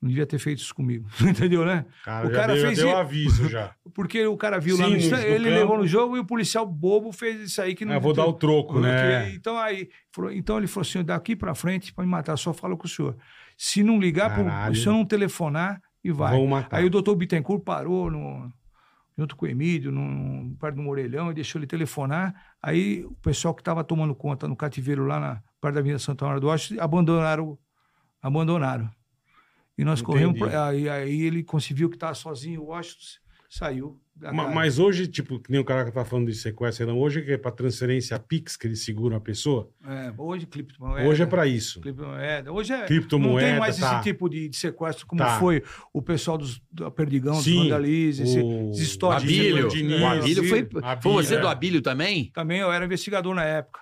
Não 0.00 0.08
devia 0.08 0.26
ter 0.26 0.38
feito 0.38 0.58
isso 0.58 0.74
comigo. 0.74 1.08
Entendeu, 1.22 1.64
né? 1.64 1.84
Cara, 2.04 2.26
O 2.28 2.30
já 2.30 2.36
cara 2.40 2.54
deu, 2.54 2.66
fez 2.66 2.78
deu 2.78 2.88
isso. 2.88 2.96
aviso 2.96 3.48
já. 3.48 3.74
Por 4.00 4.06
Porque 4.06 4.26
o 4.26 4.36
cara 4.36 4.58
viu 4.58 4.76
lá 4.78 4.84
Sim, 4.86 4.90
no 4.92 5.10
no- 5.10 5.16
ele 5.22 5.44
campo. 5.44 5.56
levou 5.58 5.78
no 5.78 5.86
jogo 5.86 6.16
e 6.16 6.20
o 6.20 6.24
policial 6.24 6.66
bobo 6.66 7.12
fez 7.12 7.40
isso 7.40 7.60
aí 7.60 7.74
que 7.74 7.84
não. 7.84 7.94
Ah, 7.94 7.98
vou 7.98 8.12
dar 8.14 8.24
o 8.26 8.32
troco, 8.32 8.80
né? 8.80 9.32
Então 9.34 9.58
aí, 9.58 9.88
falou- 10.10 10.32
então 10.32 10.56
ele 10.58 10.66
falou 10.66 10.82
assim: 10.88 11.04
daqui 11.04 11.36
pra 11.36 11.54
frente, 11.54 11.92
pra 11.92 12.04
me 12.04 12.10
matar, 12.10 12.36
só 12.36 12.52
falo 12.52 12.76
com 12.76 12.86
o 12.86 12.88
senhor. 12.88 13.16
Se 13.56 13.82
não 13.82 13.98
ligar, 14.00 14.34
pro, 14.34 14.74
se 14.74 14.86
eu 14.86 14.92
não 14.94 15.04
telefonar, 15.04 15.82
e 16.02 16.10
vai. 16.10 16.34
Aí 16.70 16.84
o 16.86 16.90
doutor 16.90 17.14
Bittencourt 17.14 17.62
parou 17.62 18.10
no, 18.10 18.50
junto 19.18 19.36
com 19.36 19.44
o 19.44 19.48
Emílio, 19.48 19.92
num, 19.92 20.56
perto 20.58 20.76
do 20.76 20.82
Morelhão, 20.82 21.30
e 21.30 21.34
deixou 21.34 21.58
ele 21.60 21.66
telefonar. 21.66 22.34
Aí 22.62 23.04
o 23.04 23.12
pessoal 23.22 23.54
que 23.54 23.60
estava 23.60 23.84
tomando 23.84 24.14
conta 24.14 24.48
no 24.48 24.56
cativeiro 24.56 25.04
lá 25.06 25.20
na 25.20 25.42
perto 25.60 25.74
da 25.74 25.80
Avenida 25.80 25.98
Santa 25.98 26.24
Maria 26.24 26.40
do 26.40 26.48
Oeste, 26.48 26.80
abandonaram. 26.80 27.58
Abandonaram. 28.22 28.90
E 29.76 29.84
nós 29.84 30.00
corremos. 30.02 30.36
Entendi. 30.36 30.50
pra- 30.50 30.68
aí, 30.68 30.88
aí 30.88 31.22
ele 31.22 31.42
conseguiu 31.44 31.88
que 31.90 31.96
estava 31.96 32.14
sozinho, 32.14 32.62
o 32.62 32.66
Washington 32.66 33.20
saiu. 33.50 34.00
da 34.14 34.32
Ma- 34.34 34.42
casa. 34.44 34.54
Mas 34.54 34.78
hoje, 34.78 35.06
tipo, 35.08 35.40
que 35.40 35.50
nem 35.50 35.58
o 35.58 35.64
cara 35.64 35.82
que 35.82 35.90
tá 35.92 36.04
falando 36.04 36.26
de 36.26 36.34
sequestro, 36.34 36.86
não, 36.86 36.98
hoje 36.98 37.22
que 37.22 37.32
é 37.32 37.38
pra 37.38 37.50
transferência 37.50 38.18
Pix, 38.18 38.54
que 38.54 38.66
eles 38.66 38.84
seguram 38.84 39.16
a 39.16 39.20
pessoa, 39.20 39.70
É, 39.82 40.12
hoje 40.18 40.44
criptomoeda. 40.46 41.08
hoje 41.08 41.22
é 41.22 41.26
pra 41.26 41.46
isso. 41.46 41.80
Criptomoeda. 41.80 42.52
Hoje 42.52 42.72
é, 42.74 42.84
Criptomoeda, 42.84 43.40
não 43.46 43.50
tem 43.52 43.58
mais 43.58 43.78
tá. 43.78 43.94
esse 43.94 44.02
tipo 44.04 44.28
de, 44.28 44.48
de 44.50 44.56
sequestro 44.58 45.06
como 45.06 45.22
Tá. 45.22 45.38
foi 45.38 45.62
o 45.92 46.02
pessoal 46.02 46.36
dos, 46.36 46.60
da 46.70 46.90
Perdigão, 46.90 47.34
Sim, 47.36 47.54
dos 47.54 47.62
Vandalize, 47.64 48.22
esse, 48.22 48.38
o 48.40 48.70
esses 48.72 48.82
histórias. 48.88 49.22
Abílio. 49.22 49.64
O 49.64 50.06
Abílio 50.06 50.44
foi, 50.48 50.58
Abílio, 50.60 51.00
foi 51.02 51.12
você 51.24 51.34
é. 51.36 51.40
do 51.40 51.48
Abílio 51.48 51.80
também? 51.80 52.30
Também 52.34 52.60
eu 52.60 52.70
era 52.70 52.84
investigador 52.84 53.34
na 53.34 53.44
época. 53.44 53.80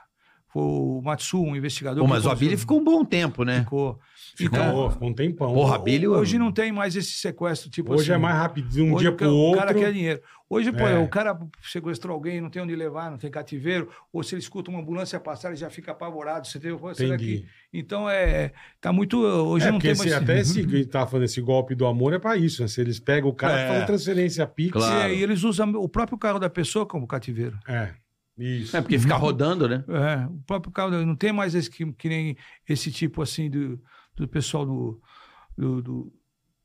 Foi 0.53 0.63
o 0.63 1.03
Matsu, 1.05 1.43
um 1.43 1.55
investigador. 1.57 1.99
Pô, 1.99 2.05
que 2.07 2.11
mas 2.15 2.25
o 2.25 2.31
Abílio 2.31 2.57
ficou 2.57 2.81
um 2.81 2.85
bom 2.85 3.05
tempo, 3.05 3.45
né? 3.45 3.61
Ficou. 3.65 3.99
Ficou, 4.39 4.57
Então, 4.57 4.91
ficou 4.93 5.09
um 5.09 5.13
tempão. 5.15 5.53
Porra, 5.53 5.83
Hoje 6.17 6.39
não 6.39 6.53
tem 6.53 6.71
mais 6.71 6.95
esse 6.95 7.11
sequestro, 7.15 7.69
tipo 7.69 7.93
Hoje 7.93 8.05
assim. 8.05 8.13
é 8.13 8.17
mais 8.19 8.37
rápido, 8.37 8.69
de 8.69 8.81
um 8.81 8.93
Hoje 8.95 9.01
dia 9.01 9.11
o 9.11 9.17
pro 9.17 9.29
O 9.29 9.35
outro. 9.37 9.59
cara 9.59 9.75
quer 9.75 9.93
dinheiro. 9.93 10.23
Hoje, 10.49 10.71
pô, 10.71 10.87
É. 10.87 10.97
o 10.97 11.09
cara 11.09 11.37
sequestrou 11.61 12.15
alguém, 12.15 12.41
não 12.41 12.49
tem 12.49 12.63
onde 12.63 12.75
levar, 12.77 13.11
não 13.11 13.19
tem 13.19 13.29
cativeiro, 13.33 13.91
ou 14.13 14.23
se 14.23 14.35
ele 14.37 14.41
escuta 14.41 14.71
uma 14.71 14.79
ambulância 14.81 15.19
passar, 15.19 15.49
ele 15.49 15.57
já 15.57 15.69
fica 15.69 15.91
apavorado. 15.91 16.47
Você 16.47 16.59
entendeu? 16.59 16.79
Pô, 16.79 16.95
será 16.95 17.17
que- 17.19 17.45
Então, 17.73 18.09
é, 18.09 18.53
tá 18.81 18.93
muito. 18.93 19.19
Hoje 19.19 19.67
É, 19.67 19.71
não 19.73 19.79
porque 19.79 19.89
tem 19.89 19.93
esse, 19.93 20.09
mais. 20.09 20.23
até 20.23 20.39
esse 20.41 20.63
tava 20.87 21.11
falando, 21.11 21.25
esse 21.25 21.41
golpe 21.41 21.75
do 21.75 21.85
amor 21.85 22.13
é 22.13 22.19
pra 22.21 22.37
isso, 22.37 22.63
né? 22.63 22.69
Se 22.69 22.81
eles 22.81 23.01
pegam 23.01 23.29
o 23.29 23.35
cara, 23.35 23.59
É. 23.61 23.69
fazem 23.69 23.87
transferência 23.87 24.47
Pix. 24.47 24.71
Claro. 24.73 25.01
É, 25.11 25.15
e 25.15 25.21
eles 25.21 25.43
usam 25.43 25.69
o 25.73 25.89
próprio 25.89 26.17
carro 26.17 26.39
da 26.39 26.49
pessoa 26.49 26.87
como 26.87 27.07
cativeiro. 27.09 27.59
É, 27.69 27.91
isso. 28.39 28.77
É 28.77 28.81
porque 28.81 28.99
fica 29.01 29.17
rodando, 29.17 29.69
né? 29.69 29.85
É, 29.89 30.27
o 30.29 30.41
próprio 30.47 30.73
carro, 30.73 30.93
da- 30.93 31.05
não 31.05 31.17
tem 31.17 31.33
mais 31.33 31.55
esse 31.57 31.69
que, 31.69 31.85
que 31.93 32.09
nem 32.09 32.37
esse 32.69 32.91
tipo 32.93 33.21
assim 33.21 33.51
do, 33.51 33.79
do 34.21 34.29
pessoal 34.29 34.65
do, 34.67 35.01
do, 35.57 35.83
do, 35.83 36.13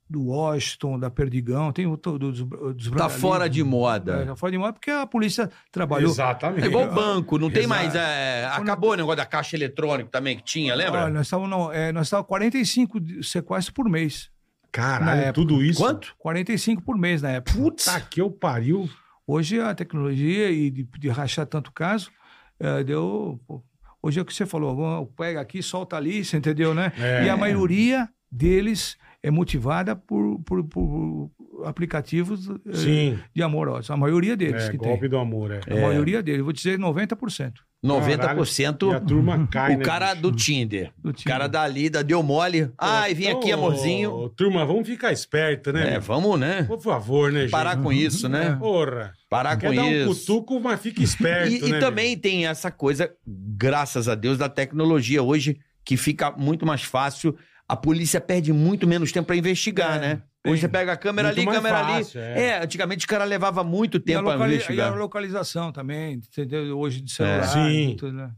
do 0.10 0.26
Washington, 0.28 1.00
da 1.00 1.10
Perdigão, 1.10 1.72
tem 1.72 1.86
o 1.88 1.98
to- 1.98 2.20
dos, 2.20 2.42
dos 2.44 2.92
Tá 2.92 3.10
fora 3.10 3.50
de 3.50 3.62
É, 3.62 3.64
moda. 3.64 4.26
tá 4.26 4.36
fora 4.36 4.52
de 4.52 4.58
moda 4.58 4.74
porque 4.74 4.92
a 4.92 5.08
polícia 5.08 5.50
trabalhou. 5.72 6.12
Exatamente. 6.12 6.64
É 6.66 6.68
igual 6.68 6.92
banco, 6.94 7.38
não 7.40 7.50
tem 7.50 7.66
mais. 7.66 7.96
é, 7.96 8.46
acabou 8.52 8.92
o 8.92 8.96
negócio 8.96 9.18
da 9.18 9.26
caixa 9.26 9.56
eletrônica 9.56 10.10
também 10.12 10.38
que 10.38 10.44
tinha, 10.44 10.76
lembra? 10.76 11.04
Olha, 11.06 11.14
nós 11.14 11.28
estávamos 11.28 11.50
não, 11.50 11.72
é, 11.72 11.92
nós 11.92 12.08
estávamos 12.08 12.28
45 12.28 13.00
de- 13.00 13.24
sequestros 13.24 13.74
por 13.74 13.90
mês. 13.90 14.30
Caralho, 14.72 15.32
tudo 15.34 15.64
isso. 15.64 15.80
Quanto? 15.80 16.16
45 16.18 16.82
por 16.82 16.98
mês 16.98 17.22
na 17.22 17.30
época. 17.32 17.58
Putz. 17.58 17.86
Tá 17.86 18.02
que 18.02 18.20
eu 18.22 18.30
pariu. 18.32 18.90
Hoje 19.26 19.60
a 19.60 19.74
tecnologia 19.74 20.50
e 20.52 20.70
de, 20.70 20.84
de 20.84 21.10
rachar 21.10 21.46
tanto 21.46 21.72
caso, 21.72 22.12
eh, 22.60 22.84
deu. 22.84 23.40
pô, 23.48 23.64
Hoje 24.06 24.20
é 24.20 24.22
o 24.22 24.26
que 24.26 24.34
você 24.34 24.46
falou, 24.46 25.08
pega 25.16 25.40
aqui, 25.40 25.64
solta 25.64 25.96
ali, 25.96 26.26
você 26.26 26.36
entendeu, 26.36 26.74
né? 26.74 26.92
É. 27.00 27.24
E 27.24 27.30
a 27.30 27.38
maioria 27.38 28.10
deles 28.30 28.98
é 29.26 29.32
motivada 29.32 29.96
por, 29.96 30.38
por, 30.44 30.64
por 30.66 31.32
aplicativos 31.66 32.50
eh, 32.50 32.54
Sim. 32.74 33.20
de 33.34 33.42
amorosos. 33.42 33.90
A 33.90 33.96
maioria 33.96 34.36
deles 34.36 34.64
É, 34.66 34.72
que 34.72 34.78
golpe 34.78 35.00
tem. 35.02 35.10
do 35.10 35.18
amor, 35.18 35.50
é. 35.52 35.62
A 35.66 35.82
maioria 35.82 36.22
deles, 36.22 36.44
vou 36.44 36.52
dizer 36.52 36.78
90%. 36.78 37.54
90% 37.84 38.92
E 38.92 38.96
a 38.96 39.00
turma 39.00 39.48
cai, 39.48 39.76
o 39.76 39.78
né, 39.80 39.84
cara 39.84 40.10
bicho? 40.16 40.22
do 40.22 40.32
Tinder. 40.32 40.92
Do 41.02 41.10
O 41.10 41.14
cara 41.24 41.46
Tinder. 41.46 41.50
dali, 41.50 41.90
da 41.90 42.02
deu 42.02 42.22
mole. 42.24 42.70
Ai, 42.78 43.14
vem 43.14 43.30
aqui, 43.30 43.52
Ô, 43.52 43.56
amorzinho. 43.56 44.30
Turma, 44.36 44.66
vamos 44.66 44.88
ficar 44.88 45.12
esperto, 45.12 45.72
né? 45.74 45.96
É, 45.96 46.00
vamos, 46.00 46.40
né? 46.40 46.64
Por 46.64 46.82
favor, 46.82 47.32
né, 47.32 47.42
gente? 47.42 47.52
Parar 47.52 47.78
com 47.78 47.92
isso, 47.92 48.28
né? 48.30 48.56
Porra. 48.60 49.14
Parar 49.30 49.58
Quer 49.58 49.70
com 49.70 49.76
dar 49.76 49.84
um 49.84 49.92
isso. 49.92 50.08
cutuco, 50.36 50.60
mas 50.60 50.80
fica 50.82 51.02
esperto, 51.04 51.52
E, 51.66 51.70
e 51.70 51.72
né? 51.72 51.80
também 51.80 52.18
tem 52.18 52.46
essa 52.48 52.70
coisa, 52.72 53.12
graças 53.28 54.08
a 54.08 54.16
Deus, 54.16 54.38
da 54.38 54.48
tecnologia 54.50 55.22
hoje, 55.24 55.58
que 55.86 55.98
fica 55.98 56.32
muito 56.32 56.66
mais 56.66 56.84
fácil. 56.84 57.36
A 57.68 57.76
polícia 57.76 58.20
perde 58.22 58.52
muito 58.54 58.86
menos 58.88 59.12
tempo 59.12 59.28
para 59.28 59.36
investigar, 59.36 59.98
É, 59.98 60.00
né? 60.00 60.22
Hoje 60.46 60.60
você 60.62 60.68
pega 60.68 60.92
a 60.92 60.98
câmera 60.98 61.30
Muito 61.30 61.40
ali, 61.50 61.58
câmera 61.58 61.78
fácil, 61.86 62.22
ali. 62.22 62.30
é. 62.32 62.42
É. 62.48 62.62
antigamente 62.64 63.06
o 63.06 63.08
cara 63.08 63.24
levava 63.24 63.64
muito 63.64 63.96
E 63.96 64.00
a, 64.00 64.02
tempo 64.04 64.24
para 64.24 64.34
locali- 64.34 64.52
e 64.52 64.54
a 64.54 64.56
investigar. 64.58 64.98
localização 64.98 65.72
também, 65.72 66.16
entendeu? 66.16 66.78
Hoje 66.78 67.00
de 67.02 67.12
celular. 67.12 67.44
Sim. 67.48 67.92
e 67.92 67.96
tudo, 67.96 68.12
né? 68.14 68.30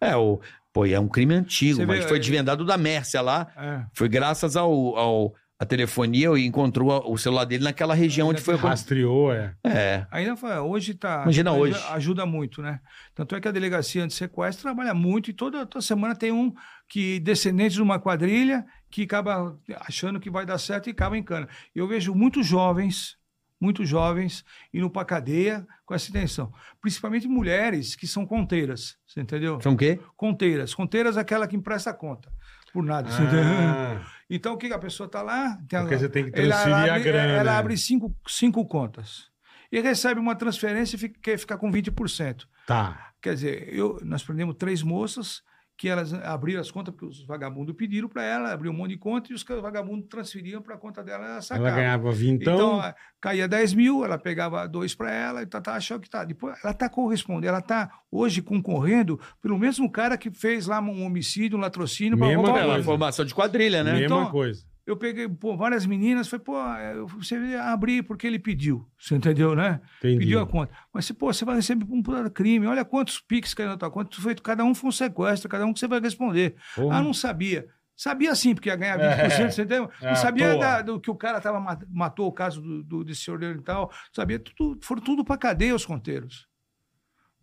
É, 0.00 0.16
o, 0.16 0.40
pô, 0.72 0.84
e 0.84 0.92
é 0.92 0.98
um 0.98 1.06
crime 1.06 1.34
antigo, 1.34 1.76
Você 1.78 1.86
mas 1.86 2.00
vê, 2.00 2.08
foi 2.08 2.16
é- 2.16 2.20
desvendado 2.20 2.64
da 2.64 2.76
Mércia 2.76 3.20
lá. 3.20 3.46
É. 3.56 3.84
Foi 3.94 4.08
graças 4.08 4.56
ao, 4.56 4.96
ao 4.96 5.34
a 5.62 5.64
telefonia 5.64 6.28
e 6.36 6.44
encontrou 6.44 6.90
o 7.08 7.16
celular 7.16 7.44
dele 7.44 7.62
naquela 7.62 7.94
região 7.94 8.28
onde 8.28 8.40
foi. 8.40 8.56
Rastreou, 8.56 9.32
é. 9.32 9.54
É. 9.64 10.04
Ainda 10.10 10.36
foi, 10.36 10.50
hoje 10.58 10.92
tá. 10.92 11.22
Imagina 11.22 11.52
ajuda, 11.52 11.62
hoje. 11.62 11.84
Ajuda 11.90 12.26
muito, 12.26 12.60
né? 12.60 12.80
Tanto 13.14 13.36
é 13.36 13.40
que 13.40 13.46
a 13.46 13.52
delegacia 13.52 14.02
anti-sequestro 14.02 14.64
trabalha 14.64 14.92
muito 14.92 15.30
e 15.30 15.32
toda, 15.32 15.64
toda 15.64 15.80
semana 15.80 16.16
tem 16.16 16.32
um 16.32 16.52
que 16.88 17.20
descendente 17.20 17.76
de 17.76 17.82
uma 17.82 18.00
quadrilha 18.00 18.66
que 18.90 19.02
acaba 19.02 19.56
achando 19.76 20.18
que 20.18 20.28
vai 20.28 20.44
dar 20.44 20.58
certo 20.58 20.88
e 20.88 20.90
acaba 20.90 21.16
em 21.16 21.22
cana. 21.22 21.48
Eu 21.72 21.86
vejo 21.86 22.12
muitos 22.12 22.44
jovens, 22.44 23.16
muitos 23.60 23.88
jovens 23.88 24.44
indo 24.74 24.90
para 24.90 25.04
cadeia 25.04 25.64
com 25.86 25.94
essa 25.94 26.10
intenção. 26.10 26.52
Principalmente 26.80 27.28
mulheres 27.28 27.94
que 27.94 28.08
são 28.08 28.26
conteiras, 28.26 28.96
você 29.06 29.20
entendeu? 29.20 29.60
São 29.60 29.74
o 29.74 29.76
quê? 29.76 30.00
Conteiras. 30.16 30.74
Conteiras 30.74 31.16
é 31.16 31.20
aquela 31.20 31.46
que 31.46 31.54
empresta 31.54 31.94
conta. 31.94 32.32
Por 32.72 32.82
nada. 32.82 33.10
você 33.10 33.22
entendeu? 33.22 33.44
Ah, 33.44 34.00
Então, 34.34 34.54
o 34.54 34.56
que 34.56 34.72
a 34.72 34.78
pessoa 34.78 35.06
está 35.06 35.20
lá? 35.20 35.58
Tem 35.68 35.80
porque 35.80 35.94
a- 35.94 35.98
você 35.98 36.08
tem 36.08 36.30
que 36.30 36.40
ela, 36.40 36.48
transferir 36.54 36.76
ela 36.76 36.86
a 36.92 36.96
abre, 36.96 37.02
grana. 37.04 37.32
ela 37.34 37.58
abre 37.58 37.76
cinco, 37.76 38.16
cinco 38.26 38.64
contas. 38.66 39.30
E 39.70 39.80
recebe 39.80 40.18
uma 40.20 40.34
transferência 40.34 40.96
e 40.96 40.98
fica, 40.98 41.18
quer 41.22 41.38
ficar 41.38 41.58
com 41.58 41.70
20%. 41.70 42.46
Tá. 42.66 43.12
Quer 43.20 43.34
dizer, 43.34 43.68
eu, 43.74 43.98
nós 44.02 44.22
prendemos 44.22 44.54
três 44.56 44.82
moças 44.82 45.42
que 45.76 45.88
elas 45.88 46.12
abriram 46.14 46.60
as 46.60 46.70
contas 46.70 46.94
porque 46.94 47.06
os 47.06 47.26
vagabundos 47.26 47.74
pediram 47.74 48.08
para 48.08 48.22
ela, 48.22 48.52
abriu 48.52 48.70
um 48.70 48.74
monte 48.74 48.90
de 48.90 48.98
conta 48.98 49.32
e 49.32 49.34
os 49.34 49.42
vagabundos 49.42 50.06
transferiam 50.08 50.62
para 50.62 50.74
a 50.74 50.78
conta 50.78 51.02
dela 51.02 51.24
ela 51.24 51.42
sacava. 51.42 51.68
Ela 51.68 51.76
ganhava 51.76 52.12
vintão. 52.12 52.54
Então, 52.54 52.94
caía 53.20 53.48
10 53.48 53.74
mil, 53.74 54.04
ela 54.04 54.18
pegava 54.18 54.66
dois 54.68 54.94
para 54.94 55.10
ela 55.10 55.42
e 55.42 55.46
tá, 55.46 55.60
tá, 55.60 55.74
achou 55.74 55.98
que 55.98 56.08
tá. 56.08 56.24
Depois, 56.24 56.56
ela 56.62 56.72
está 56.72 56.88
correspondendo, 56.88 57.48
ela 57.48 57.58
está 57.58 57.90
hoje 58.10 58.42
concorrendo 58.42 59.18
pelo 59.40 59.58
mesmo 59.58 59.90
cara 59.90 60.16
que 60.16 60.30
fez 60.30 60.66
lá 60.66 60.80
um 60.80 61.04
homicídio, 61.04 61.58
um 61.58 61.60
latrocínio 61.60 62.16
para 62.16 62.28
Mesma 62.28 62.42
roubar 62.42 62.52
coisa. 62.52 62.68
É 62.68 62.74
coisa. 62.74 62.84
formação 62.84 63.24
de 63.24 63.34
quadrilha, 63.34 63.82
né? 63.82 63.92
Mesma 63.92 64.06
então- 64.06 64.30
coisa. 64.30 64.71
Eu 64.86 64.96
peguei 64.96 65.28
pô, 65.28 65.56
várias 65.56 65.86
meninas, 65.86 66.26
falei, 66.28 66.44
pô, 66.44 66.56
eu- 66.58 67.06
você 67.06 67.36
abrir 67.62 68.02
porque 68.02 68.26
ele 68.26 68.38
pediu. 68.38 68.84
Você 68.98 69.14
entendeu, 69.14 69.54
né? 69.54 69.80
Entendi. 69.98 70.18
Pediu 70.18 70.40
a 70.40 70.46
conta. 70.46 70.72
Mas, 70.92 71.04
se, 71.06 71.14
pô, 71.14 71.32
você 71.32 71.44
vai 71.44 71.56
receber 71.56 71.86
um 71.88 72.02
puta 72.02 72.28
crime. 72.30 72.66
Olha 72.66 72.84
quantos 72.84 73.20
piques 73.20 73.54
caíram 73.54 73.72
na 73.72 73.78
tua 73.78 73.90
conta. 73.90 74.20
Foi- 74.20 74.34
Cada 74.34 74.64
um 74.64 74.74
foi 74.74 74.88
um 74.88 74.92
sequestro, 74.92 75.48
cada 75.48 75.64
um 75.64 75.72
que 75.72 75.78
você 75.78 75.86
vai 75.86 76.00
responder. 76.00 76.56
Ah, 76.90 77.00
não 77.02 77.14
sabia. 77.14 77.66
Sabia 77.94 78.34
sim, 78.34 78.54
porque 78.54 78.68
ia 78.70 78.74
ganhar 78.76 78.96
20%, 78.98 79.52
você 79.52 79.62
entendeu? 79.62 79.88
É, 80.02 80.08
Não 80.08 80.16
sabia 80.16 80.46
da- 80.58 80.82
do 80.82 80.98
que 80.98 81.10
o 81.10 81.14
cara 81.14 81.40
tava, 81.40 81.60
ma- 81.60 81.78
matou 81.88 82.26
o 82.26 82.32
caso 82.32 82.60
do, 82.60 82.82
do, 82.82 83.04
desse 83.04 83.20
e 83.60 83.62
tal. 83.62 83.92
Sabia, 84.12 84.38
tudo, 84.40 84.80
foram 84.82 85.00
tudo 85.02 85.24
pra 85.24 85.36
cadeia 85.36 85.74
os 85.74 85.86
conteiros. 85.86 86.48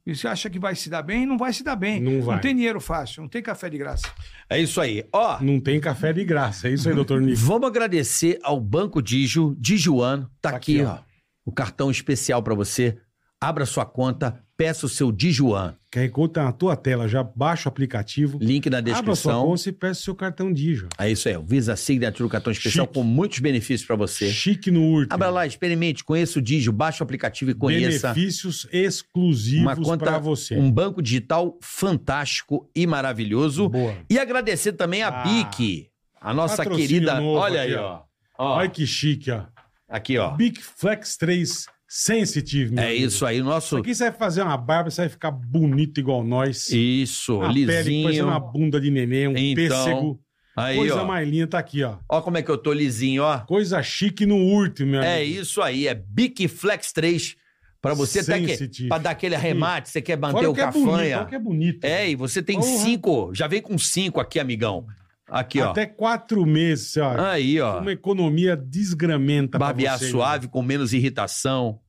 E 0.09 0.15
você 0.15 0.27
acha 0.27 0.49
que 0.49 0.59
vai 0.59 0.75
se 0.75 0.89
dar 0.89 1.01
bem? 1.03 1.25
Não 1.25 1.37
vai 1.37 1.53
se 1.53 1.63
dar 1.63 1.75
bem. 1.75 1.99
Não 2.01 2.21
vai. 2.21 2.39
tem 2.39 2.55
dinheiro 2.55 2.79
fácil, 2.79 3.21
não 3.21 3.29
tem 3.29 3.41
café 3.41 3.69
de 3.69 3.77
graça. 3.77 4.07
É 4.49 4.59
isso 4.59 4.81
aí. 4.81 5.05
Ó, 5.13 5.39
Não 5.41 5.59
tem 5.59 5.79
café 5.79 6.11
de 6.11 6.23
graça. 6.25 6.67
É 6.67 6.71
isso 6.71 6.89
aí, 6.89 6.95
doutor 6.95 7.21
Nico. 7.21 7.37
vamos 7.37 7.67
agradecer 7.67 8.39
ao 8.43 8.59
Banco 8.59 9.01
Digio, 9.01 9.55
Dijuan. 9.59 10.23
Tá, 10.41 10.51
Tá 10.51 10.57
aqui, 10.57 10.81
aqui, 10.81 10.89
ó. 10.89 10.99
O 11.45 11.51
cartão 11.51 11.89
especial 11.89 12.41
para 12.43 12.53
você. 12.55 12.97
Abra 13.41 13.65
sua 13.65 13.85
conta, 13.85 14.43
peça 14.57 14.85
o 14.85 14.89
seu 14.89 15.13
Dijuan. 15.13 15.73
QR 15.89 16.09
Code 16.11 16.33
tá 16.33 16.43
na 16.43 16.51
tua 16.51 16.75
tela. 16.75 17.07
Já 17.07 17.23
baixa 17.23 17.69
o 17.69 17.71
aplicativo. 17.71 18.37
Link 18.41 18.69
na 18.69 18.79
Abra 18.79 18.91
sua 18.93 19.01
descrição. 19.13 19.45
conta 19.47 19.69
e 19.69 19.71
peça 19.71 20.01
o 20.01 20.03
seu 20.03 20.15
cartão 20.15 20.51
Digio. 20.51 20.89
É 20.99 21.09
isso 21.09 21.29
aí. 21.29 21.37
O 21.37 21.43
Visa 21.43 21.73
Signature, 21.77 22.23
o 22.25 22.29
cartão 22.29 22.51
especial 22.51 22.85
Chique. 22.85 22.93
com 22.99 23.03
muitos 23.03 23.39
benefícios 23.39 23.87
para 23.87 23.95
você. 23.95 24.29
Chique 24.29 24.69
no 24.69 24.83
Urte. 24.91 25.13
Abra 25.13 25.29
lá, 25.29 25.47
experimente, 25.47 26.03
conheça 26.03 26.37
o 26.37 26.41
Digio, 26.41 26.73
baixe 26.73 27.01
o 27.01 27.03
aplicativo 27.05 27.49
e 27.51 27.53
conheça. 27.53 28.09
Benefícios 28.13 28.67
exclusivos 28.73 29.73
conta, 29.85 30.03
para 30.05 30.19
você. 30.19 30.57
um 30.57 30.69
banco 30.69 31.01
digital 31.01 31.57
fantástico 31.61 32.69
e 32.75 32.85
maravilhoso. 32.85 33.69
Boa. 33.69 33.95
E 34.09 34.19
agradecer 34.19 34.73
também 34.73 35.01
a 35.01 35.07
Ah. 35.07 35.23
BIC, 35.23 35.87
a 36.19 36.33
nossa 36.33 36.57
Patrocínio 36.57 36.87
querida. 36.89 37.21
Olha 37.21 37.63
aqui, 37.63 37.71
aí, 37.71 37.77
ó. 37.79 37.93
ó. 37.93 38.03
Ó, 38.37 38.57
Olha 38.57 38.69
que 38.69 38.85
chique, 38.85 39.31
ó. 39.31 39.43
Aqui, 39.87 40.17
ó. 40.17 40.31
Big 40.35 40.59
Flex 40.61 41.15
3 41.15 41.65
Sensitive, 41.91 42.71
meu 42.75 42.83
É 42.83 42.89
amigo. 42.89 43.05
isso 43.07 43.25
aí, 43.25 43.41
nosso. 43.41 43.77
Aqui 43.77 43.95
você 43.95 44.09
vai 44.11 44.13
fazer 44.19 44.43
uma 44.43 44.55
barba, 44.55 44.91
você 44.91 45.01
vai 45.01 45.09
ficar 45.09 45.31
bonito 45.31 45.99
igual 45.99 46.23
nós. 46.23 46.69
Isso, 46.69 47.41
a 47.41 47.47
pele 47.47 47.65
parecendo 47.65 48.07
lisinho. 48.07 48.25
uma 48.27 48.39
bunda 48.39 48.79
de 48.79 48.91
neném, 48.91 49.27
um 49.27 49.35
Então, 49.35 49.55
pêssego. 49.55 50.19
Aí, 50.55 50.77
Coisa 50.77 51.01
ó. 51.01 51.05
mais 51.05 51.27
linda, 51.27 51.47
tá 51.47 51.57
aqui, 51.59 51.83
ó. 51.83 51.97
Ó 52.07 52.21
como 52.21 52.37
é 52.37 52.43
que 52.43 52.51
eu 52.51 52.57
tô 52.59 52.71
lisinho, 52.73 53.23
ó. 53.23 53.39
Coisa 53.39 53.81
chique 53.81 54.23
no 54.25 54.35
último, 54.37 54.91
meu 54.91 55.01
É 55.01 55.17
amigo. 55.23 55.41
isso 55.41 55.61
aí, 55.63 55.87
é 55.87 55.95
Bic 55.95 56.47
Flex 56.47 56.91
3. 56.93 57.35
Pra 57.81 57.93
você 57.93 58.19
até 58.19 58.39
que, 58.41 58.87
pra 58.89 58.97
dar 58.97 59.11
aquele 59.11 59.35
arremate, 59.35 59.89
você 59.89 60.01
quer 60.01 60.17
manter 60.17 60.33
Fora 60.33 60.49
o 60.49 60.53
que 60.53 60.59
é 60.59 60.69
bonito, 60.69 60.85
cafanha. 60.91 61.25
que 61.25 61.35
é 61.35 61.39
bonito. 61.39 61.85
É, 61.85 62.09
e 62.09 62.15
você 62.15 62.41
tem 62.43 62.61
cinco, 62.61 63.31
já 63.33 63.47
vem 63.47 63.61
com 63.61 63.77
cinco 63.77 64.19
aqui, 64.19 64.37
amigão. 64.37 64.85
Aqui, 65.31 65.61
ó. 65.61 65.71
Até 65.71 65.85
quatro 65.85 66.45
meses, 66.45 66.95
ó. 66.97 67.15
Aí, 67.19 67.59
ó. 67.59 67.79
Uma 67.79 67.91
economia 67.91 68.55
desgramenta 68.57 69.57
pra 69.57 69.67
Barbear 69.67 69.97
você, 69.97 70.09
suave, 70.09 70.47
com 70.47 70.61
menos 70.61 70.93
irritação. 70.93 71.79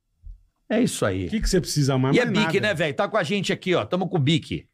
É 0.68 0.80
isso 0.80 1.04
aí. 1.04 1.26
O 1.26 1.30
que, 1.30 1.40
que 1.40 1.48
você 1.48 1.60
precisa 1.60 1.98
mais? 1.98 2.14
E 2.16 2.20
é 2.20 2.26
Bic, 2.26 2.38
nada. 2.38 2.60
né, 2.60 2.74
velho? 2.74 2.94
Tá 2.94 3.08
com 3.08 3.16
a 3.16 3.22
gente 3.22 3.52
aqui, 3.52 3.74
ó. 3.74 3.84
Tamo 3.84 4.08
com 4.08 4.16
o 4.16 4.20
Bic. 4.20 4.66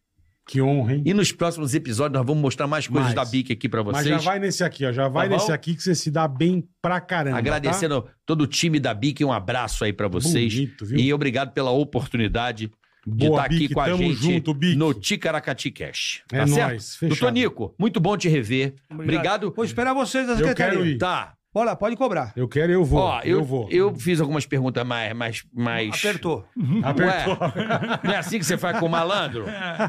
Que 0.49 0.61
honra, 0.63 0.95
hein? 0.95 1.03
E 1.05 1.13
nos 1.13 1.33
próximos 1.33 1.75
episódios 1.75 2.17
nós 2.17 2.25
vamos 2.27 2.41
mostrar 2.41 2.69
mais 2.69 2.87
coisas 2.87 3.13
Mais. 3.13 3.17
da 3.17 3.25
Bic 3.25 3.53
aqui 3.53 3.69
pra 3.69 3.83
Mas 3.83 3.97
vocês. 4.05 4.23
já 4.23 4.31
vai 4.31 4.39
nesse 4.39 4.63
aqui, 4.63 4.87
ó. 4.87 4.93
Já 4.93 5.09
vai 5.09 5.29
Tá 5.29 5.35
nesse 5.35 5.51
aqui 5.51 5.75
que 5.75 5.83
você 5.83 5.93
se 5.95 6.09
dá 6.09 6.29
bem 6.29 6.69
pra 6.81 7.01
caramba. 7.01 7.37
Agradecendo 7.39 8.07
todo 8.25 8.43
o 8.43 8.47
time 8.47 8.79
da 8.79 8.95
Bic, 8.95 9.25
um 9.25 9.33
abraço 9.33 9.85
aí 9.85 9.93
pra 9.93 10.07
vocês. 10.07 10.55
Bonito, 10.55 10.87
viu? 10.87 10.99
E 10.99 11.13
obrigado 11.13 11.53
pela 11.53 11.71
oportunidade 11.73 12.71
de 13.07 13.27
Boa, 13.29 13.37
estar 13.39 13.47
aqui 13.47 13.59
Bic, 13.61 13.75
com 13.75 13.81
a 13.81 13.85
tamo 13.85 13.99
gente 13.99 14.15
junto, 14.17 14.53
Bic. 14.55 14.77
no 14.77 14.93
Ticaracati 14.93 15.71
Cash. 15.71 16.23
É 16.33 16.39
Tá 16.41 16.47
certo? 16.47 16.71
nóis, 16.71 16.97
fechado. 16.97 17.09
Doutor 17.21 17.33
Nico, 17.33 17.75
muito 17.79 18.01
bom 18.01 18.17
te 18.17 18.29
rever. 18.29 18.75
Obrigado. 18.91 19.53
Vou 19.55 19.65
esperar 19.65 19.93
vocês 19.95 20.27
na 20.27 20.33
Eu 20.33 20.39
secretaria. 20.39 20.73
quero 20.79 20.87
ir. 20.87 20.99
Tá. 20.99 21.35
Bora, 21.55 21.75
pode 21.75 21.97
cobrar. 21.97 22.35
Eu 22.37 22.47
quero, 22.47 22.71
eu 22.71 22.85
vou. 22.85 22.99
Ó, 23.01 23.21
eu, 23.21 23.39
eu 23.39 23.45
vou. 23.45 23.67
eu 23.71 23.95
fiz 23.95 24.21
algumas 24.21 24.45
perguntas 24.45 24.87
mais. 24.87 25.15
mais, 25.15 25.43
mais... 25.55 25.89
Apertou. 25.95 26.45
Apertou. 26.83 27.33
Ué, 27.33 28.01
não 28.05 28.13
é 28.13 28.17
assim 28.19 28.39
que 28.39 28.45
você 28.45 28.59
faz 28.59 28.79
com 28.79 28.85
o 28.85 28.91
malandro? 28.91 29.47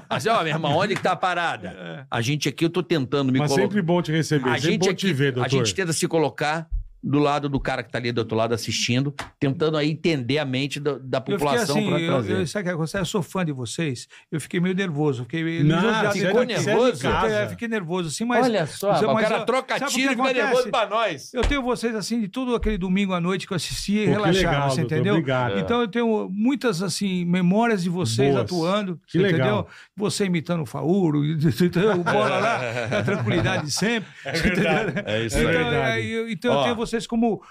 Assim, 0.10 0.30
ó, 0.30 0.38
meu 0.44 0.53
irmão, 0.53 0.77
onde 0.77 0.95
que 0.95 1.02
tá 1.03 1.11
a 1.11 1.15
parada? 1.18 2.07
A 2.10 2.22
gente 2.22 2.48
aqui, 2.48 2.64
eu 2.64 2.69
tô 2.69 2.81
tentando 2.81 3.34
me 3.34 3.39
Mas 3.39 3.49
colocar. 3.49 3.64
sempre 3.68 3.81
bom 3.81 4.02
te 4.02 4.14
receber. 4.14 4.48
A 4.49 4.53
sempre 4.53 4.72
gente, 4.72 4.80
bom 4.85 4.85
aqui, 4.91 4.95
te 4.95 5.11
ver, 5.14 5.27
a 5.27 5.31
doutor. 5.31 5.49
gente 5.49 5.76
tenta 5.76 5.91
se 5.91 6.07
colocar 6.07 6.69
do 7.03 7.19
lado 7.19 7.48
do 7.48 7.60
cara 7.60 7.84
que 7.84 7.91
tá 7.91 7.98
ali 7.98 8.11
do 8.11 8.19
outro 8.19 8.36
lado 8.36 8.53
assistindo, 8.53 9.14
tentando 9.40 9.78
aí 9.78 9.90
entender 9.91 10.40
a 10.40 10.45
mente 10.45 10.80
da, 10.80 10.98
da 10.99 11.18
Eu 11.19 11.22
população 11.22 11.78
assim, 11.78 11.88
pra 11.90 11.99
eu, 11.99 12.07
trazer. 12.11 12.34
eu, 12.34 12.48
sabe 12.48 12.64
o 12.64 12.68
que 12.69 12.74
acontece? 12.74 12.98
Eu 12.98 13.06
sou 13.06 13.22
fã 13.22 13.45
de 13.45 13.52
vocês. 13.52 14.07
Eu 14.32 14.41
fiquei 14.41 14.60
meio 14.60 14.76
nervoso. 14.76 15.24
Fiquei 15.24 15.64
Não, 15.64 15.76
lisonjeado. 15.78 16.14
você 16.14 16.26
ficou 16.26 16.40
é 16.41 16.44
é 16.44 16.45
nervoso? 16.48 17.07
Eu 17.07 17.49
fiquei 17.49 17.68
nervoso, 17.68 18.07
assim, 18.10 18.26
mas. 18.26 18.45
Olha 18.45 18.65
só, 18.65 18.91
mas 18.91 19.02
eu- 19.02 19.10
o 19.10 19.14
mas 19.14 19.28
cara 19.28 19.41
eu- 19.41 19.45
troca 19.45 19.80
tiro 19.82 20.14
e 20.14 20.15
fica 20.15 20.34
nervoso 20.34 20.69
pra 20.69 20.88
nós. 20.88 21.34
Eu 21.34 21.41
tenho 21.44 21.61
vocês 21.61 21.95
assim 21.95 22.19
de 22.19 22.28
todo 22.28 22.56
aquele 22.56 22.78
domingo 22.78 23.14
à 23.14 23.22
noite 23.22 23.45
que 23.48 23.53
eu 23.53 23.56
assisti 23.56 23.94
e 23.98 24.06
relaxava, 24.06 24.69
você 24.69 24.82
entendeu? 24.82 25.14
obrigado. 25.15 25.60
Então 25.60 25.82
eu 25.82 25.88
tenho 25.88 26.30
muitas 26.32 26.82
assim 26.82 27.24
memórias 27.26 27.84
de 27.84 27.90
vocês 27.90 28.32
Boas. 28.34 28.44
atuando, 28.44 28.99
Que 29.07 29.18
legal. 29.18 29.40
entendeu? 29.40 29.68
Você 29.95 30.26
imitando 30.26 30.61
o 30.64 30.65
Fauro, 30.65 31.19
o 31.22 32.03
bola 32.03 32.40
lá, 32.40 32.60
a 32.99 33.03
tranquilidade 33.03 33.72
sempre. 33.72 34.10
É 34.26 34.32
verdade. 34.32 34.94
É 35.06 35.26
isso 35.26 35.38
Então, 35.38 35.82
aí. 35.84 36.10
eu- 36.11 36.30
então 36.30 36.52
Ó. 36.53 36.60
eu 36.60 36.64
tenho 36.64 36.76
vocês 36.88 37.06
como 37.08 37.42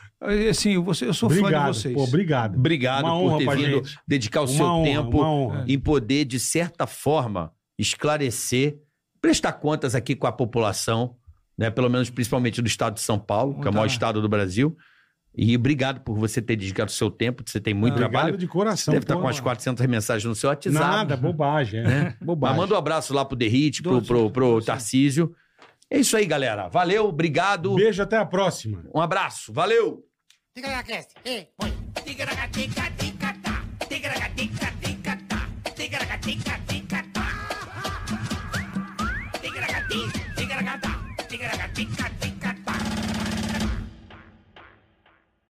assim, 0.50 0.78
você, 0.78 1.06
eu 1.06 1.14
sou 1.14 1.28
fã 1.30 1.38
Obrigado. 1.38 1.72
de 1.72 1.78
vocês. 1.78 1.94
Pô, 1.94 2.04
obrigado. 2.04 2.56
Obrigado 2.56 3.04
Uma 3.04 3.12
por 3.14 3.22
honra 3.24 3.38
ter 3.38 3.56
vindo 3.56 3.76
gente. 3.84 3.98
dedicar 4.06 4.40
o 4.40 4.44
Uma 4.44 4.52
seu 4.56 4.66
honra, 4.66 4.84
tempo 4.84 5.52
em 5.66 5.78
poder, 5.78 6.24
de 6.24 6.40
certa 6.40 6.86
forma, 6.86 7.52
esclarecer, 7.78 8.78
prestar 9.20 9.52
contas 9.52 9.94
aqui 9.94 10.14
com 10.14 10.26
a 10.26 10.32
população, 10.32 11.16
né? 11.56 11.70
Pelo 11.70 11.88
menos 11.88 12.10
principalmente 12.10 12.60
do 12.60 12.66
estado 12.68 12.94
de 12.94 13.00
São 13.00 13.18
Paulo, 13.18 13.60
que 13.60 13.66
é 13.66 13.70
o 13.70 13.74
maior 13.74 13.86
estado 13.86 14.20
do 14.20 14.28
Brasil. 14.28 14.76
E 15.38 15.54
obrigado 15.54 16.00
por 16.00 16.16
você 16.16 16.40
ter 16.40 16.56
dedicado 16.56 16.90
o 16.90 16.94
seu 16.94 17.10
tempo, 17.10 17.42
você 17.44 17.60
tem 17.60 17.74
muito 17.74 17.92
Obrigado 17.92 18.10
trabalho. 18.12 18.38
de 18.38 18.46
Você 18.46 18.52
coração. 18.52 18.92
deve 18.92 19.04
estar 19.04 19.14
com 19.16 19.20
umas 19.20 19.36
mano. 19.36 19.42
400 19.44 19.86
mensagens 19.86 20.24
no 20.24 20.34
seu 20.34 20.48
WhatsApp. 20.48 20.74
Nada, 20.78 21.14
bobagem. 21.14 21.80
É. 21.80 22.02
Mas 22.04 22.14
Bobagem. 22.22 22.56
manda 22.56 22.74
um 22.74 22.78
abraço 22.78 23.12
lá 23.12 23.22
pro 23.22 23.36
Derrite, 23.36 23.82
pro, 23.82 24.00
pro, 24.00 24.30
pro 24.30 24.52
doze. 24.54 24.66
Tarcísio. 24.66 25.34
É 25.90 25.98
isso 25.98 26.16
aí, 26.16 26.26
galera. 26.26 26.68
Valeu, 26.68 27.06
obrigado. 27.06 27.74
Beijo, 27.74 28.02
até 28.02 28.16
a 28.16 28.26
próxima. 28.26 28.84
Um 28.94 29.00
abraço. 29.00 29.52
Valeu. 29.52 30.04
Ticaracast, 30.54 31.14